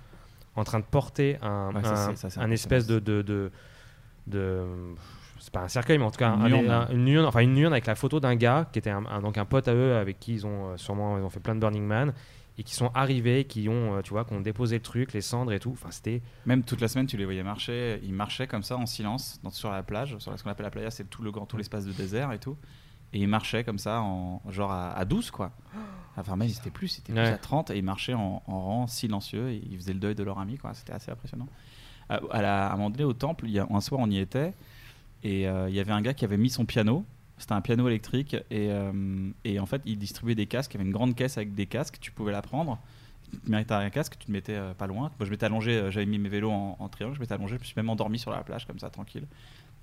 en 0.55 0.63
train 0.63 0.79
de 0.79 0.85
porter 0.85 1.37
un, 1.41 1.71
Ouais, 1.73 1.81
un, 1.83 2.15
ça, 2.15 2.51
espèce 2.51 2.85
de, 2.85 2.99
de, 2.99 3.23
de, 3.23 3.51
de- 4.27 4.93
c'est 5.47 5.53
pas 5.53 5.61
un 5.61 5.69
cercueil, 5.69 5.97
mais 5.97 6.03
en 6.03 6.11
tout 6.11 6.17
cas 6.19 6.33
Une 6.35 6.41
un- 6.41 6.49
urne. 6.49 6.69
un- 6.69 6.87
une 6.89 7.07
urne, 7.07 7.25
enfin 7.25 7.39
une 7.39 7.57
urne 7.57 7.71
avec 7.71 7.85
la 7.85 7.95
photo 7.95 8.19
d'un 8.19 8.35
gars 8.35 8.67
qui 8.73 8.79
était 8.79 8.89
un, 8.89 9.21
donc 9.21 9.37
un 9.37 9.45
pote 9.45 9.69
à 9.69 9.73
eux 9.73 9.95
avec 9.95 10.19
qui 10.19 10.33
ils 10.33 10.45
ont 10.45 10.71
euh, 10.73 10.77
sûrement 10.77 11.17
ils 11.17 11.23
ont 11.23 11.29
fait 11.29 11.39
plein 11.39 11.55
de 11.55 11.61
Burning 11.61 11.85
Man 11.85 12.13
et 12.57 12.63
qui 12.63 12.75
sont 12.75 12.91
arrivés, 12.93 13.45
qui 13.45 13.69
ont 13.69 13.95
euh, 13.95 14.01
tu 14.01 14.09
vois, 14.09 14.25
qui 14.25 14.33
ont 14.33 14.41
déposé 14.41 14.75
le 14.75 14.81
truc, 14.81 15.13
les 15.13 15.21
cendres 15.21 15.53
et 15.53 15.59
tout. 15.61 15.71
Enfin 15.71 15.89
c'était 15.89 16.21
Même 16.45 16.63
toute 16.63 16.81
la 16.81 16.89
semaine, 16.89 17.07
tu 17.07 17.15
les 17.15 17.23
voyais 17.23 17.43
marcher. 17.43 18.01
Ils 18.03 18.13
marchaient 18.13 18.47
comme 18.47 18.63
ça 18.63 18.75
en 18.75 18.85
silence 18.85 19.39
dans- 19.41 19.49
sur 19.49 19.71
la 19.71 19.83
plage, 19.83 20.17
sur 20.17 20.37
ce 20.37 20.43
qu'on 20.43 20.49
appelle 20.49 20.65
la 20.65 20.69
playa, 20.71 20.91
c'est 20.91 21.09
tout 21.09 21.21
le 21.23 21.31
grand, 21.31 21.45
tout 21.45 21.55
l'espace 21.55 21.85
de 21.85 21.93
désert 21.93 22.33
et 22.33 22.39
tout. 22.39 22.57
Et 23.13 23.19
ils 23.19 23.27
marchaient 23.29 23.63
comme 23.63 23.79
ça, 23.79 24.01
en 24.01 24.41
genre 24.49 24.71
à, 24.73 24.91
à 24.91 25.05
12 25.05 25.31
quoi. 25.31 25.51
Enfin 26.17 26.35
même 26.35 26.47
ils 26.49 26.57
étaient 26.57 26.71
plus, 26.71 26.87
c'était 26.89 27.13
plus 27.13 27.21
Ouais. 27.21 27.27
à 27.29 27.37
30 27.37 27.69
et 27.69 27.77
ils 27.77 27.83
marchaient 27.83 28.15
en, 28.15 28.41
en 28.47 28.59
rang 28.61 28.87
silencieux 28.87 29.49
et 29.51 29.61
ils 29.69 29.77
faisaient 29.77 29.93
le 29.93 29.99
deuil 29.99 30.15
de 30.15 30.23
leur 30.23 30.39
ami 30.39 30.57
quoi. 30.57 30.73
C'était 30.73 30.91
assez 30.93 31.09
impressionnant. 31.11 31.47
À, 32.09 32.19
à 32.31 32.41
la- 32.41 32.67
à 32.69 32.73
un 32.73 32.75
moment 32.77 32.89
donné 32.89 33.03
au 33.03 33.13
temple, 33.13 33.45
il 33.47 33.51
y 33.51 33.59
a, 33.59 33.67
un 33.69 33.81
soir 33.81 34.01
on 34.03 34.09
y 34.09 34.17
était 34.17 34.53
et 35.23 35.47
euh, 35.47 35.69
il 35.69 35.75
y 35.75 35.79
avait 35.79 35.91
un 35.91 36.01
gars 36.01 36.13
qui 36.13 36.25
avait 36.25 36.37
mis 36.37 36.49
son 36.49 36.65
piano. 36.65 37.05
C'était 37.37 37.53
un 37.53 37.61
piano 37.61 37.87
électrique 37.87 38.35
et, 38.49 38.71
euh, 38.71 39.29
et 39.43 39.59
en 39.59 39.67
fait 39.67 39.81
il 39.85 39.97
distribuait 39.97 40.35
des 40.35 40.47
casques. 40.47 40.73
Il 40.73 40.77
y 40.77 40.79
avait 40.79 40.87
une 40.87 40.93
grande 40.93 41.15
caisse 41.15 41.37
avec 41.37 41.53
des 41.53 41.67
casques, 41.67 41.97
tu 41.99 42.11
pouvais 42.11 42.31
la 42.31 42.41
prendre. 42.41 42.79
Tu 43.31 43.65
te 43.65 43.73
un 43.73 43.89
casque, 43.89 44.17
tu 44.17 44.27
te 44.27 44.31
mettais 44.31 44.55
euh, 44.55 44.73
pas 44.73 44.87
loin. 44.87 45.11
Moi 45.19 45.25
je 45.25 45.29
m'étais 45.29 45.45
allongé, 45.45 45.71
euh, 45.71 45.91
j'avais 45.91 46.05
mis 46.05 46.17
mes 46.17 46.29
vélos 46.29 46.51
en, 46.51 46.89
triangle, 46.89 47.15
je 47.15 47.19
m'étais 47.19 47.33
allongé, 47.33 47.55
je 47.55 47.59
me 47.59 47.65
suis 47.65 47.73
même 47.75 47.89
endormi 47.89 48.19
sur 48.19 48.31
la 48.31 48.41
plage 48.43 48.65
comme 48.65 48.79
ça 48.79 48.89
tranquille. 48.89 49.27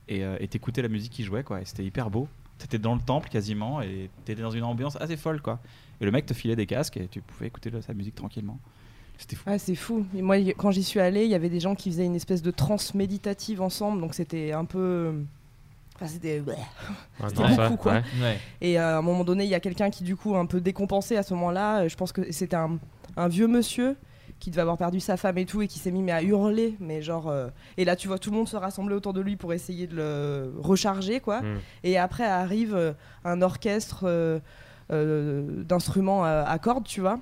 Et 0.09 0.25
euh, 0.25 0.39
t'écoutais 0.47 0.83
la 0.83 0.89
musique 0.89 1.13
qui 1.13 1.25
jouait 1.25 1.45
quoi. 1.45 1.61
Et 1.61 1.65
c'était 1.65 1.85
hyper 1.85 2.11
beau. 2.11 2.29
T'étais 2.59 2.79
dans 2.79 2.95
le 2.95 3.01
temple 3.01 3.29
quasiment 3.29 3.83
et 3.83 4.11
t'étais 4.25 4.43
dans 4.43 4.51
une 4.51 4.65
ambiance 4.65 4.97
assez 4.97 5.17
folle 5.17 5.43
quoi. 5.43 5.61
Et 6.01 6.05
le 6.05 6.11
mec 6.11 6.27
te 6.27 6.35
filait 6.35 6.57
des 6.57 6.67
casques 6.67 6.97
et 6.97 7.09
tu 7.09 7.21
pouvais 7.21 7.47
écouter 7.47 7.71
sa 7.83 7.95
musique 7.95 8.15
tranquillement. 8.15 8.59
C'était 9.19 9.37
fou. 9.37 9.43
Ah, 9.47 9.59
c'est 9.59 9.75
fou. 9.75 10.05
Et 10.17 10.23
moi, 10.23 10.37
quand 10.57 10.71
j'y 10.71 10.83
suis 10.83 11.01
allée, 11.01 11.25
il 11.25 11.31
y 11.31 11.35
avait 11.35 11.49
des 11.49 11.61
gens 11.61 11.75
qui 11.75 11.91
faisaient 11.91 12.05
une 12.05 12.17
espèce 12.17 12.43
de 12.43 12.51
transe 12.51 12.95
méditative 12.95 13.61
ensemble, 13.63 14.01
donc 14.01 14.15
c'était 14.15 14.53
un 14.53 14.65
peu. 14.65 15.15
Enfin, 15.97 16.07
c'était. 16.09 16.43
C'était 17.29 17.41
Intense, 17.41 17.51
beaucoup, 17.57 17.71
ouais, 17.71 17.77
quoi. 17.79 17.93
ouais. 17.93 18.03
Ouais. 18.21 18.39
Et 18.61 18.79
euh, 18.81 18.97
à 18.97 18.99
un 18.99 19.03
moment 19.03 19.23
donné, 19.25 19.45
il 19.45 19.51
y 19.51 19.55
a 19.55 19.61
quelqu'un 19.61 19.91
qui, 19.91 20.03
du 20.03 20.17
coup, 20.17 20.35
a 20.35 20.39
un 20.41 20.47
peu 20.47 20.61
décompensé 20.61 21.17
à 21.17 21.23
ce 21.23 21.33
moment-là. 21.35 21.83
Euh, 21.83 21.89
Je 21.89 21.97
pense 21.97 22.11
que 22.11 22.33
c'était 22.33 22.57
un, 22.57 22.79
un 23.17 23.29
vieux 23.29 23.47
monsieur 23.47 23.97
qui 24.41 24.51
devait 24.51 24.63
avoir 24.63 24.77
perdu 24.77 24.99
sa 24.99 25.17
femme 25.17 25.39
et 25.39 25.47
tout, 25.47 25.63
et 25.63 25.69
qui 25.69 25.79
s'est 25.79 25.93
mis 25.93 26.03
mais 26.03 26.11
à 26.11 26.21
hurler. 26.23 26.75
Mais 26.81 27.01
genre. 27.01 27.29
euh, 27.29 27.47
Et 27.77 27.85
là, 27.85 27.95
tu 27.95 28.09
vois 28.09 28.19
tout 28.19 28.31
le 28.33 28.37
monde 28.37 28.49
se 28.49 28.57
rassembler 28.57 28.97
autour 28.97 29.13
de 29.13 29.21
lui 29.21 29.37
pour 29.37 29.53
essayer 29.53 29.87
de 29.87 29.95
le 29.95 30.53
recharger, 30.61 31.21
quoi. 31.21 31.41
Mm. 31.43 31.59
Et 31.85 31.97
après 31.97 32.25
arrive 32.25 32.75
euh, 32.75 32.93
un 33.25 33.41
orchestre 33.41 34.01
euh, 34.03 34.41
euh, 34.91 35.63
d'instruments 35.63 36.25
à, 36.25 36.41
à 36.43 36.59
cordes, 36.59 36.85
tu 36.85 37.01
vois. 37.01 37.21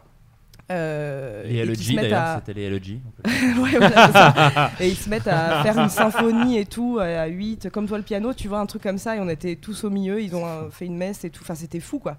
Euh, 0.73 1.43
Les 1.45 1.65
LG 1.65 1.95
d'ailleurs, 1.97 2.23
à- 2.23 2.37
c'était 2.45 2.59
les 2.59 2.71
LG. 2.71 3.01
Ouais, 3.61 3.71
voilà, 3.79 4.07
c'est 4.07 4.13
ça. 4.13 4.71
Et 4.81 4.89
ils 4.89 4.97
se 4.97 5.09
mettent 5.09 5.29
à 5.29 5.63
faire 5.63 5.79
une 5.79 5.89
symphonie 5.89 6.59
et 6.59 6.67
tout, 6.67 6.99
à 7.01 7.27
8, 7.27 7.71
comme 7.71 7.87
toi 7.87 7.99
le 7.99 8.05
piano, 8.05 8.33
tu 8.35 8.49
vois, 8.49 8.59
un 8.61 8.67
truc 8.67 8.83
comme 8.83 8.99
ça, 8.99 9.17
et 9.17 9.21
on 9.21 9.29
était 9.29 9.57
tous 9.57 9.85
au 9.85 9.91
milieu, 9.91 10.21
ils 10.21 10.35
ont 10.35 10.47
euh, 10.47 10.71
fait 10.71 10.87
une 10.87 10.97
messe 10.97 11.25
et 11.25 11.31
tout, 11.31 11.43
enfin 11.43 11.55
c'était 11.55 11.81
fou 11.81 11.99
quoi. 11.99 12.17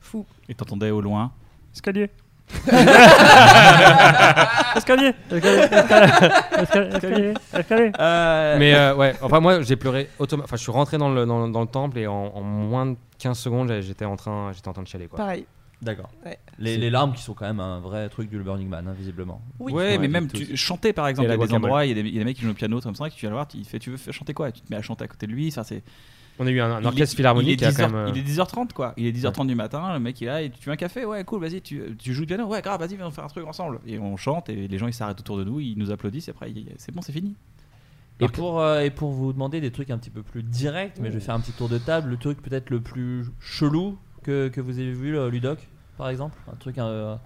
Fou. 0.00 0.24
Et 0.48 0.54
t'entendais 0.54 0.90
au 0.90 1.00
loin. 1.00 1.32
Escalier. 1.74 2.10
Escalier. 4.76 5.14
Escalier. 5.30 7.34
Escalier. 7.56 7.92
Euh, 7.98 8.56
Mais 8.58 8.74
euh, 8.74 8.94
ouais, 8.94 9.14
enfin 9.22 9.40
moi 9.40 9.62
j'ai 9.62 9.76
pleuré 9.76 10.08
automatiquement. 10.18 10.44
Enfin 10.44 10.56
je 10.56 10.62
suis 10.62 10.72
rentré 10.72 10.98
dans 10.98 11.08
le, 11.08 11.24
dans, 11.26 11.46
le- 11.46 11.52
dans 11.52 11.60
le 11.62 11.66
temple 11.66 11.98
et 11.98 12.06
en, 12.06 12.32
en 12.34 12.42
moins 12.42 12.86
de 12.86 12.96
15 13.18 13.38
secondes 13.38 13.72
j'étais 13.80 14.04
en 14.04 14.16
train 14.16 14.52
j'étais 14.52 14.68
en 14.68 14.72
train 14.72 14.82
de 14.82 14.88
chialer 14.88 15.06
quoi. 15.06 15.16
Pareil. 15.16 15.46
D'accord. 15.84 16.10
Ouais. 16.24 16.38
Les, 16.58 16.90
larmes 16.90 17.12
qui 17.12 17.22
sont 17.22 17.34
quand 17.34 17.44
même 17.46 17.60
un 17.60 17.78
vrai 17.80 18.08
truc 18.08 18.30
du 18.30 18.38
Burning 18.38 18.68
Man, 18.68 18.88
hein, 18.88 18.94
visiblement. 18.96 19.42
Ouais, 19.58 19.98
mais 19.98 20.08
même 20.08 20.28
tu, 20.28 20.56
chanter 20.56 20.92
par 20.92 21.08
exemple, 21.08 21.28
il 21.28 21.30
y 21.30 21.34
a 21.34 21.46
des 21.46 21.52
endroits, 21.54 21.84
il 21.84 21.88
y, 21.88 21.92
a 21.98 22.02
des- 22.02 22.08
il 22.08 22.14
y 22.14 22.16
a 22.16 22.20
des 22.20 22.24
mecs 22.24 22.36
qui 22.36 22.42
jouent 22.42 22.50
au 22.50 22.54
piano 22.54 22.80
comme 22.80 22.94
ça, 22.94 23.08
que 23.10 23.14
tu 23.14 23.20
viens 23.20 23.30
le 23.30 23.36
voir, 23.36 23.46
il 23.54 23.64
fait 23.64 23.78
tu 23.78 23.90
veux 23.90 23.96
faire 23.96 24.14
chanter 24.14 24.32
quoi? 24.34 24.50
Tu 24.50 24.60
te 24.62 24.72
mets 24.72 24.76
à 24.76 24.82
chanter 24.82 25.04
à 25.04 25.08
côté 25.08 25.26
de 25.26 25.32
lui, 25.32 25.50
ça 25.50 25.62
c'est. 25.64 25.82
On 26.38 26.46
a 26.46 26.50
eu 26.50 26.60
un, 26.60 26.84
orchestre 26.84 27.14
est- 27.14 27.16
philharmonique 27.16 27.52
il 27.52 27.56
qui 27.58 27.64
est 27.64 27.66
a 27.68 27.70
10 27.70 27.76
quand 27.76 27.82
heures- 27.84 27.90
même. 27.90 28.06
euh, 28.08 28.12
Il 28.12 28.18
est 28.18 28.22
10h30 28.22 28.72
quoi, 28.72 28.94
il 28.96 29.06
est 29.06 29.12
10h30 29.12 29.46
du 29.46 29.54
matin, 29.54 29.92
le 29.92 30.00
mec 30.00 30.20
il 30.20 30.24
est 30.24 30.26
là 30.28 30.42
et 30.42 30.50
tu 30.50 30.64
veux 30.66 30.72
un 30.72 30.76
café? 30.76 31.04
Ouais, 31.04 31.22
cool, 31.24 31.40
vas-y, 31.40 31.60
tu, 31.60 31.82
tu 31.98 32.12
joues 32.14 32.22
du 32.22 32.26
piano? 32.28 32.46
Ouais, 32.46 32.60
grave, 32.62 32.80
vas-y, 32.80 32.96
viens 32.96 33.06
on 33.06 33.10
faire 33.10 33.24
un 33.24 33.28
truc 33.28 33.46
ensemble. 33.46 33.78
Et 33.86 33.98
on 33.98 34.16
chante 34.16 34.48
et 34.48 34.66
les 34.66 34.78
gens 34.78 34.86
ils 34.88 34.92
s'arrêtent 34.94 35.20
autour 35.20 35.36
de 35.38 35.44
nous, 35.44 35.60
ils 35.60 35.76
nous 35.78 35.90
applaudissent 35.92 36.28
et 36.28 36.30
après 36.32 36.52
c'est 36.78 36.92
bon, 36.94 37.02
c'est 37.02 37.12
fini. 37.12 37.34
Et 38.20 38.28
pour, 38.28 38.60
euh, 38.60 38.80
et 38.80 38.90
pour 38.90 39.10
vous 39.10 39.32
demander 39.32 39.60
des 39.60 39.70
trucs 39.72 39.90
un 39.90 39.98
petit 39.98 40.10
peu 40.10 40.22
plus 40.22 40.42
directs, 40.44 40.94
mais 41.00 41.08
je 41.10 41.14
vais 41.14 41.20
faire 41.20 41.34
un 41.34 41.40
petit 41.40 41.52
tour 41.52 41.68
de 41.68 41.78
table, 41.78 42.10
le 42.10 42.16
truc 42.16 42.40
peut-être 42.42 42.70
le 42.70 42.80
plus 42.80 43.26
chelou 43.40 43.98
que, 44.22 44.48
que 44.48 44.60
vous 44.60 44.78
avez 44.78 44.92
vu, 44.92 45.18
euh, 45.18 45.28
Ludoc, 45.30 45.68
par 45.96 46.08
exemple 46.08 46.36
Un 46.52 46.56
truc 46.56 46.78
euh, 46.78 47.16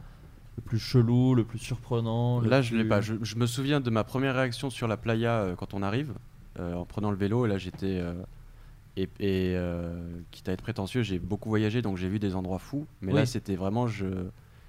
le 0.56 0.62
plus 0.62 0.78
chelou, 0.78 1.34
le 1.34 1.44
plus 1.44 1.58
surprenant 1.58 2.40
le 2.40 2.48
Là, 2.48 2.62
je 2.62 2.74
l'ai 2.74 2.80
plus- 2.82 2.88
pas. 2.88 3.00
Je, 3.00 3.14
je 3.22 3.36
me 3.36 3.46
souviens 3.46 3.80
de 3.80 3.90
ma 3.90 4.04
première 4.04 4.34
réaction 4.34 4.70
sur 4.70 4.88
la 4.88 4.96
playa 4.96 5.32
euh, 5.40 5.54
quand 5.56 5.74
on 5.74 5.82
arrive, 5.82 6.12
euh, 6.58 6.74
en 6.74 6.84
prenant 6.84 7.10
le 7.10 7.16
vélo. 7.16 7.46
Et 7.46 7.48
là, 7.48 7.58
j'étais. 7.58 7.98
euh, 8.00 8.14
et 8.96 9.08
et 9.20 9.56
quitte 10.32 10.48
à 10.48 10.52
être 10.52 10.62
prétentieux, 10.62 11.02
j'ai 11.02 11.20
beaucoup 11.20 11.48
voyagé, 11.48 11.82
donc 11.82 11.96
j'ai 11.96 12.08
vu 12.08 12.18
des 12.18 12.34
endroits 12.34 12.58
fous. 12.58 12.86
Mais 13.00 13.12
là, 13.12 13.26
c'était 13.26 13.54
vraiment. 13.54 13.86
Je, 13.86 14.06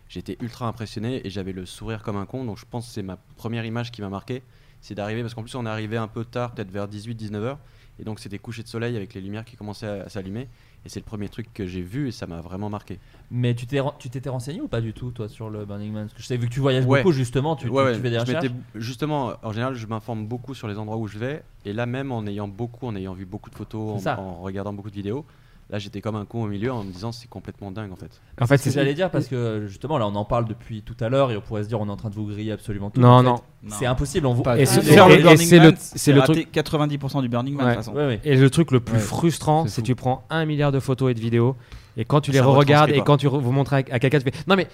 j'étais 0.07 0.37
ultra 0.41 0.67
impressionné 0.67 1.25
et 1.25 1.31
j'avais 1.31 1.51
le 1.51 1.65
sourire 1.65 2.03
comme 2.03 2.15
un 2.17 2.25
con. 2.27 2.45
Donc 2.45 2.57
je 2.59 2.65
pense 2.69 2.85
que 2.87 2.93
c'est 2.93 3.01
ma 3.01 3.17
première 3.37 3.65
image 3.65 3.91
qui 3.91 4.01
m'a 4.01 4.09
marqué. 4.09 4.43
C'est 4.81 4.93
d'arriver, 4.95 5.21
parce 5.23 5.33
qu'en 5.33 5.41
plus, 5.41 5.55
on 5.55 5.65
est 5.65 5.69
arrivé 5.69 5.97
un 5.97 6.07
peu 6.07 6.23
tard, 6.25 6.53
peut-être 6.53 6.71
vers 6.71 6.87
18-19 6.87 7.35
heures. 7.37 7.59
Et 7.99 8.03
donc, 8.05 8.19
c'était 8.19 8.37
coucher 8.39 8.61
de 8.63 8.67
soleil 8.69 8.95
avec 8.95 9.13
les 9.13 9.19
lumières 9.19 9.43
qui 9.43 9.57
commençaient 9.57 9.87
à, 9.87 10.03
à 10.03 10.09
s'allumer. 10.09 10.47
Et 10.85 10.89
c'est 10.89 10.99
le 11.01 11.05
premier 11.05 11.27
truc 11.27 11.53
que 11.53 11.65
j'ai 11.65 11.81
vu 11.81 12.07
et 12.07 12.11
ça 12.11 12.25
m'a 12.25 12.39
vraiment 12.39 12.69
marqué. 12.69 12.99
Mais 13.31 13.53
tu 13.53 13.67
t'es 13.67 13.79
ren- 13.81 13.93
tu 13.99 14.09
t'étais 14.09 14.29
renseigné 14.29 14.61
ou 14.61 14.67
pas 14.69 14.79
du 14.79 14.93
tout, 14.93 15.11
toi, 15.11 15.27
sur 15.27 15.49
le 15.49 15.65
Burning 15.65 15.91
Man? 15.91 16.03
Parce 16.05 16.13
que 16.13 16.21
je 16.21 16.25
sais, 16.27 16.37
vu 16.37 16.47
que 16.47 16.53
tu 16.53 16.61
voyages 16.61 16.85
Ouais. 16.85 17.01
beaucoup, 17.03 17.11
justement, 17.11 17.55
tu, 17.57 17.67
Ouais, 17.67 17.93
tu 17.95 17.99
fais 18.01 18.09
des 18.09 18.17
recherches. 18.17 18.45
Justement, 18.75 19.33
en 19.43 19.51
général, 19.51 19.75
je 19.75 19.85
m'informe 19.87 20.25
beaucoup 20.25 20.53
sur 20.53 20.67
les 20.69 20.77
endroits 20.77 20.97
où 20.97 21.07
je 21.07 21.17
vais. 21.19 21.43
Et 21.65 21.73
là, 21.73 21.85
même 21.85 22.11
en 22.13 22.25
ayant 22.25 22.47
beaucoup, 22.47 22.87
en 22.87 22.95
ayant 22.95 23.13
vu 23.13 23.25
beaucoup 23.25 23.49
de 23.49 23.55
photos, 23.55 24.07
en 24.07 24.41
regardant 24.41 24.71
beaucoup 24.73 24.89
de 24.89 24.95
vidéos, 24.95 25.25
là, 25.69 25.77
j'étais 25.79 26.01
comme 26.01 26.15
un 26.15 26.25
con 26.25 26.43
au 26.43 26.47
milieu 26.47 26.71
en 26.71 26.83
me 26.83 26.91
disant 26.91 27.11
c'est 27.11 27.27
complètement 27.29 27.71
dingue 27.71 27.91
en 27.91 27.95
fait. 27.95 28.09
En 28.41 28.47
fait, 28.47 28.57
c'est 28.57 28.69
ce 28.69 28.75
que 28.75 28.79
j'allais 28.81 28.93
dire 28.93 29.09
parce 29.11 29.27
que 29.27 29.65
justement 29.67 29.97
là 29.97 30.07
on 30.07 30.15
en 30.15 30.25
parle 30.25 30.45
depuis 30.47 30.81
tout 30.81 30.95
à 30.99 31.09
l'heure 31.09 31.31
et 31.31 31.37
on 31.37 31.41
pourrait 31.41 31.63
se 31.63 31.67
dire 31.67 31.79
on 31.79 31.87
est 31.87 31.91
en 31.91 31.95
train 31.97 32.09
de 32.09 32.15
vous 32.15 32.25
griller 32.25 32.51
absolument 32.51 32.89
tout. 32.89 32.99
Non, 33.01 33.21
non. 33.21 33.41
C'est 33.69 33.85
impossible, 33.85 34.25
on 34.25 34.33
vous. 34.33 34.43
Pas 34.43 34.57
Et 34.57 34.61
du 34.61 34.65
ce- 34.67 34.79
tout. 34.79 34.87
et- 34.87 34.91
Et- 34.93 35.21
et- 35.21 35.31
et 35.33 35.37
c'est 35.37 35.59
le, 35.59 35.73
c'est 35.77 36.13
le 36.13 36.21
truc. 36.21 36.47
90% 36.51 37.21
du 37.21 37.29
Burning 37.29 37.55
Man 37.55 37.65
de 37.67 37.71
toute 37.73 37.83
façon. 37.83 37.93
Ouais, 37.93 38.05
ouais. 38.07 38.21
Et 38.23 38.35
le 38.35 38.49
truc 38.49 38.71
le 38.71 38.79
plus 38.79 38.95
Ouais. 38.95 38.99
frustrant, 38.99 39.65
C'est 39.65 39.75
c'est 39.75 39.81
tu 39.81 39.95
prends 39.95 40.23
un 40.29 40.45
milliard 40.45 40.71
de 40.71 40.79
photos 40.79 41.11
et 41.11 41.13
de 41.13 41.19
vidéos, 41.19 41.55
et 41.97 42.05
quand 42.05 42.21
tu 42.21 42.31
les 42.31 42.39
re-regardes 42.39 42.91
et 42.91 43.01
quand 43.01 43.17
tu 43.17 43.27
vous 43.27 43.51
montres 43.51 43.73
à, 43.73 43.83
quelqu'un, 43.83 44.19
tu 44.19 44.23
fais 44.31 44.33
non 44.47 44.55
mais 44.55 44.67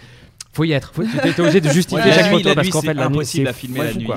faut 0.54 0.64
y 0.64 0.72
être, 0.72 0.94
faut, 0.94 1.04
tu 1.04 1.10
es 1.18 1.40
obligé 1.42 1.60
de 1.60 1.70
justifier 1.70 2.12
chaque 2.14 2.32
nuit, 2.32 2.38
photo 2.44 2.56
parce 2.56 2.66
nuit, 2.68 2.72
qu'en 2.72 2.80
c'est 2.82 2.88
fait 2.88 2.94
la 2.94 3.08
nuit 3.10 3.16
impossible 3.16 3.46
c'est 3.46 3.50
à 3.50 3.54
filmer 3.54 3.80
la 3.84 3.94
nuit. 3.94 4.08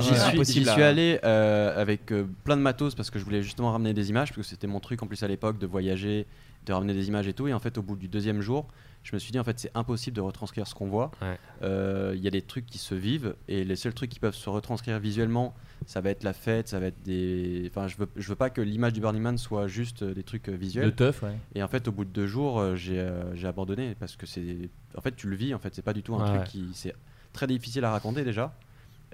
J'y 0.45 0.63
suis 0.63 0.81
allé 0.81 1.19
euh, 1.25 1.81
avec 1.81 2.11
euh, 2.13 2.23
plein 2.45 2.55
de 2.55 2.61
matos 2.61 2.95
parce 2.95 3.09
que 3.09 3.19
je 3.19 3.25
voulais 3.25 3.41
justement 3.41 3.71
ramener 3.73 3.93
des 3.93 4.09
images 4.09 4.29
parce 4.29 4.37
que 4.37 4.43
c'était 4.43 4.67
mon 4.67 4.79
truc 4.79 5.03
en 5.03 5.07
plus 5.07 5.21
à 5.23 5.27
l'époque 5.27 5.57
de 5.59 5.67
voyager, 5.67 6.27
de 6.65 6.73
ramener 6.73 6.93
des 6.93 7.07
images 7.07 7.27
et 7.27 7.33
tout. 7.33 7.47
Et 7.47 7.53
en 7.53 7.59
fait, 7.59 7.77
au 7.77 7.81
bout 7.81 7.95
du 7.95 8.07
deuxième 8.07 8.41
jour, 8.41 8.67
je 9.03 9.15
me 9.15 9.19
suis 9.19 9.31
dit 9.31 9.39
en 9.39 9.43
fait 9.45 9.57
c'est 9.57 9.71
impossible 9.75 10.15
de 10.15 10.21
retranscrire 10.21 10.67
ce 10.67 10.75
qu'on 10.75 10.87
voit. 10.87 11.11
Ouais. 11.21 11.37
Euh, 11.63 12.13
Il 12.15 12.21
y 12.21 12.27
a 12.27 12.31
des 12.31 12.41
trucs 12.41 12.65
qui 12.65 12.77
se 12.77 12.93
vivent 12.95 13.33
et 13.47 13.63
les 13.63 13.75
seuls 13.77 13.93
trucs 13.93 14.09
qui 14.09 14.19
peuvent 14.19 14.35
se 14.35 14.49
retranscrire 14.49 14.99
visuellement, 14.99 15.55
ça 15.85 16.01
va 16.01 16.09
être 16.09 16.23
la 16.23 16.33
fête, 16.33 16.67
ça 16.67 16.79
va 16.79 16.87
être 16.87 17.01
des. 17.03 17.65
Enfin, 17.71 17.87
je 17.87 17.95
veux, 17.97 18.09
je 18.17 18.27
veux 18.27 18.35
pas 18.35 18.49
que 18.49 18.59
l'image 18.61 18.93
du 18.93 18.99
Burning 18.99 19.21
Man 19.21 19.37
soit 19.37 19.67
juste 19.67 20.03
euh, 20.03 20.13
des 20.13 20.23
trucs 20.23 20.49
euh, 20.49 20.55
visuels. 20.55 20.85
De 20.87 20.91
teuf, 20.91 21.23
ouais. 21.23 21.37
Et 21.55 21.63
en 21.63 21.67
fait, 21.69 21.87
au 21.87 21.91
bout 21.93 22.03
de 22.05 22.09
deux 22.11 22.27
jours, 22.27 22.75
j'ai 22.75 22.99
euh, 22.99 23.33
abandonné 23.45 23.95
parce 23.99 24.15
que 24.17 24.25
c'est. 24.25 24.69
En 24.97 25.01
fait, 25.01 25.15
tu 25.15 25.27
le 25.29 25.35
vis. 25.37 25.53
En 25.53 25.59
fait, 25.59 25.73
c'est 25.73 25.81
pas 25.81 25.93
du 25.93 26.03
tout 26.03 26.15
un 26.15 26.29
Ouais. 26.31 26.37
truc 26.39 26.49
qui. 26.51 26.65
C'est 26.73 26.93
très 27.31 27.47
difficile 27.47 27.85
à 27.85 27.91
raconter 27.91 28.25
déjà, 28.25 28.53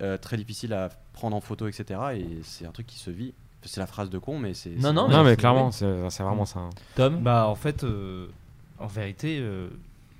euh, 0.02 0.18
très 0.18 0.36
difficile 0.38 0.74
à 0.74 0.90
prendre 1.14 1.36
en 1.36 1.42
photo, 1.42 1.68
etc. 1.68 2.00
Et 2.16 2.26
c'est 2.42 2.66
un 2.66 2.72
truc 2.72 2.88
qui 2.88 2.98
se 2.98 3.12
vit. 3.12 3.34
C'est 3.66 3.80
la 3.82 3.88
phrase 3.88 4.10
de 4.10 4.18
con, 4.18 4.40
mais 4.40 4.54
c'est. 4.54 4.72
Non, 4.72 4.94
non. 4.94 5.08
Non 5.10 5.24
mais 5.24 5.36
clairement 5.36 5.72
c'est 5.72 6.10
c'est 6.10 6.24
vraiment 6.24 6.46
ça. 6.46 6.60
hein. 6.60 6.70
Tom 6.96 7.22
Bah 7.22 7.48
en 7.48 7.56
fait, 7.56 7.84
euh, 7.84 8.28
en 8.80 8.88
vérité, 8.88 9.40
euh, 9.42 9.70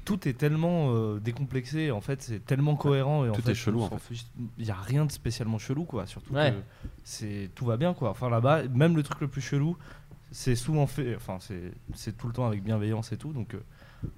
tout 0.04 0.28
est 0.28 0.34
tellement 0.34 0.90
euh, 0.94 1.20
décomplexé. 1.20 1.92
En 1.92 2.02
fait, 2.02 2.22
c'est 2.22 2.46
tellement 2.46 2.76
cohérent 2.76 3.26
et 3.26 3.30
en 3.30 3.34
Tout 3.34 3.42
fait, 3.42 3.52
est 3.52 3.56
chelou, 3.56 3.82
en 3.82 3.98
fiche- 3.98 4.26
Il 4.58 4.66
y 4.66 4.72
a 4.72 4.76
rien 4.76 5.06
de 5.06 5.12
spécialement 5.12 5.58
chelou 5.58 5.84
quoi. 5.86 6.06
Surtout 6.06 6.34
Ouais. 6.34 6.52
que 6.52 6.88
c'est 7.04 7.50
tout 7.56 7.66
va 7.66 7.78
bien 7.78 7.94
quoi. 7.94 8.10
Enfin 8.12 8.30
là-bas, 8.30 8.64
même 8.74 8.96
le 8.96 9.04
truc 9.04 9.22
le 9.22 9.28
plus 9.28 9.42
chelou, 9.42 9.78
c'est 10.32 10.56
souvent 10.56 10.88
fait. 10.88 11.16
Enfin 11.16 11.38
c'est 11.40 11.72
c'est 11.94 12.18
tout 12.18 12.28
le 12.28 12.34
temps 12.34 12.46
avec 12.48 12.64
bienveillance 12.64 13.12
et 13.12 13.18
tout. 13.18 13.32
Donc 13.34 13.54
euh, 13.54 13.60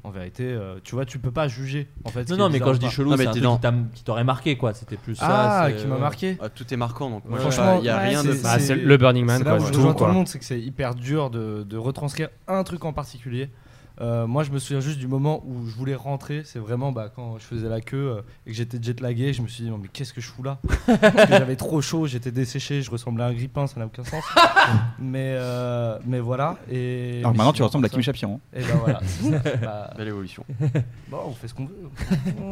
en 0.04 0.10
vérité, 0.12 0.44
euh, 0.46 0.80
tu 0.84 0.96
vois, 0.96 1.06
tu 1.06 1.20
peux 1.20 1.32
pas 1.32 1.48
juger. 1.48 1.88
En 2.06 2.10
fait. 2.10 2.30
Non, 2.30 2.38
non, 2.38 2.50
mais 2.50 2.60
quand 2.60 2.74
je 2.74 2.80
dis 2.80 2.90
chelou, 2.90 3.16
c'est 3.18 3.28
un 3.28 3.32
truc 3.32 3.44
qui 3.44 3.60
t'a- 3.60 3.74
qui 3.94 4.04
t'aurait 4.04 4.24
marqué 4.24 4.56
quoi. 4.58 4.74
C'était 4.74 4.98
plus 4.98 5.18
Ah, 5.22 5.28
ça. 5.28 5.68
c'est- 5.70 5.82
qui 5.82 5.88
m'a 5.88 5.98
marqué. 5.98 6.38
Ah, 6.42 6.50
tout 6.50 6.66
est 6.74 6.78
marquant. 6.78 7.10
Donc, 7.10 7.26
moi, 7.26 7.40
Franchement, 7.40 7.78
il 7.80 7.86
y 7.86 7.90
a 7.90 7.98
ouais, 7.98 8.08
rien 8.10 8.24
de. 8.24 8.34
c'est- 8.34 8.44
Bah, 8.44 8.50
c'est 8.60 8.66
c'est- 8.68 8.76
le 8.76 8.98
Burning 8.98 9.26
Man, 9.26 9.38
c'est 9.40 9.44
là 9.44 9.52
quoi, 9.52 9.60
où 9.60 9.62
c'est 9.64 9.68
je 9.68 9.72
tout, 9.74 9.78
rejoins 9.80 9.92
tout 9.94 9.98
quoi. 10.00 10.08
le 10.10 10.14
monde, 10.14 10.28
c'est 10.28 10.40
que 10.40 10.46
c'est 10.46 10.60
hyper 10.62 10.96
dur 10.96 11.30
de, 11.30 11.64
de 11.64 11.78
retranscrire 11.78 12.30
un 12.48 12.64
truc 12.64 12.86
en 12.86 12.94
particulier. 12.94 13.50
Euh, 14.00 14.28
moi, 14.28 14.44
je 14.44 14.52
me 14.52 14.60
souviens 14.60 14.80
juste 14.80 15.00
du 15.00 15.08
moment 15.08 15.44
où 15.46 15.66
je 15.68 15.76
voulais 15.76 15.96
rentrer. 15.96 16.44
C'est 16.46 16.60
vraiment 16.60 16.92
bah, 16.92 17.12
quand 17.14 17.38
je 17.40 17.44
faisais 17.46 17.68
la 17.68 17.82
queue 17.82 18.18
euh, 18.18 18.22
et 18.46 18.52
que 18.52 18.56
j'étais 18.56 18.78
jet 18.82 19.00
lagué. 19.02 19.34
Je 19.34 19.42
me 19.42 19.48
suis 19.48 19.64
dit, 19.64 19.70
non, 19.70 19.78
mais 19.80 19.88
qu'est-ce 19.88 20.14
que 20.14 20.22
je 20.22 20.28
fous 20.28 20.44
là? 20.44 20.60
J'avais 21.30 21.56
trop 21.56 21.82
chaud, 21.82 22.06
j'étais 22.06 22.32
desséché, 22.32 22.82
je 22.82 22.92
ressemblais 22.92 23.24
à 23.24 23.28
un 23.28 23.34
grippin, 23.34 23.66
ça 23.68 23.80
n'a 23.80 23.88
aucun 23.88 24.04
sens. 24.04 24.24
mais, 25.00 25.34
euh, 25.36 25.98
mais 26.06 26.20
voilà. 26.20 26.58
Et, 26.72 27.20
Alors 27.20 27.32
mais 27.32 27.38
maintenant 27.38 27.54
tu 27.54 27.64
ressembles 27.64 27.86
à 27.86 27.90
Kim 27.90 28.02
Chapiron. 28.02 28.40
Et 28.54 28.62
bah 28.62 28.68
voilà. 28.80 29.00
c'est 29.06 29.32
ça. 29.44 29.56
Bah, 29.58 29.94
Belle 29.98 30.10
évolution. 30.10 30.46
bon, 31.10 31.18
on 31.26 31.32
fait 31.34 31.48
ce 31.48 31.54
qu'on 31.56 31.66
veut. 31.66 31.90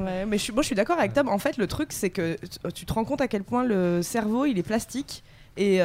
Ouais, 0.03 0.25
mais 0.25 0.37
je 0.37 0.43
suis, 0.43 0.53
moi, 0.53 0.63
je 0.63 0.67
suis 0.67 0.75
d'accord 0.75 0.97
avec 0.97 1.13
Tom. 1.13 1.29
En 1.29 1.37
fait, 1.37 1.57
le 1.57 1.67
truc, 1.67 1.93
c'est 1.93 2.09
que 2.09 2.35
tu- 2.41 2.71
tu 2.73 2.85
te 2.85 2.93
rends 2.93 3.05
compte 3.05 3.21
à 3.21 3.27
quel 3.27 3.43
point 3.43 3.63
le 3.63 4.01
cerveau, 4.01 4.45
il 4.45 4.57
est 4.57 4.63
plastique. 4.63 5.23
Et 5.57 5.79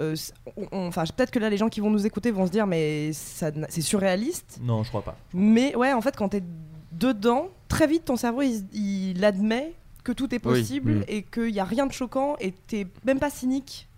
euh, 0.00 0.14
c'est- 0.16 0.32
on- 0.56 0.66
on- 0.72 0.86
Enfin, 0.88 1.04
peut-être 1.16 1.30
que 1.30 1.38
là, 1.38 1.50
les 1.50 1.56
gens 1.56 1.68
qui 1.68 1.80
vont 1.80 1.90
nous 1.90 2.06
écouter 2.06 2.30
vont 2.30 2.46
se 2.46 2.50
dire, 2.52 2.66
mais 2.66 3.12
ça 3.12 3.50
c'est 3.68 3.80
surréaliste. 3.82 4.58
Non, 4.62 4.82
je 4.82 4.88
crois 4.88 5.02
pas. 5.02 5.16
Mais 5.34 5.74
ouais, 5.76 5.92
en 5.92 6.00
fait, 6.00 6.16
quand 6.16 6.28
t'es 6.30 6.42
dedans, 6.92 7.48
très 7.68 7.86
vite, 7.86 8.04
ton 8.06 8.16
cerveau, 8.16 8.42
il, 8.42 8.64
il 8.72 9.24
admet 9.24 9.74
que 10.04 10.12
tout 10.12 10.34
est 10.34 10.38
possible 10.38 10.92
Mm. 10.92 11.04
et 11.08 11.22
qu'il 11.22 11.52
n'y 11.52 11.60
a 11.60 11.64
rien 11.64 11.86
de 11.86 11.92
choquant 11.92 12.36
et 12.40 12.52
t'es 12.52 12.86
même 13.04 13.18
pas 13.20 13.30
cynique. 13.30 13.88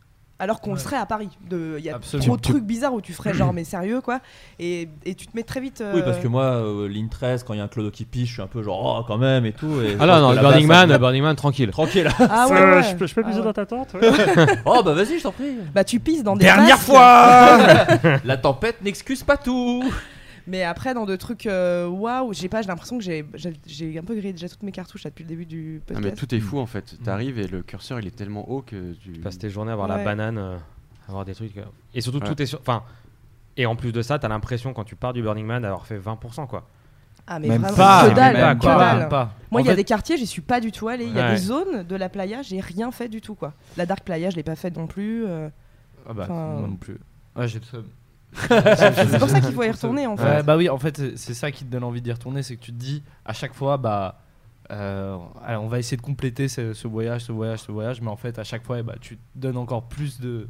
Alors 0.40 0.60
qu'on 0.60 0.72
le 0.72 0.78
serait 0.80 0.96
à 0.96 1.06
Paris. 1.06 1.28
De- 1.48 1.76
Il 1.78 1.84
y 1.84 1.90
a 1.90 1.94
Absolument. 1.94 2.24
trop 2.26 2.36
de 2.36 2.42
trucs 2.42 2.64
bizarres 2.64 2.92
où 2.92 3.00
tu 3.00 3.12
ferais 3.12 3.32
genre, 3.34 3.52
mais 3.54 3.62
sérieux 3.62 4.00
quoi. 4.00 4.18
Et, 4.58 4.88
et 5.04 5.14
tu 5.14 5.26
te 5.28 5.36
mets 5.36 5.44
très 5.44 5.60
vite. 5.60 5.82
Oui, 5.94 6.00
euh, 6.00 6.04
parce 6.04 6.18
que 6.18 6.26
moi, 6.26 6.42
euh, 6.44 6.88
ligne 6.88 7.08
13, 7.08 7.44
quand 7.44 7.54
il 7.54 7.58
y 7.58 7.60
a 7.60 7.64
un 7.64 7.68
clodo 7.68 7.90
qui 7.92 8.04
piche, 8.04 8.28
je 8.30 8.32
suis 8.34 8.42
un 8.42 8.48
peu 8.48 8.62
genre, 8.62 8.98
oh, 9.00 9.04
quand 9.06 9.16
même 9.18 9.46
et 9.46 9.52
tout. 9.52 9.80
Et 9.80 9.96
Ah 10.00 10.06
non, 10.06 10.20
non, 10.20 10.34
Burning 10.40 10.66
ça- 10.66 10.86
Man, 10.86 10.98
Burning 10.98 11.22
Man, 11.22 11.36
tranquille. 11.36 11.70
Tranquille. 11.70 12.08
Ah 12.18 12.48
ouais, 12.48 12.54
ouais. 12.74 12.82
Je 12.82 12.94
peux, 12.96 13.06
je 13.06 13.14
peux 13.14 13.22
Ah 13.24 13.30
ouais. 13.30 13.42
dans 13.42 13.52
ta 13.52 13.64
tente 13.64 13.94
Oh 14.66 14.82
bah 14.84 14.92
vas-y, 14.92 15.18
je 15.18 15.22
t'en 15.22 15.32
prie. 15.32 15.56
Bah 15.74 15.84
tu 15.84 16.00
pisses 16.00 16.24
dans 16.24 16.34
des 16.34 16.44
Dernière 16.44 16.80
fois 16.80 17.86
La 18.24 18.36
tempête 18.36 18.82
n'excuse 18.82 19.22
pas 19.22 19.36
tout 19.36 19.84
Mais 20.46 20.62
après, 20.62 20.92
dans 20.94 21.06
de 21.06 21.16
trucs 21.16 21.46
euh, 21.46 21.86
waouh, 21.88 22.32
j'ai 22.34 22.48
pas, 22.48 22.60
j'ai 22.62 22.68
l'impression 22.68 22.98
que 22.98 23.04
j'ai, 23.04 23.24
un 23.98 24.02
peu 24.02 24.14
grillé 24.14 24.32
déjà 24.32 24.48
toutes 24.48 24.62
mes 24.62 24.72
cartouches 24.72 25.04
là, 25.04 25.10
depuis 25.10 25.22
le 25.24 25.28
début 25.28 25.46
du 25.46 25.80
Ah, 25.82 25.86
podcast. 25.94 26.04
mais 26.04 26.12
tout 26.14 26.34
est 26.34 26.40
fou 26.40 26.58
en 26.58 26.66
fait. 26.66 26.96
T'arrives 27.02 27.38
et 27.38 27.46
le 27.46 27.62
curseur 27.62 27.98
il 28.00 28.06
est 28.06 28.14
tellement 28.16 28.48
haut 28.50 28.60
que 28.62 28.92
tu. 28.94 29.12
Tu 29.12 29.20
passes 29.20 29.38
tes 29.38 29.48
journées 29.50 29.70
à 29.70 29.72
avoir 29.74 29.88
Ouais. 29.88 29.96
la 29.98 30.04
banane, 30.04 30.38
euh, 30.38 30.56
à 31.06 31.08
avoir 31.10 31.24
des 31.24 31.34
trucs. 31.34 31.56
euh, 31.56 31.64
Et 31.94 32.00
surtout, 32.00 32.18
Ouais. 32.20 32.26
tout 32.28 32.40
est 32.42 32.46
sur. 32.46 32.60
Enfin. 32.60 32.82
Et 33.56 33.66
en 33.66 33.76
plus 33.76 33.92
de 33.92 34.02
ça, 34.02 34.18
t'as 34.18 34.26
l'impression 34.28 34.72
quand 34.74 34.82
tu 34.84 34.96
pars 34.96 35.12
du 35.12 35.22
Burning 35.22 35.46
Man 35.46 35.62
d'avoir 35.62 35.86
fait 35.86 35.96
20%, 35.98 36.46
quoi. 36.46 36.66
Ah 37.26 37.38
mais 37.38 37.48
Même 37.48 37.62
vraiment, 37.62 37.76
pas, 37.76 38.10
que 38.10 38.14
dalle, 38.16 38.36
même 38.36 38.58
que 38.58 38.64
pas, 38.64 38.78
dalle. 38.78 38.98
même 38.98 39.08
pas. 39.08 39.32
Moi, 39.50 39.60
il 39.62 39.64
y 39.64 39.68
a 39.68 39.70
fait- 39.70 39.76
des 39.76 39.84
quartiers, 39.84 40.16
j'y 40.18 40.26
suis 40.26 40.42
pas 40.42 40.60
du 40.60 40.72
tout 40.72 40.88
allé. 40.88 41.04
Il 41.06 41.14
y 41.14 41.20
a 41.20 41.26
Ouais. 41.26 41.30
des 41.30 41.36
zones 41.38 41.84
de 41.84 41.96
la 41.96 42.08
playa, 42.10 42.42
j'ai 42.42 42.60
rien 42.60 42.90
fait 42.90 43.08
du 43.08 43.20
tout 43.22 43.34
quoi. 43.34 43.54
La 43.78 43.86
Dark 43.86 44.02
Playa, 44.04 44.28
je 44.30 44.36
l'ai 44.36 44.42
pas 44.42 44.56
faite 44.56 44.76
non 44.76 44.86
plus. 44.88 45.24
euh, 45.24 45.48
Ah 46.06 46.12
bah, 46.12 46.24
Enfin, 46.24 46.34
moi 46.58 46.68
non 46.68 46.76
plus. 46.76 46.98
Ouais, 47.36 47.48
j'ai. 47.48 47.60
C'est 48.34 49.18
pour 49.18 49.28
ça 49.28 49.40
qu'il 49.40 49.52
faut 49.52 49.62
y 49.62 49.70
retourner 49.70 50.06
en 50.06 50.16
fait. 50.16 50.24
Ouais, 50.24 50.42
bah 50.42 50.56
oui, 50.56 50.68
en 50.68 50.78
fait, 50.78 51.16
c'est- 51.16 51.34
ça 51.34 51.50
qui 51.50 51.64
te 51.64 51.70
donne 51.70 51.84
envie 51.84 52.02
d'y 52.02 52.12
retourner, 52.12 52.42
c'est 52.42 52.56
que 52.56 52.60
tu 52.62 52.72
te 52.72 52.76
dis 52.78 53.02
à 53.24 53.32
chaque 53.32 53.54
fois, 53.54 53.76
bah, 53.76 54.20
euh, 54.70 55.16
allez, 55.44 55.56
on 55.58 55.68
va 55.68 55.78
essayer 55.78 55.96
de 55.96 56.02
compléter 56.02 56.48
ce, 56.48 56.72
ce 56.72 56.88
voyage, 56.88 57.22
ce 57.22 57.32
voyage, 57.32 57.60
ce 57.60 57.70
voyage, 57.72 58.00
mais 58.00 58.08
en 58.08 58.16
fait, 58.16 58.38
à 58.38 58.44
chaque 58.44 58.64
fois, 58.64 58.78
eh 58.78 58.82
bah, 58.82 58.94
tu 59.00 59.16
te 59.16 59.20
donnes 59.34 59.56
encore 59.58 59.84
plus 59.84 60.20
de. 60.20 60.48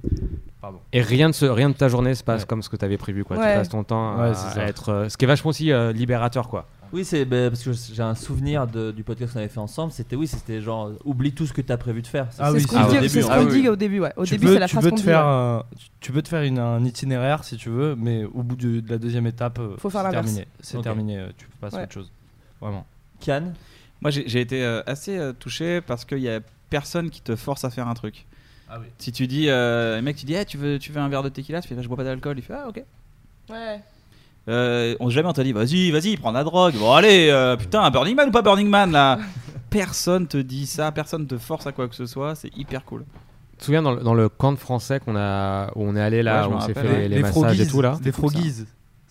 Pardon. 0.61 0.79
Et 0.93 1.03
rien 1.03 1.29
de, 1.29 1.35
ce, 1.35 1.45
rien 1.47 1.69
de 1.69 1.75
ta 1.75 1.89
journée 1.89 2.15
se 2.15 2.25
passe 2.25 2.43
Ouais. 2.43 2.47
comme 2.47 2.63
ce 2.63 2.69
que 2.71 2.77
t'avais 2.77 2.97
prévu, 2.97 3.25
quoi. 3.25 3.37
Ouais. 3.37 3.53
Tu 3.53 3.59
passes 3.59 3.69
ton 3.69 3.83
temps 3.85 4.17
Ouais, 4.19 4.33
à 4.57 4.67
être. 4.67 4.89
euh, 4.91 5.09
ce 5.09 5.17
qui 5.17 5.25
est 5.25 5.29
vachement 5.29 5.51
aussi 5.51 5.73
euh, 5.73 5.93
libérateur, 5.93 6.49
quoi. 6.49 6.67
Oui, 6.95 7.05
c'est 7.05 7.25
bah, 7.25 7.51
parce 7.51 7.63
que 7.65 7.73
j'ai 7.73 8.03
un 8.03 8.15
souvenir 8.15 8.67
de- 8.69 8.93
du 8.93 9.03
podcast 9.03 9.33
qu'on 9.33 9.41
avait 9.41 9.49
fait 9.49 9.59
ensemble. 9.59 9.91
C'était 9.93 10.15
oui, 10.15 10.29
c'était 10.29 10.61
genre 10.63 10.93
oublie 11.05 11.33
tout 11.33 11.45
ce 11.45 11.53
que 11.53 11.61
t'as 11.61 11.77
prévu 11.77 12.03
de 12.03 12.07
faire. 12.07 12.29
Ah 12.39 12.49
c'est 12.51 12.55
oui, 12.55 12.61
ce 12.63 12.67
qu'on 12.69 12.77
dit, 12.77 12.97
vrai. 12.97 13.09
c'est 13.09 13.21
ce 13.23 13.27
hein. 13.27 13.29
qu'on 13.41 13.47
Ah 13.47 13.51
oui. 13.53 13.63
dit 13.63 13.69
au 13.69 13.75
début. 13.77 13.99
Ouais. 14.01 14.13
Au 14.17 14.25
tu 14.25 14.31
début, 14.35 14.47
peux, 14.47 14.53
c'est 14.55 14.59
la 14.61 14.67
tu 14.69 14.73
phrase 14.73 14.85
peux 14.85 14.91
qu'on 14.91 14.97
te 14.97 15.01
dit. 15.01 15.07
faire, 15.07 15.25
ouais. 15.25 15.33
un- 15.33 15.65
tu- 15.77 15.87
tu 16.01 16.13
peux 16.13 16.23
te 16.23 16.29
faire 16.29 16.43
une- 16.43 16.59
un 16.61 16.85
itinéraire 16.85 17.43
si 17.43 17.57
tu 17.57 17.69
veux, 17.69 17.97
mais 17.97 18.25
au 18.25 18.43
bout 18.45 18.55
de, 18.55 18.79
de 18.81 18.89
la 18.91 18.99
deuxième 18.99 19.27
étape, 19.27 19.59
euh, 19.59 19.77
Faut 19.79 19.91
faire 19.91 20.09
terminé. 20.09 20.47
C'est 20.61 20.81
terminé, 20.83 21.19
euh, 21.19 21.29
tu 21.37 21.47
passes 21.61 21.75
à 21.75 21.79
Ouais. 21.79 21.83
autre 21.83 21.93
chose. 21.95 22.11
Vraiment. 22.61 22.87
Kian? 23.21 23.53
Moi, 24.01 24.11
j'ai 24.13 24.29
j'ai 24.29 24.41
été 24.41 24.63
euh, 24.65 24.83
assez 24.87 25.19
euh, 25.19 25.33
touché 25.33 25.81
parce 25.81 26.05
qu'il 26.05 26.19
y 26.21 26.29
a 26.31 26.41
personne 26.71 27.11
qui 27.11 27.21
te 27.23 27.35
force 27.35 27.65
à 27.65 27.71
faire 27.71 27.89
un 27.89 27.95
truc. 27.95 28.25
Ah 28.71 28.79
oui. 28.81 28.87
Si 28.99 29.11
tu 29.11 29.27
dis, 29.27 29.49
euh, 29.49 29.99
un 29.99 30.03
mec, 30.03 30.15
tu 30.17 30.27
dis, 30.27 30.35
Eh, 30.35 30.45
tu, 30.45 30.59
veux, 30.59 30.79
tu 30.79 30.93
veux 30.93 31.01
un 31.01 31.09
verre 31.09 31.23
de 31.25 31.29
tequila? 31.29 31.61
Tu 31.61 31.67
fais, 31.69 31.75
Bah, 31.75 31.83
je 31.83 31.89
bois 31.89 31.97
pas 31.97 32.05
d'alcool. 32.05 32.39
Il 32.39 32.43
fait, 32.43 32.55
ah, 32.55 32.69
ok. 32.69 32.83
Ouais. 33.51 33.81
Euh, 34.49 34.95
on 35.01 35.09
jamais 35.09 35.29
on 35.29 35.33
t'a 35.33 35.43
dit, 35.43 35.53
vas-y, 35.53 35.91
vas-y, 35.91 36.17
prends 36.17 36.33
la 36.33 36.45
drogue. 36.45 36.75
Bon, 36.79 36.93
allez, 36.93 37.29
euh, 37.31 37.57
putain, 37.57 37.83
un 37.83 37.91
Burning 37.91 38.15
Man 38.15 38.29
ou 38.29 38.33
pas 38.33 38.43
Burning 38.43 38.69
Man 38.69 38.93
là 38.93 39.19
Personne 39.71 40.27
te 40.27 40.37
dit 40.37 40.67
ça, 40.67 40.93
personne 40.93 41.27
te 41.27 41.37
force 41.39 41.67
à 41.67 41.73
quoi 41.73 41.89
que 41.89 41.95
ce 41.95 42.07
soit. 42.07 42.35
C'est 42.35 42.55
hyper 42.57 42.85
cool. 42.85 43.05
Tu 43.53 43.59
te 43.59 43.65
souviens 43.65 43.83
dans 43.83 43.95
le, 43.95 44.03
dans 44.03 44.15
le 44.15 44.29
camp 44.29 44.53
de 44.53 44.59
français 44.59 45.01
qu'on 45.01 45.17
a, 45.17 45.71
où 45.75 45.83
on 45.83 45.97
est 45.97 46.01
allé 46.01 46.23
là, 46.23 46.47
Ouais, 46.47 46.55
où 46.55 46.57
on 46.57 46.61
s'est 46.61 46.75
fait 46.75 47.09
les, 47.09 47.09
les 47.09 47.23
massages 47.23 47.61
et 47.61 47.67
tout 47.67 47.81
là 47.81 47.99
Les 48.05 48.13
frogies, 48.13 48.65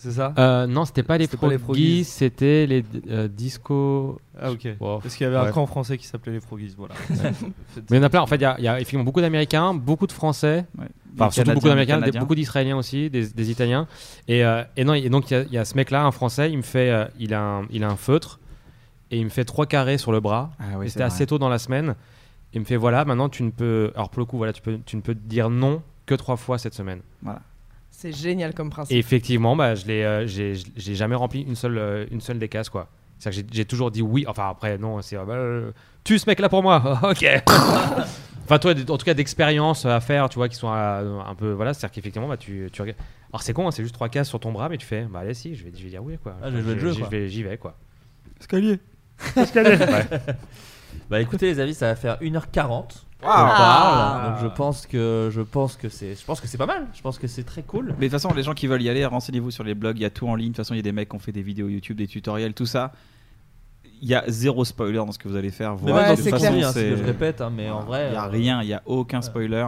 c'est 0.04 0.12
ça? 0.12 0.34
Euh, 0.38 0.68
Non, 0.68 0.84
c'était 0.84 1.04
pas 1.04 1.18
les 1.18 1.26
C'était 1.26 1.38
pas 1.38 1.48
les 1.74 2.04
c'était 2.04 2.66
les 2.68 2.84
euh, 3.10 3.30
disco. 3.30 4.20
Ah 4.40 4.52
ok. 4.52 4.68
Wow. 4.80 5.00
Parce 5.00 5.16
qu'il 5.16 5.24
y 5.26 5.28
avait 5.28 5.38
un 5.38 5.52
camp 5.52 5.66
français 5.66 5.98
qui 5.98 6.06
s'appelait 6.06 6.34
les 6.34 6.42
frogies, 6.42 6.74
voilà. 6.78 6.94
Mais 7.10 7.82
il 7.92 7.96
y 7.96 8.00
en 8.00 8.04
a 8.04 8.10
plein. 8.10 8.22
En 8.22 8.28
fait, 8.28 8.36
il 8.36 8.42
y 8.42 8.46
a, 8.46 8.56
il 8.58 8.66
y 8.66 8.68
a 8.68 8.76
effectivement 8.76 9.06
beaucoup 9.06 9.22
d'Américains, 9.22 9.74
beaucoup 9.74 10.06
de 10.08 10.12
Français. 10.12 10.66
Ouais. 10.78 10.88
Enfin, 11.16 11.30
surtout 11.32 11.52
beaucoup 11.54 11.68
d'Américains, 11.68 12.00
beaucoup 12.20 12.36
d'Israéliens 12.36 12.78
aussi, 12.78 13.10
des, 13.10 13.28
des 13.28 13.52
Italiens. 13.52 13.88
Et, 14.28 14.44
euh, 14.44 14.64
et 14.78 14.84
non, 14.84 14.94
et 14.94 15.10
donc 15.10 15.30
il 15.30 15.34
y 15.34 15.38
a- 15.38 15.44
il 15.44 15.54
y, 15.54 15.58
a 15.58 15.66
ce 15.66 15.76
mec-là, 15.76 16.04
un 16.04 16.12
Français, 16.12 16.52
il 16.52 16.58
me 16.58 16.64
fait, 16.64 16.90
euh, 16.90 17.06
il 17.20 17.34
a 17.34 17.42
un, 17.42 17.66
il 17.70 17.84
a 17.84 17.90
un 17.90 17.96
feutre 17.96 18.40
et 19.12 19.18
il 19.20 19.24
me 19.26 19.30
fait 19.30 19.46
trois 19.46 19.66
carrés 19.66 19.98
sur 19.98 20.12
le 20.12 20.20
bras. 20.20 20.52
Ah 20.60 20.64
oui, 20.78 20.86
c'est 20.88 20.94
C'était 20.94 21.04
assez 21.04 21.28
tôt 21.28 21.38
dans 21.38 21.50
la 21.50 21.60
semaine. 21.60 21.96
Il 22.54 22.60
me 22.62 22.66
fait 22.66 22.78
voilà, 22.78 23.06
maintenant 23.06 23.30
tu 23.30 23.44
ne 23.44 23.52
peux, 23.52 23.92
alors 23.96 24.10
pour 24.10 24.20
le 24.20 24.26
coup 24.26 24.38
voilà, 24.38 24.54
tu 24.54 24.62
peux, 24.62 24.80
tu 24.86 24.96
ne 24.96 25.02
peux 25.02 25.16
dire 25.16 25.50
non 25.50 25.82
que 26.06 26.16
trois 26.16 26.36
fois 26.38 26.58
cette 26.58 26.74
semaine. 26.74 27.02
C'est 27.92 28.12
génial 28.12 28.54
comme 28.54 28.70
principe. 28.70 28.96
Et 28.96 29.00
effectivement, 29.00 29.56
bah, 29.56 29.76
je 29.76 29.86
l'ai, 29.86 30.04
euh, 30.04 30.28
j'ai, 30.28 30.56
jamais 30.78 31.16
rempli 31.16 31.42
une 31.44 31.56
seule, 31.56 31.78
euh, 31.78 32.06
une 32.12 32.22
seule 32.22 32.40
des 32.40 32.50
cases 32.50 32.70
quoi. 32.70 32.90
C'est-à-dire 33.20 33.44
que 33.44 33.48
j'ai, 33.52 33.58
j'ai 33.60 33.66
toujours 33.66 33.92
dit 33.92 34.02
oui. 34.02 34.26
Enfin 34.28 34.50
après 34.50 34.78
non, 34.78 35.02
c'est 35.02 35.16
euh, 35.16 35.24
bah, 35.26 35.34
euh, 35.36 35.72
tu 36.04 36.18
ce 36.20 36.28
mec-là 36.30 36.50
pour 36.50 36.64
moi. 36.64 37.00
ok. 37.04 37.26
enfin 38.44 38.60
toi, 38.60 38.74
en 38.90 38.98
tout 38.98 39.06
cas 39.06 39.14
d'expériences 39.14 39.86
à 39.86 40.00
faire, 40.00 40.30
tu 40.30 40.36
vois, 40.36 40.50
qui 40.50 40.56
sont 40.56 40.72
euh, 40.74 41.20
un 41.26 41.36
peu 41.36 41.52
voilà, 41.52 41.74
c'est-à-dire 41.74 41.94
qu'effectivement 41.96 42.28
bah, 42.28 42.38
tu, 42.38 42.70
tu 42.72 42.82
regardes. 42.82 43.00
Alors 43.32 43.42
c'est 43.42 43.54
con, 43.54 43.68
hein, 43.68 43.72
c'est 43.72 43.84
juste 43.84 43.96
trois 43.96 44.10
cases 44.10 44.30
sur 44.30 44.40
ton 44.40 44.52
bras, 44.52 44.70
mais 44.70 44.78
tu 44.78 44.86
fais 44.86 45.04
bah 45.04 45.20
allez 45.20 45.34
si, 45.34 45.56
je 45.56 45.64
vais, 45.64 45.72
je 45.76 45.84
vais 45.84 45.90
dire 45.90 46.04
oui 46.04 46.18
quoi. 46.22 46.36
Ah, 46.42 46.50
je 46.52 46.56
vais 46.58 46.62
jouer 46.62 46.74
le 46.76 46.80
jeu, 46.80 46.92
J'y 46.92 47.00
quoi. 47.00 47.10
vais, 47.10 47.30
j'y 47.30 47.44
vais 47.44 47.58
quoi. 47.58 47.78
Escalier. 48.40 48.80
Ouais. 49.36 50.06
Bah 51.10 51.20
écoutez 51.22 51.48
les 51.48 51.60
amis, 51.60 51.74
ça 51.74 51.88
va 51.88 51.96
faire 51.96 52.18
1h40. 52.22 53.04
On 53.26 53.28
Ah. 53.28 54.30
donc 54.36 54.44
je 54.44 54.54
pense 54.56 54.86
que 54.86 55.30
je 55.32 55.42
pense 55.42 55.76
que 55.78 55.88
c'est 55.90 56.14
je 56.16 56.26
pense 56.26 56.42
que 56.42 56.48
c'est 56.48 56.58
pas 56.58 56.66
mal. 56.66 56.86
Je 56.94 57.02
pense 57.02 57.18
que 57.18 57.28
c'est 57.28 57.44
très 57.44 57.64
cool. 57.64 57.88
Mais 57.88 57.94
de 57.94 58.02
toute 58.02 58.12
façon, 58.12 58.34
les 58.34 58.44
gens 58.44 58.54
qui 58.54 58.68
veulent 58.68 58.82
y 58.82 58.90
aller, 58.90 59.06
renseignez-vous 59.06 59.50
sur 59.50 59.64
les 59.64 59.74
blogs, 59.76 59.98
il 59.98 60.02
y 60.02 60.06
a 60.06 60.10
tout 60.10 60.28
en 60.28 60.36
ligne. 60.36 60.50
De 60.50 60.56
toute 60.56 60.58
façon, 60.66 60.74
il 60.74 60.78
y 60.78 60.80
a 60.82 60.84
des 60.84 60.92
mecs 60.92 61.10
qui 61.10 61.16
ont 61.16 61.20
fait 61.20 61.32
des 61.32 61.42
vidéos 61.42 61.68
YouTube, 61.70 61.98
des 61.98 62.08
tutoriels, 62.08 62.54
tout 62.54 62.66
ça. 62.66 62.92
Il 64.06 64.10
y 64.10 64.16
a 64.16 64.24
zéro 64.28 64.66
spoiler 64.66 64.98
dans 64.98 65.12
ce 65.14 65.18
que 65.18 65.30
vous 65.30 65.36
allez 65.38 65.50
faire. 65.50 65.76
Mais 65.82 65.92
voir. 65.92 65.96
même 65.96 65.96
Ouais, 65.96 66.04
dans 66.04 66.12
De 66.12 66.16
toute 66.18 66.26
toute 66.30 66.40
c'est 66.40 66.46
façon, 66.46 66.54
clair. 66.58 66.68
hein, 66.68 66.72
c'est 66.74 66.90
ce 66.90 66.92
que 66.92 66.98
je 66.98 67.04
répète, 67.06 67.40
hein, 67.42 67.50
mais 67.56 67.70
en 67.70 67.80
vrai. 67.80 68.08
Il 68.10 68.12
n'y 68.12 68.18
a 68.18 68.26
euh, 68.26 68.30
rien, 68.30 68.62
il 68.62 68.68
n'y 68.68 68.74
a 68.74 68.82
aucun 68.86 69.22
spoiler. 69.22 69.66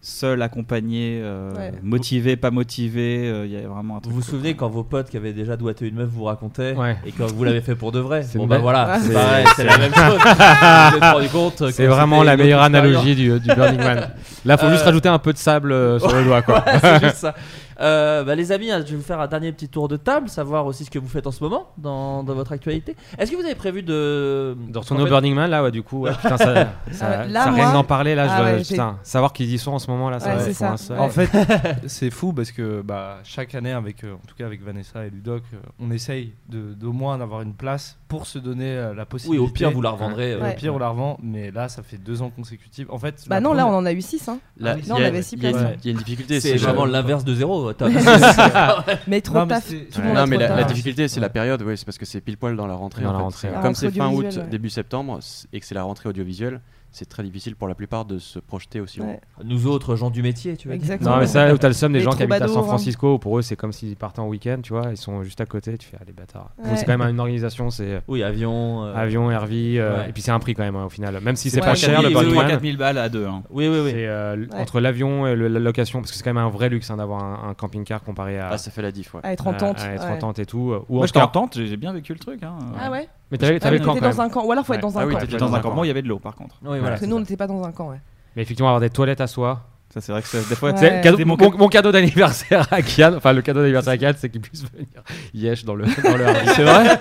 Seul, 0.00 0.42
accompagné, 0.42 1.20
euh, 1.22 1.54
Ouais. 1.54 1.72
motivé, 1.82 2.36
pas 2.36 2.50
motivé, 2.50 3.26
euh, 3.26 3.46
il 3.46 3.52
y 3.52 3.56
a 3.56 3.66
vraiment 3.66 3.94
un 3.94 3.96
Vous 3.96 4.00
truc. 4.02 4.12
vous 4.14 4.22
souvenez 4.22 4.54
quand 4.54 4.68
vos 4.68 4.82
potes 4.84 5.08
qui 5.08 5.16
avaient 5.16 5.32
déjà 5.32 5.56
doigté 5.56 5.88
une 5.88 5.94
meuf 5.94 6.08
vous 6.10 6.24
racontaient 6.24 6.74
Ouais. 6.74 6.96
et 7.06 7.12
quand 7.12 7.26
vous 7.32 7.42
l'avez 7.44 7.62
fait 7.62 7.74
pour 7.74 7.90
de 7.90 8.00
vrai 8.00 8.22
C'est 8.22 8.36
Bon 8.38 8.46
bah 8.46 8.58
voilà, 8.58 8.98
Ouais. 8.98 9.44
c'est 9.56 9.64
la 9.64 9.78
même 9.78 9.94
chose. 9.94 10.18
Vous 10.18 10.90
vous 10.90 10.96
êtes 10.98 11.12
rendu 11.14 11.28
compte 11.28 11.56
que 11.58 11.70
C'est 11.70 11.86
vraiment 11.86 12.22
la 12.22 12.36
meilleure 12.36 12.60
analogie 12.62 13.14
du, 13.14 13.40
du 13.40 13.48
Burning 13.54 13.78
Man. 13.80 14.10
Là, 14.44 14.58
faut 14.58 14.68
juste 14.68 14.82
Euh, 14.82 14.86
rajouter 14.86 15.08
un 15.08 15.18
peu 15.18 15.32
de 15.32 15.38
sable 15.38 15.72
euh, 15.72 15.98
sur 15.98 16.14
le 16.14 16.24
doigt, 16.26 16.42
quoi. 16.42 16.56
Ouais, 16.66 16.78
c'est 16.82 17.02
juste 17.04 17.16
ça. 17.16 17.34
Euh, 17.80 18.22
bah, 18.24 18.34
les 18.34 18.52
amis, 18.52 18.70
hein, 18.70 18.82
je 18.84 18.90
vais 18.92 18.96
vous 18.96 19.02
faire 19.02 19.20
un 19.20 19.26
dernier 19.26 19.52
petit 19.52 19.68
tour 19.68 19.88
de 19.88 19.96
table, 19.96 20.28
savoir 20.28 20.66
aussi 20.66 20.84
ce 20.84 20.90
que 20.90 20.98
vous 20.98 21.08
faites 21.08 21.26
en 21.26 21.30
ce 21.32 21.42
moment 21.42 21.68
dans, 21.78 22.22
dans 22.22 22.34
votre 22.34 22.52
actualité. 22.52 22.96
Est-ce 23.18 23.30
que 23.30 23.36
vous 23.36 23.44
avez 23.44 23.54
prévu 23.54 23.82
de. 23.82 24.56
De 24.68 24.78
retourner 24.78 25.02
au 25.02 25.06
fait- 25.06 25.10
Burning 25.10 25.34
Man, 25.34 25.50
là, 25.50 25.62
ouais, 25.62 25.70
du 25.70 25.82
coup, 25.82 26.00
ouais, 26.02 26.12
putain, 26.12 26.36
ça, 26.36 26.54
ça, 26.92 27.06
Ah, 27.22 27.26
là, 27.26 27.44
ça, 27.44 27.50
moi- 27.50 27.64
rien 27.64 27.72
d'en 27.72 27.84
parler, 27.84 28.14
là, 28.14 28.26
je 28.26 28.32
Ah 28.32 28.36
dois- 28.38 28.46
ouais, 28.52 28.64
j'ai- 28.64 28.74
putain, 28.74 28.98
savoir 29.02 29.32
qu'ils 29.32 29.52
y 29.52 29.58
sont 29.58 29.72
en 29.72 29.78
ce 29.78 29.90
moment, 29.90 30.10
là, 30.10 30.20
ça 30.20 30.30
Ouais, 30.30 30.34
va 30.36 30.40
c'est 30.42 30.50
être 30.50 30.56
ça. 30.56 30.72
un 30.72 30.76
seul- 30.76 30.96
Ouais. 30.98 31.02
En 31.04 31.08
fait, 31.08 31.30
c'est 31.86 32.10
fou 32.10 32.32
parce 32.32 32.52
que 32.52 32.82
bah, 32.82 33.18
chaque 33.24 33.54
année, 33.54 33.72
avec, 33.72 34.04
euh, 34.04 34.14
en 34.14 34.26
tout 34.26 34.34
cas 34.36 34.46
avec 34.46 34.62
Vanessa 34.62 35.04
et 35.06 35.10
Ludoc, 35.10 35.42
euh, 35.52 35.56
on 35.80 35.90
essaye 35.90 36.32
de- 36.48 36.72
d'au 36.74 36.92
moins 36.92 37.18
d'avoir 37.18 37.42
une 37.42 37.54
place 37.54 37.98
pour 38.08 38.26
se 38.26 38.38
donner 38.38 38.70
euh, 38.76 38.94
la 38.94 39.02
Oui, 39.02 39.08
possibilité. 39.08 39.44
au 39.44 39.48
pire, 39.48 39.70
vous 39.70 39.82
la 39.82 39.90
revendrez. 39.90 40.32
euh, 40.34 40.38
Au 40.40 40.42
Ouais. 40.42 40.54
pire, 40.54 40.74
on 40.74 40.78
la 40.78 40.88
revend, 40.88 41.18
mais 41.22 41.50
là, 41.50 41.68
ça 41.68 41.82
fait 41.82 41.96
deux 41.98 42.22
ans 42.22 42.30
consécutifs. 42.30 42.86
En 42.90 42.98
fait, 42.98 43.24
Bah 43.28 43.40
non, 43.40 43.52
là 43.52 43.66
on 43.66 43.74
en 43.74 43.84
a 43.86 43.92
eu 43.92 44.00
6 44.02 44.28
hein. 44.28 44.38
Là, 44.58 44.74
Là, 44.74 44.80
y 44.86 44.92
on 44.92 44.96
avait 44.96 45.22
six 45.22 45.36
il 45.36 45.42
y 45.42 45.46
a 45.46 45.50
une- 45.50 45.56
places. 45.56 45.72
il 45.82 45.86
y 45.86 45.88
a 45.88 45.92
une 45.92 45.98
difficulté. 46.04 46.40
C'est 46.40 46.56
vraiment 46.56 46.84
l'inverse 46.84 47.24
de 47.24 47.34
zéro. 47.34 47.63
Tom. 47.72 47.92
Mais 49.06 49.20
trop 49.20 49.34
Non, 49.34 49.46
mais 49.46 49.54
taf. 49.54 49.68
Tout 49.68 50.02
monde 50.02 50.14
Non, 50.14 50.38
la, 50.38 50.48
taf. 50.48 50.66
difficulté, 50.68 51.08
c'est 51.08 51.20
la 51.20 51.28
période, 51.28 51.62
ouais, 51.62 51.76
c'est 51.76 51.84
parce 51.84 51.98
que 51.98 52.04
c'est 52.04 52.20
pile 52.20 52.36
poil 52.36 52.56
dans 52.56 52.66
la 52.66 52.74
rentrée. 52.74 53.02
Dans 53.02 53.10
en 53.10 53.12
la 53.12 53.18
fait. 53.30 53.48
rentrée, 53.48 53.62
Comme 53.62 53.74
c'est 53.74 53.90
fin 53.90 54.10
août, 54.10 54.38
début 54.50 54.70
septembre, 54.70 55.20
et 55.52 55.60
que 55.60 55.66
c'est 55.66 55.74
la 55.74 55.82
rentrée 55.84 56.08
audiovisuelle, 56.08 56.60
c'est 56.94 57.08
très 57.08 57.22
difficile 57.22 57.56
pour 57.56 57.68
la 57.68 57.74
plupart 57.74 58.04
de 58.04 58.18
se 58.18 58.38
projeter 58.38 58.80
aussi. 58.80 59.00
Ouais. 59.00 59.20
Nous 59.44 59.66
autres, 59.66 59.96
gens 59.96 60.10
du 60.10 60.22
métier, 60.22 60.56
tu 60.56 60.68
vois. 60.68 60.74
Exactement. 60.76 61.10
Non, 61.10 61.16
mais 61.18 61.26
ça, 61.26 61.52
où 61.52 61.58
t'as 61.58 61.68
le 61.68 61.74
somme 61.74 61.92
des 61.92 61.98
Les 61.98 62.04
gens 62.04 62.12
qui 62.12 62.22
habitent 62.22 62.40
à 62.40 62.48
San 62.48 62.58
hein. 62.58 62.62
Francisco, 62.62 63.18
pour 63.18 63.38
eux, 63.38 63.42
c'est 63.42 63.56
comme 63.56 63.72
s'ils 63.72 63.96
partaient 63.96 64.20
en 64.20 64.28
week-end, 64.28 64.58
tu 64.62 64.72
vois, 64.72 64.86
ils 64.90 64.96
sont 64.96 65.22
juste 65.24 65.40
à 65.40 65.46
côté, 65.46 65.76
tu 65.76 65.88
fais, 65.88 65.96
ah, 66.00 66.04
les 66.06 66.12
bâtards. 66.12 66.50
Ouais. 66.58 66.76
c'est 66.76 66.84
quand 66.84 66.96
même 66.96 67.08
une 67.08 67.20
organisation, 67.20 67.70
c'est 67.70 68.00
Oui, 68.08 68.22
avion. 68.22 68.84
euh, 68.84 68.94
avion, 68.94 69.30
euh, 69.30 69.38
ouais. 69.38 70.08
et 70.08 70.12
puis 70.12 70.22
c'est 70.22 70.30
un 70.30 70.38
prix 70.38 70.54
quand 70.54 70.62
même, 70.62 70.76
hein, 70.76 70.84
au 70.84 70.88
final. 70.90 71.18
Même 71.20 71.36
si 71.36 71.50
C'est 71.50 71.60
pas 71.60 71.74
cher, 71.74 72.00
le 72.02 72.08
oui, 72.08 72.14
oui, 72.28 72.34
Man. 72.34 72.48
4000 72.48 72.76
balles 72.76 72.98
à 72.98 73.08
deux. 73.08 73.26
hein. 73.26 73.42
Oui, 73.50 73.68
oui, 73.68 73.78
oui. 73.84 73.90
C'est 73.92 74.06
euh, 74.06 74.46
entre 74.54 74.80
l'avion 74.80 75.26
et 75.26 75.34
le- 75.34 75.48
la 75.48 75.60
location, 75.60 76.00
parce 76.00 76.10
que 76.12 76.16
c'est 76.16 76.22
quand 76.22 76.32
même 76.32 76.44
un 76.44 76.48
vrai 76.48 76.68
luxe 76.68 76.90
hein, 76.90 76.96
d'avoir 76.96 77.22
un, 77.24 77.50
un 77.50 77.54
camping-car 77.54 78.02
comparé 78.02 78.38
à, 78.38 78.50
Ah, 78.52 78.58
ça 78.58 78.70
fait 78.70 78.82
la 78.82 78.92
diff, 78.92 79.14
ouais. 79.14 79.20
À 79.24 79.32
être 79.32 79.46
en 79.46 79.54
tente. 79.54 79.80
à 79.80 79.92
être 79.94 80.04
en 80.06 80.16
tente 80.18 80.38
et 80.38 80.46
tout. 80.46 80.72
euh, 80.72 80.84
Ou 80.88 80.96
Moi, 80.98 81.06
j'étais 81.06 81.20
en 81.20 81.26
tente, 81.28 81.58
j'ai 81.58 81.76
bien 81.76 81.92
vécu 81.92 82.12
le 82.12 82.18
truc. 82.18 82.40
Ah 82.78 82.90
ouais 82.90 83.08
Mais 83.30 83.38
t'avais 83.38 83.58
Ah, 83.62 83.70
le 83.70 83.78
camp 83.78 83.94
quand 83.94 84.00
dans 84.00 84.08
même. 84.08 84.20
un 84.20 84.28
camp. 84.28 84.44
Ou 84.44 84.52
alors 84.52 84.64
faut 84.66 84.74
être 84.74 84.80
dans 84.80 84.96
un 84.98 85.02
Ah 85.02 85.06
oui, 85.06 85.14
camp. 85.14 85.20
J'étais 85.20 85.36
dans 85.36 85.54
un 85.54 85.60
camp. 85.60 85.74
Moi, 85.74 85.86
il 85.86 85.88
y 85.88 85.90
avait 85.90 86.02
de 86.02 86.08
l'eau 86.08 86.18
par 86.18 86.34
contre. 86.34 86.56
Oui, 86.62 86.78
voilà. 86.78 86.90
Parce 86.90 87.00
que 87.00 87.06
nous 87.06 87.16
on 87.16 87.20
n'était 87.20 87.36
pas 87.36 87.46
dans 87.46 87.62
un 87.64 87.72
camp, 87.72 87.88
ouais. 87.90 88.00
Mais 88.36 88.42
effectivement, 88.42 88.68
avoir 88.68 88.80
des 88.80 88.90
toilettes 88.90 89.20
à 89.20 89.26
soi. 89.26 89.62
Ça, 89.92 90.00
c'est 90.00 90.10
vrai 90.10 90.22
que 90.22 90.28
c'est- 90.28 90.48
des 90.48 90.56
fois, 90.56 90.72
Ouais. 90.72 91.00
Cadeau- 91.04 91.24
mon, 91.24 91.36
mon 91.36 91.56
mon 91.56 91.68
cadeau 91.68 91.92
d'anniversaire 91.92 92.66
à 92.72 92.82
Kian, 92.82 93.14
enfin 93.16 93.32
le 93.32 93.42
cadeau 93.42 93.60
d'anniversaire 93.60 93.92
à 93.92 93.96
Kian, 93.96 94.12
c'est 94.18 94.28
qu'il 94.28 94.40
puisse 94.40 94.64
venir 94.72 94.86
yesh 95.32 95.64
dans 95.64 95.76
le, 95.76 95.84
dans 95.84 96.16
le. 96.16 96.24
C'est 96.56 96.64
vrai? 96.64 96.98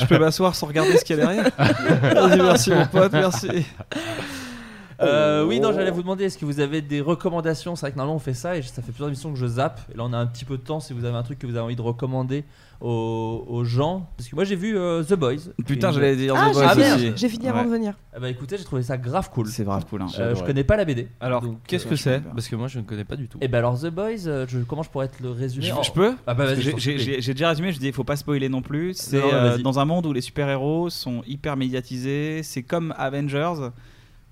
Je 0.00 0.06
peux 0.06 0.18
m'asseoir 0.18 0.54
sans 0.56 0.66
regarder 0.66 0.96
ce 0.96 1.04
qu'il 1.04 1.16
y 1.16 1.20
a 1.20 1.24
derrière? 1.26 1.50
Vas-y, 1.56 2.42
merci 2.42 2.70
mon 2.72 2.86
pote, 2.86 3.12
merci. 3.12 3.48
Euh, 5.02 5.44
oui, 5.46 5.60
non, 5.60 5.72
j'allais 5.72 5.90
vous 5.90 6.02
demander 6.02 6.24
est-ce 6.24 6.38
que 6.38 6.44
vous 6.44 6.60
avez 6.60 6.80
des 6.82 7.00
recommandations? 7.00 7.76
C'est 7.76 7.82
vrai 7.86 7.92
que 7.92 7.96
normalement 7.96 8.16
on 8.16 8.20
fait 8.20 8.34
ça 8.34 8.56
et 8.56 8.62
ça 8.62 8.82
fait 8.82 8.92
plusieurs 8.92 9.08
émissions 9.08 9.32
que 9.32 9.38
je 9.38 9.46
zappe. 9.46 9.80
Et 9.92 9.96
là, 9.96 10.04
on 10.04 10.12
a 10.12 10.18
un 10.18 10.26
petit 10.26 10.44
peu 10.44 10.56
de 10.56 10.62
temps 10.62 10.80
si 10.80 10.92
vous 10.92 11.04
avez 11.04 11.16
un 11.16 11.22
truc 11.22 11.38
que 11.38 11.46
vous 11.46 11.54
avez 11.56 11.64
envie 11.64 11.76
de 11.76 11.82
recommander 11.82 12.44
aux, 12.80 13.44
aux 13.48 13.64
gens. 13.64 14.08
Parce 14.16 14.28
que 14.28 14.34
moi, 14.34 14.44
j'ai 14.44 14.56
vu 14.56 14.76
euh, 14.76 15.02
The 15.04 15.14
Boys. 15.14 15.36
Putain, 15.66 15.88
Une- 15.88 15.94
j'allais 15.94 16.16
dire 16.16 16.34
Ah, 16.36 16.50
The 16.50 16.54
j'ai 16.54 16.60
Boys 16.60 16.74
fini- 16.74 16.94
aussi. 16.94 17.12
j'ai 17.16 17.28
fini 17.28 17.48
avant 17.48 17.60
Ouais. 17.60 17.66
de 17.66 17.70
venir. 17.70 17.94
Ah 18.14 18.20
bah 18.20 18.28
écoutez, 18.28 18.56
j'ai 18.58 18.64
trouvé 18.64 18.82
ça 18.82 18.96
grave 18.96 19.30
cool. 19.30 19.46
C'est 19.48 19.64
grave 19.64 19.84
cool. 19.88 20.02
hein. 20.02 20.06
Euh, 20.18 20.34
je 20.34 20.42
connais 20.42 20.64
pas 20.64 20.76
la 20.76 20.84
BD. 20.84 21.08
Alors, 21.20 21.42
Donc, 21.42 21.58
qu'est-ce 21.66 21.86
euh, 21.86 21.90
que 21.90 21.96
c'est? 21.96 22.20
Parce 22.20 22.48
que 22.48 22.56
moi, 22.56 22.68
je 22.68 22.78
ne 22.80 22.84
connais 22.84 23.04
pas 23.04 23.16
du 23.16 23.28
tout. 23.28 23.38
Et 23.40 23.48
ben 23.48 23.58
alors 23.58 23.78
The 23.80 23.86
Boys, 23.88 24.16
je, 24.48 24.58
comment 24.66 24.82
je 24.82 24.90
pourrais 24.90 25.08
te 25.08 25.22
le 25.22 25.30
résumer? 25.30 25.66
Je, 25.66 25.72
en- 25.72 25.82
je 25.82 25.92
peux? 25.92 26.14
Ah 26.26 26.34
bah 26.34 26.54
j'ai- 26.54 26.74
J'ai 26.78 26.98
j'ai- 26.98 27.20
j'ai 27.22 27.34
déjà 27.34 27.48
résumé, 27.50 27.72
je 27.72 27.78
dis 27.78 27.86
il 27.86 27.92
faut 27.92 28.04
pas 28.04 28.16
spoiler 28.16 28.48
non 28.48 28.62
plus. 28.62 28.94
C'est 28.94 29.22
euh, 29.22 29.58
dans 29.58 29.78
un 29.78 29.84
monde 29.84 30.06
où 30.06 30.12
les 30.12 30.20
super-héros 30.20 30.90
sont 30.90 31.22
hyper 31.26 31.56
médiatisés. 31.56 32.42
C'est 32.42 32.62
comme 32.64 32.92
Avengers, 32.98 33.70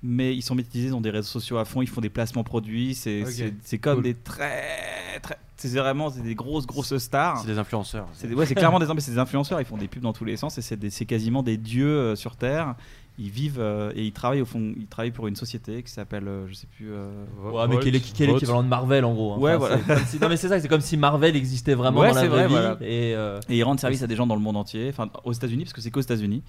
mais 0.03 0.35
ils 0.35 0.43
sont 0.43 0.55
médiatisés, 0.55 0.89
ils 0.89 0.95
ont 0.95 1.01
des 1.01 1.11
réseaux 1.11 1.29
sociaux 1.29 1.59
à 1.59 1.65
fond, 1.65 1.83
ils 1.83 1.89
font 1.89 2.01
des 2.01 2.09
placements 2.11 2.45
produits. 2.45 2.95
C'est 2.95 3.23
Ok. 3.23 3.29
c'est- 3.31 3.55
c'est 3.63 3.79
comme 3.79 3.97
Cool. 3.97 4.05
des 4.05 4.15
très. 4.15 5.19
très 5.23 5.39
c'est 5.57 5.69
vraiment 5.77 6.11
des 6.11 6.35
grosses, 6.35 6.67
grosses 6.67 6.97
stars. 6.97 7.39
C'est 7.43 7.47
des 7.49 7.59
influenceurs. 7.59 8.09
C'est 8.15 8.27
des- 8.29 8.35
ouais, 8.35 8.47
c'est 8.47 8.55
clairement 8.55 8.79
des, 8.79 8.87
mais 8.87 9.01
c'est 9.01 9.11
des 9.13 9.19
influenceurs, 9.19 9.61
ils 9.61 9.67
font 9.67 9.77
des 9.77 9.89
pubs 9.89 10.03
dans 10.03 10.15
tous 10.15 10.25
les 10.25 10.39
sens 10.39 10.57
et 10.57 10.63
c'est 10.63 11.05
quasiment 11.05 11.43
des 11.43 11.59
dieux 11.59 11.87
euh, 11.87 12.17
sur 12.17 12.37
Terre. 12.37 12.77
Ils 13.19 13.29
vivent 13.29 13.59
euh, 13.61 13.93
et 13.95 14.07
ils 14.07 14.13
travaillent 14.13 14.41
au 14.41 14.47
fond, 14.47 14.73
ils 14.79 14.87
travaillent 14.87 15.11
pour 15.11 15.27
une 15.27 15.37
société 15.37 15.83
qui 15.83 15.91
s'appelle, 15.93 16.27
euh, 16.27 16.47
je 16.49 16.55
sais 16.55 16.67
plus. 16.67 16.89
euh, 16.91 17.11
Ouais, 17.53 17.69
mais 17.69 17.79
qui 17.81 17.89
est 17.89 17.91
l'é- 17.91 18.01
qui 18.01 18.23
est 18.23 18.27
l'équivalent 18.27 18.63
de 18.63 18.69
Marvel 18.69 19.05
en 19.05 19.13
gros. 19.13 19.35
hein. 19.35 19.39
Ouais, 19.39 19.55
Enfin, 19.57 19.59
voilà. 19.67 19.77
c'est 19.83 19.87
comme 19.95 20.07
si- 20.07 20.19
non 20.21 20.29
mais 20.31 20.37
c'est 20.39 20.49
ça, 20.49 20.59
c'est 20.61 20.69
comme 20.69 20.81
si 20.81 20.97
Marvel 20.97 21.37
existait 21.37 21.75
vraiment 21.75 22.01
Ouais, 22.01 22.09
dans 22.09 22.15
la 22.15 22.21
vraie 22.29 22.29
vrai, 22.29 22.47
vie. 22.47 22.53
voilà. 22.55 22.79
Et, 22.81 23.15
euh, 23.15 23.39
Et 23.51 23.59
ils 23.59 23.63
rendent 23.63 23.81
service 23.81 24.03
à 24.03 24.07
des 24.07 24.17
gens 24.17 24.27
dans 24.27 24.37
le 24.37 24.41
monde 24.41 24.57
entier, 24.57 24.89
enfin 24.89 25.11
aux 25.25 25.33
États-Unis, 25.35 25.65
parce 25.65 25.75
que 25.75 25.83
c'est 25.83 25.91
qu'aux 25.91 26.01
États-Unis. 26.01 26.43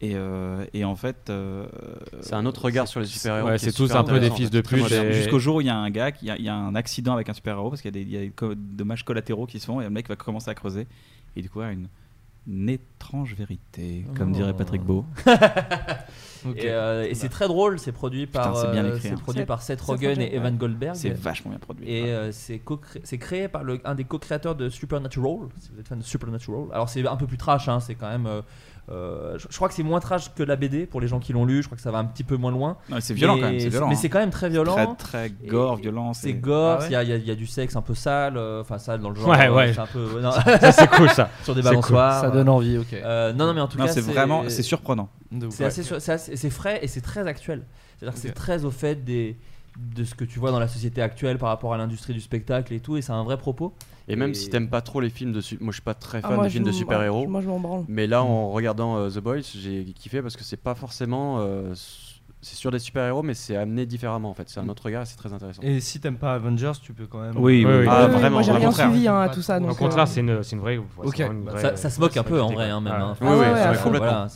Et, 0.00 0.12
euh, 0.14 0.64
et 0.74 0.84
en 0.84 0.94
fait. 0.94 1.28
euh, 1.28 1.66
C'est 2.20 2.34
un 2.34 2.46
autre 2.46 2.64
regard 2.64 2.86
sur 2.86 3.00
les 3.00 3.06
super-héros 3.06 3.48
Ouais, 3.48 3.58
c'est 3.58 3.72
tous 3.72 3.86
super 3.88 4.00
un 4.00 4.04
peu 4.04 4.20
des 4.20 4.30
fils 4.30 4.50
de 4.50 4.60
pute 4.60 4.86
Jusqu'au 5.12 5.38
jour 5.40 5.56
où 5.56 5.60
il 5.60 5.66
y 5.66 5.70
a 5.70 5.76
un 5.76 5.90
gars, 5.90 6.12
qui- 6.12 6.26
il 6.26 6.28
y, 6.28 6.30
a- 6.30 6.36
il 6.38 6.44
y 6.44 6.48
a 6.48 6.54
un 6.54 6.74
accident 6.76 7.14
avec 7.14 7.28
un 7.28 7.32
super-héros, 7.34 7.70
parce 7.70 7.82
qu'il 7.82 7.88
y 7.94 7.98
a 8.00 8.04
des, 8.04 8.08
il 8.08 8.14
y 8.14 8.16
a 8.16 8.20
des 8.20 8.30
co- 8.30 8.54
dommages 8.54 9.04
collatéraux 9.04 9.46
qui 9.46 9.58
se 9.58 9.66
font, 9.66 9.80
et 9.80 9.84
le 9.84 9.90
mec 9.90 10.08
va 10.08 10.14
commencer 10.16 10.50
à 10.50 10.54
creuser. 10.54 10.86
Et 11.36 11.42
du 11.42 11.50
coup, 11.50 11.60
il 11.60 11.64
y 11.64 11.66
a 11.68 11.72
une, 11.72 11.88
une 12.46 12.68
étrange 12.68 13.34
vérité, 13.34 14.04
comme 14.16 14.30
Oh. 14.30 14.34
dirait 14.36 14.54
Patrick 14.56 14.82
Beau. 14.82 15.04
Et, 16.54 16.66
euh, 16.66 17.04
et 17.04 17.14
c'est 17.16 17.28
très 17.28 17.48
drôle, 17.48 17.80
c'est 17.80 17.90
produit 17.90 18.26
par, 18.28 18.52
Putain, 18.52 18.60
c'est 18.62 18.70
bien 18.70 18.86
écrit, 18.86 19.00
c'est 19.00 19.10
hein. 19.10 19.16
produit 19.20 19.42
Seth- 19.42 19.46
par 19.46 19.60
Seth 19.60 19.80
Seth 19.80 19.86
Rogen 19.88 20.20
et 20.20 20.34
Evan 20.36 20.52
ouais. 20.52 20.58
Goldberg. 20.58 20.94
C'est 20.94 21.10
vachement 21.10 21.50
bien 21.50 21.58
produit, 21.58 21.90
Et 21.90 22.02
ouais. 22.04 22.08
euh, 22.10 22.32
c'est 22.32 22.60
co- 22.60 22.80
c'est 23.02 23.18
créé 23.18 23.48
par 23.48 23.64
le, 23.64 23.80
un 23.84 23.96
des 23.96 24.04
co-créateurs 24.04 24.54
de 24.54 24.68
Supernatural. 24.68 25.48
Si 25.58 25.70
vous 25.74 25.80
êtes 25.80 25.88
fan 25.88 25.98
de 25.98 26.04
Supernatural, 26.04 26.66
alors 26.72 26.88
c'est 26.88 27.04
un 27.06 27.16
peu 27.16 27.26
plus 27.26 27.38
trash, 27.38 27.68
hein, 27.68 27.80
c'est 27.80 27.96
quand 27.96 28.08
même. 28.08 28.28
Euh, 28.90 29.36
je, 29.38 29.46
je 29.50 29.56
crois 29.56 29.68
que 29.68 29.74
c'est 29.74 29.82
moins 29.82 30.00
trash 30.00 30.32
que 30.34 30.42
la 30.42 30.56
BD 30.56 30.86
pour 30.86 31.00
les 31.00 31.08
gens 31.08 31.18
qui 31.20 31.32
l'ont 31.32 31.44
lu. 31.44 31.62
Je 31.62 31.68
crois 31.68 31.76
que 31.76 31.82
ça 31.82 31.90
va 31.90 31.98
un 31.98 32.04
petit 32.04 32.24
peu 32.24 32.36
moins 32.36 32.50
loin. 32.50 32.76
Non, 32.88 32.96
c'est 33.00 33.12
violent 33.14 33.34
quand 33.36 33.42
même, 33.42 33.54
c'est 33.58 33.64
c'est- 33.64 33.68
violent, 33.68 33.88
Mais 33.88 33.94
hein. 33.94 33.98
c'est 34.00 34.08
quand 34.08 34.18
même 34.18 34.30
très 34.30 34.48
violent. 34.48 34.74
Très, 34.74 34.94
très 34.96 35.26
Et- 35.44 35.46
gore, 35.48 35.76
violent. 35.76 36.14
C'est 36.14 36.32
gore. 36.32 36.78
Il 36.88 36.94
Ah 36.94 37.00
ouais 37.00 37.06
y, 37.06 37.08
a- 37.08 37.08
il 37.08 37.08
y 37.08 37.12
a- 37.12 37.16
il 37.16 37.26
y 37.28 37.30
a 37.30 37.34
du 37.34 37.46
sexe 37.46 37.76
un 37.76 37.82
peu 37.82 37.94
sale, 37.94 38.36
euh, 38.36 38.60
enfin 38.62 38.78
sale 38.78 39.00
dans 39.00 39.10
le 39.10 39.16
genre. 39.16 39.28
Ouais, 39.28 39.46
euh, 39.48 39.54
ouais. 39.54 39.72
C'est 39.74 39.80
un 39.80 39.86
peu. 39.86 40.20
non. 40.20 40.32
Ça, 40.32 40.72
c'est 40.72 40.88
cool, 40.90 41.10
ça. 41.10 41.28
Sur 41.44 41.54
des 41.54 41.60
cool. 41.60 41.70
balançoires. 41.70 42.20
Ça 42.22 42.30
donne 42.30 42.48
envie, 42.48 42.78
ok. 42.78 42.92
Euh, 42.94 43.32
non, 43.32 43.46
non, 43.46 43.54
mais 43.54 43.60
en 43.60 43.68
tout 43.68 43.78
Non, 43.78 43.84
cas, 43.86 43.92
c'est 43.92 44.00
vraiment- 44.00 44.44
c'est 44.48 44.62
surprenant. 44.62 45.08
C'est 45.50 45.60
Ouais. 45.60 45.64
assez, 45.66 45.82
sur- 45.82 46.00
c'est 46.00 46.12
assez- 46.12 46.36
c'est 46.36 46.50
frais 46.50 46.78
et 46.82 46.86
c'est 46.88 47.02
très 47.02 47.26
actuel. 47.26 47.64
C'est-à-dire 47.98 48.14
que 48.14 48.26
c'est 48.26 48.32
très 48.32 48.64
au 48.64 48.70
fait 48.70 49.04
des 49.04 49.36
de 49.76 50.04
ce 50.04 50.14
que 50.14 50.24
tu 50.24 50.38
vois 50.38 50.50
dans 50.50 50.58
la 50.60 50.68
société 50.68 51.02
actuelle 51.02 51.38
par 51.38 51.48
rapport 51.50 51.74
à 51.74 51.76
l'industrie 51.78 52.12
du 52.14 52.20
spectacle 52.20 52.72
et 52.74 52.80
tout, 52.80 52.96
et 52.96 53.02
c'est 53.02 53.12
un 53.12 53.22
vrai 53.24 53.36
propos. 53.36 53.74
Et 54.08 54.16
même 54.16 54.32
si 54.34 54.48
t'aimes 54.48 54.70
pas 54.70 54.80
trop 54.80 55.00
les 55.00 55.10
films 55.10 55.32
de 55.32 55.42
moi 55.60 55.70
je 55.70 55.76
suis 55.76 55.82
pas 55.82 55.94
très 55.94 56.18
Ah, 56.18 56.28
fan 56.28 56.36
moi, 56.36 56.44
des 56.44 56.50
films 56.50 56.64
de 56.64 56.72
super-héros. 56.72 57.26
moi, 57.28 57.42
je 57.42 57.48
m'en 57.48 57.60
branle. 57.60 57.84
Mais 57.88 58.06
là 58.06 58.22
en 58.22 58.50
regardant 58.50 58.96
euh, 58.96 59.10
The 59.10 59.18
Boys, 59.18 59.42
j'ai 59.54 59.84
kiffé 59.94 60.22
parce 60.22 60.36
que 60.36 60.44
c'est 60.44 60.56
pas 60.56 60.74
forcément 60.74 61.40
euh, 61.40 61.74
c'est 62.40 62.54
sur 62.56 62.70
des 62.70 62.78
super-héros 62.78 63.22
mais 63.22 63.34
c'est 63.34 63.56
amené 63.56 63.84
différemment 63.86 64.30
en 64.30 64.34
fait, 64.34 64.48
c'est 64.48 64.60
un 64.60 64.68
autre 64.68 64.84
regard 64.84 65.02
et 65.02 65.06
c'est 65.06 65.16
très 65.16 65.32
intéressant. 65.32 65.62
Et 65.62 65.80
si 65.80 66.00
t'aimes 66.00 66.16
pas 66.18 66.34
Avengers, 66.34 66.72
tu 66.80 66.92
peux 66.92 67.06
quand 67.06 67.20
même. 67.20 67.36
Oui, 67.36 67.64
oui, 67.66 67.72
oui. 67.80 67.86
Ah, 67.88 68.06
Ouais, 68.06 68.12
vraiment, 68.12 68.36
moi, 68.36 68.42
j'ai 68.42 68.52
au 68.52 68.54
rien 68.54 68.70
suivi 68.70 69.08
hein, 69.08 69.20
à 69.20 69.28
tout 69.28 69.42
ça. 69.42 69.58
Au 69.58 69.60
donc, 69.60 69.76
contraire, 69.76 70.04
euh, 70.04 70.06
c'est 70.06 70.20
une, 70.20 70.42
c'est 70.42 70.54
une 70.56 70.62
vraie. 70.62 70.76
une 70.76 70.82
Bah, 71.44 71.52
vraie- 71.52 71.62
ça, 71.62 71.76
ça 71.76 71.90
se 71.90 72.00
moque 72.00 72.16
un 72.16 72.22
peu 72.22 72.40
en 72.40 72.48
vrai, 72.52 72.70
hein, 72.70 72.80
même. 72.80 72.92
ouais. 72.92 72.98
hein. 73.00 73.14
Oui, 73.20 73.28
oui, 73.28 73.36
ouais, 73.38 73.76
complètement. 73.82 73.98
voilà, 73.98 74.28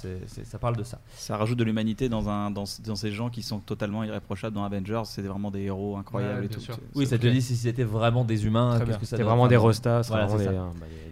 ça 0.45 0.59
parle 0.59 0.77
de 0.77 0.83
ça. 0.83 0.99
Ça 1.15 1.37
rajoute 1.37 1.59
de 1.59 1.65
l'humanité 1.65 2.09
dans, 2.09 2.29
un, 2.29 2.51
dans, 2.51 2.65
dans 2.85 2.97
ces 2.97 3.13
gens 3.13 3.31
qui 3.31 3.43
sont 3.43 3.61
totalement 3.61 4.03
irréprochables 4.05 4.55
dans 4.55 4.65
Avengers. 4.65 5.03
C'est 5.05 5.23
vraiment 5.23 5.51
des 5.51 5.61
héros 5.63 5.97
incroyables 5.97 6.41
Ouais, 6.41 6.47
et 6.47 6.49
tout. 6.49 6.61
sûr. 6.61 6.77
Oui, 6.95 7.07
ça 7.07 7.19
te 7.19 7.27
dit 7.27 7.43
si 7.43 7.57
c'était 7.57 7.85
vraiment 7.85 8.25
des 8.25 8.47
humains. 8.47 8.81
C'est 9.05 9.23
vraiment 9.23 9.47
des 9.49 9.57
rostas, 9.57 10.03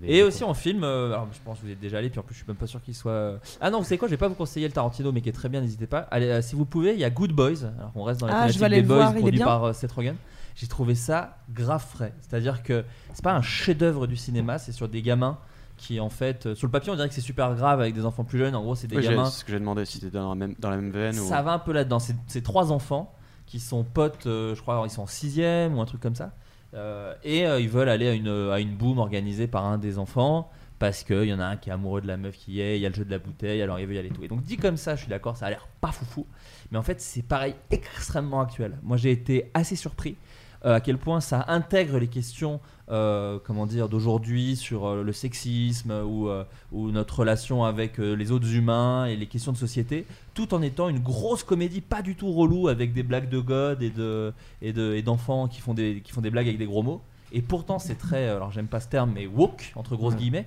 Et 0.03 0.23
aussi 0.23 0.45
en 0.45 0.55
film, 0.55 0.83
euh, 0.83 1.15
je 1.33 1.39
pense 1.45 1.59
que 1.61 1.67
vous 1.67 1.73
êtes 1.73 1.81
déjà 1.81 1.99
allé, 1.99 2.09
puis 2.11 2.19
en 2.19 2.23
plus 2.23 2.35
je 2.35 2.39
suis 2.41 2.47
même 2.49 2.57
pas 2.57 2.67
sûr 2.67 2.83
qu'il 2.83 2.95
soit. 2.95 3.13
euh, 3.13 3.37
Ah 3.61 3.71
non, 3.71 3.79
vous 3.79 3.85
savez 3.85 3.99
quoi, 3.99 4.09
je 4.09 4.15
vais 4.15 4.17
pas 4.19 4.29
vous 4.29 4.35
conseiller 4.35 4.67
le 4.67 4.73
Tarantino, 4.73 5.13
mais 5.13 5.21
qui 5.21 5.29
est 5.29 5.33
très 5.33 5.49
bien, 5.49 5.61
n'hésitez 5.61 5.87
pas. 5.87 6.01
Allez, 6.11 6.41
si 6.43 6.55
vous 6.57 6.65
pouvez, 6.65 6.80
il 6.87 6.99
y 6.99 7.05
a 7.05 7.11
Good 7.11 7.33
Boys. 7.33 7.65
Alors 7.79 7.93
on 7.95 8.03
reste 8.03 8.21
dans 8.21 8.27
les 8.27 8.33
Ah, 8.35 8.47
thématiques 8.49 8.61
des 8.69 8.81
le 8.83 8.87
Boys, 8.87 8.97
voir, 8.97 9.15
produit 9.15 9.39
par 9.41 9.65
euh, 9.65 9.73
Seth 9.73 9.93
Rogen. 9.93 10.17
J'ai 10.57 10.67
trouvé 10.67 10.95
ça 10.95 11.39
grave 11.53 11.85
frais. 11.89 12.13
C'est-à-dire 12.21 12.63
que 12.63 12.85
c'est 13.15 13.25
pas 13.25 13.35
un 13.35 13.43
chef-d'œuvre 13.43 14.07
du 14.07 14.17
cinéma, 14.17 14.59
c'est 14.59 14.73
sur 14.73 14.89
des 14.89 15.03
gamins 15.03 15.39
qui 15.77 15.99
en 16.01 16.11
fait, 16.11 16.47
euh, 16.47 16.55
sur 16.55 16.67
le 16.67 16.71
papier 16.73 16.93
on 16.93 16.97
dirait 16.97 17.09
que 17.09 17.15
c'est 17.15 17.21
super 17.23 17.55
grave 17.55 17.81
avec 17.81 17.95
des 17.95 18.05
enfants 18.05 18.25
plus 18.25 18.39
jeunes. 18.39 18.55
En 18.55 18.63
gros, 18.63 18.75
c'est 18.75 18.87
des 18.87 18.97
Oui, 18.97 19.03
gamins. 19.05 19.27
c'est 19.27 19.41
ce 19.41 19.45
que 19.45 19.53
j'ai 19.53 19.59
demandé 19.61 19.85
si 19.87 20.01
t'étais 20.01 20.19
dans 20.19 20.29
la 20.31 20.35
même 20.35 20.55
dans 20.59 20.69
la 20.71 20.77
même 20.77 20.91
veine 20.91 21.19
ou 21.19 21.27
Ça 21.27 21.41
va 21.43 21.53
un 21.53 21.59
peu 21.59 21.73
là-dedans. 21.73 21.99
C'est 21.99 22.17
c'est 22.27 22.43
trois 22.43 22.73
enfants 22.73 23.15
qui 23.47 23.59
sont 23.61 23.83
potes, 23.83 24.27
euh, 24.27 24.55
je 24.55 24.61
crois, 24.63 24.83
ils 24.85 24.91
sont 24.91 25.03
en 25.03 25.07
sixième 25.07 25.77
ou 25.77 25.81
un 25.81 25.87
truc 25.87 26.01
comme 26.01 26.15
ça. 26.15 26.33
Euh, 26.75 27.15
et 27.25 27.47
euh, 27.47 27.59
ils 27.61 27.69
veulent 27.69 27.89
aller 27.89 28.07
à 28.09 28.13
une, 28.13 28.29
à 28.53 28.61
une 28.61 28.77
boom 28.77 28.99
organisée 28.99 29.49
par 29.49 29.65
un 29.65 29.77
des 29.79 29.99
enfants 29.99 30.51
parce 30.79 31.03
qu'il 31.03 31.25
y 31.25 31.35
en 31.35 31.41
a 31.41 31.45
un 31.47 31.57
qui 31.57 31.69
est 31.69 31.73
amoureux 31.73 32.01
de 32.01 32.07
la 32.07 32.17
meuf 32.17 32.37
qui 32.37 32.53
y 32.53 32.61
est, 32.61 32.77
il 32.79 32.81
y 32.83 32.87
a 32.87 32.89
le 32.89 32.95
jeu 32.95 33.05
de 33.05 33.11
la 33.11 33.19
bouteille, 33.19 33.61
alors 33.61 33.81
il 33.81 33.87
veut 33.87 33.95
y 33.95 33.99
aller 33.99 34.09
tout. 34.11 34.23
Et 34.23 34.29
donc 34.29 34.45
dit 34.45 34.57
comme 34.57 34.77
ça, 34.77 34.95
je 34.95 35.01
suis 35.01 35.11
d'accord, 35.11 35.37
ça 35.37 35.47
a 35.47 35.51
l'air 35.51 35.67
pas 35.81 35.91
foufou. 35.93 36.27
Mais 36.71 36.79
en 36.79 36.83
fait, 36.83 37.01
c'est 37.01 37.23
pareil, 37.23 37.55
extrêmement 37.71 38.41
actuel. 38.41 38.79
Moi, 38.83 38.97
j'ai 38.97 39.11
été 39.11 39.51
assez 39.55 39.77
surpris 39.77 40.17
euh, 40.65 40.75
à 40.75 40.81
quel 40.81 40.99
point 40.99 41.21
ça 41.21 41.47
intègre 41.49 41.99
les 41.99 42.07
questions, 42.07 42.61
euh, 42.91 43.39
comment 43.43 43.67
dire, 43.67 43.89
d'aujourd'hui 43.89 44.57
sur 44.57 44.87
euh, 44.87 45.03
le 45.03 45.13
sexisme 45.13 45.91
ou, 46.05 46.29
ou 46.73 46.91
notre 46.91 47.21
relation 47.21 47.65
avec 47.65 47.99
les 47.99 48.31
autres 48.31 48.55
humains 48.55 49.07
et 49.07 49.17
les 49.17 49.27
questions 49.27 49.53
de 49.53 49.57
société, 49.57 50.07
tout 50.35 50.55
en 50.55 50.63
étant 50.63 50.89
une 50.89 51.01
grosse 51.01 51.43
comédie 51.43 51.81
pas 51.81 52.03
du 52.03 52.15
tout 52.15 52.31
relou 52.31 52.69
avec 52.69 52.93
des 52.93 53.03
blagues 53.03 53.29
de 53.29 53.41
god 53.41 53.83
et 53.83 53.91
de 53.91 54.33
et 54.63 54.73
de 54.73 54.95
et 54.95 55.03
d'enfants 55.03 55.49
qui 55.49 55.61
font 55.61 55.75
des 55.75 56.01
qui 56.03 56.13
font 56.13 56.21
des 56.21 56.31
blagues 56.31 56.47
avec 56.47 56.59
des 56.59 56.67
gros 56.67 56.83
mots. 56.83 57.01
Et 57.33 57.43
pourtant, 57.43 57.79
c'est 57.79 57.95
très, 57.95 58.29
alors 58.29 58.51
j'aime 58.51 58.67
pas 58.67 58.81
ce 58.81 58.89
terme, 58.89 59.13
mais 59.15 59.27
woke 59.27 59.73
entre 59.77 59.97
grosses 59.97 60.17
guillemets. 60.17 60.47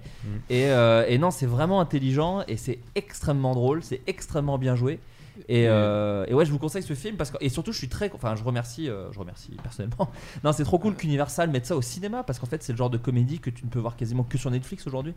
Et, 0.49 0.65
euh, 0.65 1.05
et 1.07 1.17
non, 1.17 1.31
c'est 1.31 1.45
vraiment 1.45 1.79
intelligent 1.79 2.43
et 2.47 2.57
c'est 2.57 2.79
extrêmement 2.95 3.53
drôle, 3.53 3.83
c'est 3.83 4.01
extrêmement 4.07 4.57
bien 4.57 4.75
joué. 4.75 4.99
Et, 5.47 5.67
euh, 5.67 6.25
et 6.27 6.33
ouais, 6.33 6.45
je 6.45 6.51
vous 6.51 6.59
conseille 6.59 6.83
ce 6.83 6.93
film 6.93 7.17
parce 7.17 7.31
que 7.31 7.37
et 7.41 7.49
surtout, 7.49 7.71
je 7.71 7.77
suis 7.77 7.89
très, 7.89 8.11
enfin, 8.13 8.35
je 8.35 8.43
remercie, 8.43 8.89
euh, 8.89 9.11
je 9.11 9.19
remercie 9.19 9.51
personnellement. 9.63 10.09
Non, 10.43 10.51
c'est 10.51 10.63
trop 10.63 10.77
cool 10.79 10.95
qu'Universal 10.95 11.49
mette 11.49 11.65
ça 11.65 11.75
au 11.75 11.81
cinéma 11.81 12.23
parce 12.23 12.39
qu'en 12.39 12.45
fait, 12.45 12.61
c'est 12.61 12.71
le 12.73 12.77
genre 12.77 12.89
de 12.89 12.97
comédie 12.97 13.39
que 13.39 13.49
tu 13.49 13.65
ne 13.65 13.69
peux 13.69 13.79
voir 13.79 13.95
quasiment 13.95 14.23
que 14.23 14.37
sur 14.37 14.51
Netflix 14.51 14.85
aujourd'hui. 14.85 15.13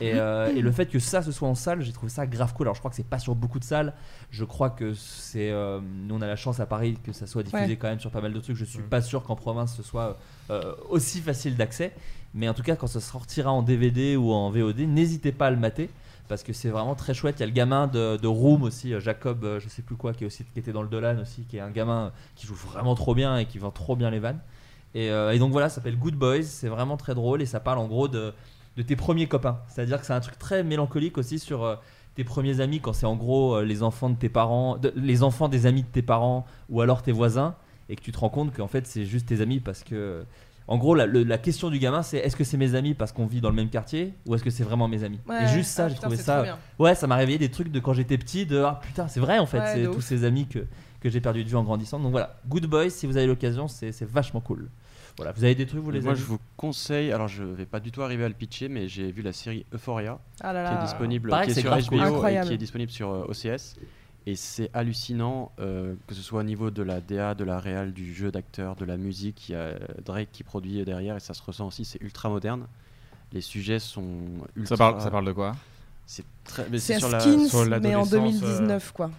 Et, 0.00 0.12
euh, 0.14 0.54
et 0.54 0.60
le 0.60 0.70
fait 0.72 0.86
que 0.86 0.98
ça 0.98 1.22
ce 1.22 1.32
soit 1.32 1.48
en 1.48 1.54
salle, 1.54 1.82
j'ai 1.82 1.92
trouvé 1.92 2.10
ça 2.10 2.26
grave 2.26 2.52
cool. 2.54 2.66
Alors, 2.66 2.74
je 2.74 2.80
crois 2.80 2.90
que 2.90 2.96
c'est 2.96 3.06
pas 3.08 3.18
sur 3.18 3.34
beaucoup 3.34 3.58
de 3.58 3.64
salles. 3.64 3.92
Je 4.30 4.44
crois 4.44 4.70
que 4.70 4.94
c'est, 4.94 5.50
nous 5.50 6.14
on 6.14 6.22
a 6.22 6.26
la 6.26 6.36
chance 6.36 6.60
à 6.60 6.66
Paris 6.66 6.96
que 7.02 7.12
ça 7.12 7.26
soit 7.26 7.42
diffusé 7.42 7.64
Ouais. 7.64 7.76
quand 7.76 7.88
même 7.88 8.00
sur 8.00 8.10
pas 8.10 8.20
mal 8.20 8.32
de 8.32 8.40
trucs. 8.40 8.56
Je 8.56 8.64
suis 8.64 8.82
pas 8.82 9.00
sûr 9.02 9.22
qu'en 9.24 9.36
province 9.36 9.76
ce 9.76 9.82
soit 9.82 10.18
aussi 10.88 11.20
facile 11.20 11.56
d'accès. 11.56 11.92
Mais 12.34 12.48
en 12.48 12.54
tout 12.54 12.62
cas, 12.62 12.76
quand 12.76 12.86
ça 12.86 13.00
sortira 13.00 13.50
en 13.50 13.62
DVD 13.62 14.14
ou 14.16 14.30
en 14.32 14.50
VOD, 14.50 14.80
n'hésitez 14.80 15.32
pas 15.32 15.46
à 15.46 15.50
le 15.50 15.56
mater 15.56 15.88
parce 16.28 16.42
que 16.42 16.52
c'est 16.52 16.68
vraiment 16.68 16.94
très 16.94 17.14
chouette. 17.14 17.36
Il 17.38 17.40
y 17.40 17.42
a 17.44 17.46
le 17.46 17.52
gamin 17.52 17.86
de, 17.86 18.26
Room 18.26 18.62
aussi, 18.62 18.94
euh, 18.94 19.00
Jacob, 19.00 19.44
euh, 19.44 19.60
je 19.60 19.68
sais 19.68 19.82
plus 19.82 19.96
quoi, 19.96 20.12
qui, 20.12 20.24
était 20.24 20.72
dans 20.72 20.82
le 20.82 20.88
Dolan 20.88 21.18
aussi, 21.20 21.42
qui 21.42 21.56
est 21.56 21.60
un 21.60 21.70
gamin 21.70 22.12
qui 22.34 22.46
joue 22.46 22.54
vraiment 22.54 22.94
trop 22.94 23.14
bien 23.14 23.38
et 23.38 23.46
qui 23.46 23.58
vend 23.58 23.70
trop 23.70 23.96
bien 23.96 24.10
les 24.10 24.18
vannes. 24.18 24.40
Et, 24.96 25.10
euh, 25.10 25.36
donc 25.38 25.52
voilà, 25.52 25.68
ça 25.68 25.76
s'appelle 25.76 25.98
Good 25.98 26.14
Boys, 26.14 26.44
c'est 26.44 26.68
vraiment 26.68 26.96
très 26.96 27.14
drôle 27.14 27.42
et 27.42 27.46
ça 27.46 27.60
parle 27.60 27.78
en 27.78 27.86
gros 27.86 28.08
de, 28.08 28.32
tes 28.86 28.96
premiers 28.96 29.26
copains. 29.26 29.58
C'est-à-dire 29.68 30.00
que 30.00 30.06
c'est 30.06 30.14
un 30.14 30.20
truc 30.20 30.38
très 30.38 30.64
mélancolique 30.64 31.18
aussi 31.18 31.38
sur 31.38 31.64
euh, 31.64 31.76
tes 32.14 32.24
premiers 32.24 32.60
amis 32.60 32.80
quand 32.80 32.94
c'est 32.94 33.04
en 33.04 33.14
gros 33.14 33.56
euh, 33.56 33.62
les 33.62 33.82
enfants 33.82 34.08
de 34.08 34.16
tes 34.16 34.30
parents, 34.30 34.78
les 34.94 35.22
enfants 35.22 35.50
des 35.50 35.66
amis 35.66 35.82
de 35.82 35.88
tes 35.88 36.00
parents 36.00 36.46
ou 36.70 36.80
alors 36.80 37.02
tes 37.02 37.12
voisins 37.12 37.56
et 37.90 37.96
que 37.96 38.00
tu 38.00 38.10
te 38.10 38.18
rends 38.18 38.30
compte 38.30 38.56
qu'en 38.56 38.68
fait 38.68 38.86
c'est 38.86 39.04
juste 39.04 39.26
tes 39.26 39.42
amis 39.42 39.60
parce 39.60 39.84
que 39.84 40.24
en 40.68 40.78
gros 40.78 40.94
la, 40.94 41.06
le- 41.06 41.22
la 41.22 41.38
question 41.38 41.70
du 41.70 41.78
gamin 41.78 42.02
c'est 42.02 42.18
est-ce 42.18 42.34
que 42.36 42.42
c'est 42.44 42.56
mes 42.56 42.74
amis 42.74 42.94
parce 42.94 43.12
qu'on 43.12 43.26
vit 43.26 43.40
dans 43.40 43.50
le 43.50 43.54
même 43.54 43.68
quartier 43.70 44.14
ou 44.26 44.34
est-ce 44.34 44.42
que 44.44 44.50
c'est 44.50 44.64
vraiment 44.64 44.88
mes 44.88 45.04
amis 45.04 45.20
Ouais, 45.28 45.44
et 45.44 45.48
juste 45.48 45.70
ça 45.70 45.84
ah, 45.84 45.88
j'ai 45.88 45.94
trouvé 45.96 46.16
ça 46.16 46.58
ouais 46.78 46.94
ça 46.94 47.06
m'a 47.06 47.16
réveillé 47.16 47.38
des 47.38 47.50
trucs 47.50 47.70
de 47.70 47.78
quand 47.80 47.92
j'étais 47.92 48.18
petit 48.18 48.46
de 48.46 48.58
ah 48.62 48.80
putain 48.82 49.06
c'est 49.08 49.20
vrai 49.20 49.38
en 49.38 49.46
fait 49.46 49.58
Ouais, 49.60 49.72
c'est 49.74 49.82
de 49.82 49.86
tous 49.86 49.98
ouf. 49.98 50.04
ces 50.04 50.24
amis 50.24 50.46
que, 50.46 50.66
que 51.00 51.08
j'ai 51.08 51.20
perdu 51.20 51.44
de 51.44 51.48
vue 51.48 51.56
en 51.56 51.62
grandissant 51.64 51.98
donc 52.00 52.10
voilà 52.10 52.36
Good 52.48 52.66
Boys 52.66 52.90
si 52.90 53.06
vous 53.06 53.16
avez 53.16 53.26
l'occasion 53.26 53.68
c'est 53.68 53.92
c'est 53.92 54.08
vachement 54.08 54.40
cool 54.40 54.68
voilà 55.16 55.32
vous 55.32 55.44
avez 55.44 55.54
des 55.54 55.66
trucs 55.66 55.82
vous 55.82 55.90
les 55.92 56.00
Moi 56.00 56.12
avez 56.12 56.20
je 56.20 56.26
vous 56.26 56.38
conseille, 56.58 57.10
alors 57.12 57.28
je 57.28 57.42
vais 57.44 57.64
pas 57.64 57.80
du 57.80 57.90
tout 57.92 58.02
arriver 58.02 58.24
à 58.24 58.28
le 58.28 58.34
pitcher 58.34 58.68
mais 58.68 58.86
j'ai 58.88 59.10
vu 59.12 59.22
la 59.22 59.32
série 59.32 59.64
Euphoria 59.72 60.18
Ah 60.40 60.52
là 60.52 60.68
qui 60.68 60.74
est 60.76 60.82
disponible 60.86 61.30
Pareil, 61.30 61.46
qui 61.46 61.52
est 61.52 61.54
c'est 61.54 61.60
sur 61.62 61.70
grave 61.70 61.82
HBO 61.84 61.88
cool. 61.90 61.98
et 61.98 62.02
Incroyable. 62.02 62.48
qui 62.48 62.54
est 62.54 62.58
disponible 62.58 62.90
sur 62.90 63.08
euh, 63.10 63.24
OCS 63.28 63.76
et 64.26 64.34
c'est 64.34 64.70
hallucinant 64.74 65.52
euh, 65.60 65.94
que 66.06 66.14
ce 66.14 66.20
soit 66.22 66.40
au 66.40 66.44
niveau 66.44 66.70
de 66.70 66.82
la 66.82 67.00
DA, 67.00 67.34
de 67.34 67.44
la 67.44 67.58
réal, 67.60 67.92
du 67.92 68.12
jeu 68.14 68.30
d'acteur, 68.32 68.74
de 68.76 68.84
la 68.84 68.96
musique, 68.96 69.48
il 69.48 69.52
y 69.52 69.54
a 69.54 69.58
euh, 69.58 69.78
Drake 70.04 70.28
qui 70.32 70.42
produit 70.42 70.84
derrière 70.84 71.16
et 71.16 71.20
ça 71.20 71.32
se 71.34 71.42
ressent 71.42 71.66
aussi, 71.68 71.84
c'est 71.84 72.00
ultra 72.02 72.28
moderne. 72.28 72.66
Les 73.32 73.40
sujets 73.40 73.78
sont 73.78 74.04
ultra 74.56 74.76
Ça 74.76 74.76
parle, 74.76 75.00
ça 75.00 75.10
parle 75.10 75.26
de 75.26 75.32
quoi? 75.32 75.54
C'est 76.08 76.24
très. 76.44 76.66
mais 76.70 76.78
C'est 76.78 76.98
sur 76.98 77.08
un 77.08 77.12
la- 77.12 77.20
Skins, 77.20 77.48
sur 77.48 77.58
mais 77.60 77.94
en 77.94 78.04
l'adolescence, 78.04 78.10
2019, 78.40 78.92
quoi. 78.92 79.10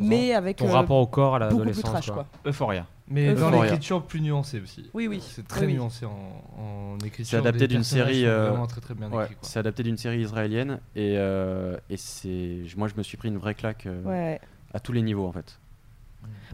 Mais 0.00 0.34
avec 0.34 0.56
ton 0.56 0.68
euh, 0.68 0.72
rapport 0.72 0.96
au 0.98 1.06
corps 1.06 1.36
à 1.36 1.38
beaucoup 1.38 1.62
plus 1.62 1.68
l'adolescence, 1.68 1.90
trash, 1.92 2.06
quoi. 2.06 2.14
quoi. 2.14 2.26
Euphoria. 2.50 2.86
Mais 3.08 3.26
dans 3.34 3.48
Euphoria. 3.48 3.62
l'écriture 3.64 4.02
plus 4.02 4.20
nuancée 4.22 4.60
aussi. 4.60 4.88
Oui, 4.94 5.06
oui. 5.08 5.20
C'est 5.22 5.46
très 5.46 5.66
Oui, 5.66 5.74
nuancé 5.74 6.06
en, 6.06 6.10
en 6.58 6.96
écriture. 7.04 7.26
C'est 7.26 7.36
adapté 7.36 7.68
d'une 7.68 7.84
série. 7.84 8.24
euh, 8.24 8.48
vraiment 8.50 8.66
très 8.66 8.80
très 8.80 8.94
bien 8.94 9.10
ouais, 9.10 9.24
écrits, 9.24 9.34
quoi. 9.36 9.46
c'est 9.48 9.58
adapté 9.58 9.82
d'une 9.82 9.98
série 9.98 10.20
israélienne 10.22 10.80
et, 10.96 11.16
euh, 11.18 11.76
et 11.90 11.96
c'est. 11.98 12.62
Moi, 12.78 12.88
je 12.88 12.94
me 12.96 13.02
suis 13.02 13.16
pris 13.18 13.28
une 13.28 13.36
vraie 13.38 13.54
claque 13.54 13.84
euh, 13.86 14.02
Ouais. 14.04 14.40
à 14.72 14.80
tous 14.80 14.92
les 14.92 15.02
niveaux 15.02 15.26
en 15.26 15.32
fait. 15.32 15.58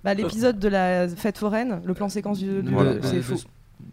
Bah, 0.02 0.14
l'épisode 0.14 0.58
de 0.58 0.68
la 0.68 1.08
fête 1.08 1.38
foraine, 1.38 1.80
le 1.84 1.94
plan 1.94 2.08
séquence 2.08 2.38
du, 2.40 2.62
du- 2.62 2.72
Voilà. 2.72 3.00
c'est 3.02 3.22
fou. 3.22 3.36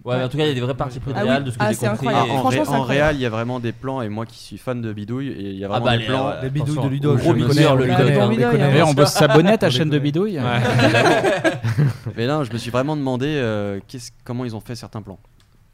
De- 0.04 0.08
Ouais, 0.10 0.18
mais 0.18 0.24
en 0.24 0.30
tout 0.30 0.38
cas, 0.38 0.44
il 0.44 0.50
y 0.50 0.52
a 0.52 0.54
des 0.54 0.62
vrais 0.62 0.74
parties 0.76 1.00
pris 1.00 1.12
de 1.12 1.18
Ah 1.18 1.24
oui. 1.24 1.30
réal 1.30 1.44
de 1.44 1.52
ce 1.52 1.58
que 1.58 1.64
Ah, 1.64 1.72
j'ai 1.72 1.78
compris. 1.78 2.08
incroyable. 2.08 2.28
et- 2.28 2.32
en, 2.32 2.38
franchement, 2.40 2.64
ré- 2.64 2.78
en 2.78 2.84
réel, 2.84 3.16
il 3.16 3.22
y 3.22 3.26
a 3.26 3.30
vraiment 3.30 3.60
des 3.60 3.72
plans 3.72 4.02
et 4.02 4.10
moi 4.10 4.26
qui 4.26 4.38
suis 4.40 4.58
fan 4.58 4.82
de 4.82 4.94
bidouille 4.94 5.30
et 5.30 5.50
il 5.52 5.58
y 5.58 5.64
a 5.64 5.68
Ah 5.68 5.70
vraiment 5.80 5.86
bah, 5.86 5.92
des 5.94 5.98
les- 6.00 6.06
plans. 6.06 6.28
ouais, 6.30 6.42
Des 6.42 6.50
bidouilles 6.50 6.76
de. 6.84 6.88
Ludo, 6.88 7.16
Gros 7.16 7.34
bidouille, 7.34 7.60
le 7.60 7.68
on 7.70 7.76
Ludo. 7.76 7.92
les 8.30 8.44
connaît, 8.46 8.82
on 8.84 8.94
bosse 8.94 9.12
s'abonner 9.14 9.58
ta 9.58 9.68
On 9.68 9.70
chaîne 9.72 9.90
de 9.90 10.00
bidouille. 10.00 10.40
Mais 12.16 12.26
là, 12.26 12.44
je 12.44 12.52
me 12.54 12.58
suis 12.58 12.72
vraiment 12.72 12.96
demandé 12.96 13.26
euh, 13.28 13.80
comment 14.24 14.46
ils 14.46 14.56
ont 14.56 14.62
fait 14.62 14.76
certains 14.76 15.02
plans. 15.02 15.20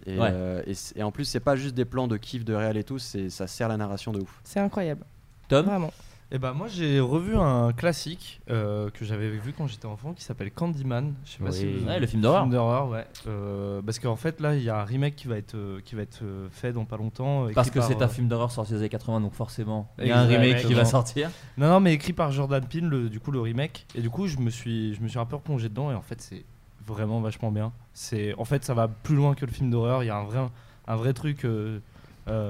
Et, 0.05 0.17
Ouais. 0.17 0.27
euh, 0.31 0.61
et 0.67 0.73
et 0.99 1.03
en 1.03 1.11
plus, 1.11 1.23
c'est 1.25 1.39
pas 1.39 1.55
juste 1.55 1.75
des 1.75 1.85
plans 1.85 2.07
de 2.07 2.17
kiff 2.17 2.43
de 2.43 2.53
réel 2.53 2.75
et 2.77 2.83
tout, 2.83 2.99
c'est 2.99 3.29
ça 3.29 3.47
sert 3.47 3.69
la 3.69 3.77
narration 3.77 4.11
de 4.11 4.19
ouf. 4.19 4.41
C'est 4.43 4.59
incroyable. 4.59 5.05
Tom? 5.47 5.65
Vraiment. 5.65 5.91
Et 6.35 6.39
bah 6.39 6.51
moi 6.51 6.67
j'ai 6.67 6.99
revu 6.99 7.35
un 7.37 7.71
classique 7.73 8.41
euh, 8.49 8.89
que 8.89 9.05
j'avais 9.05 9.29
vu 9.29 9.53
quand 9.55 9.67
j'étais 9.67 9.85
enfant 9.85 10.13
qui 10.13 10.23
s'appelle 10.23 10.49
Candyman. 10.51 11.13
Je 11.25 11.31
sais 11.33 11.37
pas 11.37 11.51
Oui. 11.51 11.55
si 11.55 11.71
vous- 11.71 11.85
Ouais, 11.87 11.99
le 11.99 12.07
film 12.07 12.23
d'horreur. 12.23 12.89
Ouais. 12.89 13.05
Euh, 13.27 13.83
parce 13.85 13.99
qu'en 13.99 14.15
fait 14.15 14.41
là 14.41 14.55
il 14.55 14.63
y 14.63 14.69
a 14.71 14.79
un 14.79 14.83
remake 14.83 15.15
qui 15.15 15.27
va 15.27 15.37
être 15.37 15.53
euh, 15.53 15.79
qui 15.85 15.93
va 15.93 16.01
être 16.01 16.21
euh, 16.23 16.47
fait 16.49 16.73
dans 16.73 16.85
pas 16.85 16.97
longtemps. 16.97 17.47
Parce 17.53 17.69
que 17.69 17.81
c'est 17.81 18.01
un 18.01 18.07
film 18.07 18.27
d'horreur 18.27 18.51
sorti 18.51 18.71
des 18.73 18.79
années 18.79 18.89
80, 18.89 19.21
donc 19.21 19.33
forcément, 19.33 19.87
il 19.99 20.07
y 20.07 20.11
a 20.11 20.19
un 20.19 20.25
remake 20.25 20.65
qui 20.65 20.73
va 20.73 20.85
sortir. 20.85 21.29
Non 21.57 21.67
non 21.69 21.79
mais 21.79 21.93
écrit 21.93 22.13
par 22.13 22.31
Jordan 22.31 22.65
Peele 22.65 22.87
le, 22.87 23.09
du 23.09 23.19
coup 23.19 23.29
le 23.29 23.39
remake 23.39 23.85
et 23.93 24.01
du 24.01 24.09
coup 24.09 24.25
je 24.25 24.37
me 24.39 24.49
suis 24.49 24.95
je 24.95 25.01
me 25.01 25.07
suis 25.07 25.19
un 25.19 25.25
peu 25.25 25.35
replongé 25.35 25.69
dedans 25.69 25.91
et 25.91 25.95
en 25.95 26.01
fait 26.01 26.19
c'est 26.19 26.45
vraiment 26.83 27.21
vachement 27.21 27.51
bien. 27.51 27.71
C'est 27.93 28.33
en 28.39 28.45
fait 28.45 28.65
ça 28.65 28.73
va 28.73 28.87
plus 28.87 29.15
loin 29.15 29.35
que 29.35 29.45
le 29.45 29.51
film 29.51 29.69
d'horreur. 29.69 30.03
Il 30.03 30.07
y 30.07 30.09
a 30.09 30.17
un 30.17 30.23
vrai 30.23 30.39
un 30.87 30.95
vrai 30.95 31.13
truc 31.13 31.45
euh, 31.45 31.79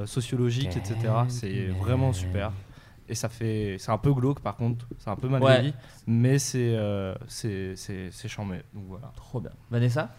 sociologique 0.05 0.77
etc. 0.77 0.95
C'est 1.27 1.65
vraiment 1.67 2.13
super. 2.13 2.53
Et 3.09 3.15
ça 3.15 3.29
fait, 3.29 3.75
c'est 3.79 3.91
un 3.91 3.97
peu 3.97 4.13
glauque 4.13 4.39
par 4.39 4.55
contre, 4.55 4.85
c'est 4.97 5.09
un 5.09 5.15
peu 5.15 5.27
mal 5.27 5.43
Ouais. 5.43 5.59
vieilli, 5.59 5.73
mais 6.07 6.39
c'est 6.39 6.73
euh, 6.75 7.13
c'est 7.27 7.75
c'est 7.75 8.09
c'est 8.11 8.27
charmé. 8.27 8.61
Donc 8.73 8.83
voilà. 8.87 9.11
Trop 9.15 9.39
bien. 9.41 9.51
Vanessa? 9.71 10.09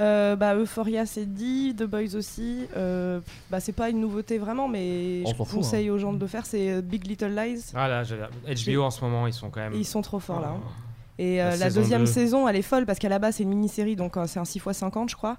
Euh, 0.00 0.36
bah, 0.36 0.54
Euphoria, 0.54 1.04
c'est 1.04 1.26
dit. 1.32 1.74
The 1.76 1.82
Boys 1.84 2.16
aussi. 2.16 2.66
Euh, 2.76 3.20
bah, 3.50 3.60
c'est 3.60 3.72
pas 3.72 3.90
une 3.90 4.00
nouveauté 4.00 4.38
vraiment, 4.38 4.66
mais 4.66 5.22
On 5.26 5.30
je 5.44 5.54
conseille 5.54 5.90
aux 5.90 5.98
gens 5.98 6.14
de 6.14 6.18
le 6.18 6.26
faire. 6.26 6.46
C'est 6.46 6.70
euh, 6.72 6.80
Big 6.80 7.06
Little 7.06 7.34
Lies. 7.36 7.72
Ah 7.74 7.88
là, 7.88 8.02
HBO 8.04 8.82
en 8.84 8.90
ce 8.90 9.04
moment, 9.04 9.26
ils 9.26 9.34
sont 9.34 9.50
quand 9.50 9.60
même. 9.60 9.74
Ils 9.74 9.84
sont 9.84 10.00
trop 10.02 10.18
forts 10.18 10.40
là. 10.40 10.48
hein. 10.56 10.60
Oh. 10.64 10.70
Et 11.18 11.42
euh, 11.42 11.50
La 11.50 11.56
la, 11.56 11.56
saison 11.66 11.80
deuxième 11.82 12.00
deux. 12.00 12.06
saison, 12.06 12.48
elle 12.48 12.56
est 12.56 12.62
folle 12.62 12.86
parce 12.86 12.98
qu'à 12.98 13.10
la 13.10 13.18
base, 13.18 13.36
c'est 13.36 13.42
une 13.42 13.50
mini-série, 13.50 13.94
donc 13.94 14.16
euh, 14.16 14.26
c'est 14.26 14.40
un 14.40 14.44
6x50, 14.44 15.10
je 15.10 15.14
crois. 15.16 15.36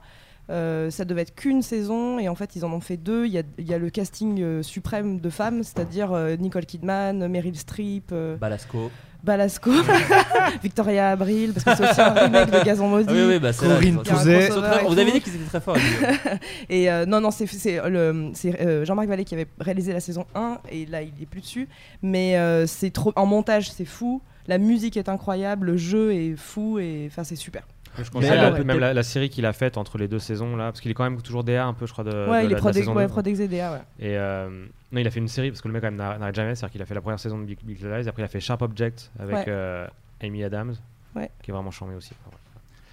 Euh, 0.50 0.90
ça 0.92 1.06
devait 1.06 1.22
être 1.22 1.36
qu'une 1.36 1.62
saison 1.62 2.20
et 2.20 2.28
en 2.28 2.36
fait 2.36 2.56
ils 2.56 2.66
en 2.66 2.74
ont 2.74 2.82
fait 2.82 2.98
deux. 2.98 3.26
Il 3.26 3.32
y 3.32 3.38
a, 3.40 3.44
il 3.58 3.68
y 3.68 3.74
a 3.74 3.78
le 3.78 3.90
casting 3.90 4.42
euh, 4.42 4.62
suprême 4.64 5.20
de 5.20 5.30
femmes, 5.30 5.64
c'est-à-dire 5.64 6.12
euh, 6.12 6.36
Nicole 6.36 6.66
Kidman, 6.66 7.28
Meryl 7.28 7.58
Streep, 7.58 8.10
euh, 8.12 8.36
Balasco. 8.36 8.92
Balasco, 9.24 9.72
Victoria 10.64 11.12
Abril, 11.12 11.54
parce 11.54 11.64
que 11.64 11.84
c'est 11.86 11.92
aussi 11.92 12.02
un 12.02 12.10
remake 12.14 12.52
de 12.52 12.62
Gazon 12.62 12.90
Maudit. 12.90 13.06
Ah 13.10 13.14
oui, 13.14 13.24
oui, 13.30 13.40
bah 13.40 13.54
Corinne 13.54 14.02
très- 14.04 14.84
Vous 14.84 15.00
avez 15.00 15.12
dit 15.14 15.22
qu'ils 15.22 15.36
étaient 15.36 15.46
très 15.48 15.62
forts. 15.62 15.78
Et 16.70 16.92
euh, 16.92 17.06
non, 17.06 17.22
non, 17.22 17.32
c'est 17.32 17.48
euh, 17.80 18.84
Jean-Marc 18.86 19.08
Vallée 19.08 19.24
qui 19.24 19.34
avait 19.36 19.48
réalisé 19.62 19.94
la 19.94 20.02
saison 20.02 20.26
1 20.36 20.58
et 20.72 20.86
là 20.88 21.02
il 21.02 21.14
est 21.22 21.26
plus 21.26 21.40
dessus. 21.40 21.70
Mais 22.02 22.36
euh, 22.38 22.68
c'est 22.68 22.92
trop 22.92 23.14
en 23.16 23.26
montage, 23.26 23.72
c'est 23.72 23.86
fou. 23.86 24.22
La 24.48 24.58
musique 24.58 24.98
est 24.98 25.08
incroyable, 25.08 25.68
le 25.68 25.78
jeu 25.78 26.14
est 26.14 26.36
fou 26.36 26.80
et 26.80 27.06
enfin 27.10 27.24
c'est 27.24 27.38
super. 27.38 27.66
Je 27.98 28.02
Mais 28.02 28.10
conseille 28.10 28.64
même 28.66 28.80
la, 28.80 28.94
la 28.94 29.04
série 29.04 29.30
qu'il 29.30 29.46
a 29.46 29.54
faite 29.54 29.78
entre 29.78 29.98
les 29.98 30.08
deux 30.08 30.20
saisons 30.20 30.56
là, 30.56 30.66
parce 30.66 30.82
qu'il 30.82 30.90
est 30.90 30.94
quand 30.96 31.04
même 31.04 31.22
toujours 31.22 31.44
DA 31.44 31.66
un 31.66 31.74
peu, 31.74 31.86
je 31.86 31.92
crois, 31.92 32.04
de, 32.04 32.10
de 32.12 32.16
ouais, 32.30 32.44
il 32.46 32.50
la, 32.50 32.52
est 32.52 32.56
de 32.56 32.56
prod, 32.56 32.76
ouais, 32.76 33.04
2. 33.06 33.08
prod 33.10 33.28
XDA, 33.28 33.72
ouais. 33.74 33.78
Et 34.00 34.18
euh, 34.18 34.50
non, 34.92 35.00
il 35.00 35.06
a 35.08 35.12
fait 35.12 35.20
une 35.20 35.28
série 35.28 35.50
parce 35.52 35.62
que 35.62 35.68
le 35.68 35.74
mec 35.74 35.82
quand 35.82 35.88
même 35.92 35.98
n'a- 35.98 36.18
n'arrête 36.18 36.36
jamais, 36.36 36.56
c'est-à-dire 36.56 36.72
qu'il 36.72 36.82
a 36.82 36.86
fait 36.86 36.96
la 36.96 37.02
première 37.02 37.20
saison 37.20 37.38
de 37.38 37.44
Big, 37.46 37.58
Big 37.64 37.78
Little 37.78 37.94
Lies, 37.96 38.08
après 38.10 38.22
il 38.22 38.26
a 38.26 38.30
fait 38.30 38.40
Sharp 38.40 38.62
Object 38.62 39.12
avec 39.20 39.36
Ouais. 39.36 39.46
euh, 39.48 39.88
Amy 40.22 40.44
Adams, 40.44 40.74
Ouais. 41.16 41.30
qui 41.44 41.52
est 41.52 41.54
vraiment 41.54 41.72
charmé 41.72 41.94
aussi. 41.96 42.14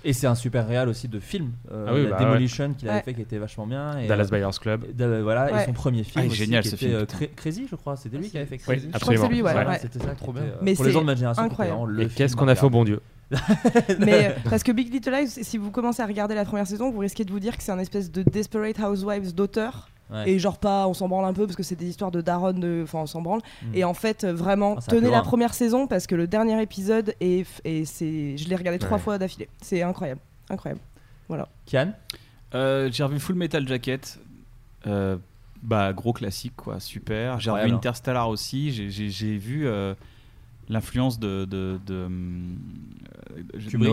Et 0.02 0.14
c'est 0.14 0.26
un 0.26 0.34
super 0.34 0.66
réal 0.66 0.88
aussi 0.88 1.08
de 1.08 1.20
film. 1.20 1.52
Euh, 1.70 1.84
Ah 1.88 1.92
oui, 1.94 2.04
la 2.04 2.10
bah 2.16 2.24
Demolition 2.24 2.72
qu'il 2.72 2.88
avait 2.88 2.98
Ouais. 2.98 3.02
fait 3.04 3.12
qui 3.12 3.20
était 3.20 3.36
vachement 3.36 3.66
bien. 3.66 3.98
Et, 3.98 4.06
Dallas 4.06 4.24
euh, 4.24 4.28
Buyers 4.30 4.58
Club. 4.58 4.84
et 4.88 4.92
de- 4.94 5.20
voilà, 5.20 5.52
Ouais. 5.52 5.62
et 5.62 5.66
son 5.66 5.74
premier 5.74 6.04
film. 6.04 6.22
Ah, 6.22 6.24
il 6.24 6.30
aussi, 6.30 6.38
génial, 6.38 6.62
qui 6.62 6.70
ce 6.70 6.74
était, 6.76 6.86
film, 6.86 6.98
euh. 7.00 7.04
Cra- 7.04 7.34
Crazy, 7.36 7.66
je 7.70 7.76
crois. 7.76 7.96
C'était 7.96 8.16
lui 8.16 8.30
qui 8.30 8.36
avait 8.38 8.46
fait 8.46 8.54
Oui, 8.56 8.62
Crazy. 8.62 8.88
Je 8.94 8.98
crois 8.98 9.14
que 9.14 9.20
c'est 9.20 9.28
lui, 9.28 9.42
ouais, 9.42 9.52
Voilà, 9.52 9.70
ouais. 9.70 9.78
C'était 9.78 9.98
ça. 9.98 10.14
Trop 10.14 10.32
bien. 10.32 10.42
Mais 10.62 10.72
pour 10.74 10.84
les 10.86 10.90
gens 10.90 11.02
de 11.02 11.06
ma 11.06 11.14
génération, 11.14 11.42
incroyable. 11.42 11.76
vraiment 11.76 11.92
le 11.92 12.02
Et 12.04 12.08
qu'est-ce 12.08 12.34
qu'on 12.34 12.48
a 12.48 12.54
fait 12.54 12.64
au 12.64 12.70
bon 12.70 12.84
Dieu? 12.84 13.00
Mais 13.98 14.28
euh, 14.28 14.32
parce 14.48 14.62
que 14.62 14.72
Big 14.72 14.92
Little 14.92 15.12
Lies, 15.12 15.28
si 15.28 15.58
vous 15.58 15.70
commencez 15.70 16.02
à 16.02 16.06
regarder 16.06 16.34
la 16.34 16.44
première 16.44 16.66
saison, 16.66 16.90
vous 16.90 16.98
risquez 16.98 17.24
de 17.24 17.30
vous 17.30 17.40
dire 17.40 17.56
que 17.56 17.62
c'est 17.62 17.72
un 17.72 17.78
espèce 17.78 18.10
de 18.10 18.22
Desperate 18.22 18.78
Housewives 18.78 19.34
d'auteur. 19.34 19.88
Ouais. 20.10 20.28
Et 20.30 20.38
genre 20.40 20.58
pas, 20.58 20.88
on 20.88 20.94
s'en 20.94 21.08
branle 21.08 21.24
un 21.24 21.32
peu 21.32 21.46
parce 21.46 21.54
que 21.54 21.62
c'est 21.62 21.76
des 21.76 21.86
histoires 21.86 22.10
de 22.10 22.20
daronne, 22.20 22.58
de... 22.58 22.80
enfin 22.82 22.98
on 22.98 23.06
s'en 23.06 23.22
branle. 23.22 23.40
Mm. 23.62 23.74
Et 23.74 23.84
en 23.84 23.94
fait, 23.94 24.24
euh, 24.24 24.32
vraiment, 24.32 24.74
Ah, 24.78 24.82
tenez 24.88 25.08
la 25.10 25.22
première 25.22 25.54
saison 25.54 25.86
parce 25.86 26.08
que 26.08 26.16
le 26.16 26.26
dernier 26.26 26.60
épisode 26.60 27.14
est, 27.20 27.46
et 27.64 27.84
c'est, 27.84 28.36
je 28.36 28.48
l'ai 28.48 28.56
regardé 28.56 28.78
trois 28.80 28.98
fois 28.98 29.18
d'affilée. 29.18 29.48
C'est 29.62 29.82
incroyable, 29.82 30.20
incroyable. 30.48 30.80
Voilà. 31.28 31.48
Kian? 31.66 31.92
Euh, 32.56 32.88
j'ai 32.90 33.04
revu 33.04 33.20
Full 33.20 33.36
Metal 33.36 33.66
Jacket. 33.68 34.18
Euh, 34.88 35.16
bah, 35.62 35.92
gros 35.92 36.12
classique, 36.12 36.54
quoi, 36.56 36.80
super. 36.80 37.38
J'ai 37.38 37.50
revu. 37.50 37.70
Interstellar 37.70 38.28
aussi. 38.28 38.72
J'ai- 38.90 39.38
vu 39.38 39.68
euh, 39.68 39.94
l'influence 40.70 41.18
de, 41.18 41.44
de, 41.44 41.78
de, 41.84 41.94
euh, 41.94 42.08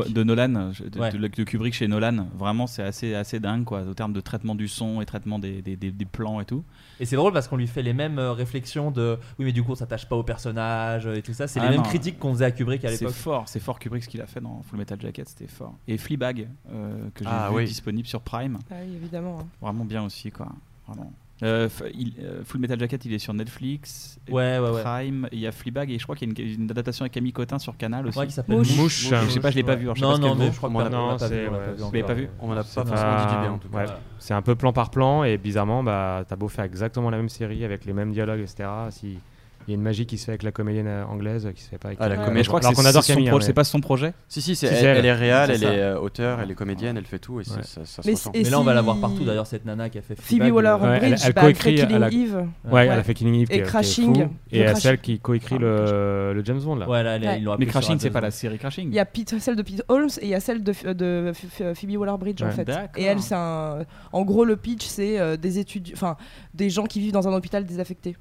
de 0.09 0.23
Nolan, 0.23 0.47
de, 0.49 0.99
Ouais. 0.99 1.11
de- 1.11 1.17
de 1.27 1.43
Kubrick 1.43 1.73
chez 1.73 1.87
Nolan. 1.87 2.27
Vraiment, 2.37 2.67
c'est 2.67 2.83
assez, 2.83 3.13
assez 3.15 3.39
dingue, 3.39 3.63
quoi, 3.65 3.81
au 3.81 3.93
terme 3.93 4.13
de 4.13 4.21
traitement 4.21 4.55
du 4.55 4.67
son 4.67 5.01
et 5.01 5.05
traitement 5.05 5.39
des, 5.39 5.61
des, 5.61 5.75
des- 5.75 5.91
des 5.91 6.05
plans 6.05 6.39
et 6.39 6.45
tout. 6.45 6.63
Et 6.99 7.05
c'est 7.05 7.15
drôle 7.15 7.33
parce 7.33 7.47
qu'on 7.47 7.57
lui 7.57 7.67
fait 7.67 7.81
les 7.83 7.93
mêmes 7.93 8.19
euh, 8.19 8.31
réflexions 8.31 8.91
de 8.91 9.17
oui, 9.39 9.45
mais 9.45 9.51
du 9.51 9.63
coup, 9.63 9.71
on 9.71 9.75
s'attache 9.75 10.07
pas 10.07 10.15
au 10.15 10.23
personnage 10.23 11.07
euh, 11.07 11.15
et 11.15 11.21
tout 11.21 11.33
ça. 11.33 11.47
C'est 11.47 11.59
Ah 11.59 11.69
les 11.69 11.77
mêmes 11.77 11.85
critiques 11.85 12.19
qu'on 12.19 12.31
faisait 12.33 12.45
à 12.45 12.51
Kubrick 12.51 12.85
à 12.85 12.89
C'est 12.89 12.99
l'époque. 13.01 13.15
fort, 13.15 13.43
c'est 13.49 13.59
fort 13.59 13.79
Kubrick 13.79 14.03
ce 14.03 14.09
qu'il 14.09 14.21
a 14.21 14.27
fait 14.27 14.39
dans 14.41 14.61
Full 14.63 14.77
Metal 14.79 14.99
Jacket, 15.01 15.27
c'était 15.27 15.47
fort. 15.47 15.73
Et 15.87 15.97
Fleabag, 15.97 16.47
euh, 16.71 17.09
que 17.15 17.23
j'ai 17.23 17.29
Ah 17.31 17.49
vu 17.49 17.57
oui. 17.57 17.65
disponible 17.65 18.07
sur 18.07 18.21
Prime. 18.21 18.57
Ah 18.69 18.75
oui, 18.85 18.95
évidemment. 18.95 19.39
hein. 19.41 19.47
Vraiment 19.61 19.85
bien 19.85 20.03
aussi, 20.03 20.31
quoi. 20.31 20.47
Vraiment. 20.87 21.11
Euh, 21.43 21.69
il- 21.93 22.15
euh, 22.19 22.41
Full 22.43 22.59
Metal 22.59 22.79
Jacket, 22.79 23.05
il 23.05 23.13
est 23.13 23.19
sur 23.19 23.31
Netflix, 23.33 24.19
et 24.27 24.31
Ouais, 24.31 24.57
ouais, 24.57 24.69
ouais. 24.71 24.81
Prime. 24.81 25.29
Il 25.31 25.37
y 25.39 25.45
a 25.45 25.51
Fleabag 25.51 25.91
et 25.91 25.99
je 25.99 26.03
crois 26.03 26.15
qu'il 26.15 26.27
y 26.27 26.41
a 26.41 26.45
une, 26.45 26.63
une 26.63 26.71
adaptation 26.71 27.03
avec 27.03 27.13
Camille 27.13 27.31
Cotin 27.33 27.59
sur 27.59 27.77
Canal 27.77 28.07
aussi. 28.07 28.17
Ouais, 28.17 28.25
qui 28.25 28.33
s'appelle 28.33 28.57
Mouche. 28.57 28.75
Mouche. 28.75 29.07
Je 29.09 29.29
sais 29.29 29.39
pas, 29.39 29.51
je 29.51 29.55
l'ai 29.55 29.63
pas 29.63 29.75
vu. 29.75 29.83
alors 29.83 29.95
je 29.95 29.99
sais 30.01 30.05
Non, 30.07 30.11
pas 30.13 30.17
ce 30.17 30.21
non, 30.21 30.35
mais 30.35 30.51
je 30.51 30.57
crois 30.57 30.69
On 30.69 30.73
qu'on 30.73 30.79
l'a 30.79 30.89
non, 30.89 31.09
pas 31.17 31.19
c'est- 31.27 31.41
vu. 31.43 31.47
on 31.47 31.51
l'a 31.51 31.57
ouais, 31.59 32.03
pas 32.03 32.13
vu 32.15 32.25
pas 32.27 32.33
On 32.39 32.47
m'en 32.47 32.53
a 32.53 32.55
pas 32.57 32.63
C'est 32.63 32.73
forcément 32.85 33.25
dit 33.59 33.67
bien 33.69 33.79
ouais. 33.79 33.85
C'est 34.17 34.33
un 34.33 34.41
peu 34.41 34.55
plan 34.55 34.73
par 34.73 34.89
plan 34.89 35.23
et 35.23 35.37
bizarrement, 35.37 35.83
bah, 35.83 36.25
t'as 36.27 36.35
beau 36.35 36.47
faire 36.47 36.65
exactement 36.65 37.11
la 37.11 37.17
même 37.17 37.29
série 37.29 37.63
avec 37.63 37.85
les 37.85 37.93
mêmes 37.93 38.11
dialogues, 38.11 38.39
etc. 38.41 38.67
Si 38.89 39.19
il 39.67 39.71
y 39.71 39.73
a 39.73 39.75
une 39.75 39.81
magie 39.81 40.05
qui 40.05 40.17
se 40.17 40.25
fait 40.25 40.31
avec 40.31 40.43
la 40.43 40.51
comédienne 40.51 40.87
euh, 40.87 41.05
anglaise 41.05 41.49
qui 41.53 41.61
se 41.61 41.69
fait 41.69 41.77
pas 41.77 41.89
avec. 41.89 41.99
Ah, 42.01 42.07
la 42.07 42.15
comédienne. 42.15 42.43
Je 42.43 42.47
crois 42.47 42.59
que 42.61 42.73
qu'on 42.73 42.85
adore 42.85 43.03
son 43.03 43.13
Camille. 43.13 43.29
hein, 43.29 43.37
c'est 43.41 43.53
pas 43.53 43.63
son 43.63 43.81
projet. 43.81 44.13
Si, 44.29 44.41
si, 44.41 44.55
c'est 44.55 44.67
Si, 44.67 44.73
elle, 44.75 44.85
elle. 44.85 44.97
elle 44.99 45.05
est 45.05 45.13
réelle, 45.13 45.51
elle 45.51 45.59
ça. 45.59 45.73
est 45.73 45.79
euh, 45.79 45.99
auteur, 45.99 46.39
elle 46.39 46.49
est 46.51 46.55
comédienne, 46.55 46.95
elle 46.97 47.05
fait 47.05 47.19
tout 47.19 47.41
et 47.41 47.43
c'est- 47.43 47.51
Ouais. 47.57 47.63
ça, 47.63 47.85
ça 47.85 48.01
se 48.01 48.29
Mais 48.33 48.43
là, 48.49 48.59
on 48.59 48.63
va 48.63 48.73
la 48.73 48.81
voir 48.81 48.99
partout 48.99 49.23
d'ailleurs, 49.25 49.45
cette 49.47 49.65
nana 49.65 49.89
qui 49.89 49.97
a 49.97 50.01
fait 50.01 50.15
Phoebe 50.15 50.25
Fleabag, 50.41 50.53
Waller 50.53 50.69
euh, 50.69 50.77
Ouais, 50.77 50.99
elle- 51.01 51.09
Bridge, 51.09 51.21
elle 51.25 51.33
bah, 51.33 51.41
coécrit, 51.41 51.75
Killing 51.75 51.95
elle 51.95 52.03
a- 52.03 52.07
Eve. 52.11 52.35
Ouais, 52.65 52.71
Ouais. 52.71 52.85
elle 52.87 52.99
a 52.99 53.03
fait 53.03 53.13
Killing 53.13 53.35
Eve. 53.41 53.47
Et 53.51 53.61
Crashing. 53.61 54.27
Et 54.51 54.75
celle 54.75 54.99
qui 54.99 55.19
coécrit 55.19 55.57
le, 55.57 56.41
James 56.45 56.59
Bond 56.61 56.75
là. 56.75 56.87
Ouais, 56.89 57.03
là, 57.03 57.17
là, 57.19 57.27
Ouais. 57.31 57.37
ils 57.39 57.43
l'ont 57.43 57.55
Mais 57.59 57.65
Crashing, 57.65 57.99
c'est 57.99 58.09
pas 58.09 58.21
la 58.21 58.31
série 58.31 58.57
Crashing. 58.57 58.87
Il 58.89 58.95
y 58.95 58.99
a 58.99 59.05
celle 59.39 59.55
de 59.55 59.61
Pete 59.61 59.83
Holmes 59.89 60.09
et 60.21 60.25
il 60.25 60.29
y 60.29 60.35
a 60.35 60.39
celle 60.39 60.63
de, 60.63 60.71
Phoebe 60.73 61.97
Waller-Bridge 61.97 62.41
en 62.43 62.51
fait. 62.51 62.69
Et 62.95 63.03
elle, 63.03 63.19
c'est 63.21 63.35
un. 63.35 63.79
En 64.13 64.23
gros, 64.23 64.45
le 64.45 64.55
pitch, 64.55 64.85
c'est 64.85 65.19
euh, 65.19 65.37
des 65.37 65.59
études, 65.59 65.89
enfin, 65.93 66.15
des 66.53 66.69
gens 66.69 66.85
qui 66.85 66.99
vivent 66.99 67.11
dans 67.11 67.27
un 67.27 67.33
hôpital 67.33 67.65
désaffecté. 67.65 68.15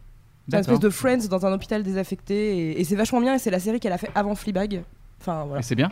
C'est 0.48 0.56
une 0.56 0.60
espèce 0.60 0.80
de 0.80 0.90
Friends 0.90 1.26
dans 1.28 1.44
un 1.46 1.52
hôpital 1.52 1.82
désaffecté 1.82 2.56
et, 2.58 2.80
et 2.80 2.84
c'est 2.84 2.96
vachement 2.96 3.20
bien 3.20 3.34
et 3.34 3.38
c'est 3.38 3.50
la 3.50 3.58
série 3.60 3.80
qu'elle 3.80 3.92
a 3.92 3.98
fait 3.98 4.10
avant 4.14 4.34
Fleabag. 4.34 4.82
Enfin 5.20 5.44
voilà. 5.44 5.60
Et 5.60 5.62
c'est 5.62 5.74
bien. 5.74 5.90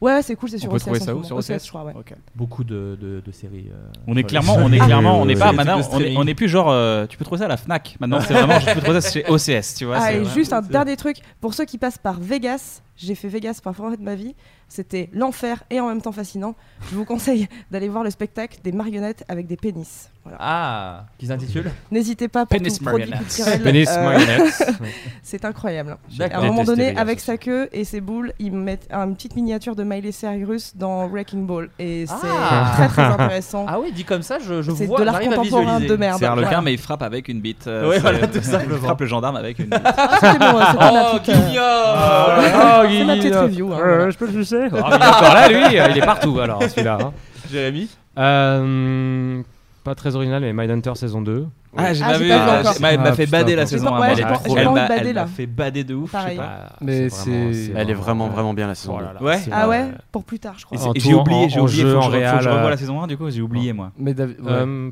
Ouais, 0.00 0.20
c'est 0.22 0.36
cool, 0.36 0.50
c'est 0.50 0.58
sur 0.58 0.68
On 0.68 0.72
peut 0.72 0.76
OCS 0.76 0.82
trouver 0.84 0.98
ça 1.00 1.06
ce 1.06 1.10
où 1.12 1.24
sur 1.24 1.36
OCS, 1.36 1.50
OCS 1.50 1.64
je 1.64 1.68
crois, 1.70 1.84
ouais. 1.84 1.94
Beaucoup 2.34 2.64
de, 2.64 2.98
de, 3.00 3.22
de 3.24 3.32
séries. 3.32 3.70
euh, 3.72 3.88
On 4.06 4.14
est 4.14 4.24
clairement, 4.24 4.56
on 4.58 4.70
est 4.70 4.78
clairement, 4.78 5.20
on 5.20 5.24
n'est 5.24 5.34
pas 5.34 5.52
maintenant, 5.52 5.76
on 5.76 5.80
est, 5.80 5.82
streaming. 5.84 6.16
on 6.18 6.26
est 6.26 6.34
plus 6.34 6.48
genre, 6.50 6.68
euh, 6.70 7.06
tu 7.06 7.16
peux 7.16 7.24
trouver 7.24 7.38
ça 7.38 7.46
à 7.46 7.48
la 7.48 7.56
Fnac. 7.56 7.96
Maintenant, 7.98 8.20
c'est 8.20 8.34
vraiment, 8.34 8.60
je 8.60 8.74
peux 8.74 8.80
trouver 8.82 9.00
ça 9.00 9.10
chez 9.10 9.24
OCS, 9.26 9.74
tu 9.74 9.86
vois. 9.86 9.96
Ah, 9.98 10.12
et 10.12 10.22
juste 10.26 10.52
un 10.52 10.60
dernier 10.60 10.96
truc, 10.96 11.16
pour 11.40 11.54
ceux 11.54 11.64
qui 11.64 11.78
passent 11.78 11.96
par 11.96 12.20
Vegas, 12.20 12.82
J'ai 12.96 13.14
fait 13.14 13.28
Vegas 13.28 13.60
pour 13.62 13.70
la 13.70 13.74
première 13.74 13.90
fois 13.90 13.96
de 13.98 14.02
ma 14.04 14.14
vie. 14.14 14.34
C'était 14.68 15.10
l'enfer 15.12 15.62
et 15.70 15.78
en 15.80 15.86
même 15.88 16.02
temps 16.02 16.10
fascinant. 16.12 16.54
Je 16.90 16.96
vous 16.96 17.04
conseille 17.04 17.46
d'aller 17.70 17.88
voir 17.88 18.02
le 18.02 18.10
spectacle 18.10 18.58
des 18.64 18.72
marionnettes 18.72 19.24
avec 19.28 19.46
des 19.46 19.56
pénis. 19.56 20.10
Voilà. 20.24 20.38
Ah, 20.40 21.04
qui 21.18 21.26
s'intitule 21.28 21.70
N'hésitez 21.92 22.26
pas 22.26 22.46
pour 22.46 22.58
Pénis 22.58 22.76
tout 22.78 22.84
produit 22.84 23.08
marionnettes. 23.08 23.62
Pénis 23.62 23.88
marionnettes. 23.88 24.72
C'est 25.22 25.44
incroyable. 25.44 25.98
D'accord. 26.18 26.40
À 26.40 26.42
un 26.42 26.46
moment 26.48 26.64
donné, 26.64 26.86
Vegas 26.88 27.00
avec 27.00 27.20
sa 27.20 27.36
queue 27.36 27.68
et 27.72 27.84
ses 27.84 28.00
boules, 28.00 28.32
ils 28.40 28.50
mettent 28.52 28.88
une 28.92 29.14
petite 29.14 29.36
miniature 29.36 29.76
de 29.76 29.84
Miley 29.84 30.10
Cyrus 30.10 30.76
dans 30.76 31.06
Wrecking 31.06 31.46
Ball. 31.46 31.68
Et 31.78 32.06
c'est 32.06 32.14
Ah. 32.24 32.72
très 32.74 32.88
très 32.88 33.02
intéressant. 33.04 33.66
Ah 33.68 33.78
oui, 33.78 33.92
dit 33.92 34.02
comme 34.02 34.22
ça, 34.22 34.38
je, 34.40 34.62
je 34.62 34.72
C'est 34.72 34.86
vois 34.86 34.98
de 34.98 35.04
l'art 35.04 35.20
contemporain 35.20 35.78
de 35.78 35.94
merde. 35.94 36.18
C'est 36.18 36.24
Harlequin, 36.26 36.48
Voilà. 36.48 36.62
mais 36.62 36.72
il 36.72 36.78
frappe 36.78 37.02
avec 37.04 37.28
une 37.28 37.40
bite. 37.40 37.68
euh, 37.68 37.88
Ouais, 37.88 37.94
c'est- 37.96 38.00
voilà, 38.00 38.26
tout 38.26 38.38
il 38.38 38.42
simplement. 38.44 38.78
frappe 38.82 39.00
le 39.02 39.06
gendarme 39.06 39.36
avec 39.36 39.60
une 39.60 39.66
bite. 39.66 39.80
Ah, 39.84 40.08
c'était 40.20 40.38
bon, 40.40 40.58
ma 40.58 40.74
Oh, 40.74 41.18
euh, 41.18 41.18
Guignol 41.20 42.85
C'est 42.88 43.04
ma 43.04 43.16
petite 43.16 43.34
review. 43.34 43.72
hein, 43.72 43.76
voilà. 43.78 44.10
je 44.10 44.16
peux 44.18 44.26
le 44.26 44.32
sucer 44.32 44.68
Oh, 44.72 44.76
il 44.76 44.78
est 44.78 44.82
encore 44.94 45.34
là, 45.34 45.48
lui 45.48 45.76
Il 45.92 45.98
est 45.98 46.06
partout, 46.06 46.38
alors, 46.40 46.62
celui-là. 46.62 46.98
hein. 47.00 47.12
Jérémy 47.50 47.88
Euh, 48.18 49.42
pas 49.84 49.94
très 49.94 50.16
original, 50.16 50.42
mais 50.42 50.52
Mindhunter 50.52 50.94
saison 50.96 51.20
2. 51.22 51.46
Ah, 51.78 51.92
j'ai 51.92 52.02
Ah, 52.02 52.06
pas 52.12 52.18
j'ai 52.18 52.24
vu. 52.24 52.30
pas 52.30 52.36
vu 52.36 52.40
euh, 52.40 52.60
encore. 52.60 52.72
j'ai- 52.72 52.86
Elle 52.86 52.98
m'a 53.00 53.04
Ah, 53.08 53.12
fait 53.12 53.24
putain, 53.26 53.38
bader 53.38 53.54
la 53.56 53.66
saison 53.66 53.84
J'ai 53.84 53.90
pas- 53.90 53.96
1. 53.96 54.00
ouais, 54.00 54.06
Elle 54.10 54.16
j'ai 54.16 54.22
est 54.22 54.24
pas- 54.24 54.32
trop 54.32 54.48
j'ai 54.48 54.54
pas 54.54 54.60
Elle 54.62 54.68
envie 54.68 54.74
m'a 54.80 54.82
de 54.84 54.88
bader, 54.88 55.08
elle 55.10 55.14
m'a 55.14 55.20
là. 55.20 55.26
fait 55.26 55.46
bader 55.46 55.84
de 55.84 55.94
ouf. 55.94 56.10
je 56.10 56.16
sais 56.16 56.22
Pareil. 56.22 56.36
pas. 56.38 56.72
Mais 56.80 57.08
vraiment- 57.08 57.52
c'est- 57.52 57.72
Elle 57.76 57.90
est 57.90 57.94
vraiment, 57.94 58.28
vraiment 58.28 58.54
bien 58.54 58.66
la 58.66 58.74
saison 58.74 58.96
2. 58.98 59.04
là 59.04 59.12
là, 59.12 59.22
Ouais. 59.22 59.36
c'est 59.36 59.50
Ah 59.52 59.68
ouais 59.68 59.78
vraiment- 59.82 59.98
Pour 60.10 60.24
plus 60.24 60.38
tard, 60.38 60.54
je 60.56 60.64
crois. 60.64 60.76
Et 60.76 60.80
c'est- 60.80 60.86
En 60.88 60.92
et 60.94 60.98
tout, 60.98 61.06
j'ai 61.06 61.14
oublié, 61.14 61.44
en- 61.44 61.48
j'ai 61.50 61.60
en 61.60 61.64
oublié. 61.64 61.82
jeu, 61.82 61.90
Faut 61.92 61.96
en 61.98 62.00
que 62.00 62.04
je- 62.06 62.10
faut 62.10 62.12
que 62.12 62.18
réal, 62.18 62.40
je 62.42 62.48
revoie 62.48 62.64
euh, 62.64 62.70
la 62.70 62.76
saison 62.78 63.02
1, 63.02 63.06
du 63.06 63.16
coup, 63.18 63.30
j'ai 63.30 63.42
oublié 63.42 63.72
moi. 63.74 63.92
Mais 63.98 64.14
David- 64.14 64.40
ouais. 64.40 64.46
Euh, 64.50 64.90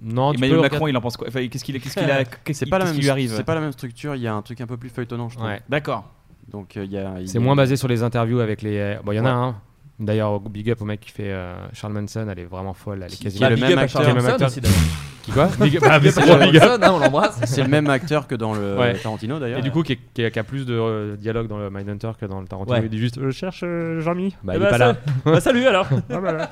non, 0.00 0.30
tu 0.32 0.38
Emmanuel 0.38 0.56
peux 0.58 0.62
Macron, 0.62 0.76
regarder- 0.76 0.90
il 0.92 0.96
en 0.96 1.00
pense 1.00 1.16
quoi? 1.16 1.26
Enfin, 1.28 1.40
Qu'est-ce 1.48 1.64
qu'il 1.64 1.80
qu'est-ce 1.80 1.94
qu'il 1.98 2.08
a 2.10 2.24
qu'est-ce 2.24 2.58
C'est 2.60 2.64
qui- 2.64 2.70
pas 2.70 2.78
la 2.78 2.84
qu'est-ce 2.84 2.92
même. 2.92 2.94
qui 3.00 3.00
lui 3.04 3.10
arrive? 3.10 3.32
C'est 3.36 3.42
pas 3.44 3.54
la 3.56 3.60
même 3.60 3.72
structure. 3.72 4.14
Il 4.14 4.22
y 4.22 4.28
a 4.28 4.34
un 4.34 4.42
truc 4.42 4.60
un 4.60 4.66
peu 4.66 4.76
plus 4.76 4.90
feuilletonnant, 4.90 5.28
je 5.28 5.36
trouve. 5.36 5.48
Ouais. 5.48 5.60
D'accord. 5.68 6.04
Donc 6.50 6.76
euh, 6.76 6.84
il 6.84 6.92
y 6.92 6.98
a. 6.98 7.14
il 7.18 7.24
y 7.24 7.28
C'est 7.28 7.38
a- 7.38 7.40
moins 7.40 7.56
basé 7.56 7.76
sur 7.76 7.88
les 7.88 8.02
interviews 8.02 8.40
avec 8.40 8.62
les. 8.62 8.96
Bon, 9.04 9.12
il 9.12 9.16
y 9.16 9.20
en 9.20 9.26
a 9.26 9.30
un. 9.30 9.56
D'ailleurs, 10.00 10.40
big 10.40 10.68
up 10.70 10.82
au 10.82 10.84
mec 10.84 10.98
qui 11.00 11.10
fait 11.12 11.30
euh, 11.32 11.54
Charles 11.72 11.92
Manson, 11.92 12.26
elle 12.28 12.40
est 12.40 12.44
vraiment 12.44 12.74
folle, 12.74 12.98
elle 13.04 13.12
est 13.12 13.16
Qui- 13.16 13.22
quasiment 13.24 13.46
qui 13.46 13.52
est 13.52 13.56
le 13.56 13.62
même 13.62 13.78
acteur. 13.78 13.88
Charles 14.02 14.06
Qui 14.06 14.12
même 14.14 14.22
Manson 14.24 14.32
acteur. 14.34 14.48
aussi, 14.48 14.60
d'ailleurs. 14.60 14.78
Qui 15.22 15.30
quoi 15.30 15.46
Big 15.60 15.76
up, 15.76 15.82
ah, 15.86 15.98
Big. 16.00 16.14
Manson, 16.16 16.78
hein, 16.82 16.90
on 16.92 16.98
l'embrasse. 16.98 17.40
C'est 17.44 17.62
le 17.62 17.68
même 17.68 17.88
acteur 17.88 18.26
que 18.26 18.34
dans 18.34 18.54
le 18.54 18.76
Ouais. 18.76 18.94
Tarantino 18.94 19.38
d'ailleurs. 19.38 19.60
Et 19.60 19.62
du 19.62 19.70
coup, 19.70 19.82
qui, 19.84 19.92
est- 19.92 19.98
qui 20.12 20.24
a- 20.24 20.30
qui 20.32 20.38
a 20.40 20.42
plus 20.44 20.66
de 20.66 20.74
euh, 20.74 21.16
dialogue 21.16 21.46
dans 21.46 21.58
le 21.58 21.70
Mindhunter 21.70 22.10
que 22.20 22.26
dans 22.26 22.40
le 22.40 22.46
Tarantino. 22.48 22.76
Ouais. 22.76 22.82
Il 22.84 22.90
dit 22.90 22.98
juste 22.98 23.20
Je 23.22 23.30
cherche 23.30 23.60
euh, 23.64 24.00
Jean-Mi. 24.00 24.34
Bah, 24.42 24.54
Eh 24.54 24.56
il 24.56 24.60
bah, 24.62 24.66
est 24.66 24.70
pas 24.70 24.78
ça- 24.78 24.86
là. 24.92 24.96
bah, 25.24 25.40
salut 25.40 25.64
alors. 25.66 25.86
Ah, 26.10 26.20
bah, 26.20 26.32
là. 26.32 26.50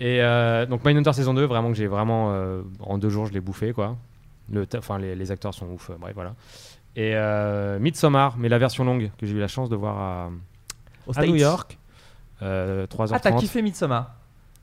Et 0.00 0.20
euh, 0.20 0.66
donc, 0.66 0.84
Mindhunter 0.84 1.12
saison 1.12 1.34
2, 1.34 1.44
vraiment 1.44 1.68
que 1.68 1.76
j'ai 1.76 1.86
vraiment. 1.86 2.30
euh, 2.32 2.62
en 2.80 2.98
deux 2.98 3.10
jours, 3.10 3.26
je 3.26 3.32
l'ai 3.32 3.40
bouffé, 3.40 3.72
quoi. 3.72 3.96
Le 4.52 4.66
Enfin, 4.76 4.98
les, 4.98 5.14
les 5.14 5.30
acteurs 5.30 5.54
sont 5.54 5.66
ouf, 5.68 5.90
euh, 5.90 5.94
bref, 6.00 6.12
voilà. 6.16 6.34
Et 6.96 7.12
euh, 7.14 7.78
Midsommar, 7.78 8.36
mais 8.36 8.48
la 8.48 8.58
version 8.58 8.84
longue, 8.84 9.10
que 9.18 9.26
j'ai 9.26 9.34
eu 9.34 9.38
la 9.40 9.48
chance 9.48 9.68
de 9.68 9.76
voir 9.76 9.98
à, 9.98 10.30
Au 11.06 11.16
à. 11.18 11.26
New 11.26 11.36
York. 11.36 11.78
Euh, 12.42 12.86
3h30. 12.86 13.10
Ah, 13.14 13.20
t'as 13.20 13.32
kiffé 13.32 13.62
Midsommar? 13.62 14.14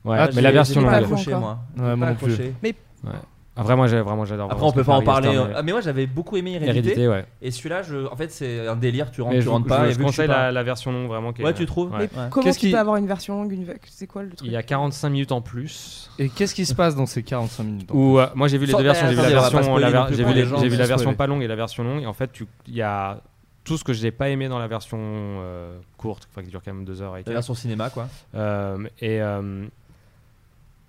Ouais, 0.04 0.16
Ah, 0.20 0.28
mais 0.34 0.42
la 0.42 0.52
version 0.52 0.80
j'ai 0.80 0.86
pas 0.86 1.00
longue. 1.00 1.04
accroché, 1.12 1.34
moi. 1.34 1.58
Ouais, 1.76 1.96
moi 1.96 2.06
pas 2.06 2.12
non 2.12 2.18
plus. 2.18 2.32
accroché. 2.32 2.54
Mais 2.62 2.74
Ouais. 3.04 3.12
Ah, 3.58 3.62
vraiment, 3.64 3.86
j'ai- 3.88 4.00
vraiment, 4.00 4.24
j'adore. 4.24 4.50
Après, 4.52 4.64
on 4.64 4.70
peut 4.72 4.84
pas 4.84 4.94
en 4.94 5.02
parler. 5.02 5.28
Aster, 5.28 5.52
Ah, 5.56 5.62
mais 5.62 5.72
moi, 5.72 5.80
j'avais 5.80 6.06
beaucoup 6.06 6.36
aimé 6.36 6.52
Hérédité. 6.52 6.78
Hérédité, 6.78 7.08
ouais. 7.08 7.26
Et 7.42 7.50
celui-là, 7.50 7.82
je... 7.82 8.06
en 8.06 8.14
fait, 8.16 8.30
c'est 8.30 8.68
un 8.68 8.76
délire. 8.76 9.10
Tu 9.10 9.20
rentres, 9.20 9.34
Mais 9.34 9.40
tu 9.40 9.44
je, 9.46 9.50
rentres 9.50 9.64
je- 9.66 9.68
pas. 9.68 9.86
et 9.88 9.92
je 9.92 9.96
que 9.96 10.00
je 10.02 10.06
conseille 10.06 10.26
pas- 10.28 10.44
la, 10.44 10.52
la 10.52 10.62
version 10.62 10.92
longue 10.92 11.08
vraiment. 11.08 11.32
qui 11.32 11.42
est- 11.42 11.44
Ouais, 11.44 11.52
tu 11.54 11.66
trouves 11.66 11.90
Ouais. 11.90 12.08
Mais 12.14 12.18
Ouais. 12.22 12.28
comment 12.30 12.44
Qu'est-ce 12.44 12.58
tu 12.60 12.66
qui- 12.66 12.72
peux 12.72 12.78
avoir 12.78 12.96
une 12.96 13.06
version 13.06 13.34
longue 13.42 13.52
une... 13.52 13.66
C'est 13.88 14.06
quoi 14.06 14.22
le 14.22 14.30
truc 14.30 14.46
Il 14.46 14.52
y 14.52 14.56
a 14.56 14.62
45 14.62 15.10
minutes 15.10 15.32
en 15.32 15.40
plus. 15.40 16.10
Et 16.18 16.28
qu'est-ce 16.28 16.54
qui 16.54 16.64
se 16.66 16.74
passe 16.74 16.94
dans 16.94 17.06
ces 17.06 17.22
45 17.22 17.64
minutes 17.64 17.90
Où, 17.92 18.18
euh, 18.18 18.28
moi 18.34 18.46
j'ai 18.48 18.58
vu 18.58 18.66
les 18.66 18.72
Sans- 18.72 18.78
deux 18.78 18.84
versions, 18.84 19.06
j'ai 19.08 19.12
vu 19.14 19.16
la 19.16 19.22
version, 19.22 19.58
j'ai 19.58 19.64
vu, 19.64 19.80
la 19.80 21.14
pas 21.14 21.26
longue 21.26 21.42
et 21.42 21.48
la 21.48 21.56
version 21.56 21.82
longue. 21.84 22.02
Et 22.02 22.06
en 22.06 22.12
fait, 22.12 22.30
tu- 22.32 22.46
il 22.68 22.74
y 22.76 22.82
a 22.82 23.20
tout 23.64 23.76
ce 23.76 23.84
que 23.84 23.92
je 23.92 24.02
n'ai 24.02 24.10
pas 24.10 24.28
aimé 24.30 24.48
dans 24.48 24.58
la 24.58 24.66
version 24.68 24.98
euh, 25.00 25.76
courte, 25.96 26.28
qui 26.34 26.48
dure 26.50 26.62
quand 26.64 26.72
même 26.72 26.84
deux 26.84 27.02
heures 27.02 27.16
et 27.16 27.22
La 27.26 27.32
version 27.34 27.54
cinéma, 27.54 27.90
quoi. 27.90 28.08
Euh, 28.34 28.78
et 29.00 29.20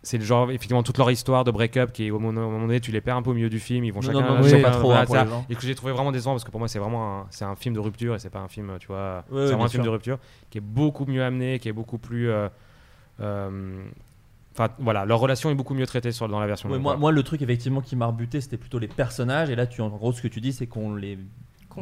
c'est 0.01 0.17
le 0.17 0.23
genre, 0.23 0.49
effectivement, 0.49 0.81
toute 0.83 0.97
leur 0.97 1.11
histoire 1.11 1.43
de 1.43 1.51
break-up 1.51 1.91
qui, 1.91 2.09
au 2.09 2.19
moment, 2.19 2.41
au 2.41 2.49
moment 2.49 2.67
donné, 2.67 2.79
tu 2.79 2.91
les 2.91 3.01
perds 3.01 3.17
un 3.17 3.21
peu 3.21 3.31
au 3.31 3.33
milieu 3.33 3.49
du 3.49 3.59
film. 3.59 3.83
Ils 3.83 3.91
vont 3.91 3.99
Non, 3.99 4.07
chacun. 4.07 4.21
non, 4.21 4.35
non, 4.37 4.43
oui, 4.43 4.61
pas 4.61 4.71
trop, 4.71 4.87
voilà, 4.93 5.01
hein, 5.01 5.27
ça. 5.27 5.43
Et 5.49 5.55
que 5.55 5.61
j'ai 5.61 5.75
trouvé 5.75 5.91
vraiment 5.91 6.11
décevant 6.11 6.31
parce 6.31 6.43
que 6.45 6.51
pour 6.51 6.59
moi, 6.59 6.67
c'est 6.69 6.79
vraiment 6.79 7.19
un, 7.21 7.27
c'est 7.31 7.45
un 7.45 7.55
film 7.55 7.75
de 7.75 7.79
rupture 7.79 8.15
et 8.15 8.19
c'est 8.19 8.29
pas 8.29 8.39
un 8.39 8.47
film, 8.47 8.71
tu 8.79 8.87
vois. 8.87 9.23
C'est 9.29 9.35
vraiment 9.35 9.65
un 9.65 9.67
film 9.69 9.83
de 9.83 9.89
rupture 9.89 10.17
qui 10.49 10.57
est 10.57 10.61
beaucoup 10.61 11.05
mieux 11.05 11.23
amené, 11.23 11.59
qui 11.59 11.67
est 11.69 11.73
beaucoup 11.73 11.97
plus. 11.97 12.29
euh, 12.29 12.47
euh, 13.21 13.83
Enfin, 14.53 14.73
voilà, 14.79 15.05
leur 15.05 15.19
relation 15.19 15.49
est 15.51 15.55
beaucoup 15.55 15.73
mieux 15.73 15.85
traitée 15.85 16.11
sur, 16.11 16.27
dans 16.27 16.39
la 16.39 16.47
version 16.47 16.69
Ouais, 16.69 16.79
moi, 16.79 16.97
moi, 16.97 17.11
le 17.13 17.23
truc 17.23 17.41
effectivement 17.41 17.79
qui 17.81 17.95
m'a 17.95 18.07
rebuté, 18.07 18.41
c'était 18.41 18.57
plutôt 18.57 18.79
les 18.79 18.87
personnages. 18.89 19.49
Et 19.49 19.55
là, 19.55 19.67
tu, 19.67 19.79
en 19.81 19.89
gros, 19.89 20.11
ce 20.11 20.21
que 20.21 20.27
tu 20.27 20.41
dis, 20.41 20.51
c'est 20.51 20.67
qu'on 20.67 20.95
les 20.95 21.17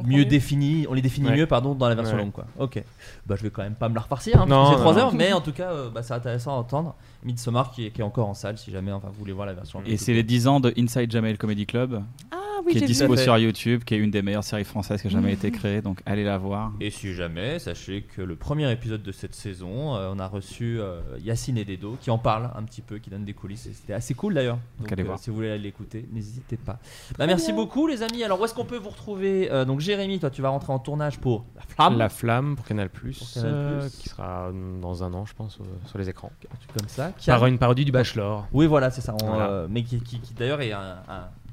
mieux 0.06 0.26
définit, 0.26 0.86
on 0.90 0.94
les 0.94 1.02
définit 1.02 1.28
Ouais. 1.30 1.38
mieux, 1.38 1.48
pardon, 1.48 1.74
dans 1.76 1.88
la 1.90 1.96
version 1.96 2.16
Ouais. 2.16 2.22
longue, 2.22 2.32
quoi. 2.32 2.46
Ok. 2.60 2.84
Bah, 3.26 3.36
je 3.38 3.44
vais 3.44 3.50
quand 3.50 3.64
même 3.64 3.76
pas 3.76 3.90
me 3.90 3.96
la 3.96 4.02
refarcir, 4.02 4.42
hein, 4.42 4.46
Non, 4.46 4.56
parce 4.58 4.70
que 4.70 4.76
c'est 4.78 4.84
non, 4.84 4.92
3 4.92 4.94
non. 4.94 5.00
heures, 5.08 5.14
mais 5.14 5.34
en 5.34 5.42
tout 5.42 5.52
cas, 5.54 5.72
euh, 5.72 5.90
bah, 5.90 6.04
c'est 6.04 6.14
intéressant 6.14 6.52
à 6.56 6.60
entendre. 6.60 6.96
Midsommar 7.24 7.72
qui 7.72 7.88
est, 7.88 7.92
qui 7.92 8.02
est 8.02 8.04
encore 8.04 8.28
en 8.30 8.34
salle, 8.34 8.58
si 8.58 8.72
jamais, 8.72 8.92
enfin, 8.92 9.08
vous 9.12 9.20
voulez 9.20 9.34
voir 9.34 9.46
la 9.48 9.54
version. 9.54 9.82
Et 9.86 9.98
c'est 9.98 10.14
les 10.14 10.24
10 10.24 10.48
ans 10.48 10.60
de 10.60 10.74
Inside 10.78 11.12
Jamel 11.12 11.38
Comedy 11.38 11.66
Club. 11.66 12.02
Ah 12.32 12.38
oui, 12.66 12.72
qui 12.74 12.78
est 12.78 12.82
vu. 12.82 12.88
dispo 12.88 13.16
sur 13.16 13.38
YouTube, 13.38 13.84
qui 13.84 13.96
est 13.96 13.98
une 13.98 14.12
des 14.12 14.22
meilleures 14.22 14.44
séries 14.44 14.64
françaises 14.64 15.02
qui 15.02 15.08
a 15.08 15.10
jamais 15.10 15.34
été 15.34 15.52
créée, 15.52 15.82
donc 15.82 16.00
allez 16.06 16.24
la 16.24 16.38
voir. 16.38 16.72
Et 16.80 16.90
si 16.90 17.14
jamais, 17.14 17.60
sachez 17.60 18.02
que 18.16 18.22
le 18.22 18.36
premier 18.36 18.72
épisode 18.72 19.04
de 19.04 19.12
cette 19.12 19.36
saison, 19.36 19.96
euh, 19.96 20.12
on 20.14 20.20
a 20.20 20.28
reçu 20.28 20.80
euh, 20.80 21.02
Yacine 21.24 21.64
Dedo 21.64 21.98
qui 22.02 22.10
en 22.12 22.18
parle 22.18 22.50
un 22.56 22.64
petit 22.64 22.82
peu, 22.82 22.98
qui 23.00 23.10
donne 23.10 23.26
des 23.26 23.34
coulisses. 23.34 23.66
Et 23.68 23.74
C'était 23.74 23.94
assez 23.94 24.14
cool 24.14 24.34
d'ailleurs. 24.34 24.58
Donc, 24.80 24.92
allez 24.92 25.04
euh, 25.04 25.06
voir. 25.06 25.20
si 25.20 25.30
vous 25.30 25.36
voulez 25.36 25.52
aller 25.52 25.64
l'écouter, 25.64 26.08
n'hésitez 26.12 26.58
pas. 26.58 26.80
Bah, 27.18 27.28
merci 27.28 27.54
beaucoup 27.54 27.88
les 27.88 28.04
amis. 28.04 28.24
Alors 28.24 28.40
où 28.42 28.46
est-ce 28.46 28.54
qu'on 28.54 28.66
peut 28.66 28.78
vous 28.78 28.90
retrouver 28.90 29.50
Euh, 29.52 29.66
Donc 29.66 29.80
Jérémy, 29.80 30.20
toi 30.20 30.30
tu 30.30 30.42
vas 30.42 30.50
rentrer 30.50 30.74
en 30.74 30.80
tournage 30.80 31.20
pour 31.20 31.46
La 31.56 31.62
Flamme. 31.62 31.98
La 31.98 32.10
Flamme 32.10 32.56
pour 32.56 32.66
Canal+, 32.66 32.90
Pour 32.90 33.04
Canal+. 33.34 33.52
euh, 33.54 33.90
qui 34.00 34.10
sera 34.10 34.52
dans 34.82 35.04
un 35.04 35.14
an, 35.14 35.26
je 35.26 35.34
pense, 35.34 35.60
euh, 35.62 35.64
sur 35.86 35.98
les 35.98 36.10
écrans. 36.10 36.32
Un 36.52 36.56
truc 36.58 36.72
comme 36.78 36.88
ça. 36.88 37.12
Qui 37.18 37.28
Par 37.28 37.44
a- 37.44 37.50
une 37.50 37.58
parodie 37.58 37.86
du 37.86 37.92
Bachelor. 37.92 38.48
Oui 38.54 38.66
voilà 38.68 38.92
c'est 38.92 39.02
ça. 39.02 39.14
On, 39.22 39.26
Voilà. 39.28 39.48
euh, 39.50 39.68
mais 39.70 39.84
qui, 39.84 40.00
qui- 40.02 40.20
qui, 40.20 40.34
d'ailleurs 40.34 40.62
est 40.62 40.72
un, 40.72 40.98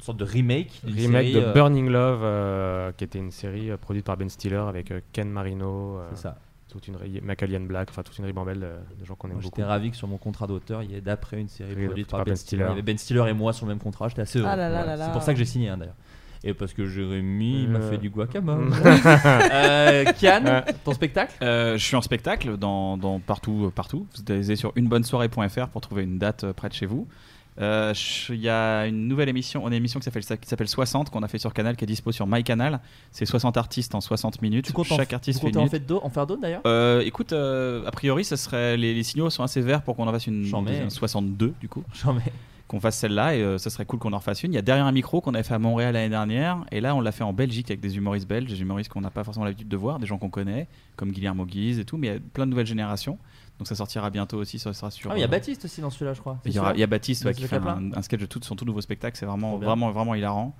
sorte 0.05 0.18
de 0.18 0.24
remake. 0.24 0.81
Remake 0.85 1.26
série, 1.26 1.32
de 1.32 1.40
euh, 1.40 1.52
Burning 1.52 1.89
Love, 1.89 2.20
euh, 2.22 2.93
qui 2.93 3.05
était 3.05 3.18
une 3.18 3.31
série 3.31 3.70
euh, 3.70 3.76
produite 3.76 4.05
par 4.05 4.16
Ben 4.16 4.28
Stiller 4.28 4.56
avec 4.68 4.90
euh, 4.90 5.01
Ken 5.12 5.28
Marino, 5.31 5.98
euh, 5.98 6.09
C'est 6.14 6.22
ça. 6.22 6.39
toute 6.70 6.86
une 6.89 6.97
Macaulay 7.22 7.59
Black, 7.60 7.89
enfin 7.90 8.02
toute 8.02 8.18
une 8.18 8.24
ribambelle 8.24 8.60
de, 8.60 9.01
de 9.01 9.05
gens 9.05 9.14
qu'on 9.14 9.28
aime 9.28 9.35
beaucoup. 9.35 9.44
J'étais 9.56 9.62
ravi 9.64 9.90
que 9.90 9.97
sur 9.97 10.09
mon 10.09 10.18
contrat 10.18 10.47
d'auteur, 10.47 10.82
il 10.82 10.90
y 10.93 10.94
ait 10.97 11.01
d'après 11.01 11.40
une 11.40 11.48
série 11.48 11.74
Oui, 11.76 11.86
produite 11.86 12.09
par 12.10 12.18
par 12.20 12.24
Ben 12.26 12.32
Ben 12.32 12.36
Stiller. 12.36 12.62
Stiller. 12.62 12.64
Il 12.66 12.70
y 12.70 12.72
avait 12.72 12.82
Ben 12.82 12.98
Stiller 12.98 13.24
et 13.28 13.32
moi 13.32 13.52
sur 13.52 13.66
le 13.66 13.70
même 13.72 13.81
contrat, 13.82 14.09
j'étais 14.09 14.22
assez 14.22 14.39
heureux. 14.39 14.48
Ah 14.51 14.56
Voilà. 14.56 14.97
là 14.97 15.06
C'est 15.06 15.12
pour 15.12 15.22
ça 15.22 15.32
que 15.32 15.39
j'ai 15.39 15.44
signé 15.44 15.68
hein, 15.68 15.76
d'ailleurs. 15.78 15.97
Et 16.47 16.52
parce 16.52 16.74
que 16.74 16.85
Jérémy 16.85 17.62
il 17.62 17.68
m'a 17.70 17.78
Euh. 17.78 17.90
fait 17.90 17.97
du 17.97 18.10
guacamole. 18.10 18.70
euh, 19.52 20.05
Kian, 20.20 20.62
ton 20.85 20.93
spectacle? 20.93 21.35
Euh, 21.43 21.78
je 21.78 21.82
suis 21.85 21.97
en 21.97 22.02
spectacle 22.02 22.56
dans, 22.59 22.98
dans 22.98 23.18
partout, 23.18 23.64
euh, 23.66 23.70
partout. 23.70 24.06
Vous 24.14 24.32
allez 24.32 24.56
sur 24.56 24.72
unebonnesoirée.fr 24.76 25.68
pour 25.68 25.81
trouver 25.81 26.02
une 26.02 26.18
date 26.18 26.44
euh, 26.44 26.52
près 26.52 26.68
de 26.68 26.74
chez 26.74 26.85
vous. 26.86 27.09
Euh, 27.60 27.94
Il 28.31 28.36
y 28.36 28.48
a 28.48 28.86
une 28.86 29.06
nouvelle 29.06 29.28
émission, 29.28 29.62
on 29.62 29.66
a 29.66 29.70
une 29.70 29.74
émission 29.74 30.01
qui 30.01 30.05
s'appelle 30.05 30.24
qui 30.24 30.48
s'appelle 30.48 30.68
60 30.68 31.10
qu'on 31.10 31.22
a 31.22 31.28
fait 31.28 31.39
sur 31.39 31.52
Canal 31.52 31.76
qui 31.76 31.85
est 31.85 31.86
dispo 31.86 32.12
sur 32.12 32.26
MyCanal. 32.26 32.81
C'est 33.12 33.26
60 33.26 33.56
artistes 33.56 33.94
en 33.94 34.01
60 34.01 34.43
minutes. 34.43 34.66
Tu 34.66 34.72
comptes 34.72 34.90
en, 34.90 34.97
Chaque 34.97 35.12
artiste 35.12 35.40
tu 35.40 35.47
fait 35.47 35.52
une 35.52 35.59
en, 35.59 35.68
fait 35.68 35.90
en 35.90 36.10
faire 36.10 36.26
d'autres 36.26 36.43
d'ailleurs? 36.43 36.62
Euh, 36.66 37.02
écoute, 37.02 37.32
euh, 37.32 37.86
a 37.86 37.90
priori, 37.90 38.24
ça 38.24 38.36
serait 38.36 38.76
les, 38.76 38.94
les 38.94 39.02
signaux 39.02 39.31
sont 39.31 39.43
assez 39.43 39.60
verts 39.60 39.82
pour 39.82 39.97
qu'on 39.97 40.09
en 40.09 40.12
fasse 40.12 40.26
une, 40.26 40.44
une 40.44 40.90
62 40.90 41.55
du 41.60 41.68
coup. 41.68 41.85
Qu'on 42.66 42.81
fasse 42.81 42.97
celle-là 42.97 43.36
et 43.36 43.59
ça 43.59 43.68
serait 43.68 43.85
cool 43.85 43.98
qu'on 43.98 44.14
en 44.14 44.18
refasse 44.18 44.43
une. 44.43 44.52
Il 44.52 44.56
y 44.56 44.59
a 44.59 44.62
derrière 44.62 44.86
un 44.86 44.93
micro 44.93 45.20
qu'on 45.20 45.35
avait 45.35 45.43
fait 45.43 45.55
à 45.55 45.59
Montréal 45.59 45.93
l'année 45.93 46.09
dernière 46.09 46.64
et 46.72 46.81
là 46.81 46.97
on 46.97 47.02
l'a 47.02 47.12
fait 47.12 47.22
en 47.22 47.35
Belgique 47.35 47.70
avec 47.70 47.81
des 47.81 47.98
humoristes 47.98 48.26
belges, 48.26 48.48
des 48.48 48.60
humoristes 48.60 48.90
qu'on 48.90 49.02
n'a 49.02 49.10
pas 49.10 49.22
forcément 49.22 49.44
l'habitude 49.44 49.68
de 49.68 49.76
voir, 49.76 49.98
des 49.98 50.06
gens 50.06 50.16
qu'on 50.16 50.31
connaît 50.31 50.66
comme 50.97 51.12
Guillermo 51.12 51.44
Guise 51.44 51.78
et 51.78 51.85
tout, 51.85 51.98
mais 51.98 52.06
il 52.06 52.12
y 52.14 52.16
a 52.16 52.20
plein 52.32 52.47
de 52.47 52.51
nouvelles 52.51 52.66
générations. 52.66 53.18
Donc 53.59 53.68
ça 53.68 53.74
sortira 53.76 54.10
bientôt 54.10 54.39
aussi, 54.39 54.59
ça 54.59 54.72
sera 54.72 54.90
sur. 54.90 55.10
Ah, 55.12 55.16
il 55.16 55.20
y 55.20 55.22
a 55.22 55.26
euh, 55.26 55.31
Baptiste 55.31 55.64
aussi 55.64 55.81
dans 55.81 55.90
celui-là, 55.90 56.12
je 56.14 56.20
crois. 56.20 56.39
il 56.44 56.51
y, 56.51 56.55
C'est 56.55 56.59
aura- 56.59 56.68
celui-là 56.70 56.76
il 56.78 56.81
y 56.81 56.82
a 56.82 56.86
Baptiste 56.89 57.24
ouais, 57.24 57.35
qui 57.35 57.47
fait 57.47 57.56
un, 57.56 57.93
un 57.94 58.02
sketch 58.02 58.20
de 58.20 58.26
tout 58.26 58.40
son 58.43 58.56
tout 58.56 58.64
nouveau 58.64 58.81
spectacle, 58.81 59.16
c'est 59.16 59.26
vraiment, 59.26 59.59
vraiment, 59.59 59.93
vraiment 59.93 60.14
hilarant. 60.16 60.56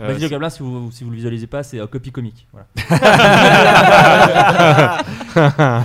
Euh, 0.00 0.08
Basile 0.08 0.22
c'est- 0.24 0.28
Gablin, 0.30 0.50
si 0.50 0.60
vous, 0.62 0.90
si 0.90 1.04
vous 1.04 1.10
le 1.10 1.16
visualisez 1.16 1.46
pas, 1.46 1.62
c'est 1.62 1.78
euh, 1.78 1.86
copie 1.86 2.10
comique. 2.10 2.46
Voilà. 2.52 2.66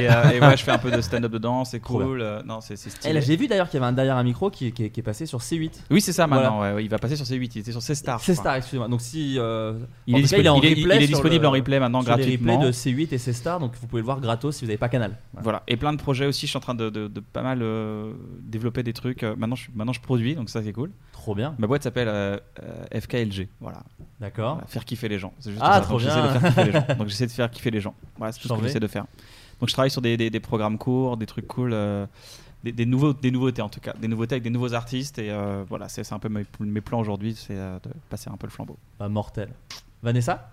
et, 0.00 0.08
euh, 0.08 0.30
et 0.30 0.40
ouais, 0.40 0.56
je 0.56 0.62
fais 0.62 0.70
un 0.72 0.78
peu 0.78 0.90
de 0.90 1.00
stand-up 1.00 1.30
dedans, 1.32 1.64
c'est 1.64 1.80
cool. 1.80 2.20
euh, 2.20 2.42
non, 2.44 2.60
c'est 2.60 2.76
stylé. 2.76 3.12
là, 3.14 3.20
j'ai 3.20 3.36
vu 3.36 3.46
d'ailleurs 3.48 3.68
qu'il 3.68 3.78
y 3.78 3.82
avait 3.82 3.90
un 3.90 3.92
derrière 3.92 4.16
un 4.16 4.22
micro 4.24 4.50
qui, 4.50 4.72
qui, 4.72 4.90
qui 4.90 5.00
est 5.00 5.02
passé 5.02 5.26
sur 5.26 5.38
C8. 5.40 5.70
Oui, 5.90 6.00
c'est 6.00 6.12
ça 6.12 6.26
Voilà. 6.26 6.42
maintenant. 6.42 6.60
ouais, 6.62 6.72
ouais, 6.74 6.84
il 6.84 6.90
va 6.90 6.98
passer 6.98 7.16
sur 7.16 7.24
C8. 7.26 7.50
Il 7.54 7.58
était 7.60 7.72
sur 7.72 7.82
C-Star. 7.82 8.18
je 8.20 8.24
C'est 8.24 8.32
crois. 8.32 8.42
Star, 8.42 8.54
excusez-moi. 8.56 8.88
Donc 8.88 9.00
si 9.00 9.36
euh, 9.38 9.74
Il 10.06 10.14
en 10.14 10.18
est 10.18 10.20
cas, 10.22 10.26
disponible- 10.26 10.48
en 10.50 10.56
il 10.60 10.64
est- 10.64 10.68
replay 10.70 10.82
il 10.96 11.02
est 11.02 11.06
sur 11.06 11.14
disponible 11.16 11.42
le- 11.42 11.48
en 11.48 11.52
replay 11.52 11.80
maintenant 11.80 12.02
sur 12.02 12.10
les 12.10 12.16
gratuitement. 12.22 12.54
replays 12.54 12.66
de 12.68 12.72
C8 12.72 13.12
et 13.14 13.18
C-Star, 13.18 13.60
donc 13.60 13.72
vous 13.80 13.86
pouvez 13.86 14.00
le 14.02 14.06
voir 14.06 14.20
gratos 14.20 14.56
si 14.56 14.64
vous 14.64 14.68
n'avez 14.68 14.78
pas 14.78 14.88
Canal. 14.88 15.16
Voilà. 15.32 15.42
Voilà, 15.44 15.62
et 15.68 15.76
plein 15.76 15.92
de 15.92 15.98
projets 15.98 16.26
aussi. 16.26 16.46
Je 16.46 16.50
suis 16.50 16.56
en 16.56 16.60
train 16.60 16.74
de, 16.74 16.90
de- 16.90 17.08
de 17.08 17.20
pas 17.20 17.42
mal 17.42 17.60
euh, 17.62 18.12
développer 18.42 18.82
des 18.82 18.92
trucs. 18.92 19.22
Maintenant, 19.22 19.56
je, 19.56 19.68
maintenant, 19.74 19.92
je 19.92 20.00
produis, 20.00 20.34
donc 20.34 20.50
ça, 20.50 20.62
c'est 20.62 20.72
cool. 20.72 20.90
Trop 21.24 21.34
bien. 21.34 21.54
Ma 21.58 21.66
boîte 21.66 21.82
s'appelle 21.82 22.08
euh, 22.08 22.38
euh, 22.62 23.00
FKLG. 23.00 23.48
Voilà. 23.60 23.78
D'accord. 24.20 24.54
Voilà, 24.56 24.68
faire 24.68 24.84
kiffer 24.84 25.08
les 25.08 25.18
gens. 25.18 25.32
C'est 25.40 25.52
juste 25.52 25.62
Ah, 25.64 25.76
ça. 25.76 25.80
trop 25.80 25.92
Donc, 25.94 26.00
j'essaie 26.00 26.20
bien. 26.20 26.32
de 26.34 26.38
faire 26.38 26.48
kiffer 26.50 26.64
les 26.64 26.72
gens. 26.72 26.86
Donc, 26.98 27.08
j'essaie 27.08 27.26
de 27.26 27.32
faire 27.32 27.50
kiffer 27.50 27.70
les 27.70 27.80
gens. 27.80 27.94
Voilà, 28.18 28.32
c'est 28.32 28.40
tout 28.40 28.48
ce 28.48 28.52
que 28.54 28.62
j'essaie 28.62 28.78
de 28.80 28.86
faire. 28.86 29.06
Donc, 29.58 29.68
je 29.70 29.72
travaille 29.72 29.90
sur 29.90 30.02
des, 30.02 30.16
des- 30.18 30.28
des 30.28 30.40
programmes 30.40 30.76
courts, 30.76 31.16
des 31.16 31.24
trucs 31.26 31.46
cool. 31.48 31.70
euh, 31.72 32.06
des, 32.62 32.72
des 32.72 32.84
nouveaux, 32.86 33.14
des 33.14 33.30
nouveautés 33.30 33.62
en 33.62 33.68
tout 33.70 33.80
cas, 33.80 33.94
des 33.98 34.08
nouveautés 34.08 34.34
avec 34.34 34.42
des 34.42 34.50
nouveaux 34.50 34.74
artistes 34.74 35.18
et 35.18 35.30
euh, 35.30 35.64
voilà, 35.68 35.88
c'est 35.88 36.02
c'est 36.04 36.14
un 36.14 36.18
peu 36.18 36.28
mes, 36.28 36.44
mes 36.60 36.80
plans 36.82 36.98
aujourd'hui, 37.00 37.34
c'est 37.34 37.56
euh, 37.56 37.78
de 37.82 37.90
passer 38.10 38.28
un 38.30 38.36
peu 38.36 38.46
le 38.46 38.52
flambeau. 38.52 38.76
Bah, 38.98 39.08
mortel. 39.08 39.48
Vanessa? 40.02 40.50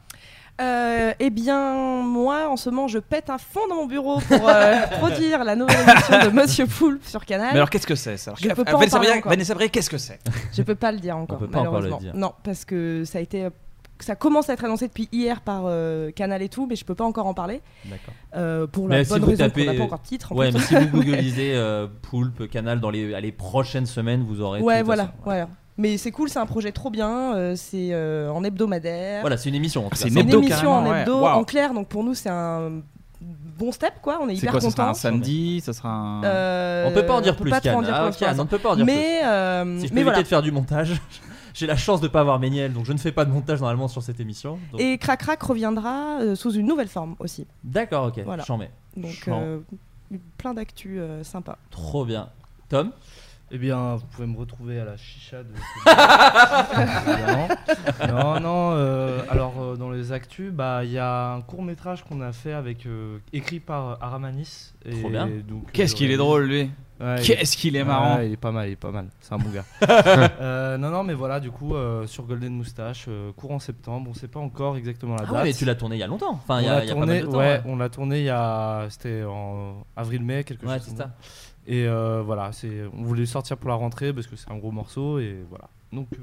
Euh, 0.61 1.13
eh 1.19 1.29
bien, 1.29 2.03
moi, 2.03 2.47
en 2.49 2.57
ce 2.57 2.69
moment, 2.69 2.87
je 2.87 2.99
pète 2.99 3.29
un 3.29 3.37
fond 3.37 3.67
dans 3.67 3.75
mon 3.75 3.87
bureau 3.87 4.19
pour 4.19 4.47
euh, 4.47 4.75
produire 4.99 5.43
la 5.43 5.55
nouvelle 5.55 5.89
émission 5.89 6.19
de 6.19 6.29
Monsieur 6.29 6.67
Poulpe 6.67 7.03
sur 7.05 7.25
Canal. 7.25 7.49
Mais 7.51 7.57
alors 7.57 7.69
qu'est-ce 7.69 7.87
que 7.87 7.95
c'est 7.95 8.17
ça? 8.17 8.33
Je 8.39 8.49
peux 8.49 8.63
pas 8.63 8.75
en 8.75 8.79
Vanessa 8.79 8.99
parler 8.99 9.17
encore. 9.17 9.31
Vanessa 9.31 9.55
Bray, 9.55 9.69
qu'est-ce 9.69 9.89
que 9.89 9.97
c'est? 9.97 10.19
Je 10.53 10.61
peux 10.61 10.75
pas 10.75 10.91
le 10.91 10.99
dire 10.99 11.17
encore. 11.17 11.39
peut 11.39 11.47
pas 11.47 11.61
encore 11.61 11.81
le 11.81 11.91
dire. 11.99 12.15
Non, 12.15 12.33
parce 12.43 12.65
que 12.65 13.03
ça 13.05 13.17
a 13.17 13.21
été, 13.21 13.47
ça 13.99 14.15
commence 14.15 14.49
à 14.49 14.53
être 14.53 14.65
annoncé 14.65 14.87
depuis 14.87 15.07
hier 15.11 15.41
par 15.41 15.63
euh, 15.65 16.11
Canal 16.11 16.41
et 16.41 16.49
tout, 16.49 16.67
mais 16.67 16.75
je 16.75 16.85
peux 16.85 16.95
pas 16.95 17.05
encore 17.05 17.25
en 17.25 17.33
parler. 17.33 17.61
D'accord. 17.85 18.13
Euh, 18.35 18.67
pour 18.67 18.87
la 18.87 18.97
Mais 18.97 19.03
si 19.03 19.11
bonne 19.11 19.21
vous 19.21 19.29
raison 19.29 19.45
tapez, 19.45 19.65
qu'on 19.65 19.71
n'a 19.71 19.77
pas 19.77 19.83
encore 19.85 19.99
de 19.99 20.07
titre. 20.07 20.31
en 20.31 20.35
ouais, 20.35 20.51
mais 20.51 20.59
si 20.59 20.75
vous 20.75 20.87
googlisez 20.91 21.53
euh, 21.55 21.87
Poulpe 22.01 22.49
Canal 22.49 22.79
dans 22.79 22.89
les, 22.89 23.13
à 23.13 23.19
les 23.19 23.31
prochaines 23.31 23.85
semaines, 23.85 24.23
vous 24.23 24.41
aurez. 24.41 24.61
Ouais, 24.61 24.83
voilà, 24.83 25.13
façon. 25.23 25.49
Mais 25.81 25.97
c'est 25.97 26.11
cool, 26.11 26.29
c'est 26.29 26.39
un 26.39 26.45
projet 26.45 26.71
trop 26.71 26.89
bien. 26.89 27.35
euh, 27.35 27.55
c'est 27.55 27.89
euh, 27.91 28.29
en 28.31 28.43
hebdomadaire. 28.43 29.21
Voilà, 29.21 29.37
c'est 29.37 29.49
une 29.49 29.55
émission. 29.55 29.85
en 29.85 29.89
tout 29.89 29.95
C'est 29.95 30.07
une 30.09 30.13
C'est 30.13 30.19
une 30.21 30.27
hebdo, 30.29 30.41
émission 30.41 30.71
en 30.71 30.89
ouais. 30.89 31.01
hebdo 31.01 31.21
Waouh. 31.21 31.39
en 31.39 31.43
clair, 31.43 31.73
donc 31.73 31.87
pour 31.87 32.03
nous 32.03 32.13
c'est 32.13 32.29
un 32.29 32.81
bon 33.57 33.71
step 33.71 33.95
quoi. 34.01 34.19
On 34.21 34.27
est 34.29 34.35
C'est 34.35 34.41
hyper 34.43 34.51
quoi 34.51 34.61
Ça 34.61 34.69
sera 34.71 34.89
un 34.89 34.93
samedi 34.93 35.61
Ça 35.61 35.73
sera 35.73 35.89
un. 35.89 36.23
Euh, 36.23 36.85
On 36.87 36.93
peut 36.93 37.05
pas 37.05 37.15
en 37.15 37.21
dire 37.21 37.35
on 37.37 37.41
plus, 37.41 37.49
pas 37.49 37.59
trop 37.61 37.69
en 37.69 37.73
Cannes. 37.81 37.85
dire 37.85 37.93
Ah, 37.95 38.03
plus 38.03 38.09
ok, 38.13 38.17
pour 38.19 38.27
l'instant. 38.27 38.41
on 38.41 38.45
ne 38.45 38.49
peut 38.49 38.59
pas 38.59 38.69
en 38.71 38.75
dire 38.75 38.85
mais, 38.85 38.93
plus. 39.21 39.27
euh, 39.27 39.79
Si 39.79 39.83
je 39.87 39.89
peux 39.89 39.95
mais 39.95 40.01
éviter 40.01 40.03
voilà. 40.03 40.21
de 40.23 40.27
faire 40.27 40.41
du 40.41 40.51
montage, 40.51 40.93
j'ai 41.53 41.67
la 41.67 41.75
chance 41.77 41.99
de 42.01 42.07
pas 42.07 42.19
avoir 42.21 42.39
Méniel, 42.39 42.73
donc 42.73 42.85
je 42.85 42.93
ne 42.93 42.97
fais 42.97 43.11
pas 43.11 43.25
de 43.25 43.31
montage 43.31 43.59
normalement 43.59 43.87
sur 43.87 44.01
cette 44.03 44.19
émission. 44.19 44.59
donc- 44.71 44.81
Et 44.81 44.97
Crac 44.97 45.19
Crac 45.19 45.41
reviendra 45.41 46.19
euh, 46.21 46.35
sous 46.35 46.51
une 46.53 46.65
nouvelle 46.67 46.87
forme 46.89 47.15
aussi. 47.19 47.47
D'accord, 47.63 48.05
ok. 48.07 48.21
Voilà. 48.25 48.43
J'en 48.47 48.57
mets. 48.57 48.71
Donc 48.97 49.27
euh, 49.27 49.59
plein 50.37 50.53
d'actu 50.53 50.99
euh, 50.99 51.23
sympa. 51.23 51.57
Trop 51.69 52.05
bien. 52.05 52.29
Tom? 52.69 52.91
Eh 53.53 53.57
bien, 53.57 53.95
vous 53.95 54.05
pouvez 54.05 54.27
me 54.27 54.37
retrouver 54.37 54.79
à 54.79 54.85
la 54.85 54.95
chicha 54.97 55.43
de. 55.43 55.49
Non, 58.07 58.39
non. 58.39 58.71
euh, 58.75 59.19
alors, 59.29 59.53
euh, 59.61 59.75
dans 59.75 59.89
les 59.89 60.11
actus, 60.13 60.51
bah, 60.51 60.85
il 60.85 60.91
y 60.91 60.97
a 60.97 61.33
un 61.33 61.41
court 61.41 61.61
métrage 61.61 62.03
qu'on 62.03 62.21
a 62.21 62.31
fait 62.31 62.53
avec 62.53 62.85
euh, 62.85 63.17
écrit 63.33 63.59
par 63.59 63.97
Aramanis. 64.01 64.73
Et 64.85 64.99
Trop 64.99 65.09
bien. 65.09 65.27
donc, 65.47 65.71
Qu'est-ce 65.71 65.95
qu'il 65.95 66.11
est 66.11 66.17
drôle, 66.17 66.45
lui 66.45 66.71
Ouais, 67.01 67.15
Qu'est-ce 67.23 67.57
qu'il 67.57 67.75
est 67.75 67.83
marrant 67.83 68.17
Ouais, 68.17 68.27
il 68.27 68.33
est 68.33 68.37
pas 68.37 68.51
mal, 68.51 68.67
il 68.69 68.73
est 68.73 68.75
pas 68.75 68.91
mal. 68.91 69.07
C'est 69.21 69.33
un 69.33 69.37
bon 69.37 69.49
gars. 69.49 69.65
Euh, 70.39 70.77
non, 70.77 70.89
non, 70.89 71.03
mais 71.03 71.13
voilà, 71.13 71.39
du 71.39 71.51
coup, 71.51 71.75
euh, 71.75 72.05
sur 72.07 72.23
Golden 72.25 72.53
Moustache, 72.53 73.05
euh, 73.07 73.31
courant 73.33 73.59
septembre, 73.59 74.09
on 74.09 74.13
sait 74.13 74.27
pas 74.27 74.39
encore 74.39 74.77
exactement 74.77 75.15
la 75.15 75.23
Ah 75.23 75.25
date. 75.25 75.33
ouais, 75.35 75.43
mais 75.45 75.53
tu 75.53 75.65
l'as 75.65 75.75
tourné 75.75 75.95
il 75.97 75.99
y 75.99 76.03
a 76.03 76.07
longtemps. 76.07 76.33
Enfin, 76.33 76.61
il 76.61 76.65
y 76.65 76.69
On 76.69 76.71
a, 76.71 76.75
l'a 76.75 76.83
il 76.83 76.87
y 76.87 76.91
a 76.91 76.93
pas 76.93 76.99
tourné, 76.99 77.13
mal 77.15 77.21
de 77.25 77.31
temps. 77.31 77.37
ouais, 77.37 77.45
ouais. 77.47 77.61
on 77.65 77.75
l'a 77.75 77.89
tourné 77.89 78.19
il 78.19 78.25
y 78.25 78.29
a, 78.29 78.85
c'était 78.89 79.23
en 79.23 79.83
avril-mai, 79.97 80.43
quelque 80.43 80.65
Ouais, 80.65 80.75
chose. 80.75 80.83
c'est 80.83 80.89
comme 80.91 80.97
ça. 80.99 81.11
Et 81.67 81.85
euh, 81.87 82.21
voilà, 82.25 82.51
c'est, 82.51 82.83
on 82.97 83.03
voulait 83.03 83.25
sortir 83.25 83.57
pour 83.57 83.69
la 83.69 83.75
rentrée 83.75 84.13
parce 84.13 84.27
que 84.27 84.35
c'est 84.35 84.49
un 84.51 84.57
gros 84.57 84.71
morceau 84.71 85.19
et 85.19 85.37
voilà. 85.49 85.69
Donc, 85.93 86.07
euh, 86.13 86.17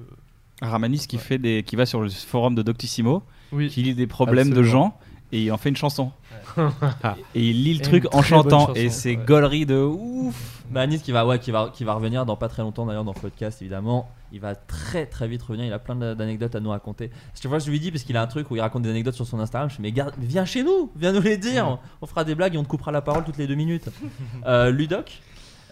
Ramanis 0.62 1.06
qui 1.06 1.19
fait 1.19 1.39
des, 1.39 1.62
qui 1.62 1.77
va 1.77 1.86
sur 1.86 2.01
le 2.01 2.09
forum 2.09 2.55
de 2.55 2.62
Doctissimo, 2.62 3.23
Oui. 3.52 3.69
qui 3.69 3.82
lit 3.82 3.94
des 3.94 4.06
problèmes 4.06 4.51
de 4.51 4.62
gens 4.62 4.98
et 5.31 5.44
il 5.44 5.52
en 5.52 5.56
fait 5.56 5.69
une 5.69 5.77
chanson. 5.77 6.10
et 7.35 7.48
il 7.48 7.65
lit 7.65 7.74
le 7.74 7.81
Et 7.81 7.82
truc 7.82 8.06
en 8.15 8.23
chantant 8.23 8.60
chanson, 8.60 8.74
et 8.74 8.89
c'est 8.89 9.16
ouais. 9.16 9.24
gaulerie 9.24 9.66
de 9.66 9.77
ouf. 9.77 10.65
Bah, 10.70 10.82
Anis 10.82 11.02
qui 11.02 11.12
va, 11.12 11.27
ouais, 11.27 11.39
qui, 11.39 11.51
va, 11.51 11.70
qui 11.73 11.85
va 11.85 11.94
revenir 11.94 12.27
dans 12.27 12.36
pas 12.36 12.48
très 12.48 12.62
longtemps 12.62 12.86
d'ailleurs 12.86 13.05
dans 13.05 13.15
le 13.15 13.20
podcast 13.20 13.62
évidemment. 13.62 14.10
Il 14.32 14.40
va 14.40 14.55
très 14.55 15.06
très 15.06 15.27
vite 15.27 15.43
revenir. 15.43 15.65
Il 15.65 15.73
a 15.73 15.78
plein 15.78 15.97
d'anecdotes 15.97 16.55
à 16.55 16.60
nous 16.60 16.69
raconter. 16.70 17.10
Je 17.40 17.48
vois, 17.48 17.59
je 17.59 17.70
lui 17.70 17.81
dis 17.81 17.90
parce 17.90 18.05
qu'il 18.05 18.16
a 18.16 18.23
un 18.23 18.27
truc 18.27 18.51
où 18.51 18.56
il 18.56 18.60
raconte 18.60 18.82
des 18.82 18.90
anecdotes 18.90 19.15
sur 19.15 19.27
son 19.27 19.40
Instagram. 19.40 19.70
Je 19.70 19.81
mais, 19.81 19.93
garde, 19.93 20.12
mais 20.19 20.27
viens 20.27 20.44
chez 20.44 20.62
nous, 20.62 20.90
viens 20.97 21.12
nous 21.12 21.23
les 21.23 21.39
dire. 21.39 21.78
On 22.02 22.06
fera 22.06 22.24
des 22.24 22.35
blagues 22.35 22.55
et 22.55 22.59
on 22.59 22.62
te 22.65 22.69
coupera 22.69 22.93
la 22.93 23.01
parole 23.01 23.24
toutes 23.24 23.39
les 23.39 23.47
deux 23.47 23.55
minutes. 23.55 23.89
Euh, 24.47 24.70
Ludoc 24.70 25.20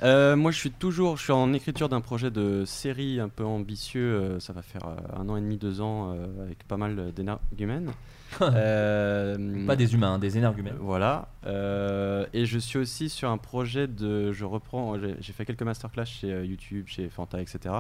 Euh, 0.03 0.37
moi, 0.37 0.51
je 0.51 0.59
suis 0.59 0.71
toujours, 0.71 1.17
je 1.17 1.23
suis 1.25 1.33
en 1.33 1.53
écriture 1.55 1.89
d'un 1.89 2.01
projet 2.03 2.31
de 2.31 2.65
série 2.67 3.19
un 3.19 3.29
peu 3.31 3.45
ambitieux. 3.45 4.01
euh, 4.15 4.41
ça 4.41 4.53
va 4.53 4.63
faire 4.63 4.87
euh, 4.87 4.97
un 5.21 5.29
an 5.29 5.37
et 5.37 5.41
demi, 5.41 5.57
deux 5.57 5.81
ans, 5.81 6.13
euh, 6.13 6.45
avec 6.45 6.65
pas 6.65 6.77
mal 6.77 7.13
d'énergumènes. 7.13 7.91
Euh, 8.43 9.67
Pas 9.67 9.77
des 9.77 9.95
humains, 9.95 10.15
hein, 10.15 10.19
des 10.19 10.37
énergumènes. 10.37 10.75
Voilà. 10.81 11.29
Euh, 11.47 12.27
et 12.35 12.45
je 12.45 12.59
suis 12.59 12.77
aussi 12.77 13.09
sur 13.09 13.31
un 13.31 13.39
projet 13.39 13.87
de, 13.87 14.33
je 14.33 14.45
reprends, 14.45 14.99
j'ai 14.99 15.15
j'ai 15.21 15.33
fait 15.33 15.47
quelques 15.47 15.63
masterclass 15.63 16.05
chez 16.05 16.33
euh, 16.33 16.45
YouTube, 16.45 16.87
chez 16.89 17.09
Fanta, 17.09 17.41
etc. 17.41 17.73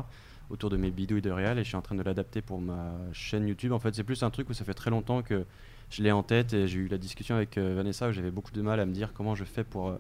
autour 0.48 0.70
de 0.70 0.76
mes 0.76 0.90
bidouilles 0.92 1.20
de 1.20 1.32
réal 1.32 1.58
et 1.58 1.64
je 1.64 1.68
suis 1.68 1.76
en 1.76 1.82
train 1.82 1.96
de 1.96 2.02
l'adapter 2.02 2.42
pour 2.42 2.60
ma 2.60 2.92
chaîne 3.12 3.46
YouTube. 3.48 3.72
En 3.72 3.80
fait, 3.80 3.94
c'est 3.96 4.04
plus 4.04 4.22
un 4.22 4.30
truc 4.30 4.48
où 4.48 4.54
ça 4.54 4.64
fait 4.64 4.72
très 4.72 4.88
longtemps 4.90 5.20
que 5.22 5.44
je 5.90 6.02
l'ai 6.04 6.12
en 6.12 6.22
tête 6.22 6.52
et 6.52 6.68
j'ai 6.68 6.78
eu 6.78 6.88
la 6.88 6.98
discussion 6.98 7.34
avec 7.34 7.58
euh, 7.58 7.74
Vanessa 7.76 8.08
où 8.08 8.12
j'avais 8.12 8.30
beaucoup 8.30 8.52
de 8.52 8.62
mal 8.62 8.78
à 8.78 8.86
me 8.86 8.92
dire 8.92 9.10
comment 9.14 9.34
je 9.34 9.44
fais 9.44 9.64
pour 9.64 9.88
euh, 9.88 9.98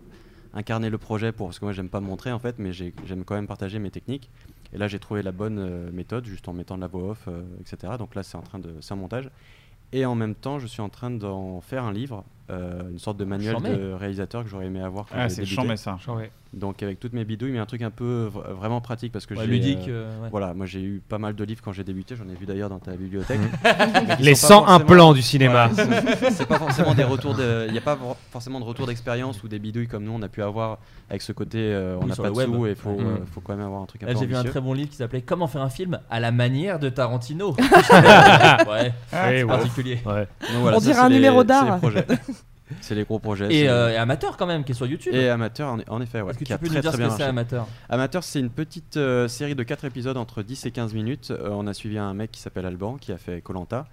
incarner 0.56 0.90
le 0.90 0.98
projet 0.98 1.30
pour 1.32 1.46
parce 1.48 1.58
que 1.60 1.64
moi 1.66 1.72
j'aime 1.72 1.88
pas 1.88 2.00
montrer 2.00 2.32
en 2.32 2.38
fait 2.40 2.58
mais 2.58 2.72
j'ai- 2.72 2.92
j'aime 3.06 3.24
quand 3.24 3.34
même 3.36 3.46
partager 3.46 3.78
mes 3.78 3.90
techniques. 3.90 4.30
Et 4.72 4.78
là 4.78 4.88
j'ai 4.88 4.98
trouvé 4.98 5.22
la 5.22 5.30
bonne 5.32 5.58
euh, 5.60 5.92
méthode 5.92 6.24
juste 6.26 6.48
en 6.48 6.52
mettant 6.52 6.76
de 6.76 6.80
la 6.80 6.88
voix 6.88 7.10
off 7.10 7.28
euh, 7.28 7.42
etc 7.60 7.92
donc 7.98 8.14
là 8.16 8.22
c'est 8.24 8.36
en 8.36 8.42
train 8.42 8.58
de 8.58 8.74
c'est 8.80 8.92
un 8.92 8.96
montage. 8.96 9.30
Et 9.92 10.04
en 10.04 10.14
même 10.16 10.34
temps 10.34 10.58
je 10.58 10.66
suis 10.66 10.82
en 10.82 10.88
train 10.88 11.10
d'en 11.10 11.60
faire 11.60 11.84
un 11.84 11.92
livre 11.92 12.24
euh, 12.50 12.90
une 12.90 12.98
sorte 12.98 13.16
de 13.16 13.24
manuel 13.24 13.54
Chambé. 13.54 13.70
de 13.70 13.92
réalisateur 13.92 14.44
que 14.44 14.48
j'aurais 14.50 14.66
aimé 14.66 14.80
avoir 14.80 15.06
quand 15.06 15.16
Ah, 15.18 15.28
c'est 15.28 15.44
chambé, 15.44 15.76
ça. 15.76 15.96
Chambé. 16.04 16.30
donc 16.52 16.82
avec 16.82 17.00
toutes 17.00 17.12
mes 17.12 17.24
bidouilles 17.24 17.50
mais 17.52 17.58
un 17.58 17.66
truc 17.66 17.82
un 17.82 17.90
peu 17.90 18.30
v- 18.32 18.40
vraiment 18.58 18.80
pratique 18.80 19.12
parce 19.12 19.26
que 19.26 19.34
Ouais, 19.34 19.40
j'ai 19.44 19.46
ludique, 19.48 19.88
euh, 19.88 20.04
euh, 20.10 20.22
ouais. 20.22 20.28
voilà 20.30 20.54
moi 20.54 20.64
j'ai 20.64 20.80
eu 20.80 21.02
pas 21.08 21.18
mal 21.18 21.34
de 21.34 21.44
livres 21.44 21.60
quand 21.62 21.72
j'ai 21.72 21.82
débuté 21.84 22.14
j'en 22.16 22.28
ai 22.28 22.34
vu 22.36 22.46
d'ailleurs 22.46 22.68
dans 22.70 22.78
ta 22.78 22.92
bibliothèque 22.92 23.40
Les 24.20 24.34
sont 24.36 24.48
pas 24.48 24.54
101 24.54 24.66
forcément- 24.66 24.86
plans 24.86 25.12
du 25.12 25.22
cinéma. 25.22 25.70
C'est- 25.74 26.30
c'est 26.30 26.46
pas 26.46 26.58
forcément 26.58 26.94
des 26.94 27.04
retours 27.04 27.34
de 27.34 27.64
il 27.66 27.72
n'y 27.72 27.78
a 27.78 27.82
pas 27.82 27.98
forcément 28.30 28.60
de 28.60 28.64
retour 28.64 28.86
d'expérience 28.86 29.42
ou 29.42 29.48
des 29.48 29.58
bidouilles 29.58 29.88
comme 29.88 30.04
nous 30.04 30.12
on 30.12 30.22
a 30.22 30.28
pu 30.28 30.40
avoir 30.42 30.78
avec 31.10 31.22
ce 31.22 31.32
côté 31.32 31.58
euh, 31.60 31.96
on 32.00 32.06
n'a 32.06 32.14
pas 32.16 32.30
de 32.30 32.34
web. 32.36 32.48
sous 32.48 32.66
et 32.66 32.70
il 32.70 32.76
faut, 32.76 32.90
euh, 32.90 33.18
Mhm. 33.18 33.26
faut 33.26 33.40
quand 33.40 33.56
même 33.56 33.66
avoir 33.66 33.82
un 33.82 33.86
truc 33.86 34.02
un 34.04 34.06
Là, 34.06 34.12
peu 34.14 34.20
j'ai 34.20 34.26
vu 34.26 34.34
un 34.36 34.44
très 34.44 34.60
bon 34.60 34.72
livre 34.72 34.88
qui 34.90 34.96
s'appelait 34.96 35.22
Comment 35.22 35.46
faire 35.48 35.62
un 35.62 35.68
film 35.70 35.98
à 36.10 36.20
la 36.20 36.30
manière 36.32 36.78
de 36.78 36.88
Tarantino. 36.88 37.54
ouais, 38.68 38.92
particulier. 39.46 39.98
On 40.72 40.78
dirait 40.78 40.98
un 41.00 41.08
numéro 41.10 41.44
d'art. 41.44 41.80
C'est 42.80 42.94
les 42.94 43.04
gros 43.04 43.18
projets. 43.18 43.52
Et, 43.54 43.68
euh, 43.68 43.90
et 43.92 43.96
amateur 43.96 44.36
quand 44.36 44.46
même, 44.46 44.64
qui 44.64 44.72
est 44.72 44.74
sur 44.74 44.86
YouTube. 44.86 45.14
Et 45.14 45.28
amateur, 45.28 45.68
en, 45.72 45.78
en 45.88 46.00
effet, 46.00 46.20
ouais. 46.20 46.30
Est-ce 46.30 46.38
que 46.38 46.44
tu 46.44 46.52
a 46.52 46.58
peux 46.58 46.66
nous 46.66 46.72
très, 46.72 46.80
dire 46.80 46.92
très 46.92 47.04
ce 47.04 47.08
que 47.10 47.16
c'est. 47.16 47.22
Amateur 47.22 47.66
Amateur, 47.88 48.24
c'est 48.24 48.40
une 48.40 48.50
petite 48.50 48.96
euh, 48.96 49.28
série 49.28 49.54
de 49.54 49.62
4 49.62 49.84
épisodes 49.84 50.16
entre 50.16 50.42
10 50.42 50.66
et 50.66 50.70
15 50.70 50.94
minutes. 50.94 51.30
Euh, 51.30 51.48
on 51.52 51.66
a 51.66 51.74
suivi 51.74 51.98
un 51.98 52.12
mec 52.14 52.32
qui 52.32 52.40
s'appelle 52.40 52.66
Alban, 52.66 52.96
qui 52.96 53.12
a 53.12 53.18
fait 53.18 53.40
Colanta 53.40 53.86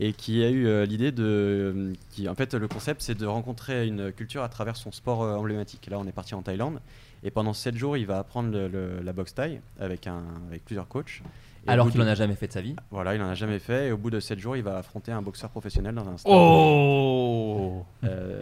et 0.00 0.12
qui 0.12 0.44
a 0.44 0.50
eu 0.50 0.84
l'idée 0.86 1.10
de. 1.10 1.92
Qui, 2.10 2.28
en 2.28 2.34
fait, 2.36 2.54
le 2.54 2.68
concept, 2.68 3.02
c'est 3.02 3.16
de 3.18 3.26
rencontrer 3.26 3.86
une 3.86 4.12
culture 4.12 4.42
à 4.44 4.48
travers 4.48 4.76
son 4.76 4.92
sport 4.92 5.20
emblématique. 5.22 5.88
Là, 5.90 5.98
on 5.98 6.06
est 6.06 6.12
parti 6.12 6.34
en 6.34 6.42
Thaïlande. 6.42 6.80
Et 7.24 7.32
pendant 7.32 7.52
7 7.52 7.76
jours, 7.76 7.96
il 7.96 8.06
va 8.06 8.18
apprendre 8.18 8.52
le- 8.52 8.68
le- 8.68 9.00
la 9.02 9.12
boxe 9.12 9.34
thaï 9.34 9.60
avec, 9.80 10.06
un, 10.06 10.22
avec 10.50 10.64
plusieurs 10.64 10.86
coachs. 10.86 11.20
Et 11.66 11.70
Alors 11.70 11.90
qu'il 11.90 11.98
de- 12.00 12.04
en 12.04 12.08
a 12.08 12.14
jamais 12.14 12.36
fait 12.36 12.46
de 12.46 12.52
sa 12.52 12.60
vie. 12.60 12.76
Voilà, 12.92 13.16
il 13.16 13.20
en 13.22 13.28
a 13.28 13.34
jamais 13.34 13.58
fait. 13.58 13.88
Et 13.88 13.92
au 13.92 13.96
bout 13.96 14.10
de 14.10 14.20
7 14.20 14.38
jours, 14.38 14.56
il 14.56 14.62
va 14.62 14.78
affronter 14.78 15.10
un 15.10 15.20
boxeur 15.20 15.50
professionnel 15.50 15.96
dans 15.96 16.08
un 16.08 16.16
stade. 16.16 16.32
Oh 16.32 17.17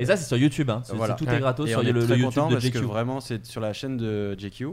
Et 0.07 0.09
ça, 0.09 0.17
c'est 0.17 0.25
sur 0.27 0.37
YouTube, 0.37 0.71
hein. 0.71 0.83
Tout 1.17 1.25
est 1.37 1.41
gratos 1.41 1.67
Et 1.69 1.71
sur 1.71 1.81
on 1.81 1.83
le- 1.83 1.89
est 1.89 1.93
le 1.93 2.05
très 2.05 2.17
YouTube 2.19 2.35
content 2.35 2.49
de 2.49 2.55
parce 2.55 2.65
que 2.71 2.79
vraiment, 2.93 3.21
c'est 3.21 3.45
sur 3.47 3.61
la 3.61 3.73
chaîne 3.73 3.97
de 3.97 4.35
JQ. 4.39 4.69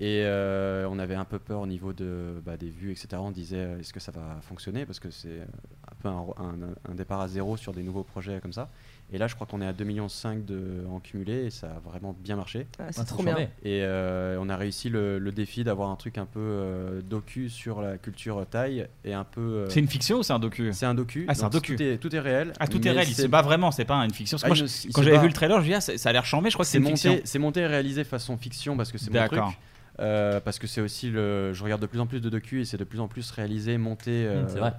Et 0.00 0.22
euh, 0.24 0.86
on 0.88 0.98
avait 1.00 1.16
un 1.16 1.24
peu 1.24 1.40
peur 1.40 1.60
au 1.60 1.66
niveau 1.66 1.92
de, 1.92 2.40
bah, 2.46 2.56
des 2.56 2.70
vues, 2.70 2.92
etc. 2.92 3.08
On 3.18 3.32
disait, 3.32 3.56
euh, 3.56 3.78
est-ce 3.80 3.92
que 3.92 3.98
ça 3.98 4.12
va 4.12 4.38
fonctionner? 4.42 4.86
Parce 4.86 5.00
que 5.00 5.10
c'est 5.10 5.40
un 5.40 5.94
peu 6.00 6.08
un, 6.08 6.24
un- 6.38 6.90
un 6.92 6.94
départ 6.94 7.20
à 7.20 7.26
zéro 7.26 7.56
sur 7.56 7.72
des 7.72 7.82
nouveaux 7.82 8.04
projets 8.04 8.38
comme 8.40 8.52
ça. 8.52 8.70
Et 9.10 9.16
là, 9.16 9.26
je 9.26 9.34
crois 9.34 9.46
qu'on 9.46 9.62
est 9.62 9.66
à 9.66 9.72
2,5 9.72 9.84
millions 9.84 10.06
de, 10.46 10.86
en 10.90 11.00
cumulé 11.00 11.46
et 11.46 11.50
ça 11.50 11.68
a 11.68 11.78
vraiment 11.80 12.14
bien 12.18 12.36
marché. 12.36 12.66
Ah, 12.78 12.84
c'est 12.90 13.00
Ah, 13.00 13.04
trop 13.04 13.22
bien. 13.22 13.32
chambé. 13.32 13.44
Et 13.62 13.80
euh, 13.82 14.36
on 14.40 14.50
a 14.50 14.56
réussi 14.56 14.90
le, 14.90 15.18
le 15.18 15.32
défi 15.32 15.64
d'avoir 15.64 15.88
un 15.88 15.96
truc 15.96 16.18
un 16.18 16.26
peu 16.26 16.38
euh, 16.40 17.00
docu 17.00 17.48
sur 17.48 17.80
la 17.80 17.96
culture 17.96 18.44
thaï 18.50 18.86
et 19.04 19.14
un 19.14 19.24
peu. 19.24 19.40
euh, 19.40 19.68
C'est 19.70 19.80
une 19.80 19.88
fiction 19.88 20.18
ou 20.18 20.22
c'est 20.22 20.34
un 20.34 20.38
docu? 20.38 20.70
C'est 20.74 20.84
un 20.84 20.94
docu. 20.94 21.24
Ah, 21.26 21.34
c'est 21.34 21.44
un 21.44 21.48
docu. 21.48 21.76
Tout 21.76 21.82
est, 21.82 21.96
tout 21.96 22.14
est 22.14 22.20
réel. 22.20 22.52
Ah, 22.60 22.66
tout 22.68 22.86
est 22.86 22.90
réel. 22.90 23.08
Il 23.08 23.14
se 23.14 23.26
bat 23.26 23.40
vraiment. 23.40 23.70
C'est 23.70 23.86
pas 23.86 23.94
une 24.04 24.12
fiction. 24.12 24.36
Parce 24.36 24.42
que 24.42 24.46
Ah, 24.46 24.62
moi, 24.62 24.68
je- 24.86 24.92
quand 24.92 25.02
j'avais 25.02 25.18
vu 25.18 25.28
le 25.28 25.32
trailer, 25.32 25.60
je 25.62 25.66
dis 25.66 25.74
ah, 25.74 25.80
ça 25.80 26.08
a 26.08 26.12
l'air 26.12 26.26
chambé. 26.26 26.50
Je 26.50 26.56
crois 26.56 26.64
que 26.66 26.70
c'est 26.70 26.76
une 26.78 26.86
fiction. 26.86 27.12
monté, 27.12 27.22
c'est 27.24 27.38
monté 27.38 27.60
et 27.60 27.66
réalisé 27.66 28.04
façon 28.04 28.36
fiction 28.36 28.76
parce 28.76 28.92
que 28.92 28.98
c'est 28.98 29.10
mon 29.10 29.18
truc. 29.20 29.30
D'accord. 29.30 29.54
Euh, 30.00 30.38
parce 30.38 30.58
que 30.58 30.66
c'est 30.66 30.80
aussi 30.80 31.10
le. 31.10 31.52
Je 31.54 31.64
regarde 31.64 31.80
de 31.82 31.86
plus 31.86 31.98
en 31.98 32.06
plus 32.06 32.20
de 32.20 32.28
docu 32.28 32.60
et 32.60 32.64
c'est 32.64 32.76
de 32.76 32.84
plus 32.84 33.00
en 33.00 33.08
plus 33.08 33.30
réalisé, 33.32 33.78
monté, 33.78 34.10
euh, 34.26 34.44
Mm, 34.44 34.48
c'est 34.48 34.58
vrai. 34.58 34.72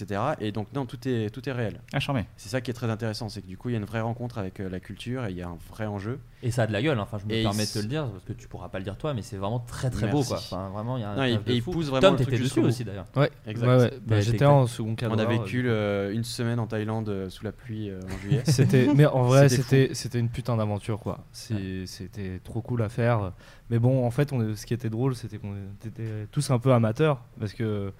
Etc. 0.00 0.20
Et 0.40 0.52
donc 0.52 0.68
non, 0.74 0.86
tout 0.86 0.98
est 1.08 1.30
tout 1.30 1.48
est 1.48 1.52
réel. 1.52 1.80
Ah, 1.92 2.00
charmé. 2.00 2.26
C'est 2.36 2.48
ça 2.48 2.60
qui 2.60 2.70
est 2.70 2.74
très 2.74 2.90
intéressant, 2.90 3.28
c'est 3.28 3.42
que 3.42 3.46
du 3.46 3.56
coup 3.56 3.68
il 3.68 3.72
y 3.72 3.74
a 3.76 3.78
une 3.78 3.84
vraie 3.84 4.00
rencontre 4.00 4.38
avec 4.38 4.60
euh, 4.60 4.68
la 4.68 4.80
culture 4.80 5.24
et 5.26 5.30
il 5.30 5.36
y 5.36 5.42
a 5.42 5.48
un 5.48 5.58
vrai 5.70 5.86
enjeu. 5.86 6.18
Et 6.42 6.50
ça 6.50 6.64
a 6.64 6.66
de 6.66 6.72
la 6.72 6.82
gueule, 6.82 6.98
hein. 6.98 7.02
enfin 7.02 7.18
je 7.18 7.26
me 7.26 7.32
Et 7.32 7.42
permets 7.42 7.64
de 7.64 7.70
te 7.72 7.78
le 7.78 7.86
dire 7.86 8.06
parce 8.06 8.24
que 8.24 8.32
tu 8.34 8.48
pourras 8.48 8.68
pas 8.68 8.78
le 8.78 8.84
dire 8.84 8.96
toi, 8.98 9.14
mais 9.14 9.22
c'est 9.22 9.36
vraiment 9.36 9.60
très 9.60 9.88
très 9.90 10.06
Merci. 10.06 10.18
beau 10.22 10.24
quoi. 10.24 10.36
Enfin 10.36 10.68
vraiment 10.70 10.98
il 10.98 11.00
y 11.00 11.04
a 11.04 11.10
un 11.10 11.16
Non, 11.16 11.22
et- 11.24 11.34
taf 11.36 11.44
de 11.44 11.52
et 11.52 11.54
il 11.56 11.62
fou. 11.62 11.70
pousse 11.70 11.86
vraiment 11.86 12.00
Tom 12.02 12.12
le 12.12 12.16
truc 12.18 12.26
t'étais 12.30 12.36
jusqu'au 12.42 12.60
dessus 12.60 12.60
bout. 12.60 12.68
aussi 12.68 12.84
d'ailleurs. 12.84 13.06
Ouais, 13.16 13.30
Exact. 13.46 13.66
ouais, 13.66 13.76
ouais. 13.76 13.90
Bah, 14.06 14.16
Ouais, 14.16 14.22
j'étais 14.22 14.38
t'es- 14.38 14.44
en 14.44 14.66
second 14.66 14.94
cadre. 14.94 15.14
On 15.14 15.18
a 15.18 15.24
vécu 15.24 15.64
euh, 15.66 16.12
une 16.12 16.24
semaine 16.24 16.58
en 16.58 16.66
Thaïlande 16.66 17.08
euh, 17.08 17.30
sous 17.30 17.44
la 17.44 17.52
pluie 17.52 17.88
euh, 17.90 18.00
en 18.12 18.18
juillet. 18.18 18.42
C'était, 18.46 18.88
mais 18.94 19.06
en 19.06 19.22
vrai, 19.22 19.48
c'était, 19.48 19.90
c'était 19.94 20.18
une 20.18 20.28
putain 20.28 20.56
d'aventure, 20.56 20.98
quoi. 21.00 21.24
C'est- 21.32 21.86
C'était 21.86 22.40
trop 22.44 22.60
cool 22.60 22.82
à 22.82 22.88
faire. 22.88 23.32
Mais 23.70 23.78
bon, 23.78 24.04
en 24.04 24.10
fait, 24.10 24.32
on 24.32 24.42
est- 24.46 24.56
ce 24.56 24.66
qui 24.66 24.74
était 24.74 24.90
drôle, 24.90 25.14
c'était 25.14 25.38
qu'on 25.38 25.54
était 25.86 26.26
tous 26.30 26.50
un 26.50 26.58
peu 26.58 26.72
amateurs, 26.72 27.22
parce 27.40 27.52
que. 27.54 27.92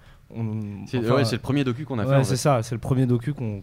C'est- 0.87 0.99
ouais, 0.99 1.23
le 1.31 1.39
premier 1.39 1.65
docu 1.65 1.85
qu'on 1.85 1.99
a 1.99 2.05
fait, 2.05 2.11
Ouais, 2.11 2.25
c'est 2.25 2.37
ça, 2.37 2.63
c'est 2.63 2.75
le 2.75 2.81
premier 2.81 3.07
docu 3.07 3.33
qu'on, 3.35 3.63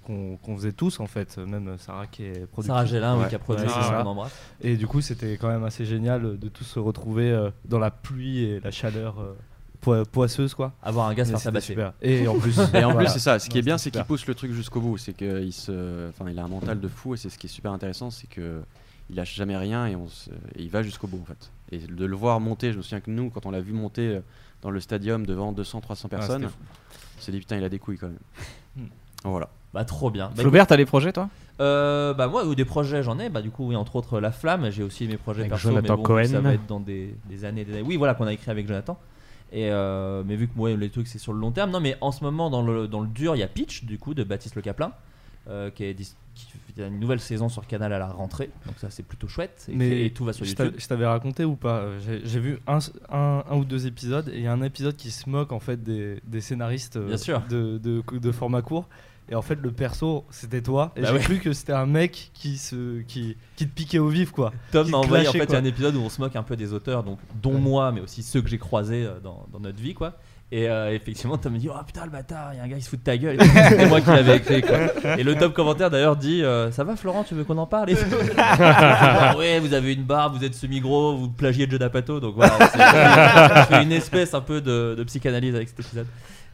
faisait 0.57 0.71
tous, 0.71 0.99
en 0.99 1.07
fait. 1.07 1.37
Même 1.37 1.75
Sarah 1.77 2.07
qui 2.07 2.23
est 2.23 2.45
productrice. 2.47 2.67
Sarah 2.67 2.85
Gélin, 2.85 3.25
qui 3.27 3.35
a 3.35 3.39
produit, 3.39 3.67
ça, 3.67 4.05
embrasse. 4.05 4.31
Et 4.61 4.77
du 4.77 4.87
coup, 4.87 5.01
c'était 5.01 5.37
quand 5.37 5.49
même 5.49 5.63
assez 5.63 5.85
génial 5.85 6.37
de 6.39 6.47
tous 6.49 6.63
se 6.63 6.79
retrouver 6.79 7.31
euh, 7.31 7.49
dans 7.65 7.79
la 7.79 7.91
pluie 7.91 8.43
et 8.43 8.59
la 8.59 8.71
chaleur. 8.71 9.19
euh, 9.19 9.33
poi- 9.81 10.05
poisseuse 10.05 10.53
quoi. 10.53 10.73
Avoir 10.83 11.07
un 11.07 11.13
gars 11.15 11.25
se 11.25 11.31
faire 11.31 11.41
tabasser. 11.41 11.67
super. 11.73 11.93
Et 12.01 12.27
en 12.27 12.37
plus, 12.37 12.55
Et 12.75 12.83
en 12.83 12.95
plus, 12.95 13.07
c'est 13.07 13.19
ça. 13.19 13.39
Ce 13.39 13.49
qui 13.49 13.55
Non, 13.55 13.59
est 13.59 13.63
bien, 13.65 13.77
c'est 13.77 13.89
qu'il 13.91 14.03
pousse 14.03 14.27
le 14.27 14.35
truc 14.35 14.51
jusqu'au 14.51 14.79
bout. 14.79 14.97
C'est 14.97 15.13
qu'il 15.13 15.51
se, 15.53 16.09
enfin, 16.09 16.29
il 16.29 16.37
a 16.39 16.43
un 16.43 16.47
mental 16.47 16.79
de 16.79 16.87
fou 16.87 17.15
et 17.15 17.17
c'est 17.17 17.29
ce 17.29 17.37
qui 17.37 17.47
est 17.47 17.49
super 17.49 17.71
intéressant, 17.71 18.11
c'est 18.11 18.27
que 18.27 18.61
il 19.09 19.15
lâche 19.15 19.35
jamais 19.35 19.57
rien 19.57 19.87
et 19.87 19.95
on 19.95 20.07
se- 20.07 20.29
et 20.29 20.61
il 20.61 20.69
va 20.69 20.83
jusqu'au 20.83 21.07
bout 21.07 21.19
en 21.21 21.25
fait. 21.25 21.51
Et 21.73 21.79
de 21.79 22.05
le 22.05 22.15
voir 22.15 22.39
monter, 22.39 22.71
je 22.71 22.77
me 22.77 22.81
souviens 22.83 23.01
que 23.01 23.09
nous, 23.11 23.29
quand 23.29 23.45
on 23.45 23.51
l'a 23.51 23.59
vu 23.61 23.73
monter 23.73 24.07
euh, 24.07 24.19
dans 24.61 24.69
le 24.71 24.79
stadium 24.79 25.25
devant 25.25 25.53
200-300 25.53 26.07
personnes, 26.07 26.41
c'était 26.43 26.53
on 27.17 27.21
s'est 27.21 27.31
dit 27.31 27.39
putain, 27.39 27.57
il 27.57 27.63
a 27.63 27.69
des 27.69 27.79
couilles 27.79 27.97
quand 27.97 28.07
même. 28.07 28.17
Hmm. 28.73 28.85
Voilà. 29.25 29.49
Bah 29.73 29.83
trop 29.83 30.09
bien. 30.09 30.31
Bah, 30.33 30.43
Flaubert, 30.43 30.65
t'as 30.65 30.77
des 30.77 30.85
projets 30.85 31.11
toi? 31.11 31.27
Euh, 31.59 32.13
bah 32.13 32.27
moi 32.27 32.45
ou 32.45 32.55
des 32.55 32.63
projets 32.63 33.03
j'en 33.03 33.19
ai 33.19 33.29
bah 33.29 33.41
du 33.41 33.51
coup 33.51 33.67
oui 33.67 33.75
entre 33.75 33.97
autres 33.97 34.19
La 34.19 34.31
Flamme 34.31 34.71
j'ai 34.71 34.81
aussi 34.81 35.07
mes 35.07 35.17
projets 35.17 35.41
Avec 35.41 35.51
perso 35.51 35.69
Jonathan 35.69 35.93
mais 35.93 35.97
bon, 35.97 36.03
Cohen. 36.03 36.25
ça 36.25 36.39
va 36.39 36.53
être 36.53 36.65
dans 36.65 36.79
des, 36.79 37.13
des 37.29 37.45
années 37.45 37.65
des 37.65 37.73
années 37.73 37.83
oui 37.85 37.97
voilà 37.97 38.15
qu'on 38.15 38.25
a 38.25 38.33
écrit 38.33 38.49
avec 38.49 38.65
Jonathan 38.65 38.97
et 39.51 39.69
euh, 39.69 40.23
mais 40.25 40.37
vu 40.37 40.47
que 40.47 40.53
moi 40.55 40.71
les 40.71 40.89
trucs 40.89 41.07
c'est 41.07 41.19
sur 41.19 41.33
le 41.33 41.39
long 41.39 41.51
terme 41.51 41.69
non 41.69 41.79
mais 41.81 41.97
en 42.01 42.11
ce 42.11 42.23
moment 42.23 42.49
dans 42.49 42.63
le, 42.63 42.87
dans 42.87 43.01
le 43.01 43.07
dur 43.09 43.35
il 43.35 43.39
y 43.39 43.43
a 43.43 43.47
Pitch 43.47 43.83
du 43.83 43.99
coup 43.99 44.13
de 44.13 44.23
Baptiste 44.23 44.55
Le 44.55 44.61
Caplin 44.63 44.93
euh, 45.49 45.69
qui, 45.69 45.83
est, 45.83 46.15
dis- 46.35 46.45
qui 46.45 46.73
fait 46.73 46.87
une 46.87 46.99
nouvelle 46.99 47.19
saison 47.19 47.49
sur 47.49 47.67
Canal 47.67 47.91
à 47.93 47.99
la 47.99 48.07
rentrée 48.07 48.49
donc 48.65 48.75
ça 48.77 48.89
c'est 48.89 49.03
plutôt 49.03 49.27
chouette 49.27 49.65
et, 49.69 49.75
Mais 49.75 50.05
et 50.05 50.11
tout 50.11 50.23
va 50.25 50.33
sur 50.33 50.45
YouTube 50.45 50.73
je 50.77 50.87
t'avais 50.87 51.05
raconté 51.05 51.43
ou 51.45 51.55
pas 51.55 51.79
euh, 51.79 51.99
J'ai 52.23 52.39
vu 52.39 52.59
un, 52.67 52.79
un, 53.09 53.43
un 53.49 53.55
ou 53.57 53.65
deux 53.65 53.87
épisodes 53.87 54.29
et 54.29 54.37
il 54.37 54.43
y 54.43 54.47
a 54.47 54.53
un 54.53 54.61
épisode 54.61 54.95
qui 54.95 55.11
se 55.11 55.29
moque 55.29 55.51
en 55.51 55.59
fait 55.59 55.83
des, 55.83 56.19
des 56.25 56.41
scénaristes 56.41 56.97
euh, 56.97 57.07
Bien 57.07 57.17
sûr. 57.17 57.41
De, 57.49 57.77
de, 57.77 58.01
de 58.17 58.31
format 58.31 58.61
court. 58.61 58.87
Et 59.29 59.35
en 59.35 59.41
fait, 59.41 59.55
le 59.61 59.71
perso, 59.71 60.25
c'était 60.29 60.61
toi. 60.61 60.91
Et 60.97 61.01
Bah 61.01 61.07
j'ai 61.09 61.13
ouais. 61.13 61.19
cru 61.21 61.39
que 61.39 61.53
c'était 61.53 61.71
un 61.71 61.85
mec 61.85 62.31
qui, 62.33 62.57
se, 62.57 62.99
qui, 63.03 63.37
qui 63.55 63.65
te 63.65 63.73
piquait 63.73 63.99
au 63.99 64.09
vif, 64.09 64.31
quoi. 64.31 64.51
Tom 64.73 64.89
m'a 64.89 64.97
envoyé 64.97 65.25
en 65.27 65.31
fait 65.31 65.45
il 65.45 65.51
y 65.53 65.55
a 65.55 65.59
un 65.59 65.63
épisode 65.63 65.95
où 65.95 65.99
on 66.01 66.09
se 66.09 66.19
moque 66.19 66.35
un 66.35 66.43
peu 66.43 66.57
des 66.57 66.73
auteurs 66.73 67.03
donc 67.03 67.17
dont 67.41 67.57
moi 67.57 67.91
mais 67.93 68.01
aussi 68.01 68.23
ceux 68.23 68.41
que 68.41 68.49
j'ai 68.49 68.57
croisés 68.57 69.05
euh, 69.05 69.19
dans, 69.21 69.47
dans 69.53 69.59
notre 69.61 69.79
vie 69.79 69.93
quoi 69.93 70.17
et 70.51 70.69
euh, 70.69 70.93
effectivement 70.93 71.37
Tom 71.37 71.53
me 71.53 71.59
dit 71.59 71.69
oh 71.69 71.83
putain 71.85 72.03
le 72.05 72.11
bâtard 72.11 72.53
il 72.53 72.57
y 72.57 72.59
a 72.59 72.63
un 72.63 72.67
gars 72.67 72.75
qui 72.75 72.81
se 72.81 72.89
fout 72.89 72.99
de 72.99 73.03
ta 73.03 73.17
gueule. 73.17 73.37
C'était 73.41 73.87
moi 73.87 74.01
qui 74.01 74.07
l'avais 74.07 74.37
écrit 74.37 74.61
quoi. 74.61 75.17
et 75.17 75.23
le 75.23 75.35
top 75.35 75.53
commentaire 75.53 75.89
d'ailleurs 75.89 76.17
dit 76.17 76.43
euh, 76.43 76.71
ça 76.71 76.83
va 76.83 76.95
Florent 76.95 77.23
tu 77.23 77.35
veux 77.35 77.43
qu'on 77.43 77.57
en 77.57 77.67
parle? 77.67 77.89
Ah 78.37 79.35
ouais 79.37 79.59
vous 79.59 79.73
avez 79.73 79.93
une 79.93 80.03
barbe 80.03 80.37
vous 80.37 80.43
êtes 80.43 80.55
semi-gros 80.55 81.15
vous 81.15 81.29
plagiez 81.29 81.69
Joe 81.69 81.79
D'Apato 81.79 82.19
donc 82.19 82.35
voilà 82.35 82.57
je 82.59 83.75
fais 83.75 83.83
une 83.83 83.91
espèce 83.93 84.33
un 84.33 84.41
peu 84.41 84.61
de, 84.61 84.95
de 84.97 85.03
psychanalyse 85.03 85.55
avec 85.55 85.69
cet 85.69 85.79
épisode 85.79 86.07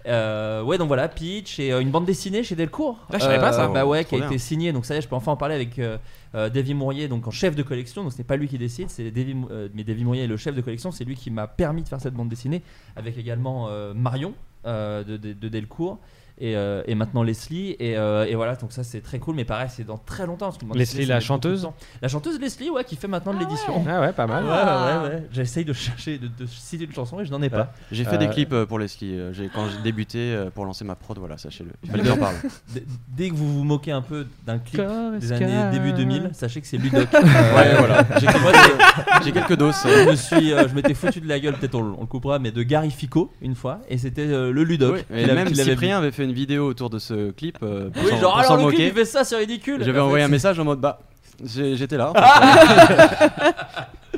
Euh, 0.08 0.64
ouais 0.64 0.78
donc 0.78 0.88
voilà 0.88 1.08
Peach 1.10 1.60
et 1.60 1.74
euh, 1.74 1.82
une 1.82 1.92
bande 1.92 2.06
dessinée 2.06 2.42
chez 2.44 2.56
Delcourt. 2.56 2.98
Ah, 3.12 3.18
je 3.18 3.24
savais 3.24 3.40
pas 3.40 3.52
ça. 3.52 3.68
bah 3.68 3.86
ouais 3.86 4.06
qui 4.06 4.16
a 4.16 4.20
bien. 4.20 4.28
été 4.28 4.38
signée. 4.38 4.72
Donc 4.72 4.86
ça 4.86 4.96
y 4.96 4.98
est 4.98 5.02
je 5.02 5.08
peux 5.08 5.16
enfin 5.16 5.34
en 5.34 5.38
parler 5.38 5.56
avec 5.56 5.78
euh, 5.80 5.98
euh, 6.36 6.50
Davy 6.50 6.74
Mourier 6.74 7.08
donc 7.08 7.28
en 7.28 7.32
chef 7.32 7.56
de 7.56 7.64
collection. 7.64 8.04
Donc 8.04 8.14
ce 8.14 8.18
n'est 8.20 8.24
pas 8.24 8.38
lui 8.38 8.48
qui 8.48 8.58
décide 8.58 8.90
c'est 8.90 9.12
Davy, 9.12 9.36
euh, 9.52 9.68
mais 9.74 9.84
Davy 9.84 10.04
Mourier 10.06 10.24
est 10.24 10.28
le 10.28 10.38
chef 10.38 10.56
de 10.56 10.62
collection. 10.62 10.92
C'est 10.92 11.04
lui 11.04 11.16
qui 11.16 11.30
m'a 11.30 11.48
permis 11.48 11.84
de 11.84 11.88
faire 11.90 12.00
cette 12.00 12.14
bande 12.14 12.30
dessinée 12.30 12.62
avec 12.96 13.18
également 13.18 13.68
euh, 13.70 13.94
Marion 13.94 14.34
euh, 14.66 15.04
de, 15.04 15.18
de- 15.18 15.34
de 15.34 15.50
Delcourt 15.50 16.00
et, 16.40 16.56
euh, 16.56 16.84
et 16.86 16.96
maintenant 16.96 17.24
Leslie 17.24 17.76
et, 17.80 17.98
euh, 17.98 18.26
et 18.26 18.36
voilà 18.36 18.56
donc 18.56 18.72
ça 18.72 18.84
c'est 18.84 19.02
très 19.02 19.20
cool 19.20 19.36
mais 19.36 19.46
pareil 19.46 19.68
c'est 19.70 19.86
dans 19.86 19.98
très 19.98 20.26
longtemps 20.26 20.48
parce 20.48 20.58
que 20.58 20.78
Leslie, 20.78 21.06
la 21.06 21.20
chanteuse 21.20 21.68
la 22.02 22.08
chanteuse 22.08 22.40
Leslie 22.40 22.70
ouais 22.70 22.84
qui 22.84 22.96
fait 22.96 23.08
maintenant 23.08 23.34
de 23.34 23.40
l'édition 23.40 23.84
Ah 23.88 24.02
ouais, 24.02 24.14
pas 24.14 24.28
mal. 24.28 24.44
Ouais, 24.44 24.50
ouais, 24.52 25.10
ouais. 25.16 25.24
J'essaye 25.32 25.66
de 25.66 25.74
chercher, 25.74 26.18
de, 26.18 26.28
de 26.28 26.46
citer 26.48 26.86
une 26.86 26.94
chanson 26.94 27.20
et 27.20 27.26
je 27.26 27.32
n'en 27.32 27.42
ai 27.42 27.50
pas. 27.50 27.74
J'ai 27.92 28.04
fait 28.04 28.16
Euh, 28.16 28.18
des 28.18 28.30
clips 28.30 28.54
euh, 28.54 28.66
pour 28.66 28.80
les 28.80 28.88
skis. 28.88 29.14
euh, 29.14 29.34
j'ai- 29.34 29.50
Quand 29.54 29.66
j'ai 29.70 29.82
débuté 29.84 30.38
pour 30.54 30.66
lancer 30.66 30.84
ma 30.86 30.96
prod, 30.96 31.18
voilà, 31.18 31.38
sachez-le. 31.38 31.72
Il 31.84 31.90
fallait 31.92 32.04
que 32.04 32.10
j'en 32.10 32.18
parle. 32.18 32.36
D- 32.74 32.84
Dès 33.10 33.30
que 33.30 33.36
vous 33.36 33.52
vous 33.58 33.64
moquez 33.64 33.92
un 33.92 34.02
peu 34.02 34.26
d'un 34.46 34.60
clip 34.60 34.82
Corps 34.82 35.12
des 35.20 35.32
années 35.32 35.72
début 35.72 35.94
2000, 35.94 36.30
sachez 36.34 36.62
que 36.62 36.68
c'est 36.68 36.78
Ludoc. 36.78 37.08
Ouais, 37.14 37.76
voilà. 37.78 38.06
J'ai 38.20 38.28
quelques, 38.28 38.56
c'est- 38.56 39.24
j'ai 39.24 39.32
quelques 39.32 39.56
doses. 39.58 39.76
je 39.86 40.10
me 40.10 40.16
suis, 40.16 40.54
euh, 40.54 40.68
je 40.68 40.76
m'étais 40.76 40.94
foutu 40.94 41.22
de 41.22 41.28
la 41.28 41.40
gueule, 41.40 41.56
peut-être 41.58 41.76
on, 41.76 41.82
le- 41.82 41.94
on 41.98 42.02
le 42.02 42.08
coupera, 42.08 42.40
mais 42.40 42.52
de 42.52 42.62
Gary 42.64 42.92
Fico 42.92 43.32
une 43.42 43.56
fois, 43.56 43.80
et 43.90 43.98
c'était 43.98 44.22
euh, 44.28 44.52
le 44.52 44.64
Ludoc. 44.64 44.96
Oui, 45.10 45.18
et 45.18 45.26
l'a- 45.26 45.34
même 45.34 45.54
Cyprien 45.54 45.98
avait 45.98 46.12
fait 46.12 46.27
une 46.28 46.34
vidéo 46.34 46.68
autour 46.68 46.90
de 46.90 47.00
ce 47.00 47.32
clip. 47.32 47.58
euh. 47.64 47.90
Oui, 47.96 48.10
genre 48.20 48.34
pour 48.34 48.38
alors 48.40 48.58
le 48.68 48.72
clip 48.74 48.88
il 48.88 48.94
fait 48.94 49.06
ça, 49.06 49.24
c'est 49.24 49.36
ridicule. 49.38 49.84
J'avais 49.84 50.00
En 50.00 50.06
envoyé 50.06 50.24
un 50.24 50.28
message 50.30 50.60
en 50.60 50.64
mode 50.66 50.80
bah 50.80 51.00
j'étais 51.44 51.98
là. 51.98 52.12
en 52.12 52.14
fait. 52.16 53.56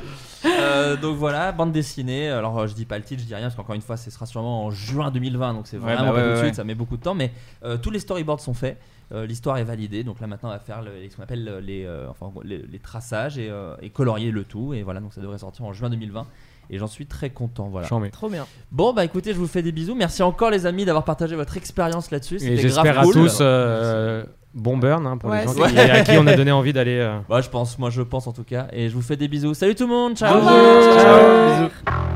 Euh, 0.46 0.96
donc 0.96 1.16
voilà, 1.16 1.52
bande 1.52 1.70
dessinée. 1.72 2.30
Alors 2.30 2.66
je 2.66 2.72
dis 2.74 2.86
pas 2.86 2.96
le 2.96 3.04
titre, 3.04 3.20
je 3.20 3.26
dis 3.26 3.34
rien 3.34 3.44
parce 3.44 3.56
qu'encore 3.56 3.74
une 3.74 3.82
fois, 3.82 3.98
ce 3.98 4.10
sera 4.10 4.24
sûrement 4.24 4.64
en 4.64 4.70
juin 4.70 5.10
2020, 5.10 5.52
donc 5.52 5.66
c'est 5.66 5.76
Ouais, 5.76 5.82
vraiment 5.94 6.12
bah 6.12 6.12
pas 6.12 6.14
ouais, 6.14 6.22
tout 6.22 6.28
de 6.28 6.30
ouais, 6.30 6.36
suite, 6.38 6.48
ouais. 6.52 6.54
ça 6.54 6.64
met 6.64 6.74
beaucoup 6.74 6.96
de 6.96 7.02
temps. 7.02 7.14
Mais 7.14 7.30
euh, 7.62 7.76
tous 7.76 7.90
les 7.90 7.98
storyboards 7.98 8.40
sont 8.40 8.54
faits, 8.54 8.78
euh, 9.12 9.26
l'histoire 9.26 9.58
est 9.58 9.64
validée, 9.64 10.02
donc 10.02 10.18
là 10.18 10.26
maintenant 10.26 10.48
on 10.48 10.52
va 10.52 10.58
faire 10.58 10.80
le- 10.80 10.92
ce 11.10 11.14
qu'on 11.14 11.22
appelle 11.24 11.58
les, 11.62 11.84
euh, 11.84 12.08
enfin, 12.08 12.32
les, 12.42 12.56
les 12.56 12.78
traçages 12.78 13.36
et, 13.36 13.50
euh, 13.50 13.74
et 13.82 13.90
colorier 13.90 14.30
le 14.30 14.44
tout. 14.44 14.72
Et 14.72 14.82
voilà, 14.82 15.00
donc 15.00 15.12
ça 15.12 15.20
devrait 15.20 15.36
sortir 15.36 15.66
en 15.66 15.74
juin 15.74 15.90
2020. 15.90 16.26
Et 16.70 16.78
j'en 16.78 16.86
suis 16.86 17.06
très 17.06 17.30
content. 17.30 17.68
Voilà. 17.70 17.88
Trop 18.12 18.28
bien. 18.28 18.46
Bon 18.70 18.92
bah 18.92 19.04
écoutez, 19.04 19.32
je 19.32 19.38
vous 19.38 19.48
fais 19.48 19.60
des 19.62 19.72
bisous. 19.72 19.94
Merci 19.96 20.22
encore 20.22 20.50
les 20.50 20.66
amis 20.66 20.84
d'avoir 20.84 21.04
partagé 21.04 21.34
votre 21.36 21.56
expérience 21.56 22.10
là-dessus. 22.10 22.36
Et 22.36 22.38
C'était 22.38 22.56
j'espère 22.58 22.84
grave 22.84 22.98
à 22.98 23.02
cool. 23.02 23.12
tous 23.14 23.38
euh, 23.40 24.22
bon 24.54 24.76
burn 24.78 25.04
hein, 25.06 25.16
pour 25.16 25.30
Ouais, 25.30 25.40
les 25.40 25.46
gens 25.52 25.66
qui, 25.68 25.78
à 25.78 26.02
qui 26.04 26.12
on 26.18 26.26
a 26.28 26.34
donné 26.36 26.52
envie 26.52 26.72
d'aller. 26.72 26.98
euh, 26.98 27.18
Ouais, 27.28 27.42
je 27.42 27.50
pense, 27.50 27.78
moi 27.78 27.90
je 27.90 28.02
pense 28.02 28.26
en 28.28 28.32
tout 28.32 28.44
cas. 28.44 28.68
Et 28.72 28.88
je 28.88 28.94
vous 28.94 29.02
fais 29.02 29.16
des 29.16 29.26
bisous. 29.28 29.52
Salut 29.54 29.74
tout 29.74 29.86
le 29.88 29.92
monde. 29.92 30.16
Ciao. 30.16 30.40
Ciao, 30.40 31.68
bisous. 31.68 32.09